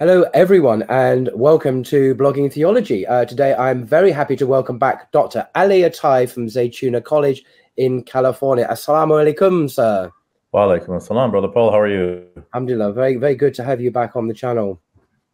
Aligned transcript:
Hello, 0.00 0.22
everyone, 0.32 0.84
and 0.88 1.28
welcome 1.34 1.82
to 1.82 2.14
Blogging 2.14 2.52
Theology. 2.52 3.04
Uh, 3.04 3.24
today, 3.24 3.52
I'm 3.56 3.84
very 3.84 4.12
happy 4.12 4.36
to 4.36 4.46
welcome 4.46 4.78
back 4.78 5.10
Dr. 5.10 5.44
Ali 5.56 5.80
Ataie 5.80 6.30
from 6.30 6.46
Zaytuna 6.46 7.02
College 7.02 7.42
in 7.76 8.04
California. 8.04 8.64
Assalamu 8.70 9.18
alaikum, 9.18 9.68
sir. 9.68 10.08
Wa 10.52 10.68
alaikum 10.68 10.90
assalam, 10.90 11.32
Brother 11.32 11.48
Paul. 11.48 11.72
How 11.72 11.80
are 11.80 11.88
you? 11.88 12.24
Alhamdulillah. 12.54 12.92
Very, 12.92 13.16
very 13.16 13.34
good 13.34 13.54
to 13.54 13.64
have 13.64 13.80
you 13.80 13.90
back 13.90 14.14
on 14.14 14.28
the 14.28 14.34
channel. 14.34 14.80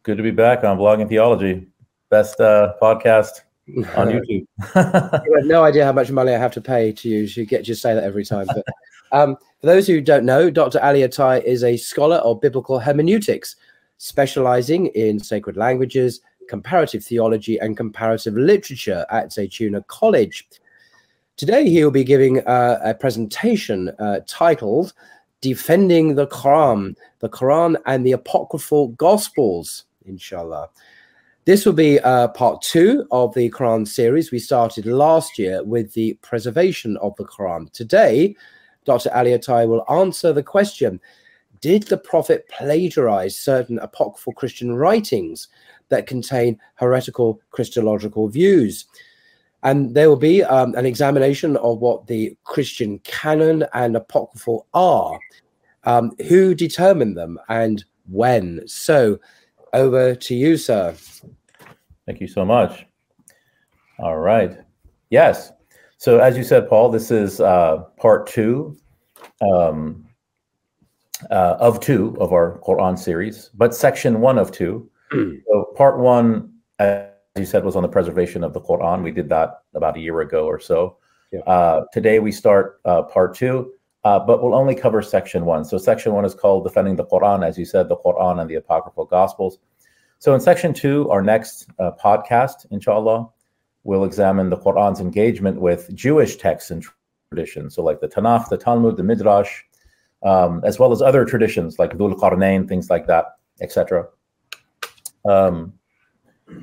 Good 0.01 0.17
to 0.17 0.23
be 0.23 0.31
back 0.31 0.63
on 0.63 0.79
Blogging 0.79 1.09
Theology. 1.09 1.67
Best 2.09 2.41
uh, 2.41 2.73
podcast 2.81 3.41
on 3.95 4.07
YouTube. 4.07 4.47
you 5.27 5.35
have 5.35 5.45
no 5.45 5.63
idea 5.63 5.85
how 5.85 5.93
much 5.93 6.09
money 6.09 6.33
I 6.33 6.39
have 6.39 6.53
to 6.53 6.61
pay 6.61 6.91
to 6.91 7.07
you 7.07 7.27
to 7.27 7.45
get 7.45 7.67
you 7.67 7.75
to 7.75 7.79
say 7.79 7.93
that 7.93 8.03
every 8.03 8.25
time. 8.25 8.47
But 8.47 8.65
um, 9.11 9.35
for 9.61 9.67
those 9.67 9.85
who 9.85 10.01
don't 10.01 10.25
know, 10.25 10.49
Dr. 10.49 10.83
Ali 10.83 11.01
Ataie 11.01 11.43
is 11.43 11.63
a 11.63 11.77
scholar 11.77 12.17
of 12.17 12.41
biblical 12.41 12.79
hermeneutics 12.79 13.55
specializing 13.97 14.87
in 14.87 15.19
sacred 15.19 15.57
languages, 15.57 16.21
comparative 16.47 17.03
theology, 17.03 17.57
and 17.59 17.77
comparative 17.77 18.35
literature 18.35 19.05
at 19.09 19.29
Zaytuna 19.29 19.85
College. 19.87 20.47
Today, 21.37 21.69
he 21.69 21.83
will 21.83 21.91
be 21.91 22.03
giving 22.03 22.39
uh, 22.47 22.79
a 22.83 22.93
presentation 22.93 23.89
uh, 23.99 24.21
titled 24.27 24.93
Defending 25.41 26.15
the 26.15 26.27
Quran, 26.27 26.95
the 27.19 27.29
Quran 27.29 27.75
and 27.85 28.05
the 28.05 28.13
Apocryphal 28.13 28.89
Gospels, 28.89 29.85
inshallah. 30.05 30.69
This 31.45 31.63
will 31.63 31.73
be 31.73 31.99
uh, 31.99 32.29
part 32.29 32.63
two 32.63 33.05
of 33.11 33.35
the 33.35 33.51
Quran 33.51 33.87
series 33.87 34.31
we 34.31 34.39
started 34.39 34.87
last 34.87 35.37
year 35.37 35.63
with 35.63 35.93
the 35.93 36.13
preservation 36.23 36.97
of 36.97 37.15
the 37.17 37.25
Quran. 37.25 37.71
Today, 37.71 38.35
Dr. 38.85 39.13
Ali 39.13 39.31
Ataie 39.31 39.67
will 39.67 39.85
answer 39.87 40.33
the 40.33 40.41
question 40.41 40.99
did 41.61 41.83
the 41.83 41.97
prophet 41.97 42.47
plagiarize 42.49 43.35
certain 43.35 43.79
apocryphal 43.79 44.33
Christian 44.33 44.75
writings 44.75 45.47
that 45.89 46.07
contain 46.07 46.59
heretical 46.75 47.39
Christological 47.51 48.27
views? 48.27 48.85
And 49.63 49.95
there 49.95 50.09
will 50.09 50.15
be 50.15 50.43
um, 50.43 50.75
an 50.75 50.85
examination 50.85 51.57
of 51.57 51.79
what 51.79 52.07
the 52.07 52.37
Christian 52.43 52.99
canon 52.99 53.65
and 53.73 53.95
apocryphal 53.95 54.67
are, 54.73 55.19
um, 55.85 56.11
who 56.27 56.53
determined 56.53 57.17
them, 57.17 57.39
and 57.49 57.83
when. 58.07 58.61
So, 58.67 59.19
over 59.73 60.15
to 60.15 60.35
you, 60.35 60.57
sir. 60.57 60.95
Thank 62.05 62.21
you 62.21 62.27
so 62.27 62.45
much. 62.45 62.85
All 63.99 64.17
right. 64.17 64.57
Yes. 65.09 65.51
So, 65.97 66.19
as 66.19 66.37
you 66.37 66.43
said, 66.43 66.69
Paul, 66.69 66.89
this 66.89 67.09
is 67.09 67.39
uh, 67.39 67.77
part 67.97 68.27
two. 68.27 68.77
Um, 69.41 70.05
uh, 71.31 71.57
of 71.59 71.79
two 71.79 72.15
of 72.19 72.33
our 72.33 72.59
Quran 72.59 72.97
series, 72.97 73.49
but 73.53 73.73
section 73.73 74.21
one 74.21 74.37
of 74.37 74.51
two. 74.51 74.89
so 75.11 75.71
part 75.75 75.99
one, 75.99 76.51
as 76.79 77.09
you 77.35 77.45
said, 77.45 77.63
was 77.63 77.75
on 77.75 77.83
the 77.83 77.89
preservation 77.89 78.43
of 78.43 78.53
the 78.53 78.61
Quran. 78.61 79.03
We 79.03 79.11
did 79.11 79.29
that 79.29 79.61
about 79.73 79.97
a 79.97 79.99
year 79.99 80.21
ago 80.21 80.45
or 80.45 80.59
so. 80.59 80.97
Yeah. 81.31 81.39
Uh, 81.41 81.85
today 81.93 82.19
we 82.19 82.31
start 82.31 82.79
uh, 82.85 83.03
part 83.03 83.35
two, 83.35 83.73
uh, 84.03 84.19
but 84.19 84.41
we'll 84.41 84.55
only 84.55 84.75
cover 84.75 85.01
section 85.01 85.45
one. 85.45 85.65
So 85.65 85.77
section 85.77 86.13
one 86.13 86.25
is 86.25 86.35
called 86.35 86.63
Defending 86.63 86.95
the 86.95 87.05
Quran, 87.05 87.45
as 87.45 87.57
you 87.57 87.65
said, 87.65 87.89
the 87.89 87.97
Quran 87.97 88.41
and 88.41 88.49
the 88.49 88.55
Apocryphal 88.55 89.05
Gospels. 89.05 89.59
So 90.19 90.33
in 90.33 90.39
section 90.39 90.73
two, 90.73 91.09
our 91.09 91.21
next 91.21 91.67
uh, 91.79 91.91
podcast, 92.01 92.65
inshallah, 92.71 93.29
we'll 93.83 94.05
examine 94.05 94.49
the 94.49 94.57
Quran's 94.57 94.99
engagement 94.99 95.59
with 95.59 95.93
Jewish 95.93 96.37
texts 96.37 96.71
and 96.71 96.85
traditions. 97.29 97.75
So 97.75 97.83
like 97.83 97.99
the 97.99 98.07
Tanakh, 98.07 98.49
the 98.49 98.57
Talmud, 98.57 98.97
the 98.97 99.03
Midrash, 99.03 99.61
um, 100.25 100.61
as 100.65 100.79
well 100.79 100.91
as 100.91 101.01
other 101.01 101.23
traditions 101.23 101.79
like 101.79 101.97
Dhul 101.97 102.19
Qarnayn, 102.19 102.67
things 102.67 102.89
like 102.89 103.07
that, 103.07 103.37
etc. 103.61 104.07
Um, 105.23 105.73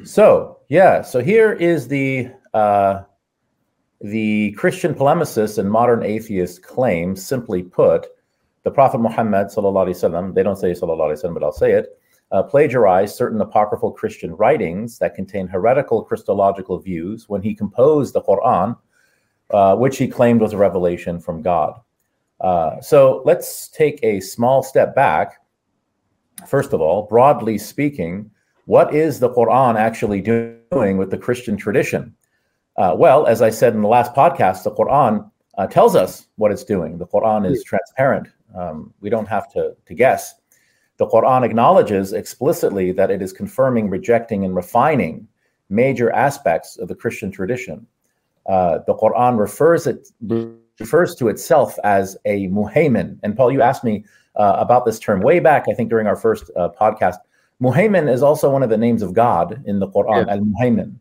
so 0.04 0.58
yeah, 0.68 1.00
so 1.02 1.20
here 1.20 1.52
is 1.52 1.88
the 1.88 2.30
uh, 2.52 3.02
the 4.00 4.52
Christian 4.52 4.94
polemicist 4.94 5.58
and 5.58 5.70
modern 5.70 6.02
atheist 6.02 6.62
claim. 6.62 7.14
Simply 7.16 7.62
put, 7.62 8.08
the 8.64 8.70
Prophet 8.70 8.98
Muhammad 8.98 9.46
wasallam, 9.46 10.34
they 10.34 10.42
don't 10.42 10.56
say 10.56 10.72
sallallahu 10.72 11.12
alaihi 11.12 11.24
wasallam, 11.24 11.34
but 11.34 11.44
I'll 11.44 11.52
say 11.52 11.72
it, 11.72 11.98
uh, 12.32 12.42
plagiarized 12.42 13.14
certain 13.14 13.40
apocryphal 13.40 13.92
Christian 13.92 14.34
writings 14.34 14.98
that 14.98 15.14
contain 15.14 15.46
heretical 15.46 16.02
Christological 16.02 16.78
views 16.80 17.28
when 17.28 17.42
he 17.42 17.54
composed 17.54 18.12
the 18.12 18.22
Quran, 18.22 18.76
uh, 19.50 19.76
which 19.76 19.98
he 19.98 20.08
claimed 20.08 20.40
was 20.40 20.52
a 20.52 20.58
revelation 20.58 21.20
from 21.20 21.42
God. 21.42 21.78
Uh, 22.42 22.80
so 22.80 23.22
let's 23.24 23.68
take 23.68 24.00
a 24.02 24.20
small 24.20 24.62
step 24.62 24.94
back. 24.94 25.40
First 26.46 26.72
of 26.72 26.80
all, 26.80 27.06
broadly 27.06 27.56
speaking, 27.56 28.30
what 28.66 28.92
is 28.94 29.20
the 29.20 29.30
Quran 29.30 29.76
actually 29.76 30.20
doing 30.20 30.98
with 30.98 31.10
the 31.10 31.18
Christian 31.18 31.56
tradition? 31.56 32.14
Uh, 32.76 32.94
well, 32.98 33.26
as 33.26 33.42
I 33.42 33.50
said 33.50 33.74
in 33.74 33.82
the 33.82 33.88
last 33.88 34.14
podcast, 34.14 34.64
the 34.64 34.72
Quran 34.72 35.30
uh, 35.56 35.66
tells 35.66 35.94
us 35.94 36.26
what 36.36 36.50
it's 36.50 36.64
doing. 36.64 36.98
The 36.98 37.06
Quran 37.06 37.48
is 37.50 37.62
transparent. 37.62 38.28
Um, 38.56 38.92
we 39.00 39.10
don't 39.10 39.28
have 39.28 39.50
to, 39.52 39.76
to 39.86 39.94
guess. 39.94 40.34
The 40.96 41.06
Quran 41.06 41.44
acknowledges 41.44 42.12
explicitly 42.12 42.92
that 42.92 43.10
it 43.10 43.22
is 43.22 43.32
confirming, 43.32 43.88
rejecting, 43.88 44.44
and 44.44 44.54
refining 44.54 45.28
major 45.68 46.10
aspects 46.12 46.76
of 46.76 46.88
the 46.88 46.94
Christian 46.94 47.30
tradition. 47.30 47.86
Uh, 48.46 48.78
the 48.86 48.94
Quran 48.94 49.38
refers 49.38 49.86
it 49.86 50.08
refers 50.81 51.15
to 51.15 51.27
itself 51.27 51.77
as 51.83 52.17
a 52.25 52.47
muhaymin. 52.47 53.19
And 53.23 53.35
Paul, 53.35 53.51
you 53.51 53.61
asked 53.61 53.83
me 53.83 54.05
uh, 54.35 54.55
about 54.57 54.85
this 54.85 54.99
term 54.99 55.21
way 55.21 55.39
back, 55.39 55.65
I 55.69 55.73
think, 55.73 55.89
during 55.89 56.07
our 56.07 56.15
first 56.15 56.49
uh, 56.55 56.69
podcast. 56.79 57.17
Muhaymin 57.61 58.11
is 58.11 58.21
also 58.21 58.49
one 58.51 58.61
of 58.61 58.69
the 58.69 58.77
names 58.77 59.01
of 59.01 59.13
God 59.13 59.63
in 59.65 59.79
the 59.79 59.87
Quran, 59.87 60.27
yeah. 60.27 60.33
al 60.33 60.39
muhaymin. 60.41 60.95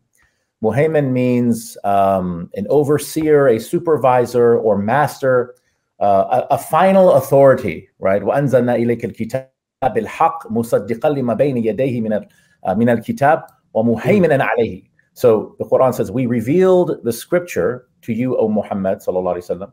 Muhaymin 0.63 1.11
means 1.11 1.77
um, 1.83 2.49
an 2.55 2.65
overseer, 2.69 3.47
a 3.47 3.59
supervisor, 3.59 4.57
or 4.57 4.77
master, 4.77 5.53
uh, 5.99 6.43
a, 6.49 6.55
a, 6.55 6.57
final 6.57 7.13
authority, 7.13 7.87
right? 7.99 8.23
وَأَنزَلْنَا 8.23 8.75
إِلَيْكَ 8.75 9.05
الْكِتَابِ 9.05 9.97
الْحَقِّ 9.97 10.51
مُصَدِّقًا 10.51 11.09
لِمَا 11.09 11.37
بَيْنَ 11.37 11.63
يَدَيْهِ 11.63 12.01
مِنَ 12.01 12.89
الْكِتَابِ 12.89 13.43
وَمُهَيْمِنًا 13.75 14.43
عَلَيْهِ 14.43 14.89
So 15.13 15.55
the 15.59 15.65
Quran 15.65 15.93
says, 15.93 16.11
we 16.11 16.25
revealed 16.25 17.03
the 17.03 17.13
scripture 17.13 17.87
to 18.01 18.13
you, 18.13 18.37
O 18.37 18.47
Muhammad, 18.47 18.99
وسلم, 18.99 19.71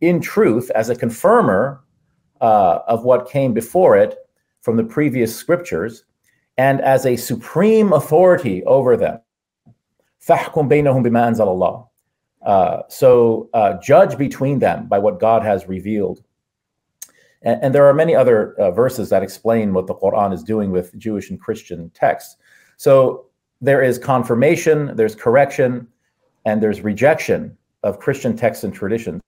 in 0.00 0.20
truth, 0.20 0.70
as 0.70 0.88
a 0.88 0.96
confirmer 0.96 1.80
uh, 2.40 2.80
of 2.86 3.04
what 3.04 3.28
came 3.28 3.52
before 3.54 3.96
it 3.96 4.16
from 4.60 4.76
the 4.76 4.84
previous 4.84 5.34
scriptures, 5.34 6.04
and 6.58 6.80
as 6.80 7.06
a 7.06 7.16
supreme 7.16 7.92
authority 7.92 8.64
over 8.64 8.96
them. 8.96 9.20
فَحْكُمْ 10.26 10.68
بَيْنَهُمْ 10.68 11.04
بِمَا 11.06 11.30
أَنزَلَ 11.30 11.46
اللَّهُ 11.46 11.86
uh, 12.46 12.82
so 12.88 13.50
uh, 13.54 13.74
judge 13.82 14.16
between 14.16 14.60
them 14.60 14.86
by 14.86 14.98
what 14.98 15.18
God 15.18 15.42
has 15.42 15.66
revealed. 15.66 16.22
And, 17.42 17.60
and 17.62 17.74
there 17.74 17.86
are 17.86 17.94
many 17.94 18.14
other 18.14 18.54
uh, 18.54 18.70
verses 18.70 19.10
that 19.10 19.22
explain 19.24 19.74
what 19.74 19.88
the 19.88 19.94
Quran 19.94 20.32
is 20.32 20.44
doing 20.44 20.70
with 20.70 20.96
Jewish 20.96 21.28
and 21.28 21.40
Christian 21.40 21.90
texts. 21.90 22.36
So 22.76 23.26
there 23.60 23.82
is 23.82 23.98
confirmation, 23.98 24.94
there's 24.94 25.16
correction, 25.16 25.88
and 26.44 26.62
there's 26.62 26.82
rejection 26.82 27.56
of 27.82 27.98
Christian 27.98 28.36
texts 28.36 28.64
and 28.64 28.74
traditions. 28.74 29.20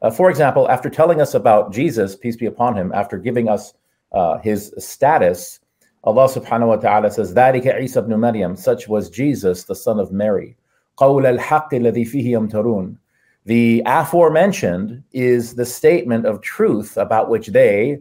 Uh, 0.00 0.10
for 0.10 0.30
example, 0.30 0.68
after 0.68 0.88
telling 0.88 1.20
us 1.20 1.34
about 1.34 1.72
Jesus, 1.72 2.14
peace 2.14 2.36
be 2.36 2.46
upon 2.46 2.76
him, 2.76 2.92
after 2.92 3.18
giving 3.18 3.48
us 3.48 3.74
uh, 4.12 4.38
his 4.38 4.72
status, 4.78 5.60
Allah 6.04 6.28
subhanahu 6.28 6.68
wa 6.68 6.76
ta'ala 6.76 7.10
says, 7.10 7.34
ذَلِكَ 7.34 7.64
عِيسَى 7.64 7.96
ibn 7.96 8.18
Maryam, 8.20 8.54
such 8.54 8.88
was 8.88 9.10
Jesus, 9.10 9.64
the 9.64 9.74
son 9.74 9.98
of 9.98 10.12
Mary. 10.12 10.56
قَوْلَ 10.98 11.38
الْحَقِّ 11.38 11.70
الَّذِي 11.72 12.08
فِيهِ 12.08 12.26
يَمْتَرُونَ 12.28 12.96
The 13.44 13.82
aforementioned 13.86 15.02
is 15.12 15.54
the 15.54 15.66
statement 15.66 16.26
of 16.26 16.40
truth 16.40 16.96
about 16.96 17.28
which 17.28 17.48
they, 17.48 17.98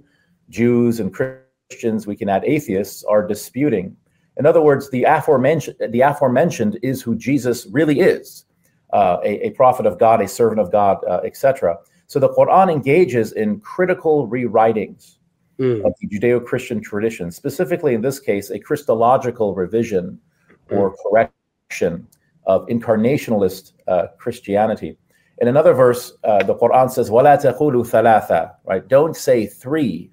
Jews 0.50 1.00
and 1.00 1.14
Christians, 1.14 2.06
we 2.06 2.16
can 2.16 2.30
add 2.30 2.46
atheists, 2.46 3.04
are 3.04 3.26
disputing. 3.26 3.98
In 4.38 4.46
other 4.46 4.62
words, 4.62 4.90
the 4.92 5.04
aforementioned, 5.04 5.78
the 5.90 6.02
aforementioned 6.02 6.78
is 6.84 7.02
who 7.02 7.16
Jesus 7.16 7.66
really 7.72 8.00
is 8.00 8.46
uh, 8.93 9.19
a, 9.25 9.47
a, 9.47 9.51
prophet 9.53 9.87
of 9.87 9.99
God, 9.99 10.21
a 10.21 10.29
servant 10.29 10.61
of 10.61 10.71
God, 10.71 10.99
uh, 11.09 11.21
etc. 11.25 11.79
So 12.09 12.21
the 12.21 12.29
Quran 12.29 12.71
engages 12.71 13.33
in 13.33 13.59
critical 13.61 14.29
rewritings 14.29 15.17
mm. 15.59 15.83
of 15.87 15.95
the 15.99 16.09
Judeo 16.09 16.45
Christian 16.45 16.79
tradition, 16.83 17.31
specifically 17.31 17.95
in 17.95 18.03
this 18.03 18.21
case, 18.21 18.51
a 18.51 18.59
Christological 18.59 19.55
revision 19.55 20.21
mm. 20.69 20.77
or 20.77 20.95
correction 21.03 22.07
of 22.47 22.67
incarnationalist 22.67 23.73
uh, 23.89 24.09
Christianity. 24.19 24.99
In 25.39 25.49
another 25.49 25.73
verse, 25.73 26.13
uh, 26.25 26.43
the 26.43 26.55
Quran 26.55 26.91
says, 26.91 27.11
"Wala 27.11 27.39
taqulu 27.39 27.85
thalatha," 27.85 28.57
right? 28.65 28.87
Don't 28.87 29.17
say 29.17 29.47
three. 29.47 30.11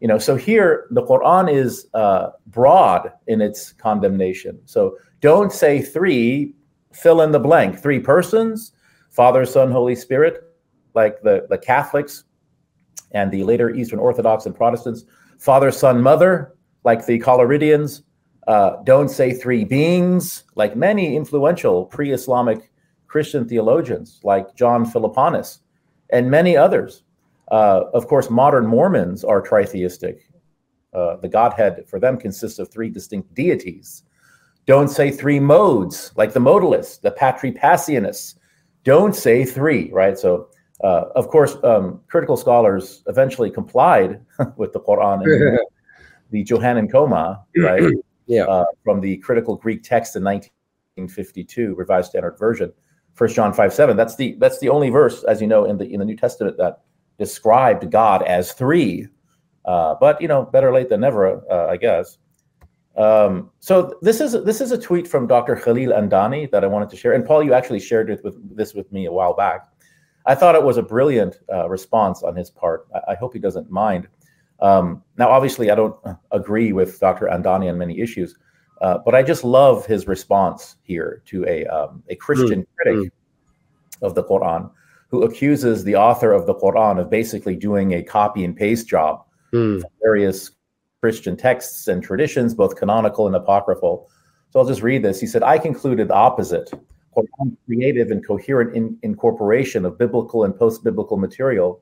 You 0.00 0.08
know, 0.08 0.18
so 0.18 0.36
here 0.36 0.86
the 0.90 1.02
Quran 1.02 1.52
is 1.52 1.88
uh, 1.92 2.30
broad 2.46 3.12
in 3.26 3.40
its 3.40 3.72
condemnation. 3.72 4.60
So 4.64 4.96
don't 5.20 5.52
say 5.52 5.82
three 5.82 6.54
fill 6.92 7.22
in 7.22 7.32
the 7.32 7.38
blank. 7.38 7.78
Three 7.78 8.00
persons, 8.00 8.72
Father, 9.10 9.44
Son, 9.44 9.70
Holy 9.70 9.94
Spirit, 9.94 10.42
like 10.94 11.20
the, 11.22 11.46
the 11.50 11.58
Catholics 11.58 12.24
and 13.12 13.30
the 13.30 13.44
later 13.44 13.70
Eastern 13.70 13.98
Orthodox 13.98 14.46
and 14.46 14.54
Protestants. 14.54 15.04
Father, 15.38 15.70
Son, 15.70 16.02
Mother, 16.02 16.56
like 16.84 17.06
the 17.06 17.18
Collyridians. 17.18 18.02
Uh, 18.46 18.82
don't 18.84 19.10
say 19.10 19.32
three 19.32 19.64
beings, 19.64 20.44
like 20.54 20.74
many 20.74 21.16
influential 21.16 21.84
pre 21.84 22.12
Islamic 22.12 22.70
Christian 23.06 23.46
theologians, 23.46 24.20
like 24.22 24.54
John 24.54 24.84
Philoponus 24.86 25.58
and 26.10 26.30
many 26.30 26.56
others. 26.56 27.02
Uh, 27.50 27.84
of 27.94 28.06
course, 28.06 28.30
modern 28.30 28.66
Mormons 28.66 29.24
are 29.24 29.42
tritheistic. 29.42 30.20
Uh, 30.94 31.16
the 31.16 31.28
Godhead 31.28 31.84
for 31.88 31.98
them 31.98 32.18
consists 32.18 32.58
of 32.58 32.70
three 32.70 32.88
distinct 32.88 33.32
deities. 33.34 34.04
Don't 34.68 34.88
say 34.88 35.10
three 35.10 35.40
modes, 35.40 36.12
like 36.16 36.34
the 36.34 36.40
modalists, 36.40 37.00
the 37.00 37.10
patripassionists. 37.10 38.34
Don't 38.84 39.16
say 39.16 39.46
three, 39.46 39.90
right? 39.92 40.18
So, 40.18 40.50
uh, 40.84 41.04
of 41.16 41.28
course, 41.28 41.56
um, 41.64 42.02
critical 42.08 42.36
scholars 42.36 43.02
eventually 43.06 43.50
complied 43.50 44.20
with 44.58 44.74
the 44.74 44.80
Quran 44.80 45.24
and 45.24 45.58
the 46.30 46.44
Johannine 46.48 46.86
Comma, 46.86 47.42
right? 47.56 47.94
yeah. 48.26 48.42
Uh, 48.42 48.66
from 48.84 49.00
the 49.00 49.16
critical 49.16 49.56
Greek 49.56 49.82
text 49.82 50.16
in 50.16 50.22
1952, 50.22 51.74
Revised 51.74 52.10
Standard 52.10 52.38
Version, 52.38 52.70
First 53.14 53.34
John 53.34 53.54
5 53.54 53.72
7. 53.72 53.96
That's 53.96 54.16
the 54.16 54.36
that's 54.38 54.58
the 54.58 54.68
only 54.68 54.90
verse, 54.90 55.24
as 55.24 55.40
you 55.40 55.46
know, 55.46 55.64
in 55.64 55.78
the 55.78 55.90
in 55.90 55.98
the 55.98 56.04
New 56.04 56.16
Testament 56.16 56.58
that 56.58 56.82
described 57.18 57.90
God 57.90 58.22
as 58.24 58.52
three. 58.52 59.08
Uh, 59.64 59.94
but 59.98 60.20
you 60.20 60.28
know, 60.28 60.42
better 60.42 60.74
late 60.74 60.90
than 60.90 61.00
never, 61.00 61.40
uh, 61.50 61.70
I 61.70 61.78
guess. 61.78 62.18
Um, 62.98 63.50
so 63.60 63.96
this 64.02 64.20
is 64.20 64.32
this 64.44 64.60
is 64.60 64.72
a 64.72 64.78
tweet 64.78 65.06
from 65.06 65.28
Dr. 65.28 65.54
Khalil 65.54 65.92
Andani 65.92 66.50
that 66.50 66.64
I 66.64 66.66
wanted 66.66 66.90
to 66.90 66.96
share. 66.96 67.12
And 67.12 67.24
Paul, 67.24 67.44
you 67.44 67.54
actually 67.54 67.78
shared 67.78 68.10
it 68.10 68.22
with 68.24 68.36
this 68.56 68.74
with 68.74 68.90
me 68.92 69.06
a 69.06 69.12
while 69.12 69.34
back. 69.34 69.68
I 70.26 70.34
thought 70.34 70.56
it 70.56 70.62
was 70.62 70.78
a 70.78 70.82
brilliant 70.82 71.38
uh, 71.50 71.68
response 71.68 72.24
on 72.24 72.34
his 72.34 72.50
part. 72.50 72.88
I, 72.94 73.12
I, 73.12 73.14
hope 73.14 73.32
he 73.32 73.38
doesn't 73.38 73.70
mind. 73.70 74.08
Um, 74.60 75.02
now, 75.16 75.30
obviously, 75.30 75.70
I 75.70 75.76
don't 75.76 75.96
uh, 76.04 76.14
agree 76.32 76.72
with 76.72 76.98
Dr. 76.98 77.26
Andani 77.26 77.70
on 77.70 77.78
many 77.78 78.00
issues, 78.00 78.36
uh, 78.82 78.98
but 79.04 79.14
I 79.14 79.22
just 79.22 79.44
love 79.44 79.86
his 79.86 80.08
response 80.08 80.76
here 80.82 81.22
to 81.26 81.46
a 81.46 81.64
um, 81.66 82.02
a 82.08 82.16
Christian 82.16 82.62
mm, 82.62 82.66
critic 82.76 82.96
mm. 82.96 83.10
of 84.02 84.16
the 84.16 84.24
Quran 84.24 84.70
who 85.10 85.22
accuses 85.22 85.84
the 85.84 85.94
author 85.94 86.32
of 86.32 86.46
the 86.46 86.54
Quran 86.56 87.00
of 87.00 87.08
basically 87.08 87.54
doing 87.54 87.94
a 87.94 88.02
copy 88.02 88.44
and 88.44 88.56
paste 88.56 88.88
job 88.88 89.24
mm. 89.52 89.82
various 90.02 90.50
Christian 91.00 91.36
texts 91.36 91.86
and 91.86 92.02
traditions, 92.02 92.54
both 92.54 92.76
canonical 92.76 93.28
and 93.28 93.36
apocryphal. 93.36 94.10
So 94.50 94.58
I'll 94.58 94.66
just 94.66 94.82
read 94.82 95.04
this. 95.04 95.20
He 95.20 95.26
said, 95.26 95.42
I 95.42 95.58
concluded 95.58 96.08
the 96.08 96.14
opposite. 96.14 96.70
Creative 97.66 98.10
and 98.10 98.24
coherent 98.24 98.76
in, 98.76 98.96
incorporation 99.02 99.84
of 99.84 99.98
biblical 99.98 100.44
and 100.44 100.56
post 100.56 100.84
biblical 100.84 101.16
material 101.16 101.80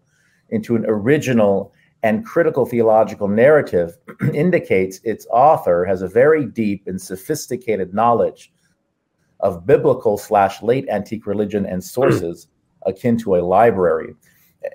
into 0.50 0.76
an 0.76 0.84
original 0.86 1.74
and 2.02 2.24
critical 2.24 2.64
theological 2.64 3.28
narrative 3.28 3.96
indicates 4.34 5.00
its 5.02 5.26
author 5.30 5.84
has 5.84 6.02
a 6.02 6.08
very 6.08 6.46
deep 6.46 6.86
and 6.86 7.00
sophisticated 7.00 7.92
knowledge 7.92 8.52
of 9.40 9.66
biblical 9.66 10.16
slash 10.16 10.62
late 10.62 10.88
antique 10.88 11.26
religion 11.26 11.66
and 11.66 11.82
sources 11.82 12.48
akin 12.86 13.18
to 13.18 13.36
a 13.36 13.44
library 13.44 14.14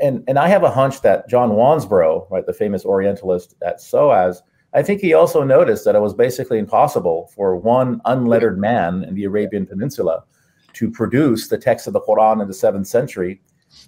and 0.01 0.23
and 0.27 0.39
I 0.39 0.47
have 0.47 0.63
a 0.63 0.71
hunch 0.71 1.01
that 1.01 1.27
John 1.29 1.51
Wansbrough, 1.51 2.29
right, 2.31 2.45
the 2.45 2.53
famous 2.53 2.85
Orientalist 2.85 3.55
at 3.61 3.81
SOAS, 3.81 4.41
I 4.73 4.83
think 4.83 5.01
he 5.01 5.13
also 5.13 5.43
noticed 5.43 5.85
that 5.85 5.95
it 5.95 6.01
was 6.01 6.13
basically 6.13 6.57
impossible 6.57 7.29
for 7.35 7.55
one 7.55 8.01
unlettered 8.05 8.57
man 8.57 9.03
in 9.03 9.15
the 9.15 9.25
Arabian 9.25 9.65
Peninsula 9.65 10.23
to 10.73 10.89
produce 10.89 11.49
the 11.49 11.57
text 11.57 11.87
of 11.87 11.93
the 11.93 12.01
Quran 12.01 12.41
in 12.41 12.47
the 12.47 12.53
seventh 12.53 12.87
century. 12.87 13.41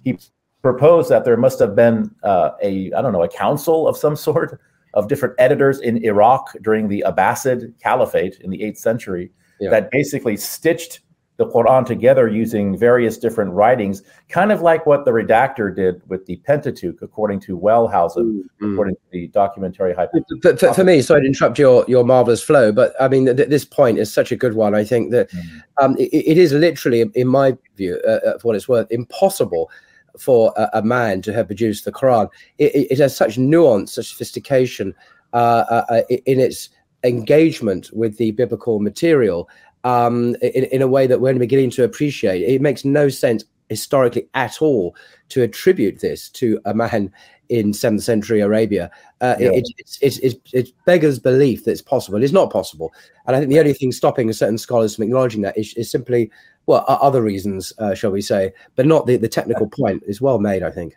He 0.04 0.18
proposed 0.62 1.10
that 1.10 1.24
there 1.24 1.36
must 1.36 1.58
have 1.58 1.74
been 1.74 2.14
uh, 2.22 2.50
a 2.62 2.92
I 2.92 3.02
don't 3.02 3.12
know 3.12 3.22
a 3.22 3.28
council 3.28 3.88
of 3.88 3.96
some 3.96 4.16
sort 4.28 4.60
of 4.92 5.08
different 5.08 5.34
editors 5.38 5.80
in 5.80 6.04
Iraq 6.04 6.52
during 6.62 6.88
the 6.88 7.04
Abbasid 7.06 7.72
Caliphate 7.80 8.36
in 8.40 8.50
the 8.50 8.62
eighth 8.62 8.78
century 8.78 9.32
yeah. 9.60 9.70
that 9.70 9.90
basically 9.90 10.36
stitched 10.36 11.00
the 11.36 11.46
Quran 11.46 11.84
together 11.84 12.28
using 12.28 12.76
various 12.76 13.18
different 13.18 13.52
writings, 13.52 14.02
kind 14.28 14.52
of 14.52 14.62
like 14.62 14.86
what 14.86 15.04
the 15.04 15.10
redactor 15.10 15.74
did 15.74 16.00
with 16.08 16.24
the 16.26 16.36
Pentateuch, 16.36 17.02
according 17.02 17.40
to 17.40 17.58
Wellhausen, 17.58 18.42
mm-hmm. 18.42 18.72
according 18.72 18.94
to 18.94 19.00
the 19.10 19.26
documentary 19.28 19.94
hypothesis. 19.94 20.60
For, 20.60 20.74
for, 20.74 20.84
me, 20.84 21.02
sorry 21.02 21.22
to 21.22 21.26
interrupt 21.26 21.58
your, 21.58 21.84
your 21.88 22.04
marvelous 22.04 22.40
flow, 22.42 22.70
but 22.70 22.94
I 23.00 23.08
mean, 23.08 23.24
th- 23.24 23.48
this 23.48 23.64
point 23.64 23.98
is 23.98 24.12
such 24.12 24.30
a 24.30 24.36
good 24.36 24.54
one. 24.54 24.76
I 24.76 24.84
think 24.84 25.10
that 25.10 25.30
mm-hmm. 25.30 25.84
um, 25.84 25.96
it, 25.98 26.12
it 26.12 26.38
is 26.38 26.52
literally, 26.52 27.10
in 27.14 27.26
my 27.26 27.56
view, 27.76 28.00
uh, 28.06 28.20
uh, 28.26 28.38
for 28.38 28.48
what 28.48 28.56
it's 28.56 28.68
worth, 28.68 28.90
impossible 28.92 29.70
for 30.16 30.52
a, 30.56 30.70
a, 30.74 30.82
man 30.82 31.20
to 31.22 31.32
have 31.32 31.48
produced 31.48 31.84
the 31.84 31.90
Quran. 31.90 32.28
It, 32.58 32.92
it 32.92 32.98
has 32.98 33.16
such 33.16 33.36
nuance, 33.38 33.94
such 33.94 34.10
sophistication 34.10 34.94
uh, 35.32 35.64
uh, 35.68 35.84
uh 35.90 36.02
in 36.08 36.38
its 36.38 36.68
engagement 37.02 37.90
with 37.92 38.16
the 38.16 38.30
biblical 38.30 38.78
material 38.78 39.48
um, 39.84 40.34
in, 40.42 40.64
in 40.64 40.82
a 40.82 40.88
way 40.88 41.06
that 41.06 41.20
we're 41.20 41.28
only 41.28 41.38
beginning 41.38 41.70
to 41.70 41.84
appreciate. 41.84 42.42
It 42.42 42.60
makes 42.60 42.84
no 42.84 43.08
sense 43.08 43.44
historically 43.68 44.28
at 44.34 44.60
all 44.60 44.94
to 45.30 45.42
attribute 45.42 46.00
this 46.00 46.28
to 46.30 46.60
a 46.64 46.74
man 46.74 47.12
in 47.48 47.72
7th 47.72 48.02
century 48.02 48.40
Arabia. 48.40 48.90
Uh, 49.20 49.36
yeah. 49.38 49.50
it, 49.52 49.68
it, 50.00 50.18
it, 50.22 50.40
it, 50.52 50.72
beggars 50.84 51.18
belief 51.18 51.64
that 51.64 51.72
it's 51.72 51.82
possible. 51.82 52.22
It's 52.22 52.32
not 52.32 52.52
possible. 52.52 52.92
And 53.26 53.36
I 53.36 53.38
think 53.38 53.50
the 53.50 53.58
only 53.58 53.74
thing 53.74 53.92
stopping 53.92 54.32
certain 54.32 54.58
scholars 54.58 54.96
from 54.96 55.04
acknowledging 55.04 55.42
that 55.42 55.56
is, 55.56 55.74
is 55.74 55.90
simply, 55.90 56.30
well, 56.66 56.84
other 56.88 57.22
reasons, 57.22 57.72
uh, 57.78 57.94
shall 57.94 58.10
we 58.10 58.22
say, 58.22 58.52
but 58.76 58.86
not 58.86 59.06
the, 59.06 59.16
the 59.16 59.28
technical 59.28 59.68
point 59.68 60.02
is 60.06 60.20
well 60.20 60.38
made, 60.38 60.62
I 60.62 60.70
think. 60.70 60.94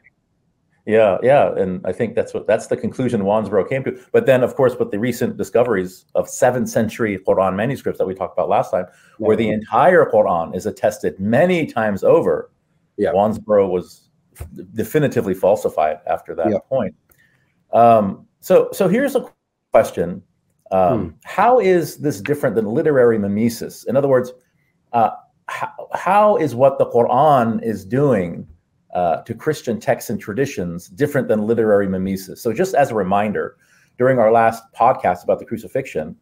Yeah, 0.88 1.18
yeah, 1.22 1.54
and 1.54 1.86
I 1.86 1.92
think 1.92 2.16
that's 2.16 2.34
what 2.34 2.48
that's 2.48 2.68
the 2.68 2.78
conclusion 2.78 3.24
Wansbrough 3.24 3.68
came 3.68 3.84
to. 3.84 4.00
But 4.14 4.26
then, 4.26 4.42
of 4.42 4.56
course, 4.56 4.74
with 4.80 4.90
the 4.90 4.98
recent 4.98 5.36
discoveries 5.36 6.06
of 6.16 6.30
seventh 6.30 6.70
century 6.70 7.20
Quran 7.28 7.56
manuscripts 7.56 7.98
that 7.98 8.08
we 8.08 8.16
talked 8.16 8.34
about 8.34 8.48
last 8.48 8.72
time, 8.72 8.86
where 9.18 9.36
the 9.36 9.50
entire 9.50 10.06
Quran 10.06 10.56
is 10.56 10.66
attested 10.66 11.20
many 11.20 11.66
times 11.66 12.06
over, 12.06 12.50
yeah. 12.96 13.12
Wansbrough 13.12 13.70
was 13.70 14.08
definitively 14.76 15.34
falsified 15.34 15.98
after 16.08 16.34
that 16.36 16.50
yeah. 16.50 16.60
point. 16.70 16.96
Um, 17.74 18.26
so, 18.40 18.70
so 18.72 18.88
here's 18.88 19.14
a 19.14 19.30
question: 19.74 20.24
um, 20.72 21.10
hmm. 21.10 21.10
How 21.26 21.60
is 21.60 21.98
this 21.98 22.22
different 22.22 22.56
than 22.56 22.66
literary 22.66 23.20
mimesis? 23.20 23.84
In 23.84 23.98
other 23.98 24.08
words, 24.08 24.32
uh, 24.94 25.10
how, 25.48 25.90
how 25.94 26.38
is 26.38 26.56
what 26.56 26.80
the 26.80 26.86
Quran 26.86 27.62
is 27.62 27.84
doing? 27.84 28.48
Uh, 28.94 29.18
to 29.22 29.34
Christian 29.34 29.80
texts 29.80 30.10
and 30.10 30.20
traditions 30.20 30.88
different 30.88 31.28
than 31.28 31.46
literary 31.46 31.88
mimesis. 31.88 32.42
So, 32.42 32.54
just 32.54 32.76
as 32.76 32.92
a 32.92 32.96
reminder, 32.96 33.58
during 33.98 34.20
our 34.20 34.32
last 34.32 34.64
podcast 34.74 35.24
about 35.24 35.40
the 35.40 35.46
crucifixion, 35.46 36.16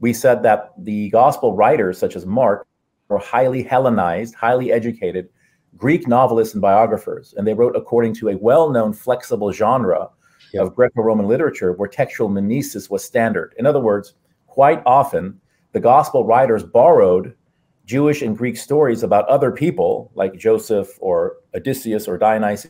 we 0.00 0.12
said 0.12 0.42
that 0.42 0.72
the 0.78 1.10
gospel 1.10 1.54
writers, 1.54 1.98
such 1.98 2.16
as 2.16 2.26
Mark, 2.26 2.66
were 3.08 3.18
highly 3.18 3.62
Hellenized, 3.62 4.34
highly 4.34 4.72
educated 4.72 5.28
Greek 5.76 6.08
novelists 6.08 6.54
and 6.54 6.62
biographers, 6.62 7.34
and 7.36 7.46
they 7.46 7.54
wrote 7.54 7.76
according 7.76 8.14
to 8.14 8.28
a 8.28 8.36
well 8.38 8.70
known 8.70 8.92
flexible 8.92 9.52
genre 9.52 10.08
yep. 10.52 10.64
of 10.64 10.74
Greco 10.74 11.02
Roman 11.02 11.26
literature 11.26 11.72
where 11.72 11.88
textual 11.88 12.28
mimesis 12.28 12.90
was 12.90 13.04
standard. 13.04 13.54
In 13.58 13.66
other 13.66 13.80
words, 13.80 14.14
quite 14.46 14.82
often, 14.86 15.40
the 15.72 15.80
gospel 15.80 16.24
writers 16.24 16.62
borrowed 16.62 17.34
Jewish 17.88 18.20
and 18.20 18.36
Greek 18.36 18.58
stories 18.58 19.02
about 19.02 19.26
other 19.28 19.50
people 19.50 20.12
like 20.14 20.36
Joseph 20.36 20.90
or 21.00 21.38
Odysseus 21.54 22.06
or 22.06 22.18
Dionysius. 22.18 22.68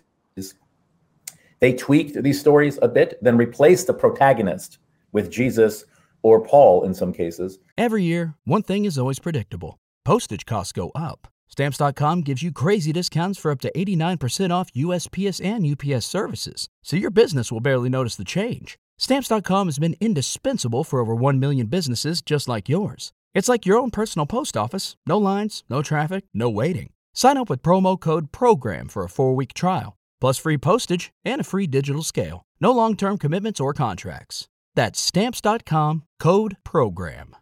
They 1.59 1.73
tweaked 1.73 2.23
these 2.23 2.39
stories 2.39 2.79
a 2.81 2.89
bit, 2.89 3.19
then 3.21 3.37
replaced 3.37 3.89
the 3.89 3.95
protagonist 3.95 4.79
with 5.11 5.29
Jesus 5.29 5.85
or 6.23 6.41
Paul 6.41 6.85
in 6.85 6.95
some 6.95 7.13
cases. 7.13 7.59
Every 7.77 8.05
year, 8.05 8.37
one 8.45 8.63
thing 8.63 8.85
is 8.85 8.97
always 8.97 9.19
predictable 9.19 9.81
postage 10.05 10.47
costs 10.47 10.73
go 10.73 10.91
up. 10.95 11.27
Stamps.com 11.49 12.21
gives 12.23 12.43
you 12.43 12.53
crazy 12.53 12.93
discounts 12.93 13.39
for 13.41 13.51
up 13.51 13.61
to 13.63 13.73
89% 13.73 14.53
off 14.53 14.73
USPS 14.73 15.45
and 15.45 15.67
UPS 15.67 16.07
services, 16.07 16.69
so 16.83 16.97
your 16.97 17.11
business 17.11 17.51
will 17.51 17.61
barely 17.61 17.89
notice 17.89 18.15
the 18.15 18.25
change. 18.25 18.79
Stamps.com 18.99 19.67
has 19.67 19.79
been 19.81 19.97
indispensable 20.01 20.85
for 20.85 21.01
over 21.01 21.15
1 21.15 21.41
million 21.41 21.67
businesses 21.67 22.23
just 22.23 22.49
like 22.49 22.69
yours. 22.69 23.13
It's 23.35 23.49
like 23.49 23.67
your 23.67 23.79
own 23.79 23.91
personal 23.91 24.27
post 24.27 24.57
office 24.57 24.97
no 25.07 25.19
lines, 25.19 25.65
no 25.69 25.83
traffic, 25.83 26.25
no 26.35 26.49
waiting. 26.51 26.93
Sign 27.15 27.37
up 27.37 27.51
with 27.51 27.63
promo 27.63 27.99
code 27.99 28.33
PROGRAM 28.33 28.89
for 28.89 29.05
a 29.05 29.09
four 29.09 29.35
week 29.35 29.55
trial, 29.55 29.97
plus 30.21 30.39
free 30.39 30.59
postage 30.59 31.11
and 31.25 31.41
a 31.41 31.45
free 31.45 31.67
digital 31.67 32.03
scale. 32.03 32.43
No 32.61 32.73
long 32.73 32.97
term 32.97 33.19
commitments 33.19 33.61
or 33.61 33.73
contracts. 33.73 34.49
That's 34.75 35.01
stamps.com 35.01 36.05
code 36.21 36.57
program. 36.65 37.35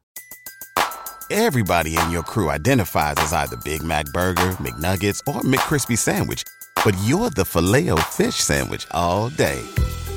Everybody 1.31 1.99
in 1.99 2.11
your 2.13 2.23
crew 2.23 2.51
identifies 2.51 3.17
as 3.19 3.33
either 3.33 3.57
Big 3.57 3.83
Mac 3.83 4.07
Burger, 4.07 4.53
McNuggets, 4.61 5.21
or 5.27 5.41
McCrispy 5.43 5.99
Sandwich, 5.99 6.45
but 6.85 6.97
you're 7.05 7.31
the 7.31 7.45
filet 7.45 7.91
fish 8.03 8.37
Sandwich 8.37 8.87
all 8.93 9.29
day. 9.31 9.61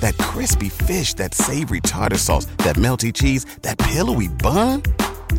That 0.01 0.17
crispy 0.19 0.69
fish, 0.69 1.15
that 1.15 1.33
savory 1.33 1.81
tartar 1.81 2.17
sauce, 2.17 2.45
that 2.59 2.75
melty 2.75 3.11
cheese, 3.11 3.45
that 3.63 3.77
pillowy 3.79 4.27
bun. 4.27 4.83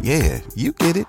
Yeah, 0.02 0.40
you 0.54 0.73
get 0.73 0.97
it 0.97 1.06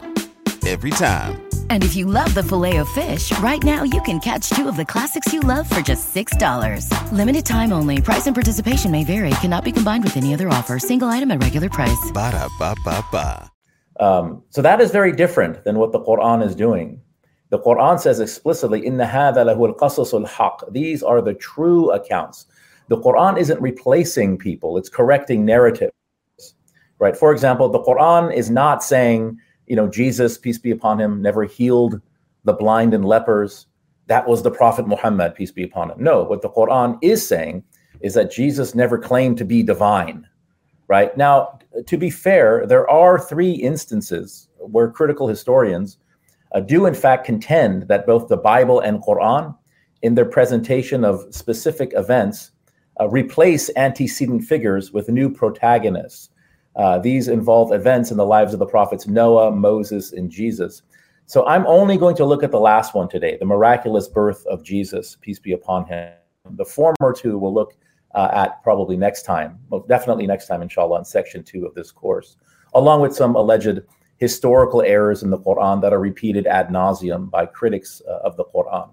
every 0.67 0.91
time. 0.91 1.41
And 1.71 1.83
if 1.83 1.95
you 1.95 2.05
love 2.05 2.33
the 2.33 2.43
filet 2.43 2.77
of 2.77 2.89
fish, 2.89 3.31
right 3.39 3.63
now 3.63 3.83
you 3.83 4.01
can 4.01 4.19
catch 4.19 4.49
two 4.51 4.67
of 4.67 4.75
the 4.77 4.85
classics 4.85 5.33
you 5.33 5.39
love 5.39 5.67
for 5.69 5.81
just 5.81 6.13
$6. 6.13 7.11
Limited 7.11 7.45
time 7.45 7.73
only. 7.73 8.01
Price 8.01 8.27
and 8.27 8.35
participation 8.35 8.91
may 8.91 9.03
vary. 9.03 9.31
Cannot 9.41 9.63
be 9.63 9.71
combined 9.71 10.03
with 10.03 10.17
any 10.17 10.33
other 10.33 10.49
offer. 10.49 10.77
Single 10.79 11.07
item 11.07 11.31
at 11.31 11.41
regular 11.41 11.69
price. 11.69 12.11
Ba 12.13 12.31
da 12.31 12.47
ba 12.59 12.75
ba 12.83 13.03
ba. 13.11 13.51
Um, 13.99 14.43
so 14.49 14.61
that 14.61 14.81
is 14.81 14.91
very 14.91 15.11
different 15.11 15.63
than 15.63 15.77
what 15.77 15.91
the 15.91 15.99
Quran 15.99 16.45
is 16.45 16.55
doing. 16.55 16.99
The 17.51 17.59
Quran 17.59 17.99
says 17.99 18.19
explicitly, 18.19 18.79
"Inna 18.85 19.05
hadha 19.05 19.45
lahu 19.45 20.13
al 20.13 20.25
haq." 20.25 20.63
These 20.71 21.03
are 21.03 21.21
the 21.21 21.33
true 21.35 21.91
accounts. 21.91 22.45
The 22.87 22.97
Quran 22.97 23.37
isn't 23.37 23.61
replacing 23.61 24.37
people; 24.37 24.77
it's 24.77 24.89
correcting 24.89 25.45
narratives. 25.45 25.93
Right? 27.01 27.17
For 27.17 27.33
example, 27.33 27.67
the 27.67 27.83
Quran 27.83 28.33
is 28.33 28.49
not 28.49 28.83
saying 28.83 29.37
you 29.71 29.77
know, 29.77 29.87
Jesus, 29.87 30.37
peace 30.37 30.57
be 30.57 30.71
upon 30.71 30.99
him, 30.99 31.21
never 31.21 31.45
healed 31.45 32.01
the 32.43 32.51
blind 32.51 32.93
and 32.93 33.05
lepers. 33.05 33.67
That 34.07 34.27
was 34.27 34.43
the 34.43 34.51
Prophet 34.51 34.85
Muhammad, 34.85 35.33
peace 35.33 35.53
be 35.53 35.63
upon 35.63 35.89
him. 35.89 36.03
No, 36.03 36.23
what 36.23 36.41
the 36.41 36.49
Quran 36.49 36.99
is 37.01 37.25
saying 37.25 37.63
is 38.01 38.13
that 38.15 38.33
Jesus 38.33 38.75
never 38.75 38.97
claimed 38.97 39.37
to 39.37 39.45
be 39.45 39.63
divine, 39.63 40.27
right? 40.89 41.15
Now, 41.15 41.57
to 41.87 41.95
be 41.95 42.09
fair, 42.09 42.65
there 42.65 42.89
are 42.89 43.17
three 43.17 43.53
instances 43.53 44.49
where 44.57 44.91
critical 44.91 45.29
historians 45.29 45.99
uh, 46.53 46.59
do, 46.59 46.85
in 46.85 46.93
fact, 46.93 47.25
contend 47.25 47.87
that 47.87 48.05
both 48.05 48.27
the 48.27 48.35
Bible 48.35 48.81
and 48.81 49.01
Quran, 49.01 49.55
in 50.01 50.15
their 50.15 50.25
presentation 50.25 51.05
of 51.05 51.33
specific 51.33 51.93
events, 51.95 52.51
uh, 52.99 53.07
replace 53.07 53.69
antecedent 53.77 54.43
figures 54.43 54.91
with 54.91 55.07
new 55.07 55.29
protagonists. 55.29 56.30
Uh, 56.75 56.99
these 56.99 57.27
involve 57.27 57.73
events 57.73 58.11
in 58.11 58.17
the 58.17 58.25
lives 58.25 58.53
of 58.53 58.59
the 58.59 58.65
prophets 58.65 59.07
Noah, 59.07 59.51
Moses, 59.51 60.13
and 60.13 60.29
Jesus. 60.29 60.83
So 61.25 61.45
I'm 61.45 61.65
only 61.67 61.97
going 61.97 62.15
to 62.17 62.25
look 62.25 62.43
at 62.43 62.51
the 62.51 62.59
last 62.59 62.93
one 62.93 63.07
today, 63.07 63.37
the 63.39 63.45
miraculous 63.45 64.07
birth 64.07 64.45
of 64.47 64.63
Jesus, 64.63 65.17
peace 65.21 65.39
be 65.39 65.53
upon 65.53 65.85
him. 65.85 66.13
The 66.51 66.65
former 66.65 67.13
two 67.15 67.37
we'll 67.37 67.53
look 67.53 67.75
uh, 68.15 68.29
at 68.33 68.61
probably 68.63 68.97
next 68.97 69.23
time, 69.23 69.59
well, 69.69 69.85
definitely 69.87 70.27
next 70.27 70.47
time, 70.47 70.61
inshallah, 70.61 70.99
in 70.99 71.05
section 71.05 71.43
two 71.43 71.65
of 71.65 71.73
this 71.73 71.91
course, 71.91 72.37
along 72.73 73.01
with 73.01 73.15
some 73.15 73.35
alleged 73.35 73.81
historical 74.17 74.81
errors 74.81 75.23
in 75.23 75.29
the 75.29 75.39
Quran 75.39 75.81
that 75.81 75.93
are 75.93 75.99
repeated 75.99 76.47
ad 76.47 76.69
nauseum 76.69 77.29
by 77.29 77.45
critics 77.45 78.01
uh, 78.07 78.19
of 78.23 78.37
the 78.37 78.45
Quran. 78.45 78.91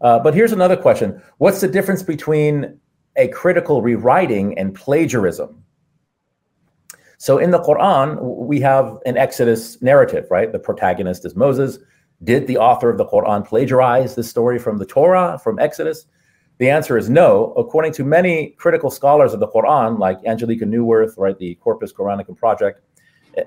Uh, 0.00 0.18
but 0.18 0.34
here's 0.34 0.52
another 0.52 0.76
question 0.76 1.20
What's 1.38 1.60
the 1.60 1.68
difference 1.68 2.02
between 2.02 2.78
a 3.16 3.28
critical 3.28 3.82
rewriting 3.82 4.58
and 4.58 4.74
plagiarism? 4.74 5.62
So 7.18 7.38
in 7.38 7.50
the 7.50 7.60
Quran, 7.60 8.18
we 8.20 8.60
have 8.60 8.98
an 9.06 9.16
Exodus 9.16 9.80
narrative, 9.80 10.26
right? 10.30 10.52
The 10.52 10.58
protagonist 10.58 11.24
is 11.24 11.34
Moses. 11.34 11.78
Did 12.24 12.46
the 12.46 12.58
author 12.58 12.90
of 12.90 12.98
the 12.98 13.06
Quran 13.06 13.46
plagiarize 13.46 14.14
the 14.14 14.24
story 14.24 14.58
from 14.58 14.78
the 14.78 14.86
Torah, 14.86 15.40
from 15.42 15.58
Exodus? 15.58 16.06
The 16.58 16.70
answer 16.70 16.96
is 16.96 17.10
no. 17.10 17.52
According 17.56 17.92
to 17.94 18.04
many 18.04 18.50
critical 18.58 18.90
scholars 18.90 19.34
of 19.34 19.40
the 19.40 19.48
Quran, 19.48 19.98
like 19.98 20.18
Angelica 20.24 20.64
Neuwirth, 20.64 21.14
right, 21.18 21.38
the 21.38 21.54
Corpus 21.56 21.92
Coranicum 21.92 22.36
Project, 22.36 22.80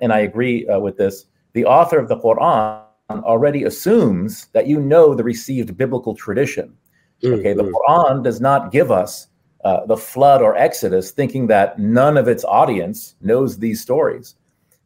and 0.01 0.13
I 0.13 0.19
agree 0.19 0.67
uh, 0.67 0.79
with 0.79 0.97
this, 0.97 1.25
the 1.53 1.65
author 1.65 1.97
of 1.97 2.07
the 2.07 2.17
Quran 2.17 2.83
already 3.09 3.63
assumes 3.63 4.47
that 4.53 4.67
you 4.67 4.79
know 4.79 5.15
the 5.15 5.23
received 5.23 5.75
biblical 5.75 6.15
tradition. 6.15 6.75
Okay, 7.23 7.53
mm-hmm. 7.53 7.57
the 7.57 7.71
Quran 7.71 8.23
does 8.23 8.39
not 8.39 8.71
give 8.71 8.91
us 8.91 9.27
uh, 9.63 9.85
the 9.85 9.97
flood 9.97 10.41
or 10.41 10.55
Exodus, 10.55 11.11
thinking 11.11 11.47
that 11.47 11.79
none 11.79 12.17
of 12.17 12.27
its 12.27 12.45
audience 12.45 13.15
knows 13.21 13.57
these 13.57 13.81
stories. 13.81 14.35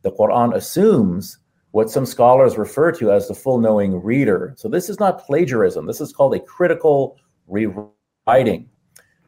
The 0.01 0.11
Quran 0.11 0.55
assumes 0.55 1.37
what 1.71 1.89
some 1.89 2.05
scholars 2.05 2.57
refer 2.57 2.91
to 2.93 3.11
as 3.11 3.27
the 3.27 3.33
full 3.33 3.59
knowing 3.59 4.01
reader. 4.01 4.53
So 4.57 4.67
this 4.67 4.89
is 4.89 4.99
not 4.99 5.25
plagiarism. 5.25 5.85
This 5.85 6.01
is 6.01 6.13
called 6.13 6.35
a 6.35 6.39
critical 6.39 7.17
rewriting. 7.47 8.69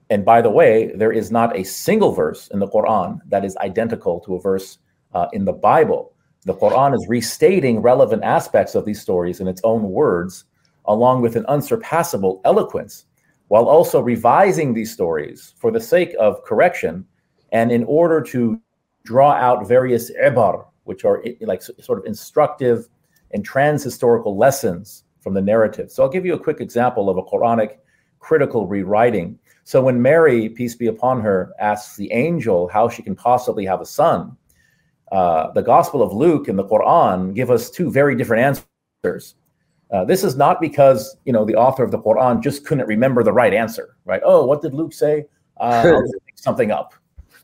And 0.10 0.24
by 0.24 0.42
the 0.42 0.50
way, 0.50 0.92
there 0.96 1.12
is 1.12 1.32
not 1.32 1.58
a 1.58 1.64
single 1.64 2.12
verse 2.12 2.48
in 2.50 2.60
the 2.60 2.68
Quran 2.68 3.20
that 3.30 3.44
is 3.44 3.58
identical 3.58 4.20
to 4.22 4.36
a 4.36 4.42
verse 4.42 4.78
uh, 5.14 5.28
in 5.34 5.46
the 5.46 5.54
Bible. 5.54 6.14
The 6.44 6.54
Quran 6.54 6.94
is 6.94 7.08
restating 7.08 7.82
relevant 7.82 8.24
aspects 8.24 8.76
of 8.76 8.86
these 8.86 9.02
stories 9.02 9.40
in 9.40 9.48
its 9.48 9.62
own 9.64 9.90
words, 9.90 10.46
along 10.86 11.22
with 11.22 11.36
an 11.36 11.46
unsurpassable 11.48 12.42
eloquence 12.46 13.06
while 13.48 13.66
also 13.66 14.00
revising 14.00 14.74
these 14.74 14.92
stories 14.92 15.54
for 15.58 15.72
the 15.72 15.80
sake 15.80 16.16
of 16.20 16.44
correction 16.44 17.06
and 17.52 17.72
in 17.72 17.84
order 17.84 18.22
to 18.22 18.60
draw 19.04 19.32
out 19.32 19.68
various 19.68 20.12
ibar, 20.24 20.66
which 20.84 21.06
are 21.06 21.24
like 21.42 21.62
sort 21.62 22.00
of 22.00 22.06
instructive 22.06 22.88
and 23.32 23.46
trans-historical 23.46 24.38
lessons 24.38 25.04
from 25.22 25.34
the 25.34 25.42
narrative. 25.42 25.92
So 25.92 26.04
I'll 26.04 26.10
give 26.10 26.26
you 26.26 26.34
a 26.34 26.40
quick 26.40 26.60
example 26.62 27.10
of 27.10 27.18
a 27.18 27.24
Quranic 27.24 27.78
critical 28.20 28.68
rewriting. 28.68 29.38
So 29.64 29.82
when 29.82 30.02
Mary, 30.02 30.50
peace 30.50 30.76
be 30.76 30.88
upon 30.88 31.22
her, 31.22 31.54
asks 31.60 31.96
the 31.96 32.12
angel 32.12 32.68
how 32.68 32.90
she 32.90 33.04
can 33.04 33.16
possibly 33.16 33.66
have 33.66 33.82
a 33.82 33.86
son, 33.86 34.38
uh, 35.12 35.52
the 35.52 35.62
Gospel 35.62 36.02
of 36.02 36.14
Luke 36.14 36.48
and 36.48 36.58
the 36.58 36.66
Quran 36.66 37.34
give 37.34 37.52
us 37.52 37.70
two 37.70 37.92
very 37.92 38.16
different 38.16 38.64
answers. 39.04 39.36
Uh, 39.92 40.04
this 40.04 40.24
is 40.24 40.36
not 40.36 40.60
because 40.60 41.18
you 41.26 41.34
know 41.34 41.46
the 41.46 41.56
author 41.56 41.84
of 41.84 41.92
the 41.92 42.00
Quran 42.00 42.42
just 42.42 42.66
couldn't 42.66 42.88
remember 42.88 43.24
the 43.24 43.34
right 43.34 43.54
answer, 43.54 43.98
right? 44.06 44.22
Oh, 44.26 44.46
what 44.46 44.62
did 44.62 44.74
Luke 44.74 44.94
say? 44.94 45.26
Uh, 45.58 46.00
something 46.36 46.72
up, 46.72 46.94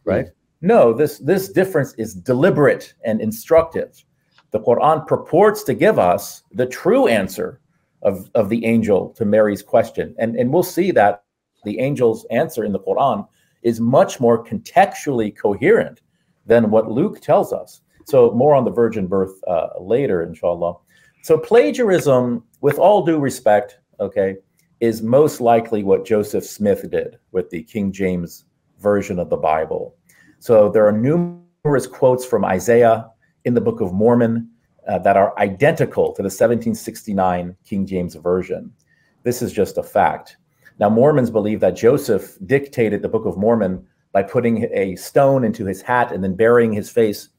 right? 0.05 0.27
No, 0.61 0.93
this 0.93 1.19
this 1.19 1.49
difference 1.49 1.93
is 1.95 2.13
deliberate 2.13 2.93
and 3.05 3.21
instructive. 3.21 4.03
The 4.51 4.59
Quran 4.59 5.07
purports 5.07 5.63
to 5.63 5.73
give 5.73 5.97
us 5.97 6.43
the 6.51 6.65
true 6.65 7.07
answer 7.07 7.61
of, 8.01 8.29
of 8.35 8.49
the 8.49 8.65
angel 8.65 9.09
to 9.11 9.25
Mary's 9.25 9.63
question, 9.63 10.15
and 10.17 10.35
and 10.35 10.51
we'll 10.51 10.63
see 10.63 10.91
that 10.91 11.23
the 11.63 11.79
angel's 11.79 12.25
answer 12.31 12.63
in 12.63 12.71
the 12.71 12.79
Quran 12.79 13.27
is 13.61 13.79
much 13.79 14.19
more 14.19 14.43
contextually 14.43 15.35
coherent 15.35 16.01
than 16.45 16.71
what 16.71 16.91
Luke 16.91 17.21
tells 17.21 17.53
us. 17.53 17.81
So 18.05 18.31
more 18.31 18.55
on 18.55 18.65
the 18.65 18.71
virgin 18.71 19.07
birth 19.07 19.39
uh, 19.47 19.67
later, 19.79 20.23
inshallah. 20.23 20.75
So 21.23 21.37
plagiarism, 21.37 22.43
with 22.61 22.79
all 22.79 23.05
due 23.05 23.19
respect, 23.19 23.77
okay, 23.99 24.37
is 24.79 25.03
most 25.03 25.39
likely 25.39 25.83
what 25.83 26.03
Joseph 26.03 26.43
Smith 26.43 26.89
did 26.89 27.19
with 27.31 27.49
the 27.51 27.61
King 27.61 27.91
James 27.91 28.45
version 28.79 29.19
of 29.19 29.29
the 29.29 29.37
Bible. 29.37 29.95
So 30.39 30.69
there 30.69 30.87
are 30.87 30.91
numerous 30.91 31.85
quotes 31.85 32.25
from 32.25 32.43
Isaiah 32.43 33.07
in 33.45 33.53
the 33.53 33.61
Book 33.61 33.81
of 33.81 33.93
Mormon 33.93 34.49
uh, 34.87 34.97
that 34.99 35.15
are 35.15 35.37
identical 35.37 36.07
to 36.13 36.23
the 36.23 36.25
1769 36.25 37.55
King 37.63 37.85
James 37.85 38.15
version. 38.15 38.73
This 39.21 39.43
is 39.43 39.53
just 39.53 39.77
a 39.77 39.83
fact. 39.83 40.37
Now, 40.79 40.89
Mormons 40.89 41.29
believe 41.29 41.59
that 41.59 41.75
Joseph 41.75 42.39
dictated 42.47 43.03
the 43.03 43.09
Book 43.09 43.27
of 43.27 43.37
Mormon 43.37 43.85
by 44.11 44.23
putting 44.23 44.67
a 44.73 44.95
stone 44.95 45.43
into 45.43 45.65
his 45.65 45.83
hat 45.83 46.11
and 46.11 46.23
then 46.23 46.35
burying 46.35 46.73
his 46.73 46.89
face 46.89 47.29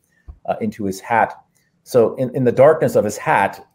uh, 0.46 0.54
into 0.60 0.84
his 0.84 1.00
hat 1.00 1.41
so 1.82 2.14
in, 2.16 2.34
in 2.34 2.44
the 2.44 2.52
darkness 2.52 2.96
of 2.96 3.04
his 3.04 3.16
hat, 3.16 3.66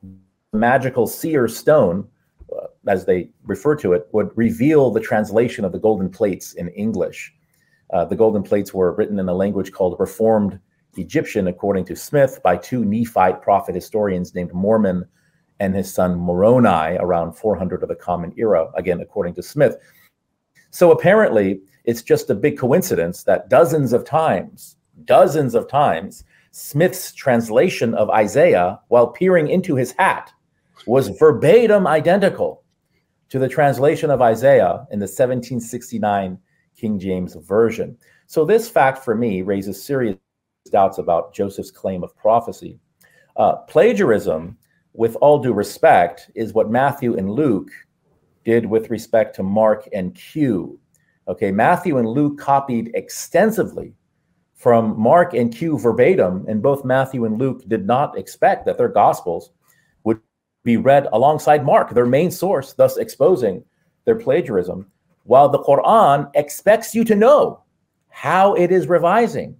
magical 0.54 1.08
seer 1.08 1.48
stone, 1.48 2.08
uh, 2.56 2.68
as 2.88 3.06
they 3.06 3.30
refer 3.44 3.76
to 3.76 3.94
it, 3.94 4.08
would 4.12 4.30
reveal 4.36 4.92
the 4.92 5.00
translation 5.00 5.66
of 5.66 5.72
the 5.72 5.80
golden 5.80 6.10
plates 6.10 6.54
in 6.54 6.70
English. 6.70 7.34
Uh, 7.92 8.06
the 8.06 8.16
golden 8.16 8.44
plates 8.44 8.74
were 8.74 8.94
written 8.94 9.20
in 9.20 9.30
a 9.30 9.34
language 9.34 9.72
called 9.72 9.98
Reformed 10.00 10.60
Egyptian, 10.98 11.48
according 11.48 11.86
to 11.86 11.96
Smith, 11.96 12.40
by 12.44 12.58
two 12.58 12.84
Nephite 12.84 13.42
prophet 13.42 13.76
historians 13.76 14.34
named 14.34 14.54
Mormon 14.54 15.06
and 15.60 15.76
his 15.76 15.92
son 15.92 16.16
Moroni 16.16 16.98
around 17.00 17.34
400 17.34 17.84
of 17.84 17.90
the 17.90 17.96
Common 17.96 18.34
Era, 18.38 18.70
again, 18.76 19.02
according 19.02 19.34
to 19.36 19.44
Smith. 19.44 19.78
So 20.70 20.92
apparently, 20.92 21.62
it's 21.86 22.02
just 22.02 22.30
a 22.30 22.36
big 22.36 22.58
coincidence 22.58 23.24
that 23.24 23.50
dozens 23.50 23.94
of 23.94 24.06
times, 24.06 24.76
dozens 25.06 25.56
of 25.56 25.68
times, 25.68 26.24
Smith's 26.58 27.14
translation 27.14 27.94
of 27.94 28.10
Isaiah 28.10 28.80
while 28.88 29.10
peering 29.10 29.48
into 29.48 29.76
his 29.76 29.92
hat 29.92 30.34
was 30.88 31.10
verbatim 31.10 31.86
identical 31.86 32.64
to 33.30 33.38
the 33.38 33.48
translation 33.48 34.10
of 34.10 34.24
Isaiah 34.24 34.88
in 34.90 34.98
the 34.98 35.04
1769 35.04 36.40
King 36.76 36.98
James 36.98 37.36
Version. 37.36 37.96
So, 38.26 38.44
this 38.44 38.68
fact 38.68 39.06
for 39.06 39.14
me 39.14 39.44
raises 39.44 39.84
serious 39.84 40.18
doubts 40.72 40.98
about 40.98 41.32
Joseph's 41.32 41.70
claim 41.70 42.04
of 42.04 42.18
prophecy. 42.18 42.80
Uh, 43.36 43.58
plagiarism, 43.68 44.58
with 44.94 45.16
all 45.18 45.38
due 45.38 45.54
respect, 45.54 46.32
is 46.34 46.54
what 46.54 46.72
Matthew 46.72 47.16
and 47.18 47.30
Luke 47.30 47.70
did 48.44 48.66
with 48.66 48.90
respect 48.90 49.36
to 49.36 49.44
Mark 49.44 49.88
and 49.94 50.16
Q. 50.16 50.80
Okay, 51.28 51.52
Matthew 51.52 52.00
and 52.00 52.10
Luke 52.10 52.40
copied 52.40 52.90
extensively 52.96 53.94
from 54.58 55.00
Mark 55.00 55.36
and 55.36 55.56
Q 55.56 55.78
verbatim, 55.78 56.44
and 56.48 56.62
both 56.62 56.84
Matthew 56.84 57.26
and 57.26 57.38
Luke 57.38 57.64
did 57.68 57.86
not 57.86 58.18
expect 58.18 58.66
that 58.66 58.78
their 58.78 58.90
gospels 58.90 59.52
would 60.04 60.20
be 60.64 60.78
read 60.78 61.08
alongside 61.14 61.64
Mark, 61.64 61.92
their 61.92 62.08
main 62.08 62.32
source, 62.32 62.74
thus 62.74 62.98
exposing 62.98 63.64
their 64.06 64.16
plagiarism, 64.16 64.88
while 65.24 65.48
the 65.48 65.60
Quran 65.60 66.30
expects 66.34 66.96
you 66.96 67.04
to 67.06 67.16
know 67.16 67.64
how 68.10 68.56
it 68.56 68.72
is 68.72 68.88
revising 68.88 69.56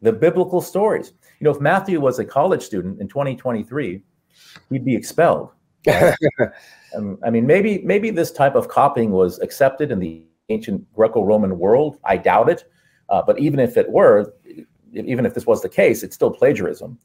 the 0.00 0.12
biblical 0.12 0.62
stories. 0.62 1.12
You 1.40 1.44
know, 1.44 1.50
if 1.50 1.60
Matthew 1.60 2.00
was 2.00 2.18
a 2.18 2.24
college 2.24 2.62
student 2.62 3.00
in 3.02 3.08
2023, 3.08 4.02
he'd 4.70 4.84
be 4.84 4.96
expelled. 4.96 5.50
um, 6.96 7.18
I 7.22 7.28
mean, 7.28 7.46
maybe 7.46 7.82
maybe 7.84 8.10
this 8.10 8.32
type 8.32 8.54
of 8.54 8.68
copying 8.68 9.10
was 9.10 9.38
accepted 9.40 9.90
in 9.90 9.98
the 9.98 10.24
ancient 10.48 10.90
Greco-Roman 10.94 11.58
world. 11.58 11.98
I 12.04 12.16
doubt 12.16 12.48
it. 12.48 12.64
Uh, 13.08 13.22
but 13.22 13.38
even 13.38 13.58
if 13.60 13.76
it 13.76 13.90
were, 13.90 14.32
even 14.92 15.24
if 15.26 15.34
this 15.34 15.46
was 15.46 15.62
the 15.62 15.68
case, 15.68 16.02
it's 16.02 16.14
still 16.14 16.30
plagiarism. 16.30 16.98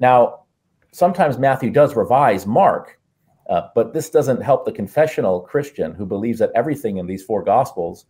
Now, 0.00 0.44
sometimes 0.92 1.38
Matthew 1.38 1.70
does 1.70 1.94
revise 1.94 2.46
Mark, 2.46 2.98
uh, 3.50 3.68
but 3.74 3.92
this 3.92 4.10
doesn't 4.10 4.42
help 4.42 4.64
the 4.64 4.72
confessional 4.72 5.40
Christian 5.40 5.94
who 5.94 6.06
believes 6.06 6.38
that 6.38 6.50
everything 6.54 6.96
in 6.96 7.06
these 7.06 7.22
four 7.22 7.42
Gospels 7.42 8.06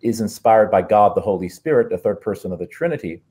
is 0.00 0.20
inspired 0.20 0.70
by 0.70 0.82
God 0.82 1.14
the 1.14 1.20
Holy 1.20 1.48
Spirit, 1.48 1.90
the 1.90 1.98
third 1.98 2.20
person 2.20 2.52
of 2.52 2.58
the 2.58 2.66
Trinity. 2.66 3.22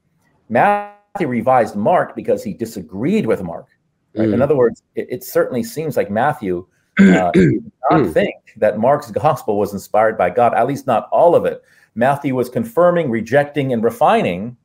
Matthew 0.50 1.28
revised 1.28 1.76
Mark 1.76 2.16
because 2.16 2.44
he 2.44 2.54
disagreed 2.54 3.26
with 3.26 3.42
Mark. 3.42 3.68
Right? 4.16 4.28
Mm. 4.30 4.34
In 4.36 4.42
other 4.42 4.56
words, 4.56 4.84
it, 4.96 5.08
it, 5.10 5.24
certainly 5.24 5.64
seems 5.64 5.98
like 5.98 6.10
Matthew 6.10 6.68
uh, 7.00 7.32
did 7.32 7.72
not 7.90 8.02
mm. 8.02 8.14
think 8.14 8.36
that 8.58 8.80
Mark's 8.80 9.12
gospel 9.24 9.58
was 9.58 9.74
inspired 9.74 10.18
by 10.18 10.30
God, 10.30 10.54
at 10.54 10.68
least 10.68 10.88
not 10.88 11.08
all 11.12 11.36
of 11.36 11.46
it. 11.46 11.64
Matthew 11.98 12.36
was 12.36 12.48
confirming, 12.48 13.10
rejecting, 13.10 13.74
and 13.74 13.84
refining, 13.84 14.56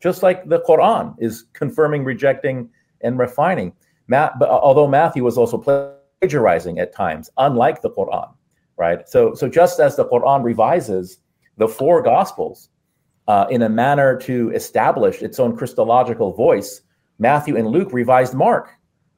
just 0.00 0.22
like 0.22 0.46
the 0.46 0.60
Quran 0.60 1.16
is 1.18 1.46
confirming, 1.54 2.04
rejecting, 2.04 2.68
and 3.00 3.18
refining. 3.18 3.72
but 4.08 4.42
although 4.42 4.86
Matthew 4.86 5.24
was 5.24 5.38
also 5.38 5.56
plagiarizing 5.56 6.78
at 6.78 6.94
times, 6.94 7.30
unlike 7.38 7.80
the 7.80 7.90
Quran, 7.90 8.30
right? 8.76 9.08
So, 9.08 9.32
so 9.32 9.48
just 9.48 9.80
as 9.80 9.96
the 9.96 10.04
Quran 10.04 10.44
revises 10.44 11.18
the 11.56 11.66
four 11.66 12.02
Gospels 12.02 12.68
uh, 13.26 13.46
in 13.48 13.62
a 13.62 13.70
manner 13.70 14.18
to 14.18 14.50
establish 14.50 15.22
its 15.22 15.40
own 15.40 15.56
Christological 15.56 16.34
voice, 16.34 16.82
Matthew 17.18 17.56
and 17.56 17.68
Luke 17.68 17.94
revised 17.94 18.34
Mark 18.34 18.68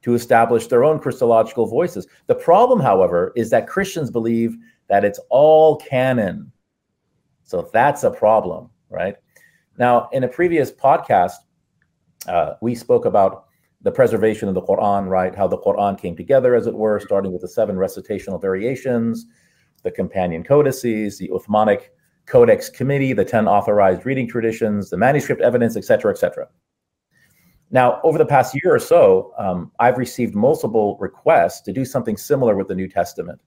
to 0.03 0.13
establish 0.13 0.67
their 0.67 0.85
own 0.85 0.99
Christological 0.99 1.65
voices. 1.65 2.07
The 2.27 2.35
problem, 2.35 2.79
however, 2.79 3.33
is 3.35 3.49
that 3.49 3.67
Christians 3.67 4.11
believe 4.11 4.55
that 4.87 5.03
it's 5.03 5.19
all 5.29 5.75
canon 5.75 6.53
so 7.45 7.69
that's 7.71 8.03
a 8.03 8.11
problem, 8.11 8.69
right? 8.89 9.15
Now, 9.77 10.09
in 10.11 10.23
a 10.23 10.27
previous 10.27 10.71
podcast, 10.71 11.33
uh, 12.27 12.55
we 12.61 12.75
spoke 12.75 13.05
about 13.05 13.45
the 13.81 13.91
preservation 13.91 14.49
of 14.49 14.55
the 14.55 14.63
Quran, 14.63 15.07
right? 15.07 15.35
How 15.35 15.47
the 15.47 15.59
Quran 15.59 15.99
came 15.99 16.15
together, 16.15 16.55
as 16.55 16.65
it 16.65 16.73
were, 16.73 16.99
starting 16.99 17.31
with 17.31 17.41
the 17.41 17.47
seven 17.47 17.77
recitational 17.77 18.39
variations, 18.39 19.27
the 19.83 19.91
companion 19.91 20.43
codices, 20.43 21.19
the 21.19 21.29
Uthmanic 21.29 21.89
Codex 22.25 22.67
Committee, 22.67 23.13
the 23.13 23.23
10 23.23 23.47
authorized 23.47 24.07
reading 24.07 24.27
traditions, 24.27 24.89
the 24.89 24.97
manuscript 24.97 25.41
evidence, 25.41 25.77
etc., 25.77 26.11
etc. 26.11 26.47
Now, 27.69 27.99
over 28.03 28.17
the 28.17 28.25
past 28.25 28.55
year 28.55 28.73
or 28.73 28.79
so, 28.79 29.33
um, 29.37 29.71
I've 29.79 29.99
received 29.99 30.33
multiple 30.33 30.97
requests 30.99 31.61
to 31.61 31.71
do 31.71 31.85
something 31.85 32.17
similar 32.17 32.55
with 32.55 32.69
the 32.69 32.75
New 32.75 32.87
Testament. 32.87 33.39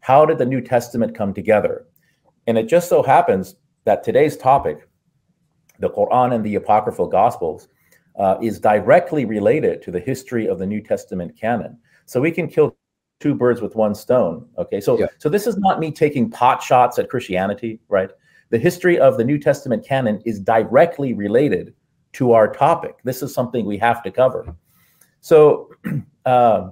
How 0.00 0.24
did 0.24 0.38
the 0.38 0.46
New 0.46 0.62
Testament 0.62 1.14
come 1.14 1.34
together? 1.34 1.86
And 2.46 2.58
it 2.58 2.68
just 2.68 2.88
so 2.88 3.02
happens 3.02 3.56
that 3.84 4.02
today's 4.02 4.36
topic, 4.36 4.88
the 5.78 5.90
Quran 5.90 6.34
and 6.34 6.44
the 6.44 6.56
Apocryphal 6.56 7.08
Gospels, 7.08 7.68
uh, 8.18 8.36
is 8.42 8.60
directly 8.60 9.24
related 9.24 9.82
to 9.82 9.90
the 9.90 10.00
history 10.00 10.46
of 10.46 10.58
the 10.58 10.66
New 10.66 10.82
Testament 10.82 11.36
canon. 11.38 11.78
So 12.06 12.20
we 12.20 12.30
can 12.30 12.48
kill 12.48 12.76
two 13.20 13.34
birds 13.34 13.60
with 13.60 13.74
one 13.74 13.94
stone. 13.94 14.46
Okay, 14.58 14.80
so 14.80 14.98
yeah. 14.98 15.06
so 15.18 15.28
this 15.28 15.46
is 15.46 15.56
not 15.56 15.80
me 15.80 15.90
taking 15.90 16.30
pot 16.30 16.62
shots 16.62 16.98
at 16.98 17.08
Christianity, 17.08 17.80
right? 17.88 18.10
The 18.50 18.58
history 18.58 18.98
of 18.98 19.16
the 19.16 19.24
New 19.24 19.38
Testament 19.38 19.86
canon 19.86 20.20
is 20.26 20.40
directly 20.40 21.14
related 21.14 21.74
to 22.14 22.32
our 22.32 22.52
topic. 22.52 22.96
This 23.04 23.22
is 23.22 23.32
something 23.32 23.64
we 23.64 23.78
have 23.78 24.02
to 24.02 24.10
cover. 24.10 24.54
So. 25.20 25.70
Uh, 26.24 26.70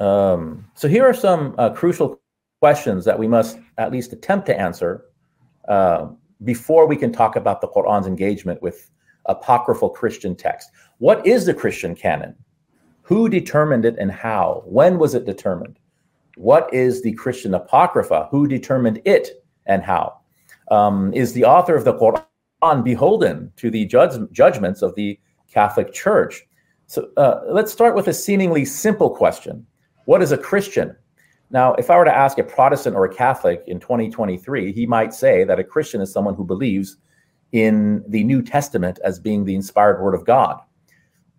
Um, 0.00 0.66
so 0.74 0.88
here 0.88 1.04
are 1.04 1.14
some 1.14 1.54
uh, 1.58 1.70
crucial 1.70 2.20
questions 2.60 3.04
that 3.04 3.18
we 3.18 3.28
must 3.28 3.58
at 3.78 3.92
least 3.92 4.12
attempt 4.12 4.46
to 4.46 4.58
answer 4.58 5.04
uh, 5.68 6.08
before 6.42 6.86
we 6.86 6.96
can 6.96 7.12
talk 7.12 7.36
about 7.36 7.60
the 7.60 7.68
Quran's 7.68 8.06
engagement 8.06 8.60
with 8.62 8.90
apocryphal 9.26 9.90
Christian 9.90 10.34
text. 10.34 10.70
What 10.98 11.26
is 11.26 11.46
the 11.46 11.54
Christian 11.54 11.94
canon? 11.94 12.34
Who 13.02 13.28
determined 13.28 13.84
it 13.84 13.96
and 13.98 14.10
how? 14.10 14.62
When 14.66 14.98
was 14.98 15.14
it 15.14 15.26
determined? 15.26 15.78
What 16.36 16.72
is 16.72 17.02
the 17.02 17.12
Christian 17.12 17.54
apocrypha? 17.54 18.28
Who 18.30 18.48
determined 18.48 19.00
it 19.04 19.44
and 19.66 19.82
how? 19.82 20.20
Um, 20.70 21.12
is 21.12 21.32
the 21.32 21.44
author 21.44 21.76
of 21.76 21.84
the 21.84 21.94
Quran 21.94 22.82
beholden 22.82 23.52
to 23.56 23.70
the 23.70 23.84
judge, 23.84 24.18
judgments 24.32 24.82
of 24.82 24.94
the 24.94 25.18
Catholic 25.50 25.92
Church? 25.92 26.42
So 26.86 27.08
uh, 27.16 27.40
let's 27.48 27.72
start 27.72 27.94
with 27.94 28.08
a 28.08 28.14
seemingly 28.14 28.64
simple 28.64 29.10
question 29.10 29.66
what 30.04 30.22
is 30.22 30.32
a 30.32 30.38
Christian? 30.38 30.96
Now, 31.50 31.74
if 31.74 31.90
I 31.90 31.96
were 31.96 32.04
to 32.04 32.14
ask 32.14 32.38
a 32.38 32.44
Protestant 32.44 32.96
or 32.96 33.04
a 33.04 33.14
Catholic 33.14 33.62
in 33.66 33.78
2023, 33.78 34.72
he 34.72 34.86
might 34.86 35.14
say 35.14 35.44
that 35.44 35.58
a 35.58 35.64
Christian 35.64 36.00
is 36.00 36.12
someone 36.12 36.34
who 36.34 36.44
believes 36.44 36.96
in 37.52 38.02
the 38.08 38.24
New 38.24 38.42
Testament 38.42 38.98
as 39.04 39.20
being 39.20 39.44
the 39.44 39.54
inspired 39.54 40.02
word 40.02 40.14
of 40.14 40.26
God. 40.26 40.60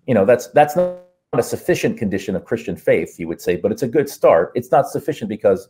You 0.07 0.13
know, 0.13 0.25
that's 0.25 0.47
that's 0.47 0.75
not 0.75 0.99
a 1.33 1.43
sufficient 1.43 1.97
condition 1.97 2.35
of 2.35 2.45
Christian 2.45 2.75
faith, 2.75 3.19
you 3.19 3.27
would 3.27 3.41
say, 3.41 3.57
but 3.57 3.71
it's 3.71 3.83
a 3.83 3.87
good 3.87 4.09
start. 4.09 4.51
It's 4.55 4.71
not 4.71 4.87
sufficient 4.87 5.27
because 5.27 5.67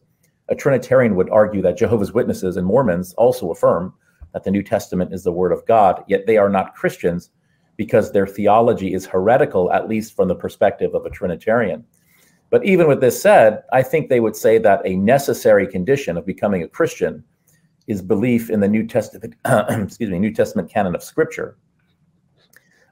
a 0.49 0.55
Trinitarian 0.55 1.15
would 1.15 1.29
argue 1.31 1.61
that 1.63 1.77
Jehovah's 1.77 2.13
Witnesses 2.13 2.57
and 2.57 2.67
Mormons 2.67 3.13
also 3.13 3.49
affirm 3.49 3.93
that 4.33 4.43
the 4.43 4.51
New 4.51 4.61
Testament 4.61 5.13
is 5.13 5.23
the 5.23 5.31
word 5.31 5.51
of 5.51 5.65
God, 5.65 6.03
yet 6.07 6.27
they 6.27 6.37
are 6.37 6.49
not 6.49 6.75
Christians 6.75 7.31
because 7.77 8.11
their 8.11 8.27
theology 8.27 8.93
is 8.93 9.05
heretical, 9.05 9.71
at 9.71 9.89
least 9.89 10.15
from 10.15 10.27
the 10.27 10.35
perspective 10.35 10.93
of 10.93 11.05
a 11.05 11.09
Trinitarian. 11.09 11.83
But 12.55 12.63
even 12.63 12.87
with 12.87 13.01
this 13.01 13.21
said, 13.21 13.63
I 13.73 13.83
think 13.83 14.07
they 14.07 14.21
would 14.21 14.33
say 14.33 14.59
that 14.59 14.81
a 14.85 14.95
necessary 14.95 15.67
condition 15.67 16.15
of 16.15 16.25
becoming 16.25 16.63
a 16.63 16.69
Christian 16.69 17.21
is 17.87 18.01
belief 18.01 18.49
in 18.49 18.61
the 18.61 18.67
New 18.69 18.87
Testament, 18.87 19.35
excuse 19.69 20.09
me, 20.09 20.19
New 20.19 20.33
Testament 20.33 20.69
canon 20.69 20.95
of 20.95 21.03
Scripture. 21.03 21.57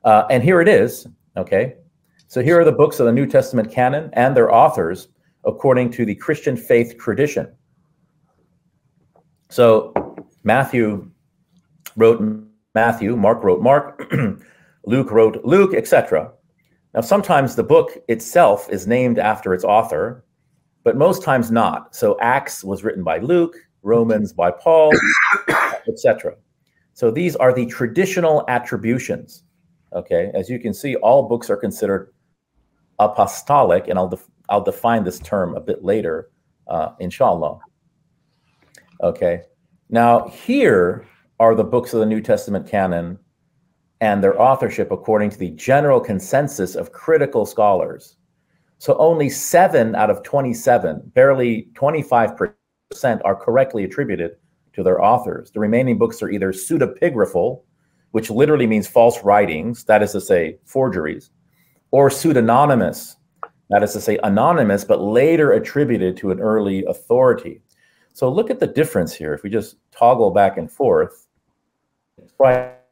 Uh, 0.04 0.26
and 0.30 0.44
here 0.44 0.60
it 0.60 0.68
is. 0.68 1.08
Okay, 1.38 1.76
so 2.28 2.44
here 2.44 2.60
are 2.60 2.66
the 2.66 2.74
books 2.74 3.00
of 3.00 3.06
the 3.06 3.14
New 3.14 3.26
Testament 3.26 3.72
canon 3.72 4.10
and 4.12 4.36
their 4.36 4.54
authors 4.54 5.08
according 5.46 5.92
to 5.92 6.06
the 6.06 6.16
Christian 6.16 6.58
faith 6.58 6.98
tradition. 6.98 7.48
So 9.50 9.94
Matthew 10.44 11.10
wrote 11.96 12.22
Matthew, 12.76 13.16
Mark 13.16 13.42
wrote 13.46 13.62
Mark, 13.62 14.12
Luke 14.86 15.10
wrote 15.10 15.40
Luke, 15.46 15.74
etc. 15.74 16.34
Now, 16.94 17.02
sometimes 17.02 17.56
the 17.56 17.64
book 17.64 17.98
itself 18.08 18.70
is 18.70 18.86
named 18.86 19.18
after 19.18 19.54
its 19.54 19.64
author, 19.64 20.26
but 20.84 20.96
most 20.96 21.24
times 21.24 21.50
not. 21.50 21.96
So 21.96 22.18
Acts 22.20 22.64
was 22.64 22.84
written 22.84 23.04
by 23.04 23.18
Luke, 23.18 23.56
Romans 23.82 24.32
by 24.32 24.52
Paul, 24.52 24.92
etc. 25.88 26.36
So 26.94 27.10
these 27.10 27.36
are 27.36 27.54
the 27.54 27.66
traditional 27.66 28.46
attributions. 28.48 29.44
Okay, 29.94 30.32
as 30.34 30.50
you 30.50 30.60
can 30.60 30.74
see, 30.74 30.96
all 30.98 31.28
books 31.28 31.50
are 31.50 31.58
considered 31.58 32.14
apostolic, 33.00 33.88
and 33.88 33.98
I'll 33.98 34.10
def- 34.10 34.30
I'll 34.50 34.64
define 34.64 35.04
this 35.04 35.20
term 35.20 35.56
a 35.56 35.62
bit 35.62 35.84
later, 35.84 36.30
uh, 36.68 36.90
inshallah. 37.00 37.60
Okay, 39.02 39.42
now 39.90 40.28
here 40.28 41.06
are 41.40 41.56
the 41.56 41.64
books 41.64 41.94
of 41.94 42.00
the 42.00 42.06
New 42.06 42.22
Testament 42.22 42.68
canon 42.68 43.20
and 44.04 44.22
their 44.22 44.40
authorship 44.40 44.92
according 44.92 45.30
to 45.30 45.38
the 45.38 45.52
general 45.52 46.02
consensus 46.02 46.76
of 46.76 46.92
critical 46.92 47.46
scholars. 47.46 48.18
So 48.78 48.98
only 48.98 49.30
seven 49.30 49.96
out 49.96 50.10
of 50.10 50.24
27, 50.24 51.12
barely 51.14 51.70
25%, 51.72 52.54
are 53.24 53.34
correctly 53.34 53.86
attributed 53.86 54.32
to 54.74 54.84
their 54.84 55.02
authors. 55.02 55.52
The 55.52 55.62
remaining 55.62 55.98
books 55.98 56.22
are 56.22 56.30
either 56.30 56.52
pseudepigraphal, 56.52 57.62
which 58.12 58.30
literally 58.30 58.68
means 58.68 58.90
false 58.90 59.24
writings, 59.24 59.86
that 59.86 60.04
is 60.04 60.12
to 60.12 60.20
say, 60.20 60.58
forgeries, 60.66 61.32
or 61.92 62.10
pseudonymous, 62.10 63.16
that 63.70 63.84
is 63.84 63.94
to 63.94 64.02
say, 64.02 64.20
anonymous, 64.24 64.84
but 64.84 65.02
later 65.02 65.54
attributed 65.54 66.18
to 66.18 66.32
an 66.32 66.42
early 66.42 66.84
authority. 66.90 67.62
So 68.12 68.30
look 68.30 68.50
at 68.50 68.60
the 68.60 68.68
difference 68.68 69.14
here. 69.14 69.34
If 69.34 69.44
we 69.44 69.50
just 69.50 69.78
toggle 69.92 70.32
back 70.32 70.58
and 70.58 70.70
forth, 70.70 71.26
it's 72.22 72.34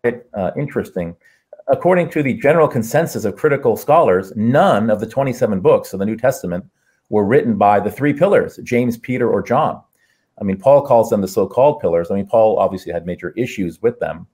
uh, 0.03 0.51
interesting. 0.57 1.15
According 1.67 2.09
to 2.11 2.23
the 2.23 2.33
general 2.33 2.67
consensus 2.67 3.23
of 3.23 3.35
critical 3.35 3.77
scholars, 3.77 4.33
none 4.35 4.89
of 4.89 4.99
the 4.99 5.07
27 5.07 5.59
books 5.59 5.93
of 5.93 5.99
the 5.99 6.05
New 6.05 6.17
Testament 6.17 6.65
were 7.09 7.25
written 7.25 7.57
by 7.57 7.79
the 7.79 7.91
three 7.91 8.13
pillars, 8.13 8.59
James, 8.63 8.97
Peter, 8.97 9.29
or 9.29 9.43
John. 9.43 9.81
I 10.39 10.43
mean, 10.43 10.57
Paul 10.57 10.81
calls 10.81 11.09
them 11.09 11.21
the 11.21 11.27
so 11.27 11.45
called 11.45 11.79
pillars. 11.79 12.09
I 12.09 12.15
mean, 12.15 12.25
Paul 12.25 12.57
obviously 12.57 12.91
had 12.91 13.05
major 13.05 13.31
issues 13.37 13.81
with 13.81 13.99
them. 13.99 14.25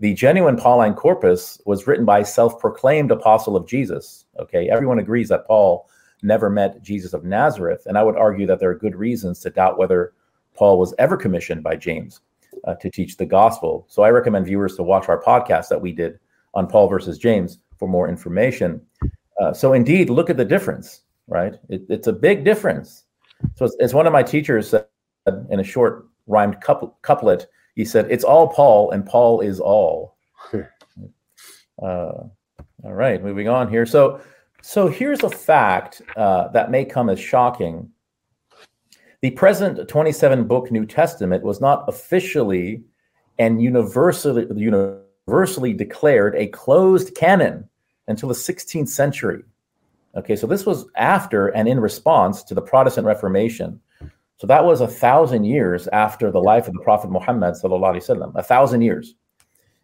The 0.00 0.14
genuine 0.14 0.56
Pauline 0.56 0.94
corpus 0.94 1.60
was 1.64 1.86
written 1.86 2.04
by 2.04 2.20
a 2.20 2.24
self 2.24 2.60
proclaimed 2.60 3.10
apostle 3.10 3.56
of 3.56 3.66
Jesus. 3.66 4.26
Okay, 4.38 4.68
everyone 4.68 4.98
agrees 4.98 5.28
that 5.30 5.46
Paul 5.46 5.88
never 6.22 6.50
met 6.50 6.82
Jesus 6.82 7.14
of 7.14 7.24
Nazareth. 7.24 7.84
And 7.86 7.96
I 7.96 8.02
would 8.02 8.16
argue 8.16 8.46
that 8.46 8.60
there 8.60 8.70
are 8.70 8.78
good 8.78 8.94
reasons 8.94 9.40
to 9.40 9.50
doubt 9.50 9.78
whether 9.78 10.12
Paul 10.54 10.78
was 10.78 10.94
ever 10.98 11.16
commissioned 11.16 11.62
by 11.62 11.76
James 11.76 12.20
uh, 12.66 12.74
to 12.74 12.90
teach 12.90 13.16
the 13.16 13.26
gospel. 13.26 13.86
So 13.88 14.02
I 14.02 14.10
recommend 14.10 14.46
viewers 14.46 14.76
to 14.76 14.82
watch 14.82 15.08
our 15.08 15.22
podcast 15.22 15.68
that 15.68 15.80
we 15.80 15.92
did 15.92 16.18
on 16.54 16.66
Paul 16.66 16.88
versus 16.88 17.18
James 17.18 17.58
for 17.78 17.88
more 17.88 18.08
information. 18.08 18.80
Uh, 19.40 19.52
so 19.52 19.72
indeed, 19.72 20.10
look 20.10 20.30
at 20.30 20.36
the 20.36 20.44
difference, 20.44 21.02
right? 21.26 21.54
It, 21.68 21.82
it's 21.88 22.08
a 22.08 22.12
big 22.12 22.44
difference. 22.44 23.04
So 23.54 23.64
it's, 23.64 23.76
it's, 23.78 23.94
one 23.94 24.06
of 24.06 24.12
my 24.12 24.22
teachers 24.22 24.68
said 24.70 24.86
in 25.50 25.60
a 25.60 25.64
short 25.64 26.06
rhymed 26.26 26.60
couplet. 26.60 27.46
He 27.76 27.84
said, 27.84 28.10
"It's 28.10 28.24
all 28.24 28.48
Paul, 28.48 28.90
and 28.90 29.06
Paul 29.06 29.40
is 29.40 29.60
all." 29.60 30.16
uh, 30.52 30.64
all 31.80 32.32
right, 32.82 33.22
moving 33.22 33.48
on 33.48 33.68
here. 33.68 33.86
So, 33.86 34.20
so 34.62 34.88
here's 34.88 35.22
a 35.22 35.30
fact 35.30 36.02
uh, 36.16 36.48
that 36.48 36.70
may 36.70 36.84
come 36.84 37.08
as 37.08 37.20
shocking. 37.20 37.90
The 39.20 39.30
present 39.32 39.88
27 39.88 40.46
book 40.46 40.70
New 40.70 40.86
Testament 40.86 41.42
was 41.42 41.60
not 41.60 41.84
officially 41.88 42.84
and 43.38 43.60
universally 43.60 44.46
universally 44.54 45.72
declared 45.72 46.36
a 46.36 46.46
closed 46.46 47.14
canon 47.16 47.68
until 48.06 48.28
the 48.28 48.34
16th 48.34 48.88
century. 48.88 49.42
Okay, 50.16 50.36
so 50.36 50.46
this 50.46 50.64
was 50.64 50.86
after 50.96 51.48
and 51.48 51.68
in 51.68 51.80
response 51.80 52.44
to 52.44 52.54
the 52.54 52.62
Protestant 52.62 53.06
Reformation. 53.06 53.80
So 54.36 54.46
that 54.46 54.64
was 54.64 54.80
a 54.80 54.86
thousand 54.86 55.44
years 55.44 55.88
after 55.88 56.30
the 56.30 56.40
life 56.40 56.68
of 56.68 56.74
the 56.74 56.80
Prophet 56.80 57.10
Muhammad, 57.10 57.54
sallallahu 57.54 58.32
a 58.36 58.42
thousand 58.42 58.82
years. 58.82 59.16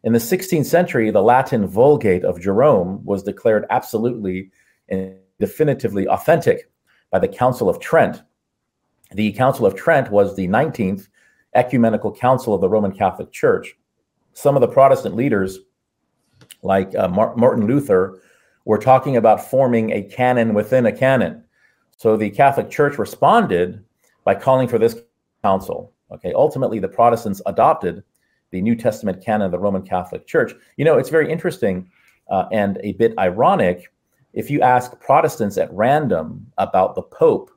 In 0.05 0.13
the 0.13 0.21
16th 0.21 0.67
century, 0.67 1.11
the 1.11 1.23
Latin 1.23 1.67
Vulgate 1.67 2.25
of 2.25 2.41
Jerome 2.41 3.05
was 3.05 3.25
declared 3.25 3.67
absolutely 3.71 4.53
and 4.89 5.17
definitively 5.41 6.07
authentic 6.07 6.71
by 7.11 7.19
the 7.19 7.29
Council 7.29 7.69
of 7.69 7.81
Trent. 7.81 8.23
The 9.15 9.33
Council 9.33 9.67
of 9.67 9.75
Trent 9.75 10.11
was 10.11 10.37
the 10.37 10.49
19th 10.49 11.09
ecumenical 11.55 12.13
council 12.13 12.55
of 12.55 12.61
the 12.61 12.69
Roman 12.69 12.93
Catholic 12.93 13.33
Church. 13.33 13.77
Some 14.33 14.57
of 14.57 14.61
the 14.61 14.69
Protestant 14.69 15.15
leaders 15.15 15.61
like 16.65 16.95
uh, 16.97 17.09
Martin 17.09 17.67
Luther, 17.67 18.21
were 18.65 18.79
talking 18.79 19.17
about 19.17 19.45
forming 19.45 19.91
a 19.91 20.03
canon 20.03 20.55
within 20.55 20.87
a 20.87 20.93
canon. 20.93 21.45
So 21.97 22.17
the 22.17 22.31
Catholic 22.31 22.71
Church 22.71 22.99
responded 22.99 23.85
by 24.25 24.35
calling 24.35 24.67
for 24.67 24.79
this 24.79 24.97
council. 25.43 25.93
Okay, 26.11 26.33
ultimately, 26.33 26.79
the 26.79 26.89
Protestants 26.89 27.43
adopted 27.47 28.03
the 28.51 28.63
New 28.63 28.75
Testament 28.75 29.23
canon 29.23 29.47
of 29.47 29.53
the 29.53 29.59
Roman 29.59 29.83
Catholic 29.83 30.27
Church. 30.27 30.55
You 30.77 30.85
know, 30.85 30.97
it's 30.97 31.11
very 31.11 31.31
interesting 31.31 31.91
uh, 32.31 32.47
and 32.53 32.79
a 32.83 32.93
bit 32.93 33.17
ironic 33.19 33.93
if 34.33 34.51
you 34.51 34.63
ask 34.63 34.99
Protestants 35.01 35.59
at 35.59 35.73
random 35.73 36.47
about 36.59 36.95
the 36.95 37.03
Pope 37.03 37.51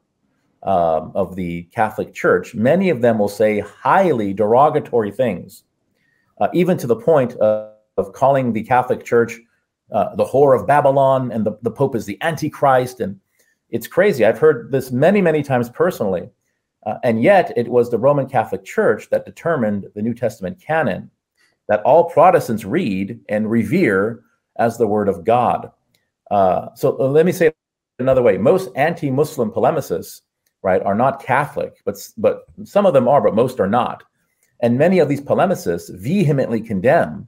um, 0.67 1.11
of 1.15 1.35
the 1.35 1.63
Catholic 1.79 2.13
Church, 2.13 2.53
many 2.53 2.89
of 2.89 3.01
them 3.01 3.17
will 3.17 3.27
say 3.29 3.59
highly 3.59 4.33
derogatory 4.33 5.11
things, 5.11 5.63
uh, 6.39 6.49
even 6.53 6.77
to 6.77 6.87
the 6.87 6.95
point 6.95 7.33
of 7.37 7.73
of 7.97 8.13
calling 8.13 8.53
the 8.53 8.63
Catholic 8.63 9.03
Church 9.03 9.39
uh, 9.91 10.15
the 10.15 10.25
whore 10.25 10.59
of 10.59 10.67
Babylon 10.67 11.31
and 11.31 11.45
the, 11.45 11.57
the 11.61 11.71
Pope 11.71 11.95
is 11.95 12.05
the 12.05 12.21
Antichrist. 12.21 12.99
And 12.99 13.19
it's 13.69 13.87
crazy. 13.87 14.25
I've 14.25 14.37
heard 14.37 14.71
this 14.71 14.91
many, 14.91 15.21
many 15.21 15.43
times 15.43 15.69
personally. 15.69 16.29
Uh, 16.85 16.95
and 17.03 17.21
yet 17.21 17.51
it 17.57 17.67
was 17.67 17.89
the 17.89 17.97
Roman 17.97 18.29
Catholic 18.29 18.63
Church 18.63 19.09
that 19.09 19.25
determined 19.25 19.87
the 19.95 20.01
New 20.01 20.13
Testament 20.13 20.61
canon 20.61 21.09
that 21.67 21.81
all 21.81 22.09
Protestants 22.09 22.63
read 22.63 23.19
and 23.27 23.49
revere 23.49 24.23
as 24.57 24.77
the 24.77 24.87
Word 24.87 25.09
of 25.09 25.25
God. 25.25 25.71
Uh, 26.31 26.67
so 26.75 26.97
uh, 26.99 27.07
let 27.07 27.25
me 27.25 27.31
say 27.31 27.47
it 27.47 27.57
another 27.99 28.21
way. 28.21 28.37
Most 28.37 28.69
anti-Muslim 28.75 29.51
polemicists, 29.51 30.21
right, 30.61 30.81
are 30.83 30.95
not 30.95 31.23
Catholic, 31.23 31.81
but 31.85 31.95
but 32.17 32.45
some 32.63 32.85
of 32.85 32.93
them 32.93 33.07
are, 33.07 33.21
but 33.21 33.35
most 33.35 33.59
are 33.59 33.67
not. 33.67 34.03
And 34.59 34.77
many 34.77 34.99
of 34.99 35.07
these 35.07 35.21
polemicists 35.21 35.95
vehemently 35.95 36.61
condemn 36.61 37.27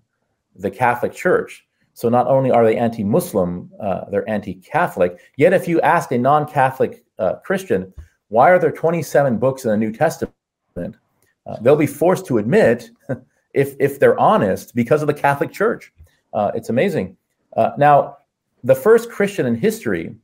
the 0.56 0.72
Catholic 0.72 1.14
Church. 1.14 1.66
So 1.94 2.10
not 2.10 2.28
only 2.28 2.50
are 2.50 2.66
they 2.66 2.78
anti-Muslim, 2.78 3.70
uh, 3.80 4.06
they're 4.10 4.28
anti-Catholic. 4.30 5.20
Yet, 5.38 5.54
if 5.54 5.68
you 5.68 5.82
ask 5.82 6.12
a 6.12 6.18
non-Catholic 6.18 7.04
uh, 7.20 7.36
Christian, 7.44 7.94
why 8.30 8.50
are 8.50 8.60
there 8.60 8.72
27 8.72 9.38
books 9.38 9.66
in 9.66 9.72
the 9.72 9.78
New 9.78 9.92
Testament? 9.92 10.34
Uh, 10.78 11.58
they'll 11.62 11.76
be 11.76 11.88
forced 11.88 12.26
to 12.28 12.38
admit, 12.38 12.90
if 13.54 13.76
if 13.80 14.00
they're 14.00 14.20
honest, 14.20 14.74
because 14.76 15.02
of 15.02 15.08
the 15.08 15.14
Catholic 15.14 15.52
Church. 15.52 15.94
Uh, 16.34 16.52
it's 16.56 16.70
amazing. 16.70 17.18
Uh, 17.56 17.72
now, 17.78 18.18
the 18.64 18.76
first 18.76 19.10
Christian 19.10 19.46
in 19.46 19.56
history 19.56 20.16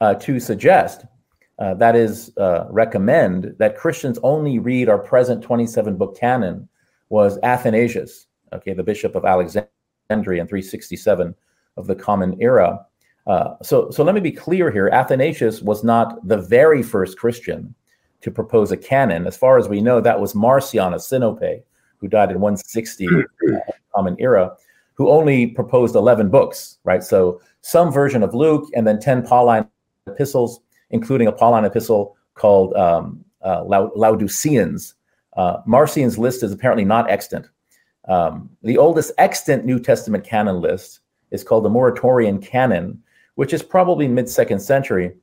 uh, 0.00 0.14
to 0.14 0.40
suggest 0.40 1.04
that 1.74 1.96
is 1.96 2.32
recommend 2.70 3.54
that 3.58 3.76
Christians 3.76 4.18
only 4.22 4.58
read 4.58 4.88
our 4.88 4.98
present 4.98 5.42
27 5.42 5.96
book 5.96 6.16
canon 6.16 6.68
was 7.08 7.38
Athanasius, 7.42 8.26
okay, 8.52 8.72
the 8.72 8.82
bishop 8.82 9.14
of 9.14 9.24
Alexandria 9.24 10.40
in 10.40 10.48
367 10.48 11.34
of 11.76 11.86
the 11.86 11.94
Common 11.94 12.36
Era. 12.40 12.84
Uh, 13.26 13.54
so, 13.62 13.90
so 13.90 14.02
let 14.02 14.14
me 14.14 14.20
be 14.20 14.32
clear 14.32 14.70
here. 14.70 14.88
Athanasius 14.88 15.62
was 15.62 15.84
not 15.84 16.26
the 16.26 16.38
very 16.38 16.82
first 16.82 17.18
Christian 17.18 17.74
to 18.22 18.30
propose 18.30 18.72
a 18.72 18.76
canon. 18.76 19.26
As 19.26 19.36
far 19.36 19.58
as 19.58 19.68
we 19.68 19.80
know, 19.80 20.00
that 20.00 20.20
was 20.20 20.34
Marcion 20.34 20.94
of 20.94 21.00
Sinope, 21.00 21.62
who 21.98 22.08
died 22.08 22.30
in 22.30 22.40
160 22.40 23.06
Common 23.94 24.16
Era, 24.18 24.56
who 24.94 25.10
only 25.10 25.48
proposed 25.48 25.94
11 25.94 26.30
books, 26.30 26.78
right? 26.84 27.02
So 27.02 27.40
some 27.60 27.92
version 27.92 28.22
of 28.22 28.34
Luke 28.34 28.68
and 28.74 28.86
then 28.86 28.98
10 28.98 29.24
Pauline 29.26 29.68
epistles, 30.06 30.60
including 30.92 31.26
a 31.26 31.32
Pauline 31.32 31.64
epistle 31.64 32.16
called 32.34 32.74
um, 32.74 33.24
uh, 33.44 33.62
Laodiceans. 33.64 34.94
Uh, 35.36 35.58
Marcion's 35.66 36.18
list 36.18 36.42
is 36.42 36.52
apparently 36.52 36.84
not 36.84 37.10
extant. 37.10 37.48
Um, 38.08 38.50
the 38.62 38.78
oldest 38.78 39.12
extant 39.18 39.64
New 39.64 39.78
Testament 39.78 40.24
canon 40.24 40.60
list 40.60 41.00
is 41.30 41.42
called 41.44 41.64
the 41.64 41.70
Muratorian 41.70 42.42
Canon, 42.42 43.02
which 43.36 43.52
is 43.52 43.62
probably 43.62 44.08
mid 44.08 44.28
second 44.28 44.60
century. 44.60 45.14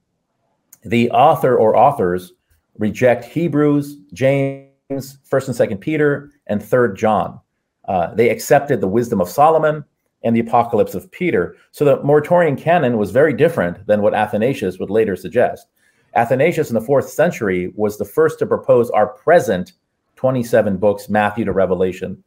The 0.84 1.12
author 1.12 1.58
or 1.58 1.76
authors 1.76 2.34
reject 2.78 3.26
Hebrews, 3.26 3.98
James, 4.14 5.20
First 5.24 5.48
and 5.48 5.56
Second 5.56 5.80
Peter, 5.80 6.32
and 6.48 6.64
Third 6.64 6.98
John. 6.98 7.40
Uh, 7.88 8.14
they 8.14 8.30
accepted 8.30 8.82
the 8.82 8.88
wisdom 8.88 9.20
of 9.22 9.30
Solomon 9.30 9.84
and 10.24 10.36
the 10.36 10.42
Apocalypse 10.42 10.96
of 10.96 11.10
Peter. 11.12 11.56
So 11.72 11.86
the 11.86 11.98
Muratorian 12.00 12.58
canon 12.58 12.98
was 12.98 13.12
very 13.12 13.34
different 13.34 13.86
than 13.88 14.02
what 14.02 14.14
Athanasius 14.14 14.80
would 14.80 14.90
later 14.90 15.16
suggest. 15.16 15.68
Athanasius 16.16 16.70
in 16.70 16.76
the 16.76 16.82
fourth 16.82 17.10
century 17.10 17.72
was 17.76 17.98
the 17.98 18.06
first 18.06 18.40
to 18.40 18.46
propose 18.46 18.90
our 18.90 19.08
present 19.08 19.74
27 20.16 20.78
books, 20.78 21.08
Matthew 21.08 21.46
to 21.46 21.54
Revelation, 21.54 22.22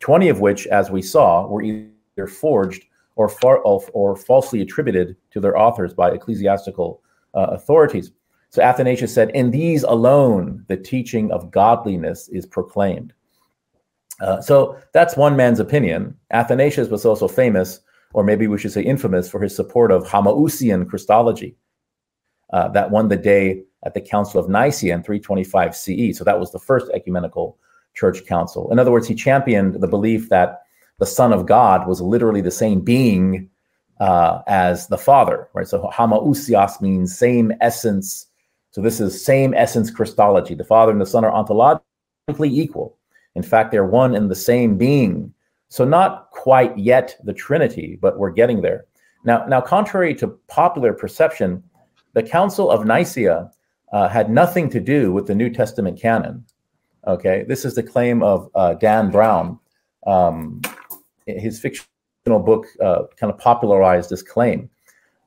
20 0.00 0.28
of 0.28 0.40
which, 0.40 0.66
as 0.66 0.90
we 0.90 1.00
saw, 1.00 1.46
were 1.46 1.62
either 1.62 2.26
forged 2.26 2.84
or, 3.14 3.28
far, 3.28 3.60
off 3.64 3.88
or 3.92 4.16
falsely 4.16 4.60
attributed 4.60 5.16
to 5.30 5.40
their 5.40 5.56
authors 5.56 5.94
by 5.94 6.10
ecclesiastical 6.10 7.00
uh, 7.34 7.46
authorities. 7.50 8.10
So 8.50 8.62
Athanasius 8.62 9.14
said, 9.14 9.30
In 9.30 9.50
these 9.50 9.82
alone, 9.84 10.64
the 10.68 10.76
teaching 10.76 11.30
of 11.30 11.50
godliness 11.50 12.28
is 12.28 12.46
proclaimed. 12.46 13.12
Uh, 14.20 14.40
so 14.40 14.78
that's 14.92 15.16
one 15.16 15.36
man's 15.36 15.60
opinion. 15.60 16.16
Athanasius 16.30 16.88
was 16.88 17.04
also 17.04 17.28
famous, 17.28 17.80
or 18.14 18.24
maybe 18.24 18.46
we 18.46 18.58
should 18.58 18.72
say 18.72 18.82
infamous, 18.82 19.28
for 19.28 19.40
his 19.40 19.54
support 19.54 19.90
of 19.90 20.04
Homoousian 20.04 20.88
Christology 20.88 21.56
uh, 22.52 22.68
that 22.68 22.90
won 22.90 23.08
the 23.08 23.16
day 23.16 23.62
at 23.84 23.94
the 23.94 24.00
Council 24.00 24.40
of 24.40 24.48
Nicaea 24.48 24.94
in 24.94 25.02
325 25.02 25.76
CE. 25.76 26.16
So 26.16 26.24
that 26.24 26.40
was 26.40 26.52
the 26.52 26.58
first 26.58 26.90
ecumenical 26.94 27.58
church 27.94 28.26
council. 28.26 28.70
In 28.70 28.78
other 28.78 28.92
words, 28.92 29.08
he 29.08 29.14
championed 29.14 29.80
the 29.80 29.88
belief 29.88 30.28
that 30.28 30.62
the 30.98 31.06
Son 31.06 31.32
of 31.32 31.46
God 31.46 31.86
was 31.86 32.00
literally 32.00 32.40
the 32.40 32.50
same 32.50 32.80
being 32.80 33.50
uh, 34.00 34.42
as 34.46 34.88
the 34.88 34.98
Father, 34.98 35.48
right? 35.54 35.66
So 35.66 35.90
homoousios 35.92 36.80
means 36.80 37.16
same 37.16 37.52
essence. 37.60 38.26
So 38.70 38.80
this 38.80 39.00
is 39.00 39.24
same 39.24 39.54
essence 39.54 39.90
Christology. 39.90 40.54
The 40.54 40.64
Father 40.64 40.92
and 40.92 41.00
the 41.00 41.06
Son 41.06 41.24
are 41.24 41.32
ontologically 41.32 42.50
equal. 42.50 42.96
In 43.36 43.42
fact, 43.42 43.70
they're 43.70 43.84
one 43.84 44.16
and 44.16 44.30
the 44.30 44.34
same 44.34 44.76
being. 44.76 45.32
So 45.68 45.84
not 45.84 46.30
quite 46.30 46.76
yet 46.76 47.16
the 47.22 47.34
Trinity, 47.34 47.98
but 48.00 48.18
we're 48.18 48.30
getting 48.30 48.62
there. 48.62 48.86
Now, 49.24 49.44
now 49.46 49.60
contrary 49.60 50.14
to 50.16 50.28
popular 50.48 50.92
perception, 50.94 51.62
the 52.14 52.22
Council 52.22 52.70
of 52.70 52.86
Nicaea 52.86 53.50
uh, 53.92 54.08
had 54.08 54.30
nothing 54.30 54.70
to 54.70 54.80
do 54.80 55.12
with 55.12 55.26
the 55.26 55.34
New 55.34 55.50
Testament 55.50 56.00
canon. 56.00 56.44
Okay, 57.06 57.44
this 57.46 57.64
is 57.64 57.74
the 57.74 57.82
claim 57.82 58.22
of 58.22 58.48
uh, 58.54 58.74
Dan 58.74 59.10
Brown. 59.10 59.58
Um, 60.06 60.62
his 61.26 61.60
fictional 61.60 62.40
book 62.40 62.66
uh, 62.80 63.02
kind 63.16 63.32
of 63.32 63.38
popularized 63.38 64.08
this 64.08 64.22
claim. 64.22 64.70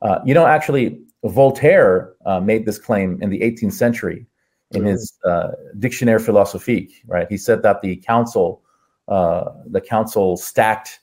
Uh, 0.02 0.18
you 0.24 0.34
know, 0.34 0.46
actually, 0.46 1.00
Voltaire 1.24 2.14
uh, 2.26 2.40
made 2.40 2.66
this 2.66 2.78
claim 2.78 3.22
in 3.22 3.30
the 3.30 3.40
18th 3.40 3.74
century. 3.74 4.26
In 4.72 4.84
his 4.84 5.12
uh, 5.24 5.52
Dictionnaire 5.78 6.18
Philosophique, 6.18 7.02
right? 7.06 7.26
He 7.28 7.36
said 7.36 7.62
that 7.62 7.80
the 7.82 7.96
council, 7.96 8.62
uh, 9.08 9.50
the 9.66 9.80
council 9.80 10.36
stacked, 10.36 11.00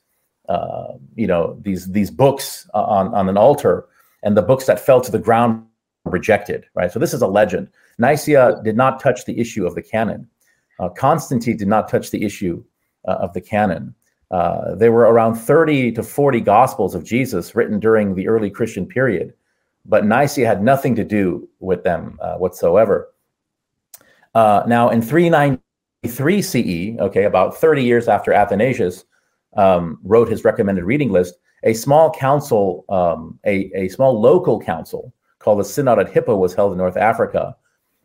uh, 0.47 0.93
you 1.15 1.27
know, 1.27 1.58
these 1.62 1.91
these 1.91 2.10
books 2.10 2.69
on 2.73 3.13
on 3.13 3.27
an 3.27 3.38
altar, 3.38 3.88
and 4.23 4.38
the 4.38 4.41
books 4.41 4.65
that 4.65 4.80
fell 4.80 5.01
to 5.01 5.12
the 5.12 5.19
ground 5.19 5.65
were 6.06 6.12
rejected, 6.12 6.65
right? 6.75 6.91
So 6.91 6.99
this 6.99 7.13
is 7.13 7.21
a 7.21 7.27
legend. 7.27 7.69
Nicaea 7.97 8.62
did 8.63 8.77
not 8.77 8.99
touch 8.99 9.25
the 9.25 9.38
issue 9.39 9.65
of 9.65 9.75
the 9.75 9.82
canon. 9.82 10.27
Uh, 10.80 10.89
Constantine 10.89 11.58
did 11.58 11.67
not 11.67 11.89
touch 11.89 12.12
the 12.12 12.23
issue 12.23 12.63
uh, 13.08 13.13
of 13.13 13.34
the 13.34 13.41
canon. 13.41 13.93
Uh, 14.30 14.75
there 14.75 14.91
were 14.91 15.03
around 15.12 15.36
30 15.36 15.93
to 15.93 16.03
40 16.03 16.41
gospels 16.41 16.93
of 16.93 17.03
Jesus 17.03 17.56
written 17.56 17.80
during 17.80 18.13
the 18.13 18.27
early 18.27 18.49
Christian 18.49 18.86
period, 18.86 19.34
but 19.86 20.06
Nicaea 20.06 20.45
had 20.45 20.62
nothing 20.62 20.95
to 20.95 21.03
do 21.03 21.47
with 21.60 21.84
them 21.84 22.19
uh, 22.21 22.36
whatsoever. 22.36 23.10
Uh, 24.38 24.63
now, 24.67 24.91
in 24.91 25.02
393 25.02 26.41
CE, 26.43 27.00
okay, 27.00 27.23
about 27.23 27.58
30 27.58 27.84
years 27.84 28.08
after 28.08 28.32
Athanasius 28.32 29.04
um, 29.56 29.97
wrote 30.04 30.30
his 30.30 30.43
recommended 30.43 30.84
reading 30.84 31.12
list, 31.12 31.39
a 31.63 31.73
small 31.73 32.12
council, 32.12 32.86
um, 32.89 33.39
a, 33.47 33.71
a 33.73 33.88
small 33.88 34.21
local 34.21 34.60
council 34.60 35.12
called 35.39 35.60
the 35.60 35.63
Synod 35.65 35.97
at 35.97 36.12
Hippo 36.12 36.36
was 36.36 36.54
held 36.54 36.71
in 36.71 36.78
North 36.78 36.97
Africa, 36.97 37.56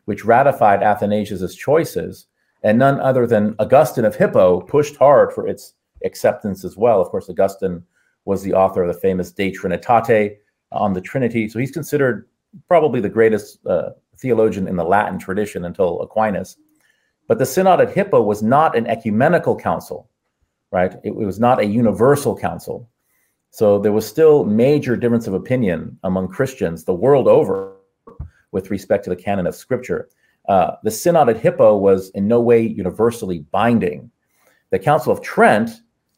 which 0.07 0.25
ratified 0.25 0.83
Athanasius's 0.83 1.55
choices, 1.55 2.29
and 2.62 2.79
none 2.79 2.99
other 2.99 3.27
than 3.27 3.55
Augustine 3.59 4.07
of 4.07 4.16
Hippo 4.16 4.62
pushed 4.62 4.97
hard 4.97 5.35
for 5.35 5.47
its 5.47 5.75
acceptance 6.03 6.64
as 6.64 6.79
well. 6.79 7.03
Of 7.03 7.09
course, 7.09 7.29
Augustine 7.29 7.83
was 8.25 8.42
the 8.42 8.55
author 8.55 8.85
of 8.85 8.88
the 8.95 8.99
famous 9.03 9.33
De 9.33 9.53
Trinitate 9.53 10.38
on 10.71 10.95
the 10.95 11.01
Trinity, 11.03 11.47
so 11.51 11.59
he's 11.59 11.71
considered 11.71 12.27
probably 12.68 13.03
the 13.03 13.11
greatest 13.11 13.59
uh, 13.66 13.90
theologian 14.22 14.68
in 14.68 14.76
the 14.76 14.85
Latin 14.85 15.18
tradition 15.18 15.64
until 15.64 16.00
Aquinas. 16.00 16.56
But 17.28 17.38
the 17.38 17.46
Synod 17.46 17.80
at 17.80 17.92
Hippo 17.92 18.22
was 18.22 18.42
not 18.42 18.76
an 18.76 18.87
ecumenical 18.87 19.56
council, 19.56 20.08
right? 20.70 20.94
It, 21.04 21.11
it 21.11 21.26
was 21.26 21.40
not 21.40 21.61
a 21.61 21.66
universal 21.66 22.37
council. 22.37 22.88
So 23.50 23.78
there 23.78 23.92
was 23.92 24.06
still 24.06 24.44
major 24.44 24.96
difference 24.96 25.26
of 25.26 25.35
opinion 25.35 25.98
among 26.04 26.28
Christians 26.28 26.85
the 26.85 26.94
world 26.94 27.28
over 27.28 27.76
with 28.50 28.70
respect 28.70 29.04
to 29.04 29.11
the 29.11 29.16
canon 29.16 29.46
of 29.46 29.54
Scripture. 29.54 30.08
Uh, 30.48 30.72
the 30.82 30.90
Synod 30.90 31.28
at 31.28 31.38
Hippo 31.38 31.76
was 31.76 32.11
in 32.11 32.26
no 32.26 32.40
way 32.40 32.62
universally 32.62 33.40
binding. 33.50 34.11
The 34.70 34.78
Council 34.78 35.12
of 35.12 35.20
Trent, 35.20 35.70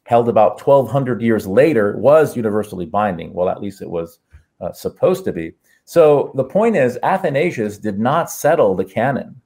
held 0.03 0.29
about 0.29 0.65
1200 0.65 1.21
years 1.21 1.45
later, 1.45 1.97
was 1.97 2.35
universally 2.35 2.85
binding. 2.85 3.33
Well, 3.33 3.49
at 3.49 3.61
least 3.61 3.81
it 3.81 3.89
was 3.89 4.19
uh, 4.61 4.71
supposed 4.71 5.25
to 5.25 5.33
be. 5.33 5.53
So 5.85 6.31
the 6.35 6.43
point 6.43 6.75
is, 6.75 6.97
Athanasius 7.03 7.77
did 7.77 7.99
not 7.99 8.31
settle 8.31 8.75
the 8.75 8.85
canon. 8.85 9.39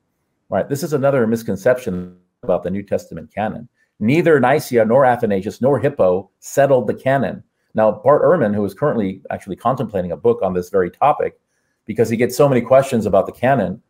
Right? 0.49 0.67
This 0.67 0.83
is 0.83 0.93
another 0.93 1.27
misconception 1.27 2.15
about 2.43 2.63
the 2.63 2.71
New 2.71 2.81
Testament 2.81 3.31
canon. 3.33 3.67
Neither 3.99 4.39
Nicaea 4.39 4.85
nor 4.85 5.05
Athanasius 5.05 5.61
nor 5.61 5.77
Hippo 5.79 6.31
settled 6.39 6.87
the 6.87 6.93
canon. 6.93 7.43
Now, 7.75 7.91
Bart 7.91 8.23
Ehrman, 8.23 8.55
who 8.55 8.65
is 8.65 8.73
currently 8.73 9.21
actually 9.29 9.57
contemplating 9.57 10.13
a 10.13 10.17
book 10.17 10.41
on 10.41 10.53
this 10.53 10.69
very 10.69 10.89
topic, 10.89 11.39
because 11.85 12.09
he 12.09 12.17
gets 12.17 12.35
so 12.35 12.47
many 12.47 12.61
questions 12.61 13.05
about 13.05 13.25
the 13.25 13.31
canon, 13.31 13.81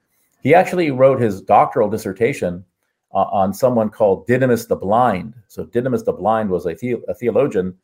he 0.41 0.53
actually 0.55 0.89
wrote 0.89 1.21
his 1.21 1.41
doctoral 1.41 1.89
dissertation 1.89 2.65
uh, 3.13 3.25
on 3.31 3.53
someone 3.53 3.89
called 3.89 4.25
Didymus 4.25 4.65
the 4.65 4.75
Blind. 4.75 5.35
So, 5.47 5.65
Didymus 5.65 6.03
the 6.03 6.13
Blind 6.13 6.49
was 6.49 6.65
a, 6.65 6.73
the- 6.73 7.03
a 7.07 7.13
theologian 7.13 7.77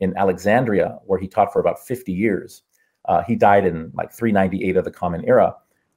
in 0.00 0.16
Alexandria, 0.16 0.98
where 1.06 1.18
he 1.18 1.26
taught 1.26 1.52
for 1.52 1.60
about 1.60 1.84
50 1.84 2.12
years. 2.12 2.62
Uh, 3.06 3.22
he 3.22 3.34
died 3.34 3.66
in 3.66 3.90
like 3.94 4.12
398 4.12 4.76
of 4.76 4.84
the 4.84 4.90
Common 4.90 5.24
Era. 5.26 5.54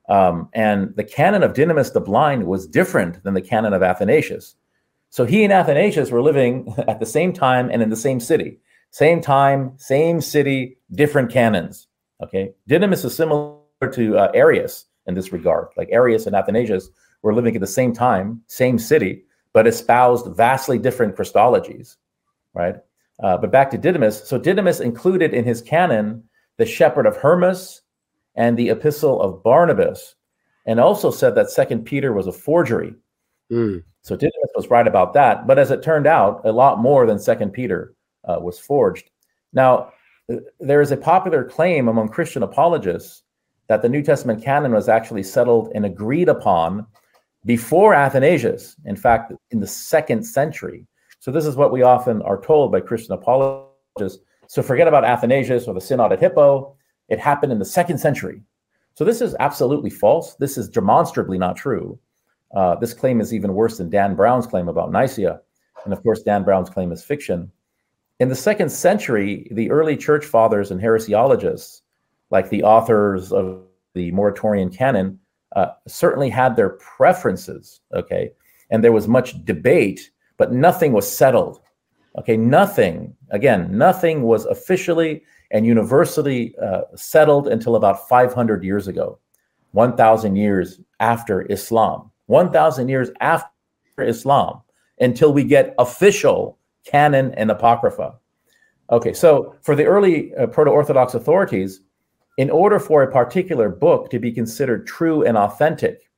Um, 0.07 0.49
and 0.53 0.95
the 0.95 1.03
canon 1.03 1.43
of 1.43 1.53
Didymus 1.53 1.91
the 1.91 1.99
Blind 1.99 2.45
was 2.45 2.67
different 2.67 3.23
than 3.23 3.33
the 3.33 3.41
canon 3.41 3.73
of 3.73 3.81
Athanasius. 3.81 4.55
So 5.09 5.25
he 5.25 5.43
and 5.43 5.53
Athanasius 5.53 6.11
were 6.11 6.21
living 6.21 6.73
at 6.87 6.99
the 6.99 7.05
same 7.05 7.33
time 7.33 7.69
and 7.71 7.81
in 7.81 7.89
the 7.89 7.95
same 7.95 8.19
city. 8.19 8.59
Same 8.91 9.19
time, 9.19 9.73
same 9.77 10.21
city, 10.21 10.77
different 10.91 11.31
canons. 11.31 11.87
Okay, 12.23 12.53
Didymus 12.67 13.03
is 13.03 13.13
similar 13.13 13.57
to 13.91 14.17
uh, 14.17 14.31
Arius 14.33 14.85
in 15.05 15.15
this 15.15 15.33
regard. 15.33 15.67
Like 15.75 15.89
Arius 15.91 16.25
and 16.27 16.35
Athanasius 16.35 16.89
were 17.21 17.33
living 17.33 17.55
at 17.55 17.61
the 17.61 17.67
same 17.67 17.93
time, 17.93 18.41
same 18.47 18.79
city, 18.79 19.25
but 19.51 19.67
espoused 19.67 20.27
vastly 20.35 20.77
different 20.77 21.15
Christologies, 21.15 21.97
right? 22.53 22.75
Uh, 23.21 23.37
but 23.37 23.51
back 23.51 23.71
to 23.71 23.77
Didymus. 23.77 24.27
So 24.27 24.37
Didymus 24.37 24.79
included 24.79 25.33
in 25.33 25.43
his 25.43 25.61
canon 25.61 26.23
the 26.57 26.65
Shepherd 26.65 27.05
of 27.05 27.17
Hermas 27.17 27.81
and 28.35 28.57
the 28.57 28.69
Epistle 28.69 29.21
of 29.21 29.43
Barnabas, 29.43 30.15
and 30.65 30.79
also 30.79 31.11
said 31.11 31.35
that 31.35 31.49
Second 31.49 31.85
Peter 31.85 32.13
was 32.13 32.27
a 32.27 32.31
forgery. 32.31 32.93
Mm. 33.51 33.83
So 34.01 34.15
Didymus 34.15 34.51
was 34.55 34.69
right 34.69 34.87
about 34.87 35.13
that. 35.13 35.47
But 35.47 35.59
as 35.59 35.71
it 35.71 35.81
turned 35.81 36.07
out, 36.07 36.41
a 36.45 36.51
lot 36.51 36.79
more 36.79 37.05
than 37.05 37.19
Second 37.19 37.51
Peter 37.51 37.95
uh, 38.25 38.39
was 38.39 38.59
forged. 38.59 39.09
Now, 39.53 39.91
there 40.59 40.81
is 40.81 40.91
a 40.91 40.97
popular 40.97 41.43
claim 41.43 41.87
among 41.87 42.09
Christian 42.09 42.43
apologists 42.43 43.23
that 43.67 43.81
the 43.81 43.89
New 43.89 44.03
Testament 44.03 44.43
canon 44.43 44.73
was 44.73 44.89
actually 44.89 45.23
settled 45.23 45.71
and 45.73 45.85
agreed 45.85 46.29
upon 46.29 46.85
before 47.45 47.93
Athanasius, 47.93 48.75
in 48.85 48.95
fact, 48.95 49.33
in 49.51 49.59
the 49.59 49.67
second 49.67 50.23
century. 50.23 50.85
So, 51.19 51.31
this 51.31 51.45
is 51.45 51.55
what 51.55 51.71
we 51.71 51.81
often 51.81 52.21
are 52.23 52.41
told 52.41 52.71
by 52.71 52.81
Christian 52.81 53.13
apologists. 53.13 54.19
So, 54.47 54.61
forget 54.61 54.87
about 54.87 55.05
Athanasius 55.05 55.67
or 55.67 55.73
the 55.73 55.81
Synod 55.81 56.11
at 56.11 56.19
Hippo. 56.19 56.75
It 57.09 57.19
happened 57.19 57.51
in 57.51 57.59
the 57.59 57.65
second 57.65 57.97
century. 57.97 58.41
So, 58.93 59.03
this 59.03 59.21
is 59.21 59.35
absolutely 59.39 59.89
false. 59.89 60.35
This 60.35 60.57
is 60.57 60.69
demonstrably 60.69 61.37
not 61.37 61.55
true. 61.55 61.99
Uh, 62.55 62.75
this 62.75 62.93
claim 62.93 63.19
is 63.19 63.33
even 63.33 63.53
worse 63.53 63.77
than 63.77 63.89
Dan 63.89 64.15
Brown's 64.15 64.47
claim 64.47 64.67
about 64.67 64.91
Nicaea. 64.91 65.41
And 65.83 65.93
of 65.93 66.01
course, 66.03 66.23
Dan 66.23 66.43
Brown's 66.43 66.69
claim 66.69 66.91
is 66.91 67.03
fiction. 67.03 67.51
In 68.19 68.29
the 68.29 68.35
second 68.35 68.69
century, 68.69 69.47
the 69.51 69.69
early 69.69 69.97
church 69.97 70.25
fathers 70.25 70.71
and 70.71 70.81
heresiologists, 70.81 71.81
like 72.31 72.49
the 72.49 72.63
authors 72.63 73.31
of 73.31 73.61
the 73.93 74.11
Muratorian 74.13 74.73
canon, 74.73 75.19
uh, 75.55 75.67
certainly 75.87 76.29
had 76.29 76.55
their 76.55 76.69
preferences, 76.69 77.81
okay? 77.93 78.31
And 78.69 78.83
there 78.83 78.91
was 78.91 79.07
much 79.07 79.43
debate, 79.45 80.11
but 80.37 80.53
nothing 80.53 80.93
was 80.93 81.09
settled, 81.09 81.59
okay? 82.17 82.37
Nothing, 82.37 83.15
again, 83.31 83.77
nothing 83.77 84.23
was 84.23 84.45
officially 84.45 85.23
and 85.51 85.65
universally 85.65 86.55
uh, 86.61 86.81
settled 86.95 87.47
until 87.47 87.75
about 87.75 88.07
500 88.07 88.63
years 88.63 88.87
ago, 88.87 89.19
1,000 89.71 90.35
years 90.35 90.81
after 90.99 91.49
Islam, 91.51 92.11
1,000 92.27 92.89
years 92.89 93.09
after 93.21 93.49
Islam, 93.99 94.61
until 94.99 95.33
we 95.33 95.43
get 95.43 95.75
official 95.77 96.57
canon 96.85 97.33
and 97.35 97.51
apocrypha. 97.51 98.15
Okay, 98.91 99.13
so 99.13 99.55
for 99.61 99.75
the 99.75 99.85
early 99.85 100.33
uh, 100.35 100.47
Proto 100.47 100.71
Orthodox 100.71 101.13
authorities, 101.15 101.81
in 102.37 102.49
order 102.49 102.79
for 102.79 103.03
a 103.03 103.11
particular 103.11 103.69
book 103.69 104.09
to 104.11 104.19
be 104.19 104.31
considered 104.31 104.85
true 104.85 105.23
and 105.23 105.37
authentic, 105.37 106.09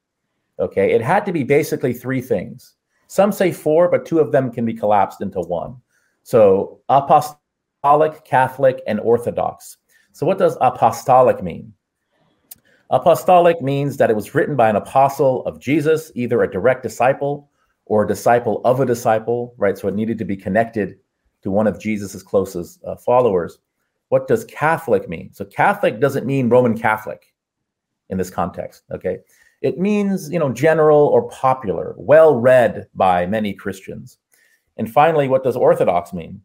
okay, 0.60 0.92
it 0.92 1.02
had 1.02 1.26
to 1.26 1.32
be 1.32 1.44
basically 1.44 1.94
three 1.94 2.22
things. 2.22 2.74
Some 3.08 3.32
say 3.32 3.52
four, 3.52 3.90
but 3.90 4.06
two 4.06 4.20
of 4.20 4.32
them 4.32 4.52
can 4.52 4.66
be 4.66 4.74
collapsed 4.74 5.22
into 5.22 5.40
one. 5.40 5.78
So 6.28 6.82
apostolic, 6.90 8.26
Catholic, 8.26 8.82
and 8.86 9.00
Orthodox. 9.00 9.78
So, 10.12 10.26
what 10.26 10.38
does 10.38 10.58
apostolic 10.60 11.42
mean? 11.42 11.72
Apostolic 12.90 13.62
means 13.62 13.96
that 13.96 14.10
it 14.10 14.16
was 14.18 14.36
written 14.36 14.58
by 14.58 14.70
an 14.70 14.76
apostle 14.76 15.46
of 15.46 15.62
Jesus, 15.62 16.12
either 16.16 16.44
a 16.44 16.52
direct 16.52 16.84
disciple 16.84 17.50
or 17.86 18.04
a 18.04 18.08
disciple 18.10 18.60
of 18.66 18.82
a 18.82 18.86
disciple, 18.86 19.56
right? 19.56 19.78
So 19.78 19.88
it 19.88 19.96
needed 19.96 20.18
to 20.18 20.26
be 20.26 20.36
connected 20.36 20.98
to 21.44 21.50
one 21.50 21.66
of 21.66 21.80
Jesus's 21.80 22.24
closest 22.24 22.84
uh, 22.84 22.98
followers. 22.98 23.60
What 24.10 24.28
does 24.28 24.44
Catholic 24.44 25.08
mean? 25.08 25.32
So 25.32 25.46
Catholic 25.46 26.02
doesn't 26.02 26.26
mean 26.26 26.50
Roman 26.50 26.78
Catholic 26.78 27.34
in 28.10 28.18
this 28.18 28.30
context, 28.30 28.84
okay? 28.92 29.20
It 29.62 29.80
means, 29.80 30.30
you 30.30 30.40
know, 30.40 30.52
general 30.52 31.08
or 31.08 31.30
popular, 31.30 31.96
well 31.98 32.36
read 32.36 32.88
by 32.96 33.26
many 33.28 33.54
Christians. 33.54 34.18
And 34.78 34.92
finally, 34.92 35.28
what 35.28 35.44
does 35.44 35.56
Orthodox 35.56 36.14
mean? 36.14 36.42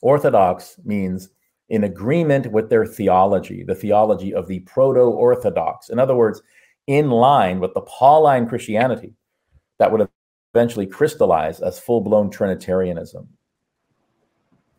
Orthodox 0.00 0.78
means 0.84 1.30
in 1.68 1.84
agreement 1.84 2.50
with 2.52 2.68
their 2.68 2.86
theology, 2.86 3.64
the 3.64 3.74
theology 3.74 4.34
of 4.34 4.46
the 4.48 4.60
proto 4.60 5.00
Orthodox. 5.00 5.88
In 5.88 5.98
other 5.98 6.14
words, 6.14 6.42
in 6.86 7.10
line 7.10 7.60
with 7.60 7.72
the 7.74 7.80
Pauline 7.82 8.46
Christianity 8.46 9.14
that 9.78 9.90
would 9.90 10.06
eventually 10.54 10.86
crystallize 10.86 11.60
as 11.60 11.80
full 11.80 12.00
blown 12.00 12.30
Trinitarianism. 12.30 13.28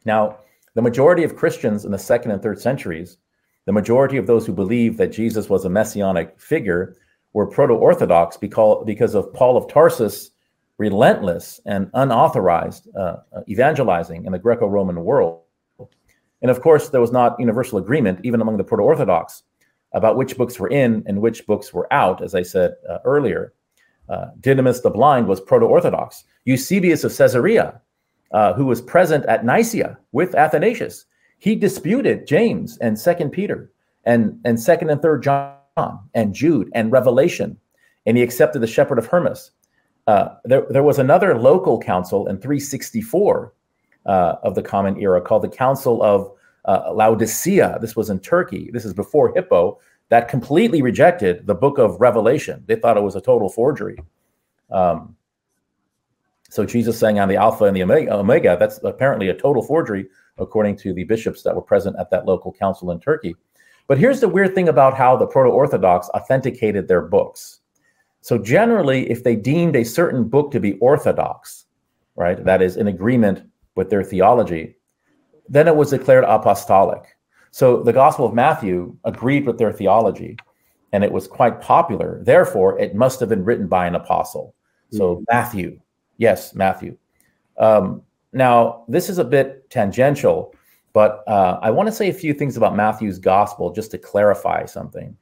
Now, 0.05 0.37
the 0.75 0.81
majority 0.81 1.23
of 1.23 1.35
Christians 1.35 1.85
in 1.85 1.91
the 1.91 1.97
second 1.97 2.31
and 2.31 2.41
third 2.41 2.61
centuries, 2.61 3.17
the 3.65 3.71
majority 3.71 4.17
of 4.17 4.27
those 4.27 4.45
who 4.45 4.53
believed 4.53 4.97
that 4.99 5.11
Jesus 5.11 5.49
was 5.49 5.65
a 5.65 5.69
messianic 5.69 6.39
figure, 6.39 6.95
were 7.33 7.47
proto 7.47 7.73
Orthodox 7.73 8.37
because 8.37 9.15
of 9.15 9.33
Paul 9.33 9.57
of 9.57 9.67
Tarsus' 9.67 10.31
relentless 10.77 11.59
and 11.65 11.89
unauthorized 11.93 12.87
uh, 12.95 13.17
evangelizing 13.47 14.25
in 14.25 14.31
the 14.31 14.39
Greco 14.39 14.67
Roman 14.67 15.03
world. 15.03 15.41
And 16.41 16.51
of 16.51 16.61
course, 16.61 16.89
there 16.89 17.01
was 17.01 17.11
not 17.11 17.39
universal 17.39 17.77
agreement, 17.77 18.19
even 18.23 18.41
among 18.41 18.57
the 18.57 18.63
proto 18.63 18.83
Orthodox, 18.83 19.43
about 19.93 20.17
which 20.17 20.37
books 20.37 20.59
were 20.59 20.67
in 20.67 21.03
and 21.05 21.21
which 21.21 21.45
books 21.47 21.73
were 21.73 21.91
out, 21.93 22.21
as 22.21 22.35
I 22.35 22.43
said 22.43 22.75
uh, 22.89 22.99
earlier. 23.05 23.53
Uh, 24.09 24.27
Didymus 24.41 24.81
the 24.81 24.89
Blind 24.89 25.27
was 25.27 25.39
proto 25.41 25.65
Orthodox. 25.65 26.25
Eusebius 26.43 27.03
of 27.03 27.15
Caesarea, 27.17 27.81
uh, 28.31 28.53
who 28.53 28.65
was 28.65 28.81
present 28.81 29.25
at 29.25 29.45
Nicaea 29.45 29.97
with 30.11 30.35
Athanasius, 30.35 31.05
he 31.39 31.55
disputed 31.55 32.27
James 32.27 32.77
and 32.79 32.99
Second 32.99 33.31
Peter 33.31 33.71
and, 34.03 34.39
and 34.45 34.59
Second 34.59 34.89
and 34.89 35.01
Third 35.01 35.23
John 35.23 35.55
and 36.13 36.33
Jude 36.33 36.69
and 36.73 36.91
Revelation, 36.91 37.57
and 38.05 38.17
he 38.17 38.23
accepted 38.23 38.61
the 38.61 38.67
Shepherd 38.67 38.99
of 38.99 39.07
Hermas. 39.07 39.51
Uh, 40.07 40.35
there, 40.43 40.65
there 40.69 40.83
was 40.83 40.99
another 40.99 41.37
local 41.37 41.79
council 41.79 42.27
in 42.27 42.37
364 42.37 43.53
uh, 44.05 44.35
of 44.43 44.55
the 44.55 44.61
Common 44.61 44.99
Era 44.99 45.21
called 45.21 45.43
the 45.43 45.49
Council 45.49 46.03
of 46.03 46.31
uh, 46.65 46.91
Laodicea. 46.93 47.79
This 47.81 47.95
was 47.95 48.09
in 48.09 48.19
Turkey. 48.19 48.69
This 48.71 48.85
is 48.85 48.93
before 48.93 49.33
Hippo, 49.33 49.79
that 50.09 50.27
completely 50.27 50.81
rejected 50.81 51.47
the 51.47 51.55
book 51.55 51.77
of 51.77 51.99
Revelation. 51.99 52.63
They 52.67 52.75
thought 52.75 52.97
it 52.97 53.03
was 53.03 53.15
a 53.15 53.21
total 53.21 53.49
forgery. 53.49 53.97
Um, 54.69 55.15
so 56.49 56.65
Jesus 56.65 56.97
saying 56.99 57.19
on 57.19 57.27
the 57.27 57.35
Alpha 57.35 57.65
and 57.65 57.75
the 57.75 57.83
Omega, 57.83 58.55
that's 58.59 58.79
apparently 58.83 59.29
a 59.29 59.33
total 59.33 59.63
forgery, 59.63 60.07
according 60.37 60.77
to 60.77 60.93
the 60.93 61.03
bishops 61.03 61.41
that 61.43 61.55
were 61.55 61.61
present 61.61 61.95
at 61.99 62.11
that 62.11 62.25
local 62.25 62.53
council 62.53 62.91
in 62.91 62.99
Turkey. 62.99 63.35
But 63.87 63.97
here's 63.97 64.19
the 64.19 64.29
weird 64.29 64.55
thing 64.55 64.69
about 64.69 64.95
how 64.95 65.15
the 65.15 65.27
Proto 65.27 65.49
Orthodox 65.49 66.09
authenticated 66.09 66.87
their 66.87 67.01
books. 67.01 67.59
So 68.25 68.39
generally, 68.39 69.07
if 69.11 69.23
they 69.23 69.35
deemed 69.35 69.75
a 69.75 69.85
certain 69.85 70.23
book 70.23 70.49
to 70.49 70.59
be 70.59 70.79
orthodox, 70.79 71.65
right, 72.15 72.43
that 72.43 72.59
is 72.59 72.75
in 72.75 72.87
agreement 72.87 73.47
with 73.75 73.91
their 73.91 74.03
theology, 74.03 74.77
then 75.47 75.67
it 75.67 75.75
was 75.75 75.91
declared 75.91 76.23
apostolic. 76.23 77.03
So 77.51 77.83
the 77.83 77.93
Gospel 77.93 78.25
of 78.25 78.33
Matthew 78.33 78.97
agreed 79.03 79.45
with 79.45 79.59
their 79.59 79.71
theology 79.71 80.37
and 80.91 81.03
it 81.03 81.11
was 81.11 81.27
quite 81.27 81.61
popular. 81.61 82.19
Therefore, 82.23 82.79
it 82.79 82.95
must 82.95 83.19
have 83.19 83.29
been 83.29 83.45
written 83.45 83.67
by 83.67 83.85
an 83.85 83.93
apostle. 83.93 84.55
So 84.89 85.17
mm-hmm. 85.17 85.23
Matthew, 85.29 85.79
yes, 86.17 86.55
Matthew. 86.55 86.97
Um, 87.59 88.01
now, 88.33 88.85
this 88.87 89.07
is 89.07 89.19
a 89.19 89.23
bit 89.23 89.69
tangential, 89.69 90.55
but 90.93 91.23
uh, 91.27 91.59
I 91.61 91.69
want 91.69 91.85
to 91.89 91.93
say 91.93 92.09
a 92.09 92.13
few 92.13 92.33
things 92.33 92.57
about 92.57 92.75
Matthew's 92.75 93.19
Gospel 93.19 93.71
just 93.71 93.91
to 93.91 93.99
clarify 93.99 94.65
something. 94.65 95.15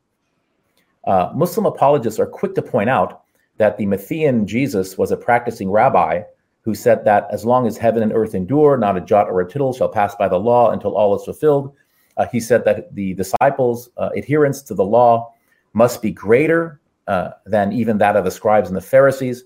Uh, 1.05 1.31
Muslim 1.35 1.65
apologists 1.65 2.19
are 2.19 2.25
quick 2.25 2.55
to 2.55 2.61
point 2.61 2.89
out 2.89 3.23
that 3.57 3.77
the 3.77 3.85
Matthean 3.85 4.45
Jesus 4.45 4.97
was 4.97 5.11
a 5.11 5.17
practicing 5.17 5.69
rabbi 5.69 6.21
who 6.61 6.73
said 6.73 7.03
that 7.05 7.27
as 7.29 7.45
long 7.45 7.67
as 7.67 7.77
heaven 7.77 8.01
and 8.01 8.13
earth 8.13 8.35
endure, 8.35 8.77
not 8.77 8.97
a 8.97 9.01
jot 9.01 9.27
or 9.29 9.41
a 9.41 9.49
tittle 9.49 9.73
shall 9.73 9.89
pass 9.89 10.15
by 10.15 10.27
the 10.27 10.39
law 10.39 10.71
until 10.71 10.95
all 10.95 11.15
is 11.15 11.25
fulfilled. 11.25 11.75
Uh, 12.15 12.25
he 12.31 12.39
said 12.39 12.63
that 12.63 12.93
the 12.95 13.13
disciples' 13.15 13.89
uh, 13.97 14.09
adherence 14.15 14.61
to 14.61 14.73
the 14.73 14.83
law 14.83 15.33
must 15.73 16.01
be 16.01 16.11
greater 16.11 16.79
uh, 17.07 17.31
than 17.45 17.73
even 17.73 17.97
that 17.97 18.15
of 18.15 18.23
the 18.23 18.31
scribes 18.31 18.69
and 18.69 18.77
the 18.77 18.81
Pharisees. 18.81 19.43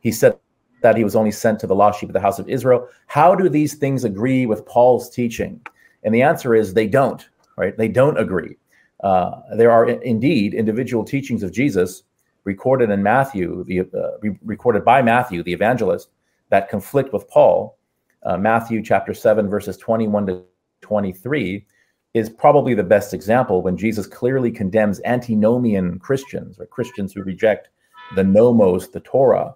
He 0.00 0.12
said 0.12 0.38
that 0.82 0.96
he 0.96 1.04
was 1.04 1.16
only 1.16 1.32
sent 1.32 1.58
to 1.60 1.66
the 1.66 1.74
lost 1.74 2.00
sheep 2.00 2.08
of 2.08 2.12
the 2.12 2.20
house 2.20 2.38
of 2.38 2.48
Israel. 2.48 2.88
How 3.06 3.34
do 3.34 3.48
these 3.48 3.74
things 3.74 4.04
agree 4.04 4.46
with 4.46 4.64
Paul's 4.66 5.10
teaching? 5.10 5.60
And 6.04 6.14
the 6.14 6.22
answer 6.22 6.54
is 6.54 6.72
they 6.72 6.86
don't, 6.86 7.28
right? 7.56 7.76
They 7.76 7.88
don't 7.88 8.18
agree. 8.18 8.56
Uh, 9.02 9.40
there 9.56 9.70
are 9.70 9.88
indeed 9.88 10.54
individual 10.54 11.04
teachings 11.04 11.42
of 11.42 11.52
Jesus 11.52 12.02
recorded 12.44 12.90
in 12.90 13.02
Matthew, 13.02 13.64
the, 13.64 13.80
uh, 13.80 14.18
re- 14.20 14.38
recorded 14.44 14.84
by 14.84 15.02
Matthew, 15.02 15.42
the 15.42 15.52
evangelist, 15.52 16.10
that 16.50 16.68
conflict 16.68 17.12
with 17.12 17.28
Paul. 17.28 17.78
Uh, 18.22 18.36
Matthew 18.36 18.82
chapter 18.82 19.14
7, 19.14 19.48
verses 19.48 19.76
21 19.76 20.26
to 20.26 20.42
23 20.82 21.64
is 22.12 22.28
probably 22.28 22.74
the 22.74 22.82
best 22.82 23.14
example 23.14 23.62
when 23.62 23.76
Jesus 23.76 24.06
clearly 24.06 24.50
condemns 24.50 25.00
antinomian 25.04 25.98
Christians 25.98 26.58
or 26.58 26.66
Christians 26.66 27.12
who 27.12 27.22
reject 27.22 27.68
the 28.16 28.24
nomos, 28.24 28.90
the 28.90 29.00
Torah. 29.00 29.54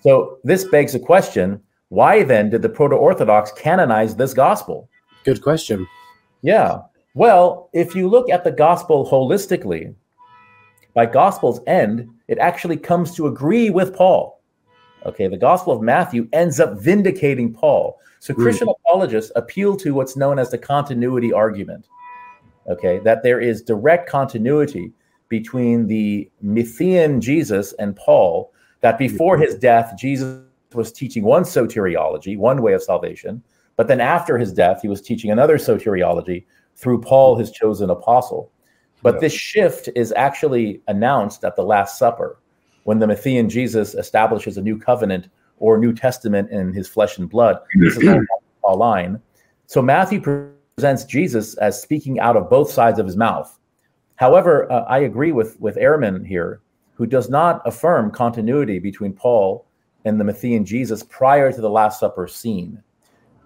So 0.00 0.38
this 0.44 0.64
begs 0.64 0.94
a 0.94 1.00
question 1.00 1.60
why 1.90 2.22
then 2.22 2.50
did 2.50 2.60
the 2.60 2.68
proto 2.68 2.96
Orthodox 2.96 3.50
canonize 3.52 4.14
this 4.14 4.34
gospel? 4.34 4.90
Good 5.24 5.42
question. 5.42 5.86
Yeah. 6.42 6.82
Well, 7.18 7.68
if 7.72 7.96
you 7.96 8.08
look 8.08 8.30
at 8.30 8.44
the 8.44 8.52
gospel 8.52 9.04
holistically, 9.04 9.92
by 10.94 11.06
gospel's 11.06 11.58
end, 11.66 12.08
it 12.28 12.38
actually 12.38 12.76
comes 12.76 13.12
to 13.16 13.26
agree 13.26 13.70
with 13.70 13.92
Paul. 13.92 14.40
Okay, 15.04 15.26
the 15.26 15.36
gospel 15.36 15.72
of 15.72 15.82
Matthew 15.82 16.28
ends 16.32 16.60
up 16.60 16.78
vindicating 16.78 17.52
Paul. 17.52 17.98
So 18.20 18.34
hmm. 18.34 18.42
Christian 18.42 18.68
mm. 18.68 18.74
apologists 18.78 19.32
appeal 19.34 19.76
to 19.78 19.94
what's 19.94 20.16
known 20.16 20.38
as 20.38 20.52
the 20.52 20.58
continuity 20.58 21.32
argument. 21.32 21.88
Okay, 22.68 23.00
that 23.00 23.24
there 23.24 23.40
is 23.40 23.62
direct 23.62 24.08
continuity 24.08 24.92
between 25.28 25.88
the 25.88 26.30
Matthean 26.44 27.18
Jesus 27.18 27.72
and 27.80 27.96
Paul, 27.96 28.52
that 28.80 28.96
before 28.96 29.36
his 29.36 29.56
death, 29.56 29.94
Jesus 29.98 30.40
was 30.72 30.92
teaching 30.92 31.24
one 31.24 31.42
soteriology, 31.42 32.38
one 32.38 32.62
way 32.62 32.74
of 32.74 32.82
salvation, 32.84 33.42
but 33.74 33.88
then 33.88 34.00
after 34.00 34.38
his 34.38 34.52
death, 34.52 34.82
he 34.82 34.88
was 34.88 35.02
teaching 35.02 35.32
another 35.32 35.58
soteriology 35.58 36.44
through 36.78 37.00
Paul, 37.00 37.36
his 37.36 37.50
chosen 37.50 37.90
apostle. 37.90 38.50
But 39.02 39.14
yeah. 39.14 39.20
this 39.20 39.32
shift 39.32 39.88
is 39.94 40.12
actually 40.16 40.80
announced 40.88 41.44
at 41.44 41.56
the 41.56 41.62
Last 41.62 41.98
Supper 41.98 42.38
when 42.84 42.98
the 42.98 43.06
Matthean 43.06 43.48
Jesus 43.48 43.94
establishes 43.94 44.56
a 44.56 44.62
new 44.62 44.78
covenant 44.78 45.28
or 45.58 45.76
New 45.76 45.92
Testament 45.92 46.50
in 46.50 46.72
his 46.72 46.88
flesh 46.88 47.18
and 47.18 47.28
blood. 47.28 47.58
This 47.74 47.96
is 47.96 48.16
all 48.62 48.78
line. 48.78 49.20
So 49.66 49.82
Matthew 49.82 50.20
presents 50.20 51.04
Jesus 51.04 51.56
as 51.58 51.82
speaking 51.82 52.20
out 52.20 52.36
of 52.36 52.48
both 52.48 52.70
sides 52.70 52.98
of 52.98 53.06
his 53.06 53.16
mouth. 53.16 53.58
However, 54.16 54.70
uh, 54.70 54.84
I 54.84 55.00
agree 55.00 55.32
with 55.32 55.60
with 55.60 55.76
Ehrman 55.76 56.26
here, 56.26 56.60
who 56.94 57.06
does 57.06 57.28
not 57.28 57.60
affirm 57.66 58.10
continuity 58.10 58.78
between 58.78 59.12
Paul 59.12 59.66
and 60.04 60.18
the 60.18 60.24
Matthean 60.24 60.64
Jesus 60.64 61.02
prior 61.02 61.52
to 61.52 61.60
the 61.60 61.70
Last 61.70 62.00
Supper 62.00 62.26
scene. 62.26 62.82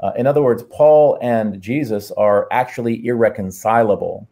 Uh, 0.03 0.13
in 0.17 0.27
other 0.27 0.43
words, 0.43 0.65
Paul 0.65 1.19
and 1.23 1.61
Jesus 1.61 2.11
are 2.13 2.49
actually 2.51 3.07
irreconcilable. 3.07 4.29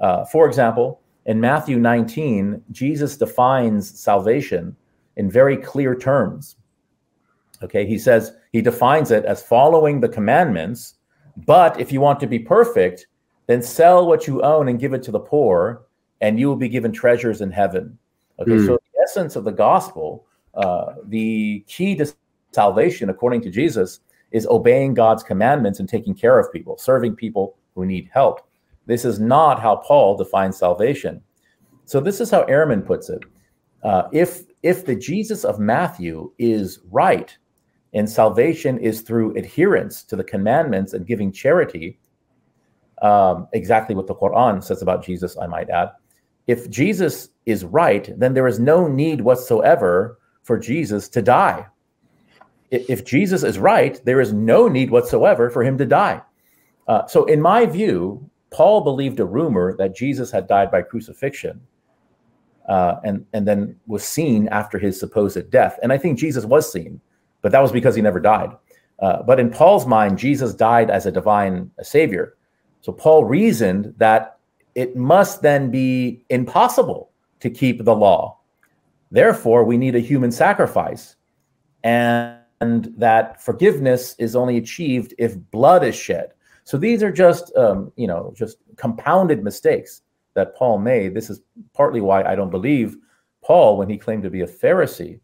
Uh, 0.00 0.24
for 0.24 0.46
example, 0.46 1.00
in 1.26 1.40
Matthew 1.40 1.78
19, 1.78 2.62
Jesus 2.70 3.16
defines 3.16 3.98
salvation 3.98 4.76
in 5.16 5.30
very 5.30 5.56
clear 5.56 5.94
terms. 5.94 6.56
Okay, 7.62 7.84
he 7.84 7.98
says, 7.98 8.32
he 8.52 8.62
defines 8.62 9.10
it 9.10 9.24
as 9.24 9.42
following 9.42 10.00
the 10.00 10.08
commandments, 10.08 10.94
but 11.46 11.78
if 11.80 11.90
you 11.90 12.00
want 12.00 12.20
to 12.20 12.26
be 12.28 12.38
perfect, 12.38 13.08
then 13.48 13.60
sell 13.60 14.06
what 14.06 14.28
you 14.28 14.40
own 14.42 14.68
and 14.68 14.78
give 14.78 14.94
it 14.94 15.02
to 15.02 15.10
the 15.10 15.18
poor, 15.18 15.82
and 16.20 16.38
you 16.38 16.46
will 16.46 16.56
be 16.56 16.68
given 16.68 16.92
treasures 16.92 17.40
in 17.40 17.50
heaven. 17.50 17.98
Okay, 18.38 18.52
mm. 18.52 18.66
so 18.66 18.78
the 18.94 19.02
essence 19.02 19.34
of 19.34 19.44
the 19.44 19.52
gospel, 19.52 20.24
uh, 20.54 20.94
the 21.06 21.64
key 21.66 21.96
to 21.96 22.12
salvation, 22.52 23.10
according 23.10 23.40
to 23.42 23.50
Jesus, 23.50 24.00
is 24.32 24.46
obeying 24.46 24.94
God's 24.94 25.22
commandments 25.22 25.80
and 25.80 25.88
taking 25.88 26.14
care 26.14 26.38
of 26.38 26.52
people, 26.52 26.76
serving 26.76 27.16
people 27.16 27.56
who 27.74 27.86
need 27.86 28.10
help. 28.12 28.48
This 28.86 29.04
is 29.04 29.18
not 29.18 29.60
how 29.60 29.76
Paul 29.76 30.16
defines 30.16 30.56
salvation. 30.56 31.22
So 31.84 32.00
this 32.00 32.20
is 32.20 32.30
how 32.30 32.44
Ehrman 32.44 32.86
puts 32.86 33.08
it. 33.08 33.22
Uh, 33.82 34.04
if 34.12 34.42
if 34.62 34.84
the 34.84 34.96
Jesus 34.96 35.44
of 35.44 35.58
Matthew 35.58 36.32
is 36.38 36.80
right, 36.90 37.36
and 37.94 38.08
salvation 38.08 38.78
is 38.78 39.00
through 39.02 39.36
adherence 39.36 40.02
to 40.04 40.16
the 40.16 40.24
commandments 40.24 40.92
and 40.92 41.06
giving 41.06 41.32
charity, 41.32 41.98
um, 43.02 43.46
exactly 43.52 43.94
what 43.94 44.06
the 44.06 44.14
Quran 44.14 44.62
says 44.62 44.82
about 44.82 45.04
Jesus, 45.04 45.38
I 45.38 45.46
might 45.46 45.70
add. 45.70 45.90
If 46.48 46.68
Jesus 46.68 47.28
is 47.46 47.64
right, 47.64 48.10
then 48.18 48.34
there 48.34 48.48
is 48.48 48.58
no 48.58 48.88
need 48.88 49.20
whatsoever 49.20 50.18
for 50.42 50.58
Jesus 50.58 51.08
to 51.10 51.22
die 51.22 51.66
if 52.70 53.04
Jesus 53.04 53.42
is 53.42 53.58
right, 53.58 54.00
there 54.04 54.20
is 54.20 54.32
no 54.32 54.68
need 54.68 54.90
whatsoever 54.90 55.50
for 55.50 55.62
him 55.62 55.78
to 55.78 55.86
die. 55.86 56.20
Uh, 56.86 57.06
so, 57.06 57.24
in 57.24 57.40
my 57.40 57.66
view, 57.66 58.28
Paul 58.50 58.80
believed 58.80 59.20
a 59.20 59.24
rumor 59.24 59.76
that 59.76 59.94
Jesus 59.94 60.30
had 60.30 60.46
died 60.46 60.70
by 60.70 60.82
crucifixion 60.82 61.60
uh, 62.68 62.96
and, 63.04 63.26
and 63.32 63.46
then 63.46 63.76
was 63.86 64.04
seen 64.04 64.48
after 64.48 64.78
his 64.78 64.98
supposed 64.98 65.50
death. 65.50 65.78
And 65.82 65.92
I 65.92 65.98
think 65.98 66.18
Jesus 66.18 66.44
was 66.44 66.70
seen, 66.70 67.00
but 67.42 67.52
that 67.52 67.60
was 67.60 67.72
because 67.72 67.94
he 67.94 68.02
never 68.02 68.20
died. 68.20 68.50
Uh, 69.00 69.22
but 69.22 69.38
in 69.38 69.50
Paul's 69.50 69.86
mind, 69.86 70.18
Jesus 70.18 70.54
died 70.54 70.90
as 70.90 71.06
a 71.06 71.12
divine 71.12 71.70
a 71.78 71.84
savior. 71.84 72.36
So, 72.80 72.92
Paul 72.92 73.24
reasoned 73.24 73.94
that 73.98 74.38
it 74.74 74.96
must 74.96 75.42
then 75.42 75.70
be 75.70 76.24
impossible 76.30 77.10
to 77.40 77.50
keep 77.50 77.84
the 77.84 77.94
law. 77.94 78.38
Therefore, 79.10 79.64
we 79.64 79.76
need 79.76 79.94
a 79.94 80.00
human 80.00 80.30
sacrifice. 80.30 81.16
And 81.84 82.37
and 82.60 82.92
that 82.96 83.42
forgiveness 83.42 84.14
is 84.18 84.34
only 84.34 84.56
achieved 84.56 85.14
if 85.18 85.38
blood 85.50 85.84
is 85.84 85.94
shed. 85.94 86.32
So 86.64 86.76
these 86.76 87.02
are 87.02 87.12
just, 87.12 87.54
um, 87.56 87.92
you 87.96 88.06
know, 88.06 88.32
just 88.36 88.58
compounded 88.76 89.42
mistakes 89.42 90.02
that 90.34 90.54
Paul 90.54 90.78
made. 90.78 91.14
This 91.14 91.30
is 91.30 91.40
partly 91.72 92.00
why 92.00 92.22
I 92.22 92.34
don't 92.34 92.50
believe 92.50 92.96
Paul 93.42 93.76
when 93.76 93.88
he 93.88 93.96
claimed 93.96 94.22
to 94.24 94.30
be 94.30 94.42
a 94.42 94.46
Pharisee. 94.46 95.20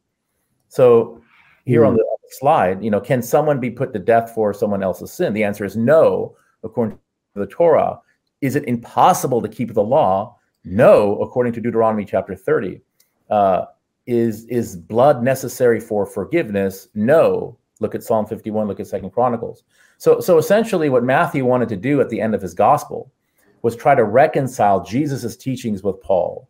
So 0.69 1.21
here 1.65 1.83
mm. 1.83 1.89
on 1.89 1.97
the 1.97 2.05
slide, 2.31 2.83
you 2.83 2.91
know, 2.91 3.01
can 3.01 3.23
someone 3.23 3.61
be 3.61 3.71
put 3.71 3.93
to 3.93 3.99
death 3.99 4.33
for 4.35 4.53
someone 4.53 4.83
else's 4.83 5.13
sin? 5.13 5.33
The 5.33 5.45
answer 5.45 5.65
is 5.65 5.77
no, 5.77 6.37
according 6.63 6.97
to 7.35 7.41
the 7.41 7.47
Torah. 7.47 8.01
Is 8.41 8.57
it 8.57 8.65
impossible 8.65 9.43
to 9.43 9.49
keep 9.49 9.75
the 9.75 9.83
law? 9.83 10.37
No, 10.65 11.21
according 11.21 11.53
to 11.55 11.61
Deuteronomy 11.61 12.05
chapter 12.05 12.35
30. 12.35 12.81
Uh, 13.31 13.67
is 14.07 14.45
is 14.47 14.77
blood 14.77 15.23
necessary 15.23 15.81
for 15.81 16.07
forgiveness? 16.07 16.89
No. 16.95 17.59
Look 17.81 17.95
at 17.95 18.05
Psalm 18.05 18.25
51, 18.25 18.69
look 18.69 18.81
at 18.81 18.87
Second 18.87 19.11
Chronicles. 19.11 19.65
So 19.99 20.21
so 20.21 20.39
essentially 20.39 20.89
what 20.89 21.05
Matthew 21.05 21.45
wanted 21.45 21.69
to 21.71 21.77
do 21.77 22.01
at 22.01 22.09
the 22.09 22.21
end 22.21 22.35
of 22.35 22.43
his 22.43 22.55
gospel 22.55 23.11
was 23.63 23.75
try 23.75 23.95
to 23.95 24.05
reconcile 24.05 24.85
Jesus's 24.85 25.37
teachings 25.37 25.83
with 25.83 26.01
Paul. 26.03 26.49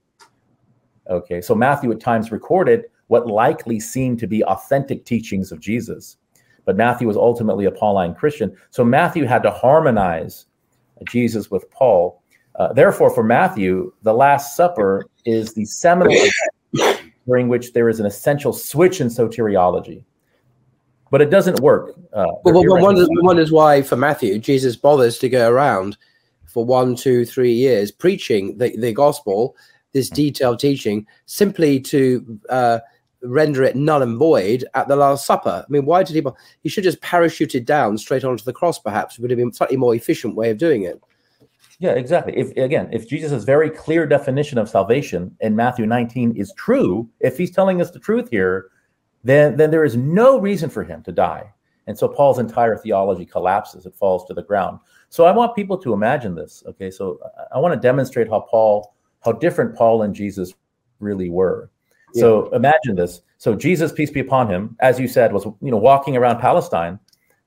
Okay, 1.08 1.40
so 1.40 1.54
Matthew 1.54 1.92
at 1.92 2.00
times 2.00 2.32
recorded 2.32 2.84
what 3.08 3.26
likely 3.26 3.78
seemed 3.78 4.18
to 4.18 4.26
be 4.26 4.42
authentic 4.44 5.04
teachings 5.04 5.52
of 5.52 5.60
Jesus. 5.60 6.16
But 6.64 6.76
Matthew 6.76 7.06
was 7.06 7.16
ultimately 7.16 7.66
a 7.66 7.70
Pauline 7.70 8.14
Christian. 8.14 8.56
So 8.70 8.84
Matthew 8.84 9.26
had 9.26 9.42
to 9.42 9.50
harmonize 9.50 10.46
Jesus 11.06 11.50
with 11.50 11.70
Paul. 11.70 12.22
Uh, 12.56 12.72
therefore, 12.72 13.10
for 13.10 13.22
Matthew, 13.22 13.92
the 14.02 14.14
Last 14.14 14.56
Supper 14.56 15.06
is 15.24 15.52
the 15.54 15.64
seminal 15.64 16.16
during 17.26 17.48
which 17.48 17.72
there 17.72 17.88
is 17.88 18.00
an 18.00 18.06
essential 18.06 18.52
switch 18.52 19.00
in 19.00 19.08
soteriology. 19.08 20.04
But 21.10 21.22
it 21.22 21.30
doesn't 21.30 21.60
work. 21.60 21.94
Uh, 22.12 22.26
well, 22.44 22.64
well 22.64 22.82
one, 22.82 22.96
is, 22.96 23.08
one 23.20 23.38
is 23.38 23.52
why, 23.52 23.82
for 23.82 23.96
Matthew, 23.96 24.38
Jesus 24.38 24.76
bothers 24.76 25.18
to 25.18 25.28
go 25.28 25.48
around 25.48 25.96
for 26.44 26.64
one, 26.64 26.96
two, 26.96 27.24
three 27.24 27.52
years 27.52 27.90
preaching 27.90 28.58
the, 28.58 28.76
the 28.76 28.92
gospel, 28.92 29.56
this 29.92 30.08
detailed 30.08 30.58
teaching, 30.58 31.06
simply 31.26 31.80
to 31.80 32.40
uh, 32.48 32.78
render 33.22 33.62
it 33.62 33.76
null 33.76 34.02
and 34.02 34.18
void 34.18 34.64
at 34.74 34.88
the 34.88 34.96
Last 34.96 35.26
Supper. 35.26 35.64
I 35.66 35.70
mean, 35.70 35.84
why 35.84 36.02
did 36.02 36.16
he? 36.16 36.22
He 36.62 36.68
should 36.68 36.84
just 36.84 37.00
parachuted 37.00 37.64
down 37.64 37.96
straight 37.98 38.24
onto 38.24 38.44
the 38.44 38.52
cross. 38.52 38.78
Perhaps 38.78 39.18
would 39.18 39.30
have 39.30 39.38
been 39.38 39.48
a 39.48 39.54
slightly 39.54 39.76
more 39.76 39.94
efficient 39.94 40.34
way 40.34 40.50
of 40.50 40.58
doing 40.58 40.82
it. 40.82 41.00
Yeah, 41.80 41.92
exactly. 41.92 42.36
If 42.36 42.50
again, 42.56 42.88
if 42.92 43.08
Jesus' 43.08 43.44
very 43.44 43.70
clear 43.70 44.06
definition 44.06 44.58
of 44.58 44.68
salvation 44.68 45.36
in 45.40 45.56
Matthew 45.56 45.86
19 45.86 46.36
is 46.36 46.52
true, 46.56 47.08
if 47.20 47.36
he's 47.36 47.50
telling 47.50 47.80
us 47.80 47.90
the 47.90 47.98
truth 47.98 48.28
here, 48.30 48.70
then 49.24 49.56
then 49.56 49.70
there 49.70 49.84
is 49.84 49.96
no 49.96 50.38
reason 50.38 50.70
for 50.70 50.84
him 50.84 51.02
to 51.02 51.12
die. 51.12 51.52
And 51.86 51.98
so 51.98 52.08
Paul's 52.08 52.38
entire 52.38 52.76
theology 52.76 53.26
collapses, 53.26 53.86
it 53.86 53.94
falls 53.94 54.24
to 54.26 54.34
the 54.34 54.42
ground. 54.42 54.78
So 55.10 55.26
I 55.26 55.32
want 55.32 55.54
people 55.54 55.76
to 55.78 55.92
imagine 55.92 56.34
this. 56.34 56.62
Okay, 56.66 56.90
so 56.90 57.18
I 57.54 57.58
want 57.58 57.74
to 57.74 57.80
demonstrate 57.80 58.28
how 58.28 58.40
Paul, 58.40 58.94
how 59.24 59.32
different 59.32 59.76
Paul 59.76 60.02
and 60.02 60.14
Jesus 60.14 60.54
really 61.00 61.28
were. 61.28 61.70
Yeah. 62.14 62.20
So 62.20 62.50
imagine 62.50 62.94
this. 62.96 63.20
So 63.38 63.54
Jesus, 63.54 63.92
peace 63.92 64.10
be 64.10 64.20
upon 64.20 64.48
him, 64.48 64.76
as 64.80 64.98
you 64.98 65.08
said, 65.08 65.32
was 65.32 65.44
you 65.44 65.70
know 65.70 65.76
walking 65.76 66.16
around 66.16 66.40
Palestine 66.40 66.98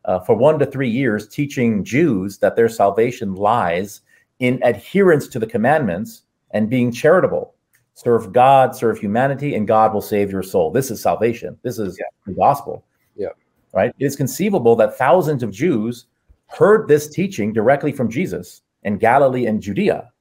uh, 0.05 0.19
for 0.19 0.35
one 0.35 0.59
to 0.59 0.65
three 0.65 0.89
years, 0.89 1.27
teaching 1.27 1.83
Jews 1.83 2.37
that 2.39 2.55
their 2.55 2.69
salvation 2.69 3.33
lies 3.33 4.01
in 4.39 4.59
adherence 4.63 5.27
to 5.29 5.39
the 5.39 5.47
commandments 5.47 6.23
and 6.51 6.69
being 6.69 6.91
charitable. 6.91 7.53
Serve 7.93 8.31
God, 8.31 8.75
serve 8.75 8.99
humanity, 8.99 9.55
and 9.55 9.67
God 9.67 9.93
will 9.93 10.01
save 10.01 10.31
your 10.31 10.43
soul. 10.43 10.71
This 10.71 10.91
is 10.91 11.01
salvation. 11.01 11.57
This 11.63 11.79
is 11.79 11.97
yeah. 11.99 12.05
the 12.25 12.33
gospel. 12.33 12.85
Yeah. 13.15 13.29
Right? 13.73 13.91
It 13.97 14.05
is 14.05 14.15
conceivable 14.15 14.75
that 14.75 14.97
thousands 14.97 15.41
of 15.41 15.51
Jews 15.51 16.05
heard 16.47 16.87
this 16.87 17.09
teaching 17.09 17.53
directly 17.53 17.91
from 17.91 18.09
Jesus 18.09 18.61
in 18.83 18.97
Galilee 18.97 19.47
and 19.47 19.61
Judea. 19.61 20.11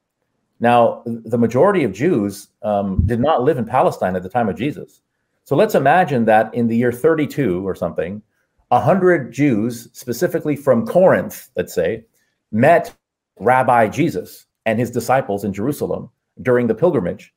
Now, 0.58 1.02
the 1.04 1.36
majority 1.36 1.84
of 1.84 1.92
Jews 1.92 2.48
um, 2.62 3.02
did 3.04 3.20
not 3.20 3.42
live 3.42 3.58
in 3.58 3.66
Palestine 3.66 4.16
at 4.16 4.22
the 4.22 4.28
time 4.28 4.48
of 4.48 4.56
Jesus. 4.56 5.02
So 5.44 5.54
let's 5.54 5.74
imagine 5.74 6.24
that 6.24 6.52
in 6.54 6.66
the 6.66 6.76
year 6.76 6.92
32 6.92 7.66
or 7.66 7.74
something, 7.74 8.22
100 8.68 9.32
Jews, 9.32 9.88
specifically 9.92 10.56
from 10.56 10.86
Corinth, 10.86 11.50
let's 11.56 11.74
say, 11.74 12.04
met 12.50 12.94
Rabbi 13.38 13.88
Jesus 13.88 14.46
and 14.64 14.78
his 14.78 14.90
disciples 14.90 15.44
in 15.44 15.52
Jerusalem 15.52 16.10
during 16.42 16.66
the 16.66 16.74
pilgrimage. 16.74 17.32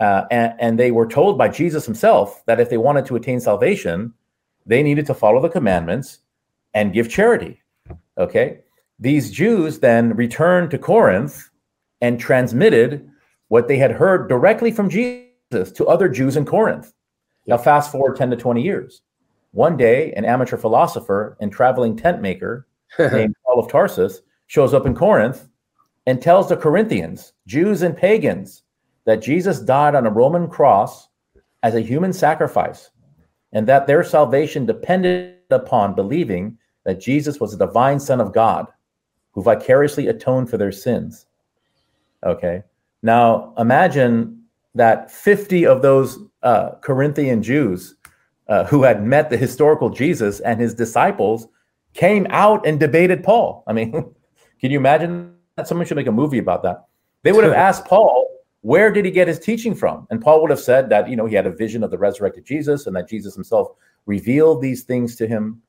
Uh, 0.00 0.24
and, 0.30 0.54
and 0.58 0.78
they 0.78 0.90
were 0.90 1.06
told 1.06 1.36
by 1.36 1.48
Jesus 1.48 1.84
himself 1.84 2.42
that 2.46 2.60
if 2.60 2.70
they 2.70 2.78
wanted 2.78 3.04
to 3.06 3.16
attain 3.16 3.38
salvation, 3.38 4.14
they 4.64 4.82
needed 4.82 5.06
to 5.06 5.14
follow 5.14 5.40
the 5.40 5.48
commandments 5.48 6.18
and 6.72 6.92
give 6.92 7.10
charity. 7.10 7.60
Okay. 8.16 8.60
These 8.98 9.30
Jews 9.30 9.78
then 9.80 10.14
returned 10.14 10.70
to 10.70 10.78
Corinth 10.78 11.50
and 12.00 12.18
transmitted 12.18 13.10
what 13.48 13.68
they 13.68 13.76
had 13.76 13.90
heard 13.90 14.28
directly 14.28 14.70
from 14.70 14.88
Jesus 14.88 15.72
to 15.72 15.86
other 15.86 16.08
Jews 16.08 16.36
in 16.36 16.44
Corinth. 16.44 16.92
Now, 17.46 17.58
fast 17.58 17.90
forward 17.90 18.16
10 18.16 18.30
to 18.30 18.36
20 18.36 18.62
years. 18.62 19.02
One 19.52 19.76
day, 19.76 20.12
an 20.12 20.24
amateur 20.24 20.56
philosopher 20.56 21.36
and 21.40 21.50
traveling 21.50 21.96
tent 21.96 22.22
maker 22.22 22.66
named 22.98 23.34
Paul 23.44 23.58
of 23.58 23.70
Tarsus 23.70 24.20
shows 24.50 24.74
up 24.74 24.84
in 24.84 24.96
Corinth 24.96 25.48
and 26.06 26.20
tells 26.20 26.48
the 26.48 26.56
Corinthians, 26.56 27.34
Jews 27.46 27.82
and 27.82 27.96
pagans, 27.96 28.64
that 29.04 29.22
Jesus 29.22 29.60
died 29.60 29.94
on 29.94 30.08
a 30.08 30.10
Roman 30.10 30.48
cross 30.48 31.08
as 31.62 31.76
a 31.76 31.80
human 31.80 32.12
sacrifice 32.12 32.90
and 33.52 33.64
that 33.68 33.86
their 33.86 34.02
salvation 34.02 34.66
depended 34.66 35.36
upon 35.50 35.94
believing 35.94 36.58
that 36.84 36.98
Jesus 36.98 37.38
was 37.38 37.52
the 37.52 37.64
divine 37.64 38.00
Son 38.00 38.20
of 38.20 38.34
God 38.34 38.66
who 39.30 39.40
vicariously 39.40 40.08
atoned 40.08 40.50
for 40.50 40.56
their 40.56 40.72
sins. 40.72 41.26
Okay. 42.26 42.64
Now 43.04 43.54
imagine 43.56 44.42
that 44.74 45.12
50 45.12 45.64
of 45.64 45.80
those 45.80 46.18
uh, 46.42 46.72
Corinthian 46.80 47.40
Jews 47.40 47.94
uh, 48.48 48.64
who 48.64 48.82
had 48.82 49.04
met 49.06 49.30
the 49.30 49.36
historical 49.36 49.90
Jesus 49.90 50.40
and 50.40 50.60
his 50.60 50.74
disciples 50.74 51.46
came 51.94 52.26
out 52.30 52.66
and 52.66 52.80
debated 52.80 53.22
Paul. 53.22 53.62
I 53.68 53.72
mean, 53.72 54.12
Can 54.60 54.70
you 54.70 54.78
imagine 54.78 55.34
that? 55.56 55.68
Someone 55.68 55.86
should 55.86 55.96
make 55.96 56.06
a 56.06 56.12
movie 56.12 56.38
about 56.38 56.62
that. 56.62 56.86
They 57.22 57.32
would 57.32 57.44
have 57.44 57.52
asked 57.68 57.84
Paul, 57.86 58.26
where 58.62 58.92
did 58.92 59.04
he 59.04 59.10
get 59.10 59.28
his 59.28 59.38
teaching 59.38 59.74
from? 59.74 60.06
And 60.10 60.20
Paul 60.20 60.42
would 60.42 60.50
have 60.50 60.60
said 60.60 60.88
that, 60.90 61.08
you 61.08 61.16
know, 61.16 61.26
he 61.26 61.34
had 61.34 61.46
a 61.46 61.50
vision 61.50 61.82
of 61.82 61.90
the 61.90 61.98
resurrected 61.98 62.44
Jesus 62.44 62.86
and 62.86 62.94
that 62.96 63.08
Jesus 63.08 63.34
himself 63.34 63.68
revealed 64.06 64.60
these 64.60 64.82
things 64.82 65.16
to 65.16 65.26
him. 65.26 65.62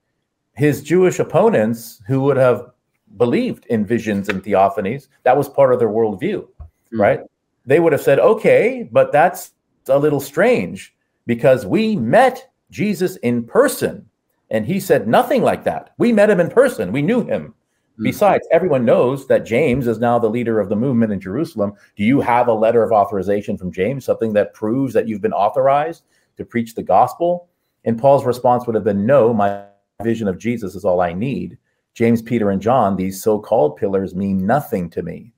His 0.54 0.84
Jewish 0.84 1.20
opponents, 1.20 2.02
who 2.08 2.22
would 2.22 2.38
have 2.38 2.72
believed 3.18 3.66
in 3.68 3.86
visions 3.86 4.30
and 4.30 4.44
theophanies, 4.44 5.08
that 5.24 5.38
was 5.38 5.48
part 5.48 5.74
of 5.74 5.80
their 5.80 5.90
worldview, 5.90 6.48
mm. 6.60 6.68
right? 6.92 7.22
They 7.66 7.80
would 7.80 7.94
have 7.94 8.02
said, 8.02 8.20
okay, 8.20 8.90
but 8.92 9.12
that's 9.12 9.52
a 9.88 9.98
little 9.98 10.20
strange 10.20 10.94
because 11.26 11.66
we 11.66 11.96
met 11.96 12.52
Jesus 12.72 13.16
in 13.18 13.44
person 13.44 14.06
and 14.50 14.66
he 14.66 14.80
said 14.80 15.08
nothing 15.08 15.44
like 15.44 15.64
that. 15.64 15.92
We 15.98 16.12
met 16.12 16.30
him 16.30 16.40
in 16.40 16.50
person, 16.50 16.92
we 16.92 17.02
knew 17.02 17.24
him. 17.24 17.54
Hmm. 18.02 18.06
Besides, 18.06 18.48
everyone 18.52 18.84
knows 18.84 19.28
that 19.28 19.46
James 19.46 19.86
is 19.86 20.00
now 20.00 20.18
the 20.18 20.30
leader 20.30 20.60
of 20.60 20.70
the 20.70 20.76
movement 20.76 21.14
in 21.14 21.20
Jerusalem. 21.20 21.74
Do 21.96 22.04
you 22.04 22.20
have 22.20 22.48
a 22.48 22.54
letter 22.54 22.84
of 22.84 22.92
authorization 22.92 23.58
from 23.58 23.72
James, 23.72 24.06
something 24.06 24.34
that 24.34 24.56
proves 24.56 24.94
that 24.96 25.08
you've 25.08 25.22
been 25.22 25.34
authorized 25.34 26.04
to 26.38 26.46
preach 26.46 26.74
the 26.74 26.82
gospel? 26.82 27.48
And 27.86 28.00
Paul's 28.00 28.26
response 28.26 28.66
would 28.66 28.76
have 28.76 28.84
been, 28.84 29.06
No, 29.06 29.34
my 29.34 29.66
vision 30.02 30.28
of 30.28 30.40
Jesus 30.40 30.74
is 30.74 30.84
all 30.84 31.00
I 31.00 31.14
need. 31.14 31.60
James, 31.94 32.24
Peter, 32.24 32.50
and 32.50 32.62
John, 32.62 32.96
these 32.96 33.22
so 33.22 33.38
called 33.38 33.78
pillars, 33.78 34.16
mean 34.16 34.48
nothing 34.48 34.90
to 34.92 35.04
me. 35.04 35.34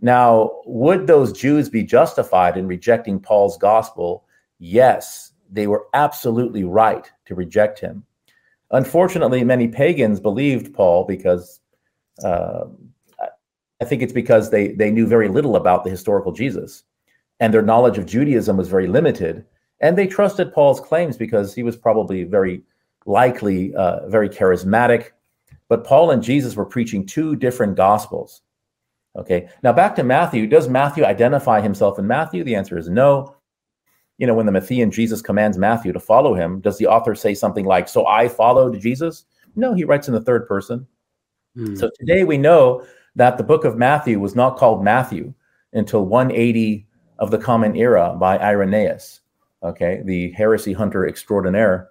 Now, 0.00 0.60
would 0.64 1.06
those 1.06 1.32
Jews 1.32 1.68
be 1.68 1.84
justified 1.84 2.56
in 2.56 2.66
rejecting 2.66 3.20
Paul's 3.20 3.58
gospel? 3.58 4.24
Yes, 4.58 5.32
they 5.52 5.68
were 5.68 5.86
absolutely 5.94 6.64
right 6.64 7.08
to 7.26 7.34
reject 7.36 7.78
him. 7.78 8.04
Unfortunately, 8.72 9.44
many 9.44 9.68
pagans 9.68 10.18
believed 10.18 10.74
Paul 10.74 11.04
because 11.04 11.60
uh, 12.24 12.64
I 13.80 13.84
think 13.84 14.02
it's 14.02 14.12
because 14.12 14.50
they 14.50 14.68
they 14.68 14.90
knew 14.90 15.06
very 15.06 15.28
little 15.28 15.56
about 15.56 15.84
the 15.84 15.90
historical 15.90 16.32
Jesus, 16.32 16.84
and 17.40 17.52
their 17.52 17.62
knowledge 17.62 17.98
of 17.98 18.06
Judaism 18.06 18.56
was 18.56 18.68
very 18.68 18.86
limited. 18.86 19.44
And 19.80 19.96
they 19.96 20.06
trusted 20.06 20.54
Paul's 20.54 20.80
claims 20.80 21.18
because 21.18 21.54
he 21.54 21.62
was 21.62 21.76
probably 21.76 22.24
very 22.24 22.62
likely 23.04 23.74
uh, 23.74 24.08
very 24.08 24.28
charismatic. 24.28 25.10
But 25.68 25.84
Paul 25.84 26.10
and 26.12 26.22
Jesus 26.22 26.56
were 26.56 26.64
preaching 26.64 27.04
two 27.04 27.36
different 27.36 27.76
gospels. 27.76 28.42
Okay, 29.16 29.48
now 29.62 29.72
back 29.72 29.94
to 29.96 30.04
Matthew. 30.04 30.46
Does 30.46 30.68
Matthew 30.68 31.04
identify 31.04 31.60
himself 31.60 31.98
in 31.98 32.06
Matthew? 32.06 32.44
The 32.44 32.54
answer 32.54 32.78
is 32.78 32.88
no. 32.88 33.36
You 34.18 34.26
know, 34.26 34.34
when 34.34 34.46
the 34.46 34.52
Matthean 34.52 34.90
Jesus 34.90 35.20
commands 35.20 35.58
Matthew 35.58 35.92
to 35.92 36.00
follow 36.00 36.34
him, 36.34 36.60
does 36.60 36.78
the 36.78 36.86
author 36.86 37.14
say 37.14 37.34
something 37.34 37.66
like, 37.66 37.88
So 37.88 38.06
I 38.06 38.28
followed 38.28 38.80
Jesus? 38.80 39.26
No, 39.56 39.74
he 39.74 39.84
writes 39.84 40.08
in 40.08 40.14
the 40.14 40.20
third 40.20 40.46
person. 40.46 40.86
Mm. 41.56 41.78
So 41.78 41.90
today 41.98 42.24
we 42.24 42.36
know 42.38 42.84
that 43.14 43.38
the 43.38 43.44
book 43.44 43.64
of 43.64 43.76
Matthew 43.76 44.20
was 44.20 44.34
not 44.34 44.56
called 44.56 44.84
Matthew 44.84 45.32
until 45.72 46.04
180 46.04 46.86
of 47.18 47.30
the 47.30 47.38
Common 47.38 47.76
Era 47.76 48.14
by 48.18 48.38
Irenaeus, 48.38 49.20
okay, 49.62 50.02
the 50.04 50.32
heresy 50.32 50.72
hunter 50.72 51.06
extraordinaire. 51.06 51.88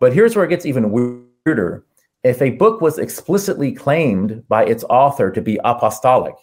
But 0.00 0.12
here's 0.12 0.34
where 0.34 0.44
it 0.44 0.48
gets 0.48 0.66
even 0.66 0.90
weirder. 0.90 1.84
If 2.24 2.42
a 2.42 2.50
book 2.50 2.80
was 2.80 2.98
explicitly 2.98 3.72
claimed 3.72 4.46
by 4.48 4.64
its 4.64 4.84
author 4.84 5.30
to 5.30 5.40
be 5.40 5.60
apostolic, 5.64 6.34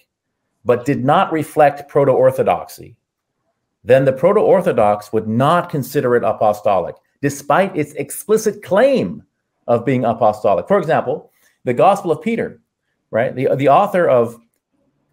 but 0.63 0.86
did 0.86 1.03
not 1.03 1.32
reflect 1.32 1.89
proto 1.89 2.11
orthodoxy, 2.11 2.95
then 3.84 4.05
the 4.05 4.13
proto 4.13 4.39
orthodox 4.39 5.11
would 5.11 5.28
not 5.28 5.69
consider 5.69 6.15
it 6.15 6.24
apostolic, 6.24 6.95
despite 7.22 7.76
its 7.76 7.93
explicit 7.93 8.61
claim 8.63 9.24
of 9.67 9.86
being 9.86 10.05
apostolic. 10.05 10.67
For 10.67 10.78
example, 10.78 11.32
the 11.63 11.74
Gospel 11.74 12.11
of 12.11 12.22
Peter, 12.22 12.61
right? 13.12 13.36
The, 13.36 13.49
the 13.55 13.70
author 13.70 14.07
of 14.07 14.39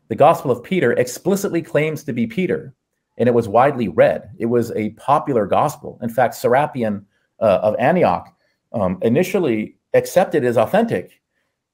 the 0.09 0.15
Gospel 0.15 0.51
of 0.51 0.63
Peter 0.63 0.93
explicitly 0.93 1.61
claims 1.61 2.03
to 2.05 2.13
be 2.13 2.27
Peter, 2.27 2.75
and 3.19 3.29
it 3.29 3.35
was 3.35 3.49
widely 3.49 3.89
read. 3.89 4.31
It 4.39 4.47
was 4.47 4.73
a 4.73 4.91
popular 4.91 5.47
gospel. 5.47 5.99
In 6.03 6.09
fact, 6.09 6.35
Serapion 6.35 7.05
uh, 7.41 7.61
of 7.63 7.77
Antioch 7.79 8.35
um, 8.73 8.99
initially 9.03 9.77
accepted 9.95 10.45
as 10.45 10.57
authentic. 10.57 11.21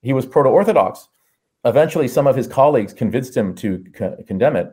He 0.02 0.12
was 0.12 0.26
proto 0.26 0.48
Orthodox. 0.48 1.08
Eventually, 1.64 2.08
some 2.08 2.26
of 2.26 2.36
his 2.36 2.46
colleagues 2.46 2.92
convinced 2.92 3.36
him 3.36 3.54
to 3.56 3.84
co- 3.94 4.16
condemn 4.26 4.56
it. 4.56 4.70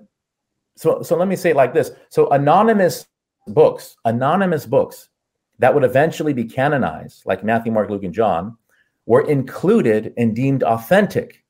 So, 0.75 1.01
so 1.03 1.15
let 1.15 1.27
me 1.27 1.35
say 1.35 1.51
it 1.51 1.55
like 1.55 1.73
this. 1.73 1.91
So, 2.09 2.29
anonymous 2.29 3.05
books, 3.47 3.95
anonymous 4.05 4.65
books 4.65 5.09
that 5.59 5.73
would 5.73 5.83
eventually 5.83 6.33
be 6.33 6.43
canonized, 6.43 7.23
like 7.25 7.43
Matthew, 7.43 7.71
Mark, 7.71 7.89
Luke, 7.89 8.03
and 8.03 8.13
John, 8.13 8.57
were 9.05 9.21
included 9.27 10.13
and 10.17 10.35
deemed 10.35 10.63
authentic. 10.63 11.40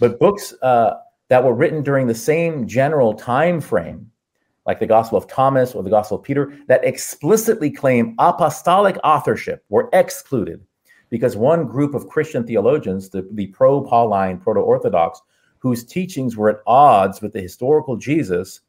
But 0.00 0.18
books 0.20 0.54
uh, 0.62 0.94
that 1.28 1.42
were 1.42 1.54
written 1.54 1.82
during 1.82 2.06
the 2.06 2.14
same 2.14 2.66
general 2.66 3.14
time 3.14 3.60
frame, 3.60 4.10
like 4.66 4.78
the 4.78 4.86
Gospel 4.86 5.18
of 5.18 5.26
Thomas 5.26 5.74
or 5.74 5.82
the 5.82 5.90
Gospel 5.90 6.18
of 6.18 6.24
Peter, 6.24 6.56
that 6.68 6.84
explicitly 6.84 7.70
claim 7.70 8.14
apostolic 8.18 8.98
authorship 9.02 9.64
were 9.68 9.88
excluded 9.92 10.64
because 11.10 11.36
one 11.36 11.66
group 11.66 11.94
of 11.94 12.08
Christian 12.08 12.46
theologians, 12.46 13.08
the, 13.08 13.26
the 13.32 13.46
pro 13.48 13.80
Pauline, 13.80 14.38
proto 14.38 14.60
Orthodox, 14.60 15.22
whose 15.58 15.84
teachings 15.84 16.36
were 16.36 16.50
at 16.50 16.62
odds 16.66 17.20
with 17.20 17.32
the 17.32 17.40
historical 17.40 17.96
Jesus, 17.96 18.60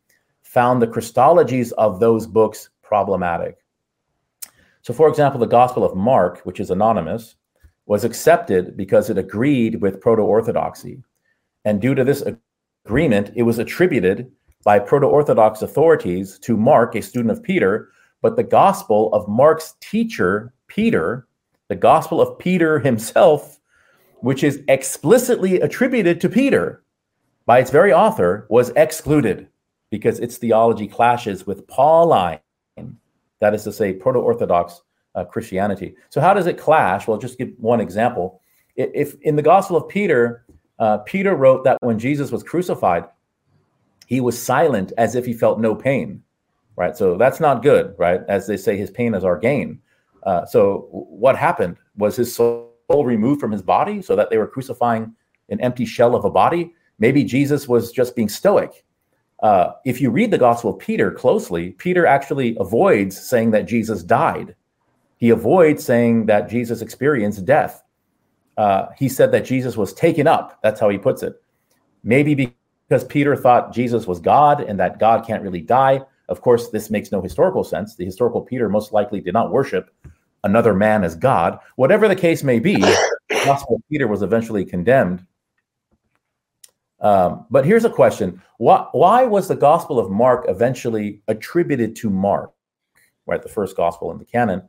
found 0.41 0.81
the 0.81 0.87
Christologies 0.87 1.71
of 1.73 1.99
those 1.99 2.25
books 2.25 2.69
problematic. 2.81 3.57
So, 4.81 4.93
for 4.93 5.07
example, 5.07 5.39
the 5.39 5.45
Gospel 5.45 5.83
of 5.83 5.95
Mark, 5.95 6.39
which 6.45 6.59
is 6.59 6.71
anonymous, 6.71 7.35
was 7.85 8.03
accepted 8.03 8.77
because 8.77 9.09
it 9.09 9.17
agreed 9.17 9.81
with 9.81 10.01
proto 10.01 10.21
Orthodoxy. 10.21 11.03
And 11.65 11.81
due 11.81 11.95
to 11.95 12.03
this 12.03 12.23
agreement, 12.85 13.31
it 13.35 13.43
was 13.43 13.59
attributed 13.59 14.31
by 14.63 14.79
proto 14.79 15.07
Orthodox 15.07 15.61
authorities 15.61 16.39
to 16.39 16.57
Mark, 16.57 16.95
a 16.95 17.01
student 17.01 17.31
of 17.31 17.43
Peter. 17.43 17.89
But 18.21 18.35
the 18.35 18.43
Gospel 18.43 19.13
of 19.13 19.27
Mark's 19.27 19.75
teacher, 19.79 20.53
Peter, 20.67 21.27
the 21.69 21.75
Gospel 21.75 22.19
of 22.21 22.37
Peter 22.37 22.79
himself, 22.79 23.59
which 24.21 24.43
is 24.43 24.61
explicitly 24.67 25.61
attributed 25.61 26.19
to 26.21 26.29
Peter 26.29 26.83
by 27.45 27.59
its 27.59 27.71
very 27.71 27.93
author, 27.93 28.45
was 28.49 28.71
excluded 28.75 29.47
because 29.89 30.19
its 30.19 30.37
theology 30.37 30.87
clashes 30.87 31.47
with 31.47 31.65
Pauline, 31.67 32.39
that 33.39 33.53
is 33.53 33.63
to 33.63 33.71
say, 33.71 33.93
proto 33.93 34.19
Orthodox 34.19 34.81
uh, 35.15 35.23
Christianity. 35.23 35.95
So, 36.09 36.21
how 36.21 36.33
does 36.33 36.47
it 36.47 36.57
clash? 36.57 37.07
Well, 37.07 37.17
just 37.17 37.37
give 37.37 37.51
one 37.57 37.79
example. 37.79 38.41
If 38.75 39.15
in 39.21 39.35
the 39.35 39.41
Gospel 39.41 39.77
of 39.77 39.87
Peter, 39.87 40.45
uh, 40.79 40.99
Peter 40.99 41.35
wrote 41.35 41.63
that 41.65 41.77
when 41.81 41.99
Jesus 41.99 42.31
was 42.31 42.43
crucified, 42.43 43.05
he 44.07 44.21
was 44.21 44.41
silent 44.41 44.91
as 44.97 45.15
if 45.15 45.25
he 45.25 45.33
felt 45.33 45.59
no 45.59 45.75
pain, 45.75 46.23
right? 46.75 46.97
So 46.97 47.17
that's 47.17 47.39
not 47.39 47.61
good, 47.61 47.93
right? 47.97 48.21
As 48.27 48.47
they 48.47 48.57
say, 48.57 48.77
his 48.77 48.89
pain 48.89 49.13
is 49.13 49.23
our 49.23 49.37
gain. 49.37 49.79
Uh, 50.23 50.45
so 50.45 50.87
what 50.91 51.35
happened? 51.35 51.77
Was 51.97 52.15
his 52.15 52.33
soul 52.33 52.73
removed 52.89 53.39
from 53.39 53.51
his 53.51 53.61
body 53.61 54.01
so 54.01 54.15
that 54.15 54.29
they 54.29 54.37
were 54.37 54.47
crucifying 54.47 55.13
an 55.49 55.59
empty 55.61 55.85
shell 55.85 56.15
of 56.15 56.25
a 56.25 56.29
body? 56.29 56.73
Maybe 56.97 57.23
Jesus 57.23 57.67
was 57.67 57.91
just 57.91 58.15
being 58.15 58.29
stoic. 58.29 58.83
Uh, 59.41 59.73
if 59.85 60.01
you 60.01 60.09
read 60.09 60.31
the 60.31 60.37
Gospel 60.37 60.71
of 60.71 60.79
Peter 60.79 61.11
closely, 61.11 61.71
Peter 61.71 62.05
actually 62.05 62.57
avoids 62.59 63.19
saying 63.19 63.51
that 63.51 63.67
Jesus 63.67 64.03
died. 64.03 64.55
He 65.17 65.29
avoids 65.29 65.83
saying 65.83 66.25
that 66.25 66.49
Jesus 66.49 66.81
experienced 66.81 67.45
death. 67.45 67.83
Uh, 68.59 68.89
he 68.97 69.07
said 69.07 69.31
that 69.31 69.45
Jesus 69.45 69.77
was 69.77 69.93
taken 69.93 70.27
up. 70.27 70.59
That's 70.61 70.81
how 70.81 70.89
he 70.89 70.97
puts 70.97 71.23
it. 71.23 71.41
Maybe 72.03 72.53
because 72.89 73.05
Peter 73.05 73.33
thought 73.37 73.71
Jesus 73.71 74.05
was 74.05 74.19
God 74.19 74.59
and 74.59 74.77
that 74.81 74.99
God 74.99 75.25
can't 75.25 75.41
really 75.41 75.61
die. 75.61 76.01
Of 76.27 76.41
course, 76.41 76.69
this 76.69 76.89
makes 76.89 77.09
no 77.09 77.21
historical 77.21 77.63
sense. 77.63 77.95
The 77.95 78.03
historical 78.03 78.41
Peter 78.41 78.67
most 78.67 78.91
likely 78.91 79.21
did 79.21 79.33
not 79.33 79.53
worship 79.53 79.95
another 80.43 80.73
man 80.73 81.05
as 81.05 81.15
God. 81.15 81.59
Whatever 81.77 82.09
the 82.09 82.17
case 82.17 82.43
may 82.43 82.59
be, 82.59 82.83
Gospel 83.29 83.81
Peter 83.89 84.07
was 84.07 84.23
eventually 84.23 84.65
condemned. 84.65 85.25
Um, 86.99 87.45
but 87.49 87.63
here's 87.63 87.85
a 87.85 87.89
question: 87.89 88.41
why, 88.57 88.87
why 88.91 89.23
was 89.23 89.47
the 89.47 89.55
Gospel 89.55 89.99
of 89.99 90.11
Mark 90.11 90.47
eventually 90.49 91.21
attributed 91.29 91.95
to 91.95 92.09
Mark, 92.09 92.51
right? 93.25 93.41
The 93.41 93.47
first 93.47 93.77
Gospel 93.77 94.11
in 94.11 94.17
the 94.17 94.25
canon. 94.25 94.67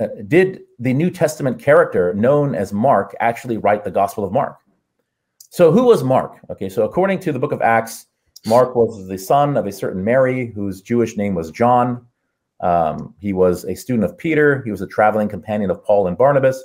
Uh, 0.00 0.08
did 0.26 0.62
the 0.78 0.94
New 0.94 1.10
Testament 1.10 1.60
character 1.60 2.14
known 2.14 2.54
as 2.54 2.72
Mark 2.72 3.14
actually 3.20 3.58
write 3.58 3.84
the 3.84 3.90
Gospel 3.90 4.24
of 4.24 4.32
Mark? 4.32 4.58
So, 5.50 5.70
who 5.70 5.84
was 5.84 6.02
Mark? 6.02 6.38
Okay, 6.50 6.68
so 6.68 6.84
according 6.84 7.20
to 7.20 7.32
the 7.32 7.38
book 7.38 7.52
of 7.52 7.60
Acts, 7.60 8.06
Mark 8.46 8.74
was 8.74 9.06
the 9.06 9.18
son 9.18 9.56
of 9.56 9.66
a 9.66 9.72
certain 9.72 10.02
Mary 10.02 10.46
whose 10.54 10.80
Jewish 10.80 11.16
name 11.16 11.34
was 11.34 11.50
John. 11.50 12.06
Um, 12.60 13.14
he 13.20 13.32
was 13.32 13.64
a 13.64 13.74
student 13.74 14.04
of 14.04 14.16
Peter. 14.16 14.62
He 14.62 14.70
was 14.70 14.80
a 14.80 14.86
traveling 14.86 15.28
companion 15.28 15.70
of 15.70 15.84
Paul 15.84 16.06
and 16.06 16.16
Barnabas. 16.16 16.64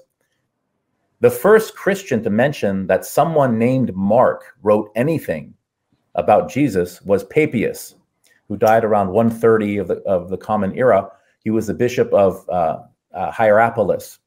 The 1.20 1.32
first 1.32 1.76
Christian 1.76 2.24
to 2.24 2.30
mention 2.30 2.88
that 2.88 3.06
someone 3.06 3.58
named 3.58 3.96
Mark 3.96 4.56
wrote 4.62 4.92
anything 4.96 5.54
about 6.14 6.50
Jesus 6.50 7.02
was 7.02 7.24
Papias, 7.24 7.96
who 8.48 8.58
died 8.58 8.84
around 8.84 9.10
130 9.10 9.78
of 9.78 9.88
the, 9.88 9.96
of 10.04 10.30
the 10.30 10.38
Common 10.38 10.78
Era. 10.78 11.10
He 11.44 11.50
was 11.50 11.68
the 11.68 11.74
bishop 11.74 12.14
of 12.14 12.48
uh, 12.50 12.84
uh, 13.18 13.32
Hierapolis. 13.32 14.20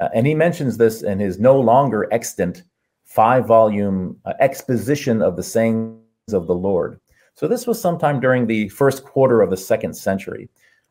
Uh, 0.00 0.08
and 0.14 0.26
he 0.26 0.34
mentions 0.34 0.76
this 0.76 1.02
in 1.02 1.18
his 1.18 1.38
no 1.38 1.58
longer 1.58 2.08
extant 2.12 2.64
five 3.04 3.46
volume 3.46 4.18
uh, 4.24 4.32
exposition 4.40 5.22
of 5.22 5.36
the 5.36 5.42
sayings 5.42 5.98
of 6.32 6.46
the 6.46 6.54
Lord. 6.54 7.00
So 7.34 7.48
this 7.48 7.66
was 7.66 7.80
sometime 7.80 8.20
during 8.20 8.46
the 8.46 8.68
first 8.68 9.04
quarter 9.04 9.40
of 9.42 9.50
the 9.50 9.56
second 9.56 9.94
century. 9.94 10.48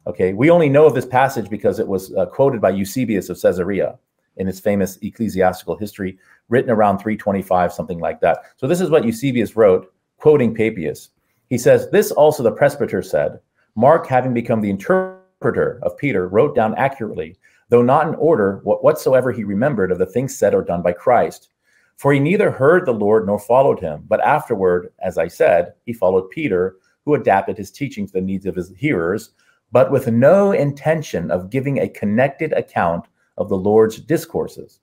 Okay, 0.07 0.33
we 0.33 0.49
only 0.49 0.67
know 0.67 0.85
of 0.85 0.93
this 0.93 1.05
passage 1.05 1.49
because 1.49 1.79
it 1.79 1.87
was 1.87 2.13
uh, 2.15 2.25
quoted 2.25 2.59
by 2.59 2.71
Eusebius 2.71 3.29
of 3.29 3.41
Caesarea 3.41 3.97
in 4.37 4.47
his 4.47 4.59
famous 4.59 4.97
ecclesiastical 5.01 5.77
history, 5.77 6.17
written 6.49 6.71
around 6.71 6.97
325, 6.97 7.71
something 7.71 7.99
like 7.99 8.19
that. 8.19 8.39
So 8.57 8.67
this 8.67 8.81
is 8.81 8.89
what 8.89 9.05
Eusebius 9.05 9.55
wrote, 9.55 9.93
quoting 10.17 10.53
Papias. 10.53 11.09
He 11.49 11.57
says, 11.57 11.89
This 11.91 12.11
also 12.11 12.43
the 12.43 12.51
presbyter 12.51 13.01
said, 13.01 13.39
Mark, 13.75 14.07
having 14.07 14.33
become 14.33 14.61
the 14.61 14.69
interpreter 14.69 15.79
of 15.83 15.97
Peter, 15.97 16.27
wrote 16.27 16.55
down 16.55 16.75
accurately, 16.75 17.37
though 17.69 17.81
not 17.81 18.07
in 18.07 18.15
order, 18.15 18.59
what 18.63 18.83
whatsoever 18.83 19.31
he 19.31 19.43
remembered 19.43 19.91
of 19.91 19.97
the 19.97 20.05
things 20.05 20.37
said 20.37 20.53
or 20.53 20.61
done 20.61 20.81
by 20.81 20.93
Christ. 20.93 21.49
For 21.97 22.11
he 22.11 22.19
neither 22.19 22.51
heard 22.51 22.85
the 22.85 22.93
Lord 22.93 23.25
nor 23.25 23.39
followed 23.39 23.79
him, 23.79 24.03
but 24.07 24.23
afterward, 24.23 24.91
as 24.99 25.17
I 25.17 25.27
said, 25.27 25.73
he 25.85 25.93
followed 25.93 26.29
Peter, 26.29 26.77
who 27.05 27.15
adapted 27.15 27.57
his 27.57 27.71
teaching 27.71 28.07
to 28.07 28.13
the 28.13 28.21
needs 28.21 28.45
of 28.45 28.55
his 28.55 28.73
hearers, 28.77 29.31
but 29.71 29.91
with 29.91 30.07
no 30.07 30.51
intention 30.51 31.31
of 31.31 31.49
giving 31.49 31.79
a 31.79 31.89
connected 31.89 32.53
account 32.53 33.05
of 33.37 33.49
the 33.49 33.57
Lord's 33.57 33.99
discourses. 33.99 34.79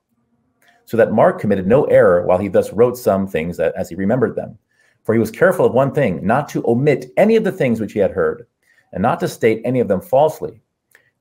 So 0.85 0.97
that 0.97 1.12
Mark 1.12 1.41
committed 1.41 1.66
no 1.66 1.85
error 1.85 2.26
while 2.26 2.39
he 2.39 2.49
thus 2.49 2.72
wrote 2.72 2.99
some 2.99 3.26
things 3.26 3.61
as 3.61 3.89
he 3.89 3.95
remembered 3.95 4.35
them. 4.35 4.59
For 5.05 5.14
he 5.14 5.20
was 5.20 5.31
careful 5.31 5.64
of 5.64 5.72
one 5.72 5.93
thing, 5.93 6.26
not 6.26 6.49
to 6.51 6.66
omit 6.66 7.12
any 7.16 7.37
of 7.37 7.45
the 7.45 7.53
things 7.53 7.81
which 7.81 7.93
he 7.93 8.01
had 8.01 8.11
heard, 8.11 8.47
and 8.93 9.03
not 9.03 9.20
to 9.20 9.28
state 9.28 9.62
any 9.64 9.81
of 9.81 9.89
them 9.89 10.01
falsely. 10.01 10.61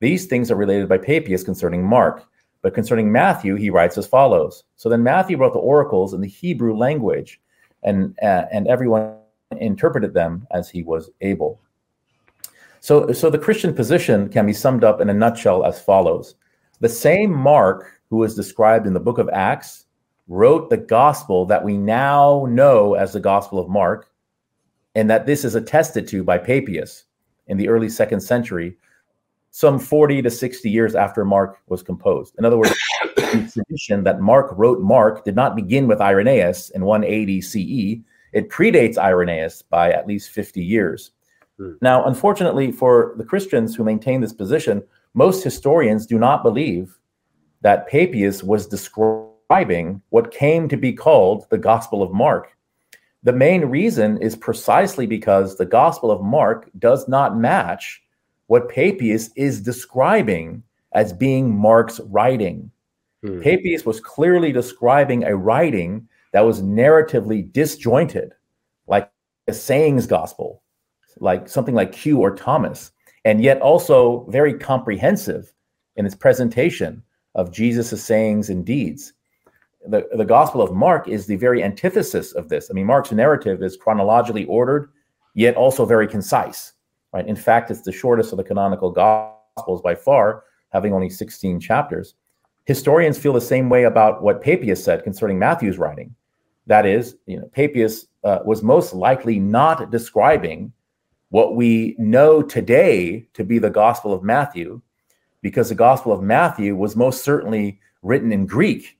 These 0.00 0.26
things 0.26 0.50
are 0.50 0.56
related 0.56 0.88
by 0.88 0.98
Papias 0.98 1.44
concerning 1.44 1.84
Mark, 1.84 2.24
but 2.62 2.74
concerning 2.74 3.10
Matthew, 3.12 3.54
he 3.54 3.70
writes 3.70 3.96
as 3.96 4.06
follows. 4.06 4.64
So 4.76 4.88
then 4.88 5.02
Matthew 5.02 5.36
wrote 5.36 5.52
the 5.52 5.58
oracles 5.58 6.12
in 6.14 6.20
the 6.20 6.28
Hebrew 6.28 6.76
language, 6.76 7.40
and, 7.82 8.18
uh, 8.22 8.46
and 8.52 8.66
everyone 8.66 9.16
interpreted 9.58 10.14
them 10.14 10.46
as 10.50 10.68
he 10.68 10.82
was 10.82 11.10
able. 11.20 11.60
So, 12.80 13.12
so 13.12 13.28
the 13.28 13.38
Christian 13.38 13.74
position 13.74 14.28
can 14.28 14.46
be 14.46 14.52
summed 14.52 14.84
up 14.84 15.00
in 15.00 15.10
a 15.10 15.14
nutshell 15.14 15.64
as 15.64 15.80
follows. 15.80 16.36
The 16.80 16.88
same 16.88 17.32
Mark, 17.32 18.00
who 18.08 18.22
is 18.24 18.34
described 18.34 18.86
in 18.86 18.94
the 18.94 19.00
book 19.00 19.18
of 19.18 19.28
Acts, 19.28 19.86
wrote 20.28 20.70
the 20.70 20.76
gospel 20.76 21.44
that 21.46 21.62
we 21.62 21.76
now 21.76 22.46
know 22.48 22.94
as 22.94 23.12
the 23.12 23.20
Gospel 23.20 23.58
of 23.58 23.68
Mark, 23.68 24.10
and 24.94 25.10
that 25.10 25.26
this 25.26 25.44
is 25.44 25.54
attested 25.54 26.06
to 26.08 26.24
by 26.24 26.38
Papias 26.38 27.04
in 27.48 27.56
the 27.56 27.68
early 27.68 27.88
second 27.88 28.20
century, 28.20 28.76
some 29.50 29.78
40 29.78 30.22
to 30.22 30.30
60 30.30 30.70
years 30.70 30.94
after 30.94 31.24
Mark 31.24 31.58
was 31.68 31.82
composed. 31.82 32.34
In 32.38 32.44
other 32.44 32.56
words, 32.56 32.74
the 33.16 33.50
tradition 33.52 34.04
that 34.04 34.20
Mark 34.20 34.52
wrote 34.56 34.80
Mark 34.80 35.24
did 35.24 35.34
not 35.34 35.56
begin 35.56 35.86
with 35.86 36.00
Irenaeus 36.00 36.70
in 36.70 36.84
180 36.84 37.40
CE. 37.40 38.00
It 38.32 38.48
predates 38.48 38.96
Irenaeus 38.96 39.62
by 39.62 39.92
at 39.92 40.06
least 40.06 40.30
50 40.30 40.62
years. 40.62 41.10
Hmm. 41.58 41.72
Now, 41.82 42.04
unfortunately, 42.06 42.70
for 42.70 43.14
the 43.16 43.24
Christians 43.24 43.74
who 43.74 43.84
maintain 43.84 44.20
this 44.20 44.32
position, 44.32 44.82
most 45.14 45.42
historians 45.42 46.06
do 46.06 46.18
not 46.18 46.44
believe 46.44 46.96
that 47.62 47.88
Papias 47.88 48.42
was 48.44 48.66
describing 48.66 50.00
what 50.10 50.30
came 50.30 50.68
to 50.68 50.76
be 50.76 50.92
called 50.92 51.46
the 51.50 51.58
Gospel 51.58 52.02
of 52.02 52.12
Mark. 52.12 52.56
The 53.22 53.32
main 53.32 53.66
reason 53.66 54.16
is 54.22 54.36
precisely 54.36 55.06
because 55.06 55.56
the 55.56 55.66
Gospel 55.66 56.10
of 56.10 56.22
Mark 56.22 56.70
does 56.78 57.08
not 57.08 57.36
match 57.36 58.00
what 58.50 58.68
Papias 58.68 59.30
is 59.36 59.60
describing 59.60 60.60
as 60.92 61.12
being 61.12 61.56
Mark's 61.56 62.00
writing. 62.06 62.68
Hmm. 63.22 63.40
Papias 63.40 63.86
was 63.86 64.00
clearly 64.00 64.50
describing 64.50 65.22
a 65.22 65.36
writing 65.36 66.08
that 66.32 66.40
was 66.40 66.60
narratively 66.60 67.52
disjointed 67.52 68.32
like 68.88 69.08
a 69.46 69.52
sayings 69.52 70.04
gospel, 70.04 70.64
like 71.20 71.48
something 71.48 71.76
like 71.76 71.92
Q 71.92 72.18
or 72.18 72.34
Thomas, 72.34 72.90
and 73.24 73.40
yet 73.40 73.60
also 73.60 74.26
very 74.30 74.54
comprehensive 74.54 75.52
in 75.94 76.04
its 76.04 76.16
presentation 76.16 77.04
of 77.36 77.52
Jesus' 77.52 78.02
sayings 78.02 78.50
and 78.50 78.66
deeds. 78.66 79.12
The, 79.86 80.08
the 80.12 80.24
Gospel 80.24 80.60
of 80.60 80.74
Mark 80.74 81.06
is 81.06 81.24
the 81.24 81.36
very 81.36 81.62
antithesis 81.62 82.32
of 82.32 82.48
this. 82.48 82.68
I 82.68 82.72
mean, 82.72 82.86
Mark's 82.86 83.12
narrative 83.12 83.62
is 83.62 83.76
chronologically 83.76 84.46
ordered, 84.46 84.90
yet 85.34 85.54
also 85.54 85.86
very 85.86 86.08
concise. 86.08 86.72
Right? 87.12 87.26
In 87.26 87.36
fact, 87.36 87.70
it's 87.70 87.82
the 87.82 87.92
shortest 87.92 88.32
of 88.32 88.38
the 88.38 88.44
canonical 88.44 88.90
Gospels 88.90 89.82
by 89.82 89.94
far, 89.94 90.44
having 90.70 90.92
only 90.92 91.10
16 91.10 91.60
chapters. 91.60 92.14
Historians 92.64 93.18
feel 93.18 93.32
the 93.32 93.40
same 93.40 93.68
way 93.68 93.84
about 93.84 94.22
what 94.22 94.42
Papias 94.42 94.82
said 94.82 95.02
concerning 95.02 95.38
Matthew's 95.38 95.78
writing. 95.78 96.14
That 96.66 96.86
is, 96.86 97.16
you 97.26 97.38
know, 97.38 97.50
Papias 97.52 98.06
uh, 98.22 98.40
was 98.44 98.62
most 98.62 98.94
likely 98.94 99.40
not 99.40 99.90
describing 99.90 100.72
what 101.30 101.56
we 101.56 101.96
know 101.98 102.42
today 102.42 103.26
to 103.34 103.44
be 103.44 103.58
the 103.58 103.70
Gospel 103.70 104.12
of 104.12 104.22
Matthew, 104.22 104.80
because 105.42 105.68
the 105.68 105.74
Gospel 105.74 106.12
of 106.12 106.22
Matthew 106.22 106.76
was 106.76 106.96
most 106.96 107.24
certainly 107.24 107.80
written 108.02 108.32
in 108.32 108.46
Greek, 108.46 108.98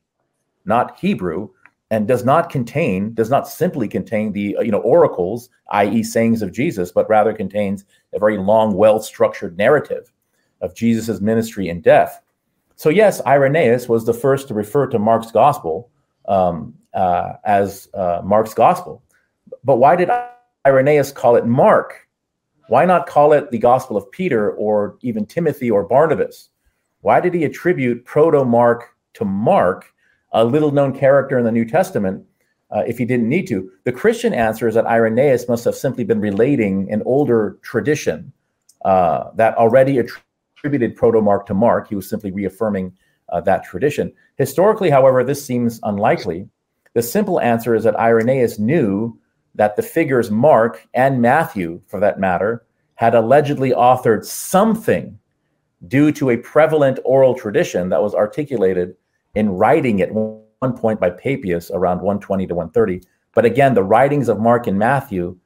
not 0.65 0.99
Hebrew, 0.99 1.51
and 1.91 2.07
does 2.07 2.25
not 2.25 2.51
contain, 2.51 3.15
does 3.15 3.31
not 3.31 3.49
simply 3.49 3.89
contain 3.89 4.33
the 4.33 4.57
you 4.63 4.71
know 4.71 4.81
oracles, 4.81 5.51
i.e., 5.73 6.03
sayings 6.03 6.41
of 6.41 6.53
Jesus, 6.53 6.93
but 6.93 7.09
rather 7.11 7.33
contains 7.33 7.85
a 8.13 8.19
very 8.19 8.39
long, 8.39 8.75
well-structured 8.75 9.57
narrative 9.57 10.13
of 10.61 10.75
Jesus' 10.75 11.21
ministry 11.21 11.69
and 11.69 11.83
death. 11.83 12.23
So 12.77 12.89
yes, 12.89 13.21
Irenaeus 13.27 13.89
was 13.89 14.07
the 14.07 14.15
first 14.15 14.49
to 14.49 14.55
refer 14.55 14.87
to 14.87 14.99
Mark's 14.99 15.31
Gospel 15.31 15.91
um, 16.27 16.75
uh, 16.95 17.35
as 17.45 17.89
uh, 17.95 18.23
Mark's 18.25 18.55
Gospel. 18.55 19.03
But 19.65 19.77
why 19.77 19.97
did 19.97 20.11
Irenaeus 20.67 21.13
call 21.13 21.37
it 21.37 21.47
Mark? 21.47 22.09
Why 22.69 22.85
not 22.85 23.07
call 23.07 23.33
it 23.33 23.51
the 23.51 23.59
Gospel 23.59 23.97
of 23.97 24.11
Peter 24.11 24.53
or 24.53 24.97
even 25.03 25.27
Timothy 25.27 25.71
or 25.71 25.83
Barnabas? 25.83 26.51
Why 27.03 27.21
did 27.21 27.35
he 27.35 27.45
attribute 27.45 28.05
Proto 28.05 28.45
Mark 28.45 28.95
to 29.15 29.25
Mark, 29.25 29.93
a 30.33 30.45
little 30.45 30.71
known 30.71 30.97
character 30.97 31.39
in 31.39 31.45
the 31.45 31.53
New 31.53 31.65
Testament, 31.65 32.25
uh, 32.71 32.83
if 32.87 32.99
he 32.99 33.05
didn't 33.05 33.29
need 33.29 33.47
to? 33.49 33.71
The 33.85 33.93
Christian 33.93 34.33
answer 34.33 34.68
is 34.68 34.75
that 34.75 34.87
Irenaeus 34.87 35.49
must 35.49 35.64
have 35.64 35.75
simply 35.75 36.05
been 36.05 36.21
relating 36.21 36.91
an 36.93 37.03
older 37.05 37.59
tradition 37.62 38.33
uh, 38.85 39.31
that 39.35 39.57
already 39.57 39.99
attributed 39.99 40.97
Proto 40.97 41.21
Mark 41.21 41.47
to 41.47 41.55
Mark. 41.55 41.89
He 41.89 41.95
was 41.95 42.09
simply 42.09 42.31
reaffirming 42.31 42.93
uh, 43.29 43.41
that 43.43 43.64
tradition. 43.64 44.12
Historically, 44.37 44.91
however, 44.91 45.25
this 45.25 45.45
seems 45.45 45.81
unlikely. 45.83 46.49
The 46.95 47.03
simple 47.03 47.41
answer 47.41 47.75
is 47.75 47.85
that 47.85 47.99
Irenaeus 47.99 48.59
knew 48.59 49.18
that 49.55 49.77
the 49.77 49.83
figures 49.83 50.31
Mark 50.31 50.87
and 50.95 51.21
Matthew, 51.21 51.81
for 51.87 52.01
that 52.01 52.18
matter, 52.18 52.64
had 52.95 53.14
allegedly 53.14 53.71
authored 53.71 54.25
something 54.25 55.18
due 55.89 56.12
to 56.12 56.31
a 56.31 56.37
prevalent 56.37 56.99
oral 57.05 57.35
tradition 57.35 57.89
that 57.89 58.03
was 58.03 58.14
articulated 58.14 58.95
in 59.35 59.49
writing 59.49 60.03
at 60.03 60.11
one 60.61 60.77
point 60.77 61.01
by 61.01 61.09
Papias 61.09 61.71
around 61.71 62.03
120 62.03 62.47
to 62.47 62.55
130. 62.55 63.01
But 63.35 63.47
again, 63.47 63.73
the 63.73 63.83
writings 63.83 64.29
of 64.29 64.39
Mark 64.39 64.67
and 64.67 64.79
Matthew 64.79 65.39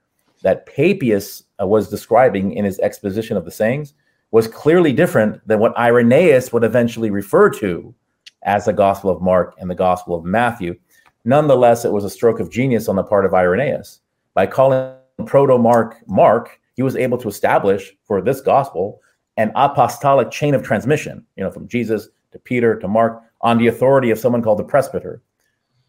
that 0.42 0.66
Papias 0.66 1.44
uh, 1.62 1.66
was 1.68 1.88
describing 1.88 2.52
in 2.52 2.64
his 2.64 2.80
exposition 2.80 3.36
of 3.36 3.44
the 3.44 3.50
sayings 3.52 3.94
was 4.32 4.48
clearly 4.48 4.92
different 4.92 5.46
than 5.46 5.60
what 5.60 5.76
Irenaeus 5.78 6.52
would 6.52 6.64
eventually 6.64 7.10
refer 7.10 7.48
to 7.50 7.94
as 8.42 8.64
the 8.64 8.72
Gospel 8.72 9.08
of 9.08 9.22
Mark 9.22 9.54
and 9.58 9.70
the 9.70 9.76
Gospel 9.76 10.16
of 10.16 10.24
Matthew. 10.24 10.76
Nonetheless, 11.24 11.84
it 11.84 11.92
was 11.92 12.04
a 12.04 12.10
stroke 12.10 12.40
of 12.40 12.50
genius 12.50 12.88
on 12.88 12.96
the 12.96 13.04
part 13.04 13.24
of 13.24 13.34
Irenaeus. 13.34 14.00
By 14.34 14.48
calling 14.48 14.96
Proto 15.26 15.58
Mark 15.58 15.98
Mark, 16.08 16.60
he 16.74 16.82
was 16.82 16.96
able 16.96 17.18
to 17.18 17.28
establish 17.28 17.92
for 18.02 18.20
this 18.20 18.40
gospel 18.40 19.00
an 19.36 19.52
apostolic 19.54 20.32
chain 20.32 20.54
of 20.54 20.64
transmission, 20.64 21.24
you 21.36 21.44
know, 21.44 21.52
from 21.52 21.68
Jesus 21.68 22.08
to 22.32 22.38
Peter 22.40 22.76
to 22.80 22.88
Mark 22.88 23.22
on 23.44 23.58
the 23.58 23.68
authority 23.68 24.10
of 24.10 24.18
someone 24.18 24.42
called 24.42 24.58
the 24.58 24.64
presbyter. 24.64 25.22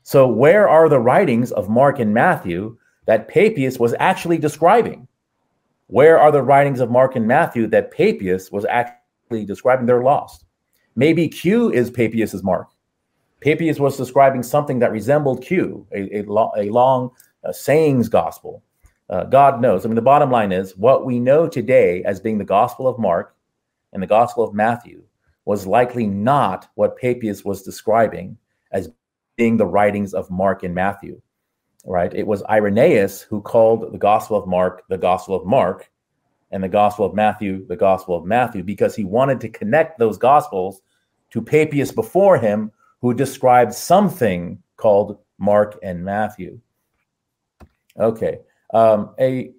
So, 0.03 0.27
where 0.27 0.69
are 0.69 0.87
the 0.87 0.99
writings 0.99 1.51
of 1.53 1.69
Mark 1.69 1.97
and 1.99 2.13
Matthew 2.13 2.77
that 3.07 3.27
Papias 3.27 3.79
was 3.79 3.95
actually 3.99 4.37
describing? 4.37 5.07
Where 5.87 6.19
are 6.19 6.31
the 6.31 6.43
writings 6.43 6.79
of 6.79 6.91
Mark 6.91 7.15
and 7.15 7.27
Matthew 7.27 7.65
that 7.67 7.91
Papias 7.91 8.51
was 8.51 8.65
actually 8.65 9.45
describing? 9.45 9.85
They're 9.85 10.03
lost. 10.03 10.45
Maybe 10.95 11.27
Q 11.27 11.71
is 11.71 11.89
Papias's 11.89 12.43
Mark. 12.43 12.67
Papias 13.41 13.79
was 13.79 13.97
describing 13.97 14.43
something 14.43 14.79
that 14.79 14.91
resembled 14.91 15.43
Q, 15.43 15.87
a, 15.91 16.19
a, 16.19 16.23
lo- 16.23 16.51
a 16.57 16.69
long 16.69 17.11
uh, 17.43 17.51
sayings 17.51 18.09
gospel. 18.09 18.63
Uh, 19.09 19.23
God 19.23 19.61
knows. 19.61 19.85
I 19.85 19.87
mean, 19.87 19.95
the 19.95 20.01
bottom 20.01 20.31
line 20.31 20.51
is 20.51 20.75
what 20.77 21.05
we 21.05 21.19
know 21.19 21.47
today 21.47 22.03
as 22.03 22.19
being 22.19 22.39
the 22.39 22.43
Gospel 22.43 22.87
of 22.87 22.97
Mark 22.97 23.35
and 23.93 24.01
the 24.01 24.07
Gospel 24.07 24.43
of 24.43 24.53
Matthew 24.53 25.03
was 25.45 25.67
likely 25.67 26.07
not 26.07 26.67
what 26.75 26.97
Papias 26.97 27.45
was 27.45 27.63
describing 27.63 28.37
as 28.71 28.89
being 29.37 29.57
the 29.57 29.65
writings 29.65 30.13
of 30.13 30.29
Mark 30.29 30.63
and 30.63 30.75
Matthew. 30.75 31.21
Right? 31.85 32.13
It 32.13 32.25
was 32.25 32.43
Irenaeus 32.49 33.21
who 33.21 33.41
called 33.41 33.93
the 33.93 33.97
Gospel 33.97 34.37
of 34.37 34.47
Mark 34.47 34.83
the 34.89 34.97
Gospel 34.97 35.35
of 35.35 35.45
Mark 35.45 35.91
and 36.51 36.63
the 36.63 36.69
Gospel 36.69 37.05
of 37.05 37.13
Matthew 37.13 37.65
the 37.67 37.75
Gospel 37.75 38.15
of 38.17 38.25
Matthew 38.25 38.63
because 38.63 38.95
he 38.95 39.03
wanted 39.03 39.39
to 39.41 39.49
connect 39.49 39.99
those 39.99 40.17
Gospels 40.17 40.81
to 41.31 41.41
Papias 41.41 41.91
before 41.91 42.37
him, 42.37 42.71
who 43.01 43.13
described 43.13 43.73
something 43.73 44.61
called 44.77 45.19
Mark 45.37 45.77
and 45.83 46.03
Matthew. 46.03 46.59
Okay. 47.99 48.39
Um, 48.73 49.13
a, 49.19 49.51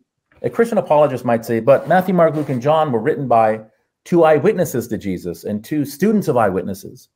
a 0.43 0.51
Christian 0.51 0.78
apologist 0.78 1.24
might 1.24 1.45
say, 1.45 1.61
but 1.61 1.89
Matthew, 1.89 2.14
Mark, 2.14 2.34
Luke, 2.34 2.49
and 2.49 2.62
John 2.62 2.93
were 2.93 3.01
written 3.01 3.28
by 3.28 3.61
two 4.07 4.24
eyewitnesses 4.24 4.86
to 4.88 4.96
Jesus 4.96 5.44
and 5.44 5.62
two 5.62 5.84
students 5.84 6.28
of 6.28 6.36
eyewitnesses, 6.36 7.09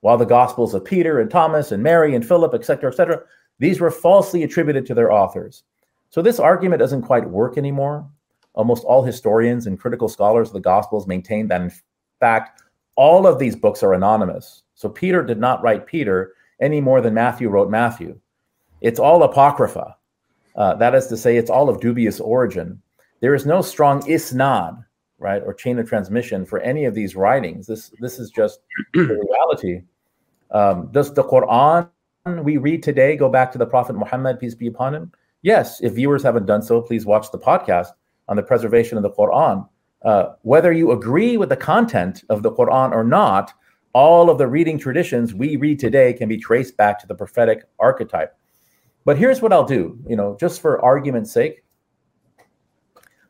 while 0.00 0.18
the 0.18 0.26
Gospels 0.26 0.74
of 0.74 0.84
Peter 0.84 1.18
and 1.18 1.30
Thomas 1.30 1.72
and 1.72 1.82
Mary 1.82 2.14
and 2.14 2.24
Philip, 2.24 2.54
etc., 2.54 2.90
etc., 2.90 3.22
these 3.58 3.80
were 3.80 3.90
falsely 3.90 4.42
attributed 4.42 4.84
to 4.86 4.94
their 4.94 5.10
authors. 5.10 5.64
So 6.10 6.20
this 6.20 6.38
argument 6.38 6.80
doesn't 6.80 7.02
quite 7.02 7.28
work 7.28 7.56
anymore. 7.56 8.06
Almost 8.52 8.84
all 8.84 9.02
historians 9.02 9.66
and 9.66 9.80
critical 9.80 10.08
scholars 10.08 10.48
of 10.48 10.54
the 10.54 10.60
Gospels 10.60 11.06
maintain 11.06 11.48
that, 11.48 11.62
in 11.62 11.72
fact, 12.20 12.62
all 12.94 13.26
of 13.26 13.38
these 13.38 13.56
books 13.56 13.82
are 13.82 13.94
anonymous. 13.94 14.64
So 14.74 14.88
Peter 14.88 15.24
did 15.24 15.38
not 15.38 15.62
write 15.62 15.86
Peter 15.86 16.34
any 16.60 16.80
more 16.80 17.00
than 17.00 17.14
Matthew 17.14 17.48
wrote 17.48 17.70
Matthew. 17.70 18.18
It's 18.82 19.00
all 19.00 19.22
apocrypha. 19.22 19.96
Uh, 20.54 20.74
that 20.74 20.94
is 20.94 21.06
to 21.06 21.16
say, 21.16 21.36
it's 21.36 21.50
all 21.50 21.68
of 21.68 21.80
dubious 21.80 22.20
origin. 22.20 22.80
There 23.20 23.34
is 23.34 23.46
no 23.46 23.62
strong 23.62 24.02
isnad, 24.02 24.84
right, 25.18 25.42
or 25.44 25.54
chain 25.54 25.78
of 25.78 25.88
transmission 25.88 26.44
for 26.44 26.60
any 26.60 26.84
of 26.84 26.94
these 26.94 27.16
writings. 27.16 27.66
This 27.66 27.90
this 28.00 28.18
is 28.18 28.30
just 28.30 28.60
the 28.92 29.26
reality. 29.30 29.82
Um, 30.50 30.88
does 30.92 31.12
the 31.12 31.24
Quran 31.24 31.88
we 32.42 32.56
read 32.56 32.82
today 32.82 33.16
go 33.16 33.28
back 33.28 33.52
to 33.52 33.58
the 33.58 33.66
Prophet 33.66 33.94
Muhammad, 33.94 34.38
peace 34.38 34.54
be 34.54 34.66
upon 34.66 34.94
him? 34.94 35.12
Yes. 35.42 35.80
If 35.82 35.94
viewers 35.94 36.22
haven't 36.22 36.46
done 36.46 36.62
so, 36.62 36.80
please 36.80 37.04
watch 37.04 37.30
the 37.30 37.38
podcast 37.38 37.88
on 38.28 38.36
the 38.36 38.42
preservation 38.42 38.96
of 38.96 39.02
the 39.02 39.10
Quran. 39.10 39.68
Uh, 40.02 40.34
whether 40.42 40.72
you 40.72 40.90
agree 40.92 41.36
with 41.36 41.48
the 41.48 41.56
content 41.56 42.24
of 42.28 42.42
the 42.42 42.50
Quran 42.50 42.92
or 42.92 43.04
not, 43.04 43.52
all 43.92 44.30
of 44.30 44.38
the 44.38 44.46
reading 44.46 44.78
traditions 44.78 45.34
we 45.34 45.56
read 45.56 45.78
today 45.78 46.12
can 46.12 46.28
be 46.28 46.36
traced 46.36 46.76
back 46.76 46.98
to 46.98 47.06
the 47.06 47.14
prophetic 47.14 47.64
archetype. 47.78 48.36
But 49.04 49.18
here's 49.18 49.42
what 49.42 49.52
I'll 49.52 49.64
do, 49.64 49.98
you 50.08 50.16
know, 50.16 50.36
just 50.40 50.60
for 50.60 50.82
argument's 50.82 51.32
sake. 51.32 51.62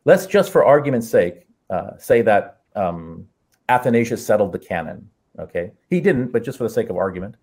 Let's 0.05 0.26
just 0.26 0.53
for 0.53 0.64
argument's 0.64 1.09
sake 1.09 1.43
uh, 1.70 1.96
say 1.98 2.22
that 2.22 2.60
um, 2.74 3.26
Athanasius 3.68 4.24
settled 4.24 4.52
the 4.52 4.58
canon. 4.58 5.08
Okay, 5.38 5.72
he 5.90 6.00
didn't, 6.00 6.32
but 6.32 6.44
just 6.44 6.58
for 6.58 6.64
the 6.64 6.70
sake 6.70 6.90
of 6.90 6.96
argument. 6.96 7.36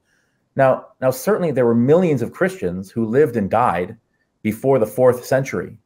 Now, 0.55 0.88
now 1.01 1.11
certainly 1.11 1.51
there 1.51 1.65
were 1.65 1.76
millions 1.76 2.22
of 2.22 2.32
Christians 2.32 2.91
who 2.91 3.05
lived 3.05 3.36
and 3.36 3.49
died 3.49 3.97
before 4.43 4.80
the 4.80 4.86
fourth 4.88 5.26
century, 5.26 5.78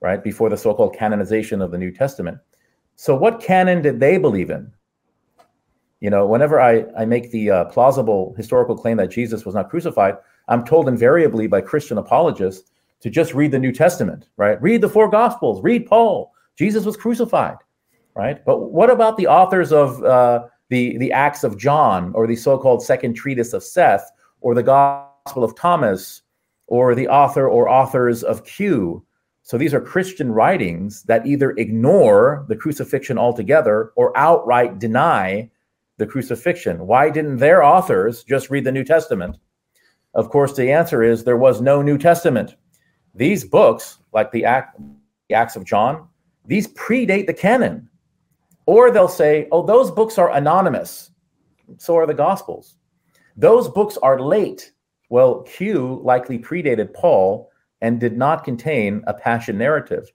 right? 0.00 0.22
Before 0.22 0.48
the 0.48 0.56
so-called 0.56 0.96
canonization 0.96 1.60
of 1.60 1.70
the 1.70 1.78
New 1.78 1.90
Testament. 1.90 2.38
So, 2.96 3.14
what 3.14 3.40
canon 3.40 3.82
did 3.82 4.00
they 4.00 4.18
believe 4.18 4.50
in? 4.50 4.72
You 6.00 6.10
know, 6.10 6.26
whenever 6.26 6.60
I, 6.60 6.84
I 6.96 7.04
make 7.04 7.30
the 7.30 7.50
uh, 7.50 7.64
plausible 7.66 8.34
historical 8.36 8.76
claim 8.76 8.96
that 8.98 9.10
Jesus 9.10 9.44
was 9.44 9.54
not 9.54 9.68
crucified, 9.68 10.16
I'm 10.46 10.64
told 10.64 10.88
invariably 10.88 11.46
by 11.46 11.60
Christian 11.60 11.98
apologists 11.98 12.70
to 13.00 13.10
just 13.10 13.34
read 13.34 13.52
the 13.52 13.58
New 13.58 13.72
Testament, 13.72 14.28
right? 14.36 14.60
Read 14.62 14.80
the 14.80 14.88
four 14.88 15.08
Gospels, 15.08 15.62
read 15.62 15.86
Paul. 15.86 16.32
Jesus 16.56 16.84
was 16.84 16.96
crucified, 16.96 17.56
right? 18.18 18.44
But 18.44 18.72
what 18.72 18.90
about 18.90 19.16
the 19.16 19.28
authors 19.28 19.72
of 19.72 20.02
uh, 20.02 20.44
the, 20.68 20.98
the 20.98 21.12
Acts 21.12 21.44
of 21.44 21.56
John 21.56 22.12
or 22.14 22.26
the 22.26 22.36
so 22.36 22.58
called 22.58 22.82
Second 22.82 23.14
Treatise 23.14 23.52
of 23.52 23.62
Seth 23.62 24.10
or 24.40 24.54
the 24.54 24.62
Gospel 24.62 25.44
of 25.44 25.54
Thomas 25.54 26.22
or 26.66 26.94
the 26.96 27.08
author 27.08 27.48
or 27.48 27.68
authors 27.68 28.24
of 28.24 28.44
Q? 28.44 29.04
So 29.42 29.56
these 29.56 29.72
are 29.72 29.80
Christian 29.80 30.32
writings 30.32 31.04
that 31.04 31.26
either 31.26 31.52
ignore 31.52 32.44
the 32.48 32.56
crucifixion 32.56 33.16
altogether 33.16 33.92
or 33.96 34.14
outright 34.18 34.78
deny 34.78 35.50
the 35.96 36.06
crucifixion. 36.06 36.86
Why 36.86 37.08
didn't 37.10 37.38
their 37.38 37.62
authors 37.62 38.24
just 38.24 38.50
read 38.50 38.64
the 38.64 38.72
New 38.72 38.84
Testament? 38.84 39.38
Of 40.14 40.28
course, 40.30 40.54
the 40.54 40.72
answer 40.72 41.02
is 41.02 41.22
there 41.22 41.36
was 41.36 41.60
no 41.60 41.82
New 41.82 41.98
Testament. 41.98 42.56
these 43.14 43.44
books, 43.44 43.98
like 44.12 44.32
the, 44.32 44.44
Act, 44.44 44.78
the 45.28 45.34
Acts 45.34 45.56
of 45.56 45.64
John, 45.64 46.06
these 46.44 46.68
predate 46.68 47.26
the 47.26 47.34
canon. 47.34 47.88
Or 48.68 48.90
they'll 48.90 49.08
say, 49.08 49.48
oh, 49.50 49.64
those 49.64 49.90
books 49.90 50.18
are 50.18 50.30
anonymous. 50.36 51.10
So 51.78 51.96
are 51.96 52.06
the 52.06 52.12
Gospels. 52.12 52.76
Those 53.34 53.66
books 53.66 53.96
are 54.02 54.20
late. 54.20 54.72
Well, 55.08 55.40
Q 55.44 56.02
likely 56.04 56.38
predated 56.38 56.92
Paul 56.92 57.50
and 57.80 57.98
did 57.98 58.18
not 58.18 58.44
contain 58.44 59.02
a 59.06 59.14
passion 59.14 59.56
narrative. 59.56 60.12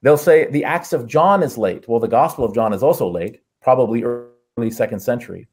They'll 0.00 0.16
say 0.16 0.50
the 0.50 0.64
Acts 0.64 0.94
of 0.94 1.06
John 1.06 1.42
is 1.42 1.58
late. 1.58 1.86
Well, 1.86 2.00
the 2.00 2.08
Gospel 2.08 2.46
of 2.46 2.54
John 2.54 2.72
is 2.72 2.82
also 2.82 3.10
late, 3.10 3.40
probably 3.60 4.04
early 4.04 4.70
second 4.70 5.00
century. 5.00 5.46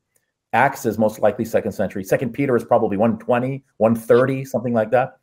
Acts 0.54 0.86
is 0.86 0.98
most 0.98 1.20
likely 1.20 1.44
second 1.44 1.74
century. 1.74 2.06
Second 2.06 2.32
Peter 2.32 2.56
is 2.56 2.64
probably 2.64 2.96
120, 2.96 3.66
130, 3.76 4.46
something 4.46 4.74
like 4.74 4.92
that. 4.92 5.18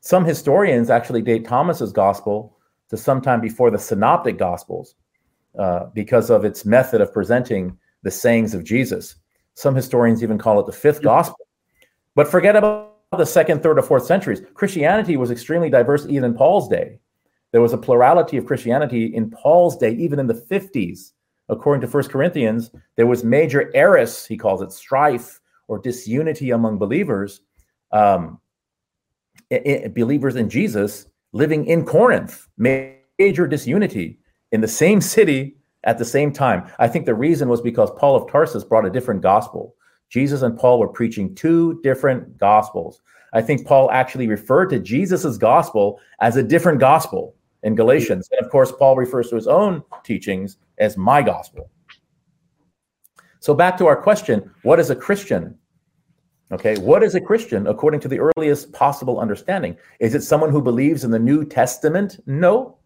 Some 0.00 0.24
historians 0.24 0.88
actually 0.88 1.20
date 1.20 1.44
Thomas's 1.46 1.92
gospel 1.92 2.56
to 2.88 2.96
sometime 2.96 3.42
before 3.42 3.70
the 3.70 3.78
synoptic 3.78 4.38
gospels 4.38 4.94
uh, 5.58 5.86
because 5.94 6.30
of 6.30 6.44
its 6.44 6.64
method 6.64 7.00
of 7.00 7.12
presenting 7.12 7.76
the 8.02 8.10
sayings 8.10 8.54
of 8.54 8.64
Jesus. 8.64 9.16
Some 9.54 9.74
historians 9.74 10.22
even 10.22 10.38
call 10.38 10.60
it 10.60 10.66
the 10.66 10.72
fifth 10.72 11.02
gospel. 11.02 11.46
But 12.14 12.28
forget 12.28 12.56
about 12.56 12.94
the 13.16 13.26
second, 13.26 13.62
third, 13.62 13.78
or 13.78 13.82
fourth 13.82 14.06
centuries. 14.06 14.42
Christianity 14.54 15.16
was 15.16 15.30
extremely 15.30 15.70
diverse 15.70 16.04
even 16.06 16.24
in 16.24 16.34
Paul's 16.34 16.68
day. 16.68 17.00
There 17.52 17.60
was 17.60 17.72
a 17.72 17.78
plurality 17.78 18.36
of 18.36 18.46
Christianity 18.46 19.06
in 19.06 19.30
Paul's 19.30 19.76
day, 19.76 19.92
even 19.92 20.18
in 20.18 20.26
the 20.26 20.34
50s 20.34 21.12
according 21.48 21.80
to 21.80 21.86
First 21.86 22.10
Corinthians, 22.10 22.70
there 22.96 23.06
was 23.06 23.24
major 23.24 23.70
eris, 23.74 24.26
he 24.26 24.36
calls 24.36 24.62
it, 24.62 24.72
strife 24.72 25.40
or 25.66 25.78
disunity 25.78 26.50
among 26.50 26.78
believers, 26.78 27.40
um, 27.92 28.40
believers 29.50 30.36
in 30.36 30.48
Jesus 30.48 31.06
living 31.32 31.66
in 31.66 31.84
Corinth, 31.84 32.46
major 32.56 33.46
disunity 33.46 34.18
in 34.52 34.60
the 34.60 34.68
same 34.68 35.00
city 35.00 35.56
at 35.84 35.98
the 35.98 36.04
same 36.04 36.32
time. 36.32 36.70
I 36.78 36.88
think 36.88 37.06
the 37.06 37.14
reason 37.14 37.48
was 37.48 37.60
because 37.60 37.90
Paul 37.96 38.16
of 38.16 38.30
Tarsus 38.30 38.64
brought 38.64 38.86
a 38.86 38.90
different 38.90 39.22
gospel. 39.22 39.74
Jesus 40.08 40.42
and 40.42 40.58
Paul 40.58 40.78
were 40.78 40.88
preaching 40.88 41.34
two 41.34 41.80
different 41.82 42.38
gospels. 42.38 43.00
I 43.32 43.42
think 43.42 43.66
Paul 43.66 43.90
actually 43.90 44.26
referred 44.26 44.70
to 44.70 44.78
Jesus's 44.78 45.36
gospel 45.36 46.00
as 46.20 46.36
a 46.36 46.42
different 46.42 46.80
gospel 46.80 47.34
in 47.62 47.74
Galatians. 47.74 48.28
And 48.32 48.44
of 48.44 48.50
course, 48.50 48.72
Paul 48.72 48.96
refers 48.96 49.28
to 49.30 49.36
his 49.36 49.46
own 49.46 49.82
teachings 50.04 50.56
as 50.78 50.96
my 50.96 51.22
gospel. 51.22 51.70
So 53.40 53.54
back 53.54 53.76
to 53.78 53.86
our 53.86 53.96
question, 53.96 54.50
what 54.62 54.80
is 54.80 54.90
a 54.90 54.96
Christian? 54.96 55.56
Okay, 56.50 56.78
what 56.78 57.02
is 57.02 57.14
a 57.14 57.20
Christian 57.20 57.66
according 57.66 58.00
to 58.00 58.08
the 58.08 58.18
earliest 58.20 58.72
possible 58.72 59.20
understanding? 59.20 59.76
Is 60.00 60.14
it 60.14 60.22
someone 60.22 60.50
who 60.50 60.62
believes 60.62 61.04
in 61.04 61.10
the 61.10 61.18
New 61.18 61.44
Testament? 61.44 62.20
No. 62.26 62.77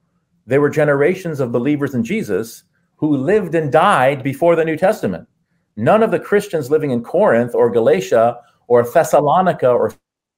There 0.46 0.60
were 0.60 0.70
generations 0.70 1.40
of 1.40 1.52
believers 1.52 1.94
in 1.94 2.04
Jesus 2.04 2.64
who 2.96 3.16
lived 3.16 3.54
and 3.54 3.70
died 3.70 4.22
before 4.22 4.56
the 4.56 4.64
New 4.64 4.76
Testament. 4.76 5.28
None 5.76 6.02
of 6.02 6.10
the 6.10 6.20
Christians 6.20 6.70
living 6.70 6.90
in 6.90 7.02
Corinth 7.02 7.54
or 7.54 7.70
Galatia 7.70 8.38
or 8.66 8.82
Thessalonica 8.82 9.68
or 9.68 9.92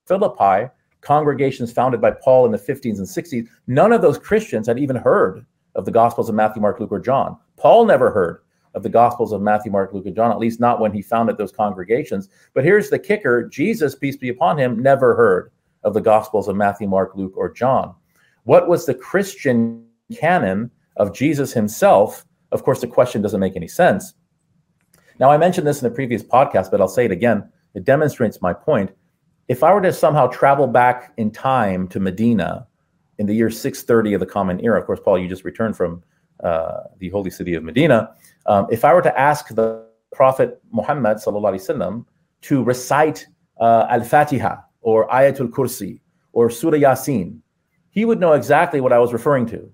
Philippi, 0.07 0.71
congregations 1.01 1.73
founded 1.73 2.01
by 2.01 2.11
Paul 2.11 2.47
in 2.47 2.53
the 2.53 2.59
15s 2.59 2.99
and 2.99 3.07
60s, 3.07 3.49
none 3.67 3.93
of 3.93 4.03
those 4.03 4.19
Christians 4.19 4.67
had 4.67 4.79
even 4.79 4.97
heard 4.97 5.45
of 5.75 5.85
the 5.85 5.91
Gospels 5.91 6.29
of 6.29 6.35
Matthew, 6.35 6.63
Mark, 6.63 6.81
Luke, 6.81 6.93
or 6.93 7.01
John. 7.01 7.37
Paul 7.57 7.85
never 7.85 8.11
heard 8.11 8.41
of 8.75 8.83
the 8.83 8.89
Gospels 8.89 9.33
of 9.33 9.41
Matthew, 9.41 9.71
Mark, 9.71 9.93
Luke, 9.93 10.07
and 10.07 10.17
John, 10.17 10.31
at 10.31 10.39
least 10.39 10.61
not 10.61 10.81
when 10.81 10.93
he 10.93 11.03
founded 11.03 11.39
those 11.39 11.53
congregations. 11.53 12.29
But 12.53 12.65
here's 12.65 12.91
the 12.91 12.99
kicker 12.99 13.49
Jesus, 13.49 13.95
peace 13.95 14.17
be 14.17 14.29
upon 14.29 14.59
him, 14.59 14.83
never 14.83 15.15
heard 15.15 15.53
of 15.85 15.95
the 15.95 16.01
Gospels 16.01 16.49
of 16.49 16.57
Matthew, 16.57 16.89
Mark, 16.89 17.13
Luke, 17.15 17.37
or 17.37 17.53
John. 17.53 17.95
What 18.45 18.69
was 18.69 18.87
the 18.87 18.95
Christian 18.95 19.84
canon 20.16 20.72
of 20.98 21.14
Jesus 21.14 21.54
himself? 21.54 22.26
Of 22.52 22.64
course, 22.64 22.82
the 22.82 22.88
question 22.88 23.22
doesn't 23.22 23.40
make 23.40 23.56
any 23.56 23.68
sense. 23.68 24.14
Now, 25.20 25.30
I 25.30 25.38
mentioned 25.38 25.68
this 25.68 25.82
in 25.82 25.90
the 25.90 25.96
previous 25.96 26.24
podcast, 26.24 26.72
but 26.72 26.82
I'll 26.82 26.88
say 26.88 27.06
it 27.06 27.12
again. 27.12 27.50
It 27.76 27.84
demonstrates 27.84 28.42
my 28.42 28.54
point. 28.54 28.92
If 29.48 29.64
I 29.64 29.74
were 29.74 29.82
to 29.82 29.94
somehow 29.94 30.28
travel 30.28 30.68
back 30.68 31.14
in 31.18 31.32
time 31.32 31.88
to 31.90 32.00
Medina 32.00 32.68
in 33.20 33.26
the 33.28 33.36
year 33.36 33.52
630 33.52 34.14
of 34.14 34.20
the 34.22 34.26
Common 34.26 34.60
Era. 34.62 34.80
Of 34.80 34.88
course, 34.88 35.00
Paul, 35.04 35.20
you 35.20 35.28
just 35.28 35.44
returned 35.44 35.78
from 35.78 36.02
uh, 36.44 36.84
the 36.98 37.10
holy 37.10 37.30
city 37.30 37.54
of 37.54 37.64
Medina. 37.64 38.16
Um, 38.48 38.66
if 38.72 38.84
I 38.84 38.94
were 38.94 39.02
to 39.02 39.20
ask 39.20 39.50
the 39.50 39.86
Prophet 40.12 40.60
Muhammad 40.72 41.18
وسلم, 41.18 42.06
to 42.42 42.64
recite 42.64 43.28
uh, 43.60 43.86
Al 43.90 44.04
Fatiha 44.04 44.56
or 44.82 45.08
Ayatul 45.10 45.50
Kursi 45.50 46.00
or 46.32 46.50
Surah 46.50 46.78
Yasin, 46.78 47.40
he 47.92 48.06
would 48.06 48.20
know 48.20 48.34
exactly 48.34 48.80
what 48.80 48.94
I 48.94 49.00
was 49.00 49.12
referring 49.12 49.46
to. 49.48 49.70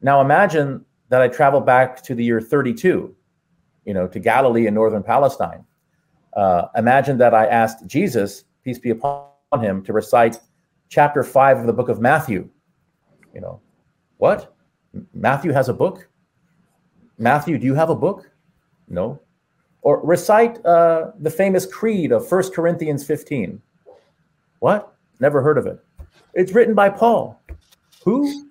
Now 0.00 0.20
imagine 0.20 0.84
that 1.08 1.22
I 1.22 1.28
travel 1.28 1.60
back 1.60 2.02
to 2.02 2.14
the 2.14 2.24
year 2.24 2.40
32, 2.40 3.14
you 3.84 3.94
know, 3.94 4.06
to 4.06 4.18
Galilee 4.18 4.66
in 4.66 4.74
northern 4.74 5.02
Palestine. 5.02 5.64
Uh, 6.34 6.66
imagine 6.76 7.18
that 7.18 7.34
I 7.34 7.46
asked 7.46 7.86
Jesus, 7.86 8.44
peace 8.62 8.78
be 8.78 8.90
upon 8.90 9.28
him, 9.60 9.82
to 9.84 9.92
recite 9.92 10.38
chapter 10.88 11.22
5 11.22 11.58
of 11.58 11.66
the 11.66 11.72
book 11.72 11.88
of 11.88 12.00
Matthew. 12.00 12.48
You 13.34 13.40
know, 13.40 13.60
what? 14.18 14.54
Matthew 15.14 15.52
has 15.52 15.68
a 15.68 15.74
book? 15.74 16.08
Matthew, 17.18 17.58
do 17.58 17.66
you 17.66 17.74
have 17.74 17.90
a 17.90 17.94
book? 17.94 18.30
No. 18.88 19.20
Or 19.82 20.04
recite 20.04 20.64
uh, 20.64 21.12
the 21.18 21.30
famous 21.30 21.66
creed 21.66 22.12
of 22.12 22.28
First 22.28 22.54
Corinthians 22.54 23.04
15. 23.04 23.60
What? 24.60 24.94
Never 25.20 25.42
heard 25.42 25.58
of 25.58 25.66
it. 25.66 25.78
It's 26.34 26.52
written 26.52 26.74
by 26.74 26.90
Paul. 26.90 27.40
Who? 28.04 28.47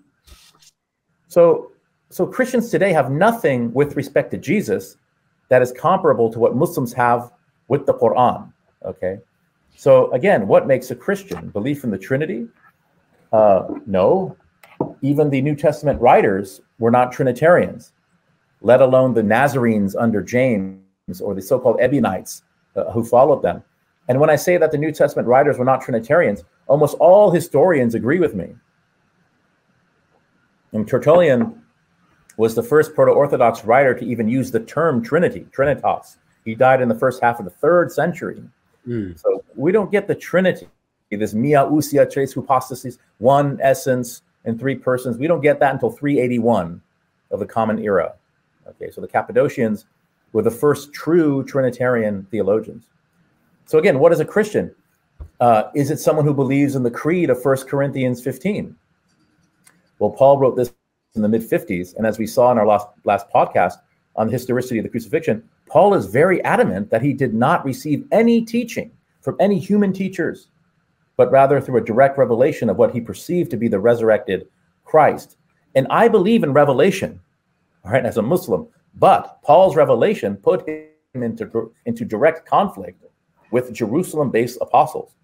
So, 1.38 1.72
so 2.10 2.26
Christians 2.26 2.72
today 2.72 2.92
have 2.94 3.12
nothing 3.12 3.72
with 3.72 3.96
respect 3.96 4.32
to 4.32 4.40
Jesus 4.40 4.98
that 5.50 5.62
is 5.62 5.72
comparable 5.72 6.34
to 6.34 6.40
what 6.40 6.56
Muslims 6.56 6.94
have 6.94 7.32
with 7.68 7.86
the 7.86 7.94
Quran. 7.94 8.52
Okay. 8.84 9.20
So 9.76 10.12
again, 10.14 10.48
what 10.48 10.66
makes 10.66 10.90
a 10.90 10.96
Christian? 10.96 11.50
Belief 11.50 11.84
in 11.84 11.92
the 11.92 11.98
Trinity? 12.00 12.48
Uh, 13.32 13.68
no. 13.86 14.36
Even 15.04 15.30
the 15.30 15.40
New 15.44 15.56
Testament 15.56 16.02
writers 16.02 16.62
were 16.80 16.90
not 16.90 17.12
Trinitarians, 17.12 17.92
let 18.62 18.82
alone 18.82 19.14
the 19.14 19.22
Nazarenes 19.22 19.96
under 19.96 20.24
James 20.24 21.22
or 21.22 21.36
the 21.36 21.42
so-called 21.44 21.80
Ebionites 21.80 22.42
uh, 22.76 22.86
who 22.86 23.06
followed 23.06 23.44
them. 23.44 23.62
And 24.08 24.20
when 24.20 24.32
I 24.32 24.38
say 24.38 24.58
that 24.58 24.72
the 24.72 24.78
New 24.80 24.92
Testament 24.92 25.28
writers 25.28 25.60
were 25.60 25.66
not 25.66 25.82
Trinitarians, 25.82 26.44
almost 26.66 26.98
all 26.98 27.30
historians 27.30 27.94
agree 27.94 28.18
with 28.18 28.34
me. 28.34 28.56
And 30.74 30.88
Tertullian 30.88 31.62
was 32.38 32.56
the 32.56 32.64
first 32.64 32.94
proto-Orthodox 32.94 33.66
writer 33.66 33.94
to 33.96 34.06
even 34.06 34.28
use 34.28 34.52
the 34.52 34.60
term 34.60 35.04
Trinity, 35.04 35.48
Trinitas. 35.52 36.18
He 36.46 36.56
died 36.56 36.82
in 36.82 36.88
the 36.88 36.96
first 36.96 37.22
half 37.22 37.40
of 37.40 37.46
the 37.46 37.52
third 37.52 37.92
century. 37.92 38.42
Mm. 38.88 39.20
So 39.20 39.44
we 39.56 39.72
don't 39.72 39.92
get 39.92 40.08
the 40.08 40.16
Trinity, 40.16 40.68
this 41.10 41.34
mia 41.34 41.66
ousia 41.66 42.10
tres 42.12 42.34
hypostasis, 42.34 42.98
one 43.18 43.60
essence 43.62 44.22
and 44.46 44.60
three 44.60 44.76
persons. 44.76 45.18
We 45.18 45.28
don't 45.28 45.42
get 45.42 45.60
that 45.60 45.74
until 45.74 45.90
381 45.90 46.82
of 47.32 47.40
the 47.40 47.46
Common 47.46 47.80
Era. 47.80 48.14
Okay, 48.68 48.92
so 48.92 49.02
the 49.02 49.08
Cappadocians 49.08 49.86
were 50.32 50.42
the 50.42 50.52
first 50.52 50.94
true 50.94 51.44
Trinitarian 51.46 52.28
theologians. 52.30 52.86
So 53.66 53.78
again, 53.78 54.00
what 54.00 54.14
is 54.14 54.20
a 54.20 54.26
Christian? 54.26 54.74
Uh, 55.40 55.64
is 55.76 55.92
it 55.92 56.00
someone 56.00 56.26
who 56.26 56.34
believes 56.34 56.76
in 56.76 56.84
the 56.84 56.92
creed 56.92 57.30
of 57.30 57.44
1 57.44 57.58
Corinthians 57.68 58.22
15? 58.22 58.76
Well, 60.00 60.12
Paul 60.12 60.38
wrote 60.38 60.56
this 60.56 60.74
in 61.16 61.22
the 61.22 61.30
mid 61.30 61.42
50s, 61.42 61.96
and 61.96 62.06
as 62.06 62.20
we 62.20 62.28
saw 62.28 62.52
in 62.52 62.58
our 62.58 62.68
last 62.68 62.88
last 63.04 63.28
podcast 63.34 63.76
on 64.16 64.28
the 64.28 64.34
historicity 64.34 64.80
of 64.80 64.84
the 64.84 64.90
crucifixion, 64.90 65.48
Paul 65.68 65.94
is 65.94 66.06
very 66.08 66.44
adamant 66.44 66.90
that 66.90 67.02
he 67.02 67.14
did 67.14 67.34
not 67.34 67.66
receive 67.66 68.06
any 68.12 68.44
teaching 68.44 68.92
from 69.22 69.36
any 69.40 69.60
human 69.60 69.94
teachers, 69.94 70.48
but 71.18 71.32
rather 71.32 71.60
through 71.60 71.78
a 71.78 71.86
direct 71.86 72.18
revelation 72.18 72.70
of 72.70 72.78
what 72.78 72.94
he 72.94 73.02
perceived 73.02 73.52
to 73.52 73.58
be 73.58 73.68
the 73.68 73.80
resurrected 73.80 74.48
Christ. 74.86 75.38
And 75.76 75.88
I 75.90 76.08
believe 76.08 76.44
in 76.44 76.54
revelation, 76.54 77.20
all 77.84 77.92
right, 77.92 78.06
as 78.06 78.18
a 78.18 78.22
Muslim, 78.22 78.68
but 78.96 79.42
Paul's 79.44 79.76
revelation 79.76 80.38
put 80.38 80.68
him 80.68 80.88
into, 81.14 81.72
into 81.86 82.06
direct 82.06 82.48
conflict 82.48 83.04
with 83.52 83.74
Jerusalem 83.74 84.32
based 84.32 84.58
apostles, 84.62 85.16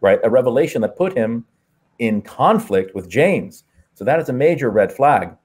right? 0.00 0.20
A 0.22 0.30
revelation 0.30 0.82
that 0.82 0.96
put 0.96 1.16
him 1.16 1.44
in 1.98 2.22
conflict 2.22 2.94
with 2.94 3.08
James. 3.08 3.64
So 4.00 4.04
that 4.04 4.18
is 4.18 4.30
a 4.30 4.32
major 4.32 4.70
red 4.70 4.90
flag. 4.90 5.36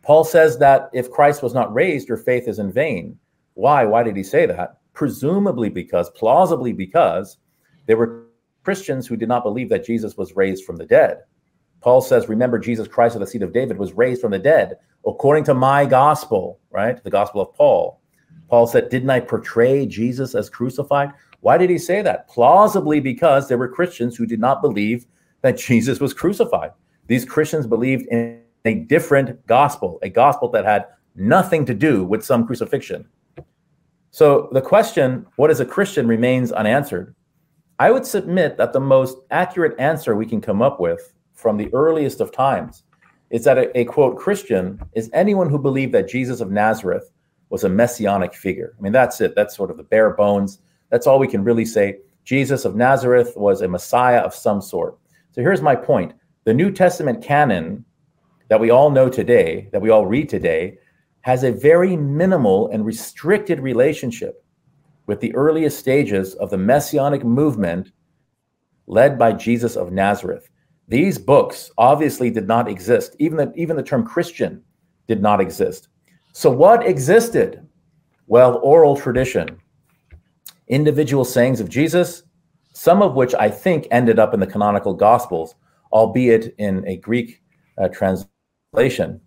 Paul 0.00 0.24
says 0.24 0.56
that 0.60 0.88
if 0.94 1.10
Christ 1.10 1.42
was 1.42 1.52
not 1.52 1.74
raised, 1.74 2.08
your 2.08 2.16
faith 2.16 2.48
is 2.48 2.58
in 2.58 2.72
vain. 2.72 3.18
Why? 3.52 3.84
Why 3.84 4.02
did 4.02 4.16
he 4.16 4.22
say 4.22 4.46
that? 4.46 4.78
Presumably 4.94 5.68
because, 5.68 6.08
plausibly 6.08 6.72
because, 6.72 7.36
there 7.84 7.98
were 7.98 8.28
Christians 8.64 9.06
who 9.06 9.14
did 9.14 9.28
not 9.28 9.42
believe 9.42 9.68
that 9.68 9.84
Jesus 9.84 10.16
was 10.16 10.36
raised 10.36 10.64
from 10.64 10.76
the 10.76 10.86
dead. 10.86 11.18
Paul 11.82 12.00
says, 12.00 12.30
Remember, 12.30 12.58
Jesus 12.58 12.88
Christ 12.88 13.14
of 13.14 13.20
the 13.20 13.26
seed 13.26 13.42
of 13.42 13.52
David 13.52 13.76
was 13.76 13.92
raised 13.92 14.22
from 14.22 14.30
the 14.30 14.38
dead 14.38 14.78
according 15.06 15.44
to 15.44 15.54
my 15.54 15.84
gospel, 15.84 16.58
right? 16.70 17.04
The 17.04 17.10
gospel 17.10 17.42
of 17.42 17.52
Paul. 17.52 18.00
Paul 18.48 18.66
said, 18.66 18.88
Didn't 18.88 19.10
I 19.10 19.20
portray 19.20 19.84
Jesus 19.84 20.34
as 20.34 20.48
crucified? 20.48 21.10
Why 21.40 21.58
did 21.58 21.68
he 21.68 21.76
say 21.76 22.00
that? 22.00 22.26
Plausibly 22.30 23.00
because 23.00 23.48
there 23.48 23.58
were 23.58 23.68
Christians 23.68 24.16
who 24.16 24.24
did 24.24 24.40
not 24.40 24.62
believe 24.62 25.04
that 25.42 25.58
Jesus 25.68 26.00
was 26.00 26.14
crucified. 26.14 26.70
These 27.08 27.24
Christians 27.24 27.66
believed 27.66 28.06
in 28.06 28.40
a 28.64 28.74
different 28.74 29.44
gospel, 29.46 29.98
a 30.02 30.08
gospel 30.08 30.48
that 30.50 30.64
had 30.64 30.86
nothing 31.16 31.64
to 31.64 31.74
do 31.74 32.04
with 32.04 32.24
some 32.24 32.46
crucifixion. 32.46 33.08
So 34.10 34.48
the 34.52 34.60
question, 34.60 35.26
what 35.36 35.50
is 35.50 35.60
a 35.60 35.66
Christian, 35.66 36.06
remains 36.06 36.52
unanswered. 36.52 37.14
I 37.78 37.90
would 37.90 38.06
submit 38.06 38.56
that 38.56 38.72
the 38.72 38.80
most 38.80 39.18
accurate 39.30 39.78
answer 39.78 40.16
we 40.16 40.26
can 40.26 40.40
come 40.40 40.62
up 40.62 40.80
with 40.80 41.14
from 41.34 41.56
the 41.56 41.72
earliest 41.72 42.20
of 42.20 42.32
times 42.32 42.82
is 43.30 43.44
that 43.44 43.58
a, 43.58 43.78
a, 43.78 43.84
quote 43.84 44.16
Christian 44.16 44.80
is 44.94 45.10
anyone 45.12 45.50
who 45.50 45.58
believed 45.58 45.92
that 45.92 46.08
Jesus 46.08 46.40
of 46.40 46.50
Nazareth 46.50 47.10
was 47.50 47.64
a 47.64 47.68
messianic 47.68 48.34
figure. 48.34 48.74
I 48.78 48.82
mean, 48.82 48.92
that's 48.92 49.20
it. 49.20 49.34
That's 49.34 49.56
sort 49.56 49.70
of 49.70 49.76
the 49.76 49.82
bare 49.82 50.10
bones. 50.10 50.60
That's 50.90 51.06
all 51.06 51.18
we 51.18 51.28
can 51.28 51.44
really 51.44 51.64
say. 51.64 51.98
Jesus 52.24 52.64
of 52.64 52.74
Nazareth 52.74 53.34
was 53.36 53.60
a 53.60 53.68
Messiah 53.68 54.20
of 54.20 54.34
some 54.34 54.60
sort. 54.60 54.98
So 55.30 55.40
here's 55.40 55.62
my 55.62 55.76
point 55.76 56.12
the 56.48 56.54
New 56.54 56.70
Testament 56.70 57.22
canon 57.22 57.84
that 58.48 58.58
we 58.58 58.70
all 58.70 58.90
know 58.90 59.10
today, 59.10 59.68
that 59.70 59.82
we 59.82 59.90
all 59.90 60.06
read 60.06 60.30
today, 60.30 60.78
has 61.20 61.44
a 61.44 61.52
very 61.52 61.94
minimal 61.94 62.68
and 62.68 62.86
restricted 62.86 63.60
relationship 63.60 64.42
with 65.04 65.20
the 65.20 65.34
earliest 65.34 65.78
stages 65.78 66.34
of 66.36 66.48
the 66.48 66.56
messianic 66.56 67.22
movement 67.22 67.92
led 68.86 69.18
by 69.18 69.30
Jesus 69.30 69.76
of 69.76 69.92
Nazareth. 69.92 70.48
These 70.88 71.18
books 71.18 71.70
obviously 71.76 72.30
did 72.30 72.48
not 72.48 72.66
exist. 72.66 73.14
Even 73.18 73.36
the, 73.36 73.52
even 73.54 73.76
the 73.76 73.82
term 73.82 74.02
Christian 74.02 74.62
did 75.06 75.20
not 75.20 75.42
exist. 75.42 75.88
So, 76.32 76.48
what 76.48 76.86
existed? 76.86 77.68
Well, 78.26 78.58
oral 78.62 78.96
tradition, 78.96 79.60
individual 80.68 81.26
sayings 81.26 81.60
of 81.60 81.68
Jesus, 81.68 82.22
some 82.72 83.02
of 83.02 83.16
which 83.16 83.34
I 83.34 83.50
think 83.50 83.86
ended 83.90 84.18
up 84.18 84.32
in 84.32 84.40
the 84.40 84.46
canonical 84.46 84.94
Gospels, 84.94 85.54
albeit 85.92 86.54
in 86.58 86.86
a 86.86 86.96
Greek 86.96 87.42
uh, 87.78 87.88
translation. 87.88 89.20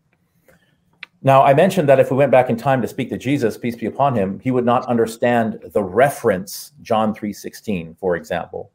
Now, 1.23 1.43
I 1.43 1.53
mentioned 1.53 1.87
that 1.87 1.99
if 1.99 2.09
we 2.09 2.17
went 2.17 2.31
back 2.31 2.49
in 2.49 2.57
time 2.57 2.81
to 2.81 2.87
speak 2.87 3.09
to 3.09 3.17
Jesus, 3.17 3.55
peace 3.55 3.75
be 3.75 3.85
upon 3.85 4.15
him, 4.15 4.39
he 4.39 4.49
would 4.49 4.65
not 4.65 4.85
understand 4.87 5.59
the 5.71 5.83
reference 5.83 6.71
John 6.81 7.13
3:16, 7.13 7.95
for 7.99 8.15
example. 8.15 8.71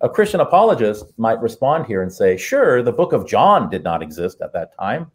A 0.00 0.08
Christian 0.08 0.40
apologist 0.40 1.12
might 1.18 1.42
respond 1.42 1.84
here 1.84 2.00
and 2.00 2.10
say, 2.10 2.38
"Sure, 2.38 2.82
the 2.82 2.92
book 2.92 3.12
of 3.12 3.26
John 3.26 3.68
did 3.68 3.84
not 3.84 4.02
exist 4.02 4.40
at 4.40 4.54
that 4.54 4.74
time, 4.78 5.10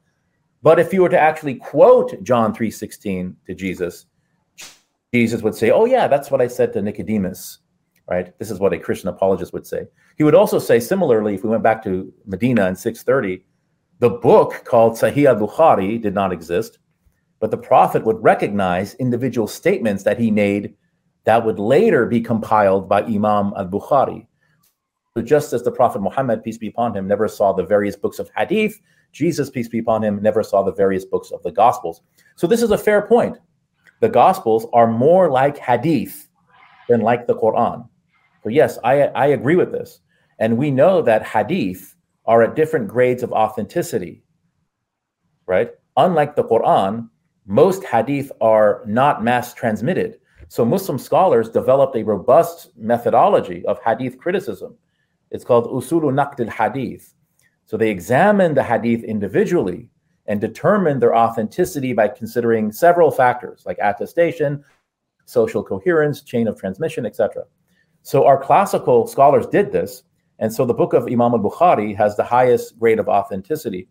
but 0.62 0.80
if 0.80 0.94
you 0.94 1.02
were 1.02 1.10
to 1.10 1.20
actually 1.20 1.56
quote 1.56 2.22
John 2.22 2.54
3:16 2.54 3.36
to 3.48 3.56
Jesus, 3.56 4.06
Jesus 5.12 5.42
would 5.42 5.56
say, 5.56 5.72
"Oh 5.72 5.86
yeah, 5.86 6.08
that's 6.08 6.30
what 6.30 6.42
I 6.42 6.48
said 6.48 6.72
to 6.74 6.84
Nicodemus." 6.84 7.60
Right? 8.08 8.38
This 8.38 8.52
is 8.52 8.60
what 8.60 8.74
a 8.74 8.78
Christian 8.78 9.10
apologist 9.10 9.54
would 9.54 9.66
say. 9.66 9.88
He 10.16 10.24
would 10.24 10.36
also 10.36 10.60
say 10.60 10.80
similarly 10.80 11.36
if 11.36 11.44
we 11.44 11.50
went 11.50 11.64
back 11.64 11.84
to 11.84 12.12
Medina 12.26 12.68
in 12.68 12.76
630, 12.76 13.46
the 14.00 14.10
book 14.10 14.64
called 14.66 14.94
Sahih 14.94 15.26
al-Bukhari 15.26 16.02
did 16.02 16.14
not 16.14 16.32
exist, 16.32 16.80
but 17.40 17.52
the 17.52 17.58
prophet 17.58 18.06
would 18.06 18.22
recognize 18.24 18.94
individual 18.96 19.48
statements 19.48 20.04
that 20.04 20.20
he 20.20 20.32
made 20.32 20.76
that 21.26 21.46
would 21.46 21.60
later 21.60 22.06
be 22.06 22.22
compiled 22.22 22.88
by 22.88 23.04
Imam 23.04 23.54
al-Bukhari. 23.58 24.26
So 25.16 25.22
just 25.22 25.54
as 25.54 25.64
the 25.64 25.72
Prophet 25.72 26.02
Muhammad, 26.02 26.44
peace 26.44 26.58
be 26.58 26.68
upon 26.68 26.96
him, 26.96 27.08
never 27.08 27.28
saw 27.30 27.54
the 27.54 27.66
various 27.66 27.96
books 27.96 28.20
of 28.20 28.30
hadith, 28.36 28.80
Jesus, 29.14 29.50
peace 29.50 29.70
be 29.70 29.80
upon 29.80 30.04
him, 30.04 30.22
never 30.22 30.44
saw 30.44 30.62
the 30.62 30.74
various 30.74 31.06
books 31.06 31.32
of 31.32 31.42
the 31.42 31.52
Gospels. 31.52 32.02
So 32.36 32.48
this 32.48 32.62
is 32.62 32.72
a 32.72 32.78
fair 32.78 33.02
point. 33.02 33.38
The 34.02 34.10
Gospels 34.10 34.68
are 34.74 34.92
more 34.92 35.32
like 35.32 35.58
hadith 35.58 36.28
than 36.90 37.00
like 37.00 37.28
the 37.28 37.36
Quran. 37.36 37.88
So 38.44 38.50
yes, 38.50 38.78
I, 38.84 39.04
I 39.04 39.28
agree 39.28 39.56
with 39.56 39.72
this. 39.72 40.02
And 40.40 40.58
we 40.58 40.72
know 40.72 41.02
that 41.02 41.26
hadith 41.26 41.96
are 42.26 42.44
at 42.44 42.56
different 42.56 42.88
grades 42.88 43.24
of 43.24 43.32
authenticity, 43.32 44.24
right? 45.46 45.72
Unlike 45.98 46.36
the 46.36 46.44
Quran, 46.44 47.10
most 47.46 47.84
hadith 47.84 48.32
are 48.42 48.82
not 48.86 49.24
mass 49.24 49.54
transmitted. 49.54 50.20
So 50.48 50.66
Muslim 50.66 50.98
scholars 50.98 51.50
developed 51.50 51.96
a 51.96 52.04
robust 52.04 52.72
methodology 52.78 53.66
of 53.66 53.80
hadith 53.84 54.18
criticism 54.18 54.78
it's 55.32 55.44
called 55.44 55.66
Usulu 55.66 56.14
Naqd 56.14 56.50
Hadith. 56.50 57.14
So 57.66 57.78
they 57.78 57.90
examine 57.90 58.54
the 58.54 58.64
hadith 58.64 59.04
individually 59.04 59.90
and 60.28 60.40
determine 60.40 61.00
their 61.00 61.16
authenticity 61.16 61.94
by 61.94 62.08
considering 62.08 62.72
several 62.72 63.12
factors 63.12 63.64
like 63.66 63.78
attestation, 63.82 64.64
social 65.26 65.64
coherence, 65.64 66.22
chain 66.22 66.48
of 66.48 66.60
transmission, 66.60 67.06
etc. 67.06 67.44
So 68.02 68.26
our 68.26 68.42
classical 68.42 69.08
scholars 69.08 69.48
did 69.48 69.72
this, 69.72 70.04
and 70.40 70.52
so 70.52 70.66
the 70.66 70.74
book 70.74 70.94
of 70.94 71.08
Imam 71.08 71.34
al-Bukhari 71.34 71.96
has 71.96 72.16
the 72.16 72.24
highest 72.24 72.78
grade 72.80 73.00
of 73.00 73.08
authenticity. 73.08 73.88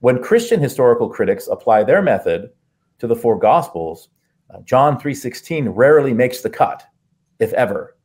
When 0.00 0.22
Christian 0.22 0.60
historical 0.60 1.08
critics 1.08 1.48
apply 1.48 1.84
their 1.84 2.02
method 2.02 2.50
to 2.98 3.06
the 3.06 3.16
four 3.16 3.38
gospels, 3.38 4.08
uh, 4.50 4.60
John 4.62 4.98
3:16 4.98 5.68
rarely 5.68 6.12
makes 6.12 6.42
the 6.42 6.50
cut, 6.50 6.84
if 7.38 7.52
ever. 7.54 7.96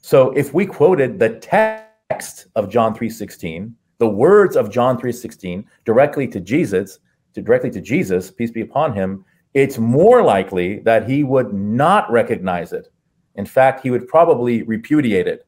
So 0.00 0.30
if 0.32 0.52
we 0.52 0.66
quoted 0.66 1.18
the 1.18 1.38
text 1.38 2.46
of 2.56 2.68
John 2.68 2.94
3:16, 2.94 3.74
the 3.98 4.08
words 4.08 4.56
of 4.56 4.70
John 4.70 4.98
3:16 4.98 5.64
directly 5.84 6.26
to 6.28 6.40
Jesus, 6.40 6.98
to 7.34 7.42
directly 7.42 7.70
to 7.70 7.80
Jesus, 7.80 8.30
peace 8.30 8.50
be 8.50 8.62
upon 8.62 8.94
him, 8.94 9.24
it's 9.54 9.78
more 9.78 10.22
likely 10.22 10.80
that 10.80 11.08
he 11.08 11.22
would 11.22 11.52
not 11.52 12.10
recognize 12.10 12.72
it. 12.72 12.88
In 13.36 13.46
fact, 13.46 13.82
he 13.82 13.90
would 13.90 14.08
probably 14.08 14.62
repudiate 14.62 15.28
it. 15.28 15.46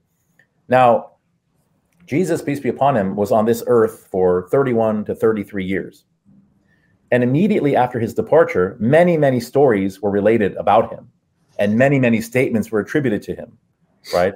Now, 0.68 1.13
Jesus, 2.06 2.42
peace 2.42 2.60
be 2.60 2.68
upon 2.68 2.96
him, 2.96 3.16
was 3.16 3.32
on 3.32 3.46
this 3.46 3.62
earth 3.66 4.08
for 4.10 4.48
31 4.50 5.04
to 5.06 5.14
33 5.14 5.64
years. 5.64 6.04
And 7.10 7.22
immediately 7.22 7.76
after 7.76 7.98
his 7.98 8.14
departure, 8.14 8.76
many, 8.80 9.16
many 9.16 9.40
stories 9.40 10.02
were 10.02 10.10
related 10.10 10.54
about 10.56 10.92
him, 10.92 11.08
and 11.58 11.76
many, 11.76 11.98
many 11.98 12.20
statements 12.20 12.70
were 12.70 12.80
attributed 12.80 13.22
to 13.22 13.34
him, 13.34 13.56
right? 14.12 14.34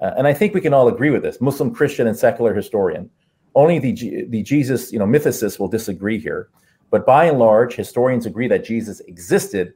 Uh, 0.00 0.12
and 0.16 0.26
I 0.26 0.32
think 0.32 0.54
we 0.54 0.60
can 0.60 0.74
all 0.74 0.88
agree 0.88 1.10
with 1.10 1.22
this, 1.22 1.40
Muslim, 1.40 1.74
Christian, 1.74 2.06
and 2.06 2.16
secular 2.16 2.54
historian. 2.54 3.10
Only 3.54 3.78
the, 3.78 4.26
the 4.28 4.42
Jesus, 4.42 4.92
you 4.92 4.98
know, 4.98 5.06
mythicists 5.06 5.58
will 5.58 5.68
disagree 5.68 6.18
here. 6.18 6.50
But 6.90 7.04
by 7.04 7.24
and 7.24 7.38
large, 7.38 7.74
historians 7.74 8.26
agree 8.26 8.48
that 8.48 8.64
Jesus 8.64 9.00
existed. 9.00 9.74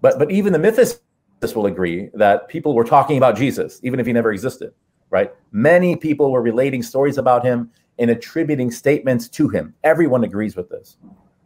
But, 0.00 0.18
but 0.18 0.30
even 0.30 0.52
the 0.52 0.58
mythicists 0.58 1.54
will 1.54 1.66
agree 1.66 2.08
that 2.14 2.48
people 2.48 2.74
were 2.74 2.84
talking 2.84 3.18
about 3.18 3.36
Jesus, 3.36 3.80
even 3.82 4.00
if 4.00 4.06
he 4.06 4.12
never 4.12 4.32
existed, 4.32 4.72
right? 5.10 5.32
Many 5.52 5.96
people 5.96 6.30
were 6.30 6.42
relating 6.42 6.82
stories 6.82 7.18
about 7.18 7.44
him 7.44 7.70
and 7.98 8.10
attributing 8.10 8.70
statements 8.70 9.28
to 9.28 9.48
him. 9.48 9.74
Everyone 9.84 10.24
agrees 10.24 10.56
with 10.56 10.70
this. 10.70 10.96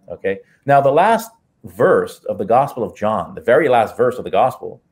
Okay. 0.08 0.38
Now, 0.66 0.80
the 0.80 0.92
last 0.92 1.30
verse 1.64 2.22
of 2.28 2.38
the 2.38 2.44
Gospel 2.44 2.84
of 2.84 2.96
John, 2.96 3.34
the 3.34 3.40
very 3.40 3.68
last 3.68 3.96
verse 3.96 4.18
of 4.18 4.24
the 4.24 4.30
Gospel, 4.30 4.82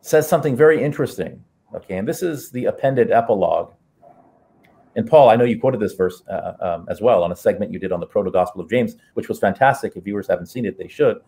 says 0.00 0.28
something 0.28 0.56
very 0.56 0.82
interesting. 0.82 1.44
Okay, 1.74 1.98
and 1.98 2.08
this 2.08 2.22
is 2.22 2.50
the 2.50 2.64
appended 2.64 3.10
epilogue. 3.10 3.72
And 4.96 5.08
Paul, 5.08 5.30
I 5.30 5.36
know 5.36 5.44
you 5.44 5.60
quoted 5.60 5.78
this 5.78 5.92
verse 5.92 6.22
uh, 6.28 6.54
um, 6.60 6.86
as 6.88 7.00
well 7.00 7.22
on 7.22 7.30
a 7.30 7.36
segment 7.36 7.72
you 7.72 7.78
did 7.78 7.92
on 7.92 8.00
the 8.00 8.06
Proto 8.06 8.30
Gospel 8.30 8.60
of 8.60 8.68
James, 8.68 8.96
which 9.14 9.28
was 9.28 9.38
fantastic. 9.38 9.92
If 9.94 10.02
viewers 10.02 10.26
haven't 10.26 10.46
seen 10.46 10.64
it, 10.64 10.78
they 10.78 10.88
should. 10.88 11.20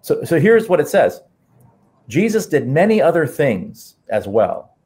So, 0.00 0.24
so 0.24 0.40
here's 0.40 0.68
what 0.68 0.80
it 0.80 0.88
says 0.88 1.20
Jesus 2.08 2.46
did 2.46 2.66
many 2.66 3.02
other 3.02 3.26
things 3.26 3.96
as 4.08 4.26
well. 4.26 4.76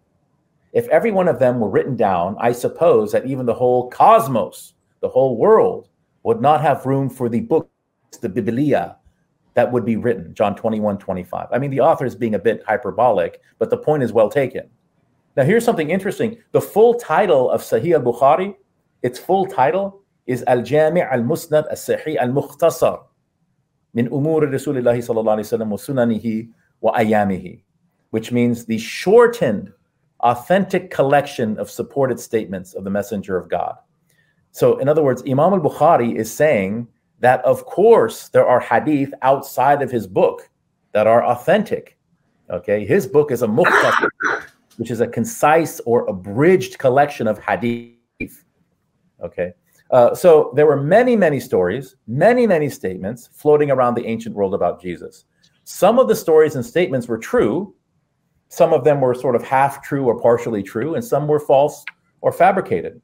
If 0.74 0.88
every 0.88 1.12
one 1.12 1.28
of 1.28 1.38
them 1.38 1.60
were 1.60 1.70
written 1.70 1.96
down, 1.96 2.36
I 2.38 2.52
suppose 2.52 3.12
that 3.12 3.26
even 3.26 3.46
the 3.46 3.54
whole 3.54 3.88
cosmos, 3.90 4.74
the 5.00 5.08
whole 5.08 5.38
world, 5.38 5.88
would 6.24 6.40
not 6.40 6.60
have 6.60 6.84
room 6.84 7.08
for 7.08 7.28
the 7.28 7.40
books, 7.40 7.70
the 8.20 8.28
Biblia, 8.28 8.96
that 9.54 9.70
would 9.70 9.84
be 9.84 9.96
written. 9.96 10.34
John 10.34 10.56
21, 10.56 10.98
25. 10.98 11.46
I 11.52 11.58
mean, 11.58 11.70
the 11.70 11.80
author 11.80 12.04
is 12.04 12.16
being 12.16 12.34
a 12.34 12.38
bit 12.38 12.62
hyperbolic, 12.66 13.40
but 13.58 13.70
the 13.70 13.76
point 13.76 14.02
is 14.02 14.12
well 14.12 14.28
taken. 14.28 14.68
Now, 15.36 15.44
here's 15.44 15.64
something 15.64 15.90
interesting. 15.90 16.38
The 16.52 16.60
full 16.60 16.94
title 16.94 17.50
of 17.50 17.60
Sahih 17.60 17.94
al-Bukhari, 17.94 18.54
its 19.02 19.18
full 19.18 19.46
title 19.46 20.02
is 20.26 20.44
Al-Jami' 20.46 21.02
al-Musnad 21.02 21.68
al-Sahih 21.68 22.16
al-Mukhtasar 22.16 23.04
min 23.94 24.08
umur 24.08 24.42
Rasulullah 24.42 24.96
sallallahu 24.98 25.38
wasallam 25.38 25.68
wa 25.68 25.76
sunanihi 25.76 26.48
wa 26.80 26.96
ayamihi, 26.98 27.62
which 28.10 28.32
means 28.32 28.64
the 28.64 28.78
shortened, 28.78 29.72
authentic 30.24 30.90
collection 30.90 31.58
of 31.58 31.70
supported 31.70 32.18
statements 32.18 32.74
of 32.74 32.84
the 32.84 32.90
Messenger 32.90 33.36
of 33.36 33.48
God. 33.48 33.76
So, 34.50 34.78
in 34.78 34.88
other 34.88 35.02
words, 35.02 35.22
Imam 35.22 35.52
al-Bukhari 35.52 36.16
is 36.16 36.32
saying 36.32 36.88
that, 37.20 37.44
of 37.44 37.64
course, 37.66 38.28
there 38.28 38.46
are 38.46 38.60
hadith 38.60 39.12
outside 39.22 39.82
of 39.82 39.90
his 39.90 40.06
book 40.06 40.50
that 40.92 41.06
are 41.06 41.24
authentic. 41.24 41.98
Okay, 42.50 42.84
his 42.84 43.06
book 43.06 43.30
is 43.30 43.42
a 43.42 43.46
mukhtasar 43.46 44.10
which 44.76 44.90
is 44.90 45.00
a 45.00 45.06
concise 45.06 45.80
or 45.80 46.06
abridged 46.06 46.78
collection 46.78 47.26
of 47.26 47.38
hadith. 47.38 48.44
Okay. 49.22 49.52
Uh, 49.90 50.14
so 50.14 50.52
there 50.56 50.66
were 50.66 50.80
many, 50.82 51.14
many 51.14 51.38
stories, 51.38 51.96
many, 52.06 52.46
many 52.46 52.68
statements 52.68 53.28
floating 53.32 53.70
around 53.70 53.94
the 53.94 54.06
ancient 54.06 54.34
world 54.34 54.54
about 54.54 54.80
Jesus. 54.80 55.26
Some 55.64 55.98
of 55.98 56.08
the 56.08 56.16
stories 56.16 56.56
and 56.56 56.64
statements 56.64 57.06
were 57.06 57.18
true. 57.18 57.74
Some 58.48 58.72
of 58.72 58.84
them 58.84 59.00
were 59.00 59.14
sort 59.14 59.36
of 59.36 59.42
half 59.42 59.82
true 59.82 60.04
or 60.04 60.20
partially 60.20 60.62
true, 60.62 60.94
and 60.94 61.04
some 61.04 61.26
were 61.26 61.40
false 61.40 61.84
or 62.20 62.32
fabricated. 62.32 63.00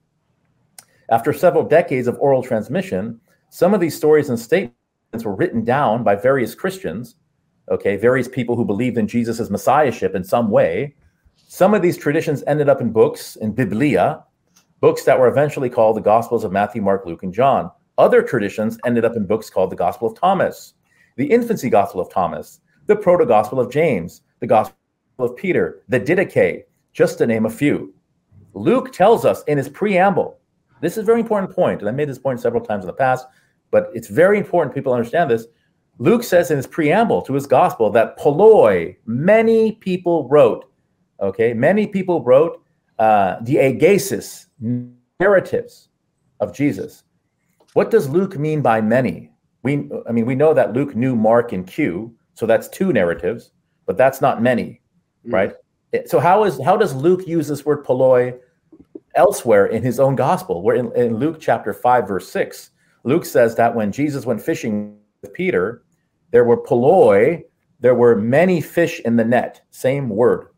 After 1.10 1.32
several 1.32 1.64
decades 1.64 2.06
of 2.06 2.18
oral 2.20 2.42
transmission, 2.42 3.20
some 3.48 3.74
of 3.74 3.80
these 3.80 3.96
stories 3.96 4.28
and 4.28 4.38
statements 4.38 5.24
were 5.24 5.34
written 5.34 5.64
down 5.64 6.04
by 6.04 6.14
various 6.14 6.54
Christians, 6.54 7.16
okay, 7.70 7.96
various 7.96 8.28
people 8.28 8.56
who 8.56 8.64
believed 8.64 8.96
in 8.96 9.08
Jesus' 9.08 9.50
messiahship 9.50 10.14
in 10.14 10.22
some 10.22 10.50
way. 10.50 10.94
Some 11.48 11.74
of 11.74 11.82
these 11.82 11.96
traditions 11.96 12.44
ended 12.46 12.68
up 12.68 12.80
in 12.80 12.92
books, 12.92 13.36
in 13.36 13.52
Biblia, 13.52 14.24
books 14.80 15.04
that 15.04 15.18
were 15.18 15.28
eventually 15.28 15.68
called 15.68 15.96
the 15.96 16.00
Gospels 16.00 16.44
of 16.44 16.52
Matthew, 16.52 16.80
Mark, 16.80 17.06
Luke, 17.06 17.22
and 17.22 17.34
John. 17.34 17.70
Other 17.98 18.22
traditions 18.22 18.78
ended 18.86 19.04
up 19.04 19.16
in 19.16 19.26
books 19.26 19.50
called 19.50 19.70
the 19.70 19.76
Gospel 19.76 20.08
of 20.08 20.18
Thomas, 20.18 20.74
the 21.16 21.26
Infancy 21.26 21.68
Gospel 21.68 22.00
of 22.00 22.10
Thomas, 22.10 22.60
the 22.86 22.96
Proto 22.96 23.26
Gospel 23.26 23.60
of 23.60 23.70
James, 23.70 24.22
the 24.40 24.46
Gospel 24.46 24.76
of 25.22 25.36
Peter, 25.36 25.82
the 25.88 26.00
Didache, 26.00 26.64
just 26.92 27.18
to 27.18 27.26
name 27.26 27.46
a 27.46 27.50
few. 27.50 27.94
Luke 28.54 28.92
tells 28.92 29.24
us 29.24 29.42
in 29.44 29.58
his 29.58 29.68
preamble, 29.68 30.38
this 30.80 30.92
is 30.92 30.98
a 30.98 31.02
very 31.02 31.20
important 31.20 31.54
point, 31.54 31.80
and 31.80 31.88
I 31.88 31.92
made 31.92 32.08
this 32.08 32.18
point 32.18 32.40
several 32.40 32.64
times 32.64 32.84
in 32.84 32.86
the 32.86 32.92
past, 32.92 33.26
but 33.70 33.90
it's 33.94 34.08
very 34.08 34.38
important 34.38 34.74
people 34.74 34.92
understand 34.92 35.30
this. 35.30 35.46
Luke 35.98 36.24
says 36.24 36.50
in 36.50 36.56
his 36.56 36.66
preamble 36.66 37.20
to 37.22 37.34
his 37.34 37.46
gospel 37.46 37.90
that 37.90 38.18
polloi, 38.18 38.96
many 39.04 39.72
people 39.72 40.28
wrote, 40.28 40.64
okay, 41.20 41.52
many 41.52 41.86
people 41.86 42.24
wrote 42.24 42.62
uh, 42.98 43.36
the 43.42 43.56
diegesis, 43.56 44.46
narratives 45.20 45.90
of 46.40 46.54
Jesus. 46.54 47.04
What 47.74 47.90
does 47.90 48.08
Luke 48.08 48.38
mean 48.38 48.62
by 48.62 48.80
many? 48.80 49.30
We, 49.62 49.90
I 50.08 50.12
mean, 50.12 50.24
we 50.24 50.34
know 50.34 50.54
that 50.54 50.72
Luke 50.72 50.96
knew 50.96 51.14
Mark 51.14 51.52
and 51.52 51.66
Q, 51.66 52.16
so 52.32 52.46
that's 52.46 52.68
two 52.68 52.92
narratives, 52.92 53.52
but 53.84 53.98
that's 53.98 54.22
not 54.22 54.42
many, 54.42 54.79
mm. 55.26 55.32
right? 55.32 55.52
So 56.06 56.20
how 56.20 56.44
is 56.44 56.60
how 56.62 56.76
does 56.76 56.94
Luke 56.94 57.26
use 57.26 57.48
this 57.48 57.64
word 57.64 57.84
polloi 57.84 58.38
elsewhere 59.16 59.66
in 59.66 59.82
his 59.82 59.98
own 59.98 60.14
gospel? 60.14 60.62
Where 60.62 60.76
in, 60.76 60.94
in 60.94 61.16
Luke 61.16 61.38
chapter 61.40 61.72
five, 61.72 62.06
verse 62.06 62.28
six, 62.28 62.70
Luke 63.02 63.24
says 63.24 63.56
that 63.56 63.74
when 63.74 63.90
Jesus 63.90 64.24
went 64.24 64.40
fishing 64.40 64.96
with 65.22 65.32
Peter, 65.32 65.82
there 66.30 66.44
were 66.44 66.56
polloi, 66.56 67.42
there 67.80 67.94
were 67.94 68.14
many 68.14 68.60
fish 68.60 69.00
in 69.00 69.16
the 69.16 69.24
net. 69.24 69.62
Same 69.70 70.08
word. 70.08 70.48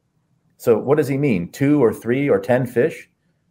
So 0.58 0.78
what 0.78 0.98
does 0.98 1.08
he 1.08 1.16
mean? 1.16 1.50
Two 1.50 1.82
or 1.82 1.92
three 1.92 2.28
or 2.28 2.38
ten 2.38 2.66
fish? 2.66 3.08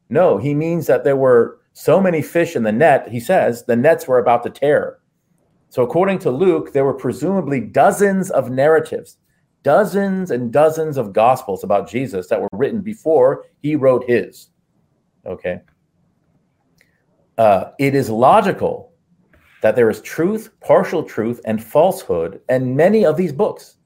No, 0.10 0.38
he 0.38 0.54
means 0.54 0.88
that 0.88 1.04
there 1.04 1.16
were 1.16 1.60
so 1.74 2.00
many 2.00 2.22
fish 2.22 2.56
in 2.56 2.64
the 2.64 2.72
net. 2.72 3.08
He 3.10 3.20
says 3.20 3.66
the 3.66 3.76
nets 3.76 4.08
were 4.08 4.20
about 4.20 4.44
to 4.44 4.50
tear. 4.50 5.00
So 5.70 5.84
according 5.84 6.20
to 6.20 6.32
Luke, 6.32 6.74
there 6.74 6.86
were 6.86 6.94
presumably 6.94 7.62
dozens 7.62 8.30
of 8.30 8.52
narratives, 8.52 9.18
dozens 9.64 10.32
and 10.32 10.52
dozens 10.52 10.98
of 10.98 11.14
gospels 11.14 11.64
about 11.64 11.90
Jesus 11.90 12.28
that 12.28 12.42
were 12.42 12.50
written 12.54 12.82
before 12.82 13.46
he 13.62 13.76
wrote 13.76 14.04
his. 14.08 14.50
Okay. 15.26 15.62
Uh, 17.38 17.72
it 17.80 17.96
is 17.96 18.10
logical 18.10 18.92
that 19.62 19.76
there 19.76 19.90
is 19.90 20.02
truth, 20.02 20.50
partial 20.60 21.04
truth, 21.04 21.40
and 21.46 21.64
falsehood 21.64 22.42
in 22.50 22.76
many 22.76 23.06
of 23.06 23.18
these 23.18 23.32
books. 23.32 23.78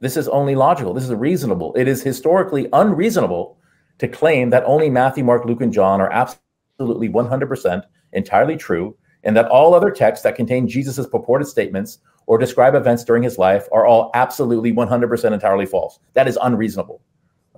This 0.00 0.16
is 0.16 0.28
only 0.28 0.54
logical. 0.54 0.94
This 0.94 1.04
is 1.04 1.12
reasonable. 1.12 1.74
It 1.74 1.88
is 1.88 2.02
historically 2.02 2.68
unreasonable 2.72 3.58
to 3.98 4.08
claim 4.08 4.50
that 4.50 4.64
only 4.64 4.88
Matthew, 4.88 5.24
Mark, 5.24 5.44
Luke, 5.44 5.60
and 5.60 5.72
John 5.72 6.00
are 6.00 6.10
absolutely 6.10 7.08
100% 7.08 7.82
entirely 8.12 8.56
true, 8.56 8.96
and 9.24 9.36
that 9.36 9.48
all 9.48 9.74
other 9.74 9.90
texts 9.90 10.22
that 10.22 10.36
contain 10.36 10.66
Jesus' 10.66 11.06
purported 11.06 11.46
statements 11.46 11.98
or 12.30 12.38
describe 12.38 12.76
events 12.76 13.02
during 13.02 13.24
his 13.24 13.38
life 13.38 13.66
are 13.72 13.84
all 13.84 14.08
absolutely 14.14 14.72
100% 14.72 15.32
entirely 15.32 15.66
false. 15.66 15.98
That 16.12 16.28
is 16.28 16.38
unreasonable. 16.40 17.02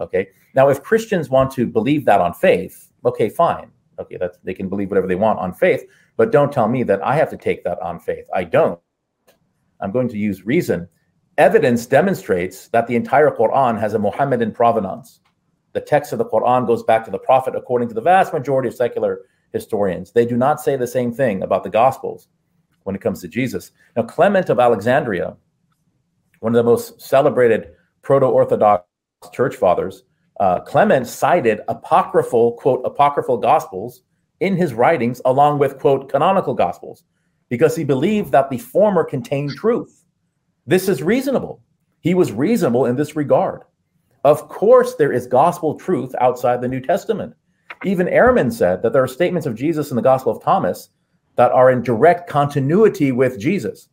Okay. 0.01 0.29
Now, 0.55 0.71
if 0.71 0.83
Christians 0.83 1.29
want 1.29 1.51
to 1.53 1.67
believe 1.67 2.07
that 2.07 2.23
on 2.23 2.33
faith, 2.33 2.91
okay, 3.05 3.29
fine. 3.29 3.71
Okay, 3.99 4.17
that's 4.17 4.39
they 4.45 4.55
can 4.55 4.71
believe 4.71 4.89
whatever 4.89 5.07
they 5.07 5.15
want 5.15 5.39
on 5.41 5.53
faith, 5.53 5.85
but 6.17 6.33
don't 6.33 6.51
tell 6.51 6.69
me 6.69 6.85
that 6.85 7.05
I 7.05 7.17
have 7.17 7.29
to 7.29 7.37
take 7.37 7.63
that 7.65 7.83
on 7.83 8.01
faith. 8.01 8.25
I 8.35 8.45
don't. 8.45 8.81
I'm 9.83 9.93
going 9.93 10.09
to 10.09 10.17
use 10.17 10.47
reason. 10.47 10.89
Evidence 11.37 11.85
demonstrates 11.85 12.69
that 12.69 12.87
the 12.87 12.97
entire 12.97 13.31
Quran 13.31 13.79
has 13.79 13.93
a 13.93 13.99
Mohammedan 13.99 14.53
provenance. 14.53 15.21
The 15.75 15.83
text 15.83 16.15
of 16.15 16.19
the 16.19 16.25
Quran 16.25 16.67
goes 16.67 16.83
back 16.83 17.05
to 17.05 17.11
the 17.11 17.19
Prophet, 17.19 17.55
according 17.55 17.89
to 17.89 17.95
the 17.95 18.01
vast 18.01 18.33
majority 18.33 18.69
of 18.69 18.75
secular 18.75 19.27
historians. 19.53 20.13
They 20.13 20.25
do 20.25 20.39
not 20.39 20.63
say 20.63 20.77
the 20.77 20.87
same 20.87 21.13
thing 21.13 21.43
about 21.43 21.63
the 21.63 21.69
Gospels 21.69 22.29
when 22.85 22.95
it 22.97 23.03
comes 23.03 23.21
to 23.21 23.29
Jesus. 23.29 23.73
Now, 23.97 24.03
Clement 24.03 24.51
of 24.51 24.59
Alexandria, 24.59 25.37
one 26.41 26.55
of 26.55 26.65
the 26.65 26.71
most 26.71 27.01
celebrated 27.01 27.73
proto 28.03 28.27
Orthodox 28.27 28.85
church 29.33 29.57
fathers, 29.57 30.05
uh, 30.41 30.61
Clement 30.61 31.07
cited 31.07 31.61
apocryphal, 31.69 32.53
quote, 32.53 32.83
apocryphal 32.85 33.39
gospels 33.39 34.03
in 34.41 34.57
his 34.57 34.75
writings, 34.75 35.21
along 35.25 35.59
with, 35.59 35.79
quote, 35.79 36.09
canonical 36.09 36.55
gospels, 36.55 37.05
because 37.49 37.77
he 37.77 37.85
believed 37.85 38.33
that 38.33 38.51
the 38.51 38.59
former 38.59 39.05
contained 39.05 39.53
truth. 39.53 40.05
This 40.67 40.89
is 40.89 41.03
reasonable. 41.03 41.63
He 42.01 42.15
was 42.15 42.33
reasonable 42.33 42.87
in 42.87 42.97
this 42.97 43.15
regard. 43.15 43.63
Of 44.25 44.49
course, 44.49 44.95
there 44.95 45.13
is 45.13 45.27
gospel 45.27 45.79
truth 45.79 46.15
outside 46.21 46.61
the 46.61 46.69
New 46.69 46.81
Testament. 46.81 47.35
Even 47.85 48.07
Ehrman 48.07 48.53
said 48.53 48.83
that 48.83 48.93
there 48.93 49.03
are 49.03 49.09
statements 49.09 49.47
of 49.47 49.57
Jesus 49.57 49.91
in 49.91 49.97
the 49.97 50.03
Gospel 50.03 50.37
of 50.37 50.43
Thomas 50.43 50.91
that 51.37 51.53
are 51.53 51.71
in 51.71 51.83
direct 51.83 52.29
continuity 52.29 53.13
with 53.13 53.39
Jesus. 53.39 53.89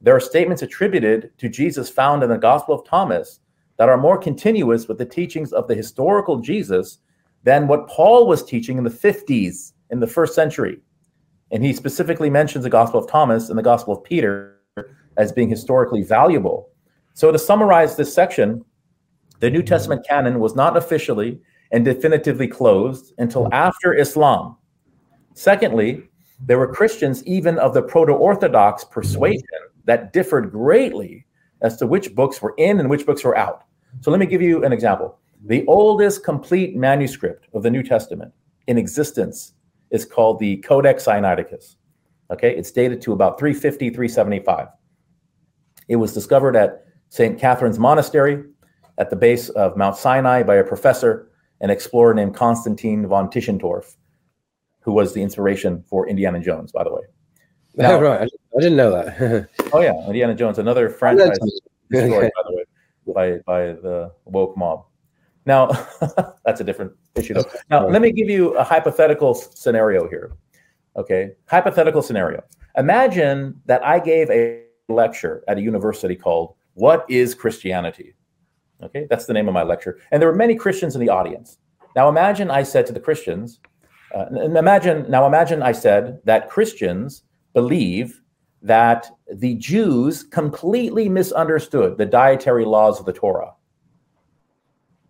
There 0.00 0.14
are 0.14 0.20
statements 0.20 0.62
attributed 0.62 1.30
to 1.38 1.48
Jesus 1.48 1.88
found 1.88 2.22
in 2.22 2.30
the 2.30 2.38
Gospel 2.38 2.74
of 2.74 2.86
Thomas 2.86 3.40
that 3.78 3.88
are 3.88 3.96
more 3.96 4.18
continuous 4.18 4.88
with 4.88 4.98
the 4.98 5.04
teachings 5.04 5.52
of 5.52 5.68
the 5.68 5.74
historical 5.74 6.38
Jesus 6.38 6.98
than 7.42 7.68
what 7.68 7.88
Paul 7.88 8.26
was 8.26 8.44
teaching 8.44 8.78
in 8.78 8.84
the 8.84 8.90
50s 8.90 9.72
in 9.90 10.00
the 10.00 10.06
first 10.06 10.34
century. 10.34 10.80
And 11.52 11.64
he 11.64 11.72
specifically 11.72 12.30
mentions 12.30 12.64
the 12.64 12.70
Gospel 12.70 13.00
of 13.00 13.08
Thomas 13.08 13.48
and 13.48 13.58
the 13.58 13.62
Gospel 13.62 13.96
of 13.96 14.04
Peter 14.04 14.60
as 15.16 15.32
being 15.32 15.48
historically 15.48 16.02
valuable. 16.02 16.70
So, 17.14 17.32
to 17.32 17.38
summarize 17.38 17.96
this 17.96 18.12
section, 18.12 18.64
the 19.40 19.50
New 19.50 19.62
Testament 19.62 20.06
canon 20.06 20.40
was 20.40 20.54
not 20.54 20.76
officially 20.76 21.40
and 21.72 21.84
definitively 21.84 22.48
closed 22.48 23.12
until 23.18 23.48
after 23.52 23.94
Islam. 23.94 24.56
Secondly, 25.34 26.08
there 26.40 26.58
were 26.58 26.72
Christians, 26.72 27.24
even 27.24 27.58
of 27.58 27.74
the 27.74 27.82
proto 27.82 28.12
Orthodox 28.12 28.84
persuasion, 28.84 29.46
that 29.84 30.12
differed 30.12 30.50
greatly 30.50 31.26
as 31.62 31.76
to 31.78 31.86
which 31.86 32.14
books 32.14 32.42
were 32.42 32.54
in 32.58 32.80
and 32.80 32.90
which 32.90 33.06
books 33.06 33.24
were 33.24 33.36
out. 33.36 33.64
So 34.00 34.10
let 34.10 34.20
me 34.20 34.26
give 34.26 34.42
you 34.42 34.64
an 34.64 34.72
example. 34.72 35.18
The 35.46 35.64
oldest 35.66 36.24
complete 36.24 36.76
manuscript 36.76 37.48
of 37.54 37.62
the 37.62 37.70
New 37.70 37.82
Testament 37.82 38.32
in 38.66 38.78
existence 38.78 39.54
is 39.90 40.04
called 40.04 40.38
the 40.38 40.58
Codex 40.58 41.04
Sinaiticus. 41.04 41.76
Okay, 42.30 42.56
it's 42.56 42.72
dated 42.72 43.00
to 43.02 43.12
about 43.12 43.38
350, 43.38 43.90
375. 43.90 44.68
It 45.88 45.96
was 45.96 46.12
discovered 46.12 46.56
at 46.56 46.84
St. 47.08 47.38
Catherine's 47.38 47.78
Monastery 47.78 48.44
at 48.98 49.10
the 49.10 49.16
base 49.16 49.48
of 49.50 49.76
Mount 49.76 49.96
Sinai 49.96 50.42
by 50.42 50.56
a 50.56 50.64
professor, 50.64 51.30
an 51.60 51.70
explorer 51.70 52.14
named 52.14 52.34
Constantine 52.34 53.06
von 53.06 53.30
Tischendorf, 53.30 53.96
who 54.86 54.92
was 54.92 55.12
the 55.12 55.20
inspiration 55.20 55.84
for 55.88 56.08
Indiana 56.08 56.40
Jones, 56.40 56.70
by 56.70 56.84
the 56.84 56.94
way. 56.94 57.02
Now, 57.74 58.00
right. 58.00 58.30
I 58.56 58.60
didn't 58.60 58.76
know 58.76 58.92
that. 58.92 59.48
oh, 59.72 59.80
yeah. 59.80 59.92
Indiana 60.06 60.34
Jones, 60.34 60.58
another 60.58 60.88
franchise 60.88 61.36
story, 61.90 62.30
by 62.34 62.42
the 62.48 62.56
way 62.56 62.64
by 63.14 63.38
by 63.44 63.60
the 63.66 64.12
woke 64.24 64.56
mob. 64.56 64.86
Now, 65.44 65.66
that's 66.44 66.60
a 66.60 66.64
different 66.64 66.92
issue. 67.16 67.34
Though. 67.34 67.44
Now, 67.68 67.88
let 67.88 68.00
me 68.00 68.12
give 68.12 68.30
you 68.30 68.56
a 68.56 68.64
hypothetical 68.64 69.34
scenario 69.34 70.08
here. 70.08 70.36
Okay, 70.96 71.32
hypothetical 71.46 72.00
scenario. 72.00 72.42
Imagine 72.76 73.60
that 73.66 73.84
I 73.84 73.98
gave 73.98 74.30
a 74.30 74.62
lecture 74.88 75.44
at 75.48 75.58
a 75.58 75.60
university 75.60 76.16
called 76.16 76.54
"What 76.74 77.04
is 77.08 77.34
Christianity?" 77.34 78.14
Okay, 78.82 79.06
that's 79.08 79.26
the 79.26 79.32
name 79.32 79.46
of 79.46 79.54
my 79.54 79.62
lecture, 79.62 80.00
and 80.10 80.20
there 80.20 80.28
were 80.28 80.36
many 80.36 80.54
Christians 80.56 80.94
in 80.94 81.00
the 81.00 81.08
audience. 81.08 81.58
Now, 81.94 82.08
imagine 82.08 82.50
I 82.50 82.62
said 82.62 82.86
to 82.86 82.92
the 82.92 83.00
Christians, 83.00 83.60
uh, 84.14 84.26
imagine 84.56 85.10
now, 85.10 85.26
imagine 85.26 85.62
I 85.62 85.72
said 85.72 86.20
that 86.24 86.48
Christians 86.48 87.22
believe 87.54 88.20
that 88.62 89.10
the 89.32 89.54
Jews 89.54 90.22
completely 90.22 91.08
misunderstood 91.08 91.98
the 91.98 92.06
dietary 92.06 92.64
laws 92.64 92.98
of 92.98 93.06
the 93.06 93.12
Torah. 93.12 93.52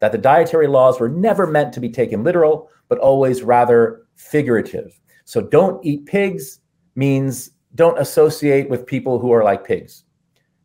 That 0.00 0.12
the 0.12 0.18
dietary 0.18 0.66
laws 0.66 1.00
were 1.00 1.08
never 1.08 1.46
meant 1.46 1.72
to 1.74 1.80
be 1.80 1.88
taken 1.88 2.22
literal, 2.22 2.68
but 2.88 2.98
always 2.98 3.42
rather 3.42 4.06
figurative. 4.14 4.98
So 5.24 5.40
don't 5.40 5.84
eat 5.84 6.06
pigs 6.06 6.60
means 6.94 7.50
don't 7.74 7.98
associate 7.98 8.68
with 8.68 8.86
people 8.86 9.18
who 9.18 9.32
are 9.32 9.44
like 9.44 9.64
pigs. 9.64 10.04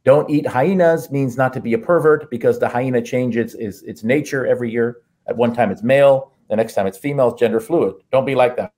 Don't 0.04 0.30
eat 0.30 0.48
hyenas 0.48 1.12
means 1.12 1.38
not 1.38 1.54
to 1.54 1.62
be 1.62 1.74
a 1.74 1.78
pervert 1.78 2.30
because 2.30 2.60
the 2.60 2.68
hyena 2.68 3.02
changes 3.02 3.54
its, 3.56 3.82
its 3.84 4.04
nature 4.04 4.46
every 4.48 4.72
year. 4.72 4.98
At 5.28 5.38
one 5.38 5.54
time 5.54 5.72
it's 5.72 5.84
male, 5.84 6.31
the 6.52 6.56
next 6.56 6.76
time 6.76 6.86
it's 6.86 7.00
female, 7.00 7.36
gender 7.36 7.60
fluid. 7.60 7.96
Don't 8.12 8.26
be 8.26 8.36
like 8.36 8.56
that. 8.58 8.72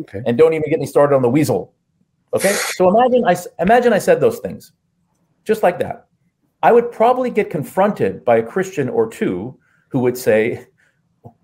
Okay. 0.00 0.22
And 0.26 0.36
don't 0.36 0.54
even 0.54 0.68
get 0.68 0.80
me 0.80 0.86
started 0.86 1.14
on 1.14 1.22
the 1.22 1.30
weasel 1.30 1.72
Okay, 2.34 2.52
so 2.52 2.88
imagine 2.88 3.24
I 3.24 3.36
imagine 3.60 3.92
I 3.92 3.98
said 3.98 4.20
those 4.20 4.40
things, 4.40 4.72
just 5.44 5.62
like 5.62 5.78
that. 5.78 6.08
I 6.64 6.72
would 6.72 6.90
probably 6.90 7.30
get 7.30 7.48
confronted 7.48 8.24
by 8.24 8.38
a 8.38 8.42
Christian 8.42 8.88
or 8.88 9.08
two 9.08 9.56
who 9.88 10.00
would 10.00 10.18
say, 10.18 10.66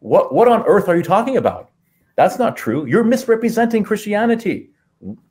"What 0.00 0.34
what 0.34 0.48
on 0.48 0.64
earth 0.66 0.88
are 0.88 0.96
you 0.96 1.04
talking 1.04 1.36
about? 1.36 1.70
That's 2.16 2.40
not 2.40 2.56
true. 2.56 2.86
You're 2.86 3.04
misrepresenting 3.04 3.84
Christianity. 3.84 4.70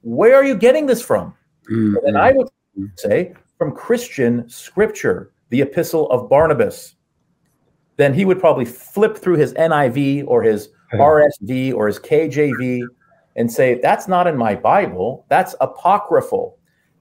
Where 0.01 0.35
are 0.35 0.45
you 0.45 0.55
getting 0.55 0.85
this 0.85 1.01
from? 1.01 1.35
Mm-hmm. 1.69 2.07
And 2.07 2.17
I 2.17 2.31
would 2.31 2.47
say 2.95 3.33
from 3.57 3.73
Christian 3.73 4.47
scripture, 4.47 5.33
the 5.49 5.61
epistle 5.61 6.09
of 6.09 6.29
Barnabas. 6.29 6.95
Then 7.99 8.13
he 8.13 8.23
would 8.23 8.39
probably 8.39 8.63
flip 8.63 9.17
through 9.17 9.35
his 9.35 9.53
NIV 9.55 10.23
or 10.25 10.41
his 10.41 10.69
RSV 10.93 11.73
or 11.73 11.87
his 11.87 11.99
KJV 11.99 12.79
and 13.35 13.51
say, 13.51 13.77
That's 13.81 14.07
not 14.07 14.25
in 14.25 14.37
my 14.37 14.55
Bible. 14.55 15.25
That's 15.27 15.53
apocryphal. 15.59 16.57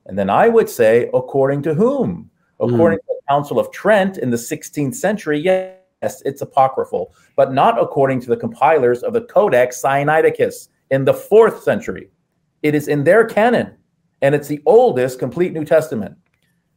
And 0.06 0.18
then 0.18 0.28
I 0.28 0.48
would 0.48 0.68
say, 0.68 1.08
According 1.14 1.62
to 1.62 1.74
whom? 1.74 2.28
According 2.58 2.98
mm. 2.98 3.02
to 3.02 3.06
the 3.10 3.20
Council 3.28 3.60
of 3.60 3.70
Trent 3.70 4.18
in 4.18 4.30
the 4.30 4.36
16th 4.36 4.96
century, 4.96 5.38
yes, 5.38 6.20
it's 6.24 6.42
apocryphal, 6.42 7.14
but 7.36 7.52
not 7.52 7.80
according 7.80 8.20
to 8.22 8.28
the 8.28 8.36
compilers 8.36 9.04
of 9.04 9.12
the 9.12 9.20
Codex 9.20 9.80
Sinaiticus 9.80 10.66
in 10.90 11.04
the 11.04 11.14
fourth 11.14 11.62
century. 11.62 12.10
It 12.64 12.74
is 12.74 12.88
in 12.88 13.04
their 13.04 13.24
canon, 13.24 13.76
and 14.20 14.34
it's 14.34 14.48
the 14.48 14.60
oldest 14.66 15.20
complete 15.20 15.52
New 15.52 15.64
Testament. 15.64 16.16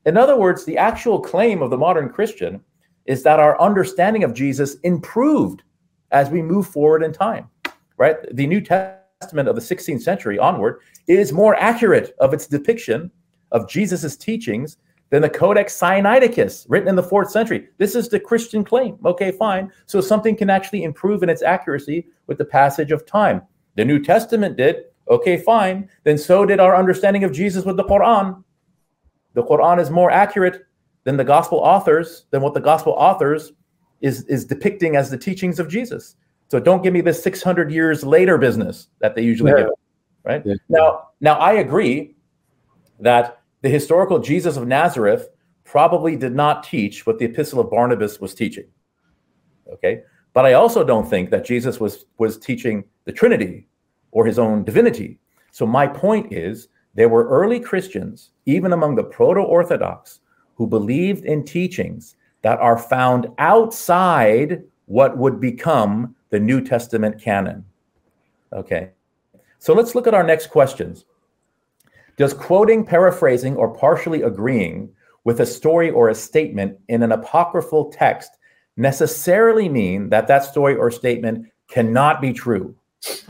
In 0.06 0.16
other 0.16 0.38
words, 0.38 0.64
the 0.64 0.78
actual 0.78 1.20
claim 1.20 1.64
of 1.64 1.72
the 1.72 1.78
modern 1.78 2.08
Christian 2.08 2.62
is 3.06 3.24
that 3.24 3.40
our 3.40 3.60
understanding 3.60 4.24
of 4.24 4.34
Jesus 4.34 4.76
improved 4.84 5.64
as 6.12 6.30
we 6.30 6.42
move 6.42 6.68
forward 6.68 7.04
in 7.04 7.14
time, 7.14 7.50
right? 7.98 8.18
The 8.34 8.48
New 8.48 8.62
Testament 8.62 9.48
of 9.48 9.56
the 9.56 9.62
16th 9.62 10.02
century 10.02 10.38
onward 10.38 10.82
is 11.08 11.32
more 11.32 11.56
accurate 11.56 12.16
of 12.20 12.34
its 12.34 12.48
depiction 12.48 13.12
of 13.52 13.70
Jesus's 13.70 14.18
teachings 14.18 14.78
than 15.10 15.22
the 15.22 15.30
Codex 15.30 15.78
Sinaiticus, 15.78 16.66
written 16.70 16.88
in 16.88 16.96
the 16.96 17.04
fourth 17.04 17.30
century. 17.32 17.68
This 17.78 17.96
is 17.96 18.08
the 18.08 18.20
Christian 18.20 18.64
claim. 18.64 18.98
Okay, 19.06 19.32
fine. 19.32 19.72
So 19.86 20.00
something 20.00 20.36
can 20.36 20.50
actually 20.50 20.84
improve 20.84 21.22
in 21.22 21.30
its 21.30 21.42
accuracy 21.42 22.08
with 22.28 22.38
the 22.38 22.46
passage 22.46 22.92
of 22.92 23.06
time. 23.06 23.42
The 23.76 23.86
New 23.86 24.02
Testament 24.02 24.58
did. 24.58 24.86
Okay, 25.10 25.38
fine. 25.38 25.90
Then 26.06 26.18
so 26.18 26.46
did 26.46 26.62
our 26.62 26.76
understanding 26.78 27.26
of 27.26 27.34
Jesus 27.34 27.66
with 27.66 27.76
the 27.76 27.84
Quran. 27.84 28.42
The 29.34 29.44
Quran 29.44 29.80
is 29.80 29.90
more 29.90 30.12
accurate 30.12 30.66
than 31.04 31.18
the 31.18 31.24
gospel 31.24 31.60
authors, 31.60 32.26
than 32.32 32.42
what 32.42 32.54
the 32.54 32.60
gospel 32.60 32.94
authors 32.94 33.54
is, 34.02 34.24
is 34.26 34.46
depicting 34.46 34.96
as 34.96 35.10
the 35.10 35.18
teachings 35.18 35.60
of 35.60 35.68
Jesus. 35.68 36.16
So 36.50 36.60
don't 36.60 36.84
give 36.84 36.94
me 36.94 37.02
this 37.02 37.24
600 37.24 37.72
years 37.72 38.04
later 38.04 38.38
business 38.38 38.88
that 39.00 39.16
they 39.16 39.22
usually 39.22 39.52
yeah. 39.52 39.58
give. 39.58 39.70
Right 40.24 40.42
yeah. 40.46 40.56
now, 40.70 41.08
now 41.20 41.36
I 41.36 41.54
agree 41.54 42.16
that 43.00 43.42
the 43.62 43.70
historical 43.70 44.20
Jesus 44.20 44.58
of 44.58 44.68
Nazareth 44.68 45.30
probably 45.64 46.16
did 46.16 46.36
not 46.36 46.64
teach 46.64 47.06
what 47.06 47.18
the 47.18 47.26
Epistle 47.26 47.60
of 47.60 47.72
Barnabas 47.72 48.20
was 48.20 48.34
teaching. 48.34 48.66
Okay, 49.72 50.04
but 50.34 50.46
I 50.46 50.54
also 50.54 50.84
don't 50.84 51.10
think 51.10 51.30
that 51.30 51.46
Jesus 51.46 51.80
was 51.80 52.06
was 52.18 52.38
teaching 52.38 52.84
the 53.06 53.12
Trinity 53.12 53.68
or 54.12 54.26
his 54.26 54.38
own 54.38 54.64
divinity. 54.64 55.20
So 55.52 55.66
my 55.66 55.88
point 55.88 56.34
is 56.34 56.68
there 56.96 57.10
were 57.10 57.28
early 57.30 57.60
Christians, 57.60 58.32
even 58.46 58.74
among 58.74 58.96
the 58.96 59.04
proto 59.04 59.42
Orthodox, 59.42 60.20
who 60.62 60.68
believed 60.68 61.26
in 61.26 61.44
teachings 61.44 62.18
that 62.44 62.60
are 62.60 62.78
found 62.78 63.26
outside 63.40 64.62
what 64.86 65.18
would 65.18 65.42
become 65.42 66.16
the 66.30 66.40
New 66.40 66.62
Testament 66.62 67.20
canon. 67.20 67.66
Okay, 68.54 68.92
so 69.58 69.74
let's 69.74 69.96
look 69.96 70.06
at 70.06 70.14
our 70.14 70.22
next 70.22 70.52
questions. 70.52 71.06
Does 72.16 72.36
quoting, 72.36 72.86
paraphrasing, 72.86 73.56
or 73.56 73.74
partially 73.74 74.22
agreeing 74.22 74.88
with 75.24 75.40
a 75.40 75.48
story 75.48 75.90
or 75.90 76.10
a 76.10 76.14
statement 76.14 76.78
in 76.90 77.02
an 77.02 77.12
apocryphal 77.12 77.92
text 77.92 78.38
necessarily 78.78 79.68
mean 79.68 80.10
that 80.10 80.28
that 80.28 80.44
story 80.44 80.76
or 80.76 80.92
statement 80.92 81.48
cannot 81.70 82.22
be 82.22 82.34
true? 82.34 82.76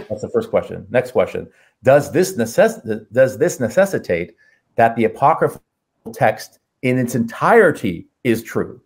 That's 0.10 0.22
the 0.22 0.32
first 0.34 0.50
question. 0.50 0.86
Next 0.90 1.12
question 1.12 1.50
does 1.82 2.12
this, 2.12 2.34
necess- 2.36 3.06
does 3.14 3.38
this 3.38 3.62
necessitate 3.62 4.36
that 4.76 4.98
the 4.98 5.06
apocryphal 5.06 5.62
text 6.12 6.60
in 6.82 6.98
its 6.98 7.16
entirety 7.16 8.08
is 8.24 8.44
true? 8.44 8.82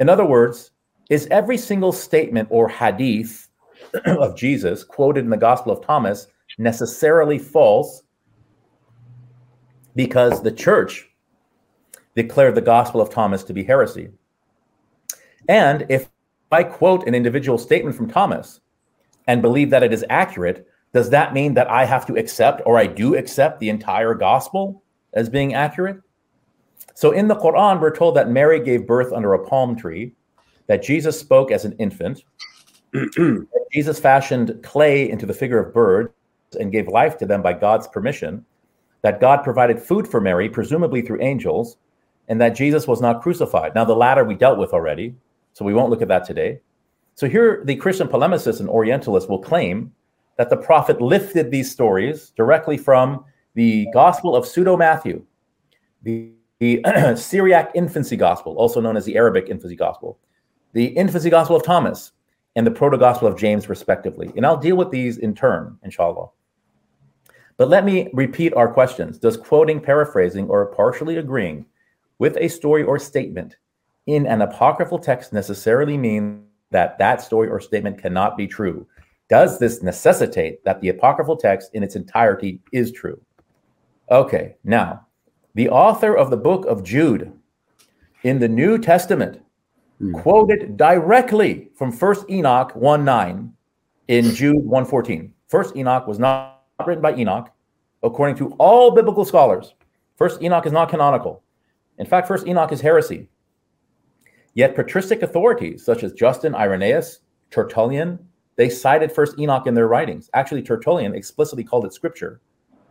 In 0.00 0.08
other 0.08 0.24
words, 0.24 0.72
is 1.10 1.26
every 1.30 1.56
single 1.56 1.92
statement 1.92 2.48
or 2.50 2.68
hadith 2.68 3.48
of 4.06 4.36
Jesus 4.36 4.84
quoted 4.84 5.24
in 5.24 5.30
the 5.30 5.36
Gospel 5.36 5.72
of 5.72 5.84
Thomas 5.84 6.26
necessarily 6.58 7.38
false 7.38 8.02
because 9.94 10.42
the 10.42 10.52
church 10.52 11.08
declared 12.14 12.54
the 12.54 12.60
Gospel 12.60 13.00
of 13.00 13.10
Thomas 13.10 13.44
to 13.44 13.52
be 13.52 13.64
heresy? 13.64 14.08
And 15.48 15.86
if 15.88 16.08
I 16.50 16.62
quote 16.62 17.06
an 17.06 17.14
individual 17.14 17.58
statement 17.58 17.96
from 17.96 18.08
Thomas 18.08 18.60
and 19.26 19.42
believe 19.42 19.70
that 19.70 19.82
it 19.82 19.92
is 19.92 20.04
accurate, 20.10 20.66
does 20.92 21.10
that 21.10 21.34
mean 21.34 21.54
that 21.54 21.70
I 21.70 21.84
have 21.84 22.06
to 22.06 22.16
accept 22.16 22.62
or 22.64 22.78
I 22.78 22.86
do 22.86 23.14
accept 23.16 23.60
the 23.60 23.68
entire 23.68 24.14
gospel 24.14 24.82
as 25.14 25.28
being 25.28 25.54
accurate? 25.54 26.00
So 26.94 27.10
in 27.10 27.28
the 27.28 27.36
Quran, 27.36 27.80
we're 27.80 27.94
told 27.94 28.16
that 28.16 28.30
Mary 28.30 28.58
gave 28.58 28.86
birth 28.86 29.12
under 29.12 29.34
a 29.34 29.46
palm 29.46 29.76
tree, 29.76 30.12
that 30.66 30.82
Jesus 30.82 31.18
spoke 31.18 31.50
as 31.50 31.64
an 31.64 31.72
infant, 31.78 32.22
Jesus 33.72 34.00
fashioned 34.00 34.58
clay 34.62 35.10
into 35.10 35.26
the 35.26 35.34
figure 35.34 35.58
of 35.58 35.74
birds 35.74 36.10
and 36.58 36.72
gave 36.72 36.88
life 36.88 37.18
to 37.18 37.26
them 37.26 37.42
by 37.42 37.52
God's 37.52 37.86
permission, 37.86 38.44
that 39.02 39.20
God 39.20 39.42
provided 39.44 39.80
food 39.80 40.08
for 40.08 40.20
Mary, 40.20 40.48
presumably 40.48 41.02
through 41.02 41.20
angels, 41.20 41.76
and 42.28 42.40
that 42.40 42.54
Jesus 42.54 42.88
was 42.88 43.00
not 43.00 43.22
crucified. 43.22 43.74
Now, 43.74 43.84
the 43.84 43.94
latter 43.94 44.24
we 44.24 44.34
dealt 44.34 44.58
with 44.58 44.72
already, 44.72 45.14
so 45.52 45.64
we 45.64 45.74
won't 45.74 45.90
look 45.90 46.02
at 46.02 46.08
that 46.08 46.24
today. 46.24 46.60
So 47.14 47.28
here, 47.28 47.62
the 47.64 47.76
Christian 47.76 48.08
polemicists 48.08 48.60
and 48.60 48.68
Orientalists 48.68 49.28
will 49.28 49.38
claim 49.38 49.92
that 50.36 50.50
the 50.50 50.56
prophet 50.56 51.00
lifted 51.00 51.50
these 51.50 51.70
stories 51.70 52.30
directly 52.36 52.76
from 52.76 53.24
the 53.54 53.86
Gospel 53.92 54.36
of 54.36 54.46
Pseudo 54.46 54.76
Matthew, 54.76 55.24
the, 56.02 56.30
the 56.58 56.84
Syriac 57.16 57.70
infancy 57.74 58.16
gospel, 58.16 58.56
also 58.56 58.80
known 58.80 58.96
as 58.96 59.04
the 59.04 59.16
Arabic 59.16 59.48
infancy 59.48 59.76
gospel, 59.76 60.18
the 60.72 60.86
infancy 60.86 61.30
gospel 61.30 61.56
of 61.56 61.62
Thomas, 61.62 62.12
and 62.54 62.66
the 62.66 62.70
proto 62.70 62.96
gospel 62.96 63.28
of 63.28 63.38
James, 63.38 63.68
respectively. 63.68 64.32
And 64.36 64.46
I'll 64.46 64.56
deal 64.56 64.76
with 64.76 64.90
these 64.90 65.18
in 65.18 65.34
turn, 65.34 65.78
inshallah. 65.82 66.28
But 67.58 67.68
let 67.68 67.84
me 67.84 68.10
repeat 68.12 68.54
our 68.54 68.72
questions. 68.72 69.18
Does 69.18 69.36
quoting, 69.36 69.80
paraphrasing, 69.80 70.48
or 70.48 70.66
partially 70.66 71.16
agreeing 71.16 71.66
with 72.18 72.36
a 72.38 72.48
story 72.48 72.82
or 72.82 72.98
statement 72.98 73.56
in 74.06 74.26
an 74.26 74.42
apocryphal 74.42 74.98
text 74.98 75.32
necessarily 75.32 75.96
mean 75.96 76.44
that 76.70 76.98
that 76.98 77.22
story 77.22 77.48
or 77.48 77.60
statement 77.60 78.00
cannot 78.00 78.36
be 78.36 78.46
true? 78.46 78.86
Does 79.28 79.58
this 79.58 79.82
necessitate 79.82 80.64
that 80.64 80.80
the 80.80 80.90
apocryphal 80.90 81.36
text 81.36 81.70
in 81.74 81.82
its 81.82 81.96
entirety 81.96 82.60
is 82.72 82.92
true? 82.92 83.20
Okay, 84.10 84.54
now, 84.62 85.05
the 85.56 85.70
author 85.70 86.14
of 86.14 86.28
the 86.28 86.36
book 86.36 86.66
of 86.66 86.84
Jude 86.84 87.32
in 88.24 88.38
the 88.38 88.48
New 88.48 88.76
Testament 88.76 89.40
mm. 90.00 90.12
quoted 90.20 90.76
directly 90.76 91.70
from 91.74 91.90
First 91.90 92.28
Enoch 92.28 92.76
1 92.76 93.04
9 93.06 93.52
in 94.08 94.34
Jude 94.34 94.64
114. 94.66 95.32
First 95.48 95.74
Enoch 95.74 96.06
was 96.06 96.18
not 96.18 96.64
written 96.86 97.00
by 97.00 97.14
Enoch, 97.16 97.50
according 98.02 98.36
to 98.36 98.52
all 98.58 98.94
biblical 98.94 99.24
scholars. 99.24 99.72
First 100.16 100.42
Enoch 100.42 100.66
is 100.66 100.72
not 100.72 100.90
canonical. 100.90 101.42
In 101.96 102.04
fact, 102.04 102.28
First 102.28 102.46
Enoch 102.46 102.70
is 102.70 102.82
heresy. 102.82 103.26
Yet 104.52 104.74
patristic 104.74 105.22
authorities 105.22 105.82
such 105.82 106.02
as 106.02 106.12
Justin, 106.12 106.54
Irenaeus, 106.54 107.20
Tertullian, 107.50 108.18
they 108.56 108.68
cited 108.68 109.10
first 109.10 109.38
Enoch 109.38 109.66
in 109.66 109.72
their 109.72 109.88
writings. 109.88 110.28
Actually, 110.34 110.62
Tertullian 110.62 111.14
explicitly 111.14 111.64
called 111.64 111.86
it 111.86 111.94
scripture. 111.94 112.42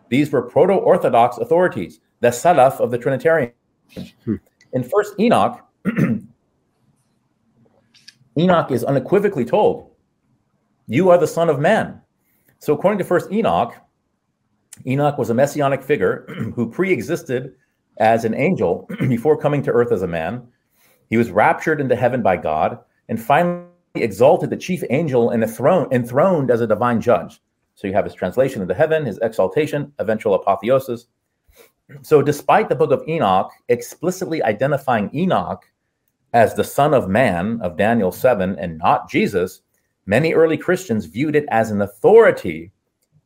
These 0.09 0.31
were 0.31 0.41
proto 0.41 0.73
Orthodox 0.73 1.37
authorities, 1.37 1.99
the 2.19 2.29
Salaf 2.29 2.79
of 2.79 2.91
the 2.91 2.97
Trinitarian. 2.97 3.51
Hmm. 4.23 4.35
In 4.73 4.83
first 4.83 5.13
Enoch, 5.19 5.61
Enoch 8.37 8.71
is 8.71 8.83
unequivocally 8.83 9.45
told, 9.45 9.91
You 10.87 11.09
are 11.09 11.17
the 11.17 11.27
Son 11.27 11.49
of 11.49 11.59
Man. 11.59 12.01
So, 12.59 12.73
according 12.73 12.97
to 12.99 13.03
first 13.05 13.31
Enoch, 13.31 13.75
Enoch 14.85 15.17
was 15.17 15.29
a 15.29 15.33
messianic 15.33 15.83
figure 15.83 16.25
who 16.55 16.69
pre 16.69 16.91
existed 16.91 17.55
as 17.97 18.25
an 18.25 18.33
angel 18.33 18.89
before 19.07 19.37
coming 19.37 19.61
to 19.63 19.71
earth 19.71 19.91
as 19.91 20.01
a 20.01 20.07
man. 20.07 20.45
He 21.09 21.17
was 21.17 21.31
raptured 21.31 21.79
into 21.79 21.95
heaven 21.95 22.21
by 22.21 22.37
God 22.37 22.79
and 23.07 23.21
finally 23.21 23.67
exalted 23.95 24.49
the 24.49 24.57
chief 24.57 24.83
angel 24.89 25.29
and 25.29 25.43
enthroned, 25.43 25.93
enthroned 25.93 26.51
as 26.51 26.61
a 26.61 26.67
divine 26.67 26.99
judge. 26.99 27.41
So 27.75 27.87
you 27.87 27.93
have 27.93 28.05
his 28.05 28.13
translation 28.13 28.61
into 28.61 28.73
heaven, 28.73 29.05
his 29.05 29.19
exaltation, 29.19 29.93
eventual 29.99 30.33
apotheosis. 30.33 31.07
So, 32.01 32.21
despite 32.21 32.67
the 32.67 32.75
book 32.75 32.91
of 32.91 33.07
Enoch 33.07 33.51
explicitly 33.69 34.41
identifying 34.41 35.11
Enoch 35.13 35.63
as 36.33 36.55
the 36.55 36.63
son 36.63 36.93
of 36.93 37.07
man 37.07 37.59
of 37.61 37.77
Daniel 37.77 38.11
7 38.11 38.57
and 38.57 38.77
not 38.79 39.09
Jesus, 39.09 39.61
many 40.07 40.33
early 40.33 40.57
Christians 40.57 41.05
viewed 41.05 41.35
it 41.35 41.45
as 41.49 41.69
an 41.69 41.81
authority 41.81 42.71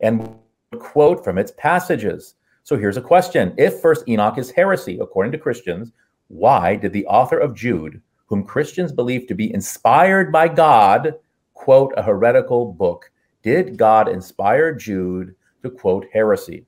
and 0.02 0.36
quote 0.78 1.24
from 1.24 1.38
its 1.38 1.54
passages. 1.58 2.36
So, 2.64 2.78
here's 2.78 2.98
a 2.98 3.02
question 3.02 3.54
If 3.58 3.80
first 3.80 4.08
Enoch 4.10 4.38
is 4.38 4.52
heresy, 4.52 5.00
according 5.00 5.32
to 5.32 5.38
Christians, 5.38 5.94
why 6.28 6.76
did 6.76 6.92
the 6.92 7.06
author 7.06 7.38
of 7.38 7.56
Jude 7.56 8.02
whom 8.30 8.44
Christians 8.44 8.92
believe 8.92 9.26
to 9.28 9.36
be 9.36 9.54
inspired 9.54 10.32
by 10.32 10.48
God, 10.48 11.16
quote 11.56 11.94
a 11.98 12.04
heretical 12.04 12.72
book 12.74 13.12
Did 13.42 13.78
God 13.78 14.08
inspire 14.08 14.74
Jude 14.74 15.36
to 15.64 15.70
quote 15.70 16.06
heresy? 16.14 16.66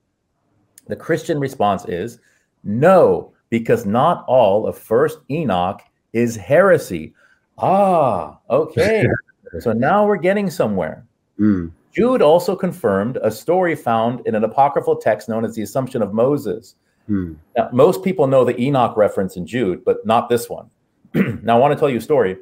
The 0.91 0.97
Christian 0.97 1.39
response 1.39 1.85
is 1.85 2.19
no, 2.65 3.31
because 3.49 3.85
not 3.85 4.26
all 4.27 4.68
of 4.68 4.77
First 4.77 5.19
Enoch 5.30 5.81
is 6.11 6.35
heresy. 6.35 7.13
Ah, 7.57 8.38
okay. 8.49 9.07
so 9.61 9.72
now 9.72 10.05
we're 10.05 10.18
getting 10.18 10.49
somewhere. 10.49 11.05
Mm. 11.39 11.72
Jude 11.93 12.22
also 12.22 12.57
confirmed 12.57 13.18
a 13.23 13.31
story 13.31 13.73
found 13.73 14.27
in 14.27 14.35
an 14.35 14.43
apocryphal 14.43 14.97
text 14.97 15.30
known 15.30 15.45
as 15.45 15.55
the 15.55 15.61
Assumption 15.61 16.01
of 16.01 16.13
Moses. 16.13 16.76
Mm. 17.09 17.38
Now, 17.55 17.69
most 17.72 18.03
people 18.03 18.27
know 18.27 18.43
the 18.43 18.59
Enoch 18.59 18.97
reference 18.97 19.38
in 19.38 19.47
Jude, 19.47 19.85
but 19.85 20.05
not 20.05 20.27
this 20.27 20.49
one. 20.49 20.69
now, 21.13 21.55
I 21.55 21.59
want 21.59 21.72
to 21.73 21.80
tell 21.80 21.89
you 21.89 21.99
a 21.99 22.01
story. 22.01 22.35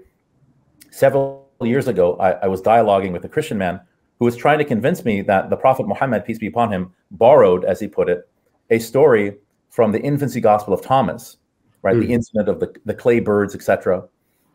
Several 0.90 1.48
years 1.62 1.88
ago, 1.88 2.18
I, 2.18 2.32
I, 2.32 2.48
was 2.48 2.64
dialoguing 2.64 3.12
with 3.12 3.24
a 3.26 3.30
Christian 3.30 3.60
man 3.60 3.80
who 4.18 4.26
was 4.26 4.36
trying 4.36 4.58
to 4.58 4.66
convince 4.66 5.06
me 5.06 5.22
that 5.22 5.52
the 5.52 5.56
Prophet 5.56 5.88
Muhammad, 5.88 6.26
peace 6.26 6.40
be 6.40 6.48
upon 6.48 6.72
him, 6.74 6.92
borrowed, 7.12 7.64
as 7.64 7.80
he 7.80 7.88
put 7.88 8.10
it, 8.10 8.28
a 8.70 8.80
story 8.80 9.36
from 9.70 9.92
the 9.92 10.02
infancy 10.02 10.42
gospel 10.42 10.74
of 10.74 10.82
Thomas, 10.82 11.38
right? 11.82 11.96
Mm. 11.96 12.02
The 12.02 12.14
incident 12.14 12.50
of 12.50 12.60
the, 12.60 12.76
the 12.86 12.94
clay 12.94 13.20
birds, 13.20 13.56
etc. 13.56 14.04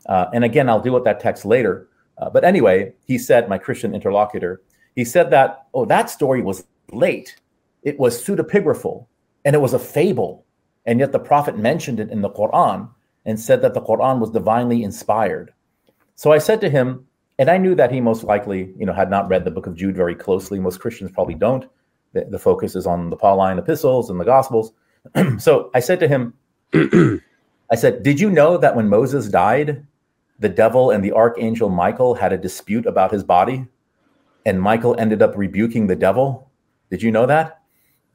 Uh, 0.06 0.26
and 0.32 0.44
again, 0.44 0.68
I'll 0.68 0.80
deal 0.80 0.94
with 0.94 1.04
that 1.04 1.20
text 1.20 1.44
later. 1.44 1.88
Uh, 2.18 2.30
but 2.30 2.44
anyway, 2.44 2.92
he 3.06 3.18
said, 3.18 3.48
my 3.48 3.58
Christian 3.58 3.94
interlocutor, 3.94 4.62
he 4.94 5.04
said 5.04 5.30
that, 5.30 5.66
oh, 5.74 5.84
that 5.86 6.10
story 6.10 6.42
was 6.42 6.64
late. 6.92 7.36
It 7.82 7.98
was 7.98 8.22
pseudepigraphal 8.22 9.06
and 9.44 9.54
it 9.54 9.60
was 9.60 9.74
a 9.74 9.78
fable. 9.78 10.44
And 10.86 11.00
yet 11.00 11.12
the 11.12 11.18
prophet 11.18 11.58
mentioned 11.58 11.98
it 12.00 12.10
in 12.10 12.20
the 12.20 12.30
Quran 12.30 12.88
and 13.24 13.40
said 13.40 13.62
that 13.62 13.74
the 13.74 13.80
Quran 13.80 14.18
was 14.18 14.30
divinely 14.30 14.82
inspired. 14.82 15.52
So 16.14 16.30
I 16.30 16.38
said 16.38 16.60
to 16.60 16.70
him, 16.70 17.06
and 17.38 17.50
I 17.50 17.58
knew 17.58 17.74
that 17.74 17.90
he 17.90 18.00
most 18.00 18.22
likely, 18.22 18.72
you 18.78 18.86
know, 18.86 18.92
had 18.92 19.10
not 19.10 19.28
read 19.28 19.44
the 19.44 19.50
book 19.50 19.66
of 19.66 19.74
Jude 19.74 19.96
very 19.96 20.14
closely. 20.14 20.60
Most 20.60 20.78
Christians 20.78 21.10
probably 21.10 21.34
don't. 21.34 21.66
The, 22.14 22.24
the 22.24 22.38
focus 22.38 22.74
is 22.74 22.86
on 22.86 23.10
the 23.10 23.16
Pauline 23.16 23.58
epistles 23.58 24.08
and 24.08 24.18
the 24.18 24.24
Gospels. 24.24 24.72
so 25.38 25.70
I 25.74 25.80
said 25.80 26.00
to 26.00 26.08
him, 26.08 26.32
I 27.70 27.76
said, 27.76 28.02
Did 28.02 28.20
you 28.20 28.30
know 28.30 28.56
that 28.56 28.74
when 28.74 28.88
Moses 28.88 29.28
died, 29.28 29.86
the 30.38 30.48
devil 30.48 30.90
and 30.90 31.04
the 31.04 31.12
archangel 31.12 31.68
Michael 31.68 32.14
had 32.14 32.32
a 32.32 32.38
dispute 32.38 32.86
about 32.86 33.12
his 33.12 33.22
body? 33.22 33.66
And 34.46 34.60
Michael 34.60 34.94
ended 34.98 35.22
up 35.22 35.36
rebuking 35.36 35.86
the 35.86 35.96
devil? 35.96 36.50
Did 36.90 37.02
you 37.02 37.10
know 37.10 37.26
that? 37.26 37.62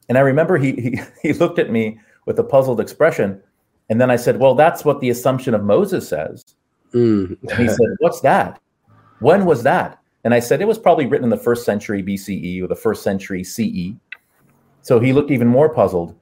And 0.08 0.18
I 0.18 0.22
remember 0.22 0.58
he, 0.58 0.72
he, 0.72 1.00
he 1.28 1.32
looked 1.32 1.58
at 1.58 1.70
me 1.70 2.00
with 2.26 2.38
a 2.38 2.44
puzzled 2.44 2.80
expression. 2.80 3.40
And 3.88 4.00
then 4.00 4.10
I 4.10 4.16
said, 4.16 4.38
Well, 4.38 4.54
that's 4.54 4.84
what 4.84 5.00
the 5.00 5.10
assumption 5.10 5.54
of 5.54 5.62
Moses 5.62 6.08
says. 6.08 6.44
Mm. 6.92 7.36
he 7.56 7.68
said, 7.68 7.88
What's 7.98 8.20
that? 8.22 8.60
When 9.20 9.44
was 9.44 9.62
that? 9.62 9.99
And 10.24 10.34
I 10.34 10.40
said, 10.40 10.60
It 10.60 10.68
was 10.68 10.78
probably 10.78 11.06
written 11.06 11.24
in 11.24 11.30
the 11.30 11.36
first 11.36 11.64
century 11.64 12.02
BCE 12.02 12.62
or 12.62 12.66
the 12.66 12.76
first 12.76 13.02
century 13.02 13.42
CE. 13.44 13.94
So 14.82 14.98
he 14.98 15.12
looked 15.12 15.30
even 15.30 15.48
more 15.48 15.68
puzzled. 15.68 16.14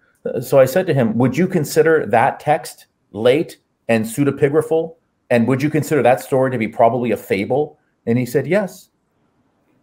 So 0.43 0.59
I 0.59 0.65
said 0.65 0.87
to 0.87 0.95
him, 0.95 1.17
Would 1.19 1.37
you 1.37 1.47
consider 1.47 2.07
that 2.07 2.41
text 2.41 2.87
late 3.13 3.59
and 3.89 4.05
pseudepigraphal? 4.05 4.95
And 5.31 5.47
would 5.47 5.63
you 5.63 5.71
consider 5.71 6.03
that 6.03 6.21
story 6.21 6.51
to 6.51 6.59
be 6.59 6.69
probably 6.69 7.11
a 7.11 7.17
fable? 7.17 7.79
And 8.07 8.19
he 8.19 8.27
said, 8.27 8.47
Yes. 8.47 8.91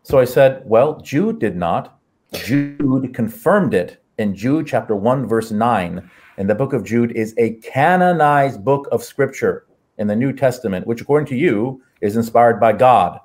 So 0.04 0.20
I 0.20 0.26
said, 0.26 0.64
Well, 0.66 1.00
Jude 1.02 1.40
did 1.40 1.56
not. 1.56 2.00
Jude 2.34 3.14
confirmed 3.14 3.74
it 3.74 4.04
in 4.18 4.36
Jude 4.36 4.68
chapter 4.68 4.96
1, 4.96 5.28
verse 5.28 5.52
9. 5.52 6.10
And 6.38 6.50
the 6.50 6.56
book 6.56 6.74
of 6.74 6.84
Jude 6.84 7.12
is 7.14 7.34
a 7.38 7.54
canonized 7.56 8.64
book 8.64 8.88
of 8.92 9.04
scripture 9.04 9.66
in 9.98 10.08
the 10.08 10.16
New 10.16 10.34
Testament, 10.34 10.86
which, 10.86 11.02
according 11.02 11.28
to 11.28 11.36
you, 11.36 11.82
is 12.02 12.18
inspired 12.18 12.60
by 12.60 12.74
God. 12.74 13.20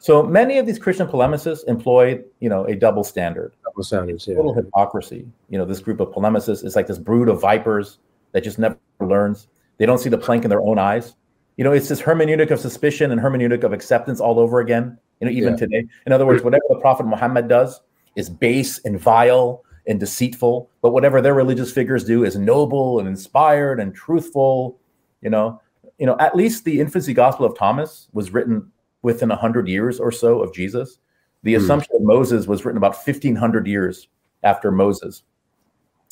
So 0.00 0.22
many 0.22 0.56
of 0.56 0.64
these 0.64 0.78
Christian 0.78 1.06
polemicists 1.06 1.68
employ, 1.68 2.22
you 2.40 2.48
know, 2.48 2.64
a 2.64 2.74
double 2.74 3.04
standard. 3.04 3.52
Double 3.62 3.82
standards, 3.82 4.26
yeah. 4.26 4.36
Total 4.36 4.54
hypocrisy. 4.54 5.28
You 5.50 5.58
know, 5.58 5.66
this 5.66 5.80
group 5.80 6.00
of 6.00 6.08
polemicists 6.08 6.64
is 6.64 6.74
like 6.74 6.86
this 6.86 6.96
brood 6.96 7.28
of 7.28 7.38
vipers 7.38 7.98
that 8.32 8.42
just 8.42 8.58
never 8.58 8.78
learns. 8.98 9.48
They 9.76 9.84
don't 9.84 9.98
see 9.98 10.08
the 10.08 10.16
plank 10.16 10.44
in 10.44 10.48
their 10.48 10.62
own 10.62 10.78
eyes. 10.78 11.16
You 11.58 11.64
know, 11.64 11.72
it's 11.72 11.86
this 11.86 12.00
hermeneutic 12.00 12.50
of 12.50 12.58
suspicion 12.58 13.10
and 13.10 13.20
hermeneutic 13.20 13.62
of 13.62 13.74
acceptance 13.74 14.20
all 14.20 14.38
over 14.38 14.60
again. 14.60 14.96
You 15.20 15.26
know, 15.26 15.32
even 15.32 15.52
yeah. 15.52 15.58
today. 15.58 15.84
In 16.06 16.12
other 16.12 16.24
words, 16.24 16.42
whatever 16.42 16.64
the 16.70 16.76
Prophet 16.76 17.04
Muhammad 17.04 17.46
does 17.46 17.82
is 18.16 18.30
base 18.30 18.78
and 18.86 18.98
vile 18.98 19.62
and 19.86 20.00
deceitful, 20.00 20.70
but 20.80 20.92
whatever 20.92 21.20
their 21.20 21.34
religious 21.34 21.72
figures 21.72 22.04
do 22.04 22.24
is 22.24 22.36
noble 22.36 23.00
and 23.00 23.06
inspired 23.06 23.78
and 23.78 23.94
truthful. 23.94 24.78
You 25.20 25.28
know, 25.28 25.60
you 25.98 26.06
know, 26.06 26.16
at 26.18 26.34
least 26.34 26.64
the 26.64 26.80
infancy 26.80 27.12
gospel 27.12 27.44
of 27.44 27.58
Thomas 27.58 28.08
was 28.14 28.32
written 28.32 28.72
within 29.02 29.28
100 29.28 29.68
years 29.68 29.98
or 29.98 30.12
so 30.12 30.40
of 30.40 30.54
Jesus. 30.54 30.98
The 31.42 31.54
mm. 31.54 31.58
Assumption 31.58 31.96
of 31.96 32.02
Moses 32.02 32.46
was 32.46 32.64
written 32.64 32.76
about 32.76 32.94
1500 32.94 33.66
years 33.66 34.08
after 34.42 34.70
Moses. 34.70 35.22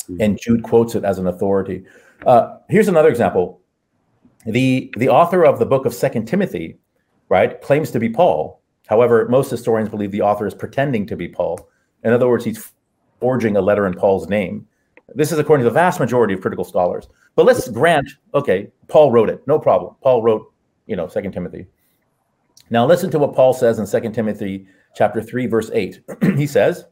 Mm. 0.09 0.23
And 0.23 0.39
Jude 0.41 0.63
quotes 0.63 0.95
it 0.95 1.03
as 1.03 1.19
an 1.19 1.27
authority. 1.27 1.83
Uh, 2.25 2.57
here's 2.69 2.87
another 2.87 3.09
example. 3.09 3.61
The, 4.45 4.91
the 4.97 5.09
author 5.09 5.45
of 5.45 5.59
the 5.59 5.65
book 5.65 5.85
of 5.85 5.93
Second 5.93 6.25
Timothy, 6.25 6.79
right, 7.27 7.61
claims 7.61 7.91
to 7.91 7.99
be 7.99 8.09
Paul. 8.09 8.61
However, 8.87 9.27
most 9.29 9.51
historians 9.51 9.89
believe 9.89 10.11
the 10.11 10.21
author 10.21 10.47
is 10.47 10.55
pretending 10.55 11.05
to 11.07 11.15
be 11.15 11.27
Paul. 11.27 11.69
In 12.03 12.13
other 12.13 12.27
words, 12.27 12.45
he's 12.45 12.71
forging 13.19 13.57
a 13.57 13.61
letter 13.61 13.85
in 13.85 13.93
Paul's 13.93 14.27
name. 14.29 14.65
This 15.15 15.31
is 15.31 15.39
according 15.39 15.63
to 15.63 15.69
the 15.69 15.73
vast 15.73 15.99
majority 15.99 16.33
of 16.33 16.41
critical 16.41 16.63
scholars. 16.63 17.07
But 17.35 17.45
let's 17.45 17.67
grant, 17.69 18.09
okay, 18.33 18.71
Paul 18.87 19.11
wrote 19.11 19.29
it, 19.29 19.45
no 19.47 19.59
problem. 19.59 19.95
Paul 20.01 20.21
wrote, 20.23 20.51
you 20.87 20.95
know, 20.95 21.07
Second 21.07 21.31
Timothy. 21.31 21.67
Now 22.69 22.85
listen 22.85 23.09
to 23.11 23.19
what 23.19 23.35
Paul 23.35 23.53
says 23.53 23.79
in 23.79 23.87
Second 23.87 24.13
Timothy 24.13 24.67
chapter 24.95 25.21
3, 25.21 25.47
verse 25.47 25.71
8. 25.73 26.01
he 26.35 26.45
says, 26.45 26.85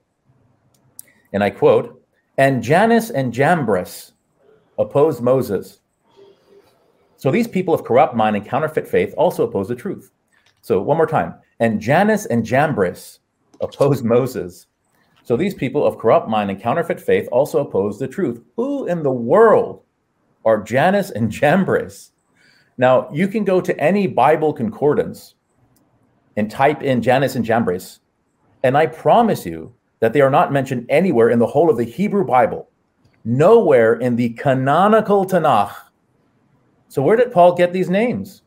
and 1.34 1.44
I 1.44 1.50
quote, 1.50 2.02
and 2.38 2.64
Jannes 2.64 3.12
and 3.12 3.34
Jambres 3.34 4.14
opposed 4.78 5.22
Moses. 5.22 5.82
So 7.18 7.32
these 7.32 7.48
people 7.48 7.74
of 7.74 7.84
corrupt 7.84 8.16
mind 8.16 8.36
and 8.36 8.46
counterfeit 8.46 8.88
faith 8.88 9.14
also 9.18 9.44
oppose 9.44 9.68
the 9.68 9.76
truth. 9.76 10.12
So 10.62 10.82
one 10.82 10.98
more 10.98 11.08
time. 11.08 11.36
And 11.60 11.82
Jannes 11.82 12.28
and 12.28 12.46
Jambres 12.46 13.20
opposed 13.62 14.06
Moses. 14.06 14.68
So 15.24 15.36
these 15.36 15.54
people 15.54 15.86
of 15.86 15.98
corrupt 15.98 16.30
mind 16.30 16.52
and 16.52 16.62
counterfeit 16.62 17.02
faith 17.02 17.28
also 17.32 17.60
oppose 17.60 18.00
the 18.00 18.08
truth. 18.08 18.44
Who 18.56 18.86
in 18.86 19.04
the 19.04 19.12
world 19.12 19.84
are 20.46 20.62
Jannes 20.62 21.12
and 21.12 21.32
Jambres? 21.32 22.12
Now, 22.78 23.10
you 23.12 23.28
can 23.28 23.44
go 23.44 23.60
to 23.60 23.80
any 23.80 24.06
Bible 24.06 24.54
concordance 24.54 25.34
and 26.38 26.50
type 26.50 26.82
in 26.82 27.02
Jannes 27.02 27.36
and 27.36 27.44
Jambres, 27.44 28.00
and 28.64 28.78
I 28.78 28.86
promise 28.86 29.46
you 29.46 29.74
that 30.00 30.14
they 30.14 30.22
are 30.22 30.30
not 30.30 30.54
mentioned 30.54 30.86
anywhere 30.88 31.30
in 31.30 31.40
the 31.40 31.48
whole 31.48 31.70
of 31.70 31.78
the 31.78 31.84
Hebrew 31.84 32.26
Bible, 32.26 32.70
nowhere 33.26 33.96
in 33.96 34.16
the 34.16 34.30
canonical 34.30 35.26
Tanakh. 35.26 35.76
So, 36.88 37.02
where 37.02 37.18
did 37.18 37.34
Paul 37.34 37.56
get 37.56 37.74
these 37.74 37.90
names? 37.90 38.44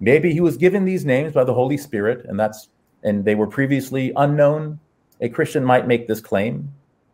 Maybe 0.00 0.32
he 0.32 0.40
was 0.40 0.56
given 0.56 0.84
these 0.84 1.06
names 1.06 1.32
by 1.32 1.44
the 1.44 1.54
Holy 1.54 1.78
Spirit, 1.78 2.26
and 2.28 2.38
that's 2.38 2.68
and 3.04 3.24
they 3.24 3.34
were 3.34 3.46
previously 3.46 4.12
unknown 4.16 4.78
a 5.22 5.28
Christian 5.28 5.64
might 5.64 5.86
make 5.86 6.08
this 6.08 6.20
claim. 6.20 6.68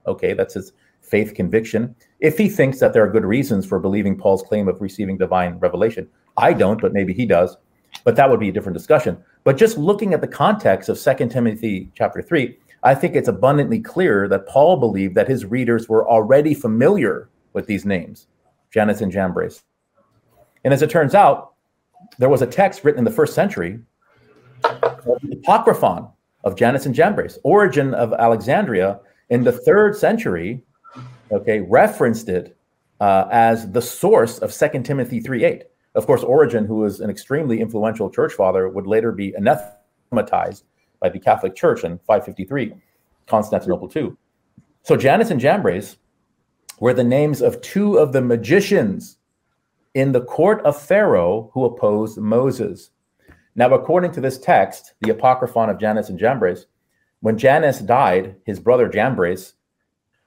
Okay, 0.07 0.33
that's 0.33 0.55
his 0.55 0.73
faith 1.03 1.35
conviction. 1.35 1.95
If 2.21 2.39
he 2.39 2.49
thinks 2.49 2.81
that 2.81 2.93
there 2.93 3.05
are 3.05 3.11
good 3.11 3.25
reasons 3.25 3.67
for 3.67 3.79
believing 3.79 4.17
Paul's 4.17 4.43
claim 4.43 4.67
of 4.67 4.81
receiving 4.81 5.19
divine 5.19 5.59
revelation, 5.59 6.09
I 6.37 6.55
don't, 6.55 6.81
but 6.81 6.95
maybe 6.95 7.13
he 7.13 7.27
does. 7.27 7.57
But 8.05 8.17
that 8.17 8.29
would 8.31 8.41
be 8.41 8.49
a 8.49 8.53
different 8.53 8.77
discussion. 8.77 9.23
But 9.49 9.57
just 9.57 9.79
looking 9.79 10.13
at 10.13 10.21
the 10.21 10.29
context 10.29 10.91
of 10.91 10.99
Second 10.99 11.31
Timothy 11.31 11.89
chapter 11.95 12.21
3, 12.21 12.55
I 12.83 12.95
think 12.95 13.17
it's 13.17 13.29
abundantly 13.29 13.81
clear 13.81 14.29
that 14.29 14.47
Paul 14.47 14.77
believed 14.77 15.15
that 15.15 15.27
his 15.27 15.47
readers 15.47 15.89
were 15.89 16.07
already 16.07 16.53
familiar 16.53 17.31
with 17.55 17.67
these 17.67 17.87
names, 17.87 18.27
Jannes 18.71 19.01
and 19.01 19.11
Jambres. 19.11 19.63
And 20.65 20.75
as 20.75 20.83
it 20.83 20.91
turns 20.91 21.15
out, 21.15 21.55
there 22.19 22.29
was 22.29 22.43
a 22.43 22.47
text 22.47 22.85
written 22.85 22.99
in 22.99 23.07
the 23.07 23.11
first 23.11 23.33
century, 23.33 23.81
the 24.63 25.41
Apocryphon, 25.43 26.09
of 26.45 26.55
Jannes 26.55 26.85
and 26.85 26.95
Jambres. 26.95 27.39
Origen 27.43 27.95
of 27.95 28.13
Alexandria 28.13 29.01
in 29.31 29.45
the 29.45 29.53
third 29.53 29.97
century, 29.97 30.63
okay, 31.33 31.61
referenced 31.61 32.29
it 32.29 32.55
uh, 33.01 33.25
as 33.33 33.73
the 33.73 33.81
source 33.81 34.41
of 34.41 34.53
Second 34.53 34.83
Timothy 34.83 35.23
3.8. 35.23 35.63
Of 35.99 36.07
course, 36.07 36.23
Origen, 36.23 36.65
who 36.65 36.77
was 36.77 37.01
an 37.01 37.11
extremely 37.11 37.61
influential 37.61 38.09
church 38.09 38.33
father, 38.35 38.69
would 38.69 38.87
later 38.87 39.11
be 39.11 39.35
anathematized 39.35 40.63
by 41.01 41.09
the 41.09 41.19
Catholic 41.19 41.57
Church 41.57 41.83
in 41.83 41.99
553, 41.99 42.73
Constantinople 43.27 43.89
too. 43.89 44.17
So 44.85 44.97
Jannes 44.97 45.33
and 45.33 45.41
Jambres 45.41 45.97
were 46.79 46.95
the 46.95 47.03
names 47.03 47.43
of 47.43 47.61
two 47.63 47.99
of 47.99 48.13
the 48.13 48.21
magicians 48.21 49.19
in 49.93 50.13
the 50.13 50.21
court 50.21 50.65
of 50.65 50.81
Pharaoh 50.81 51.51
who 51.53 51.65
opposed 51.65 52.17
Moses. 52.19 52.91
Now, 53.57 53.75
according 53.75 54.13
to 54.13 54.21
this 54.21 54.39
text, 54.39 54.95
the 55.01 55.11
Apocryphon 55.11 55.69
of 55.69 55.81
Jannes 55.81 56.11
and 56.11 56.17
Jambres, 56.17 56.67
when 57.23 57.37
Jannes 57.37 57.81
died, 57.81 58.37
his 58.47 58.61
brother 58.61 58.89
Jambres 58.89 59.55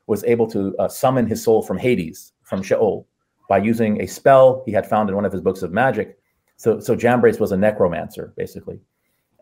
was 0.06 0.26
able 0.26 0.48
to 0.48 0.76
uh, 0.80 0.89
summon 0.89 1.27
his 1.27 1.41
soul 1.41 1.61
from 1.61 1.77
Hades, 1.77 2.34
from 2.43 2.61
Sheol, 2.61 3.07
by 3.52 3.57
using 3.57 4.02
a 4.02 4.07
spell 4.07 4.64
he 4.65 4.72
had 4.72 4.88
found 4.88 5.10
in 5.10 5.15
one 5.18 5.26
of 5.26 5.32
his 5.34 5.41
books 5.41 5.61
of 5.61 5.73
magic. 5.73 6.18
So, 6.56 6.80
so 6.80 6.95
Jambres 6.95 7.38
was 7.38 7.52
a 7.52 7.57
necromancer, 7.57 8.34
basically. 8.38 8.80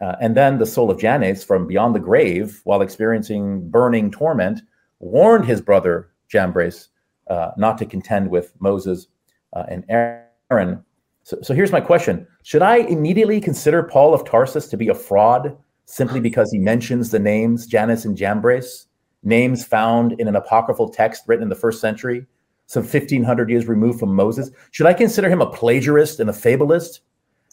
Uh, 0.01 0.15
and 0.19 0.35
then 0.35 0.57
the 0.57 0.65
soul 0.65 0.89
of 0.89 0.99
Jannes 0.99 1.43
from 1.43 1.67
beyond 1.67 1.93
the 1.93 1.99
grave, 1.99 2.59
while 2.63 2.81
experiencing 2.81 3.69
burning 3.69 4.09
torment, 4.09 4.61
warned 4.97 5.45
his 5.45 5.61
brother 5.61 6.09
Jambres 6.27 6.87
uh, 7.29 7.51
not 7.55 7.77
to 7.77 7.85
contend 7.85 8.31
with 8.31 8.51
Moses 8.59 9.09
uh, 9.53 9.65
and 9.69 9.85
Aaron. 9.89 10.83
So, 11.21 11.37
so 11.43 11.53
here's 11.53 11.71
my 11.71 11.81
question 11.81 12.25
Should 12.41 12.63
I 12.63 12.77
immediately 12.77 13.39
consider 13.39 13.83
Paul 13.83 14.15
of 14.15 14.25
Tarsus 14.25 14.69
to 14.69 14.77
be 14.77 14.87
a 14.87 14.95
fraud 14.95 15.55
simply 15.85 16.19
because 16.19 16.51
he 16.51 16.57
mentions 16.57 17.11
the 17.11 17.19
names 17.19 17.67
Jannes 17.67 18.05
and 18.05 18.17
Jambres, 18.17 18.87
names 19.21 19.63
found 19.63 20.13
in 20.13 20.27
an 20.27 20.35
apocryphal 20.35 20.89
text 20.89 21.25
written 21.27 21.43
in 21.43 21.49
the 21.49 21.63
first 21.63 21.79
century, 21.79 22.25
some 22.69 22.83
1500 22.83 23.49
years 23.49 23.67
removed 23.67 23.99
from 23.99 24.13
Moses? 24.13 24.51
Should 24.69 24.85
I 24.85 24.93
consider 24.93 25.27
him 25.27 25.41
a 25.41 25.49
plagiarist 25.49 26.19
and 26.19 26.29
a 26.29 26.33
fabulist? 26.33 27.01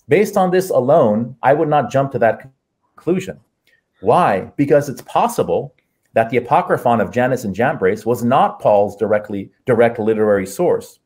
Based 0.08 0.36
on 0.36 0.50
this 0.50 0.68
alone, 0.68 1.34
I 1.42 1.54
would 1.54 1.70
not 1.70 1.90
jump 1.90 2.12
to 2.12 2.18
that 2.18 2.50
conclusion. 2.94 3.40
Why? 4.00 4.52
Because 4.56 4.90
it's 4.90 5.00
possible 5.02 5.74
that 6.12 6.28
the 6.28 6.36
Apocryphon 6.36 7.00
of 7.00 7.12
Jannes 7.12 7.44
and 7.46 7.54
Jambres 7.54 8.04
was 8.04 8.22
not 8.22 8.60
Paul's 8.60 8.94
directly 8.94 9.50
direct 9.64 9.98
literary 9.98 10.44
source. 10.44 10.98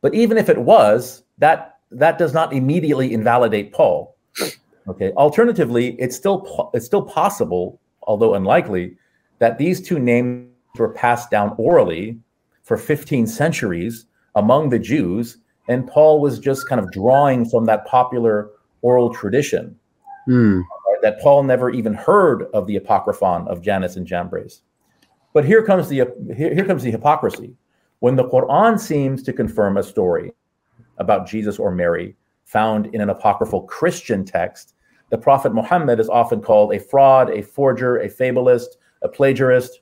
But 0.00 0.14
even 0.14 0.38
if 0.38 0.48
it 0.48 0.58
was, 0.58 1.24
that 1.38 1.78
that 1.90 2.16
does 2.16 2.32
not 2.32 2.52
immediately 2.52 3.12
invalidate 3.12 3.72
Paul. 3.72 4.16
Okay. 4.86 5.10
Alternatively, 5.12 5.96
it's 5.98 6.14
still 6.14 6.70
it's 6.74 6.86
still 6.86 7.02
possible, 7.02 7.80
although 8.04 8.34
unlikely, 8.34 8.96
that 9.40 9.58
these 9.58 9.80
two 9.80 9.98
names 9.98 10.48
were 10.78 10.90
passed 10.90 11.30
down 11.30 11.54
orally 11.58 12.20
for 12.64 12.76
15 12.76 13.26
centuries 13.26 14.06
among 14.34 14.70
the 14.70 14.78
Jews 14.78 15.38
and 15.68 15.86
Paul 15.86 16.20
was 16.20 16.38
just 16.38 16.68
kind 16.68 16.80
of 16.80 16.90
drawing 16.90 17.48
from 17.48 17.64
that 17.66 17.86
popular 17.86 18.50
oral 18.82 19.14
tradition 19.14 19.76
mm. 20.28 20.62
that 21.02 21.20
Paul 21.20 21.42
never 21.42 21.70
even 21.70 21.94
heard 21.94 22.44
of 22.52 22.66
the 22.66 22.76
apocryphon 22.76 23.48
of 23.48 23.62
Jannes 23.62 23.96
and 23.96 24.06
Jambres. 24.06 24.62
But 25.32 25.44
here 25.44 25.62
comes 25.62 25.88
the 25.88 25.96
here, 26.36 26.54
here 26.54 26.64
comes 26.64 26.82
the 26.82 26.90
hypocrisy. 26.90 27.56
When 28.00 28.16
the 28.16 28.28
Quran 28.28 28.78
seems 28.78 29.22
to 29.22 29.32
confirm 29.32 29.76
a 29.76 29.82
story 29.82 30.32
about 30.98 31.26
Jesus 31.26 31.58
or 31.58 31.70
Mary 31.70 32.16
found 32.44 32.94
in 32.94 33.00
an 33.00 33.08
apocryphal 33.08 33.62
Christian 33.62 34.24
text, 34.24 34.74
the 35.10 35.18
Prophet 35.18 35.54
Muhammad 35.54 35.98
is 35.98 36.08
often 36.10 36.40
called 36.40 36.74
a 36.74 36.78
fraud, 36.78 37.30
a 37.30 37.42
forger, 37.42 37.98
a 37.98 38.08
fabulist, 38.08 38.76
a 39.02 39.08
plagiarist, 39.08 39.80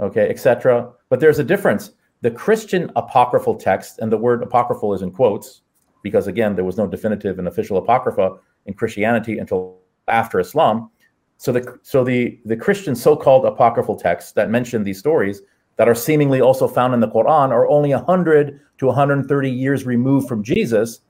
okay, 0.00 0.28
etc. 0.28 0.92
But 1.10 1.20
there's 1.20 1.38
a 1.38 1.44
difference 1.44 1.92
the 2.22 2.30
Christian 2.30 2.90
apocryphal 2.96 3.56
text, 3.56 3.98
and 3.98 4.10
the 4.10 4.16
word 4.16 4.42
apocryphal 4.42 4.94
is 4.94 5.02
in 5.02 5.10
quotes, 5.10 5.62
because 6.02 6.26
again, 6.26 6.54
there 6.54 6.64
was 6.64 6.78
no 6.78 6.86
definitive 6.86 7.38
and 7.38 7.48
official 7.48 7.76
apocrypha 7.76 8.38
in 8.66 8.74
Christianity 8.74 9.38
until 9.38 9.78
after 10.08 10.40
Islam. 10.40 10.90
So 11.36 11.52
the 11.52 11.78
so 11.82 12.04
the 12.04 12.38
the 12.44 12.56
Christian 12.56 12.94
so-called 12.94 13.44
apocryphal 13.44 13.96
texts 13.96 14.32
that 14.32 14.50
mention 14.50 14.84
these 14.84 14.98
stories 14.98 15.42
that 15.76 15.88
are 15.88 15.94
seemingly 15.94 16.42
also 16.42 16.68
found 16.68 16.92
in 16.92 17.00
the 17.00 17.08
Quran 17.08 17.50
are 17.50 17.66
only 17.68 17.94
100 17.94 18.60
to 18.78 18.86
130 18.86 19.50
years 19.50 19.86
removed 19.86 20.28
from 20.28 20.42
Jesus, 20.42 21.00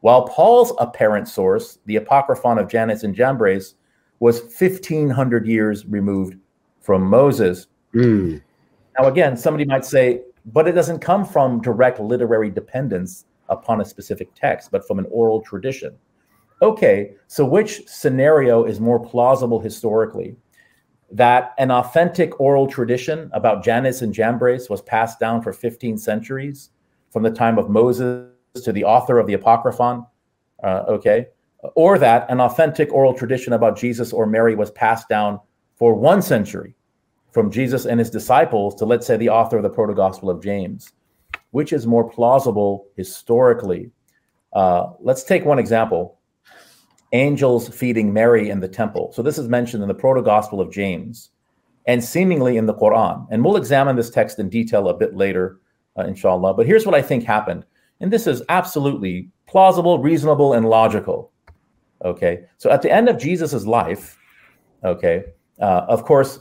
while 0.00 0.28
Paul's 0.28 0.72
apparent 0.78 1.28
source, 1.28 1.78
the 1.86 1.96
apocryphon 1.96 2.58
of 2.58 2.68
Jannes 2.68 3.02
and 3.02 3.16
Jambres, 3.16 3.74
was 4.20 4.40
1500 4.40 5.46
years 5.46 5.84
removed 5.86 6.36
from 6.80 7.02
Moses. 7.02 7.66
Mm. 7.92 8.40
Now, 8.98 9.08
again, 9.08 9.36
somebody 9.36 9.64
might 9.64 9.84
say, 9.84 10.22
but 10.46 10.68
it 10.68 10.72
doesn't 10.72 10.98
come 10.98 11.24
from 11.24 11.60
direct 11.60 12.00
literary 12.00 12.50
dependence 12.50 13.24
upon 13.48 13.80
a 13.80 13.84
specific 13.84 14.34
text, 14.34 14.70
but 14.70 14.86
from 14.86 14.98
an 14.98 15.06
oral 15.10 15.40
tradition. 15.42 15.96
Okay, 16.60 17.14
so 17.26 17.44
which 17.44 17.86
scenario 17.88 18.64
is 18.64 18.80
more 18.80 19.00
plausible 19.00 19.60
historically? 19.60 20.36
That 21.10 21.54
an 21.58 21.70
authentic 21.70 22.38
oral 22.40 22.66
tradition 22.66 23.30
about 23.32 23.64
Jannes 23.64 24.02
and 24.02 24.14
Jambres 24.14 24.70
was 24.70 24.80
passed 24.82 25.18
down 25.18 25.42
for 25.42 25.52
15 25.52 25.98
centuries, 25.98 26.70
from 27.10 27.22
the 27.22 27.30
time 27.30 27.58
of 27.58 27.68
Moses 27.68 28.28
to 28.62 28.72
the 28.72 28.84
author 28.84 29.18
of 29.18 29.26
the 29.26 29.34
Apocryphon, 29.34 30.06
uh, 30.62 30.84
okay? 30.88 31.28
Or 31.74 31.98
that 31.98 32.30
an 32.30 32.40
authentic 32.40 32.92
oral 32.92 33.14
tradition 33.14 33.52
about 33.52 33.76
Jesus 33.76 34.12
or 34.12 34.26
Mary 34.26 34.54
was 34.54 34.70
passed 34.70 35.08
down 35.08 35.40
for 35.76 35.94
one 35.94 36.22
century, 36.22 36.74
from 37.32 37.50
Jesus 37.50 37.86
and 37.86 37.98
his 37.98 38.10
disciples 38.10 38.74
to, 38.76 38.84
let's 38.84 39.06
say, 39.06 39.16
the 39.16 39.30
author 39.30 39.56
of 39.56 39.62
the 39.62 39.70
Proto 39.70 39.94
Gospel 39.94 40.30
of 40.30 40.42
James, 40.42 40.92
which 41.50 41.72
is 41.72 41.86
more 41.86 42.08
plausible 42.08 42.86
historically. 42.96 43.90
Uh, 44.52 44.90
let's 45.00 45.24
take 45.24 45.44
one 45.44 45.58
example 45.58 46.18
angels 47.14 47.68
feeding 47.68 48.12
Mary 48.12 48.48
in 48.48 48.60
the 48.60 48.68
temple. 48.68 49.12
So, 49.12 49.22
this 49.22 49.38
is 49.38 49.48
mentioned 49.48 49.82
in 49.82 49.88
the 49.88 49.94
Proto 49.94 50.22
Gospel 50.22 50.60
of 50.60 50.72
James 50.72 51.30
and 51.86 52.02
seemingly 52.02 52.56
in 52.56 52.66
the 52.66 52.74
Quran. 52.74 53.26
And 53.30 53.44
we'll 53.44 53.56
examine 53.56 53.96
this 53.96 54.10
text 54.10 54.38
in 54.38 54.48
detail 54.48 54.88
a 54.88 54.96
bit 54.96 55.16
later, 55.16 55.60
uh, 55.98 56.04
inshallah. 56.04 56.54
But 56.54 56.66
here's 56.66 56.86
what 56.86 56.94
I 56.94 57.02
think 57.02 57.24
happened. 57.24 57.64
And 58.00 58.12
this 58.12 58.26
is 58.26 58.42
absolutely 58.48 59.28
plausible, 59.46 59.98
reasonable, 59.98 60.52
and 60.54 60.68
logical. 60.68 61.32
Okay. 62.04 62.44
So, 62.58 62.70
at 62.70 62.82
the 62.82 62.90
end 62.90 63.08
of 63.08 63.18
Jesus's 63.18 63.66
life, 63.66 64.18
okay, 64.84 65.24
uh, 65.60 65.84
of 65.88 66.04
course, 66.04 66.40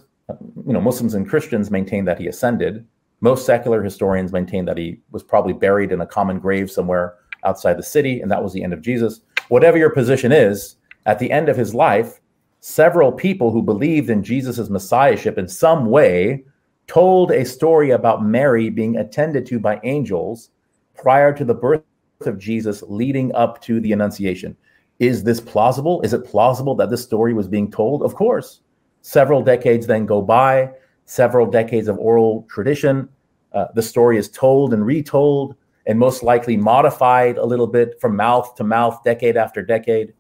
you 0.66 0.74
know, 0.74 0.82
Muslims 0.82 1.14
and 1.14 1.28
Christians 1.28 1.72
maintain 1.72 2.06
that 2.06 2.20
he 2.20 2.28
ascended. 2.28 2.86
Most 3.22 3.46
secular 3.46 3.84
historians 3.84 4.32
maintain 4.32 4.66
that 4.66 4.78
he 4.78 5.00
was 5.12 5.24
probably 5.24 5.54
buried 5.54 5.92
in 5.92 6.02
a 6.02 6.08
common 6.08 6.40
grave 6.40 6.72
somewhere 6.72 7.16
outside 7.44 7.78
the 7.78 7.84
city, 7.84 8.22
and 8.22 8.32
that 8.32 8.44
was 8.44 8.54
the 8.54 8.64
end 8.64 8.74
of 8.74 8.82
Jesus. 8.82 9.22
Whatever 9.50 9.78
your 9.78 9.90
position 9.90 10.32
is, 10.32 10.76
at 11.06 11.20
the 11.20 11.32
end 11.32 11.50
of 11.50 11.58
his 11.58 11.74
life, 11.74 12.20
several 12.60 13.12
people 13.12 13.52
who 13.52 13.62
believed 13.62 14.10
in 14.10 14.24
Jesus' 14.24 14.70
messiahship 14.70 15.38
in 15.38 15.48
some 15.48 15.88
way 15.88 16.44
told 16.88 17.32
a 17.32 17.46
story 17.46 17.92
about 17.92 18.24
Mary 18.24 18.70
being 18.70 18.98
attended 18.98 19.46
to 19.48 19.60
by 19.60 19.80
angels 19.84 20.50
prior 20.96 21.34
to 21.34 21.46
the 21.46 21.54
birth 21.54 21.84
of 22.22 22.38
Jesus 22.38 22.84
leading 22.88 23.34
up 23.34 23.62
to 23.62 23.80
the 23.80 23.92
Annunciation. 23.94 24.56
Is 25.00 25.24
this 25.24 25.40
plausible? 25.40 26.02
Is 26.02 26.14
it 26.14 26.26
plausible 26.26 26.76
that 26.76 26.92
this 26.92 27.04
story 27.04 27.34
was 27.34 27.48
being 27.48 27.72
told? 27.72 28.04
Of 28.04 28.14
course. 28.14 28.62
Several 29.02 29.42
decades 29.42 29.88
then 29.88 30.06
go 30.06 30.22
by, 30.22 30.72
several 31.06 31.50
decades 31.50 31.88
of 31.88 31.98
oral 31.98 32.48
tradition. 32.50 33.10
Uh, 33.54 33.66
the 33.76 33.82
story 33.82 34.18
is 34.18 34.30
told 34.30 34.74
and 34.74 34.86
retold, 34.86 35.56
and 35.88 35.98
most 35.98 36.24
likely 36.24 36.56
modified 36.56 37.38
a 37.38 37.46
little 37.46 37.68
bit 37.68 38.00
from 38.00 38.16
mouth 38.16 38.56
to 38.56 38.64
mouth, 38.64 39.04
decade 39.04 39.38
after 39.38 39.62
decade. 39.62 40.14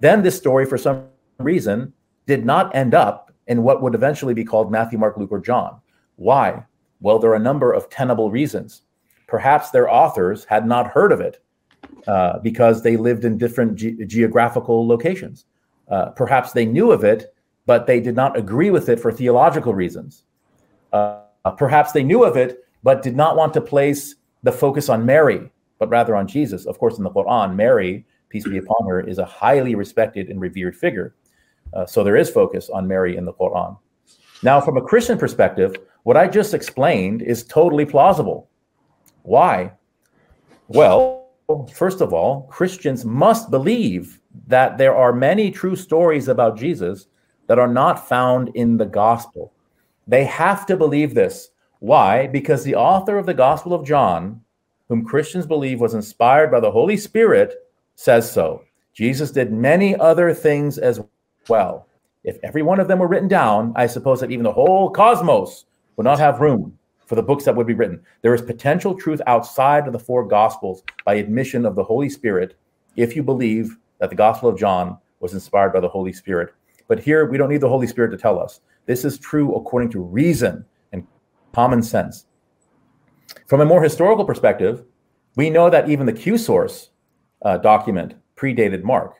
Then 0.00 0.22
this 0.22 0.36
story, 0.36 0.66
for 0.66 0.78
some 0.78 1.04
reason, 1.38 1.92
did 2.26 2.44
not 2.44 2.74
end 2.74 2.94
up 2.94 3.32
in 3.46 3.62
what 3.62 3.82
would 3.82 3.94
eventually 3.94 4.34
be 4.34 4.44
called 4.44 4.70
Matthew, 4.70 4.98
Mark, 4.98 5.16
Luke, 5.16 5.32
or 5.32 5.40
John. 5.40 5.80
Why? 6.16 6.64
Well, 7.00 7.18
there 7.18 7.30
are 7.30 7.36
a 7.36 7.40
number 7.40 7.72
of 7.72 7.88
tenable 7.88 8.30
reasons. 8.30 8.82
Perhaps 9.26 9.70
their 9.70 9.90
authors 9.90 10.44
had 10.44 10.66
not 10.66 10.88
heard 10.88 11.12
of 11.12 11.20
it 11.20 11.42
uh, 12.06 12.38
because 12.40 12.82
they 12.82 12.96
lived 12.96 13.24
in 13.24 13.38
different 13.38 13.76
ge- 13.76 14.06
geographical 14.06 14.86
locations. 14.86 15.46
Uh, 15.88 16.10
perhaps 16.10 16.52
they 16.52 16.66
knew 16.66 16.92
of 16.92 17.04
it, 17.04 17.34
but 17.70 17.86
they 17.86 18.00
did 18.00 18.16
not 18.16 18.36
agree 18.36 18.72
with 18.72 18.88
it 18.88 18.98
for 18.98 19.12
theological 19.12 19.72
reasons. 19.72 20.24
Uh, 20.92 21.20
perhaps 21.56 21.92
they 21.92 22.02
knew 22.02 22.24
of 22.24 22.36
it, 22.36 22.64
but 22.82 23.00
did 23.00 23.14
not 23.14 23.36
want 23.36 23.54
to 23.54 23.60
place 23.60 24.16
the 24.42 24.50
focus 24.50 24.88
on 24.88 25.06
Mary, 25.06 25.48
but 25.78 25.88
rather 25.88 26.16
on 26.16 26.26
Jesus. 26.26 26.66
Of 26.66 26.80
course, 26.80 26.98
in 26.98 27.04
the 27.04 27.10
Quran, 27.10 27.54
Mary, 27.54 28.04
peace 28.28 28.42
be 28.42 28.58
upon 28.58 28.88
her, 28.88 29.00
is 29.00 29.18
a 29.18 29.24
highly 29.24 29.76
respected 29.76 30.30
and 30.30 30.40
revered 30.40 30.74
figure. 30.76 31.14
Uh, 31.72 31.86
so 31.86 32.02
there 32.02 32.16
is 32.16 32.28
focus 32.28 32.70
on 32.70 32.88
Mary 32.88 33.16
in 33.16 33.24
the 33.24 33.34
Quran. 33.34 33.78
Now, 34.42 34.60
from 34.60 34.76
a 34.76 34.82
Christian 34.82 35.16
perspective, 35.16 35.76
what 36.02 36.16
I 36.16 36.26
just 36.26 36.54
explained 36.54 37.22
is 37.22 37.44
totally 37.44 37.86
plausible. 37.86 38.50
Why? 39.22 39.74
Well, 40.66 41.28
first 41.72 42.00
of 42.00 42.12
all, 42.12 42.48
Christians 42.50 43.04
must 43.04 43.48
believe 43.48 44.20
that 44.48 44.76
there 44.76 44.96
are 44.96 45.12
many 45.12 45.52
true 45.52 45.76
stories 45.76 46.26
about 46.26 46.58
Jesus 46.58 47.06
that 47.50 47.58
are 47.58 47.66
not 47.66 48.08
found 48.08 48.48
in 48.54 48.76
the 48.76 48.86
gospel. 48.86 49.52
They 50.06 50.22
have 50.22 50.66
to 50.66 50.76
believe 50.76 51.14
this. 51.14 51.50
Why? 51.80 52.28
Because 52.28 52.62
the 52.62 52.76
author 52.76 53.18
of 53.18 53.26
the 53.26 53.34
Gospel 53.34 53.74
of 53.74 53.84
John, 53.84 54.40
whom 54.88 55.04
Christians 55.04 55.48
believe 55.48 55.80
was 55.80 55.94
inspired 55.94 56.52
by 56.52 56.60
the 56.60 56.70
Holy 56.70 56.96
Spirit, 56.96 57.52
says 57.96 58.30
so. 58.30 58.62
Jesus 58.94 59.32
did 59.32 59.52
many 59.52 59.96
other 59.96 60.32
things 60.32 60.78
as 60.78 61.00
well. 61.48 61.88
If 62.22 62.38
every 62.44 62.62
one 62.62 62.78
of 62.78 62.86
them 62.86 63.00
were 63.00 63.08
written 63.08 63.26
down, 63.26 63.72
I 63.74 63.88
suppose 63.88 64.20
that 64.20 64.30
even 64.30 64.44
the 64.44 64.52
whole 64.52 64.88
cosmos 64.88 65.64
would 65.96 66.04
not 66.04 66.20
have 66.20 66.40
room 66.40 66.78
for 67.04 67.16
the 67.16 67.22
books 67.24 67.46
that 67.46 67.56
would 67.56 67.66
be 67.66 67.74
written. 67.74 68.00
There 68.22 68.32
is 68.32 68.42
potential 68.42 68.94
truth 68.94 69.20
outside 69.26 69.88
of 69.88 69.92
the 69.92 69.98
four 69.98 70.24
Gospels 70.24 70.84
by 71.04 71.14
admission 71.14 71.66
of 71.66 71.74
the 71.74 71.82
Holy 71.82 72.10
Spirit 72.10 72.56
if 72.94 73.16
you 73.16 73.24
believe 73.24 73.76
that 73.98 74.08
the 74.08 74.14
Gospel 74.14 74.48
of 74.48 74.56
John 74.56 74.98
was 75.18 75.34
inspired 75.34 75.72
by 75.72 75.80
the 75.80 75.88
Holy 75.88 76.12
Spirit. 76.12 76.54
But 76.90 76.98
here, 76.98 77.24
we 77.24 77.38
don't 77.38 77.50
need 77.50 77.60
the 77.60 77.68
Holy 77.68 77.86
Spirit 77.86 78.10
to 78.10 78.16
tell 78.16 78.40
us. 78.40 78.62
This 78.86 79.04
is 79.04 79.16
true 79.16 79.54
according 79.54 79.90
to 79.90 80.00
reason 80.02 80.64
and 80.90 81.06
common 81.54 81.84
sense. 81.84 82.26
From 83.46 83.60
a 83.60 83.64
more 83.64 83.80
historical 83.80 84.24
perspective, 84.24 84.82
we 85.36 85.50
know 85.50 85.70
that 85.70 85.88
even 85.88 86.04
the 86.04 86.12
Q 86.12 86.36
source 86.36 86.90
uh, 87.42 87.58
document 87.58 88.14
predated 88.36 88.82
Mark. 88.82 89.14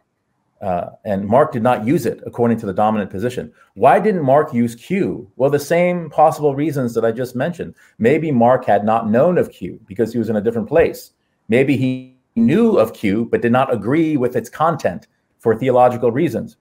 Uh, 0.60 0.86
and 1.04 1.24
Mark 1.24 1.52
did 1.52 1.62
not 1.62 1.86
use 1.86 2.06
it 2.06 2.20
according 2.26 2.58
to 2.58 2.66
the 2.66 2.72
dominant 2.72 3.08
position. 3.08 3.52
Why 3.74 4.00
didn't 4.00 4.24
Mark 4.24 4.52
use 4.52 4.74
Q? 4.74 5.30
Well, 5.36 5.48
the 5.48 5.60
same 5.60 6.10
possible 6.10 6.56
reasons 6.56 6.92
that 6.94 7.04
I 7.04 7.12
just 7.12 7.36
mentioned. 7.36 7.76
Maybe 7.98 8.32
Mark 8.32 8.64
had 8.64 8.84
not 8.84 9.08
known 9.08 9.38
of 9.38 9.52
Q 9.52 9.78
because 9.86 10.12
he 10.12 10.18
was 10.18 10.28
in 10.28 10.34
a 10.34 10.40
different 10.40 10.68
place. 10.68 11.12
Maybe 11.48 11.76
he 11.76 12.16
knew 12.34 12.78
of 12.78 12.94
Q 12.94 13.26
but 13.26 13.42
did 13.42 13.52
not 13.52 13.72
agree 13.72 14.16
with 14.16 14.34
its 14.34 14.50
content 14.50 15.06
for 15.38 15.56
theological 15.56 16.10
reasons. 16.10 16.56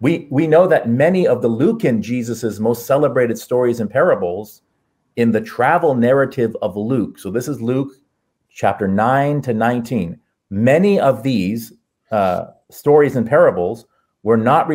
We, 0.00 0.26
we 0.30 0.46
know 0.46 0.66
that 0.66 0.88
many 0.88 1.26
of 1.26 1.40
the 1.40 1.48
Lucan 1.48 2.02
Jesus's 2.02 2.60
most 2.60 2.86
celebrated 2.86 3.38
stories 3.38 3.80
and 3.80 3.90
parables 3.90 4.62
in 5.16 5.30
the 5.30 5.40
travel 5.40 5.94
narrative 5.94 6.56
of 6.62 6.76
Luke. 6.76 7.18
So 7.18 7.30
this 7.30 7.48
is 7.48 7.62
Luke 7.62 7.92
chapter 8.50 8.88
9 8.88 9.42
to 9.42 9.54
19. 9.54 10.18
Many 10.50 11.00
of 11.00 11.22
these 11.22 11.72
uh, 12.10 12.46
stories 12.70 13.16
and 13.16 13.26
parables 13.26 13.86
were 14.22 14.36
not 14.36 14.68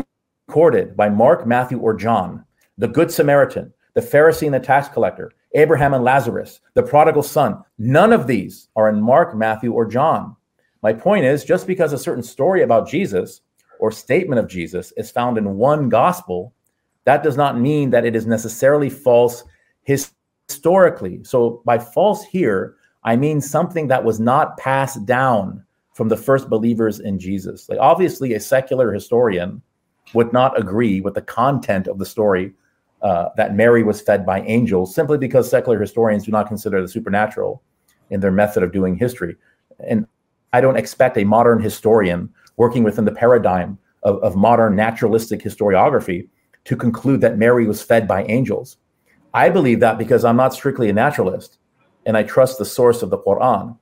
recorded 0.48 0.96
by 0.96 1.10
Mark, 1.10 1.46
Matthew, 1.46 1.80
or 1.80 1.94
John. 1.94 2.46
The 2.78 2.88
Good 2.88 3.12
Samaritan, 3.12 3.74
the 3.94 4.02
Pharisee 4.02 4.46
and 4.46 4.54
the 4.54 4.60
tax 4.60 4.88
collector, 4.88 5.32
Abraham 5.54 5.94
and 5.94 6.04
Lazarus, 6.04 6.62
the 6.76 6.84
prodigal 6.84 7.24
son, 7.24 7.62
none 7.78 8.14
of 8.14 8.28
these 8.28 8.70
are 8.76 8.88
in 8.88 9.02
Mark, 9.02 9.36
Matthew, 9.36 9.74
or 9.74 9.86
John. 9.86 10.36
My 10.82 10.94
point 10.94 11.26
is 11.26 11.44
just 11.44 11.68
because 11.68 11.92
a 11.92 11.98
certain 11.98 12.24
story 12.24 12.62
about 12.62 12.88
Jesus 12.88 13.42
or 13.80 13.92
statement 13.92 14.40
of 14.40 14.48
Jesus 14.48 14.94
is 14.98 15.10
found 15.10 15.38
in 15.38 15.58
one 15.58 15.90
gospel, 15.90 16.54
that 17.06 17.24
does 17.24 17.38
not 17.38 17.60
mean 17.60 17.90
that 17.90 18.06
it 18.06 18.16
is 18.16 18.28
necessarily 18.28 18.90
false 18.90 19.44
historically. 19.84 21.24
So, 21.24 21.62
by 21.66 21.80
false 21.80 22.24
here, 22.24 22.76
I 23.04 23.16
mean 23.16 23.42
something 23.42 23.88
that 23.88 24.04
was 24.04 24.20
not 24.20 24.58
passed 24.58 25.06
down 25.06 25.64
from 25.94 26.10
the 26.10 26.18
first 26.18 26.50
believers 26.50 27.00
in 27.00 27.20
Jesus. 27.20 27.68
Like 27.68 27.80
obviously, 27.80 28.34
a 28.34 28.40
secular 28.40 28.94
historian 28.94 29.62
would 30.14 30.34
not 30.34 30.60
agree 30.60 31.02
with 31.02 31.14
the 31.14 31.22
content 31.22 31.88
of 31.88 32.00
the 32.00 32.06
story 32.06 32.54
uh, 33.02 33.30
that 33.38 33.56
Mary 33.56 33.84
was 33.84 34.02
fed 34.02 34.26
by 34.26 34.42
angels, 34.42 34.94
simply 34.94 35.18
because 35.18 35.50
secular 35.50 35.80
historians 35.80 36.26
do 36.26 36.32
not 36.32 36.48
consider 36.48 36.82
the 36.82 36.88
supernatural 36.88 37.62
in 38.10 38.20
their 38.20 38.32
method 38.32 38.64
of 38.64 38.72
doing 38.72 38.96
history. 38.96 39.36
And 39.88 40.06
I 40.52 40.62
don't 40.62 40.78
expect 40.78 41.18
a 41.18 41.24
modern 41.24 41.62
historian 41.62 42.30
working 42.60 42.84
within 42.84 43.06
the 43.06 43.12
paradigm 43.12 43.80
of, 44.04 44.22
of 44.22 44.36
modern 44.36 44.76
naturalistic 44.76 45.42
historiography 45.42 46.28
to 46.66 46.76
conclude 46.76 47.22
that 47.22 47.40
Mary 47.40 47.66
was 47.66 47.82
fed 47.82 48.08
by 48.08 48.24
angels. 48.26 48.78
I 49.34 49.50
believe 49.50 49.80
that 49.80 49.98
because 49.98 50.24
I'm 50.24 50.36
not 50.36 50.54
strictly 50.54 50.90
a 50.90 50.94
naturalist 50.94 51.58
and 52.06 52.16
I 52.18 52.24
trust 52.24 52.60
the 52.60 52.66
source 52.66 53.02
of 53.02 53.10
the 53.10 53.18
Quran. 53.18 53.78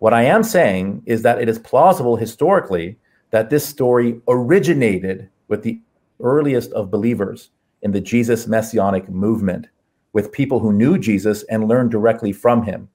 What 0.00 0.14
I 0.14 0.22
am 0.22 0.42
saying 0.42 1.02
is 1.06 1.22
that 1.22 1.40
it 1.40 1.48
is 1.48 1.58
plausible 1.58 2.16
historically 2.16 2.98
that 3.30 3.48
this 3.48 3.66
story 3.66 4.20
originated 4.28 5.28
with 5.48 5.62
the 5.62 5.80
earliest 6.20 6.72
of 6.72 6.90
believers 6.90 7.50
in 7.82 7.92
the 7.92 8.00
Jesus 8.00 8.46
messianic 8.46 9.08
movement, 9.08 9.66
with 10.12 10.32
people 10.32 10.58
who 10.58 10.72
knew 10.72 10.98
Jesus 10.98 11.42
and 11.44 11.68
learned 11.68 11.90
directly 11.90 12.32
from 12.32 12.64
him. 12.64 12.88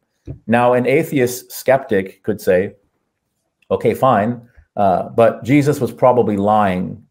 Now, 0.45 0.73
an 0.73 0.85
atheist 0.85 1.51
skeptic 1.51 2.21
could 2.23 2.41
say, 2.41 2.73
okay, 3.71 3.93
fine, 3.93 4.41
uh, 4.75 5.09
but 5.09 5.43
Jesus 5.43 5.79
was 5.79 5.91
probably 5.91 6.37
lying. 6.37 7.03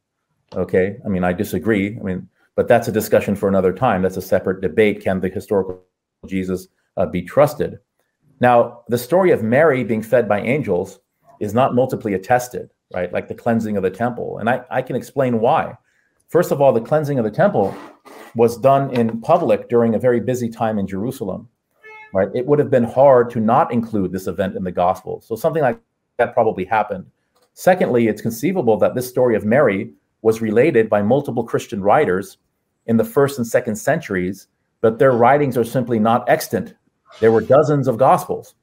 Okay, 0.54 0.96
I 1.04 1.08
mean, 1.08 1.24
I 1.24 1.32
disagree. 1.32 1.98
I 1.98 2.02
mean, 2.02 2.28
but 2.56 2.68
that's 2.68 2.88
a 2.88 2.92
discussion 2.92 3.34
for 3.34 3.48
another 3.48 3.72
time. 3.72 4.02
That's 4.02 4.16
a 4.16 4.22
separate 4.22 4.60
debate. 4.60 5.02
Can 5.02 5.20
the 5.20 5.28
historical 5.28 5.82
Jesus 6.26 6.68
uh, 6.96 7.06
be 7.06 7.22
trusted? 7.22 7.78
Now, 8.40 8.82
the 8.88 8.98
story 8.98 9.30
of 9.30 9.42
Mary 9.42 9.84
being 9.84 10.02
fed 10.02 10.28
by 10.28 10.40
angels 10.40 11.00
is 11.40 11.54
not 11.54 11.74
multiply 11.74 12.12
attested, 12.12 12.70
right? 12.94 13.12
Like 13.12 13.28
the 13.28 13.34
cleansing 13.34 13.76
of 13.76 13.82
the 13.82 13.90
temple. 13.90 14.38
And 14.38 14.48
I, 14.48 14.62
I 14.70 14.82
can 14.82 14.96
explain 14.96 15.40
why. 15.40 15.76
First 16.28 16.52
of 16.52 16.60
all, 16.60 16.72
the 16.72 16.80
cleansing 16.80 17.18
of 17.18 17.24
the 17.24 17.30
temple 17.30 17.74
was 18.34 18.56
done 18.56 18.90
in 18.92 19.20
public 19.20 19.68
during 19.68 19.94
a 19.94 19.98
very 19.98 20.20
busy 20.20 20.48
time 20.48 20.78
in 20.78 20.86
Jerusalem, 20.86 21.48
right? 22.12 22.28
It 22.34 22.46
would 22.46 22.58
have 22.58 22.70
been 22.70 22.84
hard 22.84 23.30
to 23.30 23.40
not 23.40 23.72
include 23.72 24.12
this 24.12 24.26
event 24.26 24.56
in 24.56 24.64
the 24.64 24.72
gospel. 24.72 25.20
So 25.20 25.36
something 25.36 25.62
like 25.62 25.80
that 26.18 26.34
probably 26.34 26.64
happened. 26.64 27.06
Secondly, 27.55 28.09
it's 28.09 28.22
conceivable 28.22 28.76
that 28.78 28.94
this 28.94 29.09
story 29.09 29.35
of 29.36 29.44
Mary 29.44 29.93
was 30.22 30.40
related 30.40 30.89
by 30.89 31.02
multiple 31.02 31.44
Christian 31.44 31.82
writers 31.82 32.39
in 32.86 32.97
the 32.97 33.05
first 33.05 33.39
and 33.39 33.47
second 33.47 33.76
centuries, 33.76 34.48
but 34.81 34.98
their 34.98 35.12
writings 35.12 35.56
are 35.56 35.64
simply 35.64 35.98
not 35.98 36.28
extant 36.28 36.74
there 37.20 37.32
were 37.32 37.40
dozens 37.40 37.89
of 37.89 37.97
gospels. 37.97 38.55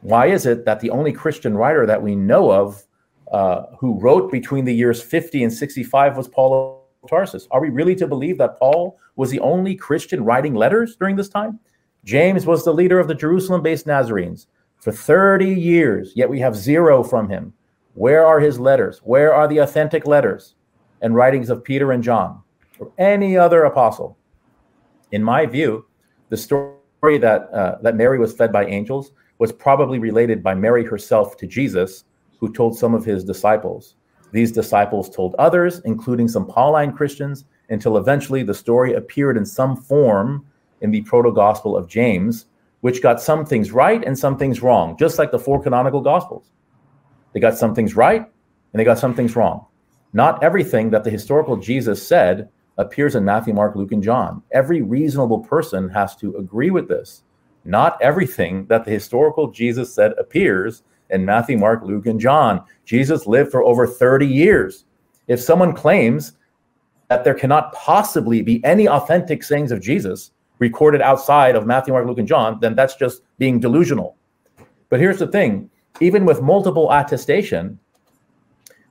Why 0.00 0.26
is 0.26 0.46
it 0.46 0.64
that 0.64 0.80
the 0.80 0.90
only 0.90 1.12
Christian 1.12 1.56
writer 1.56 1.86
that 1.86 2.02
we 2.02 2.16
know 2.16 2.50
of 2.50 2.82
uh, 3.30 3.66
who 3.78 3.98
wrote 4.00 4.30
between 4.32 4.64
the 4.64 4.74
years 4.74 5.02
50 5.02 5.44
and 5.44 5.52
65 5.52 6.16
was 6.16 6.28
Paul 6.28 6.84
of 7.02 7.10
Tarsus? 7.10 7.46
Are 7.50 7.60
we 7.60 7.70
really 7.70 7.94
to 7.96 8.06
believe 8.06 8.38
that 8.38 8.58
Paul 8.58 8.98
was 9.16 9.30
the 9.30 9.40
only 9.40 9.74
Christian 9.74 10.24
writing 10.24 10.54
letters 10.54 10.96
during 10.96 11.16
this 11.16 11.28
time? 11.28 11.60
James 12.04 12.46
was 12.46 12.64
the 12.64 12.74
leader 12.74 12.98
of 12.98 13.08
the 13.08 13.14
Jerusalem 13.14 13.62
based 13.62 13.86
Nazarenes 13.86 14.46
for 14.78 14.90
30 14.90 15.46
years, 15.46 16.12
yet 16.16 16.28
we 16.28 16.40
have 16.40 16.56
zero 16.56 17.04
from 17.04 17.28
him. 17.28 17.52
Where 17.94 18.24
are 18.24 18.40
his 18.40 18.58
letters? 18.58 19.00
Where 19.04 19.34
are 19.34 19.46
the 19.46 19.58
authentic 19.58 20.06
letters 20.06 20.54
and 21.02 21.14
writings 21.14 21.50
of 21.50 21.62
Peter 21.62 21.92
and 21.92 22.02
John 22.02 22.42
or 22.78 22.90
any 22.98 23.36
other 23.36 23.64
apostle? 23.64 24.16
In 25.10 25.22
my 25.22 25.44
view, 25.44 25.84
the 26.30 26.36
story 26.36 27.18
that 27.18 27.50
uh, 27.52 27.76
that 27.82 27.96
Mary 27.96 28.18
was 28.18 28.32
fed 28.32 28.50
by 28.50 28.64
angels 28.64 29.12
was 29.38 29.52
probably 29.52 29.98
related 29.98 30.42
by 30.42 30.54
Mary 30.54 30.84
herself 30.84 31.36
to 31.36 31.46
Jesus, 31.46 32.04
who 32.38 32.52
told 32.52 32.78
some 32.78 32.94
of 32.94 33.04
his 33.04 33.24
disciples. 33.24 33.96
These 34.30 34.52
disciples 34.52 35.10
told 35.10 35.34
others, 35.34 35.80
including 35.84 36.28
some 36.28 36.46
Pauline 36.46 36.92
Christians, 36.92 37.44
until 37.68 37.98
eventually 37.98 38.42
the 38.42 38.54
story 38.54 38.94
appeared 38.94 39.36
in 39.36 39.44
some 39.44 39.76
form 39.76 40.46
in 40.80 40.90
the 40.90 41.02
proto 41.02 41.32
gospel 41.32 41.76
of 41.76 41.88
James, 41.88 42.46
which 42.80 43.02
got 43.02 43.20
some 43.20 43.44
things 43.44 43.72
right 43.72 44.02
and 44.04 44.18
some 44.18 44.38
things 44.38 44.62
wrong, 44.62 44.96
just 44.96 45.18
like 45.18 45.30
the 45.30 45.38
four 45.38 45.62
canonical 45.62 46.00
gospels. 46.00 46.50
They 47.32 47.40
got 47.40 47.56
some 47.56 47.74
things 47.74 47.96
right 47.96 48.20
and 48.20 48.80
they 48.80 48.84
got 48.84 48.98
some 48.98 49.14
things 49.14 49.36
wrong. 49.36 49.66
Not 50.12 50.42
everything 50.42 50.90
that 50.90 51.04
the 51.04 51.10
historical 51.10 51.56
Jesus 51.56 52.06
said 52.06 52.48
appears 52.78 53.14
in 53.14 53.24
Matthew, 53.24 53.54
Mark, 53.54 53.76
Luke, 53.76 53.92
and 53.92 54.02
John. 54.02 54.42
Every 54.52 54.82
reasonable 54.82 55.40
person 55.40 55.88
has 55.90 56.16
to 56.16 56.36
agree 56.36 56.70
with 56.70 56.88
this. 56.88 57.22
Not 57.64 58.00
everything 58.02 58.66
that 58.66 58.84
the 58.84 58.90
historical 58.90 59.50
Jesus 59.50 59.94
said 59.94 60.12
appears 60.18 60.82
in 61.10 61.24
Matthew, 61.24 61.58
Mark, 61.58 61.82
Luke, 61.84 62.06
and 62.06 62.20
John. 62.20 62.64
Jesus 62.84 63.26
lived 63.26 63.50
for 63.50 63.62
over 63.62 63.86
30 63.86 64.26
years. 64.26 64.84
If 65.28 65.40
someone 65.40 65.72
claims 65.72 66.32
that 67.08 67.24
there 67.24 67.34
cannot 67.34 67.72
possibly 67.72 68.42
be 68.42 68.64
any 68.64 68.88
authentic 68.88 69.44
sayings 69.44 69.70
of 69.70 69.80
Jesus 69.80 70.32
recorded 70.58 71.02
outside 71.02 71.54
of 71.54 71.66
Matthew, 71.66 71.92
Mark, 71.92 72.06
Luke, 72.06 72.18
and 72.18 72.28
John, 72.28 72.58
then 72.60 72.74
that's 72.74 72.96
just 72.96 73.22
being 73.38 73.60
delusional. 73.60 74.16
But 74.88 75.00
here's 75.00 75.18
the 75.18 75.26
thing 75.26 75.70
even 76.00 76.24
with 76.24 76.42
multiple 76.42 76.90
attestation, 76.90 77.78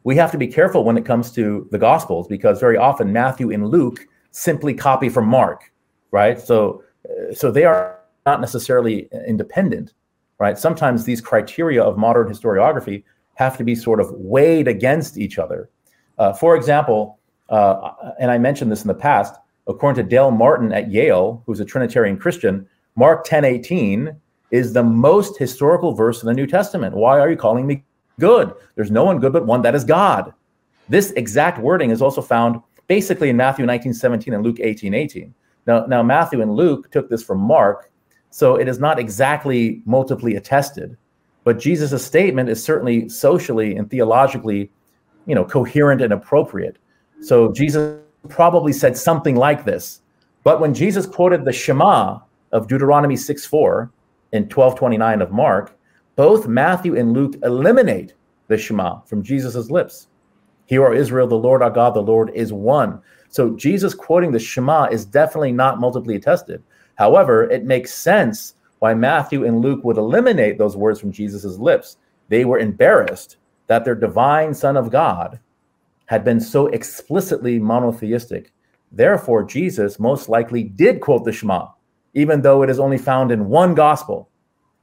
we 0.04 0.16
have 0.16 0.32
to 0.32 0.38
be 0.38 0.48
careful 0.48 0.84
when 0.84 0.98
it 0.98 1.06
comes 1.06 1.32
to 1.34 1.68
the 1.72 1.78
gospels 1.78 2.28
because 2.28 2.60
very 2.60 2.78
often 2.78 3.14
Matthew 3.14 3.52
and 3.52 3.68
Luke 3.68 4.08
simply 4.32 4.74
copy 4.74 5.10
from 5.10 5.28
Mark, 5.28 5.72
right? 6.12 6.40
So 6.40 6.84
uh, 7.06 7.34
so 7.34 7.52
they 7.52 7.66
are 7.66 8.00
not 8.26 8.42
necessarily 8.42 9.10
independent, 9.28 9.94
right? 10.40 10.58
Sometimes 10.58 11.04
these 11.04 11.22
criteria 11.22 11.84
of 11.84 11.98
modern 11.98 12.28
historiography 12.28 13.04
have 13.36 13.58
to 13.58 13.64
be 13.64 13.76
sort 13.76 14.00
of 14.00 14.12
weighed 14.12 14.68
against 14.68 15.18
each 15.18 15.40
other. 15.40 15.70
Uh, 16.18 16.34
for 16.34 16.56
example, 16.56 17.20
uh, 17.50 17.94
and 18.20 18.32
I 18.32 18.38
mentioned 18.38 18.72
this 18.72 18.84
in 18.84 18.88
the 18.88 18.94
past, 18.94 19.36
according 19.68 20.04
to 20.04 20.10
Dale 20.10 20.32
Martin 20.32 20.72
at 20.72 20.92
Yale, 20.92 21.44
who's 21.46 21.60
a 21.60 21.66
Trinitarian 21.66 22.18
Christian, 22.18 22.68
Mark 22.96 23.26
10:18 23.26 24.16
is 24.52 24.74
the 24.74 24.84
most 24.84 25.38
historical 25.38 25.94
verse 25.94 26.22
in 26.22 26.28
the 26.28 26.34
New 26.34 26.48
Testament. 26.48 26.96
Why 26.96 27.20
are 27.20 27.30
you 27.30 27.38
calling 27.38 27.66
me 27.66 27.84
good. 28.22 28.54
There's 28.76 28.92
no 28.92 29.04
one 29.04 29.20
good 29.20 29.34
but 29.34 29.46
one 29.46 29.62
that 29.64 29.76
is 29.76 29.84
God. 29.84 30.34
This 30.88 31.12
exact 31.12 31.60
wording 31.60 31.90
is 31.90 32.02
also 32.02 32.22
found 32.22 32.62
basically 32.88 33.30
in 33.30 33.38
Matthew 33.38 33.66
19, 33.66 33.94
17 33.94 34.34
and 34.34 34.44
Luke 34.44 34.60
18, 34.60 34.94
18. 34.94 35.34
Now, 35.66 35.86
now 35.86 36.04
Matthew 36.04 36.42
and 36.42 36.54
Luke 36.54 36.92
took 36.92 37.10
this 37.10 37.24
from 37.24 37.40
Mark, 37.40 37.92
so 38.30 38.56
it 38.56 38.68
is 38.68 38.80
not 38.80 39.00
exactly 39.00 39.82
multiply 39.86 40.32
attested, 40.32 40.98
but 41.44 41.60
Jesus' 41.60 42.06
statement 42.06 42.50
is 42.50 42.64
certainly 42.64 43.10
socially 43.10 43.76
and 43.76 43.90
theologically, 43.90 44.70
you 45.26 45.36
know, 45.36 45.46
coherent 45.46 46.02
and 46.02 46.14
appropriate. 46.14 46.78
So 47.22 47.52
Jesus 47.52 48.00
probably 48.30 48.74
said 48.74 48.96
something 48.96 49.36
like 49.36 49.66
this. 49.66 50.02
But 50.44 50.60
when 50.60 50.74
Jesus 50.74 51.06
quoted 51.06 51.46
the 51.46 51.52
Shema 51.52 52.20
of 52.52 52.68
Deuteronomy 52.68 53.16
6, 53.16 53.46
4 53.46 53.92
in 54.32 54.44
1229 54.44 55.22
of 55.22 55.32
Mark, 55.32 55.78
both 56.16 56.48
Matthew 56.48 56.96
and 56.96 57.14
Luke 57.14 57.36
eliminate 57.44 58.14
the 58.48 58.58
Shema 58.58 59.02
from 59.02 59.24
Jesus' 59.24 59.70
lips. 59.70 60.08
Hear, 60.66 60.86
O 60.86 60.94
Israel, 60.94 61.28
the 61.28 61.36
Lord 61.36 61.62
our 61.62 61.70
God, 61.70 61.94
the 61.94 62.02
Lord 62.02 62.32
is 62.34 62.54
one. 62.54 63.02
So 63.30 63.56
Jesus 63.56 63.94
quoting 63.94 64.32
the 64.32 64.40
Shema 64.40 64.86
is 64.86 65.06
definitely 65.06 65.52
not 65.52 65.80
multiply 65.80 66.16
attested. 66.16 66.62
However, 66.96 67.50
it 67.50 67.66
makes 67.66 67.94
sense 67.94 68.56
why 68.80 68.94
Matthew 68.94 69.46
and 69.46 69.62
Luke 69.62 69.84
would 69.84 69.98
eliminate 69.98 70.58
those 70.58 70.76
words 70.76 71.00
from 71.00 71.12
Jesus' 71.12 71.58
lips. 71.58 71.98
They 72.30 72.46
were 72.46 72.60
embarrassed 72.60 73.38
that 73.68 73.86
their 73.86 73.96
divine 73.96 74.54
Son 74.54 74.76
of 74.76 74.92
God 74.92 75.40
had 76.08 76.24
been 76.26 76.40
so 76.42 76.68
explicitly 76.68 77.58
monotheistic. 77.58 78.52
Therefore, 78.92 79.44
Jesus 79.44 80.00
most 80.00 80.28
likely 80.28 80.64
did 80.64 81.00
quote 81.00 81.24
the 81.24 81.32
Shema, 81.32 81.68
even 82.14 82.42
though 82.42 82.64
it 82.64 82.70
is 82.70 82.80
only 82.80 82.98
found 82.98 83.32
in 83.32 83.48
one 83.48 83.74
gospel. 83.74 84.30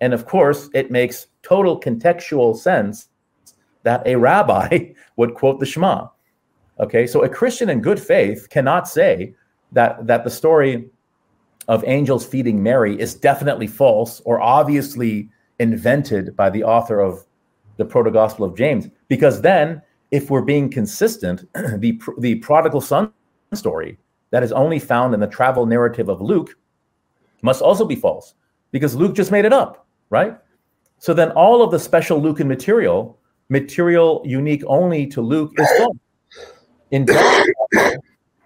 And 0.01 0.15
of 0.15 0.27
course, 0.27 0.71
it 0.75 0.91
makes 0.91 1.27
total 1.43 1.81
contextual 1.81 2.57
sense 2.57 3.09
that 3.83 4.07
a 4.07 4.17
rabbi 4.17 4.93
would 5.17 5.35
quote 5.35 5.61
the 5.61 5.67
Shema. 5.67 6.09
Okay, 6.81 7.07
so 7.07 7.25
a 7.25 7.29
Christian 7.29 7.71
in 7.71 7.81
good 7.81 8.01
faith 8.01 8.49
cannot 8.51 8.89
say 8.89 9.35
that, 9.73 10.07
that 10.07 10.25
the 10.25 10.31
story 10.31 10.89
of 11.67 11.85
angels 11.87 12.25
feeding 12.25 12.63
Mary 12.63 12.99
is 12.99 13.15
definitely 13.15 13.67
false 13.67 14.21
or 14.21 14.41
obviously 14.41 15.29
invented 15.59 16.37
by 16.37 16.49
the 16.49 16.63
author 16.63 17.01
of 17.01 17.25
the 17.77 17.85
proto 17.85 18.11
gospel 18.11 18.45
of 18.45 18.57
James, 18.57 18.89
because 19.09 19.41
then 19.43 19.83
if 20.11 20.31
we're 20.31 20.43
being 20.43 20.71
consistent, 20.71 21.45
the 21.55 22.01
the 22.19 22.37
prodigal 22.37 22.81
son 22.81 23.13
story 23.55 23.99
that 24.31 24.43
is 24.43 24.53
only 24.53 24.79
found 24.79 25.15
in 25.15 25.21
the 25.21 25.27
travel 25.27 25.67
narrative 25.67 26.09
of 26.09 26.21
Luke 26.21 26.55
must 27.43 27.63
also 27.63 27.85
be 27.85 27.97
false 27.97 28.35
because 28.71 28.95
Luke 28.95 29.15
just 29.15 29.31
made 29.31 29.45
it 29.45 29.53
up, 29.53 29.87
right? 30.11 30.37
So 30.99 31.15
then 31.15 31.31
all 31.33 31.63
of 31.63 31.71
the 31.71 31.79
special 31.79 32.21
Lucan 32.21 32.49
material, 32.49 33.19
material 33.49 34.23
unique 34.25 34.63
only 34.67 35.07
to 35.09 35.21
Luke, 35.21 35.53
is 35.59 35.71
false. 35.79 35.97
In 36.91 37.07
John, 37.07 37.45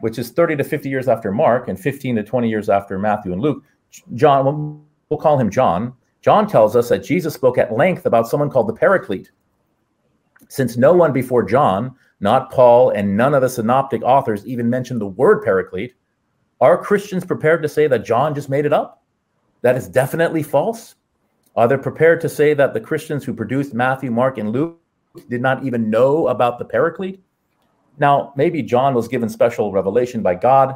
which 0.00 0.18
is 0.18 0.30
30 0.30 0.56
to 0.56 0.64
50 0.64 0.88
years 0.88 1.06
after 1.06 1.30
Mark 1.30 1.68
and 1.68 1.78
15 1.78 2.16
to 2.16 2.22
20 2.24 2.48
years 2.48 2.68
after 2.68 2.98
Matthew 2.98 3.32
and 3.32 3.40
Luke, 3.40 3.62
John, 4.14 4.82
we'll 5.08 5.20
call 5.20 5.38
him 5.38 5.48
John. 5.48 5.94
John 6.22 6.48
tells 6.48 6.74
us 6.74 6.88
that 6.88 7.04
Jesus 7.04 7.34
spoke 7.34 7.56
at 7.56 7.72
length 7.72 8.04
about 8.04 8.28
someone 8.28 8.50
called 8.50 8.68
the 8.68 8.74
Paraclete, 8.74 9.30
since 10.48 10.76
no 10.76 10.92
one 10.92 11.12
before 11.12 11.42
John, 11.42 11.94
not 12.20 12.50
Paul, 12.50 12.90
and 12.90 13.16
none 13.16 13.34
of 13.34 13.42
the 13.42 13.48
synoptic 13.48 14.02
authors 14.02 14.46
even 14.46 14.68
mentioned 14.68 15.00
the 15.00 15.06
word 15.06 15.42
paraclete, 15.42 15.94
are 16.62 16.82
Christians 16.82 17.26
prepared 17.26 17.62
to 17.62 17.68
say 17.68 17.86
that 17.88 18.06
John 18.06 18.34
just 18.34 18.48
made 18.48 18.64
it 18.64 18.72
up? 18.72 19.02
That 19.60 19.76
is 19.76 19.86
definitely 19.86 20.42
false? 20.42 20.94
Are 21.56 21.68
they 21.68 21.76
prepared 21.76 22.22
to 22.22 22.28
say 22.30 22.54
that 22.54 22.72
the 22.72 22.80
Christians 22.80 23.22
who 23.22 23.34
produced 23.34 23.74
Matthew, 23.74 24.10
Mark, 24.10 24.38
and 24.38 24.50
Luke 24.50 24.80
did 25.28 25.42
not 25.42 25.62
even 25.64 25.90
know 25.90 26.28
about 26.28 26.58
the 26.58 26.64
paraclete? 26.64 27.22
Now, 27.98 28.32
maybe 28.36 28.62
John 28.62 28.94
was 28.94 29.06
given 29.06 29.28
special 29.28 29.70
revelation 29.70 30.22
by 30.22 30.36
God, 30.36 30.74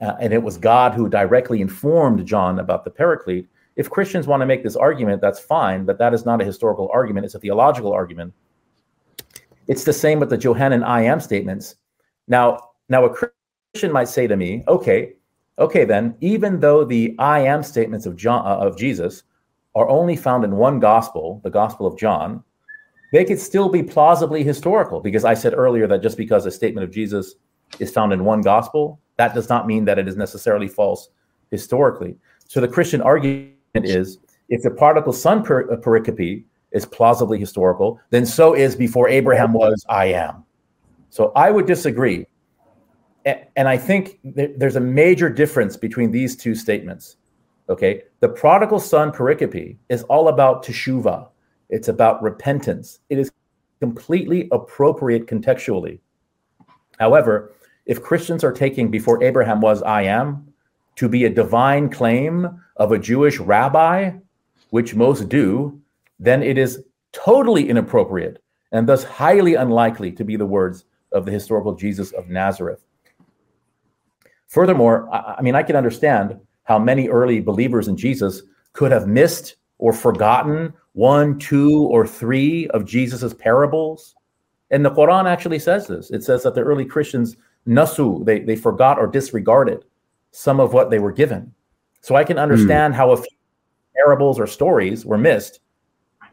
uh, 0.00 0.16
and 0.18 0.32
it 0.32 0.42
was 0.42 0.56
God 0.56 0.94
who 0.94 1.08
directly 1.08 1.60
informed 1.60 2.26
John 2.26 2.58
about 2.58 2.82
the 2.82 2.90
paraclete. 2.90 3.48
If 3.76 3.88
Christians 3.88 4.26
want 4.26 4.40
to 4.40 4.46
make 4.46 4.64
this 4.64 4.74
argument, 4.74 5.20
that's 5.20 5.38
fine, 5.38 5.84
but 5.84 5.98
that 5.98 6.12
is 6.12 6.26
not 6.26 6.42
a 6.42 6.44
historical 6.44 6.90
argument, 6.92 7.26
it's 7.26 7.36
a 7.36 7.38
theological 7.38 7.92
argument 7.92 8.34
it's 9.70 9.84
the 9.84 9.92
same 9.92 10.18
with 10.18 10.30
the 10.30 10.36
Johannine 10.36 10.82
I 10.82 11.02
am 11.02 11.20
statements. 11.20 11.76
Now, 12.26 12.70
now 12.88 13.04
a 13.04 13.14
Christian 13.72 13.92
might 13.92 14.08
say 14.08 14.26
to 14.26 14.36
me, 14.36 14.64
okay, 14.66 15.12
okay, 15.58 15.84
then, 15.84 16.16
even 16.20 16.58
though 16.58 16.84
the 16.84 17.14
I 17.18 17.40
am 17.40 17.62
statements 17.62 18.06
of 18.06 18.16
John 18.16 18.44
uh, 18.44 18.56
of 18.66 18.76
Jesus 18.76 19.22
are 19.74 19.88
only 19.88 20.16
found 20.16 20.44
in 20.44 20.56
one 20.56 20.80
gospel, 20.80 21.40
the 21.44 21.50
Gospel 21.50 21.86
of 21.86 21.96
John, 21.96 22.42
they 23.12 23.24
could 23.24 23.38
still 23.38 23.68
be 23.68 23.82
plausibly 23.82 24.42
historical 24.42 25.00
because 25.00 25.24
I 25.24 25.34
said 25.34 25.54
earlier 25.54 25.86
that 25.86 26.02
just 26.02 26.16
because 26.16 26.46
a 26.46 26.50
statement 26.50 26.84
of 26.84 26.92
Jesus 26.92 27.36
is 27.78 27.92
found 27.92 28.12
in 28.12 28.24
one 28.24 28.40
gospel, 28.40 29.00
that 29.16 29.34
does 29.34 29.48
not 29.48 29.66
mean 29.66 29.84
that 29.84 29.98
it 29.98 30.08
is 30.08 30.16
necessarily 30.16 30.66
false 30.66 31.10
historically. 31.50 32.16
So 32.48 32.60
the 32.60 32.68
Christian 32.68 33.00
argument 33.00 33.54
is 33.74 34.18
if 34.48 34.62
the 34.62 34.70
prodigal 34.70 35.12
son 35.12 35.44
per- 35.44 35.70
uh, 35.72 35.76
pericope 35.76 36.44
is 36.72 36.86
plausibly 36.86 37.38
historical, 37.38 38.00
then 38.10 38.26
so 38.26 38.54
is 38.54 38.74
before 38.74 39.08
Abraham 39.08 39.52
was, 39.52 39.84
I 39.88 40.06
am. 40.06 40.44
So 41.10 41.32
I 41.36 41.50
would 41.50 41.66
disagree. 41.66 42.26
And 43.56 43.68
I 43.68 43.76
think 43.76 44.18
there's 44.24 44.76
a 44.76 44.80
major 44.80 45.28
difference 45.28 45.76
between 45.76 46.10
these 46.10 46.36
two 46.36 46.54
statements. 46.54 47.16
Okay. 47.68 48.02
The 48.20 48.28
prodigal 48.28 48.80
son 48.80 49.12
pericope 49.12 49.76
is 49.88 50.02
all 50.04 50.28
about 50.28 50.64
teshuva, 50.64 51.28
it's 51.68 51.88
about 51.88 52.22
repentance. 52.22 53.00
It 53.08 53.18
is 53.18 53.30
completely 53.80 54.48
appropriate 54.52 55.26
contextually. 55.26 56.00
However, 56.98 57.54
if 57.86 58.02
Christians 58.02 58.44
are 58.44 58.52
taking 58.52 58.90
before 58.90 59.22
Abraham 59.22 59.60
was, 59.60 59.82
I 59.82 60.02
am, 60.02 60.52
to 60.96 61.08
be 61.08 61.24
a 61.24 61.30
divine 61.30 61.88
claim 61.88 62.60
of 62.76 62.92
a 62.92 62.98
Jewish 62.98 63.38
rabbi, 63.38 64.12
which 64.70 64.94
most 64.94 65.28
do, 65.28 65.80
then 66.18 66.42
it 66.42 66.58
is 66.58 66.84
totally 67.12 67.68
inappropriate 67.68 68.42
and 68.72 68.88
thus 68.88 69.02
highly 69.02 69.54
unlikely 69.54 70.12
to 70.12 70.24
be 70.24 70.36
the 70.36 70.46
words 70.46 70.84
of 71.12 71.24
the 71.24 71.32
historical 71.32 71.74
Jesus 71.74 72.12
of 72.12 72.28
Nazareth. 72.28 72.84
Furthermore, 74.50 75.08
I, 75.12 75.36
I 75.38 75.42
mean, 75.42 75.54
I 75.54 75.62
can 75.62 75.74
understand 75.74 76.38
how 76.64 76.78
many 76.78 77.08
early 77.08 77.40
believers 77.40 77.88
in 77.88 77.96
Jesus 77.96 78.42
could 78.72 78.92
have 78.92 79.08
missed 79.08 79.56
or 79.78 79.92
forgotten 79.92 80.72
one, 80.92 81.38
two, 81.38 81.84
or 81.84 82.06
three 82.06 82.68
of 82.68 82.84
Jesus's 82.84 83.34
parables. 83.34 84.14
And 84.70 84.84
the 84.84 84.90
Quran 84.90 85.24
actually 85.24 85.58
says 85.58 85.86
this. 85.86 86.10
It 86.10 86.22
says 86.22 86.42
that 86.42 86.54
the 86.54 86.60
early 86.60 86.84
Christians 86.84 87.36
nasu, 87.66 88.24
they, 88.24 88.40
they 88.40 88.56
forgot 88.56 88.98
or 88.98 89.06
disregarded 89.06 89.84
some 90.30 90.60
of 90.60 90.74
what 90.74 90.90
they 90.90 90.98
were 90.98 91.12
given. 91.12 91.52
So 92.02 92.14
I 92.14 92.24
can 92.24 92.36
hmm. 92.36 92.42
understand 92.42 92.92
mm. 92.92 92.96
how 92.98 93.10
a 93.10 93.16
few 93.16 93.36
parables 93.96 94.38
or 94.38 94.46
stories 94.46 95.04
were 95.04 95.18
missed 95.18 95.60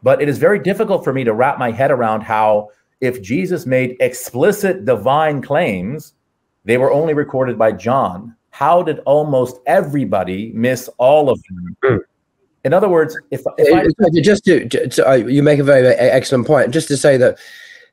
but 0.02 0.22
it 0.22 0.28
is 0.28 0.38
very 0.38 0.58
difficult 0.58 1.04
for 1.04 1.12
me 1.12 1.24
to 1.24 1.34
wrap 1.34 1.58
my 1.58 1.70
head 1.70 1.90
around 1.90 2.22
how, 2.22 2.70
if 3.00 3.22
Jesus 3.22 3.66
made 3.66 3.96
explicit 4.00 4.84
divine 4.84 5.42
claims, 5.42 6.14
they 6.68 6.76
were 6.76 6.92
only 6.92 7.14
recorded 7.14 7.56
by 7.58 7.72
John. 7.72 8.36
How 8.50 8.82
did 8.82 8.98
almost 9.06 9.58
everybody 9.66 10.52
miss 10.54 10.90
all 10.98 11.30
of 11.30 11.42
them? 11.48 11.76
Mm. 11.82 12.00
In 12.64 12.74
other 12.74 12.90
words, 12.90 13.18
if, 13.30 13.40
if 13.56 13.74
I, 13.74 14.20
just 14.20 14.44
to, 14.44 14.68
to 14.68 15.08
uh, 15.08 15.14
you 15.14 15.42
make 15.42 15.60
a 15.60 15.64
very, 15.64 15.80
very 15.80 15.94
excellent 15.94 16.46
point. 16.46 16.70
Just 16.70 16.86
to 16.88 16.98
say 16.98 17.16
that 17.16 17.38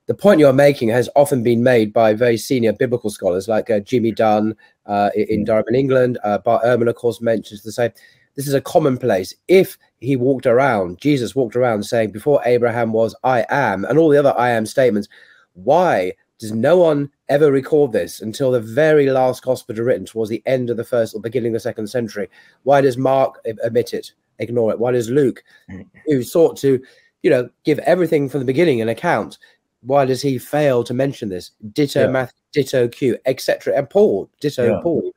the 0.08 0.14
point 0.14 0.42
you're 0.42 0.52
making 0.52 0.90
has 0.90 1.08
often 1.16 1.42
been 1.42 1.64
made 1.64 1.94
by 1.94 2.14
very 2.14 2.36
senior 2.36 2.74
biblical 2.74 3.10
scholars 3.10 3.48
like 3.48 3.70
uh, 3.70 3.80
Jimmy 3.80 4.12
Dunn 4.12 4.54
uh, 4.88 5.10
in 5.16 5.40
hmm. 5.40 5.44
Durham, 5.46 5.64
in 5.70 5.76
England. 5.76 6.18
Uh, 6.26 6.40
Bart 6.40 6.66
Ehrman, 6.66 6.90
of 6.90 6.96
course, 6.96 7.22
mentions 7.22 7.64
the 7.64 7.72
same. 7.72 7.92
This 8.36 8.46
is 8.46 8.54
a 8.54 8.60
commonplace. 8.60 9.34
If 9.48 9.78
he 10.02 10.18
walked 10.18 10.48
around, 10.48 11.00
Jesus 11.00 11.34
walked 11.34 11.56
around 11.56 11.84
saying, 11.84 12.12
Before 12.12 12.42
Abraham 12.44 12.92
was, 12.92 13.16
I 13.24 13.46
am, 13.48 13.86
and 13.86 13.98
all 13.98 14.10
the 14.10 14.20
other 14.20 14.38
I 14.38 14.50
am 14.50 14.66
statements, 14.66 15.08
why 15.54 16.12
does 16.40 16.52
no 16.52 16.78
one 16.78 17.10
ever 17.30 17.52
record 17.52 17.92
this 17.92 18.22
until 18.22 18.52
the 18.52 18.60
very 18.60 19.10
last 19.10 19.44
gospel 19.44 19.76
written 19.76 20.06
towards 20.06 20.30
the 20.30 20.44
end 20.46 20.70
of 20.70 20.78
the 20.78 20.84
first 20.84 21.16
or 21.16 21.22
beginning 21.22 21.52
of 21.52 21.54
the 21.54 21.60
second 21.62 21.88
century? 21.88 22.30
Why 22.64 22.82
does 22.82 22.98
Mark 22.98 23.40
omit 23.64 23.94
it, 23.94 24.12
ignore 24.40 24.72
it? 24.72 24.80
Why 24.80 24.92
does 24.92 25.10
Luke, 25.10 25.44
mm. 25.70 25.86
who 26.06 26.24
sought 26.24 26.58
to, 26.58 26.82
you 27.24 27.30
know, 27.30 27.50
give 27.64 27.80
everything 27.80 28.28
from 28.28 28.42
the 28.42 28.46
beginning 28.46 28.82
an 28.82 28.90
account, 28.90 29.38
why 29.82 30.06
does 30.06 30.22
he 30.22 30.38
fail 30.38 30.84
to 30.84 30.94
mention 30.94 31.30
this? 31.30 31.52
Ditto 31.72 32.02
yeah. 32.02 32.08
Matthew, 32.08 32.40
ditto 32.54 32.88
Q, 32.88 33.18
etc. 33.26 33.78
And 33.78 33.90
Paul, 33.90 34.30
ditto 34.42 34.66
yeah. 34.66 34.80
Paul. 34.82 35.12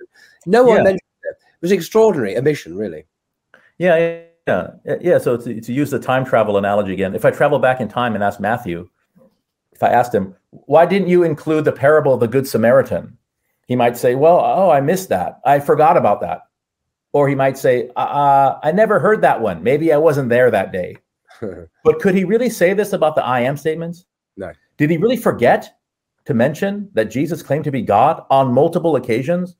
No 0.46 0.62
one 0.62 0.78
yeah. 0.78 0.82
mentioned 0.82 1.00
it. 1.24 1.36
It 1.40 1.62
was 1.62 1.72
extraordinary 1.72 2.36
omission, 2.36 2.76
really. 2.76 3.06
Yeah, 3.78 4.20
yeah, 4.46 4.70
yeah. 5.00 5.18
So 5.18 5.36
to, 5.36 5.60
to 5.60 5.72
use 5.72 5.90
the 5.90 5.98
time 5.98 6.24
travel 6.24 6.58
analogy 6.58 6.92
again, 6.92 7.14
if 7.14 7.24
I 7.24 7.30
travel 7.30 7.58
back 7.58 7.80
in 7.80 7.88
time 7.88 8.14
and 8.14 8.22
ask 8.22 8.40
Matthew, 8.40 8.88
if 9.78 9.82
I 9.84 9.90
asked 9.90 10.12
him, 10.12 10.34
why 10.50 10.86
didn't 10.86 11.06
you 11.06 11.22
include 11.22 11.64
the 11.64 11.70
parable 11.70 12.12
of 12.12 12.18
the 12.18 12.26
Good 12.26 12.48
Samaritan? 12.48 13.16
He 13.68 13.76
might 13.76 13.96
say, 13.96 14.16
well, 14.16 14.40
oh, 14.40 14.70
I 14.70 14.80
missed 14.80 15.08
that. 15.10 15.38
I 15.44 15.60
forgot 15.60 15.96
about 15.96 16.20
that. 16.22 16.40
Or 17.12 17.28
he 17.28 17.36
might 17.36 17.56
say, 17.56 17.88
uh, 17.94 18.00
uh 18.00 18.60
I 18.64 18.72
never 18.72 18.98
heard 18.98 19.20
that 19.20 19.40
one. 19.40 19.62
Maybe 19.62 19.92
I 19.92 19.96
wasn't 19.96 20.30
there 20.30 20.50
that 20.50 20.72
day. 20.72 20.96
but 21.84 22.00
could 22.00 22.16
he 22.16 22.24
really 22.24 22.50
say 22.50 22.74
this 22.74 22.92
about 22.92 23.14
the 23.14 23.24
I 23.24 23.42
am 23.42 23.56
statements? 23.56 24.04
No. 24.36 24.50
Did 24.78 24.90
he 24.90 24.96
really 24.96 25.16
forget 25.16 25.78
to 26.24 26.34
mention 26.34 26.90
that 26.94 27.04
Jesus 27.04 27.40
claimed 27.40 27.64
to 27.64 27.70
be 27.70 27.82
God 27.82 28.24
on 28.30 28.52
multiple 28.52 28.96
occasions? 28.96 29.54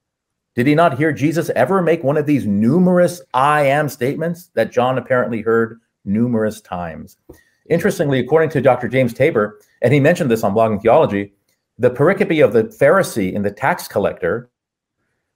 Did 0.57 0.67
he 0.67 0.75
not 0.75 0.99
hear 0.99 1.13
Jesus 1.13 1.49
ever 1.55 1.81
make 1.81 2.03
one 2.03 2.17
of 2.17 2.27
these 2.27 2.45
numerous 2.45 3.23
I 3.35 3.67
am 3.67 3.89
statements 3.89 4.51
that 4.55 4.73
John 4.73 4.99
apparently 4.99 5.43
heard 5.43 5.79
numerous 6.05 6.61
times? 6.61 7.19
Interestingly, 7.69 8.19
according 8.19 8.51
to 8.51 8.61
Dr. 8.61 8.89
James 8.89 9.13
Tabor, 9.13 9.61
and 9.83 9.93
he 9.93 10.01
mentioned 10.01 10.31
this 10.31 10.43
on 10.43 10.55
Blogging 10.55 10.81
Theology, 10.81 11.33
the 11.79 11.91
pericope 11.91 12.45
of 12.45 12.53
the 12.53 12.65
Pharisee 12.65 13.35
and 13.35 13.45
the 13.45 13.51
tax 13.51 13.87
collector, 13.87 14.51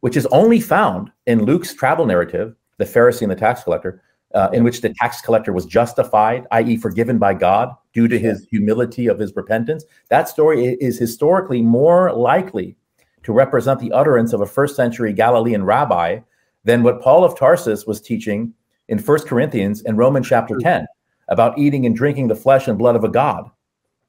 which 0.01 0.17
is 0.17 0.27
only 0.27 0.61
found 0.61 1.11
in 1.27 1.45
Luke's 1.45 1.75
travel 1.75 2.07
narrative, 2.07 2.57
the 2.79 2.85
Pharisee 2.85 3.23
and 3.23 3.31
the 3.31 3.37
tax 3.37 3.63
collector, 3.63 4.03
uh, 4.35 4.49
in 4.53 4.65
which 4.65 4.81
the 4.81 4.95
tax 4.95 5.21
collector 5.21 5.53
was 5.53 5.67
justified, 5.67 6.47
i.e., 6.53 6.77
forgiven 6.77 7.19
by 7.19 7.35
God 7.35 7.71
due 7.93 8.09
to 8.09 8.19
his 8.19 8.47
humility 8.51 9.07
of 9.07 9.19
his 9.19 9.37
repentance. 9.37 9.85
That 10.09 10.29
story 10.29 10.75
is 10.81 10.99
historically 10.99 11.61
more 11.61 12.13
likely 12.13 12.77
to 13.25 13.33
represent 13.33 13.79
the 13.79 13.93
utterance 13.93 14.33
of 14.33 14.41
a 14.41 14.47
first 14.47 14.75
century 14.75 15.13
Galilean 15.13 15.65
rabbi 15.65 16.21
than 16.65 16.83
what 16.83 17.03
Paul 17.03 17.25
of 17.25 17.39
Tarsus 17.39 17.87
was 17.87 18.01
teaching 18.01 18.55
in 18.89 18.99
First 18.99 19.29
Corinthians 19.29 19.83
and 19.83 19.99
Romans 19.99 20.29
chapter 20.29 20.57
10 20.59 20.87
about 21.33 21.59
eating 21.59 21.87
and 21.87 21.97
drinking 21.97 22.29
the 22.29 22.35
flesh 22.35 22.69
and 22.69 22.79
blood 22.79 22.95
of 22.95 23.05
a 23.05 23.09
God, 23.09 23.51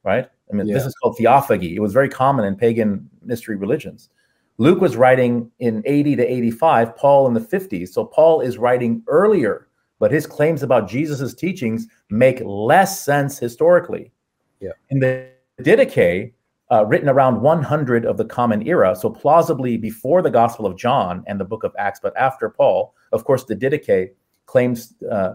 right? 0.03 0.27
I 0.51 0.55
mean, 0.55 0.67
Yeah. 0.67 0.75
this 0.75 0.85
is 0.85 0.93
called 1.01 1.17
theophagy. 1.17 1.73
It 1.73 1.79
was 1.79 1.93
very 1.93 2.09
common 2.09 2.45
in 2.45 2.55
pagan 2.55 3.09
mystery 3.23 3.55
religions. 3.55 4.09
Luke 4.57 4.81
was 4.81 4.97
writing 4.97 5.49
in 5.59 5.81
80 5.85 6.15
to 6.17 6.25
85, 6.31 6.95
Paul 6.95 7.27
in 7.27 7.33
the 7.33 7.39
50s. 7.39 7.93
So 7.93 8.05
Paul 8.05 8.41
is 8.41 8.57
writing 8.57 9.01
earlier, 9.07 9.67
but 9.99 10.11
his 10.11 10.27
claims 10.27 10.61
about 10.61 10.87
Jesus' 10.87 11.33
teachings 11.33 11.87
make 12.09 12.41
less 12.43 13.01
sense 13.03 13.39
historically. 13.39 14.11
Yeah. 14.59 14.73
In 14.89 14.99
the 14.99 15.27
Didache, 15.61 16.33
uh, 16.71 16.85
written 16.85 17.09
around 17.09 17.41
100 17.41 18.05
of 18.05 18.17
the 18.17 18.25
Common 18.25 18.67
Era, 18.67 18.95
so 18.95 19.09
plausibly 19.09 19.77
before 19.77 20.21
the 20.21 20.29
Gospel 20.29 20.65
of 20.65 20.75
John 20.75 21.23
and 21.27 21.39
the 21.39 21.45
Book 21.45 21.63
of 21.63 21.73
Acts, 21.77 21.99
but 22.01 22.15
after 22.17 22.49
Paul, 22.49 22.93
of 23.11 23.23
course, 23.23 23.45
the 23.45 23.55
Didache 23.55 24.11
claims 24.45 24.93
uh, 25.09 25.33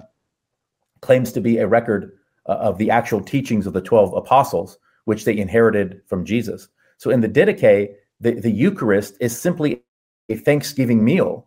claims 1.01 1.33
to 1.33 1.41
be 1.41 1.59
a 1.59 1.67
record 1.67 2.13
uh, 2.47 2.53
of 2.53 2.79
the 2.79 2.91
actual 2.91 3.21
teachings 3.21 3.67
of 3.67 3.73
the 3.73 3.81
12 3.81 4.15
apostles, 4.15 4.79
which 5.05 5.25
they 5.25 5.37
inherited 5.37 6.01
from 6.07 6.25
Jesus. 6.25 6.69
So 6.97 7.11
in 7.11 7.21
the 7.21 7.29
Didache, 7.29 7.95
the, 8.21 8.33
the 8.33 8.51
Eucharist 8.51 9.17
is 9.21 9.39
simply 9.39 9.83
a 10.29 10.37
Thanksgiving 10.37 11.05
meal 11.05 11.47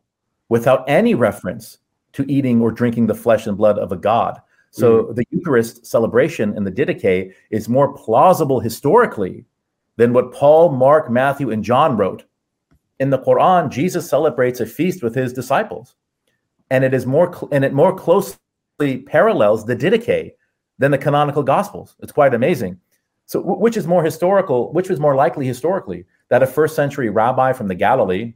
without 0.49 0.83
any 0.89 1.15
reference 1.15 1.77
to 2.13 2.29
eating 2.29 2.61
or 2.61 2.71
drinking 2.71 3.07
the 3.07 3.15
flesh 3.15 3.47
and 3.47 3.57
blood 3.57 3.79
of 3.79 3.91
a 3.91 3.97
God. 3.97 4.41
So 4.73 5.11
the 5.11 5.25
Eucharist 5.31 5.85
celebration 5.85 6.55
in 6.55 6.63
the 6.63 6.71
Didache 6.71 7.33
is 7.49 7.67
more 7.67 7.93
plausible 7.93 8.61
historically 8.61 9.45
than 9.97 10.13
what 10.13 10.31
Paul, 10.31 10.71
Mark, 10.71 11.09
Matthew, 11.09 11.51
and 11.51 11.61
John 11.61 11.97
wrote. 11.97 12.23
In 12.99 13.09
the 13.09 13.19
Quran, 13.19 13.69
Jesus 13.69 14.09
celebrates 14.09 14.61
a 14.61 14.65
feast 14.65 15.03
with 15.03 15.13
his 15.13 15.33
disciples, 15.33 15.95
and 16.69 16.85
it 16.85 16.93
is 16.93 17.05
more 17.05 17.33
cl- 17.33 17.49
and 17.51 17.65
it 17.65 17.73
more 17.73 17.93
closely 17.93 18.37
parallels 18.99 19.65
the 19.65 19.75
Didache 19.75 20.31
than 20.77 20.91
the 20.91 20.97
canonical 20.97 21.43
Gospels. 21.43 21.95
It's 21.99 22.11
quite 22.11 22.33
amazing. 22.33 22.79
So, 23.25 23.41
wh- 23.41 23.61
which 23.61 23.77
is 23.77 23.87
more 23.87 24.03
historical? 24.03 24.73
Which 24.73 24.89
was 24.89 24.99
more 24.99 25.15
likely 25.15 25.45
historically 25.45 26.05
that 26.29 26.43
a 26.43 26.47
first 26.47 26.75
century 26.75 27.09
rabbi 27.09 27.53
from 27.53 27.67
the 27.67 27.75
Galilee 27.75 28.33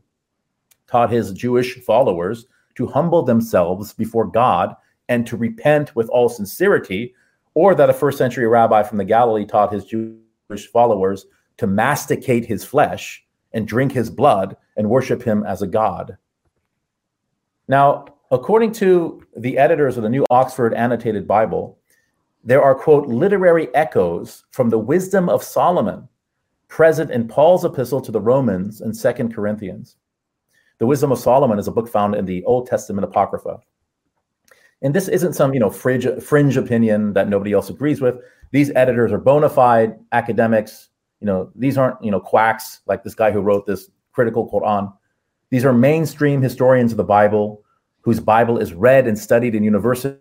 taught 0.87 1.11
his 1.11 1.33
Jewish 1.33 1.75
followers 1.83 2.45
to 2.75 2.87
humble 2.87 3.23
themselves 3.23 3.93
before 3.93 4.25
God 4.25 4.75
and 5.09 5.25
to 5.27 5.37
repent 5.37 5.95
with 5.95 6.09
all 6.09 6.29
sincerity, 6.29 7.13
or 7.53 7.75
that 7.75 7.89
a 7.89 7.93
first 7.93 8.17
century 8.17 8.47
rabbi 8.47 8.83
from 8.83 8.97
the 8.97 9.05
Galilee 9.05 9.45
taught 9.45 9.73
his 9.73 9.85
Jewish 9.85 10.67
followers 10.71 11.25
to 11.57 11.67
masticate 11.67 12.45
his 12.45 12.63
flesh 12.63 13.25
and 13.53 13.67
drink 13.67 13.91
his 13.91 14.09
blood 14.09 14.57
and 14.75 14.89
worship 14.89 15.23
him 15.23 15.43
as 15.45 15.61
a 15.61 15.67
god. 15.67 16.17
Now, 17.67 18.05
according 18.31 18.71
to 18.73 19.21
the 19.37 19.57
editors 19.57 19.97
of 19.97 20.03
the 20.03 20.09
New 20.09 20.25
Oxford 20.29 20.73
Annotated 20.73 21.27
Bible, 21.27 21.79
there 22.43 22.61
are, 22.61 22.75
quote, 22.75 23.07
literary 23.07 23.73
echoes 23.73 24.45
from 24.51 24.69
the 24.69 24.77
wisdom 24.77 25.29
of 25.29 25.43
Solomon 25.43 26.07
present 26.67 27.11
in 27.11 27.27
Paul's 27.27 27.65
epistle 27.65 28.01
to 28.01 28.11
the 28.11 28.21
Romans 28.21 28.81
and 28.81 28.95
Second 28.95 29.33
Corinthians. 29.33 29.97
The 30.77 30.85
Wisdom 30.85 31.11
of 31.11 31.19
Solomon 31.19 31.57
is 31.57 31.67
a 31.67 31.71
book 31.71 31.87
found 31.87 32.15
in 32.15 32.25
the 32.25 32.43
Old 32.43 32.67
Testament 32.67 33.05
Apocrypha. 33.05 33.59
And 34.81 34.93
this 34.93 35.07
isn't 35.07 35.33
some, 35.33 35.53
you 35.53 35.59
know, 35.59 35.69
fringe, 35.69 36.07
fringe 36.21 36.57
opinion 36.57 37.13
that 37.13 37.29
nobody 37.29 37.53
else 37.53 37.69
agrees 37.69 38.01
with. 38.01 38.17
These 38.51 38.71
editors 38.75 39.11
are 39.11 39.17
bona 39.17 39.49
fide 39.49 39.97
academics. 40.11 40.89
You 41.21 41.27
know, 41.27 41.51
these 41.55 41.77
aren't, 41.77 42.03
you 42.03 42.11
know, 42.11 42.19
quacks 42.19 42.81
like 42.85 43.03
this 43.03 43.15
guy 43.15 43.31
who 43.31 43.39
wrote 43.39 43.65
this 43.65 43.89
critical 44.11 44.49
Quran. 44.49 44.93
These 45.49 45.65
are 45.65 45.73
mainstream 45.73 46.41
historians 46.41 46.91
of 46.91 46.97
the 46.97 47.03
Bible 47.03 47.63
whose 48.05 48.19
Bible 48.19 48.59
is 48.59 48.73
read 48.73 49.07
and 49.07 49.17
studied 49.17 49.55
in 49.55 49.63
universities 49.63 50.19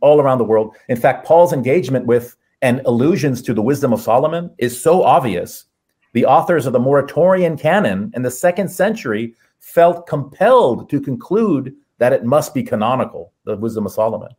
all 0.00 0.20
around 0.20 0.38
the 0.38 0.44
world. 0.44 0.74
In 0.88 0.96
fact, 0.96 1.26
Paul's 1.26 1.52
engagement 1.52 2.06
with 2.06 2.36
and 2.62 2.80
allusions 2.86 3.42
to 3.42 3.52
the 3.52 3.60
wisdom 3.60 3.92
of 3.92 4.00
Solomon 4.00 4.50
is 4.58 4.80
so 4.80 5.02
obvious. 5.02 5.66
The 6.14 6.24
authors 6.24 6.64
of 6.64 6.72
the 6.72 6.80
Muratorian 6.80 7.60
canon 7.60 8.12
in 8.14 8.22
the 8.22 8.30
second 8.30 8.68
century 8.68 9.34
felt 9.58 10.06
compelled 10.06 10.88
to 10.90 11.00
conclude 11.00 11.74
that 11.98 12.12
it 12.14 12.24
must 12.24 12.54
be 12.54 12.62
canonical, 12.62 13.32
the 13.44 13.56
wisdom 13.56 13.84
of 13.84 13.92
Solomon. 13.92 14.30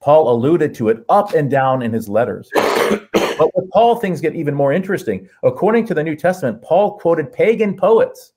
Paul 0.00 0.30
alluded 0.30 0.74
to 0.74 0.90
it 0.90 1.04
up 1.08 1.32
and 1.32 1.50
down 1.50 1.80
in 1.80 1.92
his 1.92 2.08
letters. 2.08 2.50
but 2.54 3.50
with 3.54 3.70
Paul, 3.70 3.96
things 3.96 4.20
get 4.20 4.34
even 4.34 4.54
more 4.54 4.72
interesting. 4.72 5.26
According 5.42 5.86
to 5.86 5.94
the 5.94 6.04
New 6.04 6.16
Testament, 6.16 6.60
Paul 6.60 6.98
quoted 6.98 7.32
pagan 7.32 7.76
poets 7.76 8.32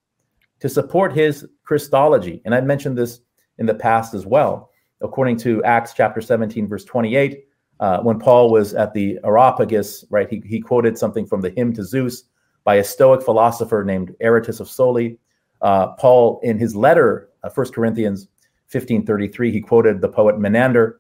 to 0.60 0.70
support 0.70 1.12
his 1.12 1.46
Christology. 1.64 2.42
And 2.46 2.56
I 2.56 2.62
mentioned 2.62 2.98
this 2.98 3.20
in 3.60 3.66
the 3.66 3.74
past 3.74 4.14
as 4.14 4.26
well. 4.26 4.72
According 5.02 5.38
to 5.38 5.64
Acts 5.64 5.94
chapter 5.94 6.22
17, 6.22 6.68
verse 6.68 6.86
28, 6.86 7.46
uh, 7.80 8.00
when 8.00 8.20
Paul 8.20 8.52
was 8.52 8.74
at 8.74 8.94
the 8.94 9.20
Areopagus, 9.24 10.06
right, 10.10 10.30
he, 10.30 10.42
he 10.46 10.60
quoted 10.60 10.98
something 10.98 11.26
from 11.26 11.42
the 11.42 11.52
hymn 11.52 11.74
to 11.74 11.84
Zeus 11.84 12.24
by 12.64 12.76
a 12.76 12.84
Stoic 12.84 13.22
philosopher 13.22 13.84
named 13.84 14.16
Aratus 14.22 14.60
of 14.60 14.70
Soli. 14.70 15.18
Uh, 15.62 15.94
Paul, 15.94 16.40
in 16.44 16.58
his 16.58 16.76
letter, 16.76 17.30
uh, 17.44 17.50
1 17.50 17.72
Corinthians 17.72 18.28
15:33, 18.68 19.52
he 19.52 19.62
quoted 19.62 20.02
the 20.02 20.10
poet 20.10 20.40
Menander. 20.40 21.00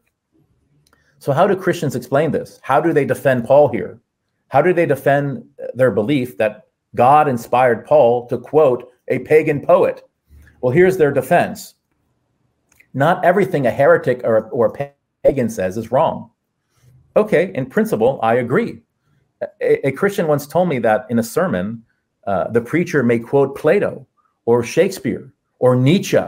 So, 1.19 1.33
how 1.33 1.47
do 1.47 1.55
Christians 1.55 1.95
explain 1.95 2.31
this? 2.31 2.59
How 2.61 2.79
do 2.79 2.93
they 2.93 3.05
defend 3.05 3.45
Paul 3.45 3.67
here? 3.67 3.99
How 4.49 4.61
do 4.61 4.73
they 4.73 4.85
defend 4.85 5.43
their 5.73 5.91
belief 5.91 6.37
that 6.37 6.67
God 6.95 7.27
inspired 7.27 7.85
Paul 7.85 8.27
to 8.27 8.37
quote 8.37 8.91
a 9.09 9.19
pagan 9.19 9.65
poet? 9.65 10.03
Well, 10.61 10.71
here's 10.71 10.97
their 10.97 11.11
defense. 11.11 11.75
Not 12.97 13.23
everything 13.23 13.67
a 13.67 13.71
heretic 13.71 14.21
or, 14.23 14.49
or 14.49 14.65
a 14.65 14.91
pagan 15.23 15.49
says 15.51 15.77
is 15.77 15.91
wrong. 15.91 16.31
Okay, 17.15 17.51
in 17.53 17.67
principle, 17.67 18.19
I 18.23 18.37
agree. 18.37 18.81
A, 19.61 19.89
a 19.89 19.91
Christian 19.91 20.25
once 20.25 20.47
told 20.47 20.67
me 20.67 20.79
that 20.79 21.05
in 21.11 21.19
a 21.19 21.23
sermon, 21.23 21.83
uh, 22.25 22.47
the 22.49 22.59
preacher 22.59 23.03
may 23.03 23.19
quote 23.19 23.55
Plato 23.55 24.07
or 24.45 24.63
Shakespeare 24.63 25.31
or 25.59 25.75
Nietzsche. 25.75 26.25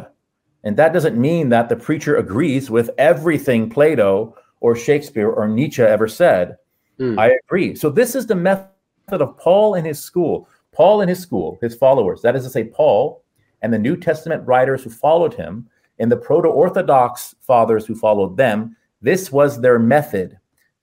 And 0.63 0.77
that 0.77 0.93
doesn't 0.93 1.17
mean 1.17 1.49
that 1.49 1.69
the 1.69 1.75
preacher 1.75 2.17
agrees 2.17 2.69
with 2.69 2.91
everything 2.99 3.67
Plato 3.71 4.35
or 4.59 4.75
Shakespeare 4.75 5.31
or 5.31 5.47
Nietzsche 5.47 5.81
ever 5.81 6.07
said. 6.07 6.55
Mm. 6.99 7.17
I 7.17 7.31
agree. 7.45 7.73
So, 7.73 7.89
this 7.89 8.13
is 8.13 8.27
the 8.27 8.35
method 8.35 8.69
of 9.09 9.35
Paul 9.39 9.73
and 9.73 9.87
his 9.87 9.99
school. 9.99 10.47
Paul 10.71 11.01
and 11.01 11.09
his 11.09 11.19
school, 11.19 11.57
his 11.63 11.73
followers, 11.73 12.21
that 12.21 12.35
is 12.35 12.43
to 12.43 12.49
say, 12.51 12.65
Paul 12.65 13.23
and 13.63 13.73
the 13.73 13.79
New 13.79 13.97
Testament 13.97 14.45
writers 14.45 14.83
who 14.83 14.91
followed 14.91 15.33
him, 15.33 15.67
and 15.99 16.11
the 16.11 16.17
proto 16.17 16.47
Orthodox 16.47 17.35
fathers 17.41 17.85
who 17.85 17.95
followed 17.95 18.37
them, 18.37 18.75
this 19.01 19.31
was 19.31 19.61
their 19.61 19.79
method. 19.79 20.39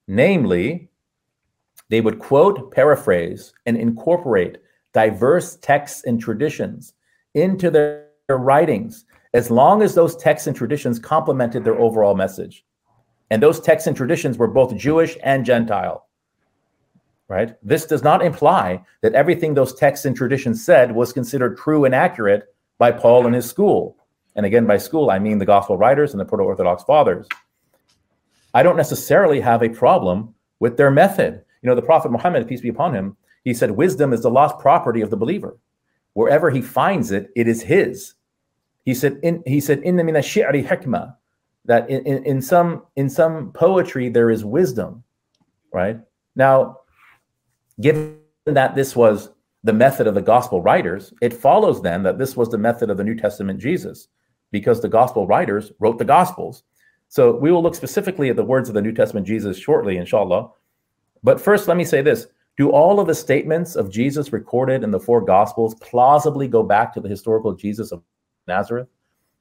Namely, 0.06 0.88
they 1.88 2.01
would 2.01 2.18
quote, 2.18 2.70
paraphrase, 2.72 3.52
and 3.64 3.76
incorporate 3.76 4.59
diverse 4.93 5.56
texts 5.56 6.05
and 6.05 6.20
traditions 6.20 6.94
into 7.34 7.70
their, 7.70 8.06
their 8.28 8.38
writings 8.38 9.05
as 9.34 9.51
long 9.51 9.82
as 9.82 9.94
those 9.94 10.16
texts 10.16 10.47
and 10.47 10.56
traditions 10.56 10.98
complemented 10.98 11.64
their 11.64 11.78
overall 11.78 12.14
message. 12.14 12.64
And 13.30 13.43
those 13.43 13.60
texts 13.60 13.86
and 13.86 13.97
traditions 13.97 14.38
were 14.38 14.48
both 14.48 14.76
Jewish 14.76 15.18
and 15.22 15.44
Gentile. 15.44 16.06
Right? 17.28 17.56
This 17.62 17.86
does 17.86 18.05
not 18.05 18.24
imply 18.24 18.84
that 19.02 19.14
everything 19.14 19.52
those 19.52 19.74
texts 19.74 20.06
and 20.06 20.16
traditions 20.16 20.64
said 20.64 20.93
was 20.93 21.12
considered 21.12 21.59
true 21.59 21.84
and 21.84 21.94
accurate 21.94 22.44
by 22.78 22.93
Paul 22.93 23.26
and 23.26 23.34
his 23.34 23.51
school. 23.51 23.97
And 24.37 24.47
again, 24.47 24.67
by 24.67 24.77
school, 24.77 25.11
I 25.11 25.19
mean 25.19 25.39
the 25.39 25.47
gospel 25.47 25.77
writers 25.77 26.13
and 26.13 26.21
the 26.21 26.25
proto 26.25 26.45
Orthodox 26.45 26.85
fathers. 26.85 27.27
I 28.55 28.63
don't 28.63 28.77
necessarily 28.77 29.41
have 29.41 29.63
a 29.63 29.69
problem 29.69 30.35
with 30.61 30.77
their 30.77 30.91
method. 30.91 31.43
You 31.63 31.69
know, 31.69 31.75
the 31.75 31.83
Prophet 31.83 32.13
Muhammad, 32.13 32.47
peace 32.47 32.61
be 32.61 32.69
upon 32.69 32.95
him, 32.95 33.17
he 33.45 33.55
said, 33.55 33.71
Wisdom 33.71 34.13
is 34.13 34.23
the 34.23 34.31
lost 34.31 34.59
property 34.59 35.01
of 35.01 35.11
the 35.11 35.17
believer. 35.17 35.59
Wherever 36.13 36.51
he 36.51 36.61
finds 36.63 37.11
it, 37.11 37.31
it 37.35 37.49
is 37.49 37.63
his. 37.63 38.15
He 38.85 38.95
said, 38.95 39.19
in, 39.23 39.43
he 39.47 39.61
said, 39.61 39.83
Inna 39.83 40.05
min 40.05 40.15
shi'ri 40.15 40.67
hikmah, 40.67 41.17
that 41.65 41.89
in, 41.91 42.07
in, 42.07 42.25
in 42.25 42.43
some 42.43 42.85
in 42.95 43.11
some 43.11 43.53
poetry 43.53 44.09
there 44.09 44.31
is 44.31 44.45
wisdom, 44.45 45.03
right? 45.73 45.99
Now, 46.37 46.81
given 47.81 48.19
that 48.45 48.75
this 48.75 48.95
was 48.95 49.31
the 49.65 49.73
method 49.73 50.07
of 50.07 50.15
the 50.15 50.23
gospel 50.23 50.63
writers, 50.63 51.13
it 51.21 51.33
follows 51.33 51.83
then 51.83 52.03
that 52.05 52.19
this 52.19 52.37
was 52.37 52.49
the 52.49 52.59
method 52.59 52.89
of 52.89 52.97
the 52.97 53.05
New 53.05 53.17
Testament 53.17 53.59
Jesus, 53.59 54.09
because 54.57 54.81
the 54.81 54.89
gospel 54.89 55.27
writers 55.27 55.70
wrote 55.81 55.99
the 55.99 56.05
gospels. 56.05 56.62
So 57.09 57.37
we 57.37 57.53
will 57.53 57.62
look 57.62 57.74
specifically 57.74 58.31
at 58.31 58.37
the 58.37 58.43
words 58.43 58.70
of 58.70 58.74
the 58.74 58.81
New 58.81 58.93
Testament 58.93 59.27
Jesus 59.27 59.59
shortly, 59.59 59.99
inshallah. 59.99 60.49
But 61.23 61.39
first, 61.39 61.69
let 61.69 61.77
me 61.77 61.85
say 61.85 62.01
this. 62.01 62.27
Do 62.57 62.70
all 62.70 62.99
of 62.99 63.07
the 63.07 63.15
statements 63.15 63.77
of 63.77 63.91
Jesus 63.91 64.33
recorded 64.33 64.83
in 64.83 64.91
the 64.91 64.99
four 64.99 65.20
gospels 65.20 65.74
plausibly 65.74 66.49
go 66.49 66.62
back 66.62 66.95
to 66.95 67.01
the 67.01 67.09
historical 67.09 67.53
Jesus 67.53 67.93
of 67.93 68.03
Nazareth 68.49 68.89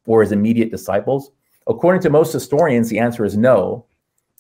or 0.06 0.20
his 0.20 0.34
immediate 0.34 0.70
disciples? 0.70 1.32
According 1.68 2.02
to 2.02 2.10
most 2.10 2.34
historians, 2.34 2.90
the 2.90 3.00
answer 3.00 3.24
is 3.24 3.38
no. 3.38 3.86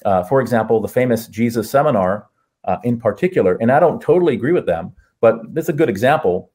Uh, 0.03 0.23
for 0.23 0.41
example, 0.41 0.81
the 0.81 0.89
famous 0.89 1.27
Jesus 1.27 1.71
seminar 1.71 2.27
uh, 2.65 2.77
in 2.83 2.99
particular, 2.99 3.55
and 3.61 3.71
I 3.71 3.79
don't 3.79 4.01
totally 4.01 4.33
agree 4.33 4.51
with 4.51 4.65
them, 4.65 4.93
but 5.21 5.53
this 5.53 5.65
is 5.65 5.69
a 5.69 5.73
good 5.73 5.89
example. 5.89 6.51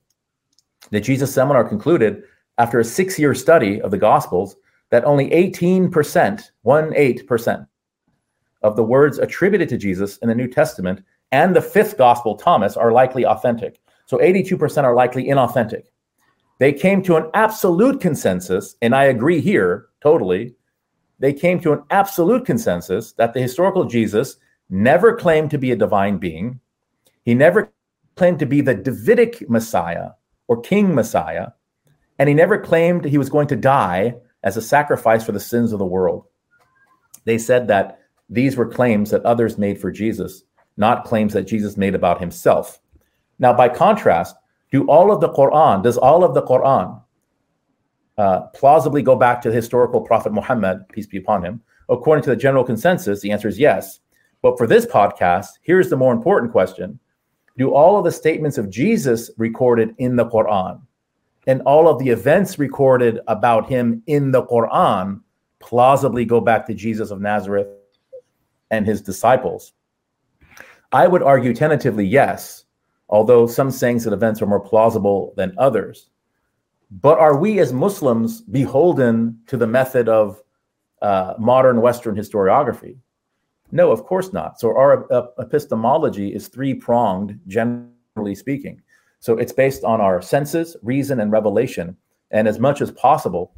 The 0.91 1.01
Jesus 1.01 1.33
seminar 1.33 1.65
concluded 1.65 2.25
after 2.61 2.78
a 2.78 2.85
six 2.85 3.19
year 3.19 3.35
study 3.35 3.81
of 3.81 3.91
the 3.91 3.97
Gospels 3.97 4.57
that 4.91 5.05
only 5.07 5.31
18%, 5.31 6.51
one 6.61 6.93
eight 6.95 7.27
percent, 7.27 7.66
of 8.62 8.77
the 8.77 8.85
words 8.85 9.19
attributed 9.19 9.66
to 9.70 9.78
Jesus 9.78 10.19
in 10.19 10.28
the 10.28 10.35
New 10.35 10.47
Testament 10.47 11.03
and 11.32 11.57
the 11.57 11.62
fifth 11.62 11.97
gospel, 11.97 12.37
Thomas, 12.37 12.77
are 12.77 12.93
likely 12.93 13.24
authentic. 13.24 13.81
So 14.05 14.19
82% 14.19 14.85
are 14.85 14.95
likely 14.95 15.24
inauthentic. 15.24 15.85
They 16.59 16.74
came 16.74 17.03
to 17.05 17.16
an 17.16 17.31
absolute 17.32 17.99
consensus, 17.99 18.77
and 18.82 18.95
I 18.95 19.05
agree 19.05 19.41
here 19.41 19.87
totally. 20.03 20.55
They 21.19 21.32
came 21.32 21.61
to 21.61 21.73
an 21.73 21.85
absolute 21.91 22.45
consensus 22.45 23.12
that 23.12 23.32
the 23.32 23.41
historical 23.41 23.85
Jesus 23.85 24.37
never 24.69 25.16
claimed 25.16 25.51
to 25.53 25.59
be 25.59 25.73
a 25.73 25.77
divine 25.77 26.19
being. 26.19 26.61
He 27.24 27.32
never 27.32 27.73
claimed 28.16 28.41
to 28.41 28.47
be 28.47 28.61
the 28.61 28.74
Davidic 28.74 29.49
Messiah 29.49 30.11
or 30.49 30.61
King 30.61 30.95
Messiah. 30.95 31.53
And 32.21 32.29
he 32.29 32.35
never 32.35 32.59
claimed 32.59 33.07
he 33.07 33.17
was 33.17 33.31
going 33.31 33.49
to 33.49 33.57
die 33.57 34.15
as 34.43 34.59
a 34.59 34.63
sacrifice 34.63 35.25
for 35.25 35.33
the 35.33 35.41
sins 35.41 35.73
of 35.73 35.79
the 35.79 35.87
world. 35.87 36.27
They 37.25 37.39
said 37.39 37.67
that 37.69 38.01
these 38.29 38.59
were 38.59 38.67
claims 38.67 39.11
that 39.11 39.25
others 39.25 39.57
made 39.57 39.81
for 39.81 39.91
Jesus, 39.91 40.45
not 40.77 41.07
claims 41.07 41.33
that 41.33 41.47
Jesus 41.47 41.79
made 41.79 41.95
about 41.95 42.21
himself. 42.21 42.79
Now, 43.39 43.55
by 43.55 43.71
contrast, 43.71 44.37
do 44.71 44.87
all 44.87 45.11
of 45.11 45.23
the 45.23 45.31
Quran, 45.31 45.83
does 45.83 45.97
all 45.97 46.23
of 46.23 46.35
the 46.35 46.43
Quran 46.43 47.03
uh, 48.19 48.41
plausibly 48.49 49.01
go 49.01 49.17
back 49.17 49.41
to 49.41 49.49
the 49.49 49.57
historical 49.57 50.03
Prophet 50.03 50.35
Muhammad, 50.35 50.87
peace 50.91 51.07
be 51.07 51.17
upon 51.17 51.43
him? 51.43 51.63
According 51.89 52.23
to 52.25 52.31
the 52.31 52.37
general 52.37 52.65
consensus, 52.65 53.23
the 53.23 53.31
answer 53.33 53.49
is 53.49 53.59
yes. 53.59 54.01
But 54.43 54.59
for 54.59 54.67
this 54.67 54.85
podcast, 54.85 55.53
here's 55.63 55.89
the 55.89 55.97
more 55.97 56.13
important 56.13 56.53
question 56.53 57.01
Do 57.57 57.73
all 57.73 57.97
of 57.97 58.05
the 58.05 58.13
statements 58.13 58.59
of 58.59 58.69
Jesus 58.69 59.31
recorded 59.39 59.95
in 59.97 60.17
the 60.17 60.27
Quran 60.27 60.83
and 61.51 61.63
all 61.63 61.89
of 61.89 61.99
the 61.99 62.09
events 62.09 62.61
recorded 62.61 63.19
about 63.27 63.69
him 63.69 64.05
in 64.07 64.31
the 64.31 64.45
Quran 64.45 65.21
plausibly 65.59 66.25
go 66.25 66.41
back 66.41 66.65
to 66.65 66.75
Jesus 66.75 67.11
of 67.11 67.21
Nazareth 67.21 67.67
and 68.71 68.87
his 68.87 69.03
disciples? 69.03 69.73
I 70.93 71.09
would 71.09 71.25
argue 71.25 71.53
tentatively 71.53 72.07
yes, 72.07 72.67
although 73.09 73.49
some 73.49 73.73
sayings 73.73 74.07
and 74.07 74.15
events 74.15 74.41
are 74.41 74.47
more 74.47 74.61
plausible 74.61 75.35
than 75.37 75.53
others. 75.59 76.11
But 76.89 77.19
are 77.19 77.37
we 77.37 77.59
as 77.59 77.73
Muslims 77.73 78.43
beholden 78.43 79.41
to 79.49 79.57
the 79.57 79.67
method 79.67 80.09
of 80.09 80.41
uh, 81.03 81.35
modern 81.37 81.81
Western 81.81 82.15
historiography? 82.15 82.97
No, 83.73 83.91
of 83.91 84.05
course 84.05 84.33
not. 84.33 84.61
So 84.61 84.69
our 84.69 85.09
epistemology 85.41 86.33
is 86.33 86.47
three 86.47 86.75
pronged, 86.75 87.41
generally 87.49 88.37
speaking. 88.37 88.83
So 89.21 89.37
it's 89.37 89.53
based 89.53 89.85
on 89.85 90.01
our 90.01 90.21
senses, 90.21 90.77
reason, 90.83 91.21
and 91.21 91.31
revelation. 91.31 91.97
And 92.31 92.49
as 92.49 92.59
much 92.59 92.81
as 92.81 92.91
possible, 92.91 93.55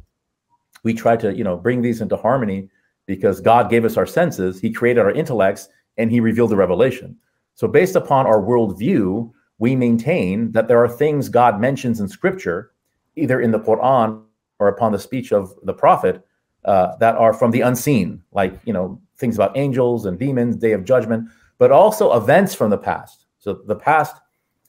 we 0.83 0.93
try 0.93 1.15
to, 1.17 1.33
you 1.33 1.43
know, 1.43 1.57
bring 1.57 1.81
these 1.81 2.01
into 2.01 2.17
harmony 2.17 2.69
because 3.05 3.41
God 3.41 3.69
gave 3.69 3.85
us 3.85 3.97
our 3.97 4.05
senses, 4.05 4.59
He 4.59 4.71
created 4.71 5.01
our 5.01 5.11
intellects, 5.11 5.69
and 5.97 6.11
He 6.11 6.19
revealed 6.19 6.51
the 6.51 6.57
revelation. 6.57 7.17
So 7.55 7.67
based 7.67 7.95
upon 7.95 8.25
our 8.25 8.41
worldview, 8.41 9.31
we 9.57 9.75
maintain 9.75 10.51
that 10.51 10.67
there 10.67 10.83
are 10.83 10.89
things 10.89 11.29
God 11.29 11.59
mentions 11.59 11.99
in 11.99 12.07
Scripture, 12.07 12.71
either 13.15 13.39
in 13.39 13.51
the 13.51 13.59
Quran 13.59 14.23
or 14.59 14.67
upon 14.67 14.91
the 14.91 14.99
speech 14.99 15.31
of 15.31 15.53
the 15.63 15.73
prophet, 15.73 16.25
uh, 16.65 16.95
that 16.97 17.15
are 17.15 17.33
from 17.33 17.51
the 17.51 17.61
unseen, 17.61 18.21
like 18.31 18.57
you 18.65 18.73
know 18.73 18.99
things 19.17 19.35
about 19.35 19.55
angels 19.57 20.05
and 20.05 20.17
demons, 20.17 20.55
day 20.55 20.71
of 20.71 20.85
judgment, 20.85 21.29
but 21.57 21.71
also 21.71 22.13
events 22.13 22.55
from 22.55 22.69
the 22.69 22.77
past. 22.77 23.25
So 23.39 23.53
the 23.53 23.75
past 23.75 24.15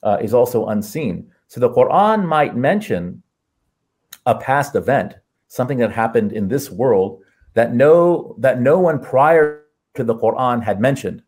uh, 0.05 0.19
is 0.21 0.35
also 0.35 0.67
unseen. 0.67 1.31
So 1.49 1.61
the 1.61 1.71
Quran 1.71 2.25
might 2.25 2.57
mention 2.57 3.23
a 4.27 4.35
past 4.35 4.77
event, 4.77 5.15
something 5.49 5.79
that 5.79 5.93
happened 5.93 6.33
in 6.33 6.49
this 6.49 6.71
world 6.71 7.21
that 7.55 7.75
no 7.75 8.37
that 8.39 8.61
no 8.61 8.79
one 8.79 8.99
prior 9.01 9.65
to 9.95 10.05
the 10.05 10.15
Quran 10.15 10.63
had 10.63 10.81
mentioned. 10.81 11.23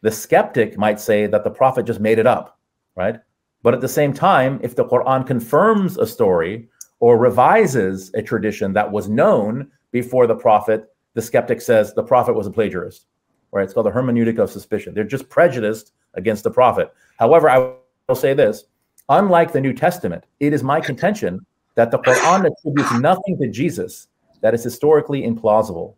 The 0.00 0.10
skeptic 0.10 0.78
might 0.78 1.00
say 1.00 1.26
that 1.26 1.44
the 1.44 1.50
prophet 1.50 1.84
just 1.84 2.00
made 2.00 2.18
it 2.18 2.26
up, 2.26 2.58
right? 2.96 3.18
But 3.62 3.74
at 3.74 3.80
the 3.80 3.88
same 3.88 4.12
time, 4.12 4.60
if 4.62 4.76
the 4.76 4.84
Quran 4.84 5.26
confirms 5.26 5.98
a 5.98 6.06
story 6.06 6.68
or 7.00 7.18
revises 7.18 8.10
a 8.14 8.22
tradition 8.22 8.72
that 8.72 8.90
was 8.90 9.08
known 9.08 9.70
before 9.90 10.26
the 10.26 10.34
prophet, 10.36 10.88
the 11.14 11.22
skeptic 11.22 11.60
says 11.60 11.92
the 11.92 12.02
prophet 12.02 12.34
was 12.34 12.46
a 12.46 12.50
plagiarist, 12.50 13.06
right? 13.52 13.64
It's 13.64 13.74
called 13.74 13.86
the 13.86 13.90
hermeneutic 13.90 14.38
of 14.38 14.50
suspicion. 14.50 14.94
They're 14.94 15.04
just 15.04 15.28
prejudiced 15.28 15.92
against 16.14 16.44
the 16.44 16.50
prophet. 16.50 16.92
However, 17.18 17.50
I 17.50 17.74
will 18.08 18.16
say 18.16 18.32
this 18.32 18.64
unlike 19.10 19.52
the 19.52 19.60
New 19.60 19.72
Testament, 19.72 20.24
it 20.40 20.52
is 20.52 20.62
my 20.62 20.80
contention 20.80 21.44
that 21.74 21.90
the 21.90 21.98
Quran 21.98 22.46
attributes 22.46 22.92
nothing 23.00 23.38
to 23.38 23.48
Jesus 23.48 24.08
that 24.40 24.54
is 24.54 24.64
historically 24.64 25.22
implausible. 25.22 25.94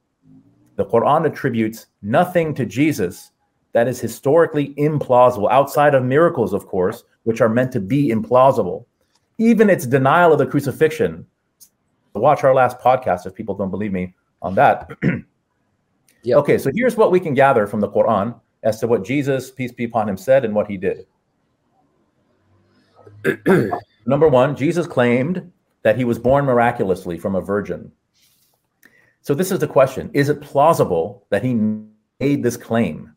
The 0.77 0.87
Quran 0.87 1.27
attributes 1.27 1.87
nothing 2.03 2.55
to 2.55 2.67
Jesus 2.67 3.31
that 3.73 3.87
is 3.87 4.01
historically 4.01 4.75
implausible, 4.75 5.51
outside 5.51 5.95
of 5.95 6.05
miracles, 6.05 6.53
of 6.53 6.67
course, 6.67 7.05
which 7.23 7.41
are 7.41 7.49
meant 7.49 7.71
to 7.73 7.81
be 7.81 8.09
implausible. 8.09 8.85
Even 9.39 9.71
its 9.71 9.87
denial 9.87 10.33
of 10.33 10.39
the 10.39 10.47
crucifixion. 10.47 11.27
Watch 12.15 12.43
our 12.43 12.55
last 12.55 12.81
podcast 12.81 13.27
if 13.27 13.35
people 13.35 13.55
don't 13.55 13.71
believe 13.71 13.93
me 13.93 14.15
on 14.43 14.55
that. 14.57 14.91
yep. 16.23 16.39
Okay, 16.39 16.59
so 16.59 16.71
here's 16.75 16.97
what 16.97 17.13
we 17.13 17.21
can 17.21 17.35
gather 17.35 17.69
from 17.69 17.81
the 17.81 17.89
Quran 17.89 18.39
as 18.65 18.81
to 18.81 18.89
what 18.89 19.05
Jesus, 19.05 19.51
peace 19.51 19.73
be 19.73 19.85
upon 19.85 20.09
him, 20.09 20.17
said 20.17 20.45
and 20.45 20.55
what 20.55 20.67
he 20.67 20.77
did. 20.77 21.07
Number 24.07 24.29
one, 24.29 24.57
Jesus 24.57 24.87
claimed 24.87 25.53
that 25.83 25.97
he 25.97 26.05
was 26.05 26.19
born 26.19 26.45
miraculously 26.45 27.19
from 27.19 27.35
a 27.35 27.41
virgin. 27.41 27.93
So 29.23 29.35
this 29.35 29.51
is 29.51 29.59
the 29.59 29.67
question 29.67 30.11
Is 30.15 30.29
it 30.29 30.41
plausible 30.41 31.27
that 31.31 31.45
he 31.45 31.55
made 31.55 32.43
this 32.43 32.57
claim? 32.57 33.15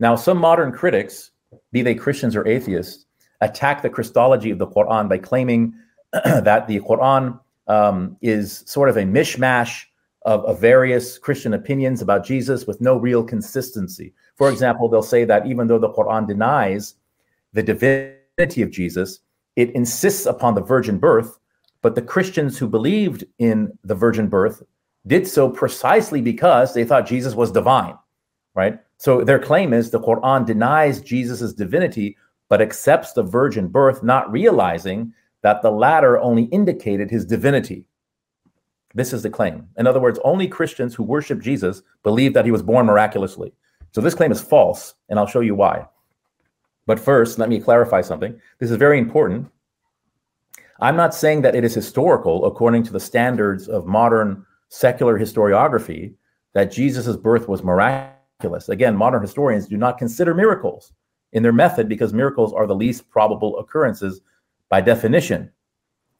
Now, 0.00 0.16
some 0.16 0.38
modern 0.38 0.72
critics, 0.72 1.30
be 1.72 1.82
they 1.82 1.94
Christians 1.94 2.36
or 2.36 2.46
atheists, 2.46 3.06
attack 3.40 3.82
the 3.82 3.90
Christology 3.90 4.50
of 4.50 4.58
the 4.58 4.66
Quran 4.66 5.08
by 5.08 5.18
claiming 5.18 5.74
that 6.12 6.66
the 6.66 6.80
Quran 6.80 7.38
um, 7.66 8.16
is 8.22 8.64
sort 8.66 8.88
of 8.88 8.96
a 8.96 9.02
mishmash 9.02 9.84
of, 10.22 10.44
of, 10.44 10.60
various 10.60 11.18
Christian 11.18 11.54
opinions 11.54 12.02
about 12.02 12.24
Jesus 12.24 12.66
with 12.66 12.80
no 12.80 12.96
real 12.96 13.22
consistency. 13.22 14.14
For 14.36 14.50
example, 14.50 14.88
they'll 14.88 15.02
say 15.02 15.24
that 15.24 15.46
even 15.46 15.66
though 15.66 15.78
the 15.78 15.92
Quran 15.92 16.26
denies 16.26 16.94
the 17.52 17.62
divinity 17.62 18.62
of 18.62 18.70
Jesus, 18.70 19.20
it 19.58 19.74
insists 19.74 20.24
upon 20.24 20.54
the 20.54 20.62
virgin 20.62 20.98
birth, 20.98 21.36
but 21.82 21.96
the 21.96 22.02
Christians 22.02 22.56
who 22.56 22.68
believed 22.68 23.24
in 23.40 23.76
the 23.82 23.94
virgin 23.94 24.28
birth 24.28 24.62
did 25.08 25.26
so 25.26 25.50
precisely 25.50 26.20
because 26.20 26.74
they 26.74 26.84
thought 26.84 27.08
Jesus 27.08 27.34
was 27.34 27.50
divine, 27.50 27.96
right? 28.54 28.78
So 28.98 29.24
their 29.24 29.40
claim 29.40 29.72
is 29.72 29.90
the 29.90 29.98
Quran 30.00 30.46
denies 30.46 31.00
Jesus' 31.00 31.52
divinity, 31.52 32.16
but 32.48 32.62
accepts 32.62 33.14
the 33.14 33.24
virgin 33.24 33.66
birth, 33.66 34.04
not 34.04 34.30
realizing 34.30 35.12
that 35.42 35.60
the 35.60 35.72
latter 35.72 36.20
only 36.20 36.44
indicated 36.44 37.10
his 37.10 37.26
divinity. 37.26 37.84
This 38.94 39.12
is 39.12 39.24
the 39.24 39.30
claim. 39.30 39.66
In 39.76 39.88
other 39.88 40.00
words, 40.00 40.20
only 40.22 40.46
Christians 40.46 40.94
who 40.94 41.02
worship 41.02 41.40
Jesus 41.40 41.82
believe 42.04 42.32
that 42.34 42.44
he 42.44 42.52
was 42.52 42.62
born 42.62 42.86
miraculously. 42.86 43.52
So 43.90 44.00
this 44.00 44.14
claim 44.14 44.30
is 44.30 44.40
false, 44.40 44.94
and 45.08 45.18
I'll 45.18 45.26
show 45.26 45.40
you 45.40 45.56
why. 45.56 45.86
But 46.88 46.98
first, 46.98 47.38
let 47.38 47.50
me 47.50 47.60
clarify 47.60 48.00
something. 48.00 48.40
This 48.58 48.70
is 48.70 48.78
very 48.78 48.98
important. 48.98 49.50
I'm 50.80 50.96
not 50.96 51.14
saying 51.14 51.42
that 51.42 51.54
it 51.54 51.62
is 51.62 51.74
historical 51.74 52.46
according 52.46 52.84
to 52.84 52.92
the 52.92 52.98
standards 52.98 53.68
of 53.68 53.84
modern 53.84 54.46
secular 54.70 55.18
historiography 55.18 56.14
that 56.54 56.72
Jesus' 56.72 57.14
birth 57.14 57.46
was 57.46 57.62
miraculous. 57.62 58.70
Again, 58.70 58.96
modern 58.96 59.20
historians 59.20 59.66
do 59.66 59.76
not 59.76 59.98
consider 59.98 60.32
miracles 60.32 60.94
in 61.32 61.42
their 61.42 61.52
method 61.52 61.90
because 61.90 62.14
miracles 62.14 62.54
are 62.54 62.66
the 62.66 62.74
least 62.74 63.10
probable 63.10 63.58
occurrences 63.58 64.22
by 64.70 64.80
definition. 64.80 65.50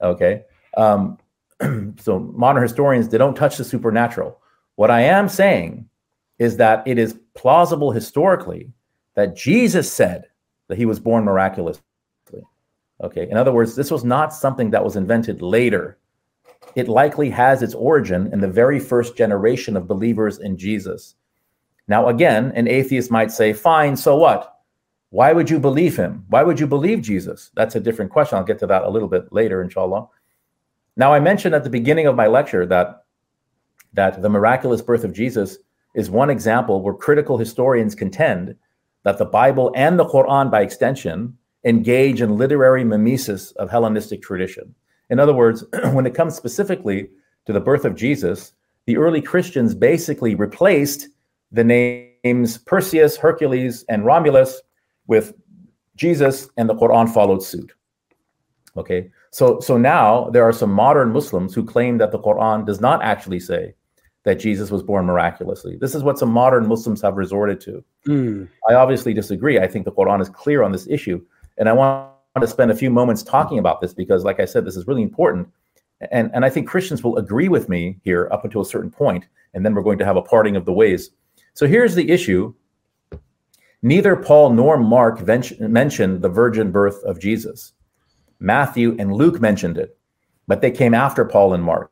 Okay. 0.03 0.43
Um, 0.77 1.17
so 1.99 2.19
modern 2.19 2.63
historians, 2.63 3.09
they 3.09 3.17
don't 3.17 3.35
touch 3.35 3.57
the 3.57 3.65
supernatural. 3.65 4.39
What 4.75 4.91
I 4.91 5.01
am 5.01 5.31
saying 5.31 5.89
is 6.39 6.59
that 6.59 6.87
it 6.87 6.99
is 6.99 7.19
plausible 7.35 7.91
historically 7.91 8.71
that 9.15 9.35
Jesus 9.35 9.91
said 9.91 10.28
that 10.69 10.79
he 10.79 10.87
was 10.87 11.01
born 11.01 11.25
miraculously. 11.25 11.83
Okay. 13.01 13.29
In 13.31 13.37
other 13.37 13.53
words, 13.53 13.77
this 13.77 13.91
was 13.91 14.05
not 14.05 14.35
something 14.35 14.71
that 14.71 14.85
was 14.85 14.97
invented 14.97 15.41
later. 15.41 15.99
It 16.75 16.89
likely 16.89 17.31
has 17.31 17.63
its 17.63 17.75
origin 17.75 18.33
in 18.33 18.41
the 18.41 18.49
very 18.49 18.81
first 18.81 19.17
generation 19.17 19.77
of 19.77 19.87
believers 19.87 20.39
in 20.39 20.57
Jesus. 20.57 21.15
Now, 21.87 22.09
again, 22.09 22.53
an 22.55 22.69
atheist 22.69 23.11
might 23.11 23.31
say, 23.31 23.53
fine, 23.53 23.97
so 23.97 24.17
what? 24.17 24.57
Why 25.11 25.33
would 25.33 25.49
you 25.49 25.59
believe 25.59 25.97
him? 25.97 26.25
Why 26.29 26.43
would 26.43 26.61
you 26.61 26.67
believe 26.67 27.01
Jesus? 27.01 27.51
That's 27.55 27.77
a 27.77 27.81
different 27.81 28.11
question. 28.11 28.37
I'll 28.37 28.45
get 28.45 28.59
to 28.59 28.67
that 28.67 28.83
a 28.83 28.91
little 28.91 29.09
bit 29.09 29.33
later, 29.33 29.63
inshallah. 29.63 30.09
Now, 30.97 31.15
I 31.15 31.21
mentioned 31.21 31.55
at 31.55 31.65
the 31.65 31.71
beginning 31.71 32.07
of 32.07 32.17
my 32.17 32.27
lecture 32.27 32.67
that, 32.67 33.05
that 33.95 34.21
the 34.21 34.29
miraculous 34.29 34.83
birth 34.83 35.05
of 35.05 35.13
Jesus 35.13 35.59
is 35.95 36.11
one 36.11 36.29
example 36.29 36.83
where 36.83 36.93
critical 36.93 37.39
historians 37.39 37.95
contend 37.95 38.57
that 39.05 39.19
the 39.19 39.25
Bible 39.25 39.73
and 39.75 39.99
the 39.99 40.05
Quran, 40.05 40.51
by 40.51 40.63
extension, 40.63 41.37
engage 41.65 42.21
in 42.21 42.37
literary 42.37 42.85
mimesis 42.85 43.53
of 43.53 43.71
Hellenistic 43.71 44.23
tradition. 44.23 44.75
In 45.11 45.19
other 45.19 45.35
words, 45.35 45.65
when 45.93 46.07
it 46.07 46.15
comes 46.15 46.35
specifically 46.35 47.09
to 47.47 47.53
the 47.53 47.61
birth 47.61 47.85
of 47.85 47.95
Jesus, 47.95 48.53
the 48.87 48.97
early 48.97 49.21
Christians 49.21 49.75
basically 49.75 50.35
replaced 50.35 51.09
the 51.53 51.65
names 51.65 52.59
Perseus, 52.59 53.17
Hercules, 53.17 53.85
and 53.89 54.05
Romulus 54.05 54.61
with 55.07 55.35
Jesus, 55.97 56.49
and 56.57 56.69
the 56.69 56.75
Quran 56.75 57.13
followed 57.13 57.43
suit. 57.43 57.73
Okay, 58.77 59.11
so 59.31 59.59
so 59.61 59.77
now 59.77 60.31
there 60.31 60.45
are 60.45 60.53
some 60.53 60.71
modern 60.71 61.11
Muslims 61.13 61.55
who 61.55 61.65
claim 61.65 61.99
that 61.99 62.13
the 62.13 62.19
Quran 62.19 62.65
does 62.65 62.81
not 62.81 63.03
actually 63.03 63.41
say 63.41 63.75
that 64.29 64.39
Jesus 64.39 64.71
was 64.71 64.83
born 64.83 65.07
miraculously. 65.07 65.79
This 65.81 65.95
is 65.95 66.03
what 66.03 66.19
some 66.19 66.31
modern 66.31 66.69
Muslims 66.69 67.01
have 67.01 67.17
resorted 67.17 67.63
to. 67.63 67.83
Mm. 68.07 68.47
I 68.69 68.75
obviously 68.75 69.15
disagree. 69.15 69.59
I 69.59 69.67
think 69.67 69.87
the 69.87 69.91
Quran 69.91 70.21
is 70.21 70.29
clear 70.29 70.63
on 70.63 70.71
this 70.71 70.87
issue, 70.87 71.25
and 71.57 71.67
I 71.67 71.73
want 71.73 72.11
to 72.39 72.47
spend 72.47 72.71
a 72.71 72.75
few 72.75 72.91
moments 72.91 73.23
talking 73.23 73.59
about 73.59 73.81
this 73.81 73.95
because, 73.95 74.25
like 74.25 74.39
I 74.39 74.45
said, 74.45 74.67
this 74.67 74.77
is 74.77 74.87
really 74.87 75.01
important. 75.01 75.49
And, 76.13 76.31
and 76.35 76.45
I 76.45 76.51
think 76.51 76.69
Christians 76.69 77.03
will 77.03 77.17
agree 77.17 77.49
with 77.49 77.71
me 77.71 77.99
here 78.05 78.29
up 78.31 78.45
until 78.45 78.61
a 78.61 78.67
certain 78.67 78.91
point, 78.91 79.25
and 79.55 79.65
then 79.65 79.75
we're 79.75 79.83
going 79.83 79.99
to 79.99 80.05
have 80.05 80.19
a 80.19 80.23
parting 80.23 80.57
of 80.57 80.67
the 80.67 80.75
ways. 80.75 81.09
So 81.55 81.67
here's 81.67 81.95
the 81.95 82.11
issue 82.11 82.55
Neither 83.81 84.15
Paul 84.15 84.51
nor 84.51 84.77
Mark 84.77 85.27
mentioned 85.27 86.21
the 86.21 86.29
virgin 86.29 86.71
birth 86.71 87.03
of 87.05 87.19
Jesus. 87.19 87.73
Matthew 88.41 88.95
and 88.99 89.11
Luke 89.11 89.41
mentioned 89.41 89.79
it, 89.79 89.97
but 90.47 90.61
they 90.61 90.71
came 90.71 90.93
after 90.93 91.25
Paul 91.25 91.55
and 91.55 91.65
Mark. 91.65 91.91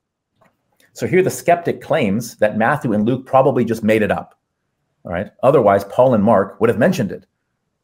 So 0.97 1.07
here 1.07 1.23
the 1.23 1.29
skeptic 1.29 1.83
claims 1.83 2.37
that 2.39 2.57
Matthew 2.57 2.95
and 2.95 3.05
Luke 3.05 3.27
probably 3.27 3.67
just 3.67 3.85
made 3.85 4.01
it 4.01 4.11
up. 4.11 4.41
All 5.05 5.13
right. 5.13 5.31
Otherwise, 5.43 5.85
Paul 5.85 6.15
and 6.15 6.25
Mark 6.25 6.59
would 6.59 6.71
have 6.71 6.79
mentioned 6.79 7.13
it. 7.13 7.27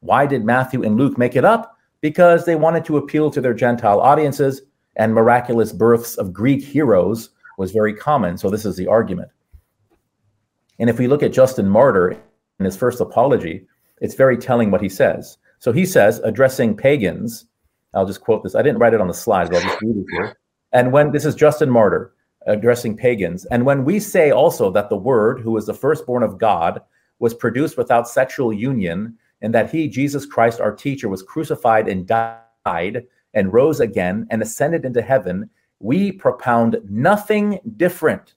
Why 0.01 0.25
did 0.25 0.47
Matthew 0.47 0.83
and 0.83 0.97
Luke 0.97 1.19
make 1.19 1.37
it 1.37 1.45
up? 1.45 1.77
Because 2.01 2.47
they 2.47 2.57
wanted 2.57 2.87
to 2.87 2.97
appeal 2.97 3.31
to 3.31 3.43
their 3.43 3.53
Gentile 3.53 4.01
audiences, 4.01 4.63
and 4.97 5.13
miraculous 5.13 5.73
births 5.73 6.17
of 6.17 6.33
Greek 6.33 6.65
heroes 6.65 7.29
was 7.59 7.71
very 7.71 7.93
common. 7.93 8.39
So 8.39 8.49
this 8.49 8.65
is 8.65 8.77
the 8.77 8.87
argument. 8.87 9.29
And 10.79 10.89
if 10.89 10.99
we 10.99 11.07
look 11.07 11.23
at 11.23 11.35
Justin 11.35 11.69
Martyr 11.69 12.17
in 12.59 12.65
his 12.65 12.79
first 12.79 12.99
apology, 12.99 13.67
it's 14.01 14.15
very 14.15 14.39
telling 14.39 14.71
what 14.71 14.81
he 14.81 14.89
says. 14.89 15.37
So 15.59 15.71
he 15.71 15.85
says, 15.85 16.19
addressing 16.21 16.79
pagans, 16.79 17.45
I'll 17.93 18.07
just 18.07 18.23
quote 18.23 18.43
this. 18.43 18.55
I 18.55 18.63
didn't 18.63 18.79
write 18.79 18.95
it 18.95 19.03
on 19.03 19.09
the 19.09 19.13
slide, 19.13 19.51
but 19.51 19.57
I'll 19.57 19.69
just 19.69 19.83
read 19.83 19.97
it 19.99 20.07
here. 20.13 20.39
And 20.73 20.93
when 20.93 21.13
this 21.13 21.27
is 21.27 21.35
Justin 21.35 21.69
Martyr 21.69 22.15
addressing 22.47 22.97
pagans, 22.97 23.45
and 23.47 23.65
when 23.65 23.85
we 23.85 24.01
say 24.01 24.31
also 24.31 24.71
that 24.71 24.89
the 24.89 24.97
Word, 24.97 25.41
who 25.41 25.57
is 25.57 25.67
the 25.67 25.75
firstborn 25.75 26.23
of 26.23 26.39
God, 26.39 26.81
was 27.19 27.35
produced 27.35 27.77
without 27.77 28.09
sexual 28.09 28.53
union, 28.53 29.17
and 29.41 29.55
that 29.55 29.71
he, 29.71 29.89
Jesus 29.89 30.27
Christ, 30.27 30.61
our 30.61 30.75
teacher, 30.75 31.09
was 31.09 31.23
crucified 31.23 31.89
and 31.89 32.07
died 32.07 33.07
and 33.35 33.53
rose 33.53 33.81
again 33.81 34.27
and 34.31 34.43
ascended 34.43 34.85
into 34.85 35.03
heaven, 35.03 35.49
we 35.81 36.13
propound 36.13 36.79
nothing 36.89 37.59
different 37.77 38.35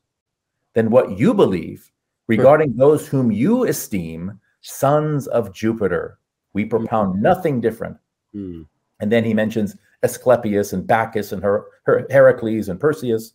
than 0.74 0.90
what 0.90 1.18
you 1.18 1.34
believe 1.34 1.92
regarding 2.28 2.76
those 2.76 3.08
whom 3.08 3.32
you 3.32 3.66
esteem 3.66 4.40
sons 4.62 5.28
of 5.28 5.54
Jupiter. 5.54 6.18
We 6.54 6.66
propound 6.66 7.16
mm. 7.16 7.22
nothing 7.22 7.62
different. 7.62 7.98
Mm. 8.34 8.66
And 9.00 9.12
then 9.12 9.24
he 9.24 9.34
mentions 9.34 9.76
Asclepius 10.04 10.74
and 10.74 10.88
Bacchus 10.88 11.32
and 11.32 11.44
Her- 11.44 11.66
Her- 11.84 12.08
Heracles 12.10 12.70
and 12.70 12.80
Perseus. 12.80 13.34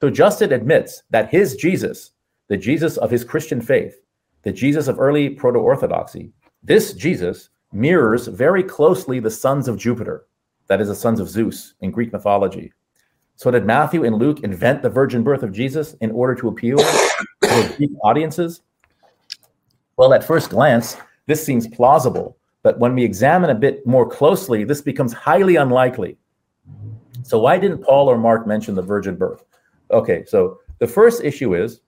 So 0.00 0.08
Justin 0.08 0.52
admits 0.52 1.02
that 1.10 1.30
his 1.30 1.56
Jesus, 1.56 2.12
the 2.48 2.56
Jesus 2.56 2.96
of 2.96 3.10
his 3.10 3.22
Christian 3.22 3.60
faith, 3.60 4.00
the 4.42 4.52
Jesus 4.52 4.88
of 4.88 4.98
early 4.98 5.28
proto 5.30 5.58
orthodoxy, 5.58 6.32
this 6.62 6.94
Jesus 6.94 7.50
mirrors 7.72 8.26
very 8.26 8.62
closely 8.62 9.20
the 9.20 9.30
sons 9.30 9.68
of 9.68 9.76
Jupiter, 9.76 10.26
that 10.68 10.80
is, 10.80 10.88
the 10.88 10.94
sons 10.94 11.20
of 11.20 11.28
Zeus 11.28 11.74
in 11.80 11.90
Greek 11.90 12.12
mythology. 12.12 12.72
So, 13.36 13.50
did 13.50 13.66
Matthew 13.66 14.04
and 14.04 14.16
Luke 14.16 14.40
invent 14.40 14.82
the 14.82 14.90
virgin 14.90 15.22
birth 15.22 15.42
of 15.42 15.52
Jesus 15.52 15.94
in 16.00 16.10
order 16.10 16.34
to 16.36 16.48
appeal 16.48 16.78
to 16.78 17.74
Greek 17.76 17.90
audiences? 18.02 18.62
Well, 19.96 20.14
at 20.14 20.24
first 20.24 20.50
glance, 20.50 20.96
this 21.26 21.44
seems 21.44 21.68
plausible, 21.68 22.36
but 22.62 22.78
when 22.78 22.94
we 22.94 23.04
examine 23.04 23.50
a 23.50 23.54
bit 23.54 23.86
more 23.86 24.08
closely, 24.08 24.64
this 24.64 24.80
becomes 24.80 25.12
highly 25.12 25.56
unlikely. 25.56 26.16
So, 27.22 27.38
why 27.38 27.58
didn't 27.58 27.82
Paul 27.82 28.08
or 28.10 28.18
Mark 28.18 28.46
mention 28.46 28.74
the 28.74 28.82
virgin 28.82 29.16
birth? 29.16 29.44
Okay, 29.90 30.24
so 30.26 30.60
the 30.78 30.86
first 30.86 31.22
issue 31.24 31.54
is 31.54 31.80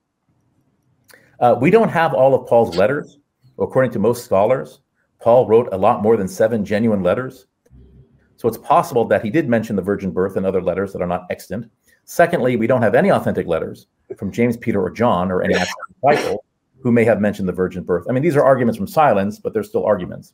uh, 1.39 1.55
we 1.59 1.69
don't 1.69 1.89
have 1.89 2.13
all 2.13 2.35
of 2.35 2.47
Paul's 2.47 2.75
letters. 2.75 3.19
According 3.59 3.91
to 3.91 3.99
most 3.99 4.25
scholars, 4.25 4.81
Paul 5.19 5.47
wrote 5.47 5.69
a 5.71 5.77
lot 5.77 6.01
more 6.01 6.17
than 6.17 6.27
seven 6.27 6.65
genuine 6.65 7.03
letters. 7.03 7.47
So 8.37 8.47
it's 8.47 8.57
possible 8.57 9.05
that 9.05 9.23
he 9.23 9.29
did 9.29 9.47
mention 9.47 9.75
the 9.75 9.81
virgin 9.81 10.11
birth 10.11 10.37
in 10.37 10.45
other 10.45 10.61
letters 10.61 10.91
that 10.93 11.01
are 11.01 11.07
not 11.07 11.27
extant. 11.29 11.69
Secondly, 12.05 12.55
we 12.55 12.67
don't 12.67 12.81
have 12.81 12.95
any 12.95 13.09
authentic 13.09 13.47
letters 13.47 13.87
from 14.17 14.31
James, 14.31 14.57
Peter, 14.57 14.81
or 14.81 14.89
John, 14.89 15.31
or 15.31 15.41
any 15.43 15.55
actual 15.55 15.75
disciple 15.93 16.45
who 16.81 16.91
may 16.91 17.05
have 17.05 17.21
mentioned 17.21 17.47
the 17.47 17.53
virgin 17.53 17.83
birth. 17.83 18.05
I 18.09 18.11
mean, 18.11 18.23
these 18.23 18.35
are 18.35 18.43
arguments 18.43 18.77
from 18.77 18.87
silence, 18.87 19.39
but 19.39 19.53
they're 19.53 19.63
still 19.63 19.85
arguments. 19.85 20.33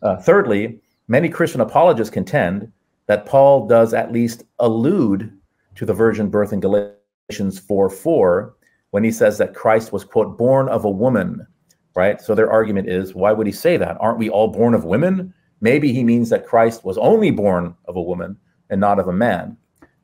Uh, 0.00 0.16
thirdly, 0.16 0.80
many 1.08 1.28
Christian 1.28 1.60
apologists 1.60 2.12
contend 2.12 2.72
that 3.06 3.26
Paul 3.26 3.66
does 3.66 3.92
at 3.92 4.12
least 4.12 4.44
allude 4.58 5.36
to 5.74 5.84
the 5.84 5.92
virgin 5.92 6.30
birth 6.30 6.52
in 6.52 6.60
Galatians 6.60 6.96
4 7.40 7.90
4 7.90 8.54
when 8.90 9.04
he 9.04 9.10
says 9.10 9.38
that 9.38 9.54
Christ 9.54 9.92
was, 9.92 10.04
quote, 10.04 10.36
born 10.36 10.68
of 10.68 10.84
a 10.84 10.90
woman, 10.90 11.46
right? 11.94 12.20
So 12.20 12.34
their 12.34 12.50
argument 12.50 12.88
is, 12.88 13.14
why 13.14 13.32
would 13.32 13.46
he 13.46 13.52
say 13.52 13.76
that? 13.78 13.96
Aren't 14.00 14.18
we 14.18 14.28
all 14.28 14.48
born 14.48 14.74
of 14.74 14.84
women? 14.84 15.32
Maybe 15.60 15.92
he 15.92 16.04
means 16.04 16.28
that 16.30 16.46
Christ 16.46 16.84
was 16.84 16.98
only 16.98 17.30
born 17.30 17.74
of 17.86 17.96
a 17.96 18.02
woman 18.02 18.36
and 18.68 18.80
not 18.80 18.98
of 18.98 19.08
a 19.08 19.12
man. 19.12 19.56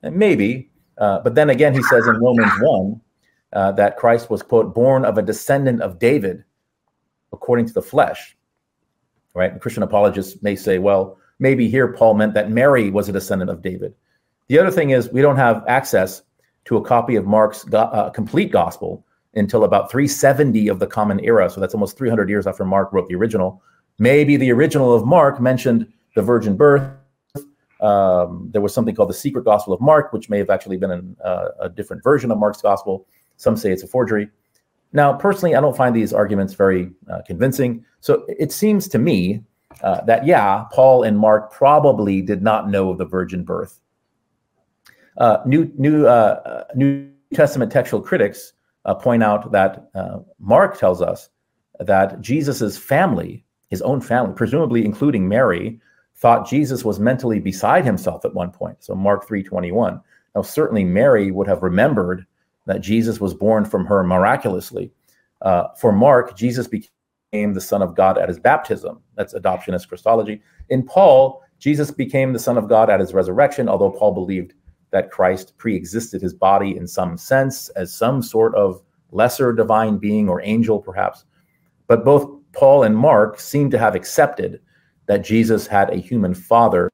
And 0.03 0.17
maybe, 0.17 0.71
uh, 0.97 1.21
but 1.21 1.35
then 1.35 1.51
again, 1.51 1.75
he 1.75 1.83
says 1.83 2.07
in 2.07 2.17
Romans 2.17 2.53
1 2.61 3.01
uh, 3.53 3.73
that 3.73 3.97
Christ 3.97 4.31
was, 4.31 4.43
quote, 4.43 4.75
born 4.75 5.05
of 5.05 5.19
a 5.19 5.23
descendant 5.23 5.83
of 5.83 5.99
David 5.99 6.45
according 7.33 7.67
to 7.67 7.75
the 7.75 7.83
flesh, 7.83 8.37
right? 9.35 9.53
And 9.53 9.61
Christian 9.61 9.83
apologists 9.83 10.43
may 10.43 10.57
say, 10.57 10.79
well, 10.79 11.19
maybe 11.39 11.69
here 11.69 11.93
Paul 11.93 12.15
meant 12.15 12.35
that 12.35 12.51
Mary 12.51 12.91
was 12.91 13.09
a 13.09 13.13
descendant 13.13 13.51
of 13.51 13.63
David. 13.63 13.95
The 14.49 14.59
other 14.59 14.71
thing 14.71 14.91
is, 14.91 15.11
we 15.11 15.21
don't 15.21 15.37
have 15.37 15.65
access 15.69 16.23
to 16.69 16.77
a 16.77 16.83
copy 16.83 17.17
of 17.17 17.27
Mark's 17.27 17.65
uh, 17.73 18.11
complete 18.11 18.53
gospel 18.53 19.03
until 19.35 19.65
about 19.65 19.91
370 19.91 20.69
of 20.69 20.79
the 20.79 20.87
Common 20.87 21.19
Era. 21.25 21.49
So 21.49 21.63
that's 21.63 21.73
almost 21.73 21.97
300 21.97 22.29
years 22.29 22.47
after 22.47 22.63
Mark 22.63 22.93
wrote 22.93 23.09
the 23.09 23.15
original. 23.15 23.63
Maybe 23.99 24.37
the 24.37 24.53
original 24.53 24.95
of 24.95 25.07
Mark 25.07 25.41
mentioned 25.41 25.91
the 26.15 26.21
virgin 26.21 26.59
birth. 26.59 26.87
Um, 27.81 28.51
there 28.53 28.61
was 28.61 28.75
something 28.75 28.95
called 28.95 29.09
the 29.09 29.15
Secret 29.15 29.47
Gospel 29.47 29.73
of 29.73 29.81
Mark, 29.81 30.13
which 30.13 30.29
may 30.29 30.37
have 30.37 30.51
actually 30.51 30.77
been 30.77 30.91
an, 30.91 31.17
uh, 31.25 31.49
a 31.59 31.69
different 31.71 32.05
version 32.05 32.31
of 32.31 32.37
Mark's 32.37 32.61
gospel. 32.61 33.07
Some 33.39 33.57
say 33.57 33.73
it's 33.73 33.83
a 33.83 33.87
forgery. 33.87 34.29
Now, 34.93 35.15
personally, 35.15 35.55
I 35.55 35.63
don't 35.63 35.77
find 35.77 35.97
these 35.97 36.13
arguments 36.13 36.53
very 36.53 36.91
uh, 37.11 37.23
convincing. 37.27 37.83
So 38.01 38.27
it 38.29 38.53
seems 38.53 38.89
to 38.89 38.99
me 38.99 39.43
uh, 39.83 40.03
that, 40.03 40.27
yeah, 40.27 40.65
Paul 40.71 41.05
and 41.05 41.19
Mark 41.19 41.51
probably 41.51 42.21
did 42.21 42.43
not 42.43 42.69
know 42.69 42.91
of 42.91 42.99
the 42.99 43.07
virgin 43.07 43.43
birth. 43.43 43.81
Uh, 45.19 45.39
new, 45.45 45.71
new, 45.77 46.07
uh, 46.07 46.41
uh, 46.45 46.65
new 46.75 47.11
Testament 47.35 47.71
textual 47.71 48.01
critics 48.01 48.55
uh, 48.85 48.95
point 48.95 49.23
out 49.23 49.53
that 49.53 49.91
Mark 50.39 50.79
tells 50.79 51.03
us 51.03 51.29
that 51.81 52.21
Jesus's 52.21 52.79
family, 52.79 53.45
his 53.69 53.83
own 53.83 54.01
family, 54.01 54.33
presumably 54.35 54.85
including 54.85 55.29
Mary, 55.29 55.81
thought 56.17 56.49
Jesus 56.49 56.85
was 56.85 56.99
mentally 56.99 57.39
beside 57.39 57.85
himself 57.85 58.25
at 58.25 58.35
one 58.35 58.51
point. 58.51 58.77
So 58.81 58.95
Mark 58.95 59.29
3:21. 59.29 60.01
Now, 60.35 60.43
certainly 60.43 60.85
Mary 60.85 61.31
would 61.31 61.49
have 61.49 61.63
remembered 61.63 62.27
that 62.67 62.81
Jesus 62.81 63.21
was 63.21 63.35
born 63.35 63.65
from 63.65 63.87
her 63.87 64.03
miraculously. 64.05 64.93
Uh, 65.43 65.69
for 65.77 65.93
Mark, 65.93 66.37
Jesus 66.37 66.67
became 66.67 67.55
the 67.55 67.61
Son 67.61 67.83
of 67.83 67.95
God 67.95 68.19
at 68.19 68.29
his 68.29 68.39
baptism. 68.39 69.01
That's 69.17 69.35
adoptionist 69.35 69.89
Christology. 69.89 70.43
In 70.69 70.83
Paul, 70.83 71.43
Jesus 71.59 71.91
became 71.91 72.33
the 72.33 72.39
Son 72.39 72.59
of 72.59 72.69
God 72.69 72.91
at 72.91 73.01
his 73.01 73.15
resurrection, 73.15 73.69
although 73.69 73.91
Paul 73.91 74.13
believed 74.13 74.55
that 74.91 75.11
Christ 75.11 75.57
pre 75.59 75.75
existed 75.75 76.21
his 76.23 76.35
body 76.35 76.77
in 76.77 76.87
some 76.87 77.17
sense 77.17 77.69
as 77.71 77.95
some 77.95 78.23
sort 78.23 78.55
of 78.55 78.83
lesser 79.11 79.53
divine 79.53 79.99
being 79.99 80.29
or 80.29 80.43
angel, 80.43 80.79
perhaps. 80.81 81.25
But 81.87 82.05
both 82.05 82.31
Paul 82.53 82.83
and 82.83 82.97
Mark 82.97 83.41
seem 83.41 83.71
to 83.71 83.79
have 83.79 83.95
accepted 83.95 84.61
that 85.07 85.25
Jesus 85.25 85.67
had 85.67 85.91
a 85.91 85.97
human 85.97 86.35
father 86.35 86.91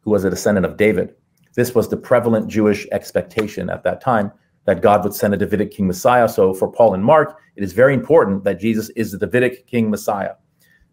who 0.00 0.10
was 0.10 0.24
a 0.24 0.30
descendant 0.30 0.66
of 0.66 0.76
David. 0.76 1.14
This 1.54 1.74
was 1.74 1.88
the 1.88 1.96
prevalent 1.96 2.48
Jewish 2.48 2.86
expectation 2.92 3.70
at 3.70 3.82
that 3.84 4.00
time 4.00 4.32
that 4.66 4.82
God 4.82 5.04
would 5.04 5.14
send 5.14 5.34
a 5.34 5.36
Davidic 5.36 5.70
king 5.70 5.86
Messiah. 5.86 6.28
So 6.28 6.54
for 6.54 6.70
Paul 6.70 6.94
and 6.94 7.04
Mark, 7.04 7.38
it 7.56 7.62
is 7.62 7.72
very 7.72 7.94
important 7.94 8.44
that 8.44 8.60
Jesus 8.60 8.88
is 8.90 9.12
the 9.12 9.18
Davidic 9.18 9.66
king 9.66 9.90
Messiah. 9.90 10.34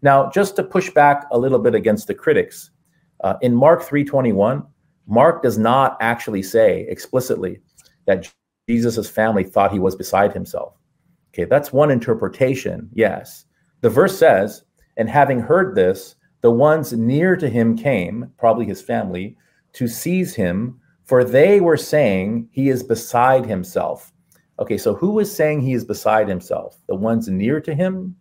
Now, 0.02 0.30
just 0.30 0.56
to 0.56 0.64
push 0.64 0.90
back 0.90 1.26
a 1.30 1.38
little 1.38 1.58
bit 1.58 1.74
against 1.74 2.06
the 2.06 2.14
critics, 2.14 2.70
uh, 3.22 3.34
in 3.40 3.54
Mark 3.54 3.82
3:21, 3.82 4.66
Mark 5.06 5.42
does 5.42 5.58
not 5.58 5.96
actually 6.00 6.42
say 6.42 6.86
explicitly 6.88 7.60
that 8.06 8.32
Jesus' 8.68 9.08
family 9.08 9.44
thought 9.44 9.72
he 9.72 9.78
was 9.78 9.96
beside 9.96 10.32
himself. 10.32 10.76
Okay, 11.32 11.44
that's 11.44 11.72
one 11.72 11.90
interpretation, 11.90 12.88
yes. 12.92 13.46
The 13.80 13.90
verse 13.90 14.18
says, 14.18 14.64
and 14.96 15.08
having 15.08 15.40
heard 15.40 15.74
this, 15.74 16.16
the 16.42 16.50
ones 16.50 16.92
near 16.92 17.36
to 17.36 17.48
him 17.48 17.76
came, 17.76 18.30
probably 18.38 18.66
his 18.66 18.82
family, 18.82 19.36
to 19.74 19.88
seize 19.88 20.34
him 20.34 20.78
for 21.04 21.24
they 21.24 21.60
were 21.60 21.76
saying 21.76 22.48
he 22.52 22.68
is 22.68 22.82
beside 22.82 23.44
himself. 23.44 24.12
Okay, 24.58 24.78
so 24.78 24.94
who 24.94 25.10
was 25.10 25.34
saying 25.34 25.60
he 25.60 25.72
is 25.72 25.84
beside 25.84 26.28
himself? 26.28 26.78
The 26.86 26.94
ones 26.94 27.28
near 27.28 27.60
to 27.60 27.74
him 27.74 28.16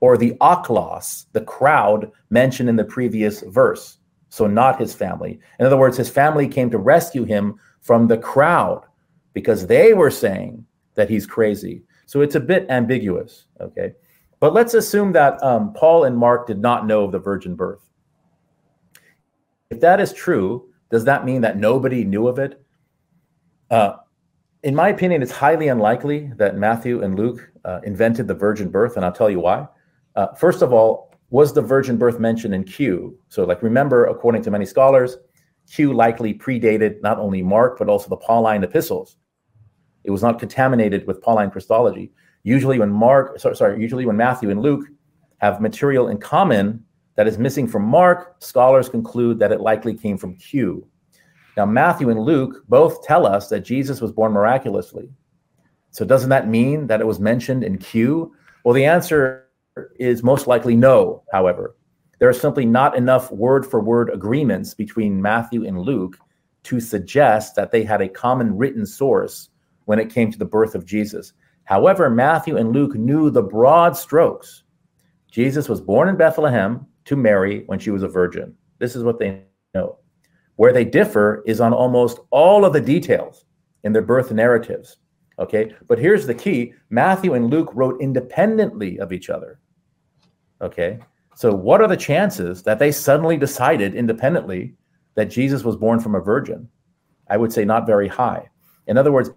or 0.00 0.16
the 0.16 0.32
ochlos, 0.40 1.26
the 1.32 1.42
crowd 1.42 2.10
mentioned 2.30 2.68
in 2.68 2.76
the 2.76 2.84
previous 2.84 3.42
verse. 3.42 3.98
So, 4.32 4.46
not 4.46 4.80
his 4.80 4.94
family. 4.94 5.38
In 5.58 5.66
other 5.66 5.76
words, 5.76 5.98
his 5.98 6.08
family 6.08 6.48
came 6.48 6.70
to 6.70 6.78
rescue 6.78 7.24
him 7.24 7.60
from 7.82 8.06
the 8.06 8.16
crowd 8.16 8.82
because 9.34 9.66
they 9.66 9.92
were 9.92 10.10
saying 10.10 10.64
that 10.94 11.10
he's 11.10 11.26
crazy. 11.26 11.82
So, 12.06 12.22
it's 12.22 12.34
a 12.34 12.40
bit 12.40 12.64
ambiguous. 12.70 13.44
Okay. 13.60 13.92
But 14.40 14.54
let's 14.54 14.72
assume 14.72 15.12
that 15.12 15.42
um, 15.42 15.74
Paul 15.74 16.04
and 16.04 16.16
Mark 16.16 16.46
did 16.46 16.58
not 16.58 16.86
know 16.86 17.04
of 17.04 17.12
the 17.12 17.18
virgin 17.18 17.54
birth. 17.54 17.82
If 19.68 19.80
that 19.80 20.00
is 20.00 20.14
true, 20.14 20.72
does 20.90 21.04
that 21.04 21.26
mean 21.26 21.42
that 21.42 21.58
nobody 21.58 22.02
knew 22.02 22.26
of 22.26 22.38
it? 22.38 22.58
Uh, 23.70 23.96
in 24.62 24.74
my 24.74 24.88
opinion, 24.88 25.20
it's 25.20 25.30
highly 25.30 25.68
unlikely 25.68 26.32
that 26.38 26.56
Matthew 26.56 27.02
and 27.02 27.18
Luke 27.18 27.52
uh, 27.66 27.80
invented 27.84 28.28
the 28.28 28.34
virgin 28.34 28.70
birth, 28.70 28.96
and 28.96 29.04
I'll 29.04 29.12
tell 29.12 29.28
you 29.28 29.40
why. 29.40 29.68
Uh, 30.16 30.28
first 30.28 30.62
of 30.62 30.72
all, 30.72 31.11
was 31.32 31.54
the 31.54 31.62
virgin 31.62 31.96
birth 31.96 32.20
mentioned 32.20 32.54
in 32.54 32.62
Q? 32.62 33.18
So, 33.30 33.44
like, 33.44 33.62
remember, 33.62 34.04
according 34.04 34.42
to 34.42 34.50
many 34.50 34.66
scholars, 34.66 35.16
Q 35.66 35.94
likely 35.94 36.34
predated 36.34 37.00
not 37.00 37.18
only 37.18 37.40
Mark, 37.40 37.78
but 37.78 37.88
also 37.88 38.10
the 38.10 38.18
Pauline 38.18 38.62
epistles. 38.62 39.16
It 40.04 40.10
was 40.10 40.22
not 40.22 40.38
contaminated 40.38 41.06
with 41.06 41.22
Pauline 41.22 41.50
Christology. 41.50 42.12
Usually, 42.42 42.78
when 42.78 42.90
Mark, 42.90 43.40
sorry, 43.40 43.56
sorry, 43.56 43.80
usually 43.80 44.04
when 44.04 44.16
Matthew 44.16 44.50
and 44.50 44.60
Luke 44.60 44.84
have 45.38 45.58
material 45.58 46.08
in 46.08 46.18
common, 46.18 46.84
that 47.16 47.26
is 47.26 47.38
missing 47.38 47.66
from 47.66 47.84
Mark, 47.84 48.36
scholars 48.40 48.90
conclude 48.90 49.38
that 49.38 49.52
it 49.52 49.62
likely 49.62 49.94
came 49.94 50.18
from 50.18 50.36
Q. 50.36 50.86
Now, 51.56 51.64
Matthew 51.64 52.10
and 52.10 52.20
Luke 52.20 52.62
both 52.68 53.02
tell 53.04 53.26
us 53.26 53.48
that 53.48 53.60
Jesus 53.60 54.02
was 54.02 54.12
born 54.12 54.32
miraculously. 54.32 55.08
So, 55.92 56.04
doesn't 56.04 56.28
that 56.28 56.48
mean 56.48 56.88
that 56.88 57.00
it 57.00 57.06
was 57.06 57.20
mentioned 57.20 57.64
in 57.64 57.78
Q? 57.78 58.34
Well, 58.64 58.74
the 58.74 58.84
answer 58.84 59.46
is 59.98 60.22
most 60.22 60.46
likely 60.46 60.76
no, 60.76 61.22
however. 61.32 61.76
There 62.18 62.28
are 62.28 62.34
simply 62.34 62.66
not 62.66 62.96
enough 62.96 63.30
word 63.32 63.66
for 63.66 63.80
word 63.80 64.10
agreements 64.12 64.74
between 64.74 65.20
Matthew 65.20 65.66
and 65.66 65.80
Luke 65.80 66.16
to 66.64 66.78
suggest 66.78 67.56
that 67.56 67.72
they 67.72 67.82
had 67.82 68.00
a 68.00 68.08
common 68.08 68.56
written 68.56 68.86
source 68.86 69.48
when 69.86 69.98
it 69.98 70.12
came 70.12 70.30
to 70.30 70.38
the 70.38 70.44
birth 70.44 70.74
of 70.74 70.86
Jesus. 70.86 71.32
However, 71.64 72.08
Matthew 72.08 72.56
and 72.56 72.72
Luke 72.72 72.94
knew 72.94 73.30
the 73.30 73.42
broad 73.42 73.96
strokes. 73.96 74.62
Jesus 75.30 75.68
was 75.68 75.80
born 75.80 76.08
in 76.08 76.16
Bethlehem 76.16 76.86
to 77.06 77.16
Mary 77.16 77.64
when 77.66 77.78
she 77.78 77.90
was 77.90 78.02
a 78.02 78.08
virgin. 78.08 78.54
This 78.78 78.94
is 78.94 79.02
what 79.02 79.18
they 79.18 79.42
know. 79.74 79.98
Where 80.56 80.72
they 80.72 80.84
differ 80.84 81.42
is 81.46 81.60
on 81.60 81.72
almost 81.72 82.20
all 82.30 82.64
of 82.64 82.72
the 82.72 82.80
details 82.80 83.46
in 83.84 83.92
their 83.92 84.02
birth 84.02 84.30
narratives. 84.30 84.98
Okay, 85.38 85.74
but 85.88 85.98
here's 85.98 86.26
the 86.26 86.34
key 86.34 86.74
Matthew 86.90 87.34
and 87.34 87.50
Luke 87.50 87.70
wrote 87.74 88.00
independently 88.00 88.98
of 88.98 89.12
each 89.12 89.30
other. 89.30 89.58
Okay, 90.62 90.98
so 91.34 91.52
what 91.52 91.80
are 91.80 91.88
the 91.88 91.96
chances 91.96 92.62
that 92.62 92.78
they 92.78 92.92
suddenly 92.92 93.36
decided 93.36 93.94
independently 93.94 94.74
that 95.14 95.30
Jesus 95.30 95.64
was 95.64 95.76
born 95.76 96.00
from 96.00 96.14
a 96.14 96.20
virgin? 96.20 96.68
I 97.28 97.36
would 97.36 97.52
say 97.52 97.64
not 97.64 97.86
very 97.86 98.08
high. 98.08 98.48
In 98.86 98.96
other 98.96 99.12
words, 99.12 99.30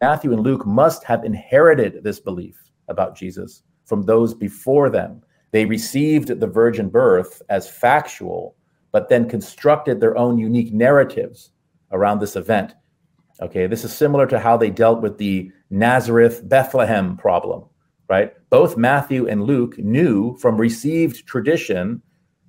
Matthew 0.00 0.32
and 0.32 0.42
Luke 0.42 0.66
must 0.66 1.04
have 1.04 1.24
inherited 1.24 2.02
this 2.02 2.20
belief 2.20 2.56
about 2.88 3.16
Jesus 3.16 3.62
from 3.84 4.02
those 4.02 4.32
before 4.34 4.88
them 4.88 5.22
they 5.52 5.64
received 5.64 6.28
the 6.40 6.46
virgin 6.46 6.88
birth 6.88 7.42
as 7.48 7.68
factual, 7.68 8.54
but 8.92 9.08
then 9.08 9.28
constructed 9.28 10.00
their 10.00 10.16
own 10.16 10.38
unique 10.38 10.72
narratives 10.72 11.50
around 11.92 12.20
this 12.20 12.36
event. 12.36 12.74
Okay, 13.42 13.66
this 13.66 13.84
is 13.84 13.92
similar 13.92 14.26
to 14.26 14.38
how 14.38 14.56
they 14.56 14.70
dealt 14.70 15.00
with 15.00 15.18
the 15.18 15.50
Nazareth 15.70 16.48
Bethlehem 16.48 17.16
problem, 17.16 17.64
right? 18.10 18.32
Both 18.50 18.76
Matthew 18.76 19.28
and 19.28 19.44
Luke 19.44 19.78
knew 19.78 20.36
from 20.38 20.56
received 20.56 21.26
tradition 21.26 22.02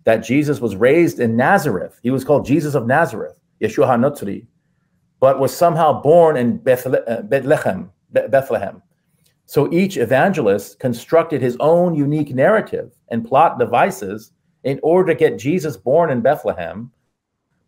that 0.06 0.18
Jesus 0.18 0.60
was 0.60 0.76
raised 0.76 1.20
in 1.20 1.38
Nazareth. 1.38 2.00
He 2.02 2.10
was 2.10 2.26
called 2.26 2.48
Jesus 2.48 2.74
of 2.74 2.88
Nazareth, 2.88 3.36
Yeshua 3.62 3.88
HaNotzri, 3.88 4.48
but 5.20 5.40
was 5.40 5.56
somehow 5.56 6.02
born 6.02 6.36
in 6.36 6.56
uh, 6.68 7.22
Bethlehem, 7.22 7.92
Bethlehem. 8.10 8.82
So 9.46 9.72
each 9.72 9.98
evangelist 9.98 10.80
constructed 10.80 11.44
his 11.44 11.58
own 11.60 11.94
unique 11.94 12.34
narrative 12.34 12.94
and 13.10 13.24
plot 13.24 13.60
devices 13.60 14.32
in 14.64 14.80
order 14.82 15.14
to 15.14 15.20
get 15.20 15.38
Jesus 15.38 15.78
born 15.78 16.10
in 16.10 16.22
Bethlehem, 16.22 16.92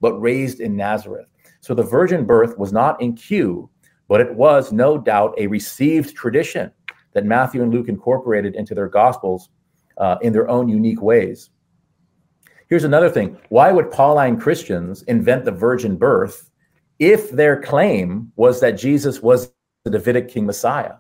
but 0.02 0.20
raised 0.20 0.62
in 0.62 0.76
Nazareth. 0.76 1.28
So 1.62 1.76
the 1.76 1.84
virgin 1.84 2.26
birth 2.26 2.58
was 2.58 2.74
not 2.74 3.00
in 3.00 3.14
Q, 3.14 3.70
but 4.08 4.20
it 4.20 4.34
was 4.34 4.72
no 4.72 4.98
doubt 4.98 5.36
a 5.38 5.46
received 5.46 6.16
tradition 6.16 6.72
that 7.14 7.26
Matthew 7.26 7.62
and 7.64 7.74
Luke 7.74 7.90
incorporated 7.90 8.56
into 8.56 8.76
their 8.76 8.88
gospels 8.88 9.50
uh, 9.98 10.18
in 10.22 10.34
their 10.34 10.50
own 10.50 10.68
unique 10.70 11.02
ways. 11.02 11.50
Here's 12.68 12.84
another 12.84 13.10
thing 13.10 13.38
why 13.50 13.72
would 13.72 13.92
Pauline 13.92 14.40
Christians 14.40 15.04
invent 15.04 15.46
the 15.46 15.52
virgin 15.52 15.98
birth 15.98 16.50
if 17.00 17.30
their 17.32 17.62
claim 17.62 18.32
was 18.36 18.60
that 18.62 18.72
Jesus 18.72 19.22
was 19.22 19.52
the 19.84 19.92
Davidic 19.92 20.30
king 20.30 20.46
Messiah? 20.46 20.94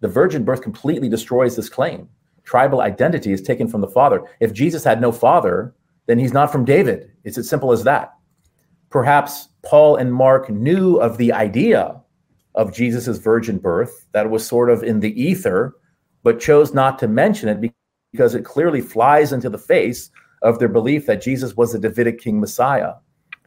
the 0.00 0.08
virgin 0.08 0.44
birth 0.44 0.62
completely 0.62 1.08
destroys 1.08 1.56
this 1.56 1.68
claim. 1.68 2.08
Tribal 2.42 2.80
identity 2.80 3.32
is 3.32 3.42
taken 3.42 3.68
from 3.68 3.80
the 3.80 3.88
father. 3.88 4.24
If 4.40 4.52
Jesus 4.52 4.82
had 4.82 5.00
no 5.00 5.12
father, 5.12 5.74
then 6.06 6.18
he's 6.18 6.32
not 6.32 6.50
from 6.50 6.64
David. 6.64 7.12
It's 7.24 7.38
as 7.38 7.48
simple 7.48 7.70
as 7.70 7.84
that. 7.84 8.14
Perhaps 8.88 9.48
Paul 9.62 9.96
and 9.96 10.12
Mark 10.12 10.50
knew 10.50 10.96
of 10.96 11.16
the 11.16 11.32
idea 11.32 12.00
of 12.54 12.74
Jesus' 12.74 13.18
virgin 13.18 13.58
birth, 13.58 14.06
that 14.12 14.30
was 14.30 14.46
sort 14.46 14.70
of 14.70 14.82
in 14.82 15.00
the 15.00 15.20
ether, 15.20 15.74
but 16.22 16.40
chose 16.40 16.74
not 16.74 16.98
to 16.98 17.08
mention 17.08 17.48
it 17.48 17.72
because 18.12 18.34
it 18.34 18.44
clearly 18.44 18.80
flies 18.80 19.32
into 19.32 19.48
the 19.48 19.58
face 19.58 20.10
of 20.42 20.58
their 20.58 20.68
belief 20.68 21.06
that 21.06 21.22
Jesus 21.22 21.56
was 21.56 21.72
the 21.72 21.78
Davidic 21.78 22.20
king 22.20 22.40
Messiah. 22.40 22.94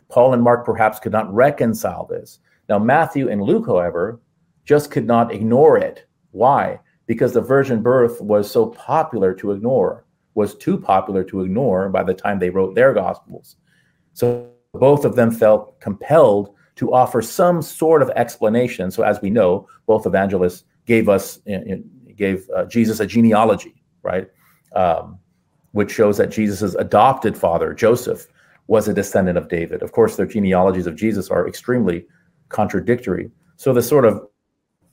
Paul 0.10 0.34
and 0.34 0.44
Mark 0.44 0.66
perhaps 0.66 1.00
could 1.00 1.12
not 1.12 1.34
reconcile 1.34 2.06
this. 2.06 2.40
Now, 2.70 2.80
Matthew 2.80 3.30
and 3.30 3.42
Luke, 3.42 3.66
however, 3.66 4.22
just 4.64 4.92
could 4.92 5.06
not 5.06 5.34
ignore 5.34 5.78
it 5.78 6.06
why? 6.34 6.80
Because 7.06 7.32
the 7.32 7.42
virgin 7.42 7.82
birth 7.82 8.20
was 8.20 8.52
so 8.52 8.68
popular 8.68 9.34
to 9.36 9.52
ignore, 9.52 10.06
was 10.34 10.56
too 10.56 10.78
popular 10.78 11.24
to 11.26 11.42
ignore 11.42 11.90
by 11.90 12.04
the 12.04 12.14
time 12.14 12.40
they 12.40 12.50
wrote 12.50 12.76
their 12.76 12.94
gospels. 12.94 13.56
So 14.14 14.50
both 14.74 15.06
of 15.06 15.16
them 15.16 15.32
felt 15.32 15.80
compelled 15.80 16.56
to 16.76 16.94
offer 16.94 17.22
some 17.22 17.62
sort 17.62 18.02
of 18.02 18.10
explanation. 18.12 18.92
So 18.92 19.04
as 19.04 19.22
we 19.22 19.30
know, 19.30 19.68
both 19.86 20.06
evangelists 20.06 20.64
gave 20.86 21.10
us 21.10 21.40
gave 22.16 22.50
uh, 22.56 22.66
Jesus 22.66 23.00
a 23.00 23.08
genealogy, 23.08 23.76
right? 24.02 24.28
Um, 24.76 25.20
which 25.72 25.92
shows 25.92 26.18
that 26.18 26.30
Jesus' 26.30 26.76
adopted 26.76 27.36
father, 27.36 27.74
Joseph, 27.74 28.28
was 28.68 28.88
a 28.88 28.94
descendant 28.94 29.38
of 29.38 29.50
David. 29.50 29.82
Of 29.82 29.92
course, 29.92 30.16
their 30.16 30.26
genealogies 30.26 30.88
of 30.88 30.96
Jesus 30.96 31.30
are 31.30 31.48
extremely 31.48 32.06
contradictory. 32.50 33.32
So 33.58 33.74
the 33.74 33.82
sort 33.82 34.06
of 34.06 34.28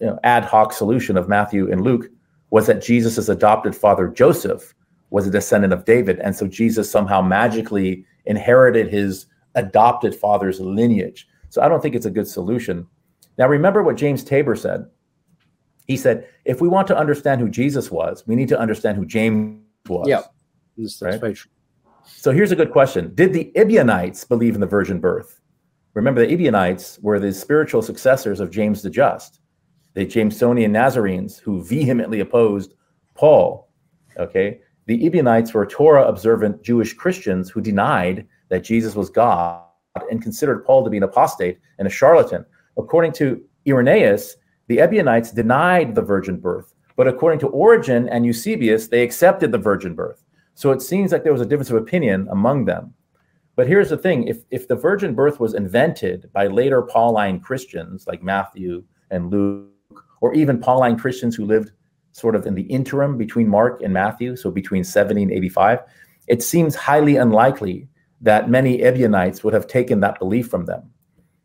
you 0.00 0.06
know, 0.06 0.18
ad 0.24 0.44
hoc 0.44 0.72
solution 0.72 1.16
of 1.16 1.28
Matthew 1.28 1.70
and 1.70 1.82
Luke 1.82 2.06
was 2.50 2.66
that 2.66 2.82
Jesus' 2.82 3.28
adopted 3.28 3.76
father 3.76 4.08
Joseph 4.08 4.74
was 5.10 5.26
a 5.26 5.30
descendant 5.30 5.72
of 5.72 5.84
David, 5.84 6.18
and 6.20 6.34
so 6.34 6.46
Jesus 6.46 6.90
somehow 6.90 7.20
magically 7.20 8.04
inherited 8.26 8.88
his 8.88 9.26
adopted 9.54 10.14
father's 10.14 10.60
lineage. 10.60 11.28
So 11.50 11.60
I 11.60 11.68
don't 11.68 11.82
think 11.82 11.94
it's 11.94 12.06
a 12.06 12.10
good 12.10 12.26
solution. 12.26 12.86
Now 13.36 13.48
remember 13.48 13.82
what 13.82 13.96
James 13.96 14.24
Tabor 14.24 14.56
said. 14.56 14.86
He 15.86 15.96
said, 15.96 16.28
if 16.44 16.60
we 16.60 16.68
want 16.68 16.86
to 16.88 16.96
understand 16.96 17.40
who 17.40 17.50
Jesus 17.50 17.90
was, 17.90 18.24
we 18.26 18.36
need 18.36 18.48
to 18.48 18.58
understand 18.58 18.96
who 18.96 19.04
James 19.04 19.60
was. 19.88 20.08
Yeah, 20.08 20.22
right? 21.02 21.36
So 22.04 22.32
here's 22.32 22.52
a 22.52 22.56
good 22.56 22.70
question: 22.70 23.14
Did 23.14 23.32
the 23.32 23.52
Ebionites 23.56 24.24
believe 24.24 24.54
in 24.54 24.60
the 24.60 24.66
virgin 24.66 25.00
birth? 25.00 25.40
Remember, 25.94 26.24
the 26.24 26.32
Ebionites 26.32 26.98
were 27.00 27.18
the 27.18 27.32
spiritual 27.32 27.82
successors 27.82 28.40
of 28.40 28.50
James 28.50 28.82
the 28.82 28.90
Just 28.90 29.40
the 29.94 30.06
Jamesonian 30.06 30.70
Nazarenes 30.70 31.38
who 31.38 31.64
vehemently 31.64 32.20
opposed 32.20 32.74
Paul. 33.14 33.68
Okay, 34.16 34.60
the 34.86 35.04
Ebionites 35.04 35.52
were 35.52 35.66
Torah 35.66 36.06
observant 36.06 36.62
Jewish 36.62 36.94
Christians 36.94 37.50
who 37.50 37.60
denied 37.60 38.26
that 38.48 38.64
Jesus 38.64 38.94
was 38.94 39.10
God 39.10 39.62
and 40.10 40.22
considered 40.22 40.64
Paul 40.64 40.84
to 40.84 40.90
be 40.90 40.96
an 40.96 41.02
apostate 41.02 41.58
and 41.78 41.86
a 41.86 41.90
charlatan. 41.90 42.44
According 42.76 43.12
to 43.12 43.42
Irenaeus, 43.66 44.36
the 44.68 44.78
Ebionites 44.78 45.32
denied 45.32 45.94
the 45.94 46.02
virgin 46.02 46.38
birth, 46.38 46.74
but 46.96 47.08
according 47.08 47.40
to 47.40 47.48
Origen 47.48 48.08
and 48.08 48.24
Eusebius, 48.24 48.88
they 48.88 49.02
accepted 49.02 49.52
the 49.52 49.58
virgin 49.58 49.94
birth. 49.94 50.22
So 50.54 50.70
it 50.70 50.82
seems 50.82 51.12
like 51.12 51.24
there 51.24 51.32
was 51.32 51.40
a 51.42 51.46
difference 51.46 51.70
of 51.70 51.76
opinion 51.76 52.28
among 52.30 52.66
them. 52.66 52.94
But 53.56 53.66
here's 53.66 53.90
the 53.90 53.98
thing 53.98 54.28
if, 54.28 54.38
if 54.50 54.68
the 54.68 54.76
virgin 54.76 55.14
birth 55.14 55.40
was 55.40 55.54
invented 55.54 56.30
by 56.32 56.46
later 56.46 56.82
Pauline 56.82 57.40
Christians 57.40 58.06
like 58.06 58.22
Matthew 58.22 58.84
and 59.10 59.30
Luke 59.30 59.68
or 60.20 60.34
even 60.34 60.60
Pauline 60.60 60.98
Christians 60.98 61.34
who 61.34 61.44
lived 61.44 61.72
sort 62.12 62.34
of 62.34 62.46
in 62.46 62.54
the 62.54 62.62
interim 62.62 63.16
between 63.16 63.48
Mark 63.48 63.82
and 63.82 63.92
Matthew, 63.92 64.36
so 64.36 64.50
between 64.50 64.84
70 64.84 65.24
and 65.24 65.32
85, 65.32 65.80
it 66.28 66.42
seems 66.42 66.74
highly 66.74 67.16
unlikely 67.16 67.88
that 68.20 68.50
many 68.50 68.82
Ebionites 68.82 69.42
would 69.42 69.54
have 69.54 69.66
taken 69.66 70.00
that 70.00 70.18
belief 70.18 70.48
from 70.48 70.66
them. 70.66 70.90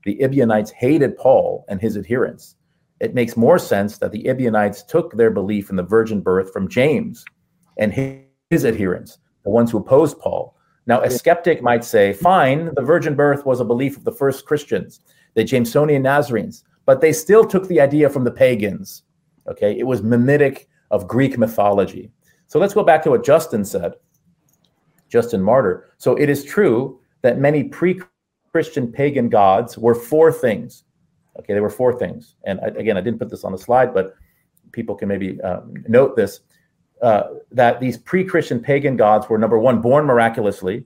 The 0.04 0.22
Ebionites 0.22 0.72
hated 0.72 1.18
Paul 1.18 1.66
and 1.68 1.82
his 1.82 1.98
adherents. 1.98 2.56
It 3.00 3.14
makes 3.14 3.36
more 3.36 3.60
sense 3.60 3.98
that 3.98 4.12
the 4.12 4.28
Ebionites 4.28 4.84
took 4.84 5.14
their 5.14 5.32
belief 5.32 5.70
in 5.70 5.76
the 5.76 5.84
virgin 5.84 6.22
birth 6.22 6.54
from 6.54 6.70
James 6.70 7.26
and 7.78 7.94
his 7.94 8.66
adherents, 8.66 9.18
the 9.44 9.50
ones 9.50 9.72
who 9.72 9.80
opposed 9.80 10.20
Paul. 10.20 10.56
Now, 10.88 11.02
a 11.02 11.10
skeptic 11.10 11.62
might 11.62 11.84
say, 11.84 12.14
fine, 12.14 12.72
the 12.76 12.84
virgin 12.84 13.16
birth 13.16 13.46
was 13.46 13.60
a 13.60 13.66
belief 13.66 13.98
of 13.98 14.04
the 14.04 14.12
first 14.12 14.46
Christians, 14.46 15.00
the 15.34 15.44
Jamesonian 15.44 16.04
Nazarenes, 16.04 16.64
but 16.86 17.02
they 17.02 17.12
still 17.12 17.44
took 17.44 17.68
the 17.68 17.82
idea 17.82 18.10
from 18.10 18.24
the 18.24 18.32
pagans. 18.32 19.04
Okay, 19.48 19.78
it 19.78 19.88
was 19.88 20.02
mimetic 20.02 20.70
of 20.92 21.08
Greek 21.08 21.38
mythology. 21.38 22.12
So 22.48 22.60
let's 22.60 22.74
go 22.74 22.84
back 22.84 23.02
to 23.04 23.10
what 23.10 23.26
Justin 23.26 23.66
said, 23.66 23.94
Justin 25.10 25.42
Martyr. 25.42 25.92
So 25.98 26.16
it 26.16 26.30
is 26.30 26.44
true 26.44 27.00
that 27.22 27.40
many 27.40 27.64
pre 27.64 28.00
Christian 28.52 28.92
pagan 28.92 29.30
gods 29.30 29.78
were 29.78 29.96
four 29.96 30.32
things. 30.32 30.84
Okay, 31.40 31.54
they 31.54 31.60
were 31.60 31.70
four 31.70 31.98
things. 31.98 32.36
And 32.46 32.60
I, 32.62 32.68
again, 32.68 32.98
I 32.98 33.02
didn't 33.02 33.20
put 33.20 33.30
this 33.30 33.44
on 33.44 33.52
the 33.52 33.58
slide, 33.58 33.94
but 33.94 34.16
people 34.72 34.96
can 34.96 35.10
maybe 35.10 35.42
um, 35.42 35.74
note 35.88 36.16
this 36.16 36.42
uh, 37.02 37.24
that 37.52 37.80
these 37.80 37.98
pre 37.98 38.24
Christian 38.24 38.60
pagan 38.60 38.96
gods 38.96 39.28
were 39.28 39.38
number 39.38 39.60
one, 39.60 39.82
born 39.82 40.06
miraculously. 40.06 40.86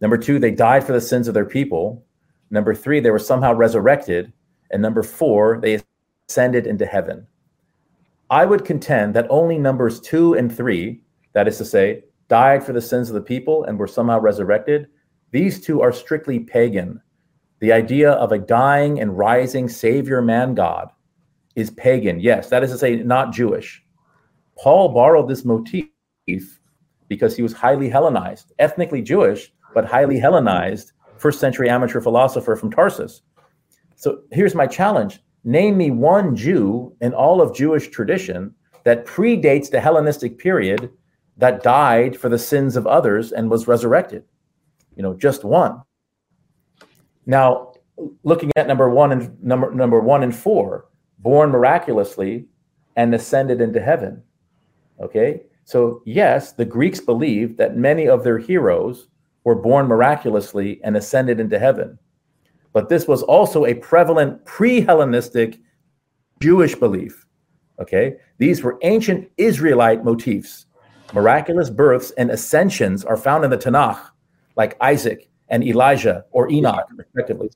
Number 0.00 0.16
two, 0.16 0.38
they 0.38 0.50
died 0.50 0.84
for 0.84 0.92
the 0.92 1.00
sins 1.00 1.28
of 1.28 1.34
their 1.34 1.44
people. 1.44 2.04
Number 2.50 2.74
three, 2.74 3.00
they 3.00 3.10
were 3.10 3.18
somehow 3.18 3.52
resurrected. 3.52 4.32
And 4.70 4.80
number 4.80 5.02
four, 5.02 5.58
they 5.60 5.80
ascended 6.28 6.66
into 6.66 6.86
heaven. 6.86 7.26
I 8.30 8.46
would 8.46 8.64
contend 8.64 9.14
that 9.14 9.26
only 9.28 9.58
numbers 9.58 10.00
two 10.00 10.34
and 10.34 10.54
three, 10.54 11.02
that 11.32 11.48
is 11.48 11.58
to 11.58 11.64
say, 11.64 12.04
died 12.30 12.64
for 12.64 12.72
the 12.72 12.80
sins 12.80 13.10
of 13.10 13.14
the 13.14 13.20
people 13.20 13.64
and 13.64 13.78
were 13.78 13.88
somehow 13.88 14.18
resurrected, 14.18 14.86
these 15.32 15.60
two 15.60 15.82
are 15.82 15.92
strictly 15.92 16.38
pagan. 16.38 17.02
The 17.58 17.72
idea 17.72 18.12
of 18.12 18.32
a 18.32 18.38
dying 18.38 19.00
and 19.00 19.18
rising 19.18 19.68
Savior 19.68 20.22
man 20.22 20.54
God 20.54 20.90
is 21.56 21.70
pagan. 21.70 22.20
Yes, 22.20 22.48
that 22.48 22.62
is 22.62 22.70
to 22.70 22.78
say, 22.78 22.96
not 22.96 23.32
Jewish. 23.32 23.84
Paul 24.56 24.90
borrowed 24.90 25.28
this 25.28 25.44
motif 25.44 25.90
because 27.08 27.36
he 27.36 27.42
was 27.42 27.52
highly 27.52 27.88
Hellenized, 27.88 28.52
ethnically 28.58 29.02
Jewish, 29.02 29.52
but 29.74 29.84
highly 29.84 30.18
Hellenized, 30.18 30.92
first 31.18 31.40
century 31.40 31.68
amateur 31.68 32.00
philosopher 32.00 32.56
from 32.56 32.70
Tarsus. 32.70 33.22
So 33.96 34.22
here's 34.30 34.54
my 34.54 34.66
challenge 34.66 35.20
name 35.42 35.76
me 35.76 35.90
one 35.90 36.36
Jew 36.36 36.94
in 37.00 37.12
all 37.12 37.42
of 37.42 37.54
Jewish 37.56 37.88
tradition 37.88 38.54
that 38.84 39.06
predates 39.06 39.70
the 39.70 39.80
Hellenistic 39.80 40.38
period 40.38 40.90
that 41.40 41.62
died 41.62 42.16
for 42.16 42.28
the 42.28 42.38
sins 42.38 42.76
of 42.76 42.86
others 42.86 43.32
and 43.32 43.50
was 43.50 43.66
resurrected. 43.66 44.24
You 44.94 45.02
know, 45.02 45.14
just 45.14 45.42
one. 45.42 45.82
Now, 47.26 47.72
looking 48.22 48.50
at 48.56 48.66
number 48.66 48.90
one 48.90 49.12
and 49.12 49.42
number 49.42 49.72
number 49.72 50.00
one 50.00 50.22
and 50.22 50.34
four, 50.34 50.86
born 51.18 51.50
miraculously 51.50 52.46
and 52.96 53.14
ascended 53.14 53.60
into 53.60 53.80
heaven. 53.80 54.22
Okay, 55.00 55.42
so 55.64 56.02
yes, 56.04 56.52
the 56.52 56.64
Greeks 56.64 57.00
believed 57.00 57.56
that 57.56 57.76
many 57.76 58.06
of 58.06 58.22
their 58.22 58.38
heroes 58.38 59.08
were 59.44 59.54
born 59.54 59.86
miraculously 59.86 60.80
and 60.84 60.96
ascended 60.96 61.40
into 61.40 61.58
heaven. 61.58 61.98
But 62.74 62.90
this 62.90 63.08
was 63.08 63.22
also 63.22 63.64
a 63.64 63.74
prevalent 63.74 64.44
pre 64.44 64.82
Hellenistic 64.82 65.58
Jewish 66.40 66.74
belief. 66.74 67.26
Okay, 67.80 68.16
these 68.36 68.62
were 68.62 68.78
ancient 68.82 69.30
Israelite 69.38 70.04
motifs. 70.04 70.66
Miraculous 71.12 71.70
births 71.70 72.12
and 72.12 72.30
ascensions 72.30 73.04
are 73.04 73.16
found 73.16 73.44
in 73.44 73.50
the 73.50 73.58
Tanakh, 73.58 74.00
like 74.56 74.76
Isaac 74.80 75.28
and 75.48 75.64
Elijah 75.64 76.24
or 76.30 76.50
Enoch, 76.50 76.86
respectively. 76.96 77.50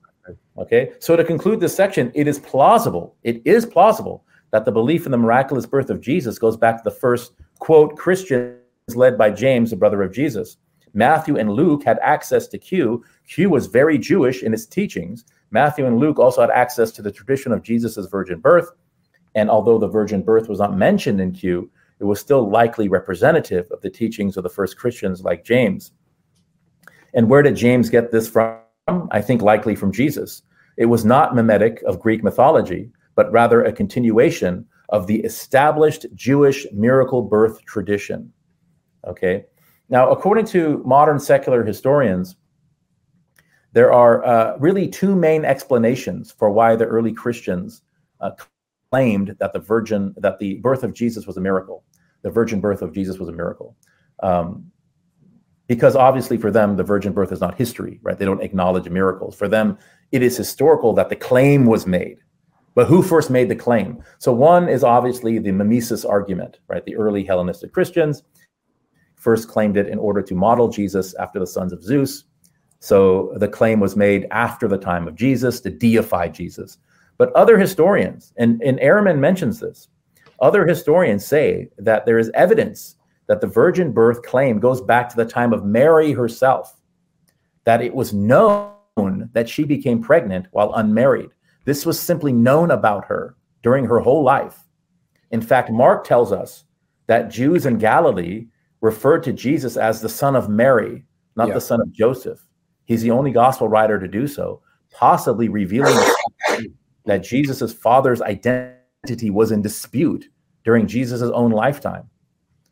Okay, 0.57 0.93
so 0.99 1.15
to 1.15 1.23
conclude 1.23 1.59
this 1.59 1.75
section, 1.75 2.11
it 2.15 2.27
is 2.27 2.39
plausible, 2.39 3.15
it 3.23 3.41
is 3.45 3.65
plausible 3.65 4.25
that 4.51 4.65
the 4.65 4.71
belief 4.71 5.05
in 5.05 5.11
the 5.11 5.17
miraculous 5.17 5.65
birth 5.65 5.89
of 5.89 6.01
Jesus 6.01 6.39
goes 6.39 6.57
back 6.57 6.77
to 6.77 6.83
the 6.83 6.95
first, 6.95 7.33
quote, 7.59 7.95
Christians 7.97 8.57
led 8.95 9.17
by 9.17 9.29
James, 9.29 9.69
the 9.69 9.75
brother 9.75 10.01
of 10.01 10.13
Jesus. 10.13 10.57
Matthew 10.93 11.37
and 11.37 11.51
Luke 11.51 11.83
had 11.83 11.99
access 12.01 12.47
to 12.47 12.57
Q. 12.57 13.03
Q 13.27 13.49
was 13.49 13.67
very 13.67 13.97
Jewish 13.97 14.43
in 14.43 14.53
its 14.53 14.65
teachings. 14.65 15.25
Matthew 15.51 15.85
and 15.85 15.97
Luke 15.97 16.19
also 16.19 16.41
had 16.41 16.51
access 16.51 16.91
to 16.91 17.01
the 17.01 17.11
tradition 17.11 17.51
of 17.51 17.63
Jesus' 17.63 18.07
virgin 18.07 18.39
birth. 18.39 18.71
And 19.35 19.49
although 19.49 19.77
the 19.77 19.89
virgin 19.89 20.23
birth 20.23 20.47
was 20.47 20.59
not 20.59 20.77
mentioned 20.77 21.19
in 21.19 21.33
Q, 21.33 21.69
it 21.99 22.03
was 22.03 22.19
still 22.19 22.49
likely 22.49 22.87
representative 22.87 23.69
of 23.71 23.81
the 23.81 23.89
teachings 23.89 24.37
of 24.37 24.43
the 24.43 24.49
first 24.49 24.77
Christians 24.77 25.21
like 25.21 25.43
James. 25.43 25.91
And 27.13 27.29
where 27.29 27.41
did 27.41 27.55
James 27.55 27.89
get 27.89 28.11
this 28.11 28.27
from? 28.27 28.59
I 29.11 29.21
think 29.21 29.41
likely 29.41 29.75
from 29.75 29.91
Jesus. 29.91 30.43
It 30.77 30.85
was 30.85 31.05
not 31.05 31.35
mimetic 31.35 31.81
of 31.83 31.99
Greek 31.99 32.23
mythology, 32.23 32.91
but 33.15 33.31
rather 33.31 33.63
a 33.63 33.71
continuation 33.71 34.65
of 34.89 35.07
the 35.07 35.21
established 35.21 36.05
Jewish 36.13 36.67
miracle 36.71 37.21
birth 37.21 37.63
tradition. 37.65 38.31
Okay. 39.07 39.45
Now, 39.89 40.09
according 40.09 40.45
to 40.47 40.83
modern 40.85 41.19
secular 41.19 41.63
historians, 41.63 42.35
there 43.73 43.93
are 43.93 44.25
uh, 44.25 44.57
really 44.57 44.87
two 44.87 45.15
main 45.15 45.45
explanations 45.45 46.31
for 46.31 46.49
why 46.49 46.75
the 46.75 46.85
early 46.85 47.13
Christians 47.13 47.81
uh, 48.19 48.31
claimed 48.95 49.35
that 49.39 49.51
the 49.51 49.59
virgin, 49.59 50.13
that 50.15 50.39
the 50.39 50.55
birth 50.55 50.81
of 50.83 50.93
Jesus 50.93 51.27
was 51.27 51.35
a 51.35 51.41
miracle. 51.41 51.83
The 52.21 52.31
virgin 52.31 52.61
birth 52.61 52.81
of 52.81 52.93
Jesus 52.93 53.19
was 53.19 53.27
a 53.27 53.33
miracle. 53.33 53.75
Um, 54.23 54.71
because 55.67 55.97
obviously 55.97 56.37
for 56.37 56.49
them, 56.49 56.77
the 56.77 56.83
virgin 56.83 57.11
birth 57.11 57.33
is 57.33 57.41
not 57.41 57.55
history, 57.55 57.99
right? 58.03 58.17
They 58.17 58.23
don't 58.23 58.41
acknowledge 58.41 58.87
miracles. 58.87 59.35
For 59.35 59.49
them, 59.49 59.77
it 60.13 60.21
is 60.21 60.37
historical 60.37 60.93
that 60.93 61.09
the 61.09 61.15
claim 61.17 61.65
was 61.65 61.85
made. 61.85 62.19
But 62.73 62.87
who 62.87 63.01
first 63.01 63.29
made 63.29 63.49
the 63.49 63.55
claim? 63.55 64.01
So 64.19 64.31
one 64.31 64.69
is 64.69 64.83
obviously 64.83 65.39
the 65.39 65.51
mimesis 65.51 66.05
argument, 66.05 66.59
right? 66.69 66.85
The 66.85 66.95
early 66.95 67.25
Hellenistic 67.25 67.73
Christians 67.73 68.23
first 69.15 69.49
claimed 69.49 69.75
it 69.75 69.89
in 69.89 69.99
order 69.99 70.21
to 70.21 70.35
model 70.35 70.69
Jesus 70.69 71.15
after 71.15 71.39
the 71.39 71.47
sons 71.47 71.73
of 71.73 71.83
Zeus. 71.83 72.23
So 72.79 73.33
the 73.35 73.49
claim 73.49 73.81
was 73.81 73.97
made 73.97 74.27
after 74.31 74.69
the 74.69 74.77
time 74.77 75.05
of 75.05 75.15
Jesus 75.15 75.59
to 75.61 75.69
deify 75.69 76.29
Jesus. 76.29 76.77
But 77.17 77.31
other 77.33 77.57
historians, 77.57 78.33
and, 78.37 78.61
and 78.61 78.79
Ehrman 78.79 79.19
mentions 79.19 79.59
this, 79.59 79.87
other 80.41 80.67
historians 80.67 81.25
say 81.25 81.69
that 81.77 82.05
there 82.05 82.19
is 82.19 82.31
evidence 82.33 82.97
that 83.27 83.41
the 83.41 83.47
virgin 83.47 83.91
birth 83.91 84.21
claim 84.23 84.59
goes 84.59 84.81
back 84.81 85.09
to 85.09 85.15
the 85.15 85.25
time 85.25 85.53
of 85.53 85.65
Mary 85.65 86.11
herself, 86.11 86.79
that 87.63 87.81
it 87.81 87.93
was 87.93 88.13
known 88.13 89.29
that 89.33 89.49
she 89.49 89.63
became 89.63 90.01
pregnant 90.01 90.47
while 90.51 90.73
unmarried. 90.73 91.29
This 91.63 91.85
was 91.85 91.99
simply 91.99 92.31
known 92.31 92.71
about 92.71 93.05
her 93.05 93.35
during 93.63 93.85
her 93.85 93.99
whole 93.99 94.23
life. 94.23 94.59
In 95.31 95.41
fact, 95.41 95.71
Mark 95.71 96.03
tells 96.03 96.31
us 96.31 96.65
that 97.07 97.29
Jews 97.31 97.65
in 97.65 97.77
Galilee 97.77 98.47
referred 98.81 99.23
to 99.23 99.33
Jesus 99.33 99.77
as 99.77 100.01
the 100.01 100.09
son 100.09 100.35
of 100.35 100.49
Mary, 100.49 101.05
not 101.35 101.47
yeah. 101.47 101.55
the 101.55 101.61
son 101.61 101.81
of 101.81 101.91
Joseph. 101.91 102.45
He's 102.85 103.01
the 103.01 103.11
only 103.11 103.31
gospel 103.31 103.67
writer 103.67 103.99
to 103.99 104.07
do 104.07 104.27
so, 104.27 104.61
possibly 104.91 105.49
revealing 105.49 105.97
that 107.05 107.23
Jesus' 107.23 107.73
father's 107.73 108.21
identity 108.21 109.29
was 109.29 109.51
in 109.51 109.61
dispute 109.61 110.27
during 110.63 110.87
Jesus' 110.87 111.21
own 111.21 111.51
lifetime. 111.51 112.09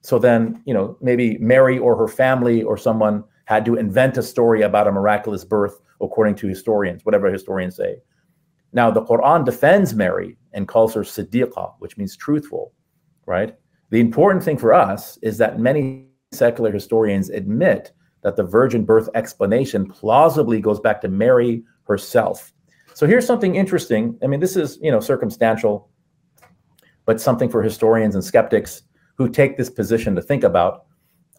So 0.02 0.20
then, 0.20 0.62
you 0.66 0.74
know, 0.74 0.98
maybe 1.02 1.38
Mary 1.38 1.78
or 1.78 1.96
her 1.96 2.08
family 2.08 2.64
or 2.64 2.78
someone 2.78 3.24
had 3.46 3.66
to 3.66 3.76
invent 3.76 4.18
a 4.18 4.24
story 4.24 4.62
about 4.62 4.88
a 4.88 4.92
miraculous 4.92 5.46
birth 5.46 5.80
according 6.02 6.36
to 6.36 6.48
historians, 6.48 7.06
whatever 7.06 7.32
historians 7.32 7.76
say. 7.76 7.98
Now, 8.74 8.90
the 8.90 9.04
Quran 9.04 9.46
defends 9.46 9.94
Mary 9.94 10.38
and 10.54 10.68
calls 10.68 10.94
her 10.94 11.02
Siddiqa, 11.02 11.74
which 11.80 11.98
means 11.98 12.16
truthful, 12.16 12.74
right? 13.26 13.56
The 13.92 14.00
important 14.00 14.44
thing 14.44 14.58
for 14.58 14.74
us 14.74 15.18
is 15.22 15.38
that 15.38 15.60
many 15.60 16.08
secular 16.32 16.72
historians 16.72 17.30
admit 17.30 17.92
that 18.24 18.36
the 18.36 18.44
virgin 18.44 18.86
birth 18.86 19.10
explanation 19.14 19.86
plausibly 19.86 20.60
goes 20.60 20.80
back 20.80 21.02
to 21.02 21.10
Mary 21.10 21.64
herself. 21.84 22.53
So 22.94 23.08
here's 23.08 23.26
something 23.26 23.56
interesting. 23.56 24.18
I 24.24 24.28
mean, 24.28 24.40
this 24.40 24.56
is, 24.56 24.78
you 24.82 24.92
know, 24.92 25.00
circumstantial, 25.00 25.90
but 27.06 27.20
something 27.20 27.50
for 27.50 27.62
historians 27.62 28.16
and 28.16 28.24
skeptics 28.24 28.84
who 29.18 29.30
take 29.30 29.58
this 29.58 29.70
position 29.70 30.16
to 30.16 30.22
think 30.22 30.44
about. 30.44 30.86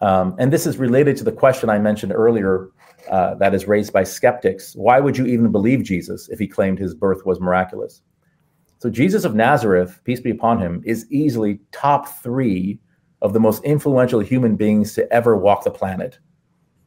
Um, 0.01 0.35
and 0.39 0.53
this 0.53 0.67
is 0.67 0.77
related 0.77 1.17
to 1.19 1.25
the 1.25 1.33
question 1.33 1.71
I 1.71 1.79
mentioned 1.79 2.13
earlier 2.13 2.71
uh, 3.09 3.35
that 3.37 3.55
is 3.55 3.67
raised 3.67 3.93
by 3.93 4.05
skeptics. 4.05 4.75
Why 4.75 5.01
would 5.01 5.17
you 5.17 5.27
even 5.27 5.53
believe 5.53 5.83
Jesus 5.85 6.29
if 6.29 6.39
he 6.39 6.47
claimed 6.47 6.79
his 6.79 6.95
birth 6.95 7.25
was 7.25 7.41
miraculous? 7.41 8.03
So 8.79 8.91
Jesus 8.91 9.25
of 9.25 9.35
Nazareth, 9.35 10.01
peace 10.05 10.21
be 10.21 10.31
upon 10.31 10.61
him, 10.61 10.83
is 10.85 11.07
easily 11.11 11.61
top 11.73 12.09
three 12.23 12.79
of 13.23 13.33
the 13.33 13.41
most 13.41 13.65
influential 13.65 14.21
human 14.21 14.57
beings 14.57 14.93
to 14.95 15.11
ever 15.13 15.37
walk 15.37 15.65
the 15.65 15.71
planet. 15.71 16.19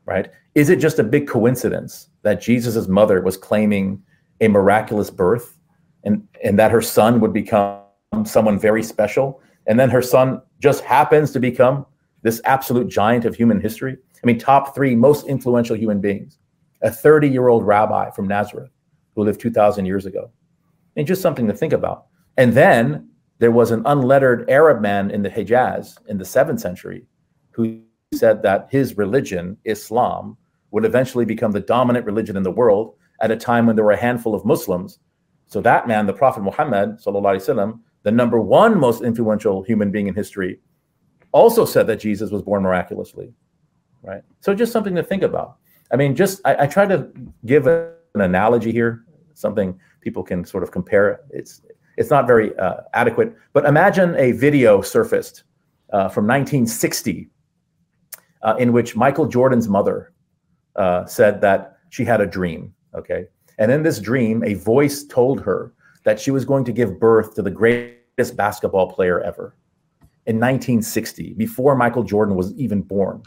Right? 0.06 0.30
Is 0.56 0.70
it 0.70 0.80
just 0.80 1.00
a 1.00 1.04
big 1.04 1.28
coincidence 1.28 2.10
that 2.22 2.42
Jesus' 2.42 2.88
mother 2.88 3.22
was 3.22 3.36
claiming 3.36 4.04
a 4.42 4.48
miraculous 4.48 5.10
birth 5.10 5.58
and, 6.04 6.28
and 6.44 6.58
that 6.60 6.72
her 6.72 6.82
son 6.82 7.20
would 7.20 7.34
become 7.34 7.82
someone 8.24 8.60
very 8.60 8.84
special? 8.84 9.42
And 9.66 9.80
then 9.80 9.90
her 9.90 10.02
son 10.02 10.42
just 10.60 10.84
happens 10.84 11.32
to 11.32 11.40
become 11.40 11.86
this 12.24 12.42
absolute 12.46 12.88
giant 12.88 13.26
of 13.26 13.36
human 13.36 13.60
history? 13.60 13.98
I 14.24 14.26
mean, 14.26 14.40
top 14.40 14.74
three 14.74 14.96
most 14.96 15.28
influential 15.28 15.76
human 15.76 16.02
beings. 16.02 16.38
A 16.82 16.92
30 16.92 17.28
year 17.28 17.48
old 17.48 17.66
rabbi 17.66 18.12
from 18.12 18.28
Nazareth 18.28 18.72
who 19.16 19.24
lived 19.24 19.40
2,000 19.40 19.86
years 19.86 20.06
ago 20.06 20.30
and 20.96 21.08
just 21.08 21.22
something 21.22 21.48
to 21.48 21.54
think 21.54 21.74
about. 21.74 22.06
And 22.38 22.54
then 22.54 23.10
there 23.40 23.52
was 23.52 23.72
an 23.72 23.84
unlettered 23.86 24.50
Arab 24.50 24.82
man 24.82 25.12
in 25.12 25.24
the 25.24 25.30
Hejaz 25.30 25.98
in 26.08 26.18
the 26.18 26.26
seventh 26.26 26.60
century 26.60 27.06
who 27.52 27.82
said 28.14 28.44
that 28.44 28.68
his 28.72 28.98
religion, 28.98 29.58
Islam, 29.64 30.38
would 30.72 30.86
eventually 30.86 31.26
become 31.26 31.52
the 31.52 31.60
dominant 31.60 32.06
religion 32.06 32.38
in 32.38 32.44
the 32.44 32.52
world 32.52 32.96
at 33.21 33.31
a 33.31 33.37
time 33.37 33.67
when 33.67 33.77
there 33.77 33.85
were 33.85 33.93
a 33.93 33.97
handful 33.97 34.35
of 34.35 34.45
Muslims. 34.45 34.99
So 35.47 35.61
that 35.61 35.87
man, 35.87 36.07
the 36.07 36.13
Prophet 36.13 36.43
Muhammad, 36.43 36.99
وسلم, 36.99 37.81
the 38.03 38.11
number 38.11 38.41
one 38.41 38.79
most 38.79 39.03
influential 39.03 39.63
human 39.63 39.91
being 39.91 40.09
in 40.09 40.15
history, 40.15 40.61
also 41.33 41.65
said 41.65 41.87
that 41.87 42.01
Jesus 42.01 42.31
was 42.31 42.43
born 42.43 42.63
miraculously. 42.63 43.33
Right. 44.03 44.23
So 44.41 44.55
just 44.55 44.73
something 44.73 44.95
to 44.97 45.03
think 45.03 45.23
about. 45.23 45.59
I 45.93 45.97
mean, 45.97 46.17
just 46.17 46.41
I, 46.45 46.65
I 46.65 46.67
try 46.67 46.87
to 46.87 47.09
give 47.47 47.67
an 47.67 47.93
analogy 48.15 48.73
here, 48.73 49.05
something 49.35 49.79
people 50.01 50.23
can 50.23 50.45
sort 50.45 50.63
of 50.63 50.71
compare. 50.71 51.21
It's 51.31 51.63
it's 51.97 52.11
not 52.11 52.27
very 52.27 52.57
uh, 52.59 52.79
adequate, 52.95 53.37
but 53.53 53.65
imagine 53.67 54.17
a 54.17 54.33
video 54.33 54.81
surfaced 54.81 55.45
uh, 55.93 56.09
from 56.09 56.27
1960 56.27 57.29
uh, 58.43 58.57
in 58.59 58.73
which 58.73 58.97
Michael 58.97 59.27
Jordan's 59.27 59.69
mother 59.69 60.13
uh, 60.77 61.05
said 61.05 61.41
that 61.43 61.79
she 61.91 62.05
had 62.05 62.21
a 62.21 62.27
dream. 62.27 62.75
Okay. 62.98 63.26
And 63.60 63.72
in 63.72 63.84
this 63.84 64.00
dream, 64.00 64.44
a 64.44 64.54
voice 64.56 65.04
told 65.04 65.42
her 65.42 65.74
that 66.04 66.20
she 66.20 66.32
was 66.32 66.46
going 66.46 66.64
to 66.66 66.72
give 66.72 67.00
birth 67.00 67.36
to 67.36 67.42
the 67.42 67.52
greatest 67.52 68.36
basketball 68.36 68.92
player 68.92 69.22
ever 69.22 69.56
in 70.26 70.36
1960, 70.36 71.34
before 71.36 71.76
Michael 71.76 72.04
Jordan 72.04 72.36
was 72.36 72.54
even 72.56 72.82
born. 72.82 73.24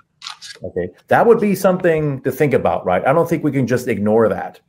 Okay. 0.63 0.91
That 1.09 1.27
would 1.27 1.41
be 1.41 1.55
something 1.55 2.21
to 2.23 2.31
think 2.31 2.53
about, 2.53 2.85
right? 2.85 3.07
I 3.07 3.15
don't 3.15 3.29
think 3.29 3.43
we 3.43 3.53
can 3.53 3.67
just 3.67 3.89
ignore 3.89 4.29
that, 4.29 4.61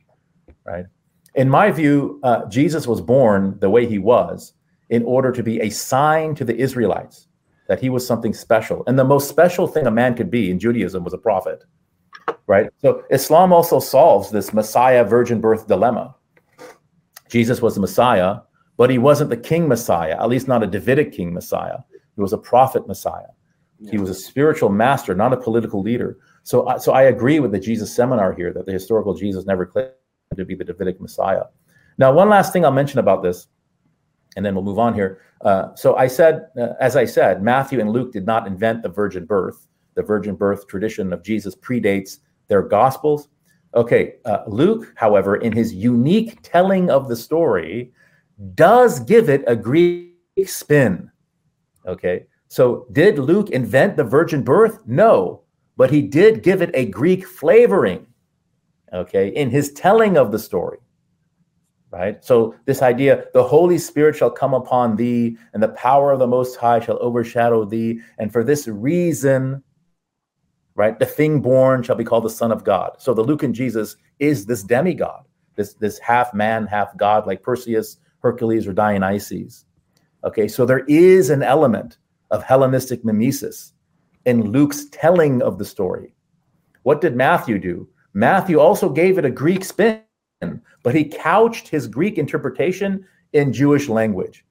right? 0.64 0.86
In 1.34 1.48
my 1.48 1.70
view, 1.70 2.20
uh, 2.22 2.46
Jesus 2.48 2.86
was 2.86 3.00
born 3.02 3.58
the 3.60 3.68
way 3.68 3.86
he 3.86 3.98
was 3.98 4.54
in 4.88 5.02
order 5.04 5.30
to 5.30 5.42
be 5.42 5.60
a 5.60 5.70
sign 5.70 6.34
to 6.36 6.44
the 6.44 6.56
Israelites 6.56 7.28
that 7.68 7.80
he 7.80 7.90
was 7.90 8.06
something 8.06 8.34
special. 8.34 8.82
And 8.86 8.98
the 8.98 9.04
most 9.04 9.28
special 9.28 9.66
thing 9.66 9.86
a 9.86 9.90
man 9.90 10.14
could 10.14 10.30
be 10.30 10.50
in 10.50 10.58
Judaism 10.58 11.04
was 11.04 11.14
a 11.14 11.18
prophet, 11.18 11.64
right? 12.46 12.70
So 12.80 13.04
Islam 13.10 13.52
also 13.52 13.80
solves 13.80 14.30
this 14.30 14.52
Messiah 14.52 15.04
virgin 15.04 15.40
birth 15.40 15.66
dilemma. 15.66 16.14
Jesus 17.28 17.62
was 17.62 17.74
the 17.74 17.80
Messiah, 17.80 18.40
but 18.76 18.90
he 18.90 18.98
wasn't 18.98 19.30
the 19.30 19.36
king 19.36 19.68
Messiah, 19.68 20.16
at 20.20 20.28
least 20.28 20.48
not 20.48 20.62
a 20.62 20.66
Davidic 20.66 21.12
king 21.12 21.32
Messiah. 21.32 21.78
He 22.14 22.20
was 22.20 22.32
a 22.32 22.38
prophet 22.38 22.86
Messiah. 22.86 23.32
He 23.90 23.98
was 23.98 24.10
a 24.10 24.14
spiritual 24.14 24.68
master, 24.68 25.12
not 25.12 25.32
a 25.32 25.36
political 25.36 25.82
leader. 25.82 26.18
So, 26.44 26.76
so 26.78 26.92
I 26.92 27.02
agree 27.02 27.40
with 27.40 27.50
the 27.50 27.58
Jesus 27.58 27.92
seminar 27.92 28.32
here 28.32 28.52
that 28.52 28.64
the 28.64 28.72
historical 28.72 29.14
Jesus 29.14 29.44
never 29.44 29.66
claimed 29.66 29.90
to 30.36 30.44
be 30.44 30.54
the 30.54 30.64
Davidic 30.64 31.00
Messiah. 31.00 31.44
Now, 31.98 32.12
one 32.12 32.28
last 32.28 32.52
thing 32.52 32.64
I'll 32.64 32.70
mention 32.70 33.00
about 33.00 33.22
this 33.24 33.48
and 34.36 34.44
then 34.44 34.54
we'll 34.54 34.64
move 34.64 34.78
on 34.78 34.94
here. 34.94 35.20
Uh, 35.42 35.74
so 35.74 35.96
I 35.96 36.06
said, 36.06 36.48
uh, 36.58 36.68
as 36.80 36.96
I 36.96 37.04
said, 37.04 37.42
Matthew 37.42 37.80
and 37.80 37.90
Luke 37.90 38.12
did 38.12 38.26
not 38.26 38.46
invent 38.46 38.82
the 38.82 38.88
virgin 38.88 39.24
birth. 39.24 39.66
The 39.94 40.02
virgin 40.02 40.34
birth 40.34 40.66
tradition 40.66 41.12
of 41.12 41.22
Jesus 41.22 41.54
predates 41.54 42.18
their 42.48 42.62
gospels. 42.62 43.28
Okay, 43.74 44.14
uh, 44.24 44.40
Luke, 44.46 44.92
however, 44.96 45.36
in 45.36 45.52
his 45.52 45.72
unique 45.72 46.40
telling 46.42 46.90
of 46.90 47.08
the 47.08 47.16
story, 47.16 47.92
does 48.54 49.00
give 49.00 49.28
it 49.28 49.44
a 49.46 49.56
Greek 49.56 50.12
spin. 50.44 51.10
Okay, 51.86 52.26
so 52.48 52.86
did 52.92 53.18
Luke 53.18 53.50
invent 53.50 53.96
the 53.96 54.04
virgin 54.04 54.42
birth? 54.42 54.86
No, 54.86 55.42
but 55.76 55.90
he 55.90 56.02
did 56.02 56.42
give 56.42 56.60
it 56.62 56.70
a 56.74 56.86
Greek 56.86 57.26
flavoring. 57.26 58.06
Okay, 58.92 59.28
in 59.28 59.48
his 59.50 59.72
telling 59.72 60.16
of 60.16 60.32
the 60.32 60.38
story 60.38 60.78
right? 61.92 62.24
So 62.24 62.54
this 62.64 62.82
idea, 62.82 63.26
the 63.34 63.44
Holy 63.44 63.78
Spirit 63.78 64.16
shall 64.16 64.30
come 64.30 64.54
upon 64.54 64.96
thee, 64.96 65.36
and 65.52 65.62
the 65.62 65.68
power 65.68 66.10
of 66.10 66.18
the 66.18 66.26
Most 66.26 66.56
High 66.56 66.80
shall 66.80 66.98
overshadow 67.00 67.64
thee, 67.64 68.00
and 68.18 68.32
for 68.32 68.42
this 68.42 68.66
reason, 68.66 69.62
right, 70.74 70.98
the 70.98 71.06
thing 71.06 71.40
born 71.40 71.82
shall 71.82 71.96
be 71.96 72.04
called 72.04 72.24
the 72.24 72.30
Son 72.30 72.52
of 72.52 72.64
God. 72.64 72.96
So 72.98 73.14
the 73.14 73.22
Lucan 73.22 73.52
Jesus 73.52 73.96
is 74.18 74.46
this 74.46 74.62
demigod, 74.62 75.24
this 75.56 75.74
this 75.74 75.98
half 75.98 76.32
man, 76.34 76.66
half 76.66 76.96
God, 76.96 77.26
like 77.26 77.42
Perseus, 77.42 77.98
Hercules, 78.20 78.66
or 78.66 78.72
Dionysus. 78.72 79.64
Okay, 80.24 80.48
so 80.48 80.64
there 80.64 80.84
is 80.88 81.30
an 81.30 81.42
element 81.42 81.98
of 82.30 82.42
Hellenistic 82.42 83.04
mimesis 83.04 83.72
in 84.24 84.50
Luke's 84.50 84.86
telling 84.90 85.42
of 85.42 85.58
the 85.58 85.64
story. 85.64 86.14
What 86.84 87.00
did 87.00 87.16
Matthew 87.16 87.58
do? 87.58 87.88
Matthew 88.14 88.60
also 88.60 88.88
gave 88.88 89.18
it 89.18 89.24
a 89.24 89.30
Greek 89.30 89.64
spin 89.64 90.02
but 90.82 90.94
he 90.94 91.04
couched 91.04 91.68
his 91.68 91.86
Greek 91.86 92.18
interpretation 92.18 93.06
in 93.32 93.52
Jewish 93.52 93.88
language. 93.88 94.44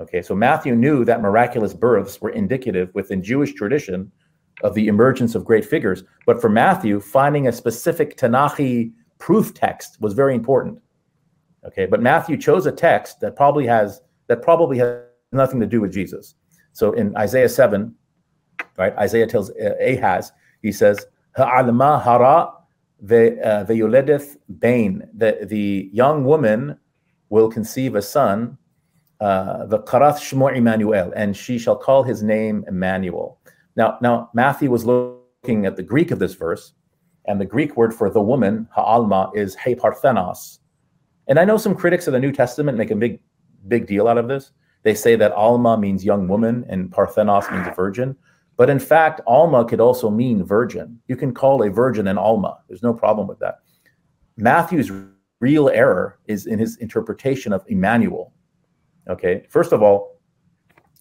Okay, 0.00 0.22
so 0.22 0.34
Matthew 0.34 0.74
knew 0.74 1.04
that 1.04 1.20
miraculous 1.20 1.74
births 1.74 2.20
were 2.20 2.30
indicative 2.30 2.90
within 2.94 3.22
Jewish 3.22 3.54
tradition 3.54 4.10
of 4.62 4.74
the 4.74 4.88
emergence 4.88 5.34
of 5.34 5.44
great 5.44 5.64
figures. 5.64 6.04
But 6.26 6.40
for 6.40 6.48
Matthew, 6.48 7.00
finding 7.00 7.48
a 7.48 7.52
specific 7.52 8.16
Tanakhi 8.16 8.92
proof 9.18 9.54
text 9.54 10.00
was 10.00 10.14
very 10.14 10.34
important. 10.34 10.80
Okay, 11.66 11.86
but 11.86 12.00
Matthew 12.00 12.36
chose 12.36 12.66
a 12.66 12.72
text 12.72 13.20
that 13.20 13.36
probably 13.36 13.66
has 13.66 14.00
that 14.28 14.42
probably 14.42 14.78
has 14.78 15.00
nothing 15.32 15.60
to 15.60 15.66
do 15.66 15.80
with 15.80 15.92
Jesus. 15.92 16.34
So 16.72 16.92
in 16.92 17.16
Isaiah 17.16 17.48
7, 17.48 17.94
right, 18.76 18.96
Isaiah 18.96 19.26
tells 19.26 19.50
Ahaz, 19.80 20.32
he 20.62 20.72
says, 20.72 21.06
Ha'alma 21.36 22.00
hara 22.02 22.52
uh, 23.02 23.64
the 23.64 23.74
yoledeth 23.74 24.36
bain, 24.58 25.08
the 25.14 25.38
the 25.42 25.88
young 25.92 26.24
woman 26.24 26.78
will 27.30 27.48
conceive 27.48 27.94
a 27.94 28.02
son, 28.02 28.58
uh, 29.20 29.64
the 29.66 29.78
karath 29.80 30.18
shmo 30.18 30.54
Emmanuel, 30.54 31.12
and 31.16 31.36
she 31.36 31.58
shall 31.58 31.76
call 31.76 32.02
his 32.02 32.22
name 32.22 32.64
Emmanuel. 32.68 33.38
Now, 33.76 33.98
now 34.00 34.30
Matthew 34.34 34.70
was 34.70 34.84
looking 34.84 35.66
at 35.66 35.76
the 35.76 35.82
Greek 35.82 36.10
of 36.10 36.18
this 36.18 36.34
verse, 36.34 36.72
and 37.26 37.40
the 37.40 37.44
Greek 37.44 37.76
word 37.76 37.94
for 37.94 38.10
the 38.10 38.20
woman 38.20 38.68
ha'alma 38.74 39.30
is 39.34 39.56
heparthenos. 39.56 40.58
And 41.28 41.38
I 41.38 41.44
know 41.44 41.56
some 41.56 41.74
critics 41.74 42.06
of 42.06 42.12
the 42.12 42.18
New 42.18 42.32
Testament 42.32 42.78
make 42.78 42.90
a 42.90 42.96
big 42.96 43.20
big 43.68 43.86
deal 43.86 44.08
out 44.08 44.18
of 44.18 44.26
this. 44.26 44.52
They 44.82 44.94
say 44.94 45.16
that 45.16 45.32
alma 45.32 45.76
means 45.76 46.04
young 46.04 46.26
woman 46.26 46.64
and 46.68 46.90
parthenos 46.90 47.50
means 47.50 47.68
virgin. 47.76 48.16
But 48.60 48.68
in 48.68 48.78
fact, 48.78 49.22
Alma 49.26 49.64
could 49.64 49.80
also 49.80 50.10
mean 50.10 50.44
virgin. 50.44 51.00
You 51.08 51.16
can 51.16 51.32
call 51.32 51.62
a 51.62 51.70
virgin 51.70 52.08
an 52.08 52.18
Alma. 52.18 52.58
There's 52.68 52.82
no 52.82 52.92
problem 52.92 53.26
with 53.26 53.38
that. 53.38 53.60
Matthew's 54.36 54.92
real 55.40 55.70
error 55.70 56.18
is 56.26 56.44
in 56.44 56.58
his 56.58 56.76
interpretation 56.76 57.54
of 57.54 57.64
Emmanuel. 57.68 58.34
Okay, 59.08 59.46
first 59.48 59.72
of 59.72 59.82
all, 59.82 60.20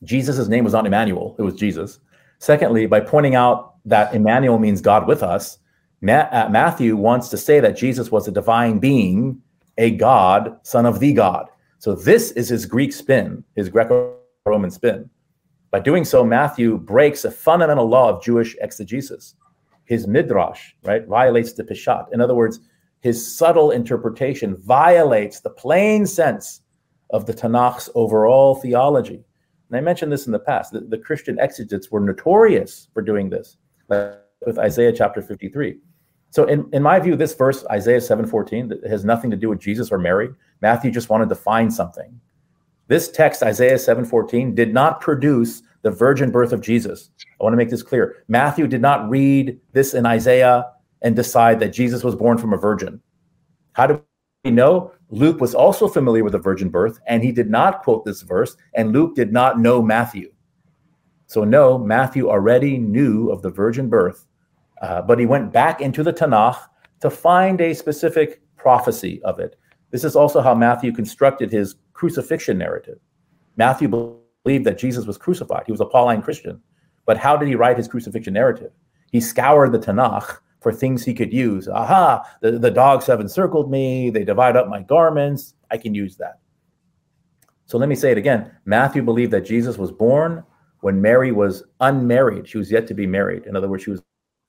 Jesus' 0.04 0.48
name 0.48 0.64
was 0.64 0.72
not 0.72 0.86
Emmanuel, 0.86 1.36
it 1.38 1.42
was 1.42 1.56
Jesus. 1.56 2.00
Secondly, 2.40 2.86
by 2.86 3.02
pointing 3.02 3.36
out 3.36 3.76
that 3.86 4.14
Emmanuel 4.14 4.60
means 4.60 4.82
God 4.82 5.08
with 5.08 5.22
us, 5.24 5.60
Ma- 6.02 6.30
uh, 6.32 6.48
Matthew 6.50 6.96
wants 6.96 7.30
to 7.30 7.38
say 7.38 7.60
that 7.60 7.78
Jesus 7.78 8.12
was 8.12 8.28
a 8.28 8.32
divine 8.32 8.80
being, 8.80 9.42
a 9.78 9.92
God, 9.92 10.58
son 10.64 10.86
of 10.86 11.00
the 11.00 11.14
God. 11.14 11.50
So 11.78 11.94
this 11.94 12.32
is 12.32 12.50
his 12.50 12.66
Greek 12.66 12.94
spin, 12.94 13.44
his 13.56 13.70
Greco 13.70 14.16
Roman 14.46 14.72
spin. 14.72 15.10
By 15.72 15.80
doing 15.80 16.06
so, 16.06 16.24
Matthew 16.24 16.78
breaks 16.78 17.26
a 17.26 17.32
fundamental 17.32 17.88
law 17.88 18.10
of 18.10 18.24
Jewish 18.24 18.56
exegesis. 18.62 19.36
His 19.86 20.08
midrash, 20.08 20.74
right, 20.84 21.06
violates 21.06 21.54
the 21.54 21.64
Peshat. 21.64 22.12
In 22.14 22.22
other 22.22 22.36
words, 22.36 22.60
his 23.02 23.38
subtle 23.38 23.72
interpretation 23.72 24.58
violates 24.58 25.40
the 25.40 25.50
plain 25.50 26.06
sense 26.06 26.62
of 27.12 27.26
the 27.26 27.34
Tanakh's 27.34 27.90
overall 27.96 28.56
theology. 28.56 29.24
And 29.70 29.78
I 29.78 29.82
mentioned 29.82 30.12
this 30.12 30.26
in 30.26 30.32
the 30.32 30.40
past. 30.40 30.74
The, 30.74 30.82
the 30.82 30.98
Christian 30.98 31.40
exegetes 31.40 31.92
were 31.92 32.00
notorious 32.00 32.90
for 32.94 33.02
doing 33.02 33.30
this, 33.30 33.58
like 33.88 34.20
with 34.46 34.58
Isaiah 34.58 34.92
chapter 34.92 35.22
53. 35.22 35.78
So 36.32 36.46
in, 36.46 36.70
in 36.74 36.84
my 36.84 37.00
view, 37.00 37.16
this 37.16 37.34
verse, 37.34 37.66
Isaiah 37.72 38.00
7:14, 38.00 38.88
has 38.88 39.04
nothing 39.04 39.32
to 39.32 39.38
do 39.38 39.50
with 39.50 39.60
Jesus 39.60 39.92
or 39.92 39.98
Mary. 39.98 40.30
Matthew 40.62 40.92
just 40.92 41.10
wanted 41.10 41.30
to 41.30 41.36
find 41.36 41.74
something. 41.74 42.20
This 42.88 43.10
text, 43.10 43.44
Isaiah 43.44 43.78
7:14, 43.78 44.56
did 44.56 44.74
not 44.74 45.02
produce 45.02 45.64
the 45.82 45.92
virgin 45.92 46.32
birth 46.32 46.52
of 46.52 46.62
Jesus. 46.62 47.10
I 47.40 47.44
want 47.44 47.54
to 47.54 47.58
make 47.58 47.70
this 47.70 47.84
clear. 47.84 48.24
Matthew 48.28 48.68
did 48.68 48.82
not 48.82 49.10
read 49.10 49.60
this 49.74 49.94
in 49.94 50.06
Isaiah 50.06 50.66
and 51.02 51.16
decide 51.16 51.60
that 51.62 51.70
Jesus 51.70 52.04
was 52.04 52.16
born 52.16 52.38
from 52.38 52.54
a 52.54 52.58
virgin. 52.58 53.02
How 53.74 53.88
do 53.88 54.02
we 54.44 54.52
know? 54.52 54.92
Luke 55.10 55.42
was 55.42 55.56
also 55.56 55.88
familiar 55.88 56.24
with 56.24 56.34
the 56.34 56.40
virgin 56.40 56.70
birth, 56.70 57.00
and 57.08 57.24
he 57.24 57.32
did 57.32 57.50
not 57.50 57.82
quote 57.82 58.06
this 58.06 58.22
verse, 58.22 58.56
and 58.76 58.92
Luke 58.92 59.16
did 59.16 59.34
not 59.34 59.60
know 59.60 59.82
Matthew. 59.82 60.32
So, 61.26 61.44
no, 61.44 61.78
Matthew 61.78 62.30
already 62.30 62.78
knew 62.78 63.30
of 63.30 63.42
the 63.42 63.50
virgin 63.50 63.90
birth, 63.90 64.28
uh, 64.82 65.02
but 65.02 65.20
he 65.20 65.26
went 65.26 65.52
back 65.52 65.82
into 65.82 66.04
the 66.04 66.14
Tanakh 66.14 66.60
to 67.02 67.10
find 67.10 67.60
a 67.62 67.74
specific 67.74 68.42
prophecy 68.56 69.22
of 69.24 69.40
it. 69.40 69.56
This 69.92 70.04
is 70.04 70.16
also 70.16 70.42
how 70.42 70.54
Matthew 70.54 70.92
constructed 70.92 71.52
his 71.52 71.76
crucifixion 71.94 72.58
narrative. 72.58 73.00
Matthew 73.58 73.88
believed 73.88 74.66
that 74.66 74.78
Jesus 74.78 75.06
was 75.06 75.18
crucified. 75.18 75.64
He 75.66 75.72
was 75.72 75.82
a 75.82 75.86
Pauline 75.86 76.22
Christian. 76.22 76.62
But 77.06 77.18
how 77.18 77.36
did 77.36 77.48
he 77.48 77.56
write 77.56 77.78
his 77.78 77.88
crucifixion 77.88 78.34
narrative? 78.34 78.72
He 79.12 79.20
scoured 79.20 79.72
the 79.72 79.80
Tanakh 79.80 80.38
for 80.60 80.74
things 80.74 81.04
he 81.04 81.14
could 81.14 81.34
use. 81.34 81.68
Aha, 81.68 82.24
the, 82.42 82.52
the 82.52 82.72
dogs 82.72 83.06
have 83.08 83.22
encircled 83.22 83.72
me. 83.72 84.10
They 84.10 84.24
divide 84.24 84.58
up 84.58 84.68
my 84.68 84.82
garments. 84.82 85.54
I 85.72 85.78
can 85.78 85.96
use 85.96 86.18
that. 86.18 86.40
So 87.66 87.78
let 87.78 87.88
me 87.88 87.96
say 87.96 88.12
it 88.12 88.18
again. 88.18 88.52
Matthew 88.66 89.02
believed 89.02 89.32
that 89.32 89.46
Jesus 89.46 89.78
was 89.78 89.92
born 89.92 90.44
when 90.82 91.02
Mary 91.02 91.32
was 91.32 91.64
unmarried. 91.80 92.48
She 92.48 92.58
was 92.58 92.72
yet 92.72 92.88
to 92.88 92.94
be 92.94 93.06
married. 93.06 93.46
In 93.46 93.56
other 93.56 93.68
words, 93.70 93.84
she 93.84 93.92
was 93.92 94.02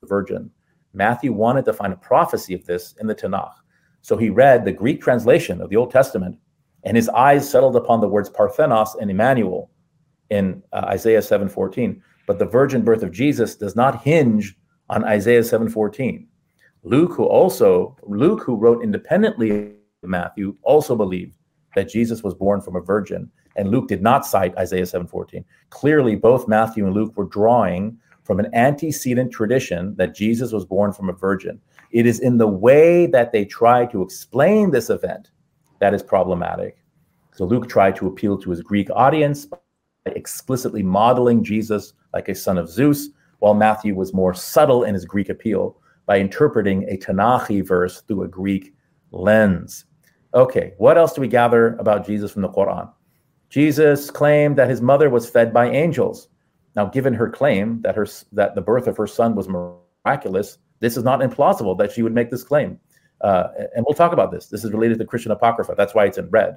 a 0.02 0.06
virgin. 0.06 0.50
Matthew 0.94 1.32
wanted 1.32 1.64
to 1.66 1.72
find 1.72 1.92
a 1.92 1.96
prophecy 1.96 2.54
of 2.54 2.64
this 2.64 2.94
in 3.00 3.06
the 3.06 3.14
Tanakh. 3.14 3.52
So 4.02 4.16
he 4.16 4.30
read 4.30 4.64
the 4.64 4.72
Greek 4.72 5.00
translation 5.00 5.60
of 5.60 5.70
the 5.70 5.76
Old 5.76 5.90
Testament, 5.90 6.36
and 6.84 6.96
his 6.96 7.08
eyes 7.10 7.48
settled 7.48 7.76
upon 7.76 8.00
the 8.00 8.08
words 8.08 8.30
Parthenos 8.30 8.96
and 9.00 9.10
Emmanuel 9.10 9.70
in 10.30 10.62
uh, 10.72 10.86
Isaiah 10.86 11.20
7:14. 11.20 12.00
But 12.26 12.38
the 12.38 12.46
virgin 12.46 12.82
birth 12.82 13.02
of 13.02 13.10
Jesus 13.12 13.56
does 13.56 13.76
not 13.76 14.02
hinge 14.02 14.56
on 14.90 15.04
Isaiah 15.04 15.42
7:14. 15.42 16.26
Luke, 16.82 17.12
who 17.14 17.24
also 17.24 17.96
Luke, 18.02 18.42
who 18.42 18.56
wrote 18.56 18.82
independently 18.82 19.72
of 20.02 20.08
Matthew, 20.08 20.56
also 20.62 20.96
believed 20.96 21.34
that 21.76 21.88
Jesus 21.88 22.22
was 22.22 22.34
born 22.34 22.60
from 22.60 22.76
a 22.76 22.80
virgin, 22.80 23.30
and 23.56 23.70
Luke 23.70 23.88
did 23.88 24.02
not 24.02 24.26
cite 24.26 24.56
Isaiah 24.58 24.86
7:14. 24.86 25.44
Clearly, 25.70 26.16
both 26.16 26.48
Matthew 26.48 26.84
and 26.86 26.94
Luke 26.94 27.16
were 27.16 27.26
drawing 27.26 27.96
from 28.24 28.40
an 28.40 28.52
antecedent 28.54 29.32
tradition 29.32 29.94
that 29.96 30.14
Jesus 30.14 30.52
was 30.52 30.64
born 30.64 30.92
from 30.92 31.08
a 31.08 31.14
virgin. 31.14 31.60
It 31.92 32.06
is 32.06 32.20
in 32.20 32.36
the 32.36 32.46
way 32.46 33.06
that 33.06 33.32
they 33.32 33.44
try 33.44 33.86
to 33.86 34.02
explain 34.02 34.70
this 34.70 34.90
event 34.90 35.30
that 35.80 35.94
is 35.94 36.02
problematic. 36.02 36.78
So 37.32 37.44
Luke 37.44 37.68
tried 37.68 37.96
to 37.96 38.06
appeal 38.06 38.36
to 38.38 38.50
his 38.50 38.60
Greek 38.60 38.88
audience 38.90 39.46
by 39.46 39.58
explicitly 40.06 40.82
modeling 40.82 41.42
Jesus 41.42 41.94
like 42.12 42.28
a 42.28 42.34
son 42.34 42.58
of 42.58 42.68
Zeus, 42.68 43.10
while 43.40 43.54
Matthew 43.54 43.94
was 43.94 44.14
more 44.14 44.32
subtle 44.32 44.84
in 44.84 44.94
his 44.94 45.04
Greek 45.04 45.28
appeal 45.28 45.76
by 46.06 46.18
interpreting 46.18 46.88
a 46.88 46.96
Tanakhi 46.96 47.66
verse 47.66 48.00
through 48.02 48.22
a 48.22 48.28
Greek 48.28 48.72
lens. 49.10 49.84
Okay, 50.32 50.74
what 50.78 50.96
else 50.96 51.12
do 51.12 51.20
we 51.20 51.28
gather 51.28 51.74
about 51.76 52.06
Jesus 52.06 52.30
from 52.30 52.42
the 52.42 52.48
Quran? 52.48 52.90
Jesus 53.48 54.10
claimed 54.10 54.56
that 54.56 54.70
his 54.70 54.80
mother 54.80 55.10
was 55.10 55.28
fed 55.28 55.52
by 55.52 55.68
angels. 55.68 56.28
Now, 56.76 56.86
given 56.86 57.14
her 57.14 57.28
claim 57.28 57.82
that 57.82 57.96
her 57.96 58.06
that 58.32 58.54
the 58.54 58.60
birth 58.60 58.86
of 58.86 58.96
her 58.96 59.08
son 59.08 59.34
was 59.34 59.48
miraculous, 59.48 60.58
this 60.78 60.96
is 60.96 61.02
not 61.02 61.20
implausible 61.20 61.76
that 61.78 61.90
she 61.90 62.02
would 62.02 62.14
make 62.14 62.30
this 62.30 62.44
claim. 62.44 62.78
Uh, 63.22 63.48
and 63.74 63.84
we'll 63.86 63.94
talk 63.94 64.12
about 64.12 64.30
this. 64.30 64.46
This 64.46 64.64
is 64.64 64.72
related 64.72 64.98
to 64.98 65.04
Christian 65.04 65.32
Apocrypha. 65.32 65.74
That's 65.76 65.94
why 65.94 66.06
it's 66.06 66.18
in 66.18 66.30
red. 66.30 66.56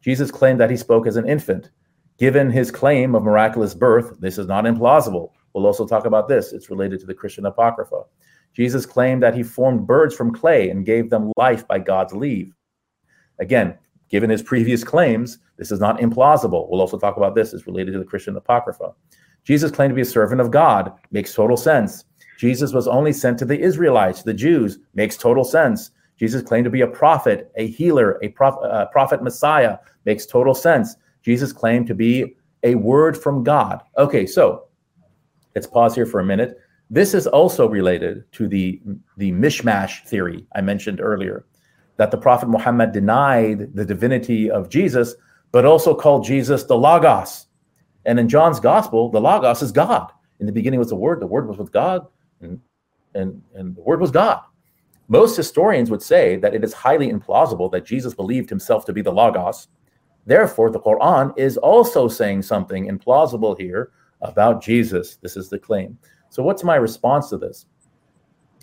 Jesus 0.00 0.30
claimed 0.30 0.60
that 0.60 0.70
he 0.70 0.76
spoke 0.76 1.06
as 1.06 1.16
an 1.16 1.28
infant. 1.28 1.70
Given 2.18 2.50
his 2.50 2.70
claim 2.70 3.14
of 3.14 3.22
miraculous 3.22 3.74
birth, 3.74 4.18
this 4.20 4.38
is 4.38 4.46
not 4.46 4.64
implausible. 4.64 5.30
We'll 5.58 5.66
also 5.66 5.86
talk 5.86 6.04
about 6.04 6.28
this. 6.28 6.52
It's 6.52 6.70
related 6.70 7.00
to 7.00 7.06
the 7.06 7.14
Christian 7.14 7.46
Apocrypha. 7.46 8.02
Jesus 8.54 8.86
claimed 8.86 9.24
that 9.24 9.34
he 9.34 9.42
formed 9.42 9.88
birds 9.88 10.14
from 10.14 10.32
clay 10.32 10.70
and 10.70 10.86
gave 10.86 11.10
them 11.10 11.32
life 11.36 11.66
by 11.66 11.80
God's 11.80 12.12
leave. 12.12 12.54
Again, 13.40 13.76
given 14.08 14.30
his 14.30 14.40
previous 14.40 14.84
claims, 14.84 15.38
this 15.56 15.72
is 15.72 15.80
not 15.80 15.98
implausible. 15.98 16.70
We'll 16.70 16.80
also 16.80 16.96
talk 16.96 17.16
about 17.16 17.34
this. 17.34 17.52
It's 17.52 17.66
related 17.66 17.90
to 17.94 17.98
the 17.98 18.04
Christian 18.04 18.36
Apocrypha. 18.36 18.94
Jesus 19.42 19.72
claimed 19.72 19.90
to 19.90 19.96
be 19.96 20.02
a 20.02 20.04
servant 20.04 20.40
of 20.40 20.52
God. 20.52 20.92
Makes 21.10 21.34
total 21.34 21.56
sense. 21.56 22.04
Jesus 22.38 22.72
was 22.72 22.86
only 22.86 23.12
sent 23.12 23.36
to 23.40 23.44
the 23.44 23.58
Israelites, 23.58 24.22
the 24.22 24.32
Jews. 24.32 24.78
Makes 24.94 25.16
total 25.16 25.42
sense. 25.42 25.90
Jesus 26.16 26.40
claimed 26.40 26.66
to 26.66 26.70
be 26.70 26.82
a 26.82 26.86
prophet, 26.86 27.50
a 27.56 27.66
healer, 27.66 28.20
a 28.22 28.28
prof- 28.28 28.62
uh, 28.62 28.86
prophet 28.92 29.24
Messiah. 29.24 29.78
Makes 30.04 30.26
total 30.26 30.54
sense. 30.54 30.94
Jesus 31.22 31.52
claimed 31.52 31.88
to 31.88 31.96
be 31.96 32.36
a 32.62 32.76
word 32.76 33.20
from 33.20 33.42
God. 33.42 33.82
Okay, 33.96 34.24
so 34.24 34.67
let's 35.58 35.66
pause 35.66 35.92
here 35.92 36.06
for 36.06 36.20
a 36.20 36.24
minute. 36.24 36.56
This 36.88 37.14
is 37.14 37.26
also 37.26 37.68
related 37.68 38.30
to 38.30 38.46
the, 38.46 38.80
the 39.16 39.32
mishmash 39.32 40.06
theory 40.06 40.46
I 40.54 40.60
mentioned 40.60 41.00
earlier, 41.00 41.46
that 41.96 42.12
the 42.12 42.16
Prophet 42.16 42.48
Muhammad 42.48 42.92
denied 42.92 43.74
the 43.74 43.84
divinity 43.84 44.48
of 44.48 44.68
Jesus, 44.68 45.16
but 45.50 45.64
also 45.64 45.96
called 45.96 46.24
Jesus 46.24 46.62
the 46.62 46.76
Logos. 46.76 47.48
And 48.04 48.20
in 48.20 48.28
John's 48.28 48.60
gospel, 48.60 49.10
the 49.10 49.20
Logos 49.20 49.60
is 49.60 49.72
God. 49.72 50.12
In 50.38 50.46
the 50.46 50.52
beginning 50.52 50.78
was 50.78 50.90
the 50.90 50.94
Word, 50.94 51.18
the 51.18 51.26
Word 51.26 51.48
was 51.48 51.58
with 51.58 51.72
God, 51.72 52.06
and, 52.40 52.60
and, 53.16 53.42
and 53.56 53.74
the 53.74 53.82
Word 53.82 54.00
was 54.00 54.12
God. 54.12 54.40
Most 55.08 55.36
historians 55.36 55.90
would 55.90 56.02
say 56.02 56.36
that 56.36 56.54
it 56.54 56.62
is 56.62 56.72
highly 56.72 57.10
implausible 57.10 57.68
that 57.72 57.84
Jesus 57.84 58.14
believed 58.14 58.48
himself 58.48 58.84
to 58.84 58.92
be 58.92 59.02
the 59.02 59.10
Logos. 59.10 59.66
Therefore, 60.24 60.70
the 60.70 60.78
Quran 60.78 61.36
is 61.36 61.56
also 61.56 62.06
saying 62.06 62.42
something 62.42 62.86
implausible 62.86 63.58
here 63.58 63.90
about 64.22 64.62
Jesus. 64.62 65.16
This 65.16 65.36
is 65.36 65.48
the 65.48 65.58
claim. 65.58 65.98
So, 66.30 66.42
what's 66.42 66.64
my 66.64 66.76
response 66.76 67.30
to 67.30 67.38
this? 67.38 67.66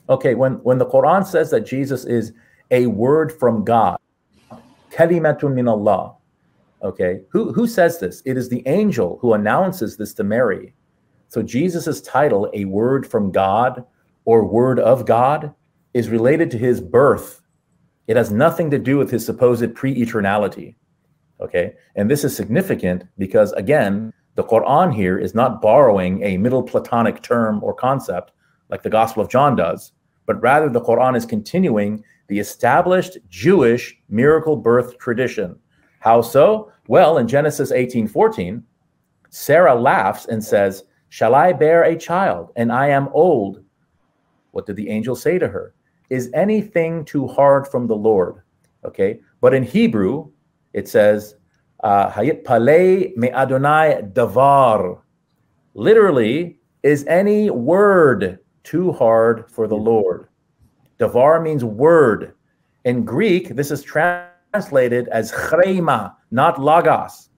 Okay, 0.09 0.35
when, 0.35 0.53
when 0.63 0.77
the 0.77 0.85
Quran 0.85 1.25
says 1.25 1.49
that 1.51 1.65
Jesus 1.65 2.05
is 2.05 2.33
a 2.71 2.87
word 2.87 3.31
from 3.31 3.63
God, 3.63 3.97
kalimatun 4.91 5.53
min 5.53 5.67
Allah, 5.67 6.15
okay, 6.83 7.21
who, 7.29 7.51
who 7.51 7.67
says 7.67 7.99
this? 7.99 8.21
It 8.25 8.37
is 8.37 8.49
the 8.49 8.63
angel 8.67 9.17
who 9.21 9.33
announces 9.33 9.97
this 9.97 10.13
to 10.15 10.23
Mary. 10.23 10.75
So, 11.29 11.41
Jesus' 11.41 12.01
title, 12.01 12.49
a 12.53 12.65
word 12.65 13.07
from 13.07 13.31
God 13.31 13.83
or 14.25 14.45
word 14.45 14.79
of 14.79 15.05
God, 15.05 15.53
is 15.93 16.09
related 16.09 16.51
to 16.51 16.57
his 16.57 16.81
birth. 16.81 17.41
It 18.07 18.15
has 18.15 18.31
nothing 18.31 18.69
to 18.71 18.77
do 18.77 18.97
with 18.97 19.09
his 19.09 19.25
supposed 19.25 19.73
pre 19.73 19.95
eternality. 19.95 20.75
Okay, 21.41 21.73
and 21.95 22.09
this 22.09 22.23
is 22.23 22.35
significant 22.35 23.03
because, 23.17 23.51
again, 23.53 24.13
the 24.35 24.43
Quran 24.43 24.93
here 24.93 25.17
is 25.17 25.33
not 25.33 25.61
borrowing 25.61 26.21
a 26.23 26.37
middle 26.37 26.61
Platonic 26.63 27.21
term 27.21 27.63
or 27.63 27.73
concept 27.73 28.33
like 28.69 28.83
the 28.83 28.89
Gospel 28.89 29.23
of 29.23 29.29
John 29.29 29.55
does, 29.55 29.93
but 30.25 30.41
rather 30.41 30.69
the 30.69 30.81
Quran 30.81 31.15
is 31.15 31.25
continuing 31.25 32.03
the 32.27 32.39
established 32.39 33.17
Jewish 33.29 33.97
miracle 34.09 34.57
birth 34.57 34.97
tradition. 34.97 35.57
How 35.99 36.21
so? 36.21 36.71
Well, 36.87 37.17
in 37.17 37.27
Genesis 37.27 37.71
18:14, 37.71 38.63
Sarah 39.29 39.75
laughs 39.75 40.25
and 40.25 40.43
says, 40.43 40.83
"Shall 41.09 41.33
I 41.33 41.53
bear 41.53 41.83
a 41.83 41.95
child 41.95 42.51
and 42.55 42.71
I 42.71 42.87
am 42.87 43.09
old?" 43.13 43.63
What 44.51 44.65
did 44.65 44.75
the 44.75 44.89
angel 44.89 45.15
say 45.15 45.39
to 45.39 45.47
her? 45.47 45.73
Is 46.09 46.29
anything 46.33 47.05
too 47.05 47.27
hard 47.27 47.67
from 47.67 47.87
the 47.87 47.95
Lord? 47.95 48.41
Okay? 48.83 49.19
But 49.41 49.53
in 49.53 49.63
Hebrew, 49.63 50.31
it 50.73 50.87
says, 50.87 51.35
Uh, 51.83 52.09
Hayit 52.09 52.43
pale 52.43 53.11
me 53.17 53.31
Adonai 53.31 54.01
davar. 54.13 55.01
Literally, 55.73 56.57
is 56.83 57.05
any 57.07 57.49
word 57.49 58.39
too 58.63 58.91
hard 58.93 59.49
for 59.49 59.67
the 59.67 59.75
Lord? 59.75 60.27
Davar 60.99 61.43
means 61.43 61.63
word. 61.63 62.33
In 62.85 63.03
Greek, 63.03 63.49
this 63.49 63.71
is 63.71 63.83
translated 63.83 65.07
as 65.09 65.31
chrema, 65.31 66.13
not 66.31 66.61
logos. 66.61 67.29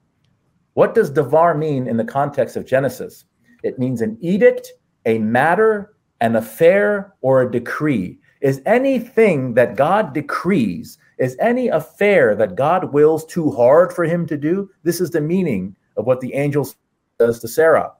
What 0.73 0.93
does 0.93 1.09
davar 1.09 1.57
mean 1.57 1.88
in 1.88 1.97
the 1.97 2.03
context 2.03 2.55
of 2.55 2.65
Genesis? 2.65 3.26
It 3.64 3.80
means 3.80 4.01
an 4.01 4.18
edict, 4.22 4.72
a 5.05 5.18
matter, 5.18 5.95
an 6.22 6.35
affair, 6.35 7.15
or 7.22 7.41
a 7.41 7.51
decree. 7.51 8.19
Is 8.41 8.61
anything 8.65 9.55
that 9.55 9.76
God 9.76 10.14
decrees 10.14 10.99
is 11.18 11.35
any 11.39 11.68
affair 11.68 12.35
that 12.35 12.56
God 12.56 12.94
wills 12.94 13.26
too 13.26 13.52
hard 13.52 13.91
for 13.91 14.03
him 14.03 14.27
to 14.27 14.38
do? 14.38 14.69
This 14.84 15.02
is 15.02 15.10
the 15.10 15.22
meaning 15.22 15.76
of 15.95 16.06
what 16.06 16.22
the 16.22 16.34
angel 16.34 16.69
says 17.19 17.39
to 17.39 17.48
Sarah. 17.48 17.91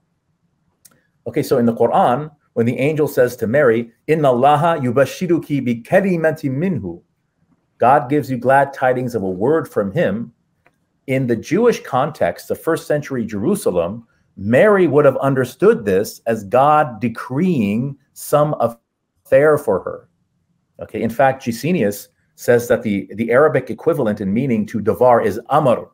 Okay, 1.26 1.44
so 1.44 1.57
in 1.57 1.65
the 1.65 1.76
Quran, 1.76 2.31
when 2.53 2.65
the 2.65 2.77
angel 2.77 3.07
says 3.07 3.35
to 3.38 3.48
Mary, 3.48 3.91
Inna 4.07 4.30
Allaha 4.30 4.80
yubashiruki 4.80 5.65
bi 5.65 5.81
kalimati 5.88 6.49
minhu, 6.49 7.02
God 7.77 8.10
gives 8.10 8.31
you 8.31 8.38
glad 8.38 8.73
tidings 8.73 9.14
of 9.14 9.23
a 9.23 9.30
word 9.30 9.68
from 9.68 9.91
him. 9.91 10.31
In 11.07 11.27
the 11.27 11.35
Jewish 11.35 11.81
context, 11.84 12.48
the 12.48 12.56
first 12.56 12.88
century 12.88 13.26
Jerusalem, 13.26 14.07
Mary 14.35 14.88
would 14.88 15.06
have 15.06 15.18
understood 15.18 15.85
this 15.85 16.22
as 16.27 16.44
God 16.44 16.99
decreeing 16.99 17.98
some 18.14 18.56
affair 18.60 19.57
for 19.57 19.80
her. 19.81 20.10
Okay, 20.81 21.02
in 21.02 21.10
fact, 21.10 21.44
Gesenius 21.44 22.07
says 22.36 22.69
that 22.69 22.82
the, 22.82 23.09
the 23.14 23.31
Arabic 23.31 23.70
equivalent 23.70 24.20
in 24.20 24.32
meaning 24.32 24.66
to 24.66 24.81
davar 24.81 25.24
is 25.24 25.40
amr. 25.51 25.89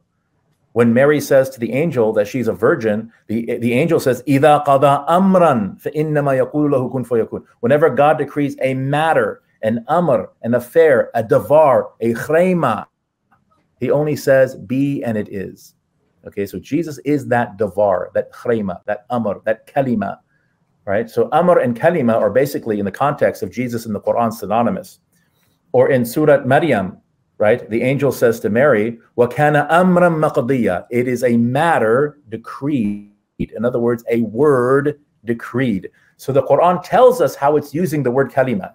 When 0.72 0.94
Mary 0.94 1.20
says 1.20 1.50
to 1.50 1.60
the 1.60 1.72
angel 1.72 2.12
that 2.12 2.28
she's 2.28 2.46
a 2.46 2.52
virgin, 2.52 3.12
the, 3.26 3.58
the 3.58 3.72
angel 3.72 3.98
says, 3.98 4.22
إِذَا 4.22 4.64
قَضَى 4.64 5.08
أَمْرًا 5.08 5.82
فَإِنَّمَا 5.82 6.52
يَقُولُ 6.52 6.70
لَهُ 6.70 6.92
كُنْ 6.92 7.06
فَيَكُونُ 7.06 7.44
Whenever 7.60 7.90
God 7.90 8.18
decrees 8.18 8.56
a 8.62 8.74
matter, 8.74 9.42
an 9.62 9.84
amr, 9.88 10.30
an 10.42 10.54
affair, 10.54 11.10
a 11.14 11.24
davar, 11.24 11.90
a 12.00 12.14
chrema, 12.14 12.86
he 13.80 13.90
only 13.90 14.16
says, 14.16 14.56
be 14.56 15.02
and 15.02 15.16
it 15.16 15.32
is. 15.32 15.74
Okay, 16.26 16.46
so 16.46 16.58
Jesus 16.58 16.98
is 16.98 17.26
that 17.28 17.56
davar, 17.56 18.12
that 18.12 18.32
chrema, 18.32 18.80
that 18.86 19.06
amr, 19.10 19.40
that 19.44 19.66
kalima, 19.66 20.18
right? 20.84 21.08
So 21.08 21.28
amr 21.32 21.58
and 21.58 21.78
kalima 21.78 22.14
are 22.14 22.30
basically 22.30 22.78
in 22.78 22.84
the 22.84 22.92
context 22.92 23.42
of 23.42 23.50
Jesus 23.50 23.86
in 23.86 23.92
the 23.92 24.00
Quran 24.00 24.32
synonymous. 24.32 25.00
Or 25.73 25.89
in 25.89 26.05
Surah 26.05 26.45
Maryam, 26.45 26.97
right? 27.37 27.69
The 27.69 27.81
angel 27.81 28.11
says 28.11 28.39
to 28.39 28.49
Mary, 28.49 28.99
"Wakana 29.17 29.67
amram 29.69 30.21
maqdiya." 30.21 30.85
It 30.89 31.07
is 31.07 31.23
a 31.23 31.35
matter 31.35 32.19
decreed. 32.29 33.09
In 33.39 33.65
other 33.65 33.79
words, 33.79 34.03
a 34.09 34.21
word 34.21 34.99
decreed. 35.25 35.89
So 36.17 36.31
the 36.31 36.43
Quran 36.43 36.81
tells 36.83 37.19
us 37.19 37.35
how 37.35 37.57
it's 37.57 37.73
using 37.73 38.03
the 38.03 38.11
word 38.11 38.31
kalima, 38.31 38.73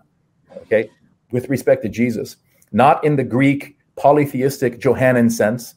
okay, 0.62 0.90
with 1.30 1.48
respect 1.48 1.82
to 1.82 1.88
Jesus, 1.88 2.36
not 2.72 3.02
in 3.04 3.16
the 3.16 3.24
Greek 3.24 3.78
polytheistic 3.96 4.78
Johannine 4.78 5.30
sense, 5.30 5.76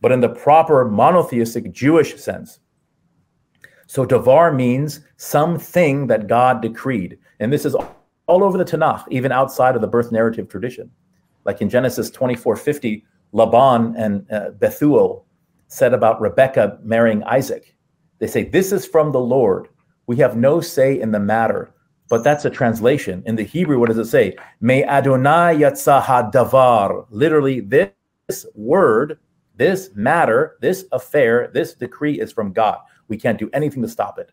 but 0.00 0.12
in 0.12 0.20
the 0.20 0.28
proper 0.28 0.84
monotheistic 0.84 1.72
Jewish 1.72 2.16
sense. 2.16 2.58
So 3.86 4.04
davar 4.04 4.54
means 4.54 5.00
something 5.16 6.08
that 6.08 6.26
God 6.26 6.60
decreed. 6.60 7.18
And 7.40 7.52
this 7.52 7.64
is 7.64 7.76
all 8.26 8.44
over 8.44 8.58
the 8.58 8.64
Tanakh, 8.64 9.04
even 9.10 9.32
outside 9.32 9.74
of 9.74 9.80
the 9.80 9.88
birth 9.88 10.12
narrative 10.12 10.48
tradition. 10.48 10.90
Like 11.44 11.60
in 11.60 11.68
Genesis 11.68 12.10
24 12.10 12.56
50, 12.56 13.04
Laban 13.32 13.94
and 13.96 14.30
uh, 14.32 14.50
Bethuel 14.50 15.24
said 15.68 15.94
about 15.94 16.20
Rebekah 16.20 16.78
marrying 16.82 17.22
Isaac. 17.24 17.74
They 18.18 18.26
say, 18.26 18.44
This 18.44 18.72
is 18.72 18.86
from 18.86 19.12
the 19.12 19.20
Lord. 19.20 19.68
We 20.06 20.16
have 20.16 20.36
no 20.36 20.60
say 20.60 21.00
in 21.00 21.12
the 21.12 21.20
matter. 21.20 21.72
But 22.08 22.22
that's 22.22 22.44
a 22.44 22.50
translation. 22.50 23.22
In 23.26 23.34
the 23.34 23.42
Hebrew, 23.42 23.80
what 23.80 23.88
does 23.88 23.98
it 23.98 24.06
say? 24.06 24.36
May 24.60 24.84
Adonai 24.84 25.56
yatsaha 25.58 26.32
davar. 26.32 27.06
Literally, 27.10 27.60
this 27.60 28.46
word, 28.54 29.18
this 29.56 29.90
matter, 29.94 30.56
this 30.60 30.84
affair, 30.92 31.50
this 31.52 31.74
decree 31.74 32.20
is 32.20 32.32
from 32.32 32.52
God. 32.52 32.78
We 33.08 33.16
can't 33.16 33.38
do 33.38 33.50
anything 33.52 33.82
to 33.82 33.88
stop 33.88 34.18
it. 34.18 34.30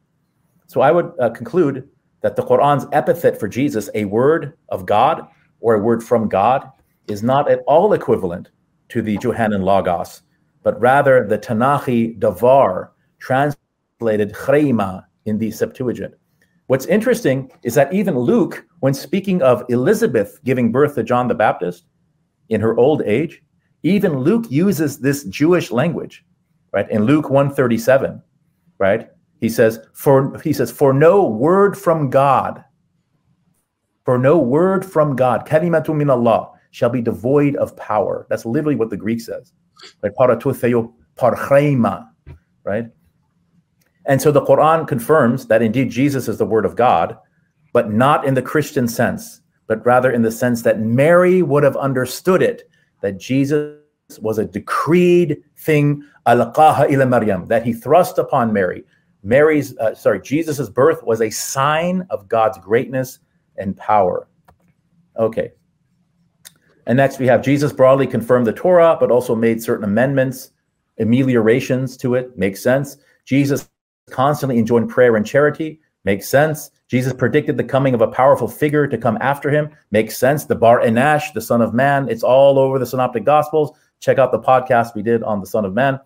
So 0.67 0.81
I 0.81 0.91
would 0.91 1.13
uh, 1.19 1.31
conclude 1.31 1.89
that 2.23 2.35
the 2.35 2.41
Quran's 2.41 2.87
epithet 2.91 3.39
for 3.39 3.47
Jesus, 3.47 3.89
a 3.93 4.05
word 4.05 4.57
of 4.69 4.87
God 4.87 5.27
or 5.59 5.75
a 5.75 5.79
word 5.79 6.03
from 6.03 6.27
God, 6.27 6.67
is 7.07 7.21
not 7.21 7.51
at 7.51 7.59
all 7.67 7.93
equivalent 7.93 8.49
to 8.89 9.01
the 9.01 9.17
Johannine 9.17 9.61
Logos, 9.61 10.21
but 10.63 10.79
rather 10.79 11.27
the 11.27 11.37
Tanachi 11.37 12.17
Davar, 12.17 12.89
translated 13.19 14.33
Chreima 14.33 15.05
in 15.25 15.37
the 15.37 15.51
Septuagint. 15.51 16.13
What's 16.67 16.85
interesting 16.85 17.51
is 17.63 17.75
that 17.75 17.93
even 17.93 18.17
Luke, 18.17 18.65
when 18.79 18.93
speaking 18.93 19.41
of 19.41 19.63
Elizabeth 19.69 20.39
giving 20.43 20.71
birth 20.71 20.95
to 20.95 21.03
John 21.03 21.27
the 21.27 21.35
Baptist 21.35 21.85
in 22.49 22.61
her 22.61 22.77
old 22.77 23.01
age, 23.03 23.43
even 23.83 24.19
Luke 24.19 24.45
uses 24.49 24.99
this 24.99 25.25
Jewish 25.25 25.71
language, 25.71 26.25
right? 26.71 26.89
In 26.89 27.03
Luke 27.03 27.29
137, 27.29 28.21
right? 28.77 29.09
He 29.43 29.49
says, 29.49 29.77
for 29.91 30.39
he 30.39 30.53
says, 30.53 30.71
for 30.71 30.93
no 30.93 31.27
word 31.27 31.77
from 31.77 32.09
God, 32.09 32.63
for 34.05 34.17
no 34.17 34.37
word 34.37 34.85
from 34.85 35.17
God, 35.17 35.45
kalimatu 35.45 35.93
min 35.93 36.09
Allah, 36.09 36.51
shall 36.71 36.89
be 36.89 37.01
devoid 37.01 37.57
of 37.57 37.75
power. 37.75 38.25
That's 38.29 38.45
literally 38.45 38.77
what 38.77 38.89
the 38.89 38.95
Greek 38.95 39.19
says. 39.19 39.51
Right? 40.01 40.13
Right? 42.63 42.85
And 44.05 44.21
so 44.21 44.31
the 44.31 44.45
Quran 44.45 44.87
confirms 44.87 45.47
that 45.47 45.61
indeed 45.61 45.91
Jesus 45.91 46.29
is 46.29 46.37
the 46.37 46.45
word 46.45 46.63
of 46.63 46.77
God, 46.77 47.17
but 47.73 47.91
not 47.91 48.23
in 48.23 48.35
the 48.35 48.41
Christian 48.41 48.87
sense, 48.87 49.41
but 49.67 49.85
rather 49.85 50.09
in 50.09 50.21
the 50.21 50.31
sense 50.31 50.61
that 50.61 50.79
Mary 50.79 51.41
would 51.41 51.63
have 51.63 51.75
understood 51.75 52.41
it, 52.41 52.69
that 53.01 53.19
Jesus 53.19 53.75
was 54.21 54.37
a 54.37 54.45
decreed 54.45 55.43
thing, 55.57 56.01
alaqaha 56.27 56.89
ila 56.89 57.05
Maryam, 57.05 57.49
that 57.49 57.65
he 57.65 57.73
thrust 57.73 58.17
upon 58.17 58.53
Mary. 58.53 58.85
Mary's, 59.23 59.77
uh, 59.77 59.95
sorry, 59.95 60.21
Jesus's 60.21 60.69
birth 60.69 61.01
was 61.03 61.21
a 61.21 61.29
sign 61.29 62.05
of 62.09 62.27
God's 62.27 62.57
greatness 62.57 63.19
and 63.57 63.75
power. 63.77 64.27
Okay. 65.17 65.51
And 66.85 66.97
next 66.97 67.19
we 67.19 67.27
have 67.27 67.41
Jesus 67.41 67.71
broadly 67.71 68.05
confirmed 68.05 68.45
the 68.45 68.53
Torah, 68.53 68.97
but 68.99 69.11
also 69.11 69.35
made 69.35 69.63
certain 69.63 69.85
amendments, 69.85 70.51
ameliorations 70.99 71.95
to 71.97 72.15
it. 72.15 72.37
Makes 72.37 72.61
sense. 72.61 72.97
Jesus 73.25 73.69
constantly 74.09 74.59
enjoined 74.59 74.89
prayer 74.89 75.15
and 75.15 75.25
charity. 75.25 75.79
Makes 76.03 76.27
sense. 76.27 76.71
Jesus 76.89 77.13
predicted 77.13 77.55
the 77.55 77.63
coming 77.63 77.93
of 77.93 78.01
a 78.01 78.07
powerful 78.07 78.49
figure 78.49 78.87
to 78.87 78.97
come 78.97 79.17
after 79.21 79.49
him. 79.49 79.69
Makes 79.91 80.17
sense. 80.17 80.45
The 80.45 80.55
Bar 80.55 80.81
Enash, 80.81 81.33
the 81.33 81.41
Son 81.41 81.61
of 81.61 81.73
Man. 81.73 82.09
It's 82.09 82.23
all 82.23 82.59
over 82.59 82.77
the 82.77 82.85
Synoptic 82.85 83.23
Gospels. 83.23 83.71
Check 84.01 84.19
out 84.19 84.33
the 84.33 84.39
podcast 84.39 84.95
we 84.95 85.01
did 85.01 85.23
on 85.23 85.39
the 85.39 85.47
Son 85.47 85.63
of 85.63 85.73
Man. 85.73 85.97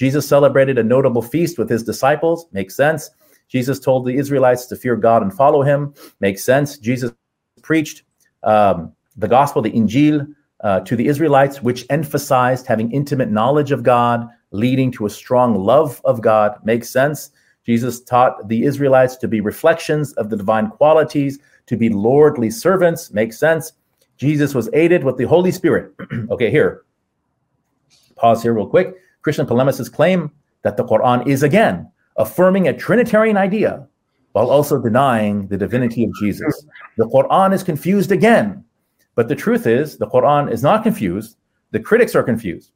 Jesus 0.00 0.26
celebrated 0.26 0.78
a 0.78 0.82
notable 0.82 1.20
feast 1.20 1.58
with 1.58 1.68
his 1.68 1.82
disciples. 1.82 2.46
Makes 2.52 2.74
sense. 2.74 3.10
Jesus 3.48 3.78
told 3.78 4.06
the 4.06 4.16
Israelites 4.16 4.64
to 4.68 4.76
fear 4.76 4.96
God 4.96 5.20
and 5.20 5.30
follow 5.30 5.60
him. 5.60 5.92
Makes 6.20 6.42
sense. 6.42 6.78
Jesus 6.78 7.12
preached 7.60 8.04
um, 8.42 8.94
the 9.18 9.28
gospel, 9.28 9.60
the 9.60 9.70
Injil, 9.70 10.26
uh, 10.64 10.80
to 10.80 10.96
the 10.96 11.06
Israelites, 11.06 11.60
which 11.60 11.84
emphasized 11.90 12.66
having 12.66 12.90
intimate 12.92 13.30
knowledge 13.30 13.72
of 13.72 13.82
God, 13.82 14.26
leading 14.52 14.90
to 14.92 15.04
a 15.04 15.10
strong 15.10 15.54
love 15.54 16.00
of 16.06 16.22
God. 16.22 16.56
Makes 16.64 16.88
sense. 16.88 17.32
Jesus 17.66 18.00
taught 18.00 18.48
the 18.48 18.64
Israelites 18.64 19.16
to 19.16 19.28
be 19.28 19.42
reflections 19.42 20.14
of 20.14 20.30
the 20.30 20.36
divine 20.38 20.70
qualities, 20.70 21.38
to 21.66 21.76
be 21.76 21.90
lordly 21.90 22.48
servants. 22.48 23.12
Makes 23.12 23.38
sense. 23.38 23.72
Jesus 24.16 24.54
was 24.54 24.70
aided 24.72 25.04
with 25.04 25.18
the 25.18 25.24
Holy 25.24 25.52
Spirit. 25.52 25.92
okay, 26.30 26.50
here. 26.50 26.84
Pause 28.16 28.44
here 28.44 28.54
real 28.54 28.66
quick. 28.66 28.96
Christian 29.22 29.46
polemicists 29.46 29.92
claim 29.92 30.30
that 30.62 30.76
the 30.76 30.84
Quran 30.84 31.26
is 31.26 31.42
again 31.42 31.90
affirming 32.16 32.68
a 32.68 32.76
Trinitarian 32.76 33.36
idea 33.36 33.86
while 34.32 34.50
also 34.50 34.80
denying 34.80 35.48
the 35.48 35.56
divinity 35.56 36.04
of 36.04 36.14
Jesus. 36.20 36.64
The 36.96 37.08
Quran 37.08 37.52
is 37.52 37.62
confused 37.62 38.12
again. 38.12 38.64
But 39.14 39.28
the 39.28 39.34
truth 39.34 39.66
is, 39.66 39.98
the 39.98 40.06
Quran 40.06 40.52
is 40.52 40.62
not 40.62 40.82
confused. 40.82 41.36
The 41.72 41.80
critics 41.80 42.14
are 42.14 42.22
confused. 42.22 42.72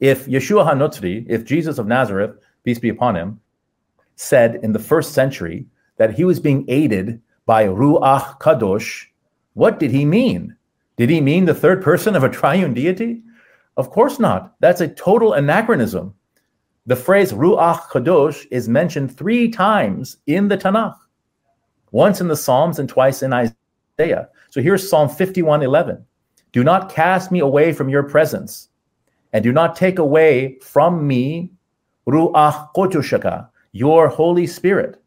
If 0.00 0.26
Yeshua 0.26 0.68
HaNotzri, 0.70 1.26
if 1.28 1.44
Jesus 1.44 1.78
of 1.78 1.86
Nazareth, 1.86 2.36
peace 2.64 2.78
be 2.78 2.88
upon 2.88 3.16
him, 3.16 3.40
said 4.16 4.60
in 4.62 4.72
the 4.72 4.78
first 4.78 5.12
century 5.12 5.66
that 5.96 6.14
he 6.14 6.24
was 6.24 6.40
being 6.40 6.64
aided 6.68 7.20
by 7.46 7.66
Ruach 7.66 8.40
Kadosh, 8.40 9.06
what 9.54 9.78
did 9.78 9.90
he 9.90 10.04
mean? 10.04 10.56
Did 10.96 11.10
he 11.10 11.20
mean 11.20 11.44
the 11.44 11.54
third 11.54 11.82
person 11.82 12.14
of 12.14 12.22
a 12.22 12.28
triune 12.28 12.74
deity? 12.74 13.22
Of 13.76 13.90
course 13.90 14.18
not. 14.18 14.54
That's 14.60 14.80
a 14.80 14.88
total 14.88 15.32
anachronism. 15.32 16.14
The 16.86 16.96
phrase 16.96 17.32
Ruach 17.32 17.82
Kadosh 17.90 18.44
is 18.50 18.68
mentioned 18.68 19.16
three 19.16 19.48
times 19.48 20.16
in 20.26 20.48
the 20.48 20.58
Tanakh, 20.58 20.96
once 21.92 22.20
in 22.20 22.28
the 22.28 22.36
Psalms 22.36 22.78
and 22.78 22.88
twice 22.88 23.22
in 23.22 23.32
Isaiah. 23.32 24.28
So 24.50 24.60
here's 24.60 24.88
Psalm 24.88 25.08
51 25.08 25.62
11. 25.62 26.04
Do 26.50 26.64
not 26.64 26.92
cast 26.92 27.30
me 27.30 27.38
away 27.38 27.72
from 27.72 27.88
your 27.88 28.02
presence, 28.02 28.68
and 29.32 29.44
do 29.44 29.52
not 29.52 29.76
take 29.76 29.98
away 29.98 30.58
from 30.60 31.06
me 31.06 31.52
Ruach 32.08 32.74
Kotushaka, 32.74 33.48
your 33.70 34.08
Holy 34.08 34.46
Spirit. 34.46 35.00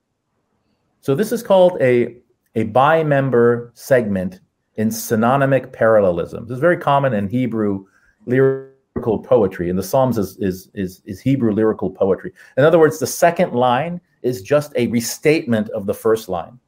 So 1.02 1.14
this 1.14 1.32
is 1.32 1.44
called 1.44 1.78
a, 1.82 2.18
a 2.56 2.64
bi-member 2.64 3.72
segment 3.76 4.40
in 4.76 4.90
synonymic 4.90 5.72
parallelism. 5.72 6.48
This 6.48 6.56
is 6.56 6.62
very 6.62 6.78
common 6.78 7.14
in 7.14 7.28
Hebrew 7.28 7.86
lyrical 8.26 9.20
poetry, 9.20 9.70
and 9.70 9.78
the 9.78 9.84
Psalms 9.84 10.18
is, 10.18 10.38
is, 10.38 10.70
is, 10.74 11.02
is 11.06 11.20
Hebrew 11.20 11.52
lyrical 11.52 11.90
poetry. 11.90 12.34
In 12.58 12.64
other 12.64 12.80
words, 12.80 13.00
the 13.00 13.08
second 13.08 13.54
line 13.54 14.00
is 14.22 14.42
just 14.42 14.74
a 14.76 14.88
restatement 14.88 15.70
of 15.70 15.86
the 15.86 15.94
first 15.94 16.30
line. 16.30 16.60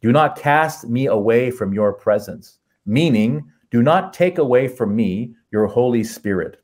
Do 0.00 0.10
not 0.12 0.36
cast 0.36 0.88
me 0.88 1.06
away 1.06 1.50
from 1.50 1.72
your 1.72 1.92
presence, 1.92 2.58
meaning, 2.86 3.44
do 3.70 3.82
not 3.82 4.12
take 4.12 4.38
away 4.38 4.68
from 4.68 4.94
me 4.94 5.34
your 5.50 5.66
Holy 5.66 6.02
Spirit. 6.02 6.60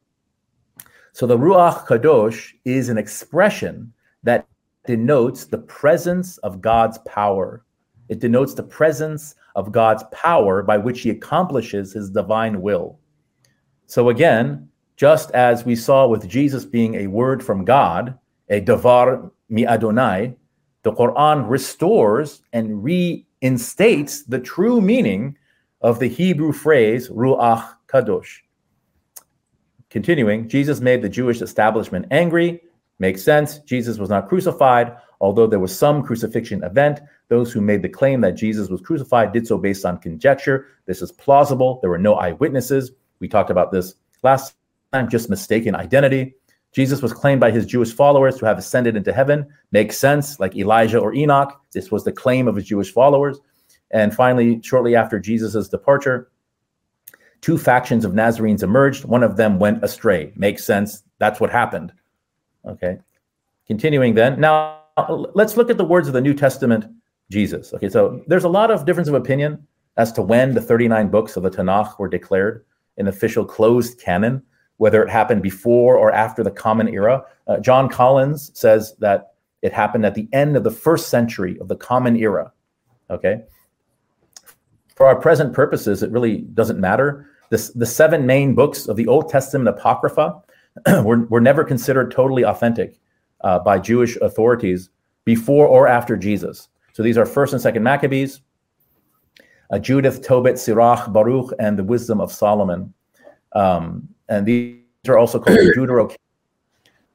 So 1.12 1.26
the 1.26 1.38
Ruach 1.38 1.86
Kadosh 1.86 2.52
is 2.64 2.88
an 2.88 2.98
expression 2.98 3.92
that 4.22 4.46
denotes 4.86 5.44
the 5.44 5.58
presence 5.58 6.38
of 6.38 6.60
God's 6.60 6.98
power. 7.06 7.64
It 8.08 8.20
denotes 8.20 8.54
the 8.54 8.62
presence 8.62 9.34
of 9.54 9.72
God's 9.72 10.04
power 10.12 10.62
by 10.62 10.78
which 10.78 11.02
he 11.02 11.10
accomplishes 11.10 11.92
his 11.92 12.10
divine 12.10 12.60
will. 12.60 12.98
So 13.88 14.10
again, 14.10 14.68
just 14.96 15.32
as 15.32 15.64
we 15.64 15.74
saw 15.74 16.06
with 16.06 16.28
Jesus 16.28 16.64
being 16.64 16.94
a 16.94 17.08
word 17.08 17.42
from 17.42 17.64
God, 17.64 18.16
a 18.48 18.60
davar 18.60 19.30
mi 19.48 19.66
Adonai, 19.66 20.36
the 20.84 20.92
Quran 20.92 21.48
restores 21.48 22.42
and 22.52 22.84
reinstates 22.84 24.22
the 24.22 24.38
true 24.38 24.80
meaning 24.80 25.36
of 25.80 25.98
the 25.98 26.08
Hebrew 26.08 26.52
phrase 26.52 27.08
ruach 27.08 27.74
kadosh. 27.88 28.38
Continuing, 29.90 30.48
Jesus 30.48 30.80
made 30.80 31.02
the 31.02 31.08
Jewish 31.08 31.40
establishment 31.40 32.06
angry 32.12 32.60
Makes 32.98 33.22
sense. 33.22 33.60
Jesus 33.60 33.98
was 33.98 34.08
not 34.08 34.28
crucified, 34.28 34.96
although 35.20 35.46
there 35.46 35.60
was 35.60 35.76
some 35.76 36.02
crucifixion 36.02 36.64
event. 36.64 37.00
Those 37.28 37.52
who 37.52 37.60
made 37.60 37.82
the 37.82 37.88
claim 37.88 38.20
that 38.22 38.32
Jesus 38.32 38.68
was 38.68 38.80
crucified 38.80 39.32
did 39.32 39.46
so 39.46 39.56
based 39.56 39.84
on 39.84 39.98
conjecture. 39.98 40.66
This 40.86 41.00
is 41.00 41.12
plausible. 41.12 41.78
There 41.80 41.90
were 41.90 41.98
no 41.98 42.14
eyewitnesses. 42.14 42.90
We 43.20 43.28
talked 43.28 43.50
about 43.50 43.72
this 43.72 43.94
last 44.22 44.54
time, 44.92 45.08
just 45.08 45.30
mistaken 45.30 45.74
identity. 45.74 46.34
Jesus 46.72 47.02
was 47.02 47.12
claimed 47.12 47.40
by 47.40 47.50
his 47.50 47.66
Jewish 47.66 47.92
followers 47.92 48.36
to 48.38 48.46
have 48.46 48.58
ascended 48.58 48.96
into 48.96 49.12
heaven. 49.12 49.46
Makes 49.72 49.96
sense, 49.98 50.38
like 50.38 50.54
Elijah 50.54 50.98
or 50.98 51.14
Enoch. 51.14 51.60
This 51.72 51.90
was 51.90 52.04
the 52.04 52.12
claim 52.12 52.46
of 52.46 52.56
his 52.56 52.66
Jewish 52.66 52.92
followers. 52.92 53.38
And 53.90 54.14
finally, 54.14 54.60
shortly 54.62 54.94
after 54.94 55.18
Jesus' 55.18 55.68
departure, 55.68 56.30
two 57.40 57.56
factions 57.56 58.04
of 58.04 58.12
Nazarenes 58.12 58.62
emerged. 58.62 59.04
One 59.04 59.22
of 59.22 59.36
them 59.36 59.58
went 59.58 59.82
astray. 59.82 60.32
Makes 60.36 60.64
sense. 60.64 61.04
That's 61.18 61.40
what 61.40 61.50
happened. 61.50 61.92
Okay. 62.66 62.98
Continuing 63.66 64.14
then. 64.14 64.38
Now, 64.38 64.82
let's 65.34 65.56
look 65.56 65.70
at 65.70 65.78
the 65.78 65.84
words 65.84 66.06
of 66.06 66.14
the 66.14 66.20
New 66.20 66.34
Testament 66.34 66.84
Jesus. 67.30 67.72
Okay. 67.72 67.88
So 67.88 68.22
there's 68.26 68.44
a 68.44 68.48
lot 68.48 68.70
of 68.70 68.84
difference 68.84 69.08
of 69.08 69.14
opinion 69.14 69.66
as 69.96 70.12
to 70.12 70.22
when 70.22 70.54
the 70.54 70.60
39 70.60 71.08
books 71.08 71.36
of 71.36 71.42
the 71.42 71.50
Tanakh 71.50 71.98
were 71.98 72.08
declared 72.08 72.64
an 72.98 73.08
official 73.08 73.44
closed 73.44 74.00
canon, 74.00 74.42
whether 74.76 75.02
it 75.02 75.08
happened 75.08 75.42
before 75.42 75.96
or 75.96 76.12
after 76.12 76.42
the 76.42 76.50
Common 76.50 76.88
Era. 76.88 77.24
Uh, 77.46 77.58
John 77.58 77.88
Collins 77.88 78.50
says 78.54 78.94
that 78.98 79.32
It 79.62 79.72
happened 79.72 80.06
at 80.06 80.14
the 80.14 80.28
end 80.32 80.56
of 80.56 80.64
the 80.64 80.70
first 80.70 81.08
century 81.08 81.58
of 81.60 81.68
the 81.68 81.76
Common 81.76 82.16
Era. 82.16 82.52
Okay. 83.10 83.42
For 84.94 85.06
our 85.06 85.16
present 85.16 85.52
purposes, 85.52 86.02
it 86.02 86.10
really 86.10 86.38
doesn't 86.54 86.80
matter. 86.80 87.26
This, 87.50 87.70
the 87.70 87.86
seven 87.86 88.26
main 88.26 88.54
books 88.54 88.88
of 88.88 88.96
the 88.96 89.06
Old 89.06 89.28
Testament 89.28 89.68
Apocrypha 89.68 90.42
were, 91.02 91.24
were 91.26 91.40
never 91.40 91.64
considered 91.64 92.10
totally 92.10 92.44
authentic 92.44 93.00
uh, 93.42 93.58
by 93.58 93.78
Jewish 93.78 94.16
authorities 94.16 94.90
before 95.24 95.66
or 95.66 95.86
after 95.86 96.16
Jesus. 96.16 96.68
So 96.92 97.02
these 97.02 97.18
are 97.18 97.26
First 97.26 97.52
and 97.52 97.62
Second 97.62 97.82
Maccabees, 97.82 98.40
uh, 99.70 99.78
Judith, 99.78 100.22
Tobit, 100.22 100.58
Sirach, 100.58 101.12
Baruch, 101.12 101.52
and 101.58 101.78
the 101.78 101.84
Wisdom 101.84 102.20
of 102.20 102.32
Solomon. 102.32 102.92
Um, 103.52 104.08
and 104.28 104.46
these 104.46 104.76
are 105.06 105.18
also 105.18 105.38
called 105.38 105.58
Deuterocanon. 105.58 106.16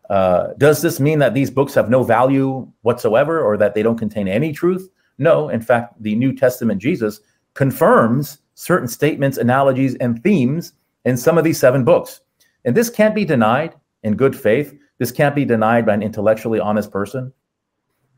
Uh, 0.09 0.53
does 0.57 0.81
this 0.81 0.99
mean 0.99 1.17
that 1.17 1.34
these 1.34 1.49
books 1.49 1.73
have 1.73 1.89
no 1.89 2.03
value 2.03 2.69
whatsoever 2.81 3.41
or 3.41 3.55
that 3.55 3.73
they 3.73 3.81
don't 3.81 3.97
contain 3.97 4.27
any 4.27 4.51
truth? 4.51 4.89
No. 5.17 5.49
In 5.49 5.61
fact, 5.61 5.93
the 6.03 6.13
New 6.13 6.35
Testament 6.35 6.81
Jesus 6.81 7.21
confirms 7.53 8.39
certain 8.53 8.88
statements, 8.88 9.38
analogies, 9.38 9.95
and 9.95 10.21
themes 10.21 10.73
in 11.05 11.17
some 11.17 11.38
of 11.38 11.43
these 11.43 11.57
seven 11.57 11.84
books. 11.84 12.19
And 12.65 12.75
this 12.75 12.89
can't 12.89 13.15
be 13.15 13.25
denied 13.25 13.75
in 14.03 14.15
good 14.15 14.35
faith. 14.35 14.77
This 14.99 15.11
can't 15.11 15.35
be 15.35 15.45
denied 15.45 15.85
by 15.85 15.93
an 15.93 16.03
intellectually 16.03 16.59
honest 16.59 16.91
person. 16.91 17.34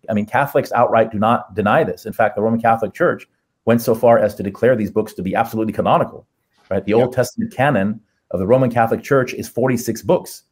I 0.09 0.13
mean, 0.13 0.25
Catholics 0.25 0.71
outright 0.71 1.11
do 1.11 1.19
not 1.19 1.55
deny 1.55 1.83
this. 1.83 2.05
In 2.05 2.13
fact, 2.13 2.35
the 2.35 2.41
Roman 2.41 2.59
Catholic 2.59 2.93
Church 2.93 3.27
went 3.65 3.81
so 3.81 3.95
far 3.95 4.19
as 4.19 4.35
to 4.35 4.43
declare 4.43 4.75
these 4.75 4.91
books 4.91 5.13
to 5.13 5.21
be 5.21 5.35
absolutely 5.35 5.73
canonical. 5.73 6.27
Right? 6.69 6.83
The 6.83 6.91
yep. 6.91 6.99
Old 6.99 7.13
Testament 7.13 7.53
canon 7.53 7.99
of 8.31 8.39
the 8.39 8.47
Roman 8.47 8.71
Catholic 8.71 9.03
Church 9.03 9.33
is 9.33 9.47
46 9.47 10.01
books. 10.03 10.43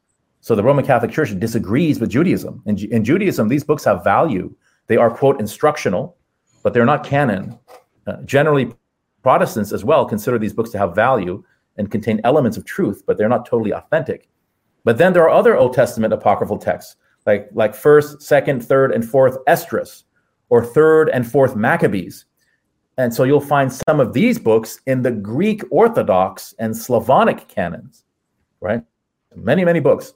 So 0.42 0.56
the 0.56 0.64
Roman 0.64 0.86
Catholic 0.86 1.12
Church 1.12 1.38
disagrees 1.40 2.00
with 2.00 2.10
Judaism. 2.10 2.62
In, 2.66 2.78
in 2.92 3.04
Judaism, 3.04 3.48
these 3.48 3.64
books 3.64 3.84
have 3.86 4.04
value. 4.04 4.54
They 4.88 4.98
are, 4.98 5.10
quote, 5.10 5.40
instructional, 5.40 6.18
but 6.64 6.74
they're 6.74 6.86
not 6.86 7.06
canon. 7.06 7.58
Uh, 8.06 8.18
generally, 8.26 8.74
Protestants 9.22 9.72
as 9.72 9.86
well 9.86 10.06
consider 10.06 10.38
these 10.38 10.54
books 10.54 10.70
to 10.72 10.78
have 10.78 10.94
value 10.94 11.44
and 11.78 11.90
contain 11.90 12.20
elements 12.24 12.58
of 12.58 12.66
truth, 12.66 13.04
but 13.08 13.18
they're 13.18 13.30
not 13.30 13.46
totally 13.46 13.72
authentic. 13.72 14.30
But 14.84 14.98
then 14.98 15.14
there 15.14 15.24
are 15.24 15.30
other 15.30 15.58
Old 15.58 15.74
Testament 15.74 16.14
apocryphal 16.14 16.58
texts, 16.58 16.98
like 17.26 17.50
like 17.54 17.74
First, 17.74 18.22
Second, 18.22 18.64
Third, 18.64 18.92
and 18.92 19.08
Fourth 19.08 19.38
Esdras, 19.48 20.04
or 20.50 20.64
Third 20.64 21.10
and 21.10 21.26
Fourth 21.26 21.56
Maccabees. 21.56 22.26
And 22.98 23.14
so 23.14 23.24
you'll 23.24 23.42
find 23.42 23.72
some 23.72 24.00
of 24.00 24.14
these 24.14 24.38
books 24.38 24.80
in 24.86 25.02
the 25.02 25.12
Greek 25.12 25.64
Orthodox 25.72 26.54
and 26.60 26.76
Slavonic 26.76 27.48
canons, 27.48 28.04
right? 28.62 28.84
Many, 29.36 29.66
many 29.66 29.80
books. 29.80 30.14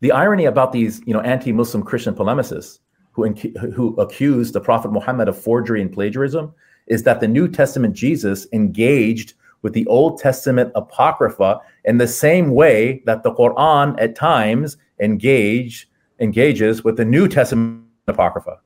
The 0.00 0.12
irony 0.12 0.46
about 0.46 0.72
these, 0.72 1.02
you 1.04 1.12
know, 1.12 1.20
anti-Muslim 1.20 1.82
Christian 1.82 2.14
polemicists 2.14 2.78
who, 3.12 3.28
who 3.74 3.94
accuse 3.96 4.52
the 4.52 4.60
Prophet 4.60 4.92
Muhammad 4.92 5.28
of 5.28 5.40
forgery 5.40 5.82
and 5.82 5.92
plagiarism 5.92 6.54
is 6.86 7.02
that 7.02 7.20
the 7.20 7.28
New 7.28 7.48
Testament 7.48 7.94
Jesus 7.94 8.46
engaged 8.52 9.34
with 9.62 9.72
the 9.74 9.86
Old 9.88 10.18
Testament 10.18 10.72
Apocrypha 10.74 11.60
in 11.84 11.98
the 11.98 12.08
same 12.08 12.52
way 12.52 13.02
that 13.04 13.24
the 13.24 13.32
Quran 13.32 14.00
at 14.00 14.14
times 14.14 14.76
engage, 15.00 15.90
engages 16.20 16.84
with 16.84 16.96
the 16.96 17.04
New 17.04 17.28
Testament 17.28 17.84
Apocrypha. 18.06 18.60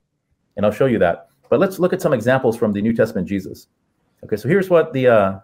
And 0.56 0.66
I'll 0.66 0.72
show 0.72 0.86
you 0.86 0.98
that. 0.98 1.28
But 1.52 1.60
let's 1.60 1.78
look 1.78 1.92
at 1.92 2.00
some 2.00 2.14
examples 2.14 2.56
from 2.56 2.72
the 2.72 2.80
New 2.80 2.94
Testament 2.94 3.28
Jesus. 3.28 3.66
Okay, 4.24 4.36
so 4.36 4.48
here's 4.48 4.70
what 4.70 4.94
the 4.94 5.06
uh, 5.06 5.38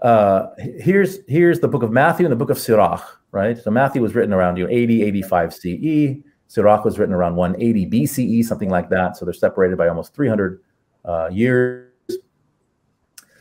uh, 0.00 0.46
here's 0.56 1.18
here's 1.28 1.60
the 1.60 1.68
book 1.68 1.82
of 1.82 1.92
Matthew 1.92 2.24
and 2.24 2.32
the 2.32 2.36
book 2.36 2.48
of 2.48 2.58
Sirach, 2.58 3.04
right? 3.30 3.58
So 3.58 3.70
Matthew 3.70 4.00
was 4.00 4.14
written 4.14 4.32
around 4.32 4.56
you 4.56 4.64
know 4.64 4.70
80, 4.70 5.02
85 5.02 5.52
CE. 5.52 6.24
Sirach 6.46 6.82
was 6.82 6.98
written 6.98 7.14
around 7.14 7.36
180 7.36 7.90
BCE, 7.90 8.42
something 8.42 8.70
like 8.70 8.88
that. 8.88 9.18
So 9.18 9.26
they're 9.26 9.34
separated 9.34 9.76
by 9.76 9.88
almost 9.88 10.14
300 10.14 10.62
uh, 11.04 11.28
years. 11.30 11.92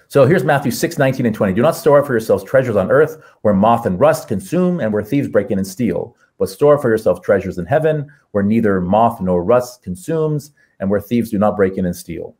So 0.10 0.26
here's 0.26 0.43
Matthew 0.43 0.72
6, 0.72 0.97
19 0.97 1.26
and 1.26 1.34
20. 1.34 1.53
Do 1.53 1.61
not 1.61 1.77
store 1.77 1.99
up 1.99 2.06
for 2.06 2.11
yourselves 2.11 2.43
treasures 2.43 2.76
on 2.76 2.91
earth 2.91 3.23
where 3.43 3.53
moth 3.53 3.85
and 3.85 3.97
rust 3.97 4.27
consume 4.27 4.81
and 4.81 4.91
where 4.91 5.03
thieves 5.03 5.30
break 5.30 5.52
in 5.52 5.57
and 5.57 5.65
steal, 5.65 6.18
but 6.38 6.49
store 6.49 6.77
for 6.77 6.89
yourself 6.89 7.22
treasures 7.22 7.60
in 7.60 7.65
heaven 7.65 8.11
where 8.31 8.43
neither 8.43 8.81
moth 8.81 9.22
nor 9.22 9.41
rust 9.41 9.81
consumes 9.81 10.52
and 10.80 10.89
where 10.89 10.99
thieves 10.99 11.30
do 11.30 11.38
not 11.38 11.56
break 11.56 11.77
in 11.77 11.85
and 11.85 11.95
steal. 11.95 12.35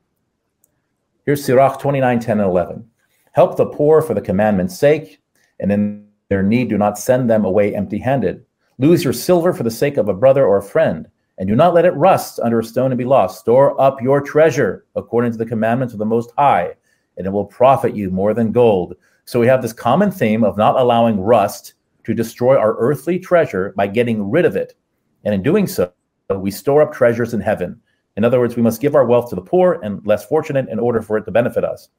Here's 1.26 1.44
Sirach 1.44 1.80
29, 1.80 2.20
10 2.20 2.40
and 2.40 2.50
11. 2.50 2.90
Help 3.32 3.58
the 3.58 3.66
poor 3.66 4.02
for 4.02 4.14
the 4.14 4.22
commandment's 4.22 4.78
sake, 4.78 5.22
and 5.60 5.72
in 5.72 6.08
their 6.30 6.44
need 6.44 6.70
do 6.70 6.78
not 6.78 6.98
send 6.98 7.30
them 7.30 7.46
away 7.46 7.76
empty 7.76 8.00
handed. 8.00 8.46
Lose 8.78 9.04
your 9.04 9.14
silver 9.14 9.54
for 9.54 9.64
the 9.64 9.72
sake 9.72 9.98
of 9.98 10.10
a 10.10 10.14
brother 10.14 10.46
or 10.46 10.58
a 10.58 10.64
friend 10.64 11.08
and 11.38 11.50
do 11.50 11.56
not 11.56 11.74
let 11.74 11.86
it 11.86 11.92
rust 11.92 12.40
under 12.40 12.60
a 12.60 12.64
stone 12.64 12.92
and 12.92 12.98
be 12.98 13.06
lost. 13.06 13.40
Store 13.40 13.80
up 13.80 14.02
your 14.02 14.22
treasure 14.22 14.86
according 14.96 15.32
to 15.32 15.38
the 15.38 15.46
commandments 15.46 15.94
of 15.94 16.00
the 16.00 16.06
Most 16.06 16.32
High, 16.38 16.74
and 17.18 17.28
it 17.28 17.32
will 17.32 17.46
profit 17.46 17.96
you 17.96 18.10
more 18.10 18.34
than 18.34 18.52
gold. 18.52 18.96
So 19.26 19.40
we 19.40 19.48
have 19.48 19.62
this 19.62 19.74
common 19.74 20.12
theme 20.12 20.44
of 20.44 20.58
not 20.58 20.80
allowing 20.80 21.20
rust 21.20 21.74
to 22.06 22.14
destroy 22.14 22.58
our 22.58 22.78
earthly 22.78 23.20
treasure 23.20 23.74
by 23.76 23.88
getting 23.88 24.30
rid 24.30 24.46
of 24.46 24.56
it. 24.56 24.76
And 25.24 25.34
in 25.34 25.42
doing 25.42 25.68
so, 25.68 25.92
we 26.34 26.52
store 26.52 26.82
up 26.82 26.94
treasures 26.94 27.34
in 27.34 27.42
heaven. 27.42 27.82
In 28.18 28.24
other 28.24 28.40
words, 28.40 28.56
we 28.56 28.62
must 28.62 28.82
give 28.82 28.96
our 28.96 29.06
wealth 29.06 29.30
to 29.30 29.36
the 29.36 29.42
poor 29.42 29.80
and 29.84 30.06
less 30.06 30.26
fortunate 30.26 30.70
in 30.70 30.80
order 30.80 31.02
for 31.02 31.18
it 31.18 31.26
to 31.26 31.32
benefit 31.32 31.64
us. 31.64 31.90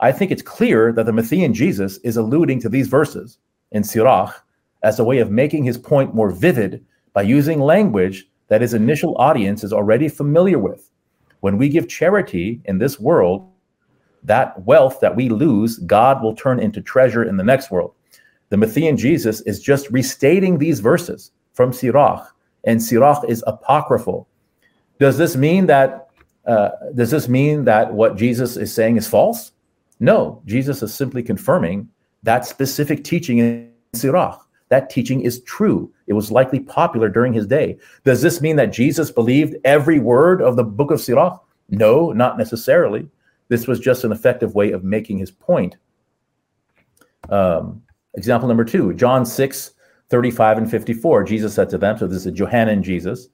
I 0.00 0.12
think 0.12 0.30
it's 0.30 0.42
clear 0.42 0.92
that 0.92 1.06
the 1.06 1.12
Matthean 1.12 1.52
Jesus 1.52 1.98
is 1.98 2.16
alluding 2.16 2.60
to 2.60 2.68
these 2.68 2.88
verses 2.88 3.38
in 3.72 3.84
Sirach 3.84 4.44
as 4.82 4.98
a 4.98 5.04
way 5.04 5.18
of 5.18 5.30
making 5.30 5.64
his 5.64 5.78
point 5.78 6.14
more 6.14 6.30
vivid 6.30 6.84
by 7.12 7.22
using 7.22 7.60
language 7.60 8.26
that 8.48 8.62
his 8.62 8.74
initial 8.74 9.16
audience 9.18 9.62
is 9.62 9.72
already 9.72 10.08
familiar 10.08 10.58
with. 10.58 10.90
When 11.40 11.56
we 11.56 11.68
give 11.68 11.88
charity 11.88 12.60
in 12.64 12.78
this 12.78 12.98
world, 12.98 13.48
that 14.22 14.60
wealth 14.64 15.00
that 15.00 15.16
we 15.16 15.28
lose, 15.28 15.78
God 15.78 16.22
will 16.22 16.34
turn 16.34 16.60
into 16.60 16.80
treasure 16.80 17.24
in 17.24 17.36
the 17.36 17.44
next 17.44 17.70
world. 17.70 17.94
The 18.48 18.56
Matthean 18.56 18.98
Jesus 18.98 19.40
is 19.42 19.60
just 19.60 19.90
restating 19.90 20.58
these 20.58 20.80
verses 20.80 21.30
from 21.52 21.72
Sirach, 21.72 22.34
and 22.64 22.82
Sirach 22.82 23.24
is 23.28 23.44
apocryphal. 23.46 24.28
Does 25.00 25.18
this 25.18 25.34
mean 25.34 25.66
that 25.66 26.10
uh, 26.46 26.70
does 26.94 27.10
this 27.10 27.28
mean 27.28 27.64
that 27.64 27.92
what 27.92 28.16
Jesus 28.16 28.56
is 28.56 28.72
saying 28.72 28.96
is 28.96 29.08
false? 29.08 29.52
No, 29.98 30.40
Jesus 30.46 30.82
is 30.82 30.94
simply 30.94 31.22
confirming 31.22 31.88
that 32.22 32.46
specific 32.46 33.02
teaching 33.02 33.38
in 33.38 33.72
Sirach 33.94 34.46
that 34.70 34.88
teaching 34.88 35.20
is 35.20 35.42
true. 35.42 35.92
It 36.06 36.14
was 36.14 36.30
likely 36.30 36.60
popular 36.60 37.08
during 37.08 37.32
his 37.32 37.46
day. 37.46 37.76
Does 38.04 38.22
this 38.22 38.40
mean 38.40 38.56
that 38.56 38.72
Jesus 38.72 39.10
believed 39.10 39.56
every 39.64 39.98
word 39.98 40.40
of 40.40 40.56
the 40.56 40.64
book 40.64 40.90
of 40.90 41.00
Sirach? 41.00 41.44
No, 41.68 42.12
not 42.12 42.38
necessarily. 42.38 43.08
This 43.48 43.66
was 43.66 43.80
just 43.80 44.04
an 44.04 44.12
effective 44.12 44.54
way 44.54 44.70
of 44.70 44.84
making 44.84 45.18
his 45.18 45.30
point. 45.30 45.76
Um, 47.28 47.82
example 48.14 48.48
number 48.48 48.64
two, 48.64 48.94
John 48.94 49.26
6, 49.26 49.72
35 50.08 50.58
and 50.58 50.70
54. 50.70 51.24
Jesus 51.24 51.52
said 51.52 51.68
to 51.70 51.78
them, 51.78 51.98
so 51.98 52.06
this 52.06 52.24
is 52.24 52.32
Johannine 52.32 52.82
Jesus, 52.82 53.28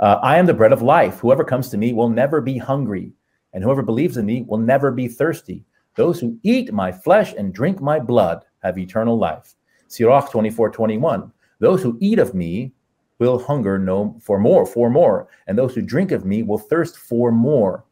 uh, 0.00 0.18
I 0.22 0.38
am 0.38 0.46
the 0.46 0.54
bread 0.54 0.72
of 0.72 0.82
life. 0.82 1.18
Whoever 1.18 1.44
comes 1.44 1.68
to 1.70 1.78
me 1.78 1.92
will 1.92 2.08
never 2.08 2.40
be 2.40 2.58
hungry, 2.58 3.12
and 3.52 3.62
whoever 3.62 3.82
believes 3.82 4.16
in 4.16 4.26
me 4.26 4.42
will 4.48 4.58
never 4.58 4.90
be 4.90 5.08
thirsty. 5.08 5.64
Those 5.94 6.18
who 6.18 6.38
eat 6.42 6.72
my 6.72 6.90
flesh 6.90 7.34
and 7.34 7.52
drink 7.52 7.80
my 7.80 7.98
blood 7.98 8.44
have 8.62 8.78
eternal 8.78 9.18
life 9.18 9.54
Sirach 9.88 10.30
24, 10.30 10.70
21. 10.70 11.32
Those 11.58 11.82
who 11.82 11.98
eat 12.00 12.18
of 12.18 12.34
me 12.34 12.72
will 13.18 13.38
hunger 13.38 13.78
no 13.78 14.16
for 14.22 14.38
more, 14.38 14.64
for 14.64 14.88
more, 14.88 15.28
and 15.46 15.58
those 15.58 15.74
who 15.74 15.82
drink 15.82 16.10
of 16.12 16.24
me 16.24 16.42
will 16.42 16.58
thirst 16.58 16.96
for 16.96 17.30
more. 17.30 17.84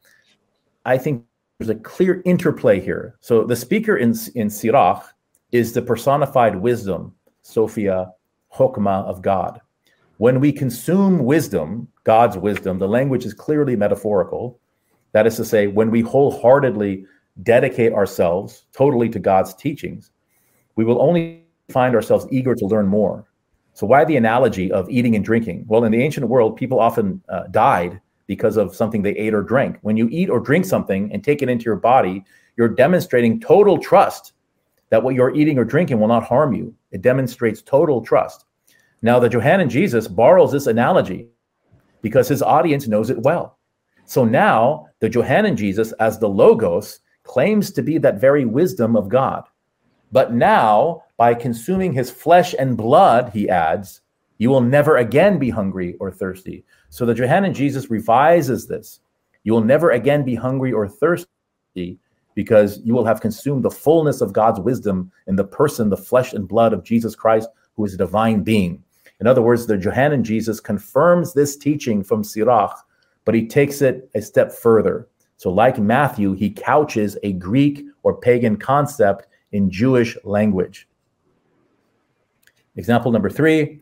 I 0.86 0.96
think 0.96 1.24
there's 1.58 1.68
a 1.68 1.74
clear 1.74 2.22
interplay 2.24 2.80
here. 2.80 3.16
So 3.20 3.44
the 3.44 3.56
speaker 3.56 3.96
in, 3.96 4.14
in 4.36 4.48
Sirach 4.48 5.04
is 5.52 5.72
the 5.72 5.82
personified 5.82 6.56
wisdom, 6.56 7.14
Sophia, 7.42 8.12
Hokmah 8.54 9.04
of 9.04 9.20
God. 9.20 9.60
When 10.18 10.40
we 10.40 10.50
consume 10.50 11.24
wisdom, 11.24 11.86
God's 12.02 12.36
wisdom, 12.36 12.80
the 12.80 12.88
language 12.88 13.24
is 13.24 13.32
clearly 13.32 13.76
metaphorical. 13.76 14.58
That 15.12 15.28
is 15.28 15.36
to 15.36 15.44
say, 15.44 15.68
when 15.68 15.92
we 15.92 16.00
wholeheartedly 16.00 17.06
dedicate 17.44 17.92
ourselves 17.92 18.64
totally 18.72 19.08
to 19.10 19.20
God's 19.20 19.54
teachings, 19.54 20.10
we 20.74 20.84
will 20.84 21.00
only 21.00 21.44
find 21.70 21.94
ourselves 21.94 22.26
eager 22.32 22.56
to 22.56 22.66
learn 22.66 22.88
more. 22.88 23.26
So, 23.74 23.86
why 23.86 24.04
the 24.04 24.16
analogy 24.16 24.72
of 24.72 24.90
eating 24.90 25.14
and 25.14 25.24
drinking? 25.24 25.66
Well, 25.68 25.84
in 25.84 25.92
the 25.92 26.02
ancient 26.02 26.26
world, 26.26 26.56
people 26.56 26.80
often 26.80 27.22
uh, 27.28 27.44
died 27.52 28.00
because 28.26 28.56
of 28.56 28.74
something 28.74 29.02
they 29.02 29.14
ate 29.14 29.34
or 29.34 29.42
drank. 29.42 29.78
When 29.82 29.96
you 29.96 30.08
eat 30.10 30.30
or 30.30 30.40
drink 30.40 30.64
something 30.64 31.12
and 31.12 31.22
take 31.22 31.42
it 31.42 31.48
into 31.48 31.64
your 31.66 31.76
body, 31.76 32.24
you're 32.56 32.68
demonstrating 32.68 33.38
total 33.38 33.78
trust 33.78 34.32
that 34.90 35.04
what 35.04 35.14
you're 35.14 35.34
eating 35.34 35.58
or 35.58 35.64
drinking 35.64 36.00
will 36.00 36.08
not 36.08 36.24
harm 36.24 36.54
you. 36.54 36.74
It 36.90 37.02
demonstrates 37.02 37.62
total 37.62 38.00
trust. 38.00 38.46
Now, 39.02 39.18
the 39.18 39.28
Johannine 39.28 39.70
Jesus 39.70 40.08
borrows 40.08 40.52
this 40.52 40.66
analogy 40.66 41.28
because 42.02 42.28
his 42.28 42.42
audience 42.42 42.88
knows 42.88 43.10
it 43.10 43.22
well. 43.22 43.58
So 44.04 44.24
now, 44.24 44.88
the 45.00 45.08
Johannine 45.08 45.56
Jesus, 45.56 45.92
as 45.92 46.18
the 46.18 46.28
Logos, 46.28 47.00
claims 47.22 47.70
to 47.72 47.82
be 47.82 47.98
that 47.98 48.20
very 48.20 48.44
wisdom 48.44 48.96
of 48.96 49.08
God. 49.08 49.44
But 50.10 50.32
now, 50.32 51.04
by 51.16 51.34
consuming 51.34 51.92
his 51.92 52.10
flesh 52.10 52.54
and 52.58 52.76
blood, 52.76 53.30
he 53.32 53.48
adds, 53.48 54.00
You 54.38 54.50
will 54.50 54.62
never 54.62 54.96
again 54.96 55.38
be 55.38 55.50
hungry 55.50 55.94
or 56.00 56.10
thirsty. 56.10 56.64
So 56.88 57.04
the 57.04 57.14
Johannine 57.14 57.54
Jesus 57.54 57.90
revises 57.90 58.66
this. 58.66 59.00
You 59.44 59.52
will 59.52 59.64
never 59.64 59.90
again 59.90 60.24
be 60.24 60.34
hungry 60.34 60.72
or 60.72 60.88
thirsty 60.88 61.28
because 62.34 62.80
you 62.84 62.94
will 62.94 63.04
have 63.04 63.20
consumed 63.20 63.64
the 63.64 63.70
fullness 63.70 64.20
of 64.20 64.32
God's 64.32 64.60
wisdom 64.60 65.10
in 65.26 65.36
the 65.36 65.44
person, 65.44 65.90
the 65.90 65.96
flesh 65.96 66.32
and 66.32 66.48
blood 66.48 66.72
of 66.72 66.84
Jesus 66.84 67.14
Christ, 67.14 67.48
who 67.76 67.84
is 67.84 67.94
a 67.94 67.98
divine 67.98 68.42
being. 68.42 68.82
In 69.20 69.26
other 69.26 69.42
words, 69.42 69.66
the 69.66 69.76
Johannine 69.76 70.24
Jesus 70.24 70.60
confirms 70.60 71.34
this 71.34 71.56
teaching 71.56 72.04
from 72.04 72.22
Sirach, 72.22 72.76
but 73.24 73.34
he 73.34 73.46
takes 73.46 73.82
it 73.82 74.08
a 74.14 74.22
step 74.22 74.52
further. 74.52 75.08
So, 75.36 75.50
like 75.50 75.78
Matthew, 75.78 76.34
he 76.34 76.50
couches 76.50 77.16
a 77.22 77.32
Greek 77.32 77.84
or 78.02 78.16
pagan 78.16 78.56
concept 78.56 79.26
in 79.52 79.70
Jewish 79.70 80.16
language. 80.24 80.88
Example 82.76 83.10
number 83.10 83.30
three, 83.30 83.80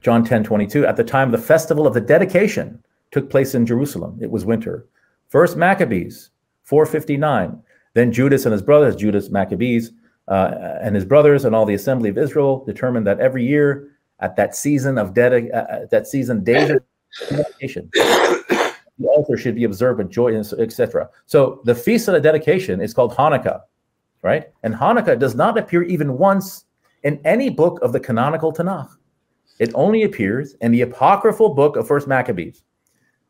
John 0.00 0.24
10 0.24 0.44
22. 0.44 0.86
At 0.86 0.96
the 0.96 1.04
time 1.04 1.30
the 1.30 1.38
festival 1.38 1.86
of 1.86 1.94
the 1.94 2.00
dedication 2.00 2.82
took 3.10 3.30
place 3.30 3.54
in 3.54 3.66
Jerusalem, 3.66 4.18
it 4.20 4.30
was 4.30 4.44
winter. 4.44 4.86
First 5.28 5.56
Maccabees, 5.56 6.30
459. 6.62 7.62
Then 7.94 8.12
Judas 8.12 8.44
and 8.44 8.52
his 8.52 8.62
brothers, 8.62 8.94
Judas 8.94 9.30
Maccabees, 9.30 9.92
uh, 10.28 10.78
and 10.82 10.94
his 10.94 11.04
brothers 11.04 11.44
and 11.44 11.54
all 11.54 11.64
the 11.64 11.74
assembly 11.74 12.10
of 12.10 12.18
Israel 12.18 12.64
determined 12.64 13.06
that 13.06 13.20
every 13.20 13.44
year 13.44 13.95
at 14.20 14.36
that 14.36 14.56
season 14.56 14.98
of 14.98 15.14
dedi- 15.14 15.52
uh, 15.52 15.58
uh 15.58 15.86
that 15.90 16.06
season 16.06 16.38
of 16.38 16.44
dedication, 16.44 17.90
the 17.92 19.06
altar 19.08 19.36
should 19.36 19.54
be 19.54 19.64
observed 19.64 19.98
with 19.98 20.10
joy, 20.10 20.34
etc. 20.34 21.08
So 21.26 21.60
the 21.64 21.74
feast 21.74 22.08
of 22.08 22.14
the 22.14 22.20
dedication 22.20 22.80
is 22.80 22.94
called 22.94 23.14
Hanukkah, 23.14 23.60
right? 24.22 24.48
And 24.62 24.74
Hanukkah 24.74 25.18
does 25.18 25.34
not 25.34 25.58
appear 25.58 25.82
even 25.82 26.18
once 26.18 26.64
in 27.02 27.20
any 27.24 27.50
book 27.50 27.80
of 27.82 27.92
the 27.92 28.00
canonical 28.00 28.52
Tanakh. 28.52 28.90
It 29.58 29.70
only 29.74 30.02
appears 30.02 30.54
in 30.60 30.72
the 30.72 30.82
apocryphal 30.82 31.54
book 31.54 31.76
of 31.76 31.86
First 31.86 32.06
Maccabees. 32.06 32.62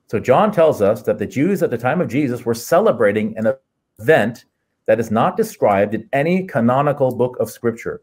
So 0.09 0.19
John 0.19 0.53
tells 0.53 0.83
us 0.83 1.03
that 1.03 1.19
the 1.19 1.27
Jews 1.27 1.63
at 1.63 1.71
the 1.71 1.79
time 1.79 2.01
of 2.01 2.09
Jesus 2.09 2.45
were 2.45 2.55
celebrating 2.55 3.37
an 3.37 3.55
event 3.99 4.45
that 4.87 5.01
is 5.01 5.11
not 5.11 5.37
described 5.37 5.95
in 5.95 6.09
any 6.13 6.47
canonical 6.47 7.15
book 7.15 7.37
of 7.41 7.51
Scripture. 7.51 8.03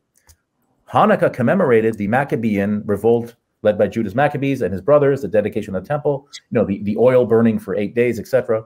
Hanukkah 0.94 1.34
commemorated 1.34 1.98
the 1.98 2.08
Maccabean 2.08 2.84
revolt 2.86 3.36
led 3.64 3.80
by 3.80 3.88
Judas 3.88 4.14
Maccabees 4.14 4.62
and 4.62 4.72
his 4.72 4.82
brothers, 4.82 5.22
the 5.22 5.28
dedication 5.28 5.74
of 5.74 5.82
the 5.82 5.88
temple, 5.88 6.28
you 6.34 6.60
know, 6.60 6.66
the, 6.66 6.84
the 6.84 6.98
oil 6.98 7.26
burning 7.26 7.58
for 7.58 7.76
eight 7.76 7.96
days, 7.96 8.20
etc. 8.20 8.64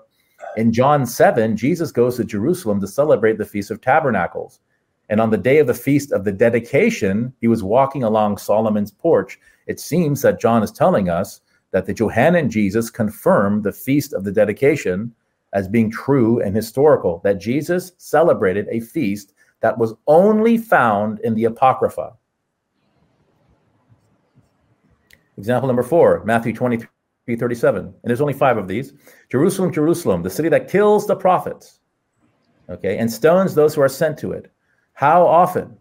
In 0.58 0.74
John 0.74 1.06
7, 1.06 1.56
Jesus 1.56 1.92
goes 1.92 2.18
to 2.18 2.26
Jerusalem 2.26 2.82
to 2.82 2.88
celebrate 2.88 3.38
the 3.38 3.46
Feast 3.46 3.72
of 3.72 3.80
Tabernacles. 3.80 4.60
And 5.08 5.22
on 5.22 5.30
the 5.30 5.38
day 5.38 5.60
of 5.60 5.68
the 5.68 5.74
feast 5.74 6.12
of 6.12 6.26
the 6.26 6.34
dedication, 6.34 7.34
he 7.40 7.48
was 7.48 7.64
walking 7.64 8.04
along 8.04 8.38
Solomon's 8.38 8.92
porch. 8.92 9.40
It 9.68 9.80
seems 9.80 10.22
that 10.24 10.42
John 10.42 10.64
is 10.64 10.72
telling 10.72 11.08
us 11.08 11.40
that 11.72 11.86
the 11.86 11.94
Johannine 11.94 12.50
Jesus 12.50 12.90
confirmed 12.90 13.64
the 13.64 13.72
feast 13.72 14.12
of 14.12 14.26
the 14.26 14.34
dedication 14.34 15.14
as 15.54 15.70
being 15.70 15.90
true 15.90 16.42
and 16.42 16.54
historical, 16.54 17.22
that 17.24 17.40
Jesus 17.40 17.94
celebrated 17.98 18.68
a 18.70 18.82
feast 18.82 19.34
that 19.62 19.78
was 19.78 19.94
only 20.08 20.58
found 20.58 21.20
in 21.20 21.34
the 21.36 21.46
Apocrypha. 21.46 22.14
Example 25.38 25.68
number 25.68 25.84
four, 25.84 26.24
Matthew 26.26 26.54
23, 26.54 26.88
37. 27.36 27.86
And 27.86 27.94
there's 28.04 28.22
only 28.22 28.34
five 28.34 28.58
of 28.58 28.68
these. 28.68 28.94
Jerusalem, 29.30 29.72
Jerusalem, 29.72 30.24
the 30.24 30.30
city 30.30 30.50
that 30.50 30.70
kills 30.70 31.06
the 31.06 31.16
prophets, 31.16 31.80
okay, 32.70 32.98
and 32.98 33.12
stones 33.12 33.54
those 33.54 33.76
who 33.76 33.82
are 33.82 33.90
sent 33.90 34.18
to 34.20 34.32
it. 34.32 34.52
How 34.94 35.26
often 35.26 35.78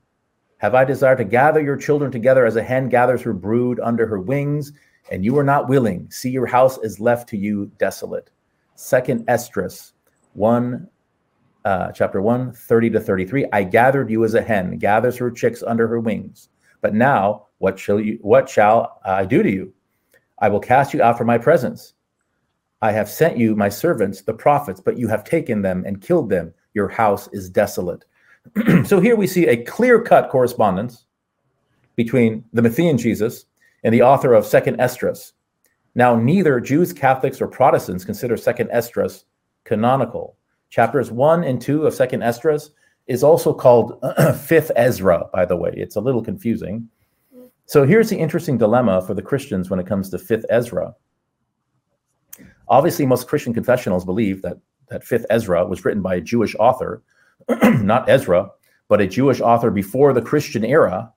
have 0.59 0.75
I 0.75 0.85
desired 0.85 1.19
to 1.19 1.25
gather 1.25 1.61
your 1.61 1.77
children 1.77 2.11
together 2.11 2.45
as 2.45 2.57
a 2.57 2.63
hen 2.63 2.89
gathers 2.89 3.23
her 3.23 3.33
brood 3.33 3.81
under 3.81 4.07
her 4.07 4.21
wings, 4.21 4.73
and 5.11 5.25
you 5.25 5.39
are 5.39 5.45
not 5.45 5.69
willing? 5.69 6.11
See, 6.11 6.31
your 6.31 6.47
house 6.47 6.79
is 6.79 7.01
left 7.01 7.29
to 7.31 7.37
you 7.37 7.71
desolate. 7.79 8.31
Second 8.75 9.25
Esdras 9.29 9.95
1, 10.35 10.87
uh, 11.67 11.93
chapter 11.93 12.23
1, 12.23 12.53
30 12.53 12.91
to 12.91 13.01
33. 13.01 13.47
I 13.53 13.63
gathered 13.63 14.11
you 14.11 14.25
as 14.25 14.35
a 14.35 14.41
hen 14.41 14.79
gathers 14.79 15.17
her 15.19 15.31
chicks 15.31 15.63
under 15.63 15.87
her 15.89 16.01
wings. 16.01 16.49
But 16.81 16.95
now, 16.95 17.47
what 17.59 17.79
shall 17.79 18.01
you 18.01 18.19
what 18.23 18.49
shall 18.49 19.01
I 19.05 19.25
do 19.25 19.43
to 19.43 19.51
you? 19.51 19.73
I 20.39 20.49
will 20.49 20.61
cast 20.61 20.95
you 20.95 21.03
out 21.03 21.19
from 21.19 21.27
my 21.27 21.39
presence. 21.39 21.95
I 22.83 22.93
have 22.93 23.09
sent 23.09 23.37
you 23.37 23.55
my 23.55 23.69
servants, 23.69 24.23
the 24.23 24.35
prophets, 24.35 24.81
but 24.81 24.99
you 24.99 25.09
have 25.09 25.25
taken 25.25 25.63
them 25.63 25.85
and 25.87 26.01
killed 26.01 26.31
them. 26.31 26.55
Your 26.75 26.89
house 26.89 27.29
is 27.33 27.51
desolate. 27.51 28.05
so 28.85 29.01
here 29.01 29.17
we 29.17 29.27
see 29.27 29.47
a 29.47 29.65
clear-cut 29.65 30.29
correspondence 30.29 31.07
between 31.97 32.45
the 32.53 32.63
Matthean 32.63 32.99
Jesus 32.99 33.47
and 33.83 33.93
the 33.93 34.03
author 34.03 34.35
of 34.35 34.47
Second 34.47 34.79
Esdras, 34.79 35.33
now, 35.97 36.15
neither 36.15 36.61
Jews, 36.61 36.93
Catholics, 36.93 37.41
or 37.41 37.49
Protestants 37.49 38.05
consider 38.05 38.37
Second 38.37 38.69
Esdras 38.71 39.25
canonical. 39.65 40.37
Chapters 40.77 41.11
one 41.11 41.43
and 41.43 41.59
two 41.59 41.87
of 41.87 41.95
Second 41.95 42.23
Esdras 42.23 42.73
is 43.07 43.25
also 43.25 43.55
called 43.55 43.99
Fifth 44.45 44.71
Ezra, 44.77 45.25
by 45.33 45.47
the 45.47 45.57
way. 45.57 45.73
It's 45.75 45.97
a 45.97 46.01
little 46.03 46.23
confusing. 46.23 46.87
So 47.65 47.85
here's 47.87 48.11
the 48.11 48.19
interesting 48.19 48.59
dilemma 48.59 49.01
for 49.01 49.15
the 49.15 49.23
Christians 49.23 49.71
when 49.71 49.81
it 49.81 49.87
comes 49.87 50.11
to 50.11 50.19
Fifth 50.19 50.45
Ezra. 50.51 50.95
Obviously, 52.69 53.07
most 53.07 53.27
Christian 53.27 53.55
confessionals 53.55 54.05
believe 54.05 54.43
that 54.43 54.59
that 54.91 55.03
Fifth 55.03 55.25
Ezra 55.31 55.65
was 55.65 55.83
written 55.83 56.03
by 56.03 56.17
a 56.17 56.21
Jewish 56.21 56.55
author, 56.57 57.03
not 57.81 58.07
Ezra, 58.07 58.51
but 58.89 59.01
a 59.01 59.07
Jewish 59.07 59.41
author 59.41 59.71
before 59.71 60.13
the 60.13 60.21
Christian 60.21 60.63
era. 60.63 61.11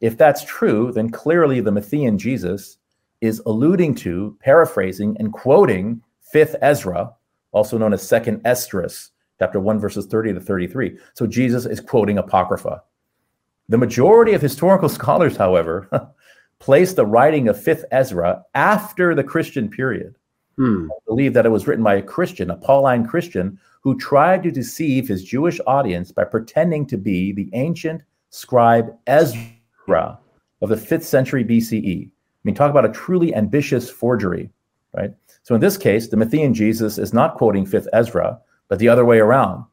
If 0.00 0.16
that's 0.16 0.42
true, 0.42 0.90
then 0.90 1.10
clearly 1.10 1.60
the 1.60 1.70
Matthean 1.70 2.16
Jesus 2.16 2.78
is 3.20 3.42
alluding 3.44 3.94
to, 3.96 4.38
paraphrasing, 4.40 5.18
and 5.18 5.34
quoting 5.34 6.00
fifth 6.22 6.56
Ezra, 6.62 7.12
also 7.56 7.78
known 7.78 7.92
as 7.92 8.06
second 8.06 8.42
Esdras, 8.44 9.10
chapter 9.38 9.58
1, 9.58 9.80
verses 9.80 10.06
30 10.06 10.34
to 10.34 10.40
33. 10.40 10.98
So 11.14 11.26
Jesus 11.26 11.66
is 11.66 11.80
quoting 11.80 12.18
Apocrypha. 12.18 12.82
The 13.68 13.78
majority 13.78 14.34
of 14.34 14.42
historical 14.42 14.88
scholars, 14.98 15.36
however, 15.36 15.88
place 16.58 16.92
the 16.92 17.06
writing 17.06 17.48
of 17.48 17.60
fifth 17.60 17.84
Ezra 17.90 18.42
after 18.54 19.14
the 19.14 19.24
Christian 19.24 19.68
period. 19.68 20.14
Hmm. 20.56 20.88
believe 21.06 21.34
that 21.34 21.44
it 21.44 21.50
was 21.50 21.66
written 21.66 21.84
by 21.84 21.96
a 21.96 22.02
Christian, 22.02 22.50
a 22.50 22.56
Pauline 22.56 23.06
Christian, 23.06 23.58
who 23.82 23.98
tried 23.98 24.42
to 24.42 24.50
deceive 24.50 25.06
his 25.06 25.22
Jewish 25.22 25.60
audience 25.66 26.10
by 26.10 26.24
pretending 26.24 26.86
to 26.86 26.96
be 26.96 27.32
the 27.32 27.50
ancient 27.52 28.00
scribe 28.30 28.96
Ezra 29.06 30.18
of 30.62 30.70
the 30.70 30.76
5th 30.76 31.02
century 31.02 31.44
BCE 31.44 32.10
I 32.46 32.48
mean, 32.48 32.54
talk 32.54 32.70
about 32.70 32.84
a 32.84 32.92
truly 32.92 33.34
ambitious 33.34 33.90
forgery, 33.90 34.50
right? 34.92 35.12
So 35.46 35.54
in 35.54 35.60
this 35.60 35.78
case, 35.78 36.08
the 36.08 36.16
Matthean 36.16 36.54
Jesus 36.54 36.98
is 36.98 37.14
not 37.14 37.36
quoting 37.36 37.64
fifth 37.64 37.86
Ezra, 37.92 38.40
but 38.66 38.80
the 38.80 38.88
other 38.88 39.04
way 39.04 39.20
around. 39.20 39.64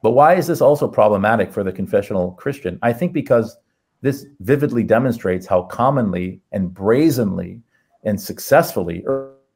But 0.00 0.12
why 0.12 0.36
is 0.36 0.46
this 0.46 0.60
also 0.60 0.86
problematic 0.86 1.52
for 1.52 1.64
the 1.64 1.72
confessional 1.72 2.34
Christian? 2.34 2.78
I 2.82 2.92
think 2.92 3.12
because 3.12 3.56
this 4.00 4.26
vividly 4.38 4.84
demonstrates 4.84 5.44
how 5.44 5.62
commonly 5.62 6.40
and 6.52 6.72
brazenly 6.72 7.60
and 8.04 8.20
successfully 8.20 9.04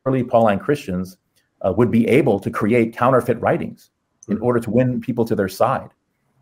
early 0.05 0.25
Pauline 0.25 0.59
Christians 0.59 1.19
uh, 1.61 1.73
would 1.77 1.93
be 1.93 2.09
able 2.09 2.41
to 2.41 2.51
create 2.51 2.97
counterfeit 2.97 3.41
writings 3.41 3.91
in 4.27 4.41
order 4.41 4.59
to 4.59 4.69
win 4.69 5.01
people 5.01 5.25
to 5.27 5.37
their 5.37 5.49
side. 5.49 5.91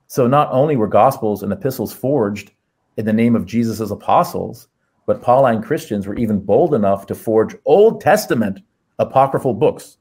So 0.07 0.27
not 0.27 0.51
only 0.51 0.77
were 0.77 0.89
gospels 0.89 1.43
and 1.43 1.53
epistles 1.53 1.93
forged 1.93 2.53
in 2.97 3.05
the 3.05 3.13
name 3.13 3.37
of 3.37 3.45
Jesus' 3.45 3.91
apostles, 3.91 4.69
but 5.05 5.21
Pauline 5.21 5.61
Christians 5.61 6.07
were 6.07 6.17
even 6.17 6.41
bold 6.41 6.73
enough 6.73 7.05
to 7.09 7.15
forge 7.15 7.55
Old 7.67 8.01
Testament 8.01 8.61
apocryphal 9.01 9.55
books. 9.55 9.97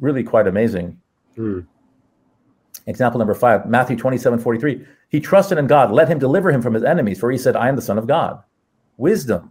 Really 0.00 0.24
quite 0.24 0.46
amazing. 0.46 0.98
Mm. 1.36 1.66
Example 2.86 3.18
number 3.18 3.34
five, 3.34 3.66
Matthew 3.66 3.96
27 3.96 4.38
43. 4.38 4.84
He 5.10 5.20
trusted 5.20 5.58
in 5.58 5.66
God, 5.66 5.92
let 5.92 6.08
him 6.08 6.18
deliver 6.18 6.50
him 6.50 6.62
from 6.62 6.74
his 6.74 6.84
enemies, 6.84 7.20
for 7.20 7.30
he 7.30 7.38
said, 7.38 7.56
I 7.56 7.68
am 7.68 7.76
the 7.76 7.82
Son 7.82 7.98
of 7.98 8.06
God. 8.06 8.42
Wisdom 8.96 9.50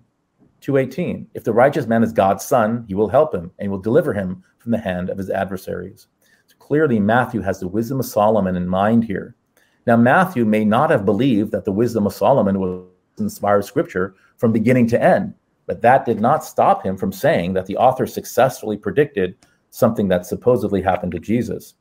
218. 0.62 1.28
If 1.34 1.44
the 1.44 1.54
righteous 1.54 1.86
man 1.86 2.04
is 2.04 2.12
God's 2.12 2.44
son, 2.44 2.86
he 2.88 2.96
will 2.96 3.08
help 3.08 3.34
him 3.34 3.52
and 3.60 3.72
will 3.72 3.80
deliver 3.80 4.14
him 4.14 4.44
from 4.58 4.72
the 4.72 4.80
hand 4.80 5.10
of 5.10 5.18
his 5.18 5.30
adversaries. 5.30 6.08
So 6.48 6.56
clearly, 6.60 7.00
Matthew 7.00 7.42
has 7.42 7.60
the 7.60 7.68
wisdom 7.68 8.00
of 8.00 8.06
Solomon 8.06 8.56
in 8.56 8.68
mind 8.68 9.04
here. 9.04 9.36
Now, 9.86 9.96
Matthew 9.96 10.46
may 10.46 10.66
not 10.66 10.90
have 10.90 11.06
believed 11.06 11.52
that 11.52 11.66
the 11.66 11.72
wisdom 11.72 12.06
of 12.06 12.14
Solomon 12.14 12.60
was 12.60 12.86
inspired 13.20 13.66
scripture 13.66 14.16
from 14.38 14.52
beginning 14.52 14.88
to 14.88 15.02
end. 15.02 15.34
But 15.70 15.84
that 15.84 16.04
did 16.04 16.20
not 16.20 16.44
stop 16.44 16.84
him 16.84 16.98
from 16.98 17.12
saying 17.12 17.54
that 17.54 17.68
the 17.68 17.78
author 17.78 18.08
successfully 18.08 18.76
predicted 18.76 19.36
something 19.70 20.08
that 20.08 20.26
supposedly 20.26 20.82
happened 20.82 21.12
to 21.12 21.20
Jesus. 21.20 21.76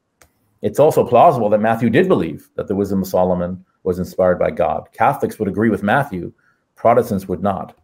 It's 0.61 0.79
also 0.79 1.07
plausible 1.07 1.49
that 1.49 1.63
Matthew 1.63 1.89
did 1.89 2.07
believe 2.07 2.51
that 2.57 2.69
the 2.69 2.75
wisdom 2.75 3.01
of 3.01 3.09
Solomon 3.09 3.65
was 3.85 3.99
inspired 3.99 4.39
by 4.39 4.51
God. 4.51 4.91
Catholics 4.93 5.39
would 5.39 5.49
agree 5.49 5.71
with 5.71 5.83
Matthew, 5.83 6.35
Protestants 6.77 7.29
would 7.29 7.43
not. 7.43 7.79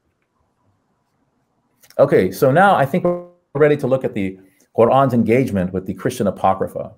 Okay, 1.98 2.30
so 2.30 2.52
now 2.52 2.74
I 2.74 2.84
think 2.84 3.04
we're 3.04 3.24
ready 3.54 3.78
to 3.78 3.86
look 3.86 4.04
at 4.04 4.12
the 4.12 4.38
Quran's 4.74 5.14
engagement 5.14 5.72
with 5.72 5.86
the 5.86 5.94
Christian 5.94 6.26
Apocrypha. 6.26 6.92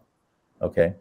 Okay, 0.60 0.94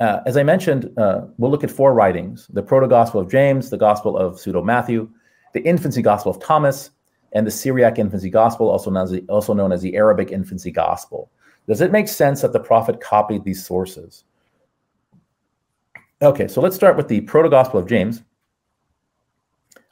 uh, 0.00 0.18
as 0.26 0.36
I 0.36 0.42
mentioned, 0.42 0.90
uh, 0.98 1.26
we'll 1.38 1.52
look 1.52 1.62
at 1.62 1.70
four 1.70 1.94
writings 1.94 2.48
the 2.48 2.62
Proto 2.62 2.88
Gospel 2.88 3.20
of 3.20 3.30
James, 3.30 3.70
the 3.70 3.78
Gospel 3.78 4.18
of 4.18 4.40
Pseudo 4.40 4.64
Matthew, 4.64 5.08
the 5.54 5.62
Infancy 5.62 6.02
Gospel 6.02 6.32
of 6.32 6.42
Thomas, 6.42 6.90
and 7.32 7.46
the 7.46 7.50
Syriac 7.50 7.98
infancy 7.98 8.30
gospel, 8.30 8.68
also 8.68 8.90
known, 8.90 9.04
as 9.04 9.10
the, 9.10 9.24
also 9.28 9.54
known 9.54 9.72
as 9.72 9.82
the 9.82 9.96
Arabic 9.96 10.30
infancy 10.30 10.70
gospel. 10.70 11.30
Does 11.66 11.80
it 11.80 11.92
make 11.92 12.08
sense 12.08 12.42
that 12.42 12.52
the 12.52 12.60
prophet 12.60 13.00
copied 13.00 13.44
these 13.44 13.64
sources? 13.64 14.24
Okay, 16.20 16.46
so 16.48 16.60
let's 16.60 16.76
start 16.76 16.96
with 16.96 17.08
the 17.08 17.20
Proto 17.22 17.48
Gospel 17.48 17.80
of 17.80 17.88
James. 17.88 18.22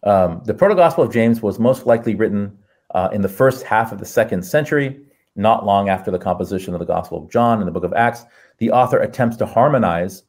Um, 0.03 0.43
the 0.45 0.55
Proto 0.55 0.75
Gospel 0.75 1.05
of 1.05 1.13
James 1.13 1.43
was 1.43 1.59
most 1.59 1.87
likely 1.87 2.15
written 2.15 2.57
uh, 2.95 3.09
in 3.13 3.23
the 3.23 3.29
first 3.29 3.65
half 3.65 3.93
of 3.93 3.99
the 3.99 4.07
second 4.07 4.43
century, 4.43 5.01
not 5.37 5.65
long 5.65 5.89
after 5.89 6.11
the 6.11 6.19
composition 6.19 6.75
of 6.75 6.81
the 6.81 6.87
Gospel 6.87 7.19
of 7.19 7.31
John 7.31 7.59
and 7.59 7.67
the 7.67 7.73
book 7.73 7.85
of 7.85 7.93
Acts. 7.95 8.25
The 8.59 8.71
author 8.71 8.99
attempts 8.99 9.37
to 9.39 9.47
harmonize 9.47 10.25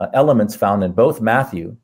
uh, 0.00 0.08
elements 0.12 0.56
found 0.56 0.82
in 0.82 0.92
both 0.92 1.20
Matthew 1.20 1.76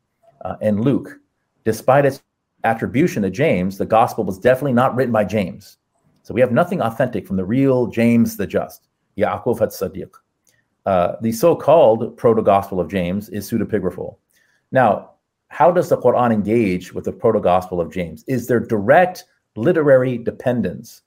uh, 0.45 0.57
and 0.61 0.85
Luke. 0.85 1.19
Despite 1.65 2.07
its 2.07 2.23
attribution 2.65 3.23
to 3.23 3.31
James, 3.31 3.79
the 3.79 3.87
Gospel 3.87 4.25
was 4.25 4.39
definitely 4.39 4.73
not 4.73 4.95
written 4.95 5.13
by 5.13 5.25
James. 5.25 5.79
So 6.23 6.35
we 6.35 6.41
have 6.41 6.53
nothing 6.53 6.81
authentic 6.81 7.27
from 7.27 7.37
the 7.37 7.45
real 7.45 7.87
James 7.87 8.37
the 8.37 8.47
Just, 8.47 8.89
Yaakov 9.17 9.61
at-Sadiq. 9.61 10.11
Uh, 10.87 11.17
the 11.21 11.33
so-called 11.33 12.17
proto-gospel 12.17 12.81
of 12.81 12.89
James 12.89 13.29
is 13.29 13.51
pseudepigraphal. 13.51 14.17
Now, 14.73 15.13
how 15.49 15.73
does 15.73 15.89
the 15.89 15.99
Quran 15.99 16.33
engage 16.33 16.93
with 16.95 17.05
the 17.05 17.13
proto-gospel 17.13 17.81
of 17.81 17.93
James? 17.93 18.25
Is 18.29 18.47
there 18.47 18.61
direct 18.61 19.25
literary 19.57 20.17
dependence, 20.17 21.03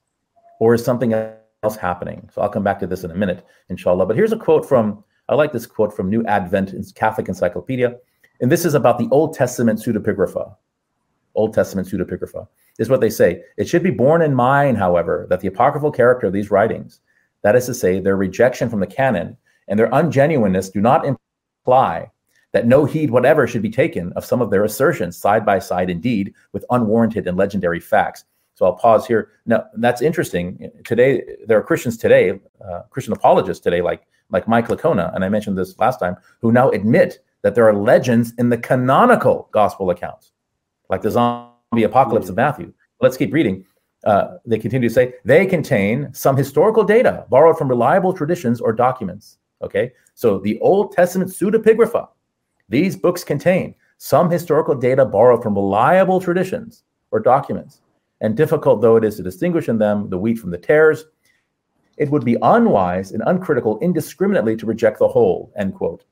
or 0.60 0.74
is 0.74 0.84
something 0.84 1.14
else 1.14 1.76
happening? 1.76 2.28
So 2.32 2.42
I'll 2.42 2.50
come 2.50 2.62
back 2.62 2.78
to 2.80 2.86
this 2.86 3.04
in 3.04 3.10
a 3.10 3.14
minute, 3.14 3.44
inshallah. 3.68 4.06
But 4.06 4.16
here's 4.16 4.32
a 4.32 4.36
quote 4.36 4.68
from 4.68 5.02
I 5.28 5.34
like 5.34 5.52
this 5.52 5.66
quote 5.66 5.96
from 5.96 6.10
New 6.10 6.24
Advent 6.26 6.74
Catholic 6.94 7.28
Encyclopedia, 7.28 7.96
and 8.40 8.52
this 8.52 8.66
is 8.66 8.74
about 8.74 8.98
the 8.98 9.08
Old 9.10 9.32
Testament 9.32 9.80
pseudepigrapha. 9.80 10.54
Old 11.34 11.54
Testament 11.54 11.88
pseudepigrapha 11.88 12.46
is 12.78 12.88
what 12.88 13.00
they 13.00 13.10
say. 13.10 13.42
It 13.56 13.68
should 13.68 13.82
be 13.82 13.90
borne 13.90 14.22
in 14.22 14.34
mind, 14.34 14.78
however, 14.78 15.26
that 15.30 15.40
the 15.40 15.48
apocryphal 15.48 15.90
character 15.90 16.26
of 16.26 16.32
these 16.32 16.50
writings, 16.50 17.00
that 17.42 17.56
is 17.56 17.66
to 17.66 17.74
say, 17.74 18.00
their 18.00 18.16
rejection 18.16 18.70
from 18.70 18.80
the 18.80 18.86
canon 18.86 19.36
and 19.68 19.78
their 19.78 19.90
ungenuineness, 19.90 20.70
do 20.70 20.80
not 20.80 21.04
imply 21.06 22.10
that 22.52 22.66
no 22.66 22.84
heed 22.84 23.10
whatever 23.10 23.46
should 23.46 23.62
be 23.62 23.70
taken 23.70 24.12
of 24.12 24.24
some 24.24 24.40
of 24.40 24.50
their 24.50 24.64
assertions, 24.64 25.16
side 25.16 25.44
by 25.44 25.58
side 25.58 25.90
indeed, 25.90 26.32
with 26.52 26.64
unwarranted 26.70 27.26
and 27.26 27.36
legendary 27.36 27.80
facts. 27.80 28.24
So 28.54 28.64
I'll 28.64 28.74
pause 28.74 29.06
here. 29.06 29.32
Now, 29.46 29.64
that's 29.74 30.00
interesting. 30.00 30.70
Today, 30.84 31.22
there 31.46 31.58
are 31.58 31.62
Christians 31.62 31.96
today, 31.96 32.40
uh, 32.64 32.82
Christian 32.90 33.12
apologists 33.12 33.62
today, 33.62 33.82
like, 33.82 34.06
like 34.30 34.46
Mike 34.46 34.68
Licona, 34.68 35.12
and 35.14 35.24
I 35.24 35.28
mentioned 35.28 35.58
this 35.58 35.76
last 35.78 35.98
time, 35.98 36.16
who 36.40 36.52
now 36.52 36.70
admit 36.70 37.18
that 37.42 37.56
there 37.56 37.68
are 37.68 37.74
legends 37.74 38.32
in 38.38 38.48
the 38.48 38.56
canonical 38.56 39.48
gospel 39.50 39.90
accounts, 39.90 40.30
like 40.94 41.02
the 41.02 41.10
zombie 41.10 41.82
apocalypse 41.82 42.28
of 42.28 42.36
Matthew. 42.36 42.72
Let's 43.00 43.16
keep 43.16 43.32
reading. 43.32 43.64
Uh, 44.04 44.36
they 44.46 44.58
continue 44.58 44.88
to 44.88 44.94
say 44.94 45.14
they 45.24 45.44
contain 45.44 46.12
some 46.14 46.36
historical 46.36 46.84
data 46.84 47.26
borrowed 47.30 47.58
from 47.58 47.68
reliable 47.68 48.12
traditions 48.12 48.60
or 48.60 48.72
documents. 48.72 49.38
Okay, 49.60 49.92
so 50.14 50.38
the 50.38 50.58
Old 50.60 50.92
Testament 50.92 51.30
pseudepigrapha 51.30 52.08
these 52.68 52.96
books 52.96 53.24
contain 53.24 53.74
some 53.98 54.30
historical 54.30 54.74
data 54.74 55.04
borrowed 55.04 55.42
from 55.42 55.54
reliable 55.54 56.20
traditions 56.20 56.84
or 57.10 57.18
documents, 57.18 57.80
and 58.20 58.36
difficult 58.36 58.80
though 58.80 58.96
it 58.96 59.04
is 59.04 59.16
to 59.16 59.22
distinguish 59.22 59.68
in 59.68 59.78
them 59.78 60.08
the 60.10 60.18
wheat 60.18 60.38
from 60.38 60.50
the 60.50 60.58
tares, 60.58 61.06
it 61.96 62.10
would 62.10 62.24
be 62.24 62.36
unwise 62.42 63.10
and 63.12 63.22
uncritical 63.26 63.78
indiscriminately 63.80 64.56
to 64.56 64.66
reject 64.66 64.98
the 64.98 65.08
whole, 65.08 65.52
end 65.56 65.74
quote. 65.74 66.04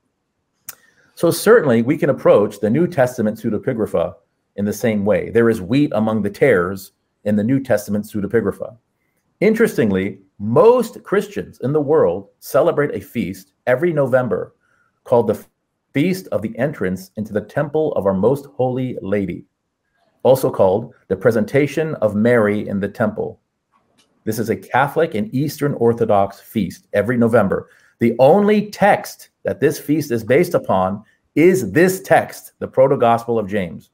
So 1.15 1.31
certainly 1.31 1.83
we 1.83 1.97
can 1.97 2.11
approach 2.11 2.59
the 2.59 2.70
New 2.70 2.86
Testament 2.86 3.39
pseudepigrapha 3.39 4.15
in 4.56 4.64
the 4.64 4.72
same 4.72 5.05
way. 5.05 5.31
There 5.31 5.48
is 5.48 5.60
wheat 5.60 5.90
among 5.94 6.22
the 6.22 6.31
tares 6.31 6.92
in 7.24 7.36
the 7.36 7.44
New 7.44 7.60
Testament 7.60 8.05
pseudepigrapha. 8.05 8.76
Interestingly, 9.40 10.18
most 10.39 11.02
Christians 11.02 11.58
in 11.62 11.72
the 11.72 11.81
world 11.81 12.28
celebrate 12.39 12.94
a 12.94 13.00
feast 13.00 13.52
every 13.66 13.92
November 13.92 14.55
called 15.05 15.26
the 15.26 15.44
feast 15.92 16.26
of 16.28 16.42
the 16.42 16.56
entrance 16.58 17.10
into 17.16 17.32
the 17.32 17.40
temple 17.40 17.92
of 17.92 18.06
our 18.06 18.14
most 18.14 18.47
holy 18.47 18.97
lady, 19.02 19.44
also 20.22 20.50
called 20.50 20.94
the 21.08 21.16
presentation 21.16 21.94
of 21.97 22.14
Mary 22.14 22.66
in 22.68 22.81
the 22.81 22.89
temple. 22.89 23.40
This 24.24 24.39
is 24.39 24.50
a 24.50 24.56
Catholic 24.56 25.14
and 25.14 25.34
Eastern 25.34 25.74
Orthodox 25.74 26.40
feast 26.40 26.86
every 26.92 27.16
November. 27.16 27.68
The 27.98 28.14
only 28.18 28.70
text 28.70 29.31
that 29.44 29.60
this 29.60 29.78
feast 29.78 30.10
is 30.12 30.24
based 30.24 30.55
upon 30.55 31.02
is 31.34 31.72
this 31.72 32.00
text, 32.00 32.52
the 32.58 32.68
Proto 32.68 32.97
Gospel 32.97 33.39
of 33.39 33.48
James. 33.48 33.90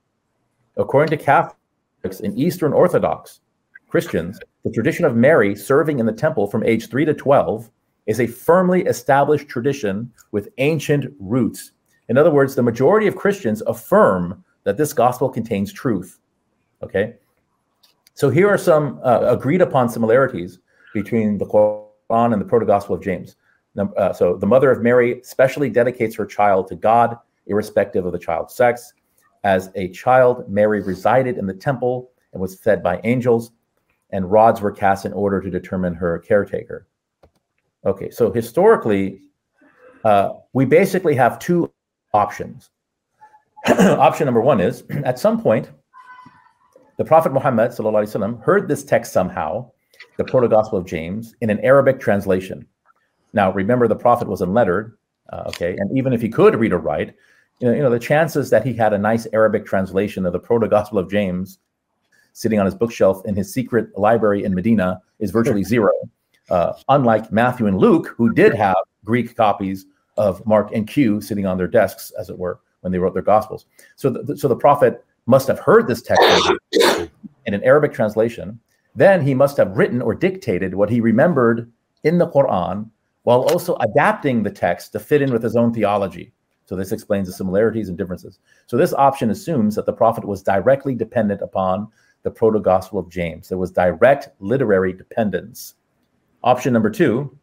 According 0.78 1.16
to 1.16 1.22
Catholics 1.22 2.20
and 2.20 2.38
Eastern 2.38 2.72
Orthodox 2.72 3.40
Christians, 3.88 4.38
the 4.64 4.70
tradition 4.70 5.04
of 5.04 5.16
Mary 5.16 5.54
serving 5.54 5.98
in 5.98 6.06
the 6.06 6.12
temple 6.12 6.46
from 6.46 6.64
age 6.64 6.88
3 6.88 7.04
to 7.04 7.14
12 7.14 7.70
is 8.06 8.20
a 8.20 8.26
firmly 8.26 8.82
established 8.82 9.48
tradition 9.48 10.10
with 10.32 10.48
ancient 10.58 11.12
roots 11.18 11.72
in 12.08 12.16
other 12.16 12.30
words, 12.30 12.54
the 12.54 12.62
majority 12.62 13.06
of 13.06 13.16
Christians 13.16 13.62
affirm 13.66 14.42
that 14.64 14.76
this 14.76 14.92
gospel 14.92 15.28
contains 15.28 15.72
truth. 15.72 16.18
Okay. 16.82 17.14
So 18.14 18.30
here 18.30 18.48
are 18.48 18.58
some 18.58 19.00
uh, 19.04 19.20
agreed 19.20 19.60
upon 19.60 19.88
similarities 19.88 20.58
between 20.94 21.38
the 21.38 21.46
Quran 21.46 22.32
and 22.32 22.40
the 22.40 22.46
proto 22.46 22.66
gospel 22.66 22.96
of 22.96 23.02
James. 23.02 23.36
Uh, 23.78 24.12
so 24.12 24.36
the 24.36 24.46
mother 24.46 24.70
of 24.70 24.82
Mary 24.82 25.20
specially 25.22 25.70
dedicates 25.70 26.16
her 26.16 26.26
child 26.26 26.66
to 26.68 26.74
God, 26.74 27.16
irrespective 27.46 28.06
of 28.06 28.12
the 28.12 28.18
child's 28.18 28.54
sex. 28.54 28.92
As 29.43 29.69
a 29.75 29.89
child, 29.89 30.49
Mary 30.49 30.81
resided 30.81 31.37
in 31.37 31.45
the 31.45 31.53
temple 31.53 32.11
and 32.31 32.41
was 32.41 32.55
fed 32.55 32.81
by 32.81 33.01
angels, 33.03 33.51
and 34.11 34.31
rods 34.31 34.61
were 34.61 34.71
cast 34.71 35.05
in 35.05 35.13
order 35.13 35.41
to 35.41 35.49
determine 35.49 35.93
her 35.93 36.19
caretaker. 36.19 36.87
Okay, 37.85 38.09
so 38.09 38.31
historically, 38.31 39.21
uh, 40.05 40.29
we 40.53 40.65
basically 40.65 41.15
have 41.15 41.39
two 41.39 41.71
options. 42.13 42.69
Option 43.67 44.25
number 44.25 44.41
one 44.41 44.59
is 44.59 44.83
at 45.03 45.19
some 45.19 45.41
point, 45.41 45.71
the 46.97 47.05
Prophet 47.05 47.33
Muhammad 47.33 47.71
وسلم, 47.71 48.41
heard 48.43 48.67
this 48.67 48.83
text 48.83 49.13
somehow, 49.13 49.71
the 50.17 50.23
Proto 50.23 50.47
Gospel 50.47 50.79
of 50.79 50.85
James, 50.85 51.35
in 51.41 51.49
an 51.49 51.59
Arabic 51.61 51.99
translation. 51.99 52.65
Now, 53.33 53.51
remember, 53.51 53.87
the 53.87 53.95
Prophet 53.95 54.27
was 54.27 54.41
unlettered, 54.41 54.97
uh, 55.31 55.43
okay, 55.47 55.75
and 55.77 55.97
even 55.97 56.13
if 56.13 56.21
he 56.21 56.29
could 56.29 56.55
read 56.55 56.71
or 56.71 56.77
write, 56.77 57.15
you 57.60 57.68
know, 57.68 57.74
you 57.74 57.82
know, 57.82 57.90
the 57.90 57.98
chances 57.98 58.50
that 58.50 58.64
he 58.64 58.72
had 58.72 58.92
a 58.92 58.98
nice 58.98 59.26
Arabic 59.32 59.66
translation 59.66 60.24
of 60.26 60.32
the 60.32 60.38
Proto 60.38 60.68
Gospel 60.68 60.98
of 60.98 61.10
James 61.10 61.58
sitting 62.32 62.60
on 62.60 62.66
his 62.66 62.74
bookshelf 62.74 63.20
in 63.26 63.34
his 63.34 63.52
secret 63.52 63.96
library 63.98 64.44
in 64.44 64.54
Medina 64.54 65.00
is 65.18 65.30
virtually 65.30 65.64
zero. 65.64 65.90
Uh, 66.50 66.72
unlike 66.88 67.32
Matthew 67.32 67.66
and 67.66 67.78
Luke, 67.78 68.14
who 68.16 68.32
did 68.32 68.54
have 68.54 68.76
Greek 69.04 69.36
copies 69.36 69.86
of 70.16 70.44
Mark 70.46 70.70
and 70.72 70.86
Q 70.86 71.20
sitting 71.20 71.46
on 71.46 71.58
their 71.58 71.66
desks, 71.66 72.12
as 72.18 72.30
it 72.30 72.38
were, 72.38 72.60
when 72.80 72.92
they 72.92 72.98
wrote 72.98 73.12
their 73.12 73.22
gospels. 73.22 73.66
So, 73.96 74.08
the, 74.10 74.36
so 74.36 74.48
the 74.48 74.56
prophet 74.56 75.04
must 75.26 75.48
have 75.48 75.58
heard 75.58 75.86
this 75.86 76.00
text 76.00 76.52
in 77.46 77.54
an 77.54 77.62
Arabic 77.64 77.92
translation. 77.92 78.58
Then 78.94 79.20
he 79.20 79.34
must 79.34 79.56
have 79.56 79.76
written 79.76 80.00
or 80.00 80.14
dictated 80.14 80.74
what 80.74 80.90
he 80.90 81.00
remembered 81.00 81.70
in 82.04 82.18
the 82.18 82.28
Quran, 82.28 82.88
while 83.24 83.42
also 83.42 83.76
adapting 83.76 84.42
the 84.42 84.50
text 84.50 84.92
to 84.92 85.00
fit 85.00 85.22
in 85.22 85.32
with 85.32 85.42
his 85.42 85.56
own 85.56 85.74
theology. 85.74 86.32
So 86.68 86.76
this 86.76 86.92
explains 86.92 87.26
the 87.26 87.32
similarities 87.32 87.88
and 87.88 87.96
differences. 87.96 88.40
So 88.66 88.76
this 88.76 88.92
option 88.92 89.30
assumes 89.30 89.74
that 89.74 89.86
the 89.86 89.92
prophet 89.92 90.26
was 90.26 90.42
directly 90.42 90.94
dependent 90.94 91.40
upon 91.40 91.88
the 92.24 92.30
proto 92.30 92.60
gospel 92.60 92.98
of 92.98 93.08
James. 93.08 93.48
There 93.48 93.56
was 93.56 93.70
direct 93.70 94.28
literary 94.38 94.92
dependence. 94.92 95.76
Option 96.44 96.74
number 96.74 96.90
two 96.90 97.36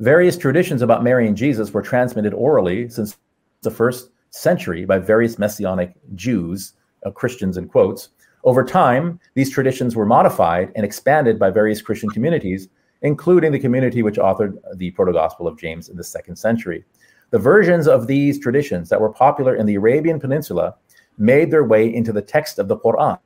Various 0.00 0.36
traditions 0.36 0.80
about 0.80 1.04
Mary 1.04 1.28
and 1.28 1.36
Jesus 1.36 1.72
were 1.72 1.82
transmitted 1.82 2.32
orally 2.32 2.88
since 2.88 3.18
the 3.62 3.70
first 3.70 4.10
century 4.30 4.84
by 4.84 4.98
various 4.98 5.38
Messianic 5.38 5.94
Jews, 6.14 6.72
uh, 7.04 7.10
Christians 7.10 7.56
in 7.58 7.68
quotes. 7.68 8.08
Over 8.44 8.64
time, 8.64 9.20
these 9.34 9.50
traditions 9.50 9.96
were 9.96 10.06
modified 10.06 10.72
and 10.76 10.84
expanded 10.84 11.38
by 11.38 11.50
various 11.50 11.82
Christian 11.82 12.08
communities, 12.10 12.68
including 13.02 13.52
the 13.52 13.58
community 13.58 14.02
which 14.02 14.16
authored 14.16 14.56
the 14.76 14.92
Proto 14.92 15.12
Gospel 15.12 15.46
of 15.46 15.58
James 15.58 15.88
in 15.88 15.96
the 15.96 16.04
second 16.04 16.36
century. 16.36 16.84
The 17.30 17.38
versions 17.38 17.86
of 17.86 18.06
these 18.06 18.38
traditions 18.38 18.88
that 18.88 19.00
were 19.00 19.12
popular 19.12 19.54
in 19.54 19.66
the 19.66 19.74
Arabian 19.74 20.18
Peninsula 20.18 20.74
made 21.18 21.50
their 21.50 21.64
way 21.64 21.92
into 21.92 22.12
the 22.12 22.22
text 22.22 22.58
of 22.58 22.68
the 22.68 22.78
Quran. 22.78 23.18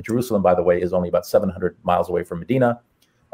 Jerusalem, 0.00 0.42
by 0.42 0.54
the 0.54 0.62
way, 0.62 0.80
is 0.80 0.94
only 0.94 1.08
about 1.08 1.26
700 1.26 1.76
miles 1.82 2.08
away 2.08 2.24
from 2.24 2.38
Medina. 2.40 2.80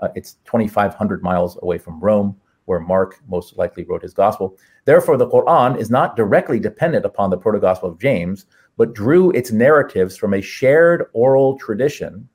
Uh, 0.01 0.09
it's 0.17 0.39
2,500 0.45 1.23
miles 1.23 1.57
away 1.63 1.79
from 1.79 2.01
Rome 2.01 2.37
where 2.67 2.81
Mark 2.81 3.21
most 3.29 3.57
likely 3.57 3.85
wrote 3.85 4.03
his 4.03 4.15
gospel. 4.15 4.57
Therefore, 4.85 5.17
the 5.17 5.29
Quran 5.29 5.79
is 5.79 5.91
not 5.91 6.17
directly 6.17 6.61
dependent 6.61 7.05
upon 7.05 7.31
the 7.31 7.37
proto 7.37 7.59
gospel 7.59 7.91
of 7.91 7.99
James, 7.99 8.47
but 8.77 8.95
drew 8.95 9.31
its 9.33 9.53
narratives 9.53 10.17
from 10.17 10.35
a 10.35 10.41
shared 10.41 11.07
oral 11.13 11.59
tradition 11.59 12.29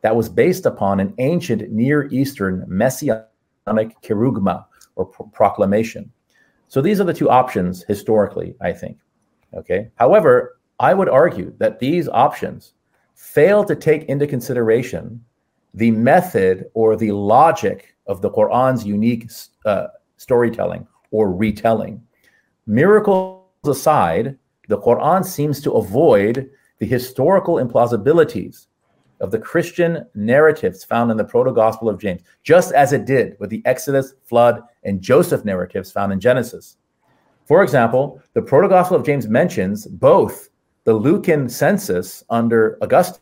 that 0.00 0.16
was 0.16 0.28
based 0.28 0.66
upon 0.66 1.00
an 1.00 1.14
ancient 1.18 1.70
Near 1.70 2.08
Eastern 2.10 2.64
messianic 2.66 3.28
kerugma 4.02 4.66
or 4.96 5.06
pro- 5.06 5.26
proclamation. 5.26 6.10
So 6.74 6.80
these 6.80 7.00
are 7.00 7.04
the 7.04 7.14
two 7.14 7.30
options 7.30 7.84
historically, 7.84 8.56
I 8.60 8.72
think. 8.72 8.98
Okay. 9.56 9.92
However, 9.94 10.58
I 10.80 10.92
would 10.92 11.08
argue 11.08 11.54
that 11.58 11.78
these 11.78 12.08
options 12.08 12.74
fail 13.14 13.62
to 13.62 13.76
take 13.76 14.06
into 14.06 14.26
consideration 14.26 15.24
the 15.74 15.92
method 15.92 16.64
or 16.74 16.96
the 16.96 17.12
logic 17.12 17.94
of 18.08 18.22
the 18.22 18.30
Quran's 18.30 18.84
unique 18.84 19.30
uh, 19.64 19.86
storytelling 20.16 20.84
or 21.12 21.32
retelling. 21.32 22.02
Miracles 22.66 23.46
aside, 23.64 24.36
the 24.66 24.78
Quran 24.78 25.24
seems 25.24 25.60
to 25.60 25.74
avoid 25.74 26.50
the 26.80 26.86
historical 26.86 27.64
implausibilities 27.64 28.66
of 29.20 29.30
the 29.30 29.38
Christian 29.38 30.04
narratives 30.16 30.82
found 30.82 31.12
in 31.12 31.16
the 31.16 31.24
Proto 31.24 31.52
Gospel 31.52 31.88
of 31.88 32.00
James, 32.00 32.22
just 32.42 32.72
as 32.72 32.92
it 32.92 33.04
did 33.04 33.36
with 33.38 33.50
the 33.50 33.62
Exodus, 33.64 34.14
flood, 34.24 34.64
and 34.84 35.00
Joseph 35.00 35.44
narratives 35.44 35.90
found 35.90 36.12
in 36.12 36.20
Genesis. 36.20 36.76
For 37.46 37.62
example, 37.62 38.22
the 38.32 38.42
Proto 38.42 38.68
Gospel 38.68 38.96
of 38.96 39.04
James 39.04 39.28
mentions 39.28 39.86
both 39.86 40.48
the 40.84 40.94
Lucan 40.94 41.48
census 41.48 42.24
under 42.30 42.78
Augustus 42.80 43.20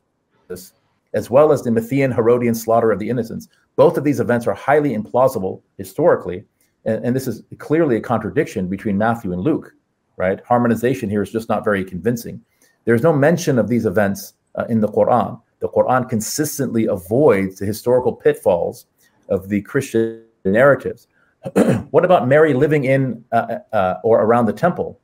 as 1.15 1.31
well 1.31 1.53
as 1.53 1.63
the 1.63 1.71
Matthean 1.71 2.15
Herodian 2.15 2.55
slaughter 2.55 2.91
of 2.91 2.99
the 2.99 3.11
innocents. 3.11 3.49
Both 3.77 3.97
of 3.97 4.05
these 4.05 4.21
events 4.21 4.47
are 4.47 4.55
highly 4.55 4.97
implausible 4.97 5.63
historically, 5.77 6.45
and, 6.85 7.05
and 7.05 7.17
this 7.17 7.27
is 7.27 7.43
clearly 7.59 7.97
a 7.97 8.01
contradiction 8.01 8.69
between 8.69 8.99
Matthew 8.99 9.33
and 9.33 9.43
Luke, 9.43 9.75
right? 10.17 10.41
Harmonization 10.47 11.11
here 11.11 11.23
is 11.23 11.31
just 11.31 11.49
not 11.49 11.65
very 11.65 11.85
convincing. 11.85 12.41
There's 12.85 13.03
no 13.03 13.13
mention 13.13 13.59
of 13.59 13.69
these 13.69 13.87
events 13.87 14.35
uh, 14.55 14.65
in 14.69 14.81
the 14.81 14.89
Quran. 14.89 15.41
The 15.61 15.69
Quran 15.69 16.09
consistently 16.09 16.87
avoids 16.87 17.59
the 17.59 17.67
historical 17.67 18.13
pitfalls 18.13 18.87
of 19.29 19.49
the 19.49 19.63
Christian 19.63 20.25
narratives. 20.45 21.07
what 21.91 22.05
about 22.05 22.29
Mary 22.29 22.55
living 22.55 22.85
in 22.85 23.25
uh, 23.33 23.59
uh, 23.73 23.95
or 24.05 24.23
around 24.23 24.47
the 24.47 24.53
temple? 24.53 25.01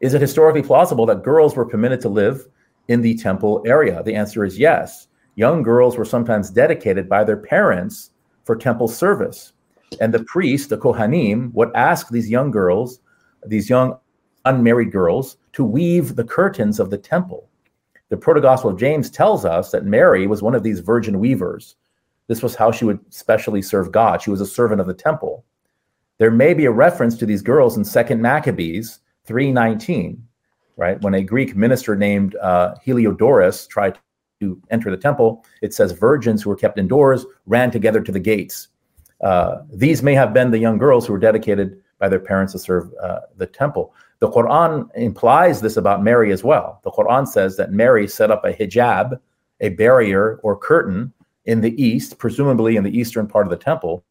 Is 0.00 0.14
it 0.14 0.20
historically 0.20 0.62
plausible 0.62 1.06
that 1.06 1.22
girls 1.22 1.56
were 1.56 1.64
permitted 1.64 2.00
to 2.02 2.08
live 2.08 2.46
in 2.88 3.00
the 3.02 3.14
temple 3.16 3.62
area? 3.66 4.02
The 4.02 4.14
answer 4.14 4.44
is 4.44 4.58
yes. 4.58 5.08
Young 5.34 5.62
girls 5.62 5.96
were 5.96 6.04
sometimes 6.04 6.50
dedicated 6.50 7.08
by 7.08 7.24
their 7.24 7.36
parents 7.36 8.10
for 8.44 8.56
temple 8.56 8.88
service. 8.88 9.52
And 10.00 10.12
the 10.12 10.24
priest, 10.24 10.70
the 10.70 10.78
Kohanim, 10.78 11.52
would 11.52 11.70
ask 11.74 12.08
these 12.08 12.30
young 12.30 12.50
girls, 12.50 13.00
these 13.46 13.68
young 13.68 13.98
unmarried 14.44 14.92
girls, 14.92 15.36
to 15.52 15.64
weave 15.64 16.16
the 16.16 16.24
curtains 16.24 16.80
of 16.80 16.90
the 16.90 16.98
temple. 16.98 17.48
The 18.08 18.16
Proto 18.16 18.40
Gospel 18.40 18.70
of 18.70 18.78
James 18.78 19.10
tells 19.10 19.44
us 19.44 19.70
that 19.70 19.84
Mary 19.84 20.26
was 20.26 20.42
one 20.42 20.54
of 20.54 20.62
these 20.62 20.80
virgin 20.80 21.18
weavers. 21.18 21.76
This 22.28 22.42
was 22.42 22.54
how 22.54 22.72
she 22.72 22.84
would 22.84 23.00
specially 23.12 23.62
serve 23.62 23.92
God. 23.92 24.20
She 24.22 24.30
was 24.30 24.40
a 24.40 24.46
servant 24.46 24.80
of 24.80 24.86
the 24.86 24.94
temple. 24.94 25.44
There 26.18 26.30
may 26.30 26.54
be 26.54 26.64
a 26.64 26.70
reference 26.72 27.16
to 27.18 27.26
these 27.26 27.42
girls 27.42 27.76
in 27.76 27.84
Second 27.84 28.22
Maccabees 28.22 29.00
3:19, 29.28 30.18
right? 30.76 31.00
When 31.02 31.14
a 31.14 31.22
Greek 31.22 31.54
minister 31.56 31.94
named 31.94 32.36
uh, 32.36 32.74
Heliodorus 32.84 33.68
tried 33.68 33.98
to 34.40 34.60
enter 34.70 34.90
the 34.90 34.96
temple, 34.96 35.44
it 35.62 35.74
says 35.74 35.92
virgins 35.92 36.42
who 36.42 36.50
were 36.50 36.56
kept 36.56 36.78
indoors 36.78 37.24
ran 37.46 37.70
together 37.70 38.00
to 38.00 38.12
the 38.12 38.20
gates. 38.20 38.68
Uh, 39.20 39.62
these 39.72 40.02
may 40.02 40.14
have 40.14 40.34
been 40.34 40.50
the 40.50 40.58
young 40.58 40.78
girls 40.78 41.06
who 41.06 41.12
were 41.12 41.18
dedicated 41.18 41.80
by 41.98 42.08
their 42.08 42.20
parents 42.20 42.52
to 42.52 42.58
serve 42.58 42.92
uh, 43.02 43.20
the 43.36 43.46
temple. 43.46 43.94
The 44.18 44.30
Quran 44.30 44.88
implies 44.94 45.60
this 45.60 45.76
about 45.76 46.02
Mary 46.02 46.32
as 46.32 46.44
well. 46.44 46.80
The 46.84 46.90
Quran 46.90 47.26
says 47.26 47.56
that 47.56 47.72
Mary 47.72 48.06
set 48.08 48.30
up 48.30 48.44
a 48.44 48.52
hijab, 48.52 49.18
a 49.60 49.70
barrier 49.70 50.38
or 50.42 50.56
curtain 50.56 51.12
in 51.46 51.60
the 51.60 51.80
east, 51.82 52.18
presumably 52.18 52.76
in 52.76 52.84
the 52.84 52.96
eastern 52.96 53.26
part 53.26 53.46
of 53.46 53.50
the 53.50 53.56
temple, 53.56 54.04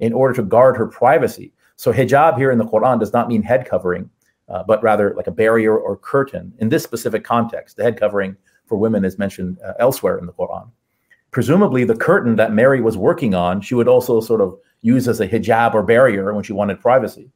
in 0.00 0.12
order 0.12 0.34
to 0.34 0.42
guard 0.42 0.76
her 0.76 0.86
privacy. 0.86 1.52
So 1.76 1.92
hijab 1.92 2.36
here 2.36 2.50
in 2.50 2.58
the 2.58 2.64
Quran 2.64 2.98
does 2.98 3.12
not 3.12 3.28
mean 3.28 3.42
head 3.42 3.66
covering, 3.68 4.10
uh, 4.48 4.62
but 4.64 4.82
rather 4.82 5.14
like 5.16 5.26
a 5.26 5.32
barrier 5.32 5.76
or 5.76 5.96
curtain 5.96 6.52
in 6.58 6.68
this 6.68 6.82
specific 6.82 7.24
context. 7.24 7.76
The 7.76 7.82
head 7.82 7.98
covering 7.98 8.36
for 8.66 8.76
women 8.76 9.04
is 9.04 9.18
mentioned 9.18 9.58
uh, 9.64 9.74
elsewhere 9.78 10.18
in 10.18 10.26
the 10.26 10.32
Quran. 10.32 10.70
Presumably, 11.30 11.84
the 11.84 11.96
curtain 11.96 12.36
that 12.36 12.52
Mary 12.52 12.80
was 12.80 12.96
working 12.96 13.34
on, 13.34 13.60
she 13.60 13.74
would 13.74 13.88
also 13.88 14.20
sort 14.20 14.40
of 14.40 14.56
use 14.82 15.08
as 15.08 15.20
a 15.20 15.28
hijab 15.28 15.74
or 15.74 15.82
barrier 15.82 16.32
when 16.32 16.44
she 16.44 16.52
wanted 16.52 16.80
privacy. 16.80 17.30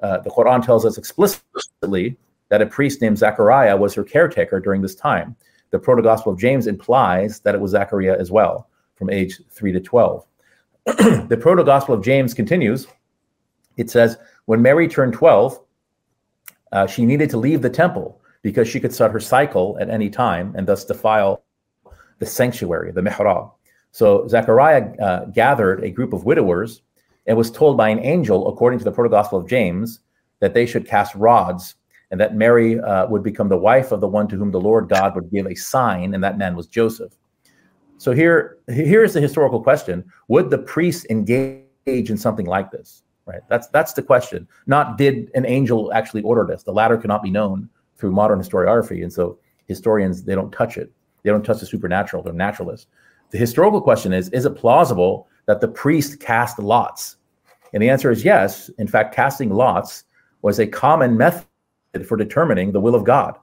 Uh, 0.00 0.18
the 0.18 0.30
Quran 0.30 0.64
tells 0.64 0.84
us 0.84 0.98
explicitly 0.98 2.16
that 2.50 2.62
a 2.62 2.66
priest 2.66 3.00
named 3.00 3.18
Zechariah 3.18 3.76
was 3.76 3.94
her 3.94 4.04
caretaker 4.04 4.60
during 4.60 4.82
this 4.82 4.94
time. 4.94 5.34
The 5.70 5.78
Proto 5.78 6.02
Gospel 6.02 6.32
of 6.32 6.38
James 6.38 6.66
implies 6.66 7.40
that 7.40 7.54
it 7.54 7.60
was 7.60 7.72
Zechariah 7.72 8.16
as 8.18 8.30
well, 8.30 8.68
from 8.94 9.10
age 9.10 9.40
3 9.50 9.72
to 9.72 9.80
12. 9.80 10.26
the 10.86 11.38
Proto 11.40 11.64
Gospel 11.64 11.94
of 11.94 12.02
James 12.02 12.32
continues. 12.34 12.86
It 13.76 13.90
says, 13.90 14.16
When 14.46 14.62
Mary 14.62 14.88
turned 14.88 15.12
12, 15.12 15.60
uh, 16.72 16.86
she 16.86 17.04
needed 17.04 17.30
to 17.30 17.36
leave 17.36 17.62
the 17.62 17.70
temple 17.70 18.20
because 18.42 18.68
she 18.68 18.80
could 18.80 18.94
start 18.94 19.12
her 19.12 19.20
cycle 19.20 19.76
at 19.80 19.90
any 19.90 20.08
time 20.10 20.54
and 20.56 20.66
thus 20.66 20.84
defile 20.84 21.42
the 22.18 22.26
sanctuary, 22.26 22.92
the 22.92 23.00
mihrab. 23.00 23.52
So 23.92 24.26
Zechariah 24.28 24.96
uh, 24.98 25.24
gathered 25.26 25.82
a 25.82 25.90
group 25.90 26.12
of 26.12 26.24
widowers 26.24 26.82
and 27.26 27.36
was 27.36 27.50
told 27.50 27.76
by 27.76 27.88
an 27.88 28.00
angel, 28.00 28.48
according 28.48 28.78
to 28.78 28.84
the 28.84 28.92
Proto 28.92 29.10
Gospel 29.10 29.38
of 29.38 29.48
James, 29.48 30.00
that 30.40 30.54
they 30.54 30.66
should 30.66 30.86
cast 30.86 31.14
rods 31.14 31.74
and 32.10 32.20
that 32.20 32.34
Mary 32.34 32.80
uh, 32.80 33.06
would 33.06 33.22
become 33.22 33.48
the 33.48 33.56
wife 33.56 33.92
of 33.92 34.00
the 34.00 34.08
one 34.08 34.28
to 34.28 34.36
whom 34.36 34.50
the 34.50 34.60
Lord 34.60 34.88
God 34.88 35.14
would 35.14 35.30
give 35.30 35.46
a 35.46 35.54
sign, 35.54 36.14
and 36.14 36.24
that 36.24 36.38
man 36.38 36.56
was 36.56 36.66
Joseph. 36.66 37.12
So 37.98 38.12
here, 38.12 38.58
here's 38.68 39.12
the 39.12 39.20
historical 39.20 39.62
question: 39.62 40.04
Would 40.28 40.50
the 40.50 40.58
priests 40.58 41.06
engage 41.10 41.64
in 41.86 42.16
something 42.16 42.46
like 42.46 42.70
this? 42.70 43.02
right? 43.28 43.42
That's 43.48 43.68
that's 43.68 43.92
the 43.92 44.02
question. 44.02 44.48
Not 44.66 44.98
did 44.98 45.30
an 45.34 45.46
angel 45.46 45.92
actually 45.92 46.22
order 46.22 46.44
this. 46.44 46.64
The 46.64 46.72
latter 46.72 46.96
cannot 46.96 47.22
be 47.22 47.30
known 47.30 47.68
through 47.96 48.12
modern 48.12 48.40
historiography, 48.40 49.02
and 49.02 49.12
so 49.12 49.38
historians 49.66 50.24
they 50.24 50.34
don't 50.34 50.50
touch 50.50 50.78
it. 50.78 50.90
They 51.22 51.30
don't 51.30 51.44
touch 51.44 51.60
the 51.60 51.66
supernatural. 51.66 52.22
They're 52.22 52.32
naturalists. 52.32 52.86
The 53.30 53.38
historical 53.38 53.80
question 53.80 54.12
is: 54.12 54.30
Is 54.30 54.46
it 54.46 54.56
plausible 54.56 55.28
that 55.46 55.60
the 55.60 55.68
priest 55.68 56.18
cast 56.18 56.58
lots? 56.58 57.16
And 57.74 57.82
the 57.82 57.90
answer 57.90 58.10
is 58.10 58.24
yes. 58.24 58.70
In 58.78 58.88
fact, 58.88 59.14
casting 59.14 59.50
lots 59.50 60.04
was 60.40 60.58
a 60.58 60.66
common 60.66 61.16
method 61.16 61.46
for 62.06 62.16
determining 62.16 62.72
the 62.72 62.80
will 62.80 62.94
of 62.94 63.04
God. 63.04 63.36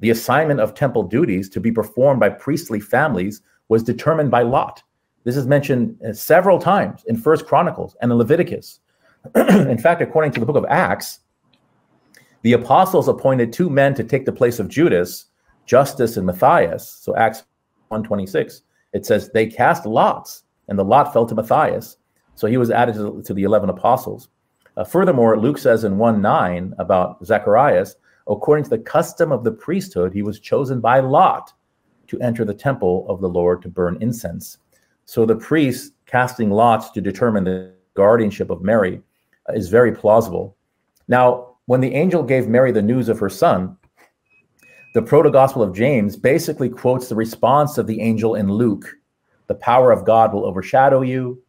The 0.00 0.10
assignment 0.10 0.60
of 0.60 0.74
temple 0.74 1.04
duties 1.04 1.48
to 1.50 1.60
be 1.60 1.72
performed 1.72 2.20
by 2.20 2.28
priestly 2.28 2.80
families 2.80 3.42
was 3.68 3.82
determined 3.82 4.30
by 4.30 4.42
lot. 4.42 4.82
This 5.24 5.36
is 5.36 5.46
mentioned 5.46 5.98
uh, 6.06 6.12
several 6.12 6.58
times 6.58 7.02
in 7.06 7.16
First 7.16 7.46
Chronicles 7.46 7.96
and 8.00 8.12
in 8.12 8.18
Leviticus. 8.18 8.80
in 9.34 9.78
fact, 9.78 10.02
according 10.02 10.32
to 10.32 10.40
the 10.40 10.46
book 10.46 10.56
of 10.56 10.66
Acts, 10.68 11.20
the 12.42 12.52
apostles 12.52 13.08
appointed 13.08 13.52
two 13.52 13.68
men 13.68 13.94
to 13.94 14.04
take 14.04 14.24
the 14.24 14.32
place 14.32 14.60
of 14.60 14.68
Judas, 14.68 15.26
Justus 15.64 16.16
and 16.16 16.26
Matthias. 16.26 16.88
So 16.88 17.16
Acts 17.16 17.44
126, 17.88 18.62
it 18.92 19.04
says 19.04 19.30
they 19.30 19.46
cast 19.46 19.84
lots, 19.84 20.44
and 20.68 20.78
the 20.78 20.84
lot 20.84 21.12
fell 21.12 21.26
to 21.26 21.34
Matthias. 21.34 21.96
So 22.36 22.46
he 22.46 22.56
was 22.56 22.70
added 22.70 22.94
to 23.24 23.34
the 23.34 23.42
11 23.42 23.68
apostles. 23.68 24.28
Uh, 24.76 24.84
furthermore, 24.84 25.38
Luke 25.38 25.58
says 25.58 25.84
in 25.84 25.98
1 25.98 26.20
9 26.20 26.74
about 26.78 27.24
Zacharias, 27.24 27.96
according 28.28 28.64
to 28.64 28.70
the 28.70 28.78
custom 28.78 29.32
of 29.32 29.44
the 29.44 29.52
priesthood, 29.52 30.12
he 30.12 30.22
was 30.22 30.40
chosen 30.40 30.80
by 30.80 31.00
lot 31.00 31.52
to 32.08 32.20
enter 32.20 32.44
the 32.44 32.54
temple 32.54 33.06
of 33.08 33.20
the 33.20 33.28
Lord 33.28 33.62
to 33.62 33.68
burn 33.68 33.98
incense. 34.00 34.58
So 35.06 35.24
the 35.24 35.36
priests 35.36 35.92
casting 36.06 36.50
lots 36.50 36.90
to 36.90 37.00
determine 37.00 37.44
the 37.44 37.72
guardianship 37.94 38.50
of 38.50 38.62
Mary 38.62 39.00
is 39.54 39.68
very 39.68 39.92
plausible. 39.92 40.56
Now, 41.08 41.56
when 41.66 41.80
the 41.80 41.94
angel 41.94 42.22
gave 42.22 42.48
Mary 42.48 42.72
the 42.72 42.82
news 42.82 43.08
of 43.08 43.18
her 43.18 43.28
son, 43.28 43.76
the 44.94 45.02
proto 45.02 45.30
gospel 45.30 45.62
of 45.62 45.74
James 45.74 46.16
basically 46.16 46.68
quotes 46.68 47.08
the 47.08 47.14
response 47.14 47.78
of 47.78 47.86
the 47.86 48.00
angel 48.00 48.34
in 48.34 48.50
Luke 48.50 48.86
The 49.46 49.54
power 49.54 49.92
of 49.92 50.04
God 50.04 50.32
will 50.32 50.44
overshadow 50.44 51.02
you. 51.02 51.42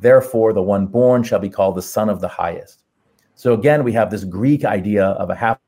Therefore, 0.00 0.52
the 0.52 0.62
one 0.62 0.86
born 0.86 1.22
shall 1.22 1.38
be 1.38 1.50
called 1.50 1.76
the 1.76 1.82
Son 1.82 2.08
of 2.08 2.20
the 2.20 2.28
Highest. 2.28 2.84
So, 3.34 3.52
again, 3.54 3.84
we 3.84 3.92
have 3.92 4.10
this 4.10 4.24
Greek 4.24 4.64
idea 4.64 5.04
of 5.04 5.30
a 5.30 5.34
half 5.34 5.58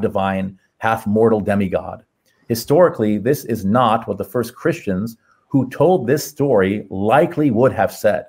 divine, 0.00 0.58
half 0.78 1.06
mortal 1.06 1.40
demigod. 1.40 2.04
Historically, 2.48 3.18
this 3.18 3.44
is 3.44 3.64
not 3.64 4.08
what 4.08 4.18
the 4.18 4.24
first 4.24 4.54
Christians 4.54 5.16
who 5.48 5.68
told 5.68 6.06
this 6.06 6.24
story 6.24 6.86
likely 6.90 7.50
would 7.50 7.72
have 7.72 7.92
said. 7.92 8.24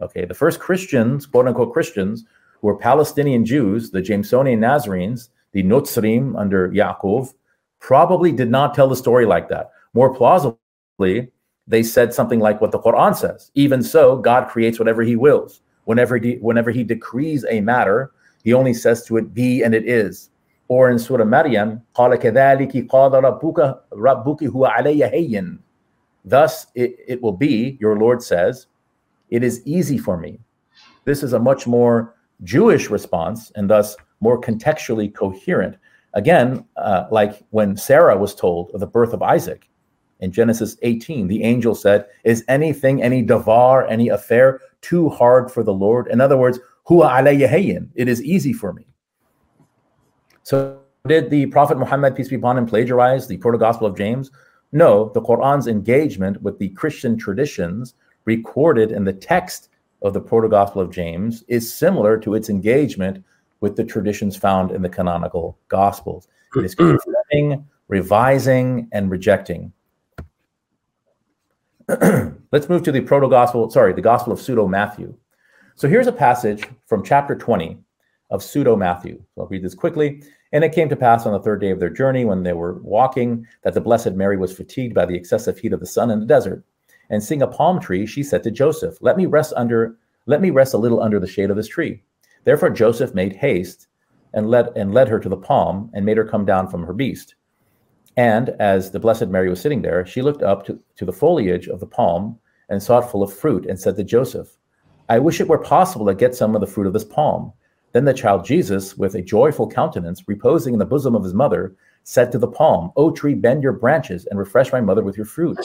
Okay, 0.00 0.24
the 0.24 0.34
first 0.34 0.60
Christians, 0.60 1.26
quote 1.26 1.46
unquote 1.46 1.72
Christians, 1.72 2.24
who 2.60 2.68
were 2.68 2.76
Palestinian 2.76 3.44
Jews, 3.44 3.90
the 3.90 4.02
Jamesonian 4.02 4.60
Nazarenes, 4.60 5.28
the 5.52 5.62
Notzrim 5.62 6.38
under 6.38 6.70
Yaakov, 6.70 7.34
probably 7.80 8.32
did 8.32 8.50
not 8.50 8.74
tell 8.74 8.88
the 8.88 8.96
story 8.96 9.26
like 9.26 9.48
that. 9.48 9.70
More 9.94 10.14
plausibly, 10.14 11.30
they 11.66 11.82
said 11.82 12.14
something 12.14 12.40
like 12.40 12.60
what 12.60 12.72
the 12.72 12.78
Quran 12.78 13.16
says. 13.16 13.50
Even 13.54 13.82
so, 13.82 14.16
God 14.16 14.48
creates 14.48 14.78
whatever 14.78 15.02
he 15.02 15.16
wills. 15.16 15.60
Whenever 15.84 16.16
he, 16.16 16.34
whenever 16.36 16.70
he 16.70 16.84
decrees 16.84 17.44
a 17.48 17.60
matter, 17.60 18.12
he 18.44 18.52
only 18.52 18.74
says 18.74 19.04
to 19.06 19.16
it, 19.16 19.34
be 19.34 19.62
and 19.62 19.74
it 19.74 19.88
is. 19.88 20.30
Or 20.68 20.90
in 20.90 20.98
Surah 20.98 21.24
Maryam, 21.24 21.82
Thus 26.24 26.66
it, 26.74 26.96
it 27.06 27.22
will 27.22 27.32
be, 27.32 27.76
your 27.80 27.98
Lord 27.98 28.22
says, 28.22 28.66
it 29.30 29.42
is 29.42 29.62
easy 29.64 29.98
for 29.98 30.16
me. 30.16 30.40
This 31.04 31.22
is 31.22 31.32
a 31.32 31.38
much 31.38 31.66
more 31.66 32.14
Jewish 32.42 32.90
response 32.90 33.52
and 33.54 33.70
thus 33.70 33.96
more 34.20 34.40
contextually 34.40 35.14
coherent. 35.14 35.76
Again, 36.14 36.64
uh, 36.76 37.06
like 37.10 37.44
when 37.50 37.76
Sarah 37.76 38.16
was 38.16 38.34
told 38.34 38.70
of 38.72 38.80
the 38.80 38.86
birth 38.86 39.12
of 39.12 39.22
Isaac, 39.22 39.68
In 40.20 40.32
Genesis 40.32 40.76
18, 40.82 41.28
the 41.28 41.42
angel 41.42 41.74
said, 41.74 42.06
Is 42.24 42.44
anything, 42.48 43.02
any 43.02 43.24
davar, 43.24 43.86
any 43.90 44.08
affair 44.08 44.60
too 44.80 45.08
hard 45.10 45.50
for 45.50 45.62
the 45.62 45.74
Lord? 45.74 46.08
In 46.08 46.20
other 46.20 46.36
words, 46.36 46.58
It 46.88 48.08
is 48.08 48.22
easy 48.22 48.52
for 48.52 48.72
me. 48.72 48.86
So 50.42 50.78
did 51.06 51.30
the 51.30 51.46
Prophet 51.46 51.78
Muhammad, 51.78 52.16
peace 52.16 52.28
be 52.28 52.36
upon 52.36 52.56
him, 52.56 52.66
plagiarize 52.66 53.26
the 53.26 53.36
proto 53.36 53.58
gospel 53.58 53.86
of 53.86 53.96
James? 53.96 54.30
No, 54.72 55.10
the 55.14 55.20
Quran's 55.20 55.66
engagement 55.66 56.40
with 56.42 56.58
the 56.58 56.70
Christian 56.70 57.16
traditions 57.18 57.94
recorded 58.24 58.92
in 58.92 59.04
the 59.04 59.12
text 59.12 59.68
of 60.02 60.12
the 60.12 60.20
proto 60.20 60.48
gospel 60.48 60.82
of 60.82 60.90
James 60.90 61.44
is 61.48 61.72
similar 61.72 62.18
to 62.18 62.34
its 62.34 62.48
engagement 62.48 63.24
with 63.60 63.76
the 63.76 63.84
traditions 63.84 64.36
found 64.36 64.70
in 64.70 64.82
the 64.82 64.88
canonical 64.88 65.58
gospels. 65.68 66.28
It 66.54 66.64
is 66.64 66.74
confirming, 66.74 67.66
revising, 67.88 68.88
and 68.92 69.10
rejecting. 69.10 69.72
Let's 72.50 72.68
move 72.68 72.82
to 72.82 72.90
the 72.90 73.00
proto 73.00 73.28
gospel, 73.28 73.70
sorry, 73.70 73.92
the 73.92 74.00
gospel 74.00 74.32
of 74.32 74.40
pseudo 74.40 74.66
Matthew. 74.66 75.14
So 75.76 75.88
here's 75.88 76.08
a 76.08 76.12
passage 76.12 76.64
from 76.84 77.04
chapter 77.04 77.36
20 77.36 77.78
of 78.30 78.42
pseudo 78.42 78.74
Matthew. 78.74 79.22
So 79.34 79.42
I'll 79.42 79.46
read 79.46 79.62
this 79.62 79.76
quickly. 79.76 80.20
And 80.52 80.64
it 80.64 80.72
came 80.72 80.88
to 80.88 80.96
pass 80.96 81.26
on 81.26 81.32
the 81.32 81.38
third 81.38 81.60
day 81.60 81.70
of 81.70 81.78
their 81.78 81.90
journey, 81.90 82.24
when 82.24 82.42
they 82.42 82.54
were 82.54 82.80
walking, 82.82 83.46
that 83.62 83.74
the 83.74 83.80
Blessed 83.80 84.12
Mary 84.12 84.36
was 84.36 84.52
fatigued 84.52 84.96
by 84.96 85.06
the 85.06 85.14
excessive 85.14 85.58
heat 85.58 85.72
of 85.72 85.78
the 85.78 85.86
sun 85.86 86.10
in 86.10 86.18
the 86.18 86.26
desert. 86.26 86.64
And 87.08 87.22
seeing 87.22 87.42
a 87.42 87.46
palm 87.46 87.78
tree, 87.78 88.04
she 88.04 88.24
said 88.24 88.42
to 88.42 88.50
Joseph, 88.50 88.98
Let 89.00 89.16
me 89.16 89.26
rest 89.26 89.52
under, 89.56 89.96
let 90.26 90.40
me 90.40 90.50
rest 90.50 90.74
a 90.74 90.78
little 90.78 91.00
under 91.00 91.20
the 91.20 91.28
shade 91.28 91.50
of 91.50 91.56
this 91.56 91.68
tree. 91.68 92.02
Therefore 92.42 92.70
Joseph 92.70 93.14
made 93.14 93.36
haste 93.36 93.86
and 94.34 94.50
led 94.50 94.70
and 94.74 94.92
led 94.92 95.06
her 95.06 95.20
to 95.20 95.28
the 95.28 95.36
palm 95.36 95.90
and 95.94 96.04
made 96.04 96.16
her 96.16 96.26
come 96.26 96.44
down 96.44 96.68
from 96.68 96.82
her 96.82 96.92
beast. 96.92 97.35
And 98.16 98.50
as 98.60 98.90
the 98.90 99.00
Blessed 99.00 99.28
Mary 99.28 99.50
was 99.50 99.60
sitting 99.60 99.82
there, 99.82 100.06
she 100.06 100.22
looked 100.22 100.42
up 100.42 100.64
to, 100.66 100.78
to 100.96 101.04
the 101.04 101.12
foliage 101.12 101.68
of 101.68 101.80
the 101.80 101.86
palm 101.86 102.38
and 102.68 102.82
saw 102.82 102.98
it 102.98 103.10
full 103.10 103.22
of 103.22 103.32
fruit, 103.32 103.66
and 103.66 103.78
said 103.78 103.96
to 103.96 104.04
Joseph, 104.04 104.56
I 105.08 105.18
wish 105.20 105.40
it 105.40 105.46
were 105.48 105.58
possible 105.58 106.06
to 106.06 106.14
get 106.14 106.34
some 106.34 106.54
of 106.54 106.60
the 106.60 106.66
fruit 106.66 106.86
of 106.86 106.92
this 106.92 107.04
palm. 107.04 107.52
Then 107.92 108.04
the 108.04 108.12
child 108.12 108.44
Jesus, 108.44 108.96
with 108.96 109.14
a 109.14 109.22
joyful 109.22 109.68
countenance, 109.68 110.24
reposing 110.26 110.72
in 110.72 110.78
the 110.80 110.84
bosom 110.84 111.14
of 111.14 111.22
his 111.22 111.34
mother, 111.34 111.76
said 112.02 112.32
to 112.32 112.38
the 112.38 112.48
palm, 112.48 112.90
O 112.96 113.10
tree, 113.10 113.34
bend 113.34 113.62
your 113.62 113.72
branches 113.72 114.26
and 114.26 114.38
refresh 114.38 114.72
my 114.72 114.80
mother 114.80 115.04
with 115.04 115.16
your 115.16 115.26
fruit. 115.26 115.58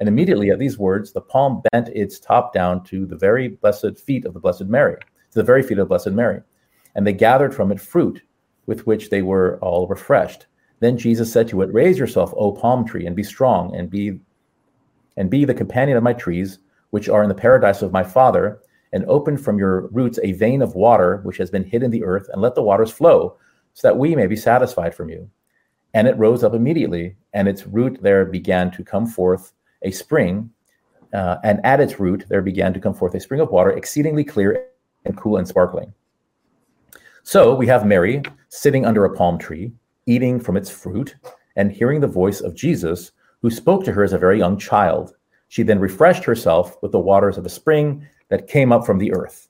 And 0.00 0.08
immediately 0.08 0.50
at 0.50 0.58
these 0.58 0.78
words, 0.78 1.12
the 1.12 1.20
palm 1.20 1.62
bent 1.70 1.88
its 1.88 2.18
top 2.18 2.52
down 2.52 2.82
to 2.84 3.06
the 3.06 3.16
very 3.16 3.48
blessed 3.48 3.98
feet 3.98 4.24
of 4.24 4.34
the 4.34 4.40
Blessed 4.40 4.64
Mary, 4.64 4.96
to 4.96 5.38
the 5.38 5.44
very 5.44 5.62
feet 5.62 5.78
of 5.78 5.86
the 5.86 5.88
Blessed 5.88 6.10
Mary. 6.10 6.40
And 6.94 7.06
they 7.06 7.12
gathered 7.12 7.54
from 7.54 7.70
it 7.70 7.80
fruit 7.80 8.22
with 8.66 8.86
which 8.86 9.10
they 9.10 9.22
were 9.22 9.58
all 9.60 9.86
refreshed. 9.86 10.46
Then 10.80 10.98
Jesus 10.98 11.32
said 11.32 11.48
to 11.48 11.62
it, 11.62 11.72
Raise 11.72 11.98
yourself, 11.98 12.34
O 12.36 12.52
palm 12.52 12.84
tree, 12.84 13.06
and 13.06 13.14
be 13.14 13.22
strong, 13.22 13.74
and 13.74 13.88
be 13.88 14.18
and 15.16 15.30
be 15.30 15.44
the 15.44 15.54
companion 15.54 15.96
of 15.96 16.02
my 16.02 16.14
trees, 16.14 16.58
which 16.90 17.08
are 17.08 17.22
in 17.22 17.28
the 17.28 17.34
paradise 17.34 17.82
of 17.82 17.92
my 17.92 18.02
Father 18.02 18.60
and 18.92 19.04
open 19.06 19.36
from 19.36 19.58
your 19.58 19.86
roots 19.88 20.18
a 20.22 20.32
vein 20.32 20.62
of 20.62 20.74
water 20.74 21.20
which 21.22 21.36
has 21.36 21.50
been 21.50 21.64
hid 21.64 21.82
in 21.82 21.90
the 21.90 22.02
earth, 22.02 22.28
and 22.32 22.42
let 22.42 22.54
the 22.54 22.62
waters 22.62 22.90
flow, 22.90 23.36
so 23.74 23.86
that 23.86 23.98
we 23.98 24.16
may 24.16 24.26
be 24.26 24.36
satisfied 24.36 24.94
from 24.94 25.08
you. 25.08 25.30
And 25.94 26.08
it 26.08 26.18
rose 26.18 26.42
up 26.42 26.54
immediately, 26.54 27.16
and 27.32 27.48
its 27.48 27.66
root 27.66 27.98
there 28.02 28.24
began 28.24 28.70
to 28.72 28.84
come 28.84 29.06
forth 29.06 29.52
a 29.82 29.90
spring, 29.90 30.50
uh, 31.12 31.36
and 31.44 31.64
at 31.64 31.80
its 31.80 32.00
root 32.00 32.24
there 32.28 32.42
began 32.42 32.72
to 32.72 32.80
come 32.80 32.94
forth 32.94 33.14
a 33.14 33.20
spring 33.20 33.40
of 33.40 33.50
water, 33.50 33.70
exceedingly 33.70 34.24
clear 34.24 34.66
and 35.04 35.16
cool 35.16 35.36
and 35.36 35.46
sparkling. 35.46 35.92
So 37.22 37.54
we 37.54 37.66
have 37.66 37.86
Mary 37.86 38.22
sitting 38.48 38.84
under 38.84 39.04
a 39.04 39.16
palm 39.16 39.38
tree, 39.38 39.72
eating 40.10 40.40
from 40.40 40.56
its 40.56 40.70
fruit, 40.70 41.14
and 41.56 41.70
hearing 41.70 42.00
the 42.00 42.06
voice 42.06 42.40
of 42.40 42.54
Jesus, 42.54 43.12
who 43.42 43.50
spoke 43.50 43.84
to 43.84 43.92
her 43.92 44.02
as 44.02 44.12
a 44.12 44.18
very 44.18 44.38
young 44.38 44.58
child. 44.58 45.14
She 45.48 45.62
then 45.62 45.78
refreshed 45.78 46.24
herself 46.24 46.76
with 46.82 46.92
the 46.92 46.98
waters 46.98 47.38
of 47.38 47.44
the 47.44 47.50
spring 47.50 48.06
that 48.28 48.48
came 48.48 48.72
up 48.72 48.84
from 48.84 48.98
the 48.98 49.12
earth. 49.12 49.48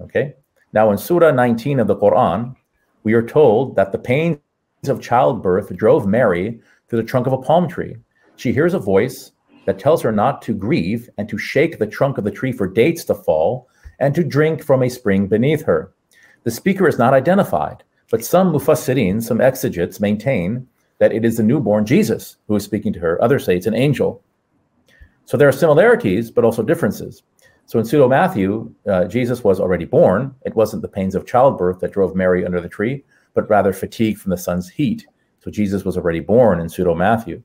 Okay. 0.00 0.34
Now, 0.72 0.90
in 0.90 0.98
Surah 0.98 1.30
19 1.30 1.80
of 1.80 1.86
the 1.86 1.96
Quran, 1.96 2.56
we 3.04 3.12
are 3.12 3.22
told 3.22 3.76
that 3.76 3.92
the 3.92 3.98
pains 3.98 4.38
of 4.86 5.00
childbirth 5.00 5.74
drove 5.76 6.06
Mary 6.06 6.60
to 6.88 6.96
the 6.96 7.02
trunk 7.02 7.26
of 7.26 7.32
a 7.32 7.38
palm 7.38 7.68
tree. 7.68 7.96
She 8.36 8.52
hears 8.52 8.74
a 8.74 8.78
voice 8.78 9.32
that 9.66 9.78
tells 9.78 10.02
her 10.02 10.12
not 10.12 10.42
to 10.42 10.54
grieve 10.54 11.08
and 11.16 11.28
to 11.28 11.38
shake 11.38 11.78
the 11.78 11.86
trunk 11.86 12.18
of 12.18 12.24
the 12.24 12.30
tree 12.30 12.52
for 12.52 12.66
dates 12.66 13.04
to 13.04 13.14
fall 13.14 13.68
and 13.98 14.14
to 14.14 14.24
drink 14.24 14.62
from 14.62 14.82
a 14.82 14.90
spring 14.90 15.26
beneath 15.26 15.64
her. 15.64 15.94
The 16.42 16.50
speaker 16.50 16.88
is 16.88 16.98
not 16.98 17.14
identified, 17.14 17.84
but 18.14 18.24
some 18.24 18.52
mufassirin, 18.52 19.20
some 19.20 19.40
exegetes, 19.40 19.98
maintain 19.98 20.68
that 21.00 21.10
it 21.10 21.24
is 21.24 21.36
the 21.36 21.42
newborn 21.42 21.84
Jesus 21.84 22.36
who 22.46 22.54
is 22.54 22.62
speaking 22.62 22.92
to 22.92 23.00
her. 23.00 23.20
Others 23.20 23.44
say 23.44 23.56
it's 23.56 23.66
an 23.66 23.74
angel. 23.74 24.22
So 25.24 25.36
there 25.36 25.48
are 25.48 25.58
similarities, 25.64 26.30
but 26.30 26.44
also 26.44 26.62
differences. 26.62 27.24
So 27.66 27.80
in 27.80 27.84
pseudo 27.84 28.08
Matthew, 28.08 28.72
uh, 28.86 29.06
Jesus 29.06 29.42
was 29.42 29.58
already 29.58 29.84
born. 29.84 30.32
It 30.46 30.54
wasn't 30.54 30.82
the 30.82 30.94
pains 30.96 31.16
of 31.16 31.26
childbirth 31.26 31.80
that 31.80 31.90
drove 31.90 32.14
Mary 32.14 32.46
under 32.46 32.60
the 32.60 32.68
tree, 32.68 33.02
but 33.34 33.50
rather 33.50 33.72
fatigue 33.72 34.18
from 34.18 34.30
the 34.30 34.36
sun's 34.36 34.68
heat. 34.68 35.04
So 35.40 35.50
Jesus 35.50 35.84
was 35.84 35.96
already 35.96 36.20
born 36.20 36.60
in 36.60 36.68
pseudo 36.68 36.94
Matthew. 36.94 37.42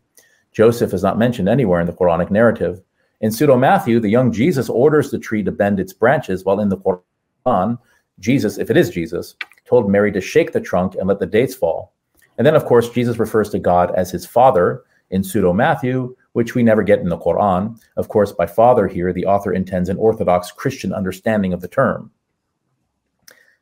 Joseph 0.51 0.93
is 0.93 1.01
not 1.01 1.17
mentioned 1.17 1.49
anywhere 1.49 1.81
in 1.81 1.88
the 1.88 1.93
Quranic 1.93 2.30
narrative. 2.30 2.80
In 3.22 3.31
pseudo 3.31 3.57
Matthew, 3.57 3.99
the 3.99 4.09
young 4.09 4.31
Jesus 4.31 4.69
orders 4.69 5.09
the 5.09 5.17
tree 5.17 5.41
to 5.41 5.51
bend 5.51 5.80
its 5.80 5.93
branches, 5.93 6.45
while 6.45 6.59
in 6.59 6.69
the 6.69 6.77
Quran, 6.77 7.80
Jesus, 8.19 8.59
if 8.59 8.69
it 8.69 8.77
is 8.77 8.91
Jesus, 8.91 9.35
told 9.69 9.89
Mary 9.89 10.11
to 10.11 10.19
shake 10.19 10.51
the 10.51 10.59
trunk 10.59 10.95
and 10.95 11.07
let 11.07 11.19
the 11.19 11.25
dates 11.25 11.56
fall. 11.56 11.93
And 12.38 12.48
then, 12.48 12.56
of 12.56 12.65
course, 12.65 12.89
Jesus 12.89 13.19
refers 13.19 13.49
to 13.51 13.59
God 13.59 13.93
as 13.95 14.09
his 14.09 14.25
father 14.25 14.83
in 15.11 15.23
pseudo 15.23 15.53
Matthew, 15.53 16.15
which 16.33 16.56
we 16.56 16.64
never 16.64 16.83
get 16.83 16.99
in 16.99 17.09
the 17.09 17.17
Quran. 17.17 17.80
Of 17.98 18.09
course, 18.09 18.31
by 18.31 18.48
father 18.48 18.88
here, 18.88 19.14
the 19.14 19.25
author 19.25 19.53
intends 19.53 19.89
an 19.89 19.98
Orthodox 19.98 20.51
Christian 20.51 20.93
understanding 20.93 21.53
of 21.53 21.61
the 21.61 21.67
term. 21.67 22.11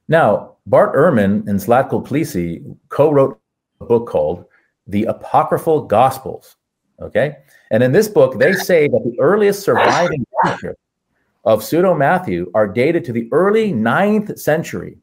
Now, 0.08 0.56
Bart 0.66 0.95
Ehrman 0.95 1.48
and 1.48 1.60
Zlatko 1.60 2.06
Plese 2.06 2.64
co 2.90 3.11
wrote 3.11 3.40
a 3.82 3.86
book 3.86 4.08
called 4.08 4.45
The 4.88 5.06
Apocryphal 5.06 5.82
Gospels. 5.82 6.56
Okay. 7.02 7.38
And 7.72 7.84
in 7.84 7.92
this 7.92 8.08
book, 8.08 8.40
they 8.40 8.53
say 8.53 8.88
that 8.88 9.03
the 9.03 9.19
earliest 9.19 9.61
surviving 9.61 10.26
manuscripts 10.44 10.82
of 11.45 11.64
pseudo 11.64 11.94
Matthew 11.94 12.52
are 12.53 12.68
dated 12.68 13.06
to 13.06 13.11
the 13.11 13.30
early 13.32 13.72
9th 13.72 14.40
century. 14.40 14.98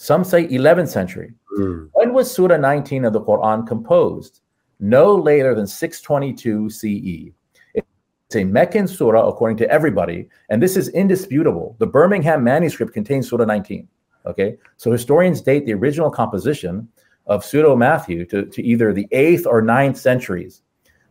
Some 0.00 0.24
say 0.24 0.46
11th 0.48 0.88
century. 0.88 1.34
Mm. 1.58 1.90
When 1.92 2.14
was 2.14 2.32
Surah 2.32 2.56
19 2.56 3.04
of 3.04 3.12
the 3.12 3.20
Quran 3.20 3.66
composed? 3.66 4.40
no 4.80 5.14
later 5.14 5.54
than 5.54 5.66
622 5.66 6.70
CE. 6.70 7.32
It's 7.74 8.36
a 8.36 8.44
Meccan 8.44 8.88
surah 8.88 9.28
according 9.28 9.58
to 9.58 9.70
everybody, 9.70 10.28
and 10.48 10.62
this 10.62 10.76
is 10.76 10.88
indisputable. 10.88 11.76
The 11.78 11.86
Birmingham 11.86 12.42
manuscript 12.42 12.94
contains 12.94 13.28
Surah 13.28 13.44
19. 13.44 13.86
Okay, 14.26 14.56
so 14.76 14.90
historians 14.90 15.40
date 15.40 15.66
the 15.66 15.74
original 15.74 16.10
composition 16.10 16.88
of 17.26 17.44
pseudo 17.44 17.74
Matthew 17.74 18.24
to, 18.26 18.44
to 18.46 18.62
either 18.62 18.92
the 18.92 19.08
8th 19.12 19.46
or 19.46 19.62
9th 19.62 19.96
centuries. 19.96 20.62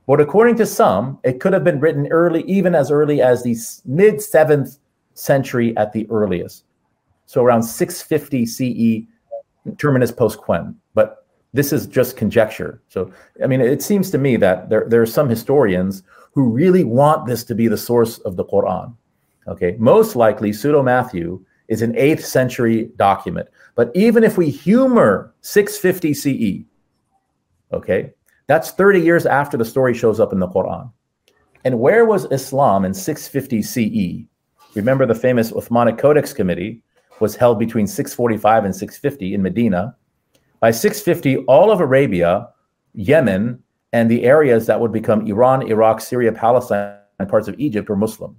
But 0.07 0.21
according 0.21 0.55
to 0.57 0.65
some, 0.65 1.19
it 1.23 1.39
could 1.39 1.53
have 1.53 1.63
been 1.63 1.79
written 1.79 2.07
early, 2.11 2.43
even 2.43 2.75
as 2.75 2.91
early 2.91 3.21
as 3.21 3.43
the 3.43 3.55
mid 3.85 4.15
7th 4.15 4.79
century 5.13 5.75
at 5.77 5.91
the 5.91 6.07
earliest. 6.09 6.65
So 7.29 7.43
around 7.43 7.61
650 7.61 8.45
CE, 8.47 9.07
terminus 9.77 10.11
post 10.11 10.39
quem. 10.39 10.75
But 10.95 11.27
this 11.53 11.71
is 11.71 11.85
just 11.85 12.17
conjecture. 12.17 12.81
So, 12.89 13.11
I 13.43 13.45
mean, 13.45 13.61
it 13.61 13.83
seems 13.83 14.09
to 14.09 14.17
me 14.17 14.35
that 14.37 14.71
there, 14.71 14.85
there 14.87 15.03
are 15.03 15.05
some 15.05 15.29
historians 15.29 16.01
who 16.33 16.49
really 16.49 16.83
want 16.83 17.27
this 17.27 17.43
to 17.43 17.53
be 17.53 17.67
the 17.67 17.77
source 17.77 18.17
of 18.19 18.35
the 18.35 18.45
Quran. 18.45 18.95
Okay, 19.47 19.75
most 19.77 20.15
likely 20.15 20.51
Pseudo 20.51 20.81
Matthew 20.81 21.45
is 21.67 21.83
an 21.83 21.93
8th 21.93 22.23
century 22.23 22.89
document. 22.97 23.47
But 23.75 23.91
even 23.93 24.23
if 24.23 24.35
we 24.35 24.49
humor 24.49 25.35
650 25.41 26.13
CE, 26.15 26.65
okay, 27.71 28.09
that's 28.47 28.71
30 28.71 29.01
years 29.01 29.27
after 29.27 29.55
the 29.55 29.65
story 29.65 29.93
shows 29.93 30.19
up 30.19 30.33
in 30.33 30.39
the 30.39 30.47
Quran. 30.47 30.91
And 31.63 31.79
where 31.79 32.05
was 32.05 32.25
Islam 32.31 32.85
in 32.85 32.93
650 32.95 33.61
CE? 33.61 34.25
Remember 34.75 35.05
the 35.05 35.13
famous 35.13 35.51
Uthmanic 35.51 35.99
Codex 35.99 36.33
Committee 36.33 36.81
was 37.21 37.35
held 37.35 37.59
between 37.59 37.87
645 37.87 38.65
and 38.65 38.75
650 38.75 39.33
in 39.33 39.41
Medina 39.41 39.95
by 40.59 40.71
650, 40.71 41.45
all 41.45 41.71
of 41.71 41.79
Arabia, 41.79 42.49
Yemen, 42.93 43.63
and 43.93 44.09
the 44.09 44.25
areas 44.25 44.65
that 44.67 44.79
would 44.79 44.91
become 44.91 45.25
Iran, 45.25 45.67
Iraq, 45.67 46.01
Syria, 46.01 46.31
Palestine, 46.31 46.95
and 47.19 47.29
parts 47.29 47.47
of 47.47 47.59
Egypt 47.59 47.89
were 47.89 47.95
Muslim. 47.95 48.35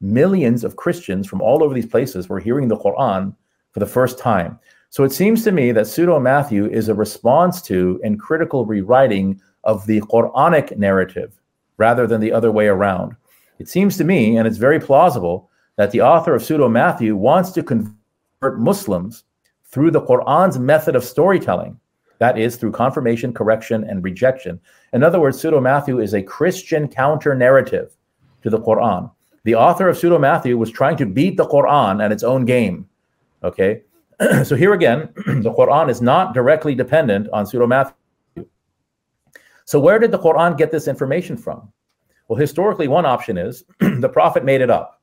Millions 0.00 0.64
of 0.64 0.76
Christians 0.76 1.26
from 1.26 1.40
all 1.40 1.62
over 1.62 1.74
these 1.74 1.86
places 1.86 2.28
were 2.28 2.40
hearing 2.40 2.68
the 2.68 2.76
Quran 2.76 3.34
for 3.72 3.80
the 3.80 3.86
first 3.86 4.18
time. 4.18 4.58
So 4.90 5.04
it 5.04 5.12
seems 5.12 5.44
to 5.44 5.52
me 5.52 5.72
that 5.72 5.86
Pseudo 5.86 6.18
Matthew 6.18 6.66
is 6.66 6.88
a 6.88 6.94
response 6.94 7.60
to 7.62 8.00
and 8.02 8.18
critical 8.18 8.64
rewriting 8.64 9.40
of 9.64 9.84
the 9.86 10.00
Quranic 10.02 10.76
narrative 10.78 11.38
rather 11.76 12.06
than 12.06 12.20
the 12.20 12.32
other 12.32 12.50
way 12.50 12.68
around. 12.68 13.14
It 13.58 13.68
seems 13.68 13.96
to 13.98 14.04
me, 14.04 14.36
and 14.36 14.46
it's 14.46 14.56
very 14.56 14.80
plausible, 14.80 15.50
that 15.76 15.90
the 15.90 16.00
author 16.00 16.34
of 16.34 16.42
Pseudo 16.42 16.68
Matthew 16.68 17.14
wants 17.16 17.50
to 17.52 17.62
convert 17.62 17.94
Muslims 18.40 19.24
through 19.64 19.90
the 19.90 20.00
Quran's 20.00 20.58
method 20.58 20.96
of 20.96 21.04
storytelling. 21.04 21.78
That 22.18 22.38
is 22.38 22.56
through 22.56 22.72
confirmation, 22.72 23.32
correction, 23.32 23.84
and 23.84 24.02
rejection. 24.02 24.60
In 24.92 25.02
other 25.02 25.20
words, 25.20 25.40
Pseudo 25.40 25.60
Matthew 25.60 26.00
is 26.00 26.14
a 26.14 26.22
Christian 26.22 26.88
counter 26.88 27.34
narrative 27.34 27.96
to 28.42 28.50
the 28.50 28.60
Quran. 28.60 29.10
The 29.44 29.54
author 29.54 29.88
of 29.88 29.96
Pseudo 29.96 30.18
Matthew 30.18 30.58
was 30.58 30.70
trying 30.70 30.96
to 30.96 31.06
beat 31.06 31.36
the 31.36 31.46
Quran 31.46 32.02
at 32.02 32.12
its 32.12 32.22
own 32.22 32.44
game. 32.44 32.88
Okay, 33.42 33.82
so 34.44 34.56
here 34.56 34.72
again, 34.72 35.10
the 35.26 35.54
Quran 35.56 35.88
is 35.88 36.02
not 36.02 36.34
directly 36.34 36.74
dependent 36.74 37.28
on 37.32 37.46
Pseudo 37.46 37.66
Matthew. 37.66 37.94
So 39.64 39.78
where 39.78 39.98
did 39.98 40.10
the 40.10 40.18
Quran 40.18 40.56
get 40.56 40.72
this 40.72 40.88
information 40.88 41.36
from? 41.36 41.72
Well, 42.26 42.38
historically, 42.38 42.88
one 42.88 43.06
option 43.06 43.38
is 43.38 43.64
the 43.80 44.08
Prophet 44.08 44.44
made 44.44 44.60
it 44.60 44.70
up, 44.70 44.97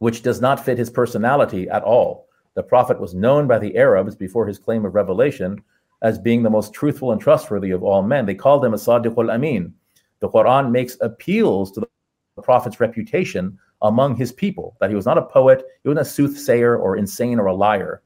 which 0.00 0.22
does 0.22 0.40
not 0.40 0.64
fit 0.64 0.78
his 0.78 0.90
personality 0.90 1.68
at 1.68 1.82
all. 1.82 2.26
The 2.54 2.62
Prophet 2.62 2.98
was 2.98 3.14
known 3.14 3.46
by 3.46 3.58
the 3.58 3.76
Arabs 3.76 4.16
before 4.16 4.46
his 4.46 4.58
claim 4.58 4.84
of 4.84 4.94
revelation 4.94 5.62
as 6.02 6.18
being 6.18 6.42
the 6.42 6.50
most 6.50 6.72
truthful 6.72 7.12
and 7.12 7.20
trustworthy 7.20 7.70
of 7.70 7.82
all 7.82 8.02
men. 8.02 8.24
They 8.24 8.34
called 8.34 8.64
him 8.64 8.72
a 8.72 8.78
Sadiq 8.78 9.16
al 9.16 9.30
Amin. 9.30 9.74
The 10.20 10.30
Quran 10.30 10.70
makes 10.70 10.96
appeals 11.02 11.70
to 11.72 11.80
the 11.80 12.42
Prophet's 12.42 12.80
reputation 12.80 13.58
among 13.82 14.16
his 14.16 14.32
people, 14.32 14.74
that 14.80 14.88
he 14.88 14.96
was 14.96 15.04
not 15.04 15.18
a 15.18 15.22
poet, 15.22 15.64
he 15.82 15.88
wasn't 15.90 16.06
a 16.06 16.10
soothsayer 16.10 16.76
or 16.78 16.96
insane 16.96 17.38
or 17.38 17.46
a 17.46 17.54
liar. 17.54 18.02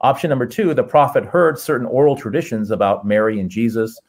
Option 0.00 0.30
number 0.30 0.46
two, 0.46 0.74
the 0.74 0.84
Prophet 0.84 1.24
heard 1.24 1.58
certain 1.58 1.86
oral 1.88 2.16
traditions 2.16 2.70
about 2.70 3.04
Mary 3.04 3.40
and 3.40 3.50
Jesus, 3.50 4.00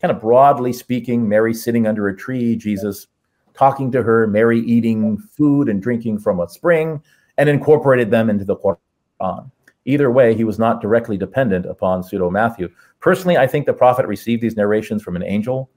kind 0.00 0.12
of 0.12 0.20
broadly 0.20 0.72
speaking, 0.72 1.28
Mary 1.28 1.52
sitting 1.52 1.86
under 1.86 2.06
a 2.08 2.16
tree, 2.16 2.54
Jesus 2.54 3.08
talking 3.56 3.90
to 3.92 4.02
her, 4.02 4.26
Mary 4.26 4.60
eating 4.60 5.18
food 5.18 5.68
and 5.68 5.82
drinking 5.82 6.18
from 6.18 6.40
a 6.40 6.48
spring, 6.48 7.02
and 7.38 7.48
incorporated 7.48 8.10
them 8.10 8.30
into 8.30 8.44
the 8.44 8.56
Quran. 8.56 9.50
Either 9.84 10.10
way, 10.10 10.34
he 10.34 10.44
was 10.44 10.58
not 10.58 10.80
directly 10.80 11.16
dependent 11.16 11.64
upon 11.64 12.02
pseudo 12.02 12.28
Matthew. 12.28 12.68
Personally, 13.00 13.36
I 13.36 13.46
think 13.46 13.66
the 13.66 13.72
prophet 13.72 14.06
received 14.06 14.42
these 14.42 14.56
narrations 14.56 15.02
from 15.02 15.14
an 15.14 15.22
angel. 15.22 15.70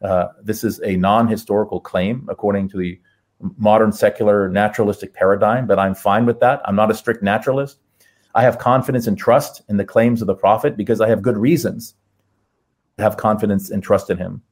Uh, 0.00 0.28
this 0.42 0.62
is 0.62 0.80
a 0.84 0.96
non 0.96 1.26
historical 1.26 1.80
claim 1.80 2.26
according 2.30 2.68
to 2.70 2.78
the 2.78 3.00
modern 3.56 3.92
secular 3.92 4.48
naturalistic 4.48 5.12
paradigm, 5.12 5.66
but 5.66 5.78
I'm 5.78 5.94
fine 5.94 6.24
with 6.24 6.40
that. 6.40 6.60
I'm 6.64 6.76
not 6.76 6.90
a 6.90 6.94
strict 6.94 7.22
naturalist. 7.22 7.78
I 8.34 8.42
have 8.42 8.58
confidence 8.58 9.06
and 9.06 9.18
trust 9.18 9.62
in 9.68 9.76
the 9.76 9.84
claims 9.84 10.20
of 10.20 10.26
the 10.26 10.34
prophet 10.34 10.76
because 10.76 11.00
I 11.00 11.08
have 11.08 11.22
good 11.22 11.36
reasons 11.36 11.94
to 12.96 13.02
have 13.02 13.16
confidence 13.16 13.70
and 13.70 13.82
trust 13.82 14.10
in 14.10 14.18
him. 14.18 14.42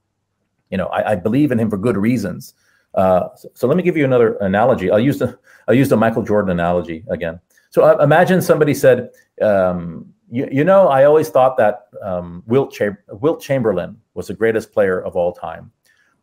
You 0.71 0.79
know, 0.79 0.87
I, 0.87 1.13
I 1.13 1.15
believe 1.15 1.53
in 1.53 1.61
him 1.61 1.71
for 1.71 1.77
good 1.77 1.97
reasons. 1.97 2.55
Uh, 2.97 3.29
so, 3.37 3.49
so, 3.55 3.67
let 3.69 3.77
me 3.77 3.83
give 3.83 3.97
you 3.97 4.05
another 4.05 4.37
analogy. 4.37 4.91
I'll 4.91 4.99
use 4.99 5.19
the 5.19 5.39
I'll 5.69 5.75
use 5.75 5.91
the 5.91 5.97
Michael 5.97 6.23
Jordan 6.23 6.51
analogy 6.51 7.05
again. 7.09 7.39
So 7.71 7.83
uh, 7.85 8.03
imagine 8.03 8.41
somebody 8.41 8.73
said, 8.73 9.11
um, 9.43 10.13
you, 10.31 10.49
you, 10.51 10.65
know, 10.65 10.89
I 10.89 11.05
always 11.05 11.29
thought 11.29 11.59
that 11.59 11.89
um, 12.03 12.43
Wilt, 12.47 12.73
Cham- 12.73 12.97
Wilt 13.09 13.43
Chamberlain 13.43 14.01
was 14.15 14.29
the 14.29 14.35
greatest 14.35 14.73
player 14.73 15.03
of 15.03 15.15
all 15.15 15.33
time. 15.33 15.71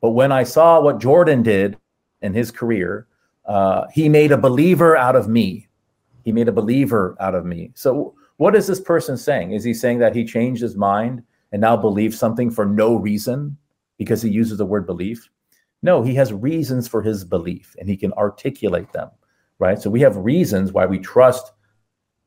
But 0.02 0.12
when 0.12 0.32
I 0.32 0.44
saw 0.44 0.82
what 0.82 1.00
Jordan 1.00 1.44
did 1.44 1.78
in 2.24 2.34
his 2.34 2.50
career, 2.50 3.08
uh, 3.46 3.86
he 3.94 4.10
made 4.10 4.32
a 4.32 4.38
believer 4.38 4.98
out 4.98 5.16
of 5.16 5.28
me. 5.28 5.68
He 6.26 6.32
made 6.32 6.48
a 6.48 6.52
believer 6.52 7.16
out 7.20 7.36
of 7.36 7.46
me. 7.46 7.72
So, 7.76 8.16
what 8.38 8.56
is 8.56 8.66
this 8.66 8.82
person 8.82 9.16
saying? 9.16 9.52
Is 9.52 9.64
he 9.64 9.74
saying 9.74 10.00
that 10.00 10.16
he 10.16 10.26
changed 10.26 10.62
his 10.62 10.76
mind 10.76 11.22
and 11.52 11.62
now 11.62 11.78
believes 11.78 12.18
something 12.18 12.50
for 12.50 12.66
no 12.66 12.96
reason 12.96 13.56
because 13.98 14.24
he 14.24 14.30
uses 14.30 14.58
the 14.58 14.66
word 14.66 14.88
belief? 14.88 15.30
No, 15.84 16.02
he 16.02 16.16
has 16.16 16.34
reasons 16.34 16.88
for 16.88 17.04
his 17.04 17.24
belief 17.24 17.76
and 17.80 17.88
he 17.88 17.96
can 17.96 18.14
articulate 18.14 18.92
them 18.92 19.10
right? 19.64 19.82
So 19.82 19.90
we 19.90 20.02
have 20.02 20.18
reasons 20.18 20.74
why 20.74 20.86
we 20.86 21.00
trust 21.00 21.54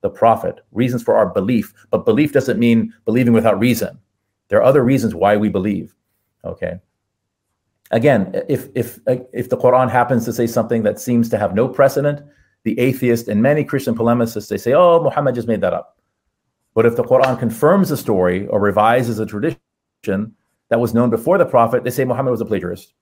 the 0.00 0.10
prophet, 0.10 0.60
reasons 0.72 1.02
for 1.02 1.16
our 1.16 1.26
belief, 1.26 1.72
but 1.90 2.06
belief 2.06 2.32
doesn't 2.32 2.58
mean 2.58 2.94
believing 3.04 3.34
without 3.34 3.58
reason. 3.58 3.98
There 4.48 4.58
are 4.58 4.62
other 4.62 4.82
reasons 4.82 5.14
why 5.14 5.36
we 5.36 5.48
believe. 5.48 5.94
Okay. 6.44 6.80
Again, 7.90 8.32
if 8.48 8.68
if 8.74 8.98
if 9.32 9.48
the 9.48 9.56
Quran 9.56 9.90
happens 9.90 10.24
to 10.24 10.32
say 10.32 10.46
something 10.46 10.82
that 10.84 10.98
seems 10.98 11.28
to 11.28 11.38
have 11.38 11.54
no 11.54 11.68
precedent, 11.68 12.20
the 12.64 12.78
atheist 12.78 13.28
and 13.28 13.42
many 13.42 13.64
Christian 13.64 13.94
polemicists 13.94 14.48
they 14.48 14.56
say, 14.56 14.72
"Oh, 14.72 15.02
Muhammad 15.02 15.34
just 15.34 15.48
made 15.48 15.60
that 15.60 15.72
up." 15.72 15.98
But 16.74 16.86
if 16.86 16.96
the 16.96 17.04
Quran 17.04 17.38
confirms 17.38 17.90
a 17.90 17.96
story 17.96 18.46
or 18.48 18.60
revises 18.60 19.18
a 19.18 19.26
tradition 19.26 20.34
that 20.68 20.80
was 20.80 20.94
known 20.94 21.10
before 21.10 21.38
the 21.38 21.46
prophet, 21.46 21.84
they 21.84 21.90
say 21.90 22.04
Muhammad 22.04 22.32
was 22.32 22.40
a 22.40 22.44
plagiarist, 22.44 22.94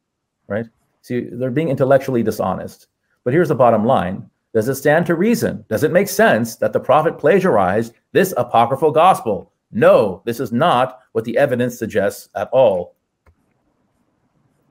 right? 0.49 0.67
See, 1.03 1.29
they're 1.31 1.51
being 1.51 1.69
intellectually 1.69 2.23
dishonest. 2.23 2.89
But 3.25 3.33
here's 3.33 3.49
the 3.49 3.55
bottom 3.55 3.85
line 3.85 4.29
Does 4.53 4.69
it 4.69 4.77
stand 4.77 5.07
to 5.07 5.15
reason? 5.15 5.65
Does 5.69 5.85
it 5.85 5.93
make 5.93 6.09
sense 6.09 6.57
that 6.57 6.73
the 6.73 6.81
prophet 6.81 7.19
plagiarized 7.19 7.95
this 8.13 8.35
apocryphal 8.37 8.91
gospel? 8.91 9.53
No, 9.73 10.23
this 10.25 10.41
is 10.41 10.53
not 10.53 11.01
what 11.13 11.25
the 11.25 11.37
evidence 11.37 11.79
suggests 11.79 12.29
at 12.37 12.49
all. 12.53 12.95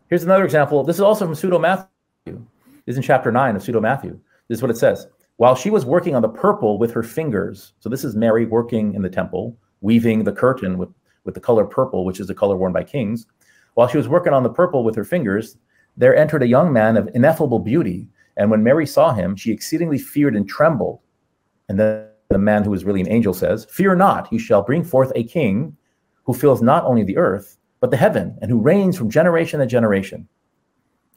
Here's 0.08 0.24
another 0.24 0.46
example. 0.46 0.84
This 0.84 0.96
is 0.98 1.02
also 1.02 1.26
from 1.26 1.36
Pseudo 1.36 1.60
Matthew. 1.60 1.90
This 2.26 2.94
is 2.94 2.98
in 2.98 3.04
chapter 3.04 3.32
9 3.32 3.56
of 3.56 3.64
Pseudo 3.64 3.82
Matthew. 3.82 4.20
This 4.48 4.60
is 4.60 4.62
what 4.62 4.72
it 4.72 4.78
says. 4.78 5.08
While 5.38 5.56
she 5.56 5.70
was 5.70 5.86
working 5.86 6.16
on 6.16 6.22
the 6.22 6.30
purple 6.30 6.78
with 6.78 6.92
her 6.92 7.04
fingers, 7.04 7.74
so 7.80 7.90
this 7.90 8.04
is 8.04 8.16
Mary 8.16 8.46
working 8.46 8.94
in 8.94 9.02
the 9.02 9.10
temple, 9.10 9.58
weaving 9.82 10.24
the 10.24 10.32
curtain 10.32 10.78
with, 10.78 10.90
with 11.24 11.34
the 11.34 11.42
color 11.42 11.66
purple, 11.66 12.06
which 12.06 12.20
is 12.20 12.28
the 12.28 12.36
color 12.36 12.56
worn 12.56 12.72
by 12.72 12.84
kings. 12.84 13.26
While 13.76 13.88
she 13.88 13.98
was 13.98 14.08
working 14.08 14.34
on 14.34 14.44
the 14.44 14.50
purple 14.50 14.84
with 14.84 14.96
her 14.96 15.04
fingers, 15.04 15.58
there 15.98 16.16
entered 16.16 16.44
a 16.44 16.48
young 16.48 16.72
man 16.74 16.98
of 16.98 17.10
ineffable 17.14 17.60
beauty 17.60 18.10
and 18.38 18.50
when 18.50 18.64
Mary 18.64 18.86
saw 18.86 19.14
him, 19.14 19.36
she 19.36 19.52
exceedingly 19.52 19.98
feared 19.98 20.36
and 20.36 20.48
trembled. 20.48 21.00
And 21.70 21.80
then 21.80 22.08
the 22.30 22.38
man 22.38 22.64
who 22.64 22.72
was 22.72 22.84
really 22.84 23.02
an 23.02 23.10
angel 23.10 23.34
says, 23.34 23.66
Fear 23.66 23.96
not, 23.96 24.32
you 24.32 24.40
shall 24.40 24.64
bring 24.64 24.84
forth 24.84 25.12
a 25.16 25.24
king 25.24 25.76
who 26.24 26.34
fills 26.34 26.62
not 26.62 26.86
only 26.86 27.04
the 27.04 27.18
earth, 27.18 27.58
but 27.80 27.92
the 27.92 27.98
heaven, 27.98 28.38
and 28.42 28.50
who 28.50 28.60
reigns 28.60 28.98
from 28.98 29.10
generation 29.10 29.60
to 29.60 29.66
generation. 29.66 30.28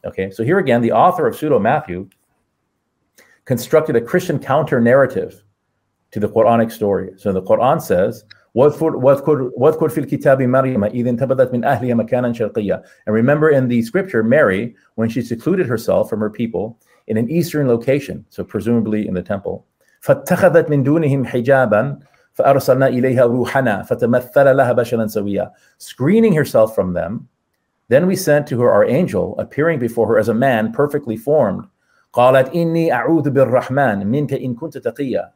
Okay, 0.05 0.29
so 0.29 0.43
here 0.43 0.59
again, 0.59 0.81
the 0.81 0.91
author 0.91 1.25
of 1.25 1.35
Pseudo 1.35 1.59
Matthew 1.59 2.09
constructed 3.45 3.95
a 3.95 4.01
Christian 4.01 4.37
counter 4.37 4.81
narrative 4.81 5.43
to 6.11 6.19
the 6.19 6.29
Quranic 6.29 6.71
story. 6.71 7.11
So 7.17 7.31
the 7.31 7.41
Quran 7.41 7.81
says, 7.81 8.25
واذكر 8.56 9.88
في 9.88 9.98
الكتاب 9.98 10.42
مريم 10.42 10.84
إذ 10.84 11.06
انتبذت 11.06 11.52
من 11.52 11.64
أهلها 11.64 11.94
مكانا 11.94 12.32
شرقيا. 12.32 12.82
And 13.06 13.14
remember 13.14 13.50
in 13.50 13.68
the 13.68 13.82
scripture, 13.82 14.22
Mary, 14.22 14.74
when 14.94 15.08
she 15.08 15.22
secluded 15.22 15.66
herself 15.66 16.10
from 16.10 16.20
her 16.20 16.30
people, 16.30 16.78
in 17.08 17.16
an 17.16 17.30
eastern 17.30 17.66
location, 17.68 18.24
so 18.28 18.44
presumably 18.44 19.08
in 19.08 19.14
the 19.14 19.22
temple. 19.22 19.66
فاتخذت 20.00 20.70
من 20.70 20.82
دونهم 20.82 21.24
حجابا 21.24 21.98
فأرسلنا 22.32 22.86
إليها 22.86 23.24
روحنا 23.24 23.82
فتمثل 23.82 24.56
لها 24.56 24.72
بشرا 24.72 25.06
سويا. 25.06 25.50
Screening 25.78 26.32
herself 26.32 26.74
from 26.74 26.92
them, 26.92 27.28
then 27.88 28.06
we 28.06 28.16
sent 28.16 28.46
to 28.46 28.60
her 28.60 28.72
our 28.72 28.84
angel, 28.84 29.38
appearing 29.38 29.78
before 29.78 30.06
her 30.06 30.18
as 30.18 30.28
a 30.28 30.34
man 30.34 30.72
perfectly 30.72 31.16
formed. 31.16 31.64
قالت 32.12 32.54
إني 32.54 32.92
أعوذ 32.92 33.30
بالرحمن 33.30 34.06
منك 34.06 34.32
إن 34.32 34.54
كنت 34.54 34.78
تقيا. 34.78 35.32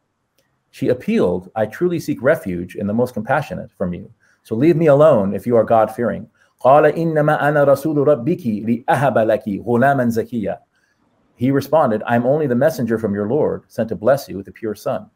She 0.71 0.87
appealed, 0.87 1.51
I 1.55 1.65
truly 1.65 1.99
seek 1.99 2.21
refuge 2.21 2.75
in 2.75 2.87
the 2.87 2.93
most 2.93 3.13
compassionate 3.13 3.71
from 3.77 3.93
you. 3.93 4.11
So 4.43 4.55
leave 4.55 4.75
me 4.75 4.87
alone 4.87 5.33
if 5.33 5.45
you 5.45 5.55
are 5.57 5.63
God 5.63 5.93
fearing. 5.93 6.27
He 11.35 11.51
responded, 11.51 12.03
I'm 12.05 12.25
only 12.25 12.47
the 12.47 12.55
messenger 12.55 12.97
from 12.97 13.13
your 13.13 13.27
Lord, 13.27 13.63
sent 13.67 13.89
to 13.89 13.95
bless 13.95 14.29
you 14.29 14.37
with 14.37 14.47
a 14.47 14.51
pure 14.51 14.75
son. 14.75 15.09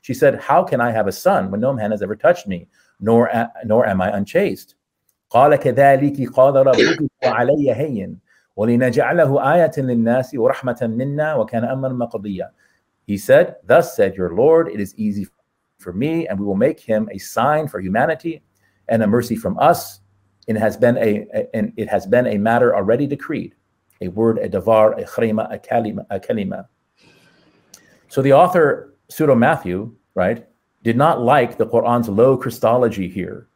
She 0.00 0.14
said, 0.14 0.40
How 0.40 0.62
can 0.64 0.80
I 0.80 0.90
have 0.90 1.06
a 1.06 1.12
son 1.12 1.50
when 1.50 1.60
no 1.60 1.72
man 1.72 1.90
has 1.90 2.02
ever 2.02 2.16
touched 2.16 2.46
me, 2.46 2.68
nor, 2.98 3.30
nor 3.64 3.86
am 3.86 4.00
I 4.00 4.16
unchaste? 4.16 4.76
قال 8.57 8.79
كذلك 8.79 8.99
قال 8.99 9.19
ربك 9.19 9.29
وعلي 9.29 9.35
هين 9.35 9.35
ولنجعله 9.35 9.53
آية 9.53 9.71
للناس 9.77 10.35
ورحمة 10.35 10.77
منا 10.81 11.35
وكان 11.35 11.63
أمرا 11.63 11.93
مقضيا 11.93 12.51
He 13.07 13.17
said, 13.17 13.55
Thus 13.65 13.95
said 13.95 14.15
your 14.15 14.35
Lord, 14.35 14.67
it 14.67 14.79
is 14.79 14.93
easy 14.95 15.27
for 15.79 15.91
me, 15.91 16.27
and 16.27 16.39
we 16.39 16.45
will 16.45 16.55
make 16.55 16.79
him 16.79 17.09
a 17.11 17.17
sign 17.17 17.67
for 17.67 17.79
humanity 17.79 18.43
and 18.87 19.03
a 19.03 19.07
mercy 19.07 19.35
from 19.35 19.57
us, 19.57 20.01
it 20.47 20.55
has 20.57 20.77
been 20.77 20.97
a, 20.97 21.25
a, 21.33 21.55
and 21.55 21.73
it 21.77 21.89
has 21.89 22.05
been 22.05 22.27
a 22.27 22.37
matter 22.37 22.75
already 22.75 23.07
decreed, 23.07 23.55
a 24.01 24.07
word, 24.09 24.37
a 24.37 24.49
davar, 24.49 25.01
a 25.01 25.05
khrima, 25.05 25.51
a 25.53 25.57
kalima, 25.57 26.05
a 26.09 26.19
kalima. 26.19 26.67
So 28.09 28.21
the 28.21 28.33
author 28.33 28.95
pseudo 29.09 29.35
Matthew, 29.35 29.95
right, 30.15 30.45
did 30.83 30.97
not 30.97 31.21
like 31.21 31.57
the 31.57 31.65
Quran's 31.65 32.09
low 32.09 32.35
Christology 32.37 33.07
here. 33.07 33.47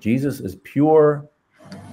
Jesus 0.00 0.40
is 0.40 0.56
pure, 0.56 1.28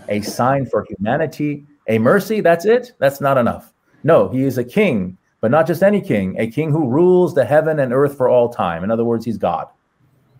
a 0.09 0.21
sign 0.21 0.65
for 0.65 0.85
humanity, 0.89 1.65
a 1.88 1.98
mercy. 1.98 2.40
That's 2.40 2.64
it. 2.64 2.92
That's 2.98 3.20
not 3.20 3.38
enough. 3.38 3.72
No, 4.04 4.28
he 4.28 4.42
is 4.44 4.58
a 4.58 4.64
king, 4.64 5.18
but 5.40 5.50
not 5.50 5.66
just 5.66 5.82
any 5.82 6.00
king, 6.00 6.36
a 6.38 6.46
king 6.50 6.70
who 6.70 6.88
rules 6.88 7.34
the 7.34 7.44
heaven 7.44 7.80
and 7.80 7.92
earth 7.92 8.16
for 8.16 8.28
all 8.28 8.48
time. 8.48 8.84
In 8.84 8.90
other 8.90 9.04
words, 9.04 9.24
he's 9.24 9.38
God. 9.38 9.68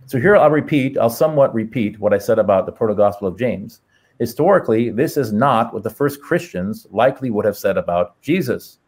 So 0.07 0.21
here 0.21 0.37
I'll 0.37 0.51
repeat, 0.51 0.97
I'll 0.99 1.11
somewhat 1.11 1.53
repeat 1.55 1.99
what 1.99 2.15
I 2.15 2.19
said 2.19 2.39
about 2.39 2.65
the 2.67 2.73
proto 2.73 2.95
gospel 2.95 3.27
of 3.27 3.39
James. 3.39 3.81
Historically, 4.21 4.91
this 4.91 5.17
is 5.17 5.33
not 5.33 5.75
what 5.75 5.83
the 5.83 5.91
first 5.91 6.23
Christians 6.23 6.87
likely 6.91 7.31
would 7.31 7.45
have 7.45 7.57
said 7.57 7.77
about 7.77 8.21
Jesus. 8.23 8.79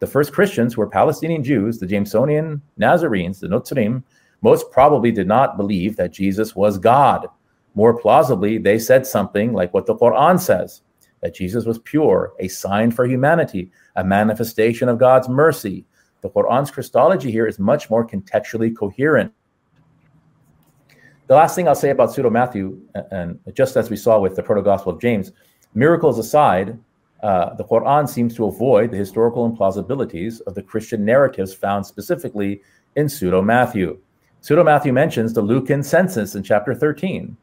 the 0.00 0.06
first 0.06 0.32
Christians 0.32 0.76
were 0.76 0.86
Palestinian 0.86 1.42
Jews, 1.42 1.78
the 1.78 1.86
Jamesonian 1.86 2.62
Nazarenes, 2.76 3.40
the 3.40 3.48
Notzrim, 3.48 4.02
most 4.42 4.70
probably 4.70 5.10
did 5.10 5.26
not 5.26 5.56
believe 5.56 5.96
that 5.96 6.12
Jesus 6.12 6.54
was 6.54 6.78
God. 6.78 7.26
More 7.74 7.98
plausibly, 7.98 8.58
they 8.58 8.78
said 8.78 9.06
something 9.06 9.52
like 9.52 9.74
what 9.74 9.86
the 9.86 9.96
Quran 9.96 10.38
says 10.38 10.82
that 11.20 11.34
Jesus 11.34 11.64
was 11.64 11.78
pure, 11.78 12.32
a 12.38 12.48
sign 12.48 12.90
for 12.90 13.06
humanity, 13.06 13.70
a 13.96 14.04
manifestation 14.04 14.88
of 14.88 14.98
God's 14.98 15.28
mercy. 15.28 15.84
The 16.20 16.30
Quran's 16.30 16.70
Christology 16.70 17.30
here 17.30 17.46
is 17.46 17.58
much 17.58 17.90
more 17.90 18.06
contextually 18.06 18.74
coherent. 18.76 19.32
The 21.28 21.34
last 21.34 21.54
thing 21.54 21.68
I'll 21.68 21.74
say 21.74 21.90
about 21.90 22.12
pseudo 22.12 22.30
Matthew, 22.30 22.80
and 23.10 23.38
just 23.54 23.76
as 23.76 23.90
we 23.90 23.96
saw 23.96 24.18
with 24.18 24.34
the 24.34 24.42
proto 24.42 24.62
gospel 24.62 24.92
of 24.92 25.00
James, 25.00 25.32
miracles 25.74 26.18
aside, 26.18 26.78
uh, 27.22 27.54
the 27.54 27.64
Quran 27.64 28.08
seems 28.08 28.34
to 28.36 28.46
avoid 28.46 28.90
the 28.90 28.96
historical 28.96 29.50
implausibilities 29.50 30.40
of 30.46 30.54
the 30.54 30.62
Christian 30.62 31.04
narratives 31.04 31.52
found 31.52 31.84
specifically 31.84 32.62
in 32.96 33.08
pseudo 33.08 33.42
Matthew. 33.42 33.98
Pseudo 34.40 34.62
Matthew 34.62 34.92
mentions 34.92 35.34
the 35.34 35.42
Lucan 35.42 35.82
census 35.82 36.34
in 36.34 36.42
chapter 36.42 36.74
13. 36.74 37.36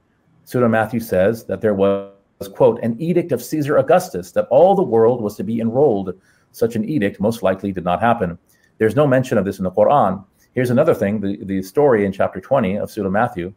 Pseudo 0.46 0.68
Matthew 0.68 1.00
says 1.00 1.46
that 1.46 1.62
there 1.62 1.74
was, 1.74 2.12
quote, 2.54 2.82
an 2.84 3.00
edict 3.02 3.32
of 3.32 3.44
Caesar 3.44 3.78
Augustus 3.78 4.32
that 4.32 4.48
all 4.50 4.76
the 4.76 4.84
world 4.84 5.22
was 5.22 5.36
to 5.38 5.44
be 5.44 5.60
enrolled. 5.60 6.14
Such 6.52 6.76
an 6.76 6.86
edict 6.86 7.20
most 7.20 7.44
likely 7.44 7.72
did 7.72 7.84
not 7.84 8.02
happen. 8.02 8.38
There's 8.78 8.96
no 8.96 9.08
mention 9.08 9.38
of 9.38 9.46
this 9.46 9.58
in 9.58 9.64
the 9.64 9.72
Quran. 9.72 10.24
Here's 10.54 10.70
another 10.70 10.94
thing 10.94 11.20
the, 11.20 11.44
the 11.44 11.62
story 11.62 12.06
in 12.06 12.12
chapter 12.12 12.40
20 12.40 12.78
of 12.78 12.92
Pseudo 12.92 13.10
Matthew 13.10 13.54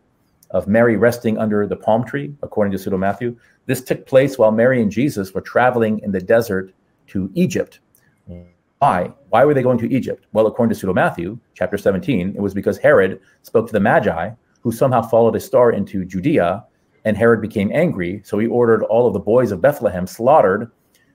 of 0.51 0.67
Mary 0.67 0.97
resting 0.97 1.39
under 1.39 1.67
the 1.67 1.77
palm 1.77 2.05
tree, 2.05 2.35
according 2.43 2.73
to 2.73 2.79
Pseudo 2.79 2.97
Matthew. 2.97 3.37
This 3.67 3.83
took 3.83 4.07
place 4.07 4.39
while 4.39 4.51
Mary 4.51 4.81
and 4.81 4.91
Jesus 4.91 5.35
were 5.35 5.41
traveling 5.41 6.01
in 6.01 6.11
the 6.11 6.21
desert 6.21 6.73
to 7.09 7.31
Egypt. 7.35 7.81
Why? 8.79 9.13
Why 9.29 9.45
were 9.45 9.55
they 9.55 9.63
going 9.63 9.79
to 9.79 9.93
Egypt? 9.93 10.27
Well, 10.33 10.47
according 10.47 10.73
to 10.73 10.79
Pseudo 10.79 10.95
Matthew, 10.95 11.39
chapter 11.55 11.77
17, 11.77 12.35
it 12.35 12.41
was 12.41 12.55
because 12.55 12.79
Herod 12.79 13.21
spoke 13.43 13.67
to 13.67 13.73
the 13.73 13.81
Magi, 13.81 14.31
who 14.61 14.73
somehow 14.73 15.03
followed 15.03 15.37
a 15.37 15.41
star 15.41 15.73
into 15.73 16.05
Judea, 16.05 16.65
and 17.09 17.17
Herod 17.17 17.41
became 17.41 17.71
angry. 17.73 18.21
So 18.23 18.39
he 18.39 18.47
ordered 18.47 18.83
all 18.83 19.07
of 19.07 19.15
the 19.15 19.19
boys 19.19 19.51
of 19.51 19.63
Bethlehem 19.63 20.07
slaughtered 20.07 20.71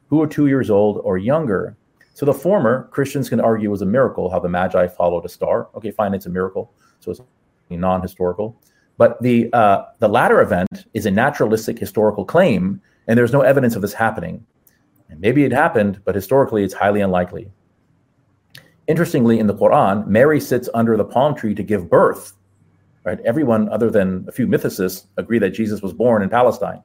who 0.08 0.18
were 0.18 0.28
two 0.28 0.48
years 0.48 0.72
old 0.72 1.00
or 1.04 1.20
younger. 1.20 1.78
So 2.16 2.26
the 2.26 2.34
former, 2.34 2.88
Christians 2.92 3.30
can 3.30 3.40
argue, 3.40 3.70
was 3.70 3.84
a 3.84 3.86
miracle 3.86 4.28
how 4.30 4.40
the 4.40 4.50
Magi 4.50 4.88
followed 4.88 5.24
a 5.24 5.30
star. 5.30 5.70
Okay, 5.76 5.92
fine, 5.92 6.16
it's 6.16 6.26
a 6.26 6.32
miracle. 6.32 6.74
So 7.00 7.12
it's 7.12 7.22
non 7.70 8.02
historical. 8.02 8.60
But 8.98 9.22
the 9.22 9.54
uh, 9.54 9.86
the 10.00 10.08
latter 10.08 10.42
event 10.42 10.86
is 10.96 11.06
a 11.06 11.12
naturalistic 11.12 11.78
historical 11.78 12.26
claim, 12.26 12.82
and 13.08 13.18
there's 13.18 13.34
no 13.34 13.42
evidence 13.42 13.76
of 13.76 13.84
this 13.84 13.94
happening. 13.94 14.46
And 15.10 15.20
maybe 15.20 15.44
it 15.44 15.52
happened, 15.52 16.02
but 16.06 16.16
historically, 16.16 16.64
it's 16.64 16.74
highly 16.74 17.02
unlikely. 17.02 17.52
Interestingly, 18.88 19.38
in 19.38 19.46
the 19.46 19.56
Quran, 19.56 20.08
Mary 20.08 20.40
sits 20.40 20.70
under 20.74 20.98
the 20.98 21.06
palm 21.06 21.36
tree 21.36 21.54
to 21.54 21.64
give 21.64 21.88
birth. 21.90 22.34
Right? 23.04 23.20
Everyone, 23.22 23.70
other 23.70 23.90
than 23.90 24.26
a 24.28 24.32
few 24.32 24.48
mythicists, 24.48 25.08
agree 25.18 25.40
that 25.40 25.52
Jesus 25.52 25.82
was 25.82 25.94
born 25.94 26.22
in 26.22 26.30
Palestine. 26.30 26.82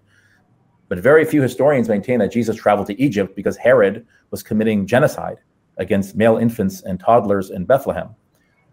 But 0.89 0.99
very 0.99 1.25
few 1.25 1.43
historians 1.43 1.89
maintain 1.89 2.19
that 2.19 2.33
Jesus 2.33 2.57
traveled 2.57 2.87
to 2.89 3.01
Egypt 3.01 3.37
because 3.37 3.57
Herod 3.57 4.07
was 4.31 4.43
committing 4.43 4.87
genocide 4.87 5.39
against 5.77 6.17
male 6.17 6.39
infants 6.39 6.83
and 6.83 6.99
toddlers 6.99 7.51
in 7.51 7.65
Bethlehem. 7.65 8.09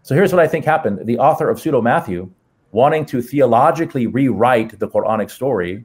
So 0.02 0.14
here's 0.14 0.32
what 0.32 0.42
I 0.42 0.48
think 0.48 0.64
happened. 0.64 1.06
The 1.06 1.18
author 1.18 1.48
of 1.48 1.60
Pseudo 1.60 1.80
Matthew 1.82 2.30
wanting 2.72 3.06
to 3.06 3.22
theologically 3.22 4.06
rewrite 4.06 4.78
the 4.78 4.88
Quranic 4.88 5.30
story, 5.30 5.84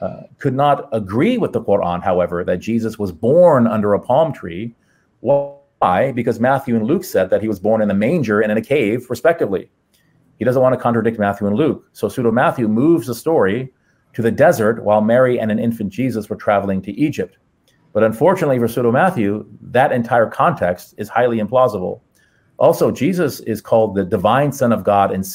uh, 0.00 0.22
could 0.38 0.54
not 0.54 0.88
agree 0.92 1.38
with 1.38 1.52
the 1.52 1.60
Quran, 1.60 2.02
however, 2.02 2.44
that 2.44 2.58
Jesus 2.58 2.98
was 2.98 3.12
born 3.12 3.66
under 3.66 3.94
a 3.94 4.00
palm 4.00 4.32
tree. 4.32 4.74
Why? 5.20 6.12
Because 6.12 6.40
Matthew 6.40 6.76
and 6.76 6.86
Luke 6.86 7.04
said 7.04 7.30
that 7.30 7.40
he 7.40 7.48
was 7.48 7.60
born 7.60 7.80
in 7.82 7.90
a 7.90 7.94
manger 7.94 8.40
and 8.40 8.50
in 8.50 8.58
a 8.58 8.62
cave, 8.62 9.08
respectively. 9.08 9.70
He 10.38 10.44
doesn't 10.44 10.62
want 10.62 10.74
to 10.74 10.80
contradict 10.80 11.18
Matthew 11.18 11.46
and 11.46 11.56
Luke. 11.56 11.88
So 11.92 12.08
pseudo 12.08 12.30
Matthew 12.30 12.68
moves 12.68 13.06
the 13.06 13.14
story 13.14 13.72
to 14.14 14.22
the 14.22 14.30
desert 14.30 14.82
while 14.82 15.00
Mary 15.00 15.38
and 15.38 15.50
an 15.50 15.58
infant 15.58 15.90
Jesus 15.90 16.28
were 16.28 16.36
traveling 16.36 16.82
to 16.82 16.92
Egypt. 16.92 17.38
But 17.92 18.04
unfortunately 18.04 18.58
for 18.58 18.68
pseudo 18.68 18.90
Matthew, 18.90 19.46
that 19.60 19.92
entire 19.92 20.26
context 20.26 20.94
is 20.98 21.08
highly 21.08 21.38
implausible. 21.38 22.00
Also, 22.58 22.90
Jesus 22.90 23.40
is 23.40 23.60
called 23.60 23.94
the 23.94 24.04
divine 24.04 24.52
Son 24.52 24.72
of 24.72 24.84
God 24.84 25.10
and 25.10 25.26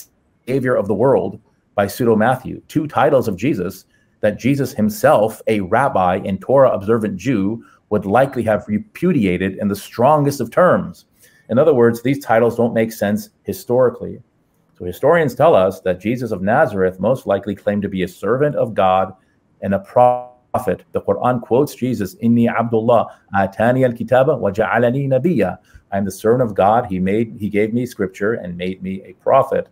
Savior 0.47 0.75
of 0.75 0.87
the 0.87 0.93
world 0.93 1.39
by 1.75 1.87
pseudo 1.87 2.15
Matthew, 2.15 2.61
two 2.67 2.87
titles 2.87 3.27
of 3.27 3.37
Jesus 3.37 3.85
that 4.21 4.39
Jesus 4.39 4.73
himself, 4.73 5.41
a 5.47 5.61
rabbi 5.61 6.17
and 6.25 6.41
Torah 6.41 6.71
observant 6.71 7.15
Jew, 7.17 7.63
would 7.89 8.05
likely 8.05 8.43
have 8.43 8.67
repudiated 8.67 9.57
in 9.57 9.67
the 9.67 9.75
strongest 9.75 10.41
of 10.41 10.51
terms. 10.51 11.05
In 11.49 11.57
other 11.57 11.73
words, 11.73 12.01
these 12.01 12.23
titles 12.23 12.55
don't 12.55 12.73
make 12.73 12.91
sense 12.91 13.29
historically. 13.43 14.21
So 14.79 14.85
historians 14.85 15.35
tell 15.35 15.55
us 15.55 15.81
that 15.81 15.99
Jesus 15.99 16.31
of 16.31 16.41
Nazareth 16.41 17.01
most 17.01 17.27
likely 17.27 17.53
claimed 17.53 17.81
to 17.81 17.89
be 17.89 18.03
a 18.03 18.07
servant 18.07 18.55
of 18.55 18.73
God 18.73 19.13
and 19.61 19.73
a 19.73 19.79
prophet. 19.79 20.85
The 20.93 21.01
Quran 21.01 21.41
quotes 21.41 21.75
Jesus, 21.75 22.15
Inni 22.15 22.49
Abdullah, 22.49 23.19
Atani 23.35 23.81
wa 23.81 24.51
ja'alani 24.51 25.09
nabiyya. 25.09 25.57
I 25.91 25.97
am 25.97 26.05
the 26.05 26.11
servant 26.11 26.49
of 26.49 26.55
God. 26.55 26.85
He 26.85 26.97
made 26.97 27.35
he 27.37 27.49
gave 27.49 27.73
me 27.73 27.85
scripture 27.85 28.35
and 28.35 28.55
made 28.55 28.81
me 28.81 29.01
a 29.03 29.13
prophet. 29.15 29.67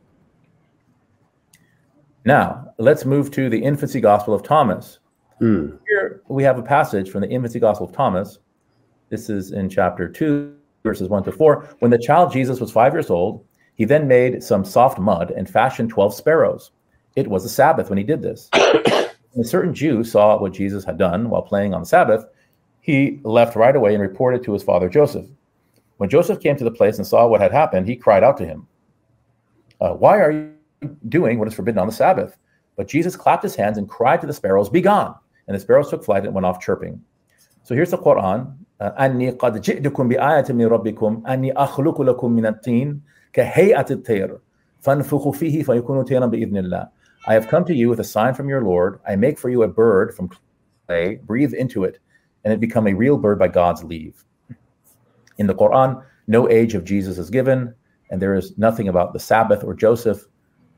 Now, 2.25 2.73
let's 2.77 3.05
move 3.05 3.31
to 3.31 3.49
the 3.49 3.63
infancy 3.63 4.01
gospel 4.01 4.33
of 4.33 4.43
Thomas. 4.43 4.99
Mm. 5.41 5.79
Here 5.87 6.21
we 6.27 6.43
have 6.43 6.59
a 6.59 6.63
passage 6.63 7.11
from 7.11 7.21
the 7.21 7.29
infancy 7.29 7.59
gospel 7.59 7.87
of 7.87 7.93
Thomas. 7.93 8.39
This 9.09 9.29
is 9.29 9.53
in 9.53 9.69
chapter 9.69 10.09
2, 10.09 10.53
verses 10.83 11.07
1 11.07 11.23
to 11.23 11.31
4. 11.31 11.77
When 11.79 11.91
the 11.91 11.97
child 11.97 12.33
Jesus 12.33 12.59
was 12.59 12.71
five 12.71 12.91
years 12.91 13.09
old, 13.09 13.45
he 13.76 13.84
then 13.84 14.06
made 14.08 14.42
some 14.42 14.64
soft 14.64 14.98
mud 14.98 15.30
and 15.30 15.48
fashioned 15.48 15.90
12 15.90 16.14
sparrows. 16.14 16.70
It 17.16 17.28
was 17.28 17.44
a 17.44 17.48
Sabbath 17.48 17.88
when 17.88 17.98
he 17.98 18.04
did 18.04 18.22
this. 18.22 18.48
a 18.52 19.10
certain 19.42 19.74
Jew 19.74 20.04
saw 20.04 20.38
what 20.38 20.52
Jesus 20.52 20.84
had 20.84 20.98
done 20.98 21.30
while 21.30 21.42
playing 21.42 21.74
on 21.74 21.82
the 21.82 21.86
Sabbath. 21.86 22.24
He 22.80 23.20
left 23.22 23.56
right 23.56 23.76
away 23.76 23.94
and 23.94 24.02
reported 24.02 24.42
to 24.44 24.52
his 24.52 24.62
father 24.62 24.88
Joseph. 24.88 25.26
When 25.98 26.10
Joseph 26.10 26.40
came 26.40 26.56
to 26.56 26.64
the 26.64 26.70
place 26.70 26.98
and 26.98 27.06
saw 27.06 27.26
what 27.26 27.40
had 27.40 27.52
happened, 27.52 27.86
he 27.86 27.96
cried 27.96 28.24
out 28.24 28.36
to 28.38 28.46
him, 28.46 28.66
uh, 29.80 29.90
Why 29.94 30.18
are 30.18 30.30
you 30.30 30.52
doing 31.08 31.38
what 31.38 31.48
is 31.48 31.54
forbidden 31.54 31.78
on 31.78 31.86
the 31.86 31.92
Sabbath. 31.92 32.36
But 32.76 32.88
Jesus 32.88 33.16
clapped 33.16 33.42
his 33.42 33.54
hands 33.54 33.78
and 33.78 33.88
cried 33.88 34.20
to 34.20 34.26
the 34.26 34.32
sparrows, 34.32 34.68
Be 34.68 34.80
gone. 34.80 35.14
And 35.46 35.54
the 35.54 35.60
sparrows 35.60 35.90
took 35.90 36.04
flight 36.04 36.24
and 36.24 36.34
went 36.34 36.46
off 36.46 36.60
chirping. 36.60 37.00
So 37.62 37.74
here's 37.74 37.90
the 37.90 37.98
Quran. 37.98 38.56
أني 38.82 39.30
قد 39.38 39.60
جئتكم 39.60 40.08
بآية 40.08 40.52
من 40.52 40.66
ربكم 40.66 41.22
أني 41.26 41.52
أخلق 41.52 42.00
لكم 42.00 42.32
من 42.32 42.46
الطين 42.46 43.00
كهيئة 43.32 43.86
الطير 43.90 44.38
فانفخوا 44.80 45.32
فيه 45.32 45.62
فيكون 45.62 46.04
طيرا 46.04 46.26
بإذن 46.26 46.56
الله. 46.56 46.88
I 47.26 47.34
have 47.34 47.48
come 47.48 47.64
to 47.64 47.74
you 47.74 47.88
with 47.88 48.00
a 48.00 48.04
sign 48.04 48.34
from 48.34 48.48
your 48.48 48.62
Lord. 48.62 48.98
I 49.06 49.16
make 49.16 49.38
for 49.38 49.48
you 49.48 49.62
a 49.62 49.68
bird 49.68 50.14
from 50.14 50.30
clay, 50.86 51.20
breathe 51.24 51.54
into 51.54 51.84
it, 51.84 51.98
and 52.44 52.52
it 52.52 52.60
become 52.60 52.88
a 52.88 52.94
real 52.94 53.16
bird 53.16 53.38
by 53.38 53.48
God's 53.48 53.84
leave. 53.84 54.24
In 55.38 55.46
the 55.46 55.54
Quran, 55.54 56.02
no 56.26 56.48
age 56.48 56.74
of 56.74 56.84
Jesus 56.84 57.18
is 57.18 57.30
given, 57.30 57.74
and 58.10 58.20
there 58.20 58.34
is 58.34 58.58
nothing 58.58 58.88
about 58.88 59.12
the 59.12 59.20
Sabbath 59.20 59.62
or 59.64 59.74
Joseph. 59.74 60.26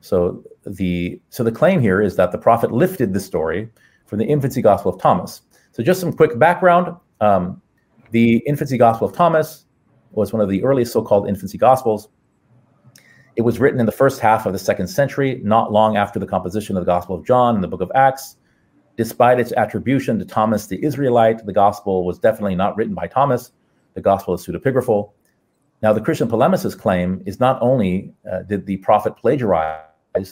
So 0.00 0.44
the 0.66 1.20
so 1.30 1.42
the 1.42 1.52
claim 1.52 1.80
here 1.80 2.02
is 2.02 2.16
that 2.16 2.30
the 2.30 2.38
prophet 2.38 2.72
lifted 2.72 3.14
the 3.14 3.20
story 3.20 3.70
from 4.06 4.18
the 4.18 4.26
infancy 4.26 4.60
gospel 4.60 4.92
of 4.92 5.00
Thomas. 5.00 5.42
So 5.72 5.82
just 5.82 6.00
some 6.00 6.12
quick 6.12 6.38
background. 6.38 6.94
Um, 7.20 7.60
the 8.10 8.36
infancy 8.46 8.76
gospel 8.76 9.08
of 9.08 9.14
Thomas 9.14 9.64
was 10.12 10.32
one 10.32 10.42
of 10.42 10.48
the 10.48 10.62
earliest 10.62 10.92
so-called 10.92 11.28
infancy 11.28 11.58
gospels. 11.58 12.08
It 13.39 13.45
was 13.45 13.57
written 13.57 13.79
in 13.79 13.85
the 13.85 13.93
first 13.93 14.19
half 14.19 14.45
of 14.45 14.51
the 14.51 14.59
second 14.59 14.87
century, 14.87 15.39
not 15.45 15.71
long 15.71 15.95
after 15.95 16.19
the 16.19 16.27
composition 16.27 16.75
of 16.75 16.81
the 16.81 16.91
Gospel 16.91 17.15
of 17.15 17.25
John 17.25 17.55
and 17.55 17.63
the 17.63 17.69
book 17.69 17.79
of 17.79 17.89
Acts. 17.95 18.35
Despite 18.97 19.39
its 19.39 19.53
attribution 19.53 20.19
to 20.19 20.25
Thomas 20.25 20.67
the 20.67 20.83
Israelite, 20.83 21.45
the 21.45 21.53
gospel 21.53 22.03
was 22.03 22.19
definitely 22.19 22.55
not 22.55 22.75
written 22.75 22.93
by 22.93 23.07
Thomas. 23.07 23.53
The 23.93 24.01
gospel 24.01 24.33
is 24.33 24.45
pseudepigraphal. 24.45 25.13
Now, 25.81 25.93
the 25.93 26.01
Christian 26.01 26.27
polemicist 26.27 26.79
claim 26.79 27.23
is 27.25 27.39
not 27.39 27.57
only 27.61 28.13
uh, 28.29 28.39
did 28.39 28.65
the 28.65 28.75
prophet 28.75 29.15
plagiarize 29.15 29.85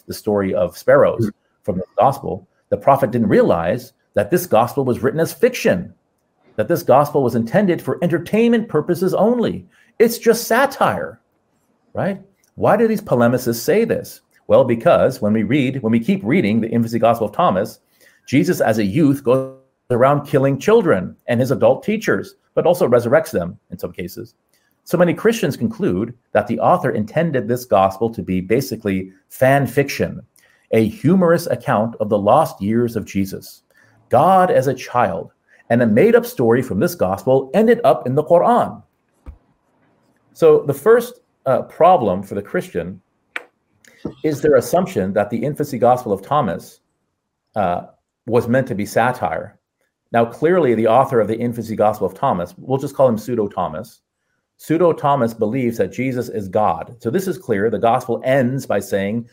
the 0.06 0.14
story 0.14 0.54
of 0.54 0.78
sparrows 0.78 1.32
from 1.64 1.78
the 1.78 1.86
gospel, 1.98 2.46
the 2.68 2.78
prophet 2.78 3.12
didn't 3.12 3.30
realize 3.30 3.94
that 4.16 4.32
this 4.32 4.46
gospel 4.46 4.84
was 4.84 5.02
written 5.02 5.22
as 5.22 5.32
fiction, 5.32 5.94
that 6.58 6.68
this 6.68 6.84
gospel 6.84 7.24
was 7.24 7.36
intended 7.36 7.82
for 7.82 8.04
entertainment 8.04 8.68
purposes 8.68 9.14
only. 9.14 9.66
It's 9.98 10.18
just 10.18 10.46
satire, 10.46 11.22
right? 11.94 12.22
Why 12.58 12.76
do 12.76 12.88
these 12.88 13.02
polemicists 13.02 13.62
say 13.62 13.86
this? 13.86 14.22
Well, 14.48 14.64
because 14.64 15.22
when 15.22 15.32
we 15.32 15.44
read, 15.44 15.84
when 15.84 15.92
we 15.92 16.00
keep 16.00 16.24
reading 16.24 16.60
the 16.60 16.70
infancy 16.70 16.98
gospel 16.98 17.28
of 17.28 17.36
Thomas, 17.36 17.82
Jesus 18.26 18.62
as 18.62 18.80
a 18.80 18.84
youth 18.84 19.24
goes 19.24 19.60
around 19.92 20.26
killing 20.26 20.58
children 20.58 21.16
and 21.28 21.40
his 21.40 21.52
adult 21.52 21.84
teachers, 21.84 22.34
but 22.56 22.66
also 22.66 22.88
resurrects 22.88 23.30
them 23.30 23.60
in 23.70 23.78
some 23.78 23.92
cases. 23.92 24.34
So 24.86 24.98
many 24.98 25.14
Christians 25.14 25.56
conclude 25.56 26.16
that 26.32 26.48
the 26.48 26.60
author 26.60 26.90
intended 26.90 27.48
this 27.48 27.64
gospel 27.64 28.10
to 28.10 28.24
be 28.24 28.42
basically 28.42 29.12
fan 29.30 29.68
fiction, 29.68 30.26
a 30.72 30.88
humorous 30.88 31.46
account 31.46 31.96
of 32.00 32.10
the 32.10 32.18
lost 32.18 32.60
years 32.60 32.96
of 32.96 33.06
Jesus, 33.06 33.62
God 34.10 34.50
as 34.50 34.66
a 34.66 34.74
child, 34.74 35.32
and 35.70 35.84
a 35.84 35.86
made 35.86 36.16
up 36.16 36.26
story 36.26 36.64
from 36.64 36.80
this 36.80 36.96
gospel 36.96 37.52
ended 37.54 37.82
up 37.84 38.08
in 38.08 38.16
the 38.16 38.24
Quran. 38.24 38.82
So 40.34 40.64
the 40.66 40.74
first 40.74 41.20
uh, 41.48 41.64
problem 41.64 42.22
for 42.22 42.36
the 42.36 42.42
Christian 42.42 43.02
is 44.24 44.42
their 44.42 44.56
assumption 44.56 45.14
that 45.14 45.30
the 45.30 45.44
infancy 45.44 45.80
gospel 45.80 46.12
of 46.12 46.22
Thomas 46.22 46.82
uh, 47.56 47.88
was 48.28 48.48
meant 48.48 48.68
to 48.68 48.76
be 48.76 48.86
satire. 48.86 49.58
Now, 50.12 50.26
clearly, 50.26 50.76
the 50.76 50.88
author 50.88 51.20
of 51.20 51.28
the 51.28 51.38
infancy 51.38 51.76
gospel 51.76 52.06
of 52.06 52.14
Thomas, 52.14 52.54
we'll 52.58 52.78
just 52.78 52.96
call 52.96 53.08
him 53.08 53.18
pseudo 53.18 53.48
Thomas, 53.48 54.02
pseudo 54.58 54.94
Thomas 54.94 55.34
believes 55.34 55.78
that 55.78 55.92
Jesus 55.92 56.30
is 56.30 56.50
God. 56.50 56.96
So 57.00 57.10
this 57.10 57.28
is 57.28 57.38
clear. 57.38 57.70
The 57.70 57.80
gospel 57.80 58.22
ends 58.24 58.66
by 58.66 58.80
saying, 58.80 59.30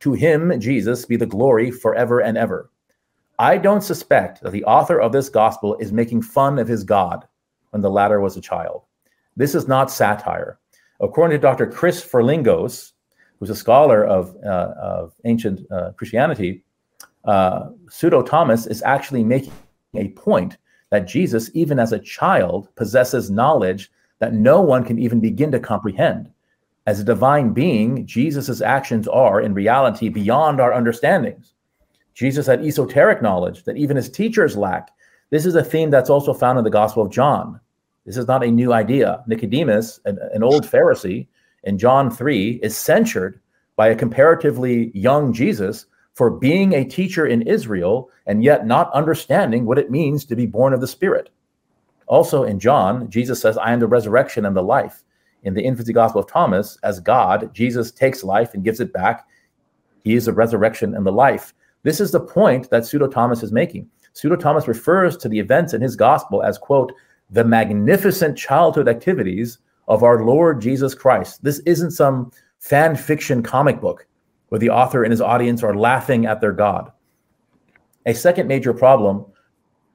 To 0.00 0.14
him, 0.14 0.58
Jesus, 0.58 1.04
be 1.04 1.16
the 1.16 1.26
glory 1.26 1.70
forever 1.70 2.20
and 2.20 2.36
ever. 2.38 2.70
I 3.38 3.58
don't 3.58 3.82
suspect 3.82 4.42
that 4.42 4.52
the 4.52 4.64
author 4.64 5.00
of 5.00 5.12
this 5.12 5.28
gospel 5.28 5.76
is 5.78 5.92
making 5.92 6.22
fun 6.22 6.58
of 6.58 6.68
his 6.68 6.84
God 6.84 7.26
when 7.70 7.82
the 7.82 7.90
latter 7.90 8.20
was 8.20 8.36
a 8.36 8.40
child. 8.40 8.82
This 9.36 9.54
is 9.54 9.66
not 9.66 9.90
satire. 9.90 10.58
According 11.02 11.36
to 11.36 11.42
Dr. 11.42 11.66
Chris 11.66 12.02
Frilingos, 12.02 12.92
who's 13.38 13.50
a 13.50 13.56
scholar 13.56 14.04
of, 14.04 14.36
uh, 14.44 14.72
of 14.80 15.12
ancient 15.24 15.60
uh, 15.72 15.90
Christianity, 15.96 16.62
uh, 17.24 17.70
pseudo 17.90 18.22
Thomas 18.22 18.66
is 18.66 18.82
actually 18.82 19.24
making 19.24 19.52
a 19.94 20.08
point 20.10 20.58
that 20.90 21.08
Jesus, 21.08 21.50
even 21.54 21.80
as 21.80 21.92
a 21.92 21.98
child, 21.98 22.68
possesses 22.76 23.30
knowledge 23.30 23.90
that 24.20 24.34
no 24.34 24.60
one 24.60 24.84
can 24.84 24.98
even 24.98 25.18
begin 25.18 25.50
to 25.50 25.58
comprehend. 25.58 26.30
As 26.86 27.00
a 27.00 27.04
divine 27.04 27.52
being, 27.52 28.06
Jesus' 28.06 28.60
actions 28.60 29.08
are, 29.08 29.40
in 29.40 29.54
reality, 29.54 30.08
beyond 30.08 30.60
our 30.60 30.72
understandings. 30.72 31.54
Jesus 32.14 32.46
had 32.46 32.64
esoteric 32.64 33.22
knowledge 33.22 33.64
that 33.64 33.76
even 33.76 33.96
his 33.96 34.10
teachers 34.10 34.56
lack. 34.56 34.90
This 35.30 35.46
is 35.46 35.54
a 35.56 35.64
theme 35.64 35.90
that's 35.90 36.10
also 36.10 36.32
found 36.32 36.58
in 36.58 36.64
the 36.64 36.70
Gospel 36.70 37.02
of 37.02 37.10
John. 37.10 37.58
This 38.04 38.16
is 38.16 38.26
not 38.26 38.44
a 38.44 38.50
new 38.50 38.72
idea. 38.72 39.22
Nicodemus, 39.26 40.00
an, 40.04 40.18
an 40.32 40.42
old 40.42 40.64
Pharisee, 40.64 41.26
in 41.64 41.78
John 41.78 42.10
3, 42.10 42.60
is 42.62 42.76
censured 42.76 43.40
by 43.76 43.88
a 43.88 43.96
comparatively 43.96 44.90
young 44.94 45.32
Jesus 45.32 45.86
for 46.14 46.30
being 46.30 46.72
a 46.72 46.84
teacher 46.84 47.26
in 47.26 47.42
Israel 47.42 48.10
and 48.26 48.44
yet 48.44 48.66
not 48.66 48.92
understanding 48.92 49.64
what 49.64 49.78
it 49.78 49.90
means 49.90 50.24
to 50.24 50.36
be 50.36 50.46
born 50.46 50.72
of 50.72 50.80
the 50.80 50.86
Spirit. 50.86 51.30
Also 52.06 52.42
in 52.44 52.58
John, 52.58 53.08
Jesus 53.08 53.40
says, 53.40 53.56
I 53.56 53.72
am 53.72 53.80
the 53.80 53.86
resurrection 53.86 54.44
and 54.44 54.56
the 54.56 54.62
life. 54.62 55.04
In 55.44 55.54
the 55.54 55.62
infancy 55.62 55.92
gospel 55.92 56.20
of 56.20 56.28
Thomas, 56.28 56.78
as 56.82 57.00
God, 57.00 57.52
Jesus 57.54 57.90
takes 57.90 58.22
life 58.22 58.54
and 58.54 58.62
gives 58.62 58.80
it 58.80 58.92
back. 58.92 59.26
He 60.04 60.14
is 60.14 60.26
the 60.26 60.32
resurrection 60.32 60.94
and 60.94 61.06
the 61.06 61.12
life. 61.12 61.54
This 61.82 62.00
is 62.00 62.10
the 62.12 62.20
point 62.20 62.70
that 62.70 62.84
Pseudo 62.84 63.08
Thomas 63.08 63.42
is 63.42 63.50
making. 63.50 63.88
Pseudo 64.12 64.36
Thomas 64.36 64.68
refers 64.68 65.16
to 65.16 65.28
the 65.28 65.38
events 65.38 65.72
in 65.72 65.80
his 65.80 65.96
gospel 65.96 66.42
as, 66.42 66.58
quote, 66.58 66.92
the 67.32 67.44
magnificent 67.44 68.36
childhood 68.36 68.88
activities 68.88 69.58
of 69.88 70.02
our 70.02 70.22
Lord 70.24 70.60
Jesus 70.60 70.94
Christ. 70.94 71.42
This 71.42 71.60
isn't 71.60 71.92
some 71.92 72.30
fan 72.58 72.94
fiction 72.94 73.42
comic 73.42 73.80
book 73.80 74.06
where 74.50 74.58
the 74.58 74.68
author 74.68 75.02
and 75.02 75.10
his 75.10 75.22
audience 75.22 75.62
are 75.62 75.74
laughing 75.74 76.26
at 76.26 76.42
their 76.42 76.52
God. 76.52 76.92
A 78.04 78.12
second 78.12 78.48
major 78.48 78.74
problem 78.74 79.24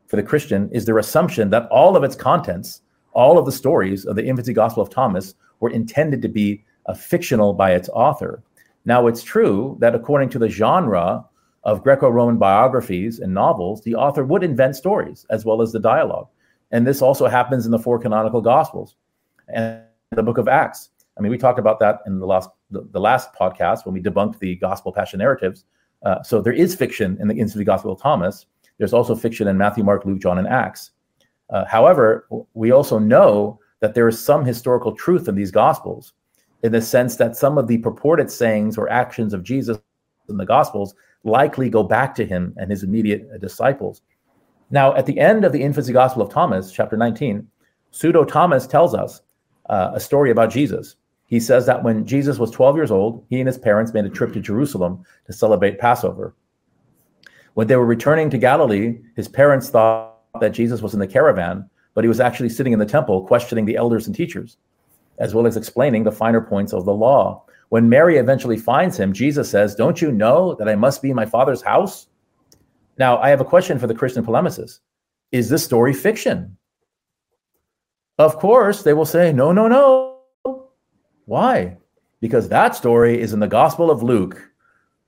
for 0.08 0.16
the 0.16 0.24
Christian 0.24 0.68
is 0.72 0.86
their 0.86 0.98
assumption 0.98 1.52
that 1.52 1.68
all 1.70 1.96
of 1.96 2.04
its 2.04 2.16
contents, 2.16 2.82
all 3.14 3.38
of 3.38 3.46
the 3.46 3.52
stories 3.52 4.06
of 4.06 4.16
the 4.16 4.26
infancy 4.26 4.54
gospel 4.54 4.82
of 4.82 4.90
Thomas, 4.90 5.36
were 5.60 5.70
intended 5.70 6.24
to 6.24 6.28
be 6.28 6.64
a 6.88 6.96
fictional 6.96 7.54
by 7.54 7.74
its 7.74 7.90
author. 7.90 8.42
Now, 8.86 9.06
it's 9.06 9.22
true 9.22 9.78
that 9.80 9.94
according 9.94 10.30
to 10.30 10.40
the 10.40 10.50
genre 10.50 11.24
of 11.64 11.84
Greco 11.84 12.10
Roman 12.10 12.38
biographies 12.38 13.20
and 13.20 13.34
novels, 13.34 13.84
the 13.84 13.94
author 13.94 14.24
would 14.24 14.44
invent 14.44 14.76
stories 14.76 15.26
as 15.30 15.46
well 15.46 15.62
as 15.62 15.72
the 15.72 15.80
dialogue. 15.80 16.30
And 16.72 16.86
this 16.86 17.02
also 17.02 17.28
happens 17.28 17.66
in 17.66 17.72
the 17.72 17.80
four 17.80 18.00
canonical 18.00 18.42
gospels 18.42 18.96
and 19.48 19.82
the 20.12 20.24
book 20.24 20.38
of 20.38 20.48
Acts. 20.48 20.90
I 21.18 21.22
mean, 21.22 21.32
we 21.32 21.38
talked 21.38 21.60
about 21.60 21.80
that 21.80 22.02
in 22.06 22.20
the 22.20 22.26
last 22.26 22.50
the, 22.70 22.88
the 22.92 23.00
last 23.00 23.34
podcast 23.34 23.86
when 23.86 23.94
we 23.94 24.02
debunked 24.02 24.40
the 24.40 24.56
gospel 24.56 24.92
passion 24.92 25.20
narratives. 25.20 25.66
Uh, 26.04 26.22
so 26.22 26.42
there 26.42 26.54
is 26.54 26.76
fiction 26.76 27.18
in 27.20 27.28
the 27.28 27.36
infancy 27.36 27.64
gospel 27.64 27.94
of 27.94 28.02
Thomas. 28.02 28.46
There's 28.78 28.94
also 28.94 29.16
fiction 29.16 29.48
in 29.48 29.58
Matthew, 29.58 29.84
Mark, 29.84 30.06
Luke, 30.06 30.20
John, 30.20 30.38
and 30.38 30.48
Acts. 30.48 30.92
Uh, 31.50 31.66
however, 31.66 32.28
we 32.54 32.72
also 32.72 33.00
know 33.00 33.60
that 33.80 33.94
there 33.94 34.08
is 34.08 34.24
some 34.24 34.44
historical 34.44 34.92
truth 34.92 35.28
in 35.28 35.36
these 35.36 35.52
gospels, 35.52 36.14
in 36.64 36.72
the 36.72 36.82
sense 36.82 37.16
that 37.16 37.36
some 37.36 37.58
of 37.58 37.68
the 37.68 37.78
purported 37.78 38.30
sayings 38.30 38.78
or 38.78 38.90
actions 38.90 39.34
of 39.34 39.44
Jesus 39.44 39.80
in 40.30 40.38
the 40.38 40.46
gospels 40.46 40.94
likely 41.24 41.70
go 41.70 41.84
back 41.84 42.14
to 42.16 42.26
him 42.26 42.54
and 42.58 42.70
his 42.70 42.84
immediate 42.84 43.40
disciples. 43.40 44.02
Now, 44.70 44.96
at 44.96 45.06
the 45.06 45.20
end 45.20 45.46
of 45.46 45.54
the 45.54 45.62
infancy 45.62 45.94
gospel 45.94 46.22
of 46.22 46.30
Thomas, 46.30 46.72
chapter 46.72 46.98
19, 46.98 47.48
pseudo 47.92 48.26
Thomas 48.26 48.68
tells 48.68 48.94
us 48.94 49.22
uh, 49.70 49.92
a 49.94 50.00
story 50.00 50.30
about 50.32 50.52
Jesus. 50.52 50.96
He 51.28 51.40
says 51.40 51.66
that 51.66 51.84
when 51.84 52.06
Jesus 52.06 52.38
was 52.38 52.52
12 52.52 52.76
years 52.76 52.92
old, 52.92 53.26
he 53.30 53.40
and 53.40 53.48
his 53.48 53.58
parents 53.58 53.94
made 53.94 54.06
a 54.06 54.10
trip 54.10 54.34
to 54.34 54.40
Jerusalem 54.40 55.04
to 55.26 55.34
celebrate 55.34 55.80
Passover. 55.80 56.36
When 57.54 57.68
they 57.68 57.76
were 57.76 57.86
returning 57.86 58.30
to 58.30 58.38
Galilee, 58.38 59.00
his 59.16 59.28
parents 59.28 59.70
thought 59.70 60.20
that 60.40 60.52
Jesus 60.52 60.82
was 60.82 60.94
in 60.94 61.00
the 61.00 61.08
caravan, 61.08 61.70
but 61.94 62.04
he 62.04 62.08
was 62.10 62.20
actually 62.20 62.50
sitting 62.50 62.74
in 62.74 62.80
the 62.80 62.86
temple 62.86 63.26
questioning 63.26 63.66
the 63.66 63.76
elders 63.76 64.06
and 64.06 64.16
teachers, 64.16 64.58
as 65.18 65.34
well 65.34 65.48
as 65.48 65.58
explaining 65.58 66.04
the 66.04 66.12
finer 66.12 66.42
points 66.42 66.74
of 66.74 66.86
the 66.86 66.94
law. 66.94 67.44
When 67.70 67.90
Mary 67.90 68.18
eventually 68.18 68.58
finds 68.58 68.98
him, 68.98 69.12
Jesus 69.12 69.50
says, 69.50 69.76
Don't 69.76 70.02
you 70.02 70.12
know 70.12 70.56
that 70.56 70.70
I 70.70 70.76
must 70.76 71.02
be 71.02 71.10
in 71.10 71.16
my 71.16 71.26
father's 71.26 71.62
house? 71.62 72.08
Now, 72.98 73.18
I 73.20 73.30
have 73.30 73.42
a 73.42 73.46
question 73.46 73.78
for 73.78 73.88
the 73.88 73.96
Christian 73.96 74.26
polemicist 74.26 74.80
Is 75.32 75.50
this 75.50 75.64
story 75.64 75.94
fiction? 75.94 76.58
Of 78.18 78.38
course, 78.38 78.84
they 78.84 78.94
will 78.94 79.06
say, 79.06 79.32
No, 79.32 79.52
no, 79.52 79.68
no. 79.68 80.20
Why? 81.26 81.78
Because 82.20 82.50
that 82.50 82.76
story 82.76 83.20
is 83.20 83.34
in 83.34 83.40
the 83.40 83.48
Gospel 83.48 83.92
of 83.92 84.02
Luke. 84.02 84.52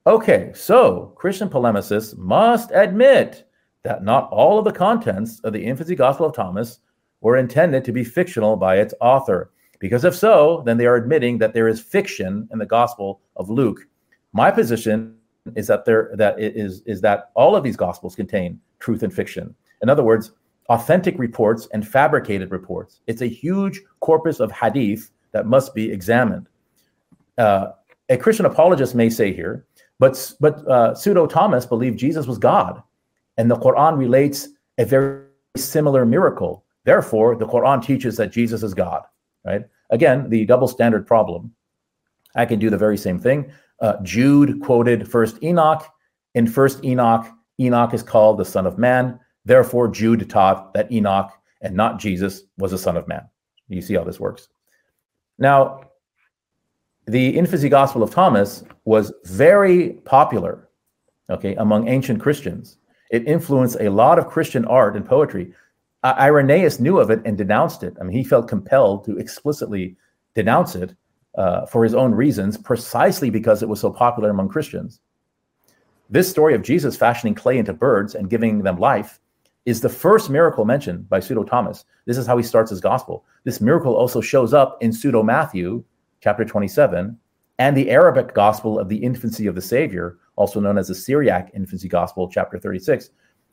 Okay, 0.06 0.52
so 0.54 1.14
Christian 1.16 1.50
polemicists 1.50 2.16
must 2.18 2.72
admit 2.74 3.48
that 3.84 4.04
not 4.04 4.30
all 4.32 4.60
of 4.60 4.66
the 4.66 4.72
contents 4.72 5.40
of 5.42 5.54
the 5.54 5.64
infancy 5.64 5.96
Gospel 5.96 6.26
of 6.26 6.36
Thomas 6.36 6.80
were 7.22 7.38
intended 7.38 7.84
to 7.86 7.92
be 7.92 8.04
fictional 8.04 8.56
by 8.56 8.78
its 8.78 8.94
author. 9.02 9.52
Because 9.80 10.04
if 10.04 10.16
so, 10.16 10.62
then 10.66 10.78
they 10.78 10.86
are 10.86 10.96
admitting 10.96 11.38
that 11.38 11.54
there 11.54 11.68
is 11.68 11.80
fiction 11.80 12.48
in 12.52 12.60
the 12.60 12.66
Gospel 12.66 13.22
of 13.36 13.50
Luke. 13.50 13.88
My 14.34 14.52
position 14.52 15.16
is 15.56 15.68
that 15.68 15.86
there 15.86 16.12
that 16.16 16.40
is 16.40 16.82
is 16.86 17.02
that 17.02 17.32
all 17.34 17.56
of 17.56 17.64
these 17.64 17.78
gospels 17.78 18.16
contain 18.16 18.60
truth 18.80 19.04
and 19.04 19.14
fiction. 19.14 19.56
In 19.82 19.90
other 19.90 20.04
words, 20.04 20.32
authentic 20.70 21.18
reports 21.18 21.68
and 21.74 21.88
fabricated 21.88 22.52
reports. 22.52 23.02
It's 23.08 23.22
a 23.22 23.28
huge 23.28 23.82
corpus 24.00 24.40
of 24.40 24.52
hadith 24.52 25.12
that 25.32 25.48
must 25.48 25.74
be 25.74 25.92
examined. 25.92 26.48
Uh, 27.38 27.72
a 28.10 28.18
Christian 28.18 28.46
apologist 28.46 28.96
may 28.96 29.10
say 29.10 29.34
here, 29.34 29.66
but, 30.00 30.34
but 30.40 30.68
uh, 30.68 30.96
pseudo 30.96 31.28
Thomas 31.28 31.66
believed 31.66 32.00
Jesus 32.00 32.26
was 32.26 32.38
God, 32.38 32.82
and 33.38 33.50
the 33.50 33.56
Quran 33.56 33.98
relates 33.98 34.50
a 34.78 34.86
very 34.86 35.24
similar 35.56 36.06
miracle. 36.06 36.64
Therefore, 36.86 37.36
the 37.36 37.48
Quran 37.48 37.84
teaches 37.84 38.18
that 38.18 38.32
Jesus 38.32 38.64
is 38.64 38.74
God. 38.74 39.04
Right? 39.46 39.64
Again, 39.90 40.30
the 40.30 40.46
double 40.46 40.68
standard 40.68 41.06
problem. 41.06 41.54
I 42.36 42.46
can 42.46 42.60
do 42.60 42.70
the 42.70 42.78
very 42.78 42.98
same 42.98 43.20
thing. 43.20 43.52
Uh, 43.82 43.96
Jude 44.04 44.62
quoted 44.62 45.10
First 45.10 45.42
Enoch. 45.44 45.86
In 46.36 46.48
First 46.48 46.84
Enoch, 46.84 47.28
Enoch 47.60 47.94
is 47.94 48.04
called 48.04 48.38
the 48.38 48.46
Son 48.46 48.66
of 48.66 48.78
Man. 48.78 49.20
Therefore, 49.46 49.88
Jude 49.88 50.30
taught 50.30 50.74
that 50.74 50.92
Enoch 50.92 51.32
and 51.62 51.76
not 51.76 52.00
Jesus 52.00 52.44
was 52.58 52.72
the 52.72 52.78
Son 52.78 52.98
of 52.98 53.08
Man. 53.08 53.28
You 53.68 53.82
see 53.82 53.96
how 53.96 54.04
this 54.04 54.20
works. 54.20 54.50
Now, 55.38 55.82
the 57.06 57.30
infancy 57.30 57.70
gospel 57.70 58.04
of 58.04 58.12
Thomas 58.12 58.64
was 58.86 59.14
very 59.26 59.94
popular, 60.06 60.70
okay, 61.30 61.56
among 61.56 61.88
ancient 61.88 62.22
Christians. 62.22 62.78
It 63.10 63.28
influenced 63.28 63.78
a 63.80 63.90
lot 63.90 64.20
of 64.20 64.28
Christian 64.28 64.66
art 64.66 64.96
and 64.96 65.06
poetry. 65.06 65.54
Irenaeus 66.04 66.80
knew 66.80 67.00
of 67.00 67.10
it 67.10 67.22
and 67.26 67.38
denounced 67.38 67.84
it. 67.84 67.96
I 68.00 68.04
mean, 68.04 68.16
he 68.16 68.24
felt 68.24 68.48
compelled 68.48 69.06
to 69.06 69.18
explicitly 69.18 69.98
denounce 70.36 70.76
it 70.76 70.96
uh, 71.36 71.66
for 71.66 71.84
his 71.84 71.94
own 71.94 72.14
reasons, 72.14 72.58
precisely 72.58 73.30
because 73.30 73.62
it 73.62 73.70
was 73.70 73.80
so 73.80 73.92
popular 73.92 74.30
among 74.30 74.50
Christians. 74.50 75.00
This 76.10 76.30
story 76.30 76.56
of 76.56 76.64
Jesus 76.64 76.98
fashioning 76.98 77.36
clay 77.36 77.58
into 77.58 77.74
birds 77.74 78.16
and 78.16 78.30
giving 78.30 78.64
them 78.64 78.78
life 78.78 79.20
is 79.66 79.82
the 79.82 79.90
first 79.90 80.30
miracle 80.30 80.66
mentioned 80.66 81.08
by 81.08 81.20
pseudo 81.20 81.44
Thomas. 81.44 81.86
This 82.06 82.18
is 82.18 82.26
how 82.26 82.38
he 82.38 82.44
starts 82.44 82.72
his 82.72 82.82
gospel. 82.82 83.26
This 83.44 83.62
miracle 83.62 83.96
also 83.96 84.20
shows 84.22 84.54
up 84.54 84.78
in 84.82 84.92
pseudo 84.92 85.22
Matthew, 85.22 85.84
chapter 86.22 86.44
27, 86.44 87.16
and 87.60 87.78
the 87.78 87.92
Arabic 87.92 88.34
gospel 88.34 88.80
of 88.80 88.90
the 88.90 88.98
infancy 88.98 89.46
of 89.46 89.54
the 89.54 89.62
Savior, 89.62 90.18
also 90.36 90.60
known 90.60 90.78
as 90.78 90.88
the 90.88 90.96
Syriac 90.96 91.52
infancy 91.54 91.88
gospel, 91.88 92.28
chapter 92.28 92.58
36. 92.58 93.12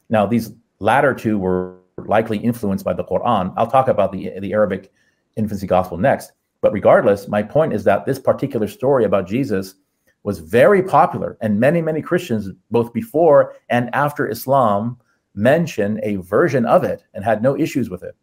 Now, 0.09 0.25
these 0.25 0.53
latter 0.79 1.13
two 1.13 1.39
were 1.39 1.77
likely 1.99 2.39
influenced 2.39 2.85
by 2.85 2.95
the 2.95 3.05
Quran. 3.05 3.53
I'll 3.57 3.67
talk 3.67 3.89
about 3.89 4.13
the, 4.13 4.33
the 4.41 4.53
Arabic 4.53 4.93
infancy 5.37 5.67
gospel 5.67 5.99
next. 5.99 6.33
But 6.61 6.73
regardless, 6.73 7.29
my 7.29 7.43
point 7.43 7.73
is 7.73 7.85
that 7.85 8.07
this 8.07 8.19
particular 8.19 8.67
story 8.69 9.05
about 9.05 9.29
Jesus 9.29 9.75
was 10.23 10.41
very 10.41 10.83
popular, 10.83 11.39
and 11.41 11.61
many, 11.61 11.81
many 11.81 12.03
Christians, 12.03 12.51
both 12.71 12.93
before 12.93 13.55
and 13.69 13.95
after 13.95 14.29
Islam, 14.29 14.99
mention 15.35 16.01
a 16.03 16.17
version 16.17 16.67
of 16.67 16.83
it 16.83 17.05
and 17.15 17.25
had 17.25 17.43
no 17.43 17.57
issues 17.57 17.91
with 17.91 18.03
it. 18.03 18.17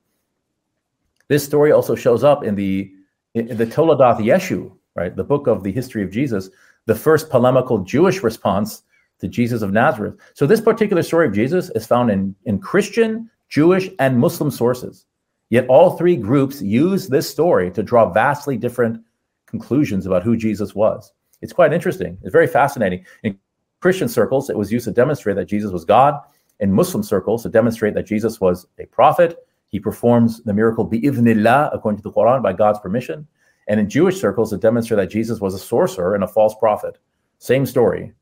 This 1.30 1.46
story 1.46 1.72
also 1.72 1.96
shows 1.96 2.24
up 2.24 2.44
in 2.44 2.56
the 2.56 2.92
the 3.34 3.66
Toledoth 3.66 4.20
Yeshu, 4.20 4.72
right, 4.96 5.16
the 5.16 5.24
book 5.24 5.48
of 5.48 5.64
the 5.64 5.72
history 5.72 6.04
of 6.04 6.12
Jesus, 6.12 6.50
the 6.86 6.94
first 6.94 7.30
polemical 7.32 7.80
Jewish 7.80 8.22
response 8.22 8.84
to 9.20 9.28
Jesus 9.28 9.62
of 9.62 9.72
Nazareth. 9.72 10.16
So 10.36 10.46
this 10.46 10.62
particular 10.62 11.02
story 11.02 11.28
of 11.28 11.34
Jesus 11.34 11.72
is 11.72 11.88
found 11.88 12.12
in, 12.12 12.36
in 12.46 12.60
Christian, 12.60 13.30
Jewish, 13.50 13.90
and 13.98 14.20
Muslim 14.20 14.52
sources. 14.52 15.06
Yet 15.50 15.68
all 15.68 15.98
three 15.98 16.16
groups 16.16 16.62
use 16.62 17.08
this 17.08 17.30
story 17.30 17.70
to 17.72 17.84
draw 17.84 18.12
vastly 18.12 18.58
different 18.58 19.02
conclusions 19.46 20.06
about 20.06 20.24
who 20.24 20.36
Jesus 20.36 20.74
was. 20.74 21.14
It's 21.42 21.54
quite 21.54 21.74
interesting. 21.74 22.18
It's 22.24 22.32
very 22.32 22.48
fascinating. 22.48 23.06
In 23.24 23.38
Christian 23.82 24.08
circles, 24.08 24.50
it 24.50 24.58
was 24.58 24.72
used 24.72 24.86
to 24.86 24.92
demonstrate 24.92 25.36
that 25.36 25.46
Jesus 25.46 25.72
was 25.72 25.86
God. 25.86 26.20
In 26.60 26.72
Muslim 26.72 27.04
circles, 27.04 27.44
to 27.44 27.50
demonstrate 27.50 27.94
that 27.96 28.06
Jesus 28.06 28.40
was 28.40 28.68
a 28.80 28.86
prophet. 28.86 29.38
He 29.68 29.80
performs 29.80 30.42
the 30.44 30.54
miracle 30.54 30.90
bi'idhnillah, 30.90 31.72
according 31.74 31.98
to 31.98 32.04
the 32.04 32.12
Quran, 32.12 32.42
by 32.42 32.54
God's 32.54 32.80
permission. 32.80 33.28
And 33.68 33.80
in 33.80 33.90
Jewish 33.90 34.22
circles, 34.22 34.52
to 34.52 34.58
demonstrate 34.58 34.98
that 34.98 35.10
Jesus 35.10 35.42
was 35.42 35.54
a 35.54 35.60
sorcerer 35.60 36.16
and 36.16 36.24
a 36.24 36.28
false 36.28 36.56
prophet. 36.56 36.98
Same 37.40 37.66
story. 37.66 38.14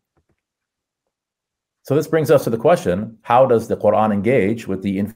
So 1.84 1.94
this 1.94 2.08
brings 2.08 2.32
us 2.32 2.44
to 2.46 2.50
the 2.50 2.58
question, 2.58 3.18
how 3.22 3.46
does 3.46 3.68
the 3.68 3.78
Quran 3.78 4.14
engage 4.14 4.68
with 4.68 4.82
the, 4.82 5.08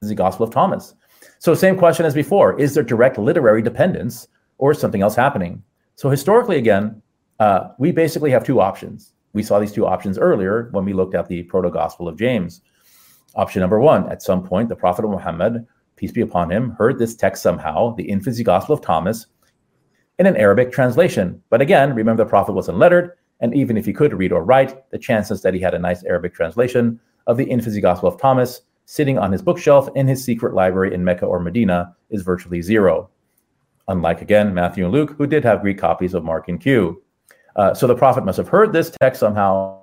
the 0.00 0.14
Gospel 0.14 0.46
of 0.46 0.52
Thomas? 0.52 0.94
So 1.40 1.54
same 1.54 1.78
question 1.78 2.04
as 2.04 2.12
before, 2.12 2.60
is 2.60 2.74
there 2.74 2.82
direct 2.82 3.16
literary 3.16 3.62
dependence 3.62 4.28
or 4.58 4.74
something 4.74 5.00
else 5.00 5.14
happening? 5.14 5.62
So 5.94 6.10
historically, 6.10 6.58
again, 6.58 7.00
uh, 7.38 7.68
we 7.78 7.92
basically 7.92 8.30
have 8.30 8.44
two 8.44 8.60
options. 8.60 9.14
We 9.32 9.42
saw 9.42 9.58
these 9.58 9.72
two 9.72 9.86
options 9.86 10.18
earlier 10.18 10.68
when 10.72 10.84
we 10.84 10.92
looked 10.92 11.14
at 11.14 11.28
the 11.28 11.44
proto 11.44 11.70
gospel 11.70 12.08
of 12.08 12.18
James. 12.18 12.60
Option 13.36 13.60
number 13.60 13.80
one, 13.80 14.06
at 14.12 14.20
some 14.20 14.46
point, 14.46 14.68
the 14.68 14.76
Prophet 14.76 15.02
Muhammad, 15.08 15.66
peace 15.96 16.12
be 16.12 16.20
upon 16.20 16.52
him, 16.52 16.72
heard 16.72 16.98
this 16.98 17.16
text 17.16 17.42
somehow, 17.42 17.94
the 17.94 18.10
infancy 18.10 18.44
gospel 18.44 18.74
of 18.74 18.82
Thomas, 18.82 19.24
in 20.18 20.26
an 20.26 20.36
Arabic 20.36 20.70
translation. 20.70 21.42
But 21.48 21.62
again, 21.62 21.94
remember 21.94 22.22
the 22.22 22.28
Prophet 22.28 22.52
wasn't 22.52 22.74
unlettered, 22.74 23.12
and 23.40 23.54
even 23.54 23.78
if 23.78 23.86
he 23.86 23.94
could 23.94 24.12
read 24.12 24.32
or 24.32 24.44
write, 24.44 24.90
the 24.90 24.98
chances 24.98 25.40
that 25.40 25.54
he 25.54 25.60
had 25.60 25.72
a 25.72 25.78
nice 25.78 26.04
Arabic 26.04 26.34
translation 26.34 27.00
of 27.26 27.38
the 27.38 27.44
infancy 27.44 27.80
gospel 27.80 28.10
of 28.10 28.20
Thomas 28.20 28.60
sitting 28.90 29.18
on 29.18 29.30
his 29.30 29.40
bookshelf 29.40 29.88
in 29.94 30.08
his 30.08 30.24
secret 30.24 30.52
library 30.52 30.92
in 30.92 31.04
Mecca 31.04 31.24
or 31.24 31.38
Medina 31.38 31.94
is 32.10 32.22
virtually 32.22 32.60
zero. 32.60 33.08
Unlike 33.86 34.20
again 34.20 34.52
Matthew 34.52 34.82
and 34.82 34.92
Luke, 34.92 35.14
who 35.16 35.28
did 35.28 35.44
have 35.44 35.60
Greek 35.60 35.78
copies 35.78 36.12
of 36.12 36.24
Mark 36.24 36.48
and 36.48 36.60
Q. 36.60 37.00
Uh, 37.54 37.72
so 37.72 37.86
the 37.86 37.94
prophet 37.94 38.24
must 38.24 38.36
have 38.36 38.48
heard 38.48 38.72
this 38.72 38.90
text 39.00 39.20
somehow 39.20 39.80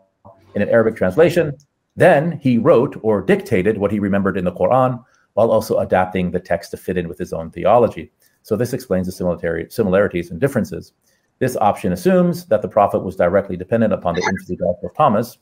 in 0.55 0.61
an 0.61 0.67
Arabic 0.67 0.97
translation. 0.97 1.55
Then 1.95 2.37
he 2.43 2.57
wrote 2.57 2.99
or 3.01 3.21
dictated 3.21 3.77
what 3.77 3.93
he 3.93 3.99
remembered 3.99 4.37
in 4.37 4.43
the 4.43 4.51
Quran 4.51 5.01
while 5.35 5.51
also 5.51 5.77
adapting 5.77 6.31
the 6.31 6.41
text 6.41 6.71
to 6.71 6.77
fit 6.77 6.97
in 6.97 7.07
with 7.07 7.17
his 7.17 7.31
own 7.31 7.49
theology. 7.49 8.11
So 8.41 8.57
this 8.57 8.73
explains 8.73 9.07
the 9.07 9.69
similarities 9.69 10.31
and 10.31 10.41
differences. 10.41 10.91
This 11.39 11.55
option 11.55 11.93
assumes 11.93 12.45
that 12.47 12.61
the 12.61 12.67
prophet 12.67 12.99
was 13.05 13.15
directly 13.15 13.55
dependent 13.55 13.93
upon 13.93 14.15
the 14.15 14.21
infancy 14.23 14.57
gospel 14.57 14.89
of 14.89 14.97
Thomas, 14.97 15.37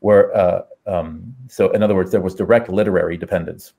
where 0.00 0.36
uh, 0.36 0.62
um, 0.86 1.34
so 1.48 1.70
in 1.70 1.82
other 1.82 1.94
words, 1.94 2.10
there 2.10 2.20
was 2.20 2.34
direct 2.34 2.68
literary 2.68 3.16
dependence. 3.16 3.72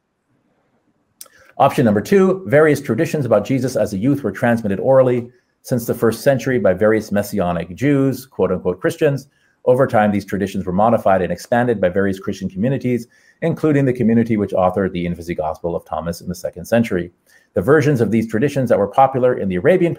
Option 1.57 1.85
number 1.85 2.01
two: 2.01 2.43
various 2.47 2.81
traditions 2.81 3.25
about 3.25 3.45
Jesus 3.45 3.75
as 3.75 3.93
a 3.93 3.97
youth 3.97 4.23
were 4.23 4.31
transmitted 4.31 4.79
orally 4.79 5.29
since 5.63 5.85
the 5.85 5.93
first 5.93 6.21
century 6.21 6.57
by 6.57 6.73
various 6.73 7.11
messianic 7.11 7.75
Jews, 7.75 8.25
quote 8.25 8.51
unquote 8.51 8.79
Christians. 8.79 9.27
Over 9.65 9.85
time, 9.85 10.11
these 10.11 10.25
traditions 10.25 10.65
were 10.65 10.73
modified 10.73 11.21
and 11.21 11.31
expanded 11.31 11.79
by 11.79 11.89
various 11.89 12.19
Christian 12.19 12.49
communities, 12.49 13.07
including 13.43 13.85
the 13.85 13.93
community 13.93 14.35
which 14.35 14.51
authored 14.51 14.91
the 14.91 15.05
infancy 15.05 15.35
gospel 15.35 15.75
of 15.75 15.85
Thomas 15.85 16.19
in 16.19 16.27
the 16.27 16.35
second 16.35 16.65
century. 16.65 17.11
The 17.53 17.61
versions 17.61 18.01
of 18.01 18.09
these 18.09 18.27
traditions 18.27 18.69
that 18.69 18.79
were 18.79 18.87
popular 18.87 19.37
in 19.37 19.49
the 19.49 19.57
Arabian 19.57 19.95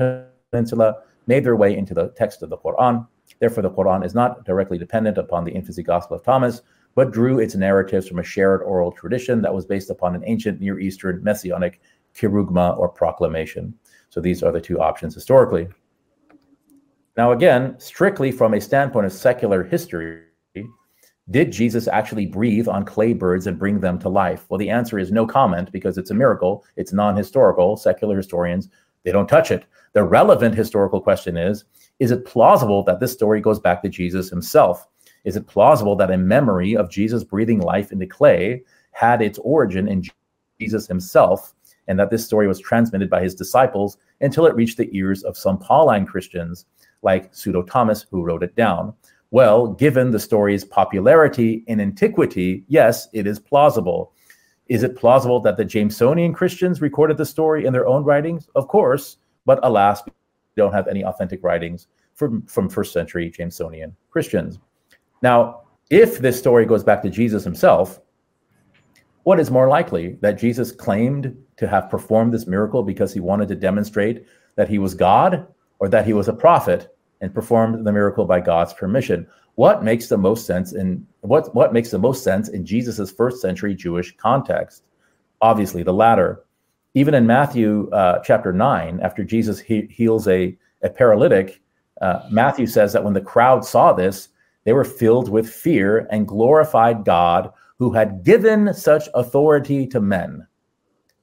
Peninsula 0.51 0.97
made 1.29 1.45
their 1.45 1.55
way 1.55 1.77
into 1.77 1.95
the 1.95 2.09
text 2.17 2.43
of 2.43 2.51
the 2.51 2.59
Quran. 2.59 3.07
Therefore, 3.39 3.63
the 3.63 3.71
Quran 3.71 4.05
is 4.05 4.15
not 4.15 4.45
directly 4.45 4.79
dependent 4.79 5.19
upon 5.19 5.45
the 5.45 5.53
infancy 5.53 5.83
gospel 5.83 6.17
of 6.17 6.23
Thomas, 6.23 6.63
but 6.95 7.13
drew 7.13 7.39
its 7.39 7.55
narratives 7.55 8.07
from 8.07 8.19
a 8.19 8.25
shared 8.25 8.63
oral 8.63 8.93
tradition 8.93 9.43
that 9.43 9.55
was 9.55 9.67
based 9.67 9.91
upon 9.91 10.15
an 10.15 10.23
ancient 10.27 10.61
Near 10.61 10.79
Eastern 10.79 11.23
messianic 11.25 11.81
kerygma 12.15 12.77
or 12.79 12.89
proclamation. 12.89 13.75
So 14.11 14.21
these 14.21 14.43
are 14.43 14.53
the 14.53 14.61
two 14.61 14.81
options 14.81 15.15
historically. 15.15 15.69
Now, 17.17 17.33
again, 17.33 17.75
strictly 17.79 18.33
from 18.33 18.55
a 18.55 18.61
standpoint 18.61 19.07
of 19.07 19.13
secular 19.13 19.63
history, 19.63 20.23
did 21.31 21.53
Jesus 21.53 21.87
actually 21.89 22.27
breathe 22.27 22.69
on 22.69 22.85
clay 22.85 23.13
birds 23.13 23.47
and 23.47 23.59
bring 23.59 23.81
them 23.81 23.99
to 24.01 24.09
life? 24.09 24.45
Well, 24.49 24.59
the 24.59 24.71
answer 24.71 24.99
is 24.99 25.13
no 25.13 25.27
comment 25.27 25.71
because 25.73 25.97
it's 25.97 26.11
a 26.11 26.15
miracle. 26.15 26.65
It's 26.77 26.93
non 26.93 27.17
historical. 27.17 27.77
Secular 27.77 28.17
historians, 28.17 28.69
they 29.05 29.13
don't 29.13 29.29
touch 29.29 29.51
it. 29.51 29.65
The 29.93 30.03
relevant 30.03 30.55
historical 30.55 31.01
question 31.01 31.37
is 31.37 31.65
Is 32.03 32.11
it 32.11 32.25
plausible 32.25 32.83
that 32.83 32.99
this 32.99 33.13
story 33.13 33.41
goes 33.41 33.61
back 33.61 33.81
to 33.81 33.89
Jesus 33.89 34.29
himself? 34.29 34.89
Is 35.23 35.37
it 35.37 35.47
plausible 35.47 35.95
that 35.95 36.11
a 36.11 36.19
memory 36.19 36.77
of 36.77 36.91
Jesus 36.91 37.23
breathing 37.23 37.61
life 37.61 37.93
into 37.93 38.09
clay 38.09 38.65
had 38.91 39.23
its 39.23 39.39
origin 39.39 39.87
in 39.87 40.03
Jesus 40.59 40.89
himself 40.89 41.55
and 41.87 42.01
that 42.01 42.11
this 42.11 42.27
story 42.27 42.49
was 42.49 42.59
transmitted 42.59 43.09
by 43.09 43.23
his 43.23 43.37
disciples 43.37 43.99
until 44.21 44.47
it 44.47 44.57
reached 44.57 44.79
the 44.79 44.91
ears 44.91 45.23
of 45.23 45.39
some 45.39 45.59
Pauline 45.59 46.05
Christians 46.05 46.67
like 47.03 47.33
Pseudo 47.33 47.63
Thomas, 47.63 48.05
who 48.11 48.25
wrote 48.25 48.43
it 48.43 48.57
down. 48.57 48.95
Well, 49.31 49.69
given 49.69 50.11
the 50.11 50.19
story's 50.19 50.65
popularity 50.65 51.63
in 51.69 51.81
antiquity, 51.81 52.65
yes, 52.67 53.07
it 53.13 53.29
is 53.29 53.39
plausible. 53.39 54.13
Is 54.67 54.83
it 54.83 54.97
plausible 54.97 55.39
that 55.43 55.57
the 55.57 55.65
Jamesonian 55.65 56.35
Christians 56.35 56.81
recorded 56.81 57.17
the 57.17 57.27
story 57.27 57.65
in 57.65 57.73
their 57.73 57.87
own 57.87 58.03
writings? 58.03 58.49
Of 58.57 58.67
course, 58.67 59.19
but 59.47 59.61
alas, 59.63 60.03
don't 60.57 60.73
have 60.73 60.89
any 60.89 61.05
authentic 61.05 61.43
writings 61.43 61.89
from, 62.15 62.43
from 62.47 62.69
first 62.69 62.93
century 62.93 63.31
Jamesonian 63.31 63.95
Christians. 64.11 64.59
Now, 65.23 65.63
if 65.91 66.19
this 66.19 66.39
story 66.39 66.67
goes 66.67 66.85
back 66.85 67.03
to 67.03 67.11
Jesus 67.11 67.45
himself, 67.45 68.01
what 69.25 69.39
is 69.39 69.51
more 69.51 69.69
likely 69.69 70.19
that 70.21 70.39
Jesus 70.39 70.73
claimed 70.73 71.37
to 71.57 71.69
have 71.69 71.91
performed 71.91 72.35
this 72.35 72.47
miracle 72.47 72.83
because 72.83 73.13
he 73.13 73.21
wanted 73.21 73.49
to 73.49 73.55
demonstrate 73.55 74.27
that 74.57 74.69
he 74.69 74.79
was 74.79 74.95
God 74.95 75.47
or 75.79 75.89
that 75.89 76.07
he 76.07 76.13
was 76.13 76.29
a 76.29 76.33
prophet 76.33 76.97
and 77.21 77.33
performed 77.33 77.87
the 77.87 77.93
miracle 77.93 78.25
by 78.25 78.41
God's 78.41 78.75
permission? 78.75 79.27
What 79.55 79.85
makes 79.85 80.09
the 80.09 80.19
most 80.19 80.47
sense 80.47 80.73
in 80.73 81.07
what 81.21 81.55
what 81.55 81.73
makes 81.73 81.91
the 81.91 81.99
most 81.99 82.25
sense 82.25 82.49
in 82.49 82.65
Jesus's 82.65 83.13
first 83.13 83.41
century 83.41 83.75
Jewish 83.75 84.17
context? 84.17 84.85
Obviously, 85.41 85.83
the 85.83 85.93
latter. 85.93 86.45
Even 86.95 87.15
in 87.15 87.27
Matthew 87.27 87.89
uh, 87.91 88.21
chapter 88.21 88.53
nine, 88.53 89.01
after 89.03 89.25
Jesus 89.25 89.59
he- 89.61 89.89
heals 89.91 90.29
a, 90.29 90.57
a 90.83 90.91
paralytic, 90.91 91.63
uh, 92.01 92.21
Matthew 92.31 92.67
says 92.67 92.93
that 92.93 93.05
when 93.05 93.15
the 93.15 93.21
crowd 93.21 93.65
saw 93.65 93.93
this, 93.93 94.29
they 94.65 94.73
were 94.73 94.85
filled 94.85 95.29
with 95.29 95.49
fear 95.49 96.07
and 96.11 96.29
glorified 96.29 97.05
God 97.05 97.53
who 97.79 97.93
had 97.93 98.23
given 98.25 98.73
such 98.75 99.09
authority 99.15 99.87
to 99.89 100.01
men. 100.01 100.47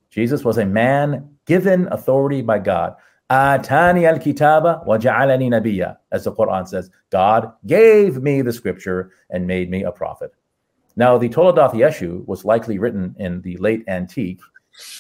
Jesus 0.10 0.44
was 0.44 0.58
a 0.58 0.66
man 0.66 1.30
given 1.46 1.88
authority 1.92 2.42
by 2.42 2.60
God. 2.60 2.96
Atani 3.30 4.06
al 4.06 4.18
kitaba 4.18 4.84
wa 4.86 4.98
ja'alani 4.98 5.96
as 6.12 6.24
the 6.24 6.32
Quran 6.32 6.68
says. 6.68 6.90
God 7.12 7.52
gave 7.68 8.22
me 8.22 8.42
the 8.42 8.52
scripture 8.52 9.12
and 9.30 9.46
made 9.46 9.70
me 9.70 9.84
a 9.84 9.92
prophet. 9.92 10.34
Now, 10.96 11.18
the 11.18 11.30
Toledoth 11.30 11.74
Yeshu 11.74 12.26
was 12.28 12.44
likely 12.44 12.80
written 12.80 13.16
in 13.20 13.42
the 13.42 13.56
late 13.58 13.84
antique, 13.88 14.42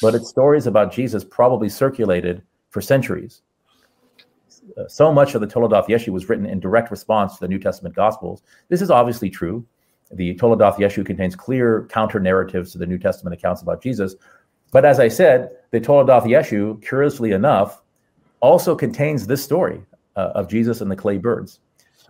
but 0.01 0.15
its 0.15 0.29
stories 0.29 0.67
about 0.67 0.91
Jesus 0.91 1.23
probably 1.23 1.69
circulated 1.69 2.41
for 2.69 2.81
centuries. 2.81 3.41
Uh, 4.77 4.87
so 4.87 5.11
much 5.11 5.35
of 5.35 5.41
the 5.41 5.47
Toledoth 5.47 5.87
Yeshu 5.87 6.09
was 6.09 6.29
written 6.29 6.45
in 6.45 6.59
direct 6.59 6.91
response 6.91 7.35
to 7.35 7.39
the 7.41 7.47
New 7.47 7.59
Testament 7.59 7.95
Gospels. 7.95 8.43
This 8.69 8.81
is 8.81 8.91
obviously 8.91 9.29
true. 9.29 9.65
The 10.11 10.35
Toledoth 10.35 10.77
Yeshu 10.77 11.05
contains 11.05 11.35
clear 11.35 11.87
counter 11.89 12.19
narratives 12.19 12.71
to 12.71 12.77
the 12.77 12.85
New 12.85 12.97
Testament 12.97 13.33
accounts 13.33 13.61
about 13.61 13.81
Jesus. 13.81 14.15
But 14.71 14.85
as 14.85 14.99
I 14.99 15.07
said, 15.07 15.49
the 15.71 15.79
Toledoth 15.79 16.23
Yeshu, 16.23 16.81
curiously 16.81 17.31
enough, 17.31 17.81
also 18.39 18.75
contains 18.75 19.27
this 19.27 19.43
story 19.43 19.81
uh, 20.15 20.31
of 20.35 20.47
Jesus 20.47 20.81
and 20.81 20.89
the 20.89 20.95
clay 20.95 21.17
birds. 21.17 21.59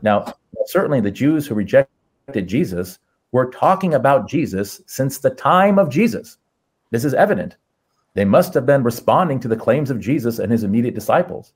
Now, 0.02 0.34
certainly 0.66 1.02
the 1.02 1.12
Jews 1.12 1.48
who 1.48 1.56
rejected 1.56 2.48
Jesus 2.48 3.00
were 3.32 3.50
talking 3.52 3.94
about 3.94 4.28
Jesus 4.28 4.82
since 4.88 5.20
the 5.20 5.30
time 5.30 5.78
of 5.78 5.90
Jesus. 5.90 6.38
This 6.92 7.06
is 7.06 7.14
evident. 7.14 7.58
They 8.16 8.26
must 8.26 8.54
have 8.54 8.66
been 8.66 8.84
responding 8.84 9.40
to 9.42 9.48
the 9.48 9.56
claims 9.56 9.92
of 9.92 10.00
Jesus 10.00 10.40
and 10.40 10.52
his 10.52 10.64
immediate 10.64 10.96
disciples. 10.96 11.54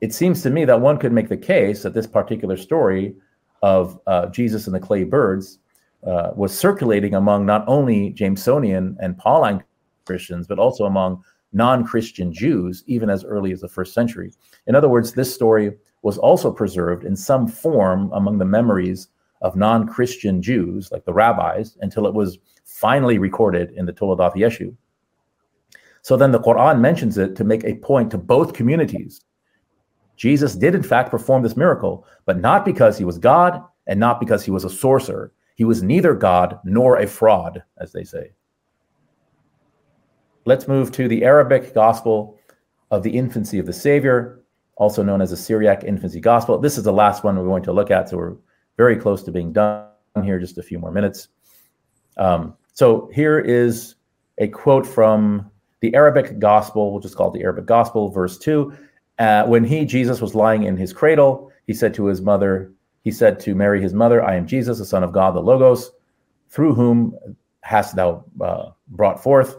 It 0.00 0.14
seems 0.14 0.42
to 0.42 0.50
me 0.50 0.64
that 0.64 0.80
one 0.80 0.98
could 0.98 1.12
make 1.12 1.28
the 1.28 1.36
case 1.36 1.82
that 1.82 1.94
this 1.94 2.06
particular 2.06 2.56
story 2.56 3.16
of 3.62 3.98
uh, 4.06 4.26
Jesus 4.26 4.66
and 4.66 4.74
the 4.74 4.80
clay 4.80 5.04
birds 5.04 5.58
uh, 6.06 6.30
was 6.36 6.56
circulating 6.56 7.14
among 7.14 7.44
not 7.46 7.64
only 7.66 8.10
Jamesonian 8.12 8.96
and 9.00 9.18
Pauline 9.18 9.64
Christians, 10.06 10.46
but 10.46 10.58
also 10.58 10.84
among 10.84 11.24
non 11.52 11.84
Christian 11.84 12.32
Jews, 12.32 12.84
even 12.86 13.10
as 13.10 13.24
early 13.24 13.52
as 13.52 13.60
the 13.60 13.68
first 13.68 13.94
century. 13.94 14.32
In 14.66 14.74
other 14.74 14.88
words, 14.88 15.12
this 15.12 15.34
story 15.34 15.76
was 16.02 16.18
also 16.18 16.52
preserved 16.52 17.04
in 17.04 17.16
some 17.16 17.48
form 17.48 18.10
among 18.12 18.38
the 18.38 18.44
memories 18.44 19.08
of 19.42 19.56
non 19.56 19.88
Christian 19.88 20.40
Jews, 20.40 20.92
like 20.92 21.04
the 21.04 21.12
rabbis, 21.12 21.76
until 21.80 22.06
it 22.06 22.14
was 22.14 22.38
finally 22.78 23.18
recorded 23.18 23.72
in 23.72 23.86
the 23.86 23.92
Toledoth 23.92 24.36
Yeshu. 24.36 24.72
So 26.02 26.16
then 26.16 26.30
the 26.30 26.40
Quran 26.40 26.80
mentions 26.80 27.18
it 27.18 27.34
to 27.36 27.44
make 27.44 27.64
a 27.64 27.74
point 27.74 28.10
to 28.12 28.18
both 28.18 28.54
communities. 28.54 29.24
Jesus 30.16 30.54
did, 30.54 30.76
in 30.76 30.82
fact, 30.82 31.10
perform 31.10 31.42
this 31.42 31.56
miracle, 31.56 32.06
but 32.24 32.38
not 32.38 32.64
because 32.64 32.96
he 32.96 33.04
was 33.04 33.18
God 33.18 33.60
and 33.88 33.98
not 33.98 34.20
because 34.20 34.44
he 34.44 34.52
was 34.52 34.64
a 34.64 34.70
sorcerer. 34.70 35.32
He 35.56 35.64
was 35.64 35.82
neither 35.82 36.14
God 36.14 36.60
nor 36.62 36.98
a 36.98 37.06
fraud, 37.06 37.64
as 37.78 37.90
they 37.92 38.04
say. 38.04 38.30
Let's 40.44 40.68
move 40.68 40.92
to 40.92 41.08
the 41.08 41.24
Arabic 41.24 41.74
gospel 41.74 42.38
of 42.92 43.02
the 43.02 43.10
infancy 43.10 43.58
of 43.58 43.66
the 43.66 43.72
Savior, 43.72 44.40
also 44.76 45.02
known 45.02 45.20
as 45.20 45.30
the 45.30 45.36
Syriac 45.36 45.82
infancy 45.82 46.20
gospel. 46.20 46.58
This 46.58 46.78
is 46.78 46.84
the 46.84 46.92
last 46.92 47.24
one 47.24 47.36
we're 47.36 47.44
going 47.44 47.64
to 47.64 47.72
look 47.72 47.90
at, 47.90 48.08
so 48.08 48.16
we're 48.16 48.36
very 48.76 48.96
close 48.96 49.24
to 49.24 49.32
being 49.32 49.52
done 49.52 49.88
here, 50.22 50.38
just 50.38 50.58
a 50.58 50.62
few 50.62 50.78
more 50.78 50.92
minutes. 50.92 51.28
Um, 52.16 52.54
so 52.77 53.09
here 53.13 53.39
is 53.39 53.95
a 54.37 54.47
quote 54.47 54.85
from 54.85 55.49
the 55.81 55.93
Arabic 55.95 56.39
gospel, 56.39 56.93
which 56.93 57.05
is 57.05 57.13
called 57.13 57.33
the 57.33 57.43
Arabic 57.43 57.65
gospel, 57.65 58.09
verse 58.09 58.37
2. 58.37 58.73
Uh, 59.19 59.45
when 59.45 59.63
he, 59.63 59.85
Jesus, 59.85 60.21
was 60.21 60.33
lying 60.33 60.63
in 60.63 60.77
his 60.77 60.93
cradle, 60.93 61.51
he 61.67 61.73
said 61.73 61.93
to 61.93 62.05
his 62.05 62.21
mother, 62.21 62.71
he 63.03 63.11
said 63.11 63.39
to 63.41 63.53
Mary, 63.53 63.81
his 63.81 63.93
mother, 63.93 64.23
I 64.23 64.35
am 64.35 64.47
Jesus, 64.47 64.79
the 64.79 64.85
Son 64.85 65.03
of 65.03 65.11
God, 65.11 65.35
the 65.35 65.41
Logos, 65.41 65.91
through 66.49 66.73
whom 66.73 67.15
hast 67.61 67.95
thou 67.95 68.23
uh, 68.41 68.71
brought 68.87 69.21
forth, 69.21 69.57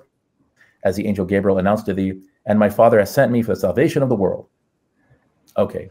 as 0.83 0.97
the 0.97 1.07
angel 1.07 1.25
Gabriel 1.25 1.59
announced 1.59 1.87
to 1.87 1.95
thee, 1.95 2.21
and 2.47 2.59
my 2.59 2.69
Father 2.69 2.99
has 2.99 3.13
sent 3.13 3.31
me 3.31 3.43
for 3.43 3.55
the 3.55 3.61
salvation 3.61 4.03
of 4.03 4.09
the 4.09 4.15
world. 4.15 4.47
Okay. 5.57 5.91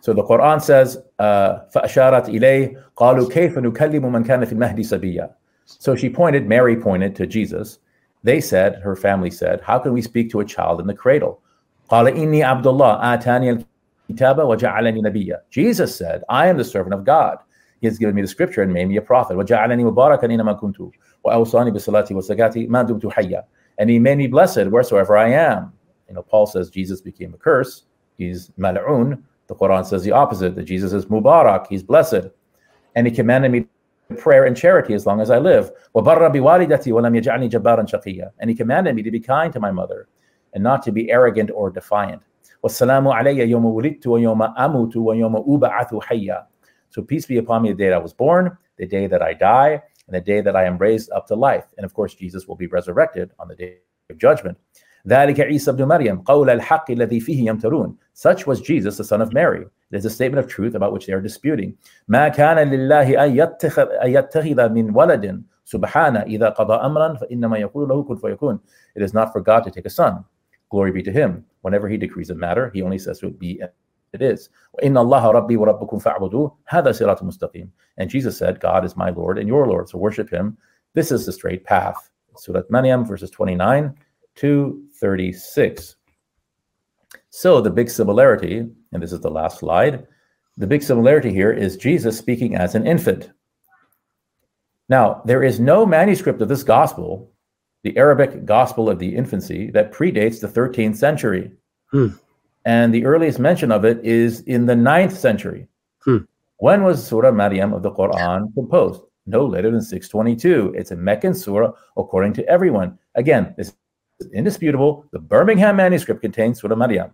So 0.00 0.12
the 0.12 0.22
Quran 0.22 0.62
says, 0.62 0.98
فَأَشَارَتْ 1.18 2.26
إِلَيْهِ 2.26 2.82
قَالُوا 2.96 3.30
كَيْفَ 3.32 3.54
نُكَلِّمُ 3.54 4.02
مَنْ 4.02 4.24
كَانَ 4.24 4.44
فِي 4.44 4.52
الْمَهْدِ 4.52 4.80
سَبِيًّا 4.80 5.30
so 5.65 5.95
she 5.95 6.09
pointed, 6.09 6.47
Mary 6.47 6.75
pointed 6.75 7.15
to 7.15 7.27
Jesus. 7.27 7.79
They 8.23 8.39
said, 8.39 8.81
her 8.81 8.95
family 8.95 9.31
said, 9.31 9.61
How 9.61 9.79
can 9.79 9.93
we 9.93 10.01
speak 10.01 10.29
to 10.31 10.39
a 10.39 10.45
child 10.45 10.79
in 10.79 10.87
the 10.87 10.93
cradle? 10.93 11.41
Jesus 15.49 15.95
said, 15.95 16.23
I 16.29 16.47
am 16.47 16.57
the 16.57 16.63
servant 16.63 16.93
of 16.93 17.03
God. 17.03 17.37
He 17.81 17.87
has 17.87 17.97
given 17.97 18.15
me 18.15 18.21
the 18.21 18.27
scripture 18.27 18.61
and 18.61 18.71
made 18.71 18.87
me 18.87 18.95
a 18.95 19.01
prophet. 19.01 19.37
And 23.77 23.89
he 23.89 23.99
made 23.99 24.17
me 24.17 24.27
blessed 24.27 24.67
wheresoever 24.67 25.17
I 25.17 25.29
am. 25.29 25.73
You 26.07 26.13
know, 26.15 26.21
Paul 26.21 26.45
says 26.45 26.69
Jesus 26.69 27.01
became 27.01 27.33
a 27.33 27.37
curse. 27.37 27.83
He's 28.17 28.51
mal'un. 28.57 29.23
The 29.47 29.55
Quran 29.55 29.85
says 29.85 30.03
the 30.03 30.11
opposite, 30.11 30.55
that 30.55 30.63
Jesus 30.63 30.93
is 30.93 31.05
mubarak. 31.07 31.67
He's 31.67 31.83
blessed. 31.83 32.27
And 32.95 33.05
he 33.05 33.13
commanded 33.13 33.51
me 33.51 33.65
prayer 34.13 34.45
and 34.45 34.55
charity 34.55 34.93
as 34.93 35.05
long 35.05 35.21
as 35.21 35.29
I 35.29 35.39
live. 35.39 35.71
And 38.39 38.49
he 38.49 38.55
commanded 38.55 38.95
me 38.95 39.03
to 39.03 39.11
be 39.11 39.19
kind 39.19 39.53
to 39.53 39.59
my 39.59 39.71
mother 39.71 40.07
and 40.53 40.63
not 40.63 40.83
to 40.83 40.91
be 40.91 41.11
arrogant 41.11 41.51
or 41.53 41.69
defiant. 41.69 42.21
So 46.89 47.01
peace 47.01 47.25
be 47.25 47.37
upon 47.37 47.61
me 47.61 47.69
the 47.69 47.75
day 47.75 47.89
that 47.89 47.95
I 47.95 47.97
was 47.97 48.13
born, 48.13 48.57
the 48.77 48.85
day 48.85 49.07
that 49.07 49.21
I 49.21 49.33
die, 49.33 49.81
and 50.07 50.15
the 50.15 50.21
day 50.21 50.41
that 50.41 50.55
I 50.55 50.63
am 50.65 50.77
raised 50.77 51.11
up 51.11 51.27
to 51.27 51.35
life. 51.35 51.65
And 51.77 51.85
of 51.85 51.93
course, 51.93 52.13
Jesus 52.13 52.47
will 52.47 52.55
be 52.55 52.67
resurrected 52.67 53.31
on 53.39 53.47
the 53.47 53.55
day 53.55 53.77
of 54.09 54.17
judgment. 54.17 54.57
Such 58.13 58.47
was 58.47 58.61
Jesus, 58.61 58.97
the 58.97 59.03
son 59.03 59.21
of 59.21 59.33
Mary. 59.33 59.65
There's 59.93 60.05
a 60.05 60.09
statement 60.09 60.43
of 60.43 60.49
truth 60.49 60.73
about 60.73 60.91
which 60.91 61.05
they 61.05 61.13
are 61.13 61.21
disputing. 61.21 61.77
It 62.09 62.39
is 68.95 69.13
not 69.13 69.31
for 69.31 69.39
God 69.39 69.63
to 69.63 69.69
take 69.69 69.85
a 69.85 69.89
son. 69.91 70.25
Glory 70.71 70.91
be 70.91 71.03
to 71.03 71.11
Him. 71.11 71.45
Whenever 71.61 71.87
He 71.87 71.97
decrees 71.97 72.31
a 72.31 72.35
matter, 72.35 72.71
He 72.73 72.81
only 72.81 72.97
says 72.97 73.19
it 73.21 73.25
would 73.25 73.37
be 73.37 73.61
it 74.13 74.21
is. 74.23 74.49
And 74.81 74.97
Jesus 78.09 78.37
said, 78.37 78.59
God 78.59 78.85
is 78.85 78.97
my 78.97 79.09
Lord 79.11 79.37
and 79.37 79.47
your 79.47 79.67
Lord, 79.67 79.89
so 79.89 79.99
worship 79.99 80.31
Him. 80.31 80.57
This 80.95 81.11
is 81.11 81.27
the 81.27 81.31
straight 81.31 81.65
path. 81.65 82.09
Surat 82.35 82.71
Maryam, 82.71 83.05
verses 83.05 83.29
29 83.29 83.93
to 84.37 84.83
36. 84.99 85.97
So 87.35 87.61
the 87.61 87.71
big 87.71 87.89
similarity, 87.89 88.59
and 88.91 89.01
this 89.01 89.11
is 89.11 89.21
the 89.21 89.31
last 89.31 89.57
slide, 89.57 90.05
the 90.55 90.67
big 90.67 90.83
similarity 90.83 91.33
here 91.33 91.51
is 91.51 91.77
Jesus 91.77 92.15
speaking 92.15 92.55
as 92.55 92.75
an 92.75 92.85
infant. 92.85 93.31
Now, 94.87 95.23
there 95.25 95.41
is 95.41 95.59
no 95.59 95.83
manuscript 95.83 96.43
of 96.43 96.47
this 96.47 96.61
gospel, 96.61 97.31
the 97.81 97.97
Arabic 97.97 98.45
gospel 98.45 98.87
of 98.87 98.99
the 98.99 99.15
infancy, 99.15 99.71
that 99.71 99.91
predates 99.91 100.39
the 100.39 100.47
13th 100.47 100.95
century. 100.95 101.51
Hmm. 101.89 102.09
And 102.65 102.93
the 102.93 103.03
earliest 103.03 103.39
mention 103.39 103.71
of 103.71 103.83
it 103.83 104.05
is 104.05 104.41
in 104.41 104.67
the 104.67 104.75
9th 104.75 105.13
century. 105.13 105.67
Hmm. 106.05 106.17
When 106.57 106.83
was 106.83 107.03
Surah 107.03 107.31
Maryam 107.31 107.73
of 107.73 107.81
the 107.81 107.91
Quran 107.91 108.53
composed? 108.53 109.01
No 109.25 109.43
later 109.43 109.71
than 109.71 109.81
622. 109.81 110.75
It's 110.77 110.91
a 110.91 110.95
Meccan 110.95 111.33
surah 111.33 111.71
according 111.97 112.33
to 112.33 112.47
everyone. 112.47 112.99
Again, 113.15 113.55
this 113.57 113.73
is 114.19 114.27
indisputable. 114.33 115.07
The 115.11 115.19
Birmingham 115.19 115.77
manuscript 115.77 116.21
contains 116.21 116.61
Surah 116.61 116.75
Maryam. 116.75 117.11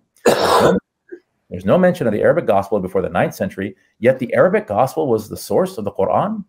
There's 1.50 1.66
no 1.66 1.78
mention 1.78 2.06
of 2.06 2.14
the 2.14 2.22
Arabic 2.22 2.46
gospel 2.46 2.80
before 2.80 3.02
the 3.02 3.10
9th 3.10 3.34
century, 3.34 3.76
yet 4.00 4.20
the 4.20 4.34
Arabic 4.34 4.68
gospel 4.68 5.08
was 5.08 5.30
the 5.30 5.38
source 5.38 5.78
of 5.78 5.86
the 5.86 5.92
Quran? 5.92 6.46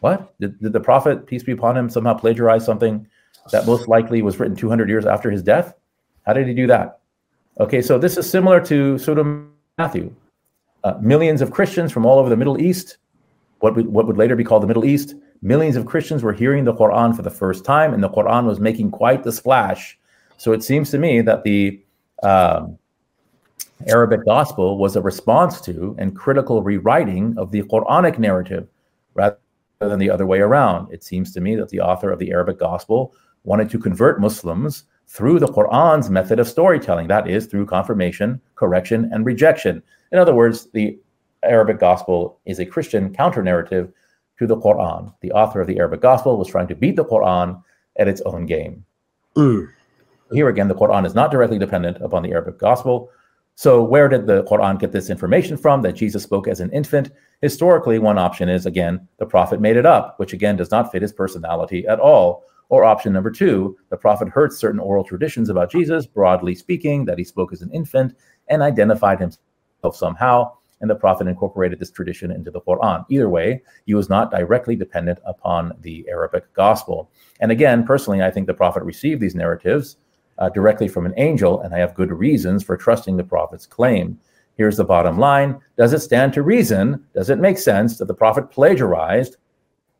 What? 0.00 0.38
Did, 0.40 0.60
did 0.60 0.72
the 0.72 0.80
Prophet, 0.80 1.26
peace 1.26 1.42
be 1.42 1.52
upon 1.52 1.76
him, 1.76 1.90
somehow 1.90 2.14
plagiarize 2.14 2.64
something 2.64 3.06
that 3.52 3.66
most 3.66 3.88
likely 3.88 4.22
was 4.22 4.38
written 4.38 4.56
200 4.56 4.88
years 4.88 5.06
after 5.06 5.30
his 5.30 5.42
death? 5.42 5.74
How 6.24 6.32
did 6.32 6.48
he 6.48 6.54
do 6.54 6.66
that? 6.66 7.00
Okay, 7.60 7.82
so 7.82 7.98
this 7.98 8.16
is 8.16 8.28
similar 8.28 8.60
to 8.66 8.98
pseudo 8.98 9.46
Matthew. 9.78 10.14
Uh, 10.84 10.94
millions 11.00 11.40
of 11.40 11.50
Christians 11.50 11.92
from 11.92 12.06
all 12.06 12.18
over 12.18 12.28
the 12.28 12.36
Middle 12.36 12.60
East, 12.60 12.98
what 13.60 13.74
would, 13.76 13.86
what 13.86 14.06
would 14.06 14.16
later 14.16 14.36
be 14.36 14.44
called 14.44 14.62
the 14.62 14.66
Middle 14.66 14.84
East, 14.84 15.14
millions 15.42 15.76
of 15.76 15.86
Christians 15.86 16.22
were 16.22 16.32
hearing 16.32 16.64
the 16.64 16.74
Quran 16.74 17.14
for 17.14 17.22
the 17.22 17.30
first 17.30 17.64
time, 17.64 17.94
and 17.94 18.02
the 18.02 18.10
Quran 18.10 18.44
was 18.44 18.60
making 18.60 18.90
quite 18.90 19.24
the 19.24 19.32
splash. 19.32 19.98
So 20.36 20.52
it 20.52 20.62
seems 20.62 20.90
to 20.90 20.98
me 20.98 21.20
that 21.22 21.44
the 21.44 21.82
um, 22.22 22.78
Arabic 23.86 24.24
gospel 24.24 24.78
was 24.78 24.96
a 24.96 25.02
response 25.02 25.60
to 25.62 25.94
and 25.98 26.16
critical 26.16 26.62
rewriting 26.62 27.36
of 27.36 27.50
the 27.50 27.62
Quranic 27.62 28.18
narrative 28.18 28.68
rather 29.14 29.38
than 29.80 29.98
the 29.98 30.10
other 30.10 30.26
way 30.26 30.40
around. 30.40 30.92
It 30.92 31.04
seems 31.04 31.32
to 31.32 31.40
me 31.40 31.56
that 31.56 31.68
the 31.68 31.80
author 31.80 32.10
of 32.10 32.18
the 32.18 32.30
Arabic 32.30 32.58
gospel 32.58 33.14
wanted 33.44 33.70
to 33.70 33.78
convert 33.78 34.20
Muslims 34.20 34.84
through 35.06 35.38
the 35.38 35.46
Quran's 35.46 36.10
method 36.10 36.40
of 36.40 36.48
storytelling, 36.48 37.06
that 37.08 37.28
is, 37.28 37.46
through 37.46 37.66
confirmation, 37.66 38.40
correction, 38.56 39.08
and 39.12 39.24
rejection. 39.24 39.82
In 40.10 40.18
other 40.18 40.34
words, 40.34 40.68
the 40.72 40.98
Arabic 41.42 41.78
gospel 41.78 42.40
is 42.44 42.58
a 42.58 42.66
Christian 42.66 43.14
counter 43.14 43.42
narrative 43.42 43.92
to 44.38 44.46
the 44.46 44.56
Quran. 44.56 45.14
The 45.20 45.32
author 45.32 45.60
of 45.60 45.66
the 45.66 45.78
Arabic 45.78 46.00
gospel 46.00 46.36
was 46.38 46.48
trying 46.48 46.68
to 46.68 46.74
beat 46.74 46.96
the 46.96 47.04
Quran 47.04 47.62
at 47.98 48.08
its 48.08 48.20
own 48.22 48.46
game. 48.46 48.84
Mm. 49.36 49.68
Here 50.32 50.48
again, 50.48 50.68
the 50.68 50.74
Quran 50.74 51.06
is 51.06 51.14
not 51.14 51.30
directly 51.30 51.58
dependent 51.58 51.98
upon 52.02 52.22
the 52.22 52.32
Arabic 52.32 52.58
gospel. 52.58 53.10
So, 53.58 53.82
where 53.82 54.06
did 54.06 54.26
the 54.26 54.44
Quran 54.44 54.78
get 54.78 54.92
this 54.92 55.08
information 55.08 55.56
from 55.56 55.80
that 55.80 55.94
Jesus 55.94 56.22
spoke 56.22 56.46
as 56.46 56.60
an 56.60 56.70
infant? 56.72 57.10
Historically, 57.40 57.98
one 57.98 58.18
option 58.18 58.50
is 58.50 58.66
again, 58.66 59.08
the 59.18 59.24
prophet 59.24 59.62
made 59.62 59.78
it 59.78 59.86
up, 59.86 60.18
which 60.18 60.34
again 60.34 60.56
does 60.56 60.70
not 60.70 60.92
fit 60.92 61.00
his 61.00 61.12
personality 61.14 61.86
at 61.86 61.98
all. 61.98 62.44
Or 62.68 62.84
option 62.84 63.14
number 63.14 63.30
two, 63.30 63.78
the 63.88 63.96
prophet 63.96 64.28
heard 64.28 64.52
certain 64.52 64.78
oral 64.78 65.04
traditions 65.04 65.48
about 65.48 65.70
Jesus, 65.70 66.06
broadly 66.06 66.54
speaking, 66.54 67.06
that 67.06 67.16
he 67.16 67.24
spoke 67.24 67.50
as 67.50 67.62
an 67.62 67.70
infant 67.72 68.14
and 68.48 68.60
identified 68.60 69.20
himself 69.20 69.96
somehow, 69.96 70.52
and 70.82 70.90
the 70.90 70.94
prophet 70.94 71.26
incorporated 71.26 71.78
this 71.78 71.90
tradition 71.90 72.30
into 72.30 72.50
the 72.50 72.60
Quran. 72.60 73.06
Either 73.08 73.30
way, 73.30 73.62
he 73.86 73.94
was 73.94 74.10
not 74.10 74.30
directly 74.30 74.76
dependent 74.76 75.18
upon 75.24 75.72
the 75.80 76.04
Arabic 76.10 76.52
gospel. 76.52 77.10
And 77.40 77.50
again, 77.50 77.86
personally, 77.86 78.22
I 78.22 78.30
think 78.30 78.48
the 78.48 78.52
prophet 78.52 78.82
received 78.82 79.22
these 79.22 79.34
narratives 79.34 79.96
uh, 80.38 80.48
directly 80.50 80.88
from 80.88 81.06
an 81.06 81.14
angel, 81.16 81.60
and 81.60 81.74
I 81.74 81.78
have 81.78 81.94
good 81.94 82.10
reasons 82.10 82.62
for 82.62 82.76
trusting 82.76 83.16
the 83.16 83.24
prophet's 83.24 83.66
claim. 83.66 84.18
Here's 84.56 84.76
the 84.76 84.84
bottom 84.84 85.18
line 85.18 85.60
Does 85.76 85.92
it 85.92 86.00
stand 86.00 86.32
to 86.34 86.42
reason? 86.42 87.04
Does 87.14 87.30
it 87.30 87.38
make 87.38 87.58
sense 87.58 87.98
that 87.98 88.06
the 88.06 88.14
prophet 88.14 88.50
plagiarized 88.50 89.36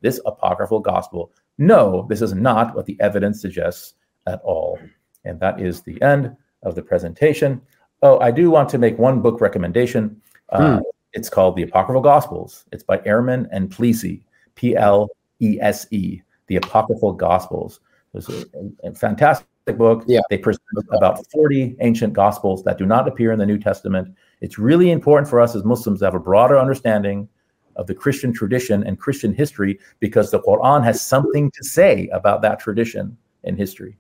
this 0.01 0.21
apocryphal 0.27 0.81
gospel? 0.81 1.33
No, 1.59 2.07
this 2.09 2.23
is 2.23 2.35
not 2.35 2.75
what 2.75 2.87
the 2.87 2.97
evidence 3.01 3.41
suggests 3.41 3.95
at 4.27 4.41
all. 4.43 4.79
And 5.25 5.41
that 5.41 5.61
is 5.61 5.83
the 5.83 6.01
end 6.03 6.37
of 6.63 6.75
the 6.75 6.83
presentation. 6.83 7.61
Oh, 8.03 8.19
I 8.21 8.31
do 8.31 8.51
want 8.51 8.69
to 8.71 8.79
make 8.79 8.99
one 8.99 9.21
book 9.23 9.41
recommendation. 9.41 10.21
Uh, 10.51 10.79
hmm. 10.79 10.83
It's 11.13 11.31
called 11.31 11.57
The 11.57 11.63
Apocryphal 11.63 12.03
Gospels. 12.03 12.67
It's 12.73 12.83
by 12.83 12.99
Ehrman 12.99 13.49
and 13.51 13.71
Plese, 13.71 14.23
P 14.55 14.77
L 14.77 15.09
E 15.41 15.59
S 15.61 15.87
E, 15.91 16.21
The 16.47 16.57
Apocryphal 16.57 17.15
Gospels. 17.15 17.81
It's 18.13 18.29
a, 18.29 18.45
a 18.85 18.95
fantastic 18.95 19.47
book. 19.73 20.05
Yeah. 20.07 20.21
They 20.31 20.39
present 20.39 20.63
about 20.91 21.25
40 21.33 21.77
ancient 21.81 22.13
gospels 22.13 22.63
that 22.65 22.79
do 22.79 22.87
not 22.87 23.09
appear 23.09 23.33
in 23.33 23.39
the 23.39 23.47
New 23.47 23.59
Testament. 23.59 24.15
It's 24.41 24.59
really 24.59 24.91
important 24.91 25.29
for 25.29 25.41
us 25.41 25.55
as 25.55 25.65
Muslims 25.65 26.01
to 26.01 26.07
have 26.07 26.15
a 26.15 26.21
broader 26.21 26.59
understanding 26.59 27.29
of 27.77 27.87
the 27.87 27.95
Christian 27.95 28.33
tradition 28.33 28.85
and 28.85 28.99
Christian 28.99 29.35
history 29.35 29.79
because 30.01 30.31
the 30.31 30.41
Quran 30.41 30.83
has 30.85 31.05
something 31.05 31.51
to 31.51 31.65
say 31.65 32.09
about 32.09 32.43
that 32.43 32.59
tradition 32.59 33.17
and 33.45 33.57
history. 33.57 33.97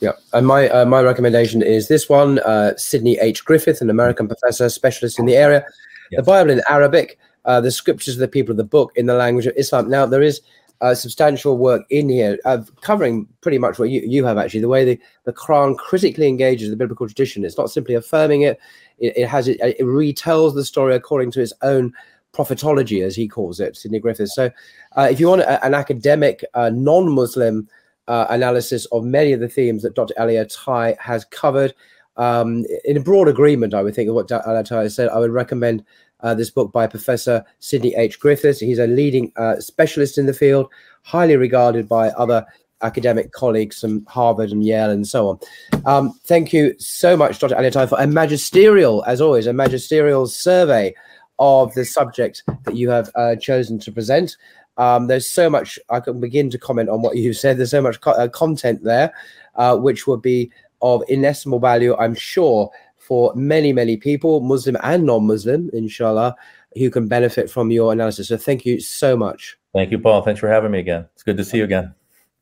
Yeah, 0.00 0.12
and 0.32 0.46
my 0.46 0.68
uh, 0.68 0.84
my 0.84 1.02
recommendation 1.02 1.60
is 1.60 1.88
this 1.88 2.08
one: 2.08 2.38
uh, 2.40 2.76
Sidney 2.76 3.18
H. 3.18 3.44
Griffith, 3.44 3.80
an 3.80 3.90
American 3.90 4.28
professor, 4.28 4.68
specialist 4.68 5.18
in 5.18 5.26
the 5.26 5.34
area, 5.34 5.64
the 6.12 6.22
Bible 6.22 6.52
in 6.52 6.62
Arabic, 6.68 7.18
uh, 7.44 7.60
the 7.60 7.72
scriptures 7.72 8.14
of 8.14 8.20
the 8.20 8.28
people 8.28 8.52
of 8.52 8.58
the 8.58 8.64
book 8.64 8.92
in 8.94 9.06
the 9.06 9.14
language 9.14 9.46
of 9.46 9.54
Islam. 9.56 9.90
Now 9.90 10.06
there 10.06 10.22
is 10.22 10.40
uh, 10.80 10.94
substantial 10.94 11.58
work 11.58 11.82
in 11.90 12.08
here 12.08 12.38
uh, 12.44 12.62
covering 12.80 13.26
pretty 13.40 13.58
much 13.58 13.78
what 13.78 13.90
you, 13.90 14.00
you 14.04 14.24
have 14.24 14.38
actually 14.38 14.60
the 14.60 14.68
way 14.68 14.84
the, 14.84 15.00
the 15.24 15.32
Quran 15.32 15.76
critically 15.76 16.28
engages 16.28 16.70
the 16.70 16.76
biblical 16.76 17.06
tradition. 17.06 17.44
It's 17.44 17.58
not 17.58 17.70
simply 17.70 17.94
affirming 17.94 18.42
it; 18.42 18.60
it, 18.98 19.16
it 19.16 19.28
has 19.28 19.48
it, 19.48 19.58
it 19.60 19.80
retells 19.80 20.54
the 20.54 20.64
story 20.64 20.94
according 20.94 21.30
to 21.32 21.40
its 21.40 21.52
own 21.62 21.92
prophetology, 22.32 23.02
as 23.02 23.16
he 23.16 23.26
calls 23.26 23.58
it, 23.58 23.76
Sidney 23.76 23.98
Griffith. 23.98 24.30
So, 24.30 24.50
uh, 24.96 25.08
if 25.10 25.18
you 25.18 25.28
want 25.28 25.42
a, 25.42 25.64
an 25.64 25.74
academic, 25.74 26.44
uh, 26.54 26.70
non-Muslim 26.70 27.68
uh, 28.06 28.26
analysis 28.30 28.86
of 28.86 29.04
many 29.04 29.32
of 29.32 29.40
the 29.40 29.48
themes 29.48 29.82
that 29.82 29.94
Dr. 29.94 30.14
Ali 30.18 30.34
Ataie 30.34 30.96
has 30.98 31.24
covered, 31.24 31.74
um, 32.16 32.64
in 32.84 32.96
a 32.96 33.00
broad 33.00 33.28
agreement, 33.28 33.74
I 33.74 33.82
would 33.82 33.94
think 33.94 34.08
of 34.08 34.14
what. 34.14 34.30
Ali 34.30 34.62
Ataie 34.62 34.90
said, 34.90 35.08
I 35.08 35.18
would 35.18 35.30
recommend 35.30 35.84
uh, 36.20 36.34
this 36.34 36.50
book 36.50 36.72
by 36.72 36.86
Professor 36.86 37.44
Sidney 37.58 37.94
H. 37.94 38.18
Griffiths. 38.18 38.60
He's 38.60 38.78
a 38.78 38.86
leading 38.86 39.32
uh, 39.36 39.60
specialist 39.60 40.18
in 40.18 40.26
the 40.26 40.34
field, 40.34 40.68
highly 41.02 41.36
regarded 41.36 41.88
by 41.88 42.08
other 42.10 42.46
academic 42.82 43.32
colleagues 43.32 43.80
from 43.80 44.04
Harvard 44.06 44.50
and 44.50 44.64
Yale 44.64 44.90
and 44.90 45.06
so 45.06 45.28
on. 45.28 45.38
Um, 45.84 46.18
thank 46.24 46.52
you 46.52 46.74
so 46.78 47.16
much, 47.16 47.38
Dr. 47.38 47.56
Alia 47.58 47.86
for 47.86 48.00
a 48.00 48.06
magisterial, 48.06 49.04
as 49.04 49.20
always, 49.20 49.46
a 49.46 49.52
magisterial 49.52 50.26
survey 50.26 50.94
of 51.38 51.74
the 51.74 51.84
subject 51.84 52.42
that 52.64 52.76
you 52.76 52.90
have 52.90 53.10
uh, 53.14 53.36
chosen 53.36 53.78
to 53.80 53.92
present. 53.92 54.36
Um, 54.76 55.08
there's 55.08 55.28
so 55.28 55.50
much 55.50 55.78
I 55.90 56.00
can 56.00 56.20
begin 56.20 56.50
to 56.50 56.58
comment 56.58 56.88
on 56.88 57.02
what 57.02 57.16
you've 57.16 57.36
said. 57.36 57.58
There's 57.58 57.72
so 57.72 57.82
much 57.82 58.00
co- 58.00 58.12
uh, 58.12 58.28
content 58.28 58.84
there, 58.84 59.12
uh, 59.56 59.76
which 59.76 60.06
would 60.06 60.22
be 60.22 60.50
of 60.80 61.02
inestimable 61.08 61.58
value, 61.58 61.96
I'm 61.96 62.14
sure, 62.14 62.70
for 63.08 63.32
many, 63.34 63.72
many 63.72 63.96
people, 63.96 64.40
Muslim 64.40 64.76
and 64.82 65.06
non-Muslim, 65.06 65.70
inshallah, 65.72 66.36
who 66.74 66.90
can 66.90 67.08
benefit 67.08 67.50
from 67.50 67.70
your 67.70 67.90
analysis. 67.90 68.28
So 68.28 68.36
thank 68.36 68.66
you 68.66 68.80
so 68.80 69.16
much. 69.16 69.56
Thank 69.74 69.90
you, 69.90 69.98
Paul. 69.98 70.20
Thanks 70.20 70.40
for 70.40 70.48
having 70.48 70.70
me 70.70 70.78
again. 70.78 71.06
It's 71.14 71.22
good 71.22 71.38
to 71.38 71.44
see 71.44 71.56
you 71.56 71.64
again. 71.64 71.94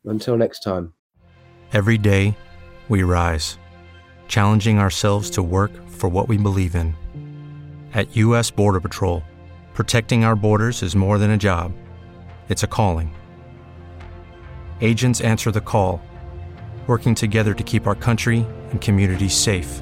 Until 0.03 0.35
next 0.35 0.63
time. 0.63 0.93
Every 1.71 1.97
day, 1.97 2.37
we 2.89 3.03
rise, 3.03 3.57
challenging 4.27 4.77
ourselves 4.77 5.29
to 5.31 5.41
work 5.41 5.71
for 5.87 6.09
what 6.09 6.27
we 6.27 6.35
believe 6.37 6.75
in. 6.75 6.93
At 7.93 8.13
U.S. 8.17 8.51
Border 8.51 8.81
Patrol, 8.81 9.23
protecting 9.73 10.25
our 10.25 10.35
borders 10.35 10.83
is 10.83 10.97
more 10.97 11.17
than 11.17 11.31
a 11.31 11.37
job, 11.37 11.71
it's 12.49 12.63
a 12.63 12.67
calling. 12.67 13.15
Agents 14.81 15.21
answer 15.21 15.49
the 15.49 15.61
call, 15.61 16.01
working 16.87 17.15
together 17.15 17.53
to 17.53 17.63
keep 17.63 17.87
our 17.87 17.95
country 17.95 18.45
and 18.71 18.81
communities 18.81 19.33
safe. 19.33 19.81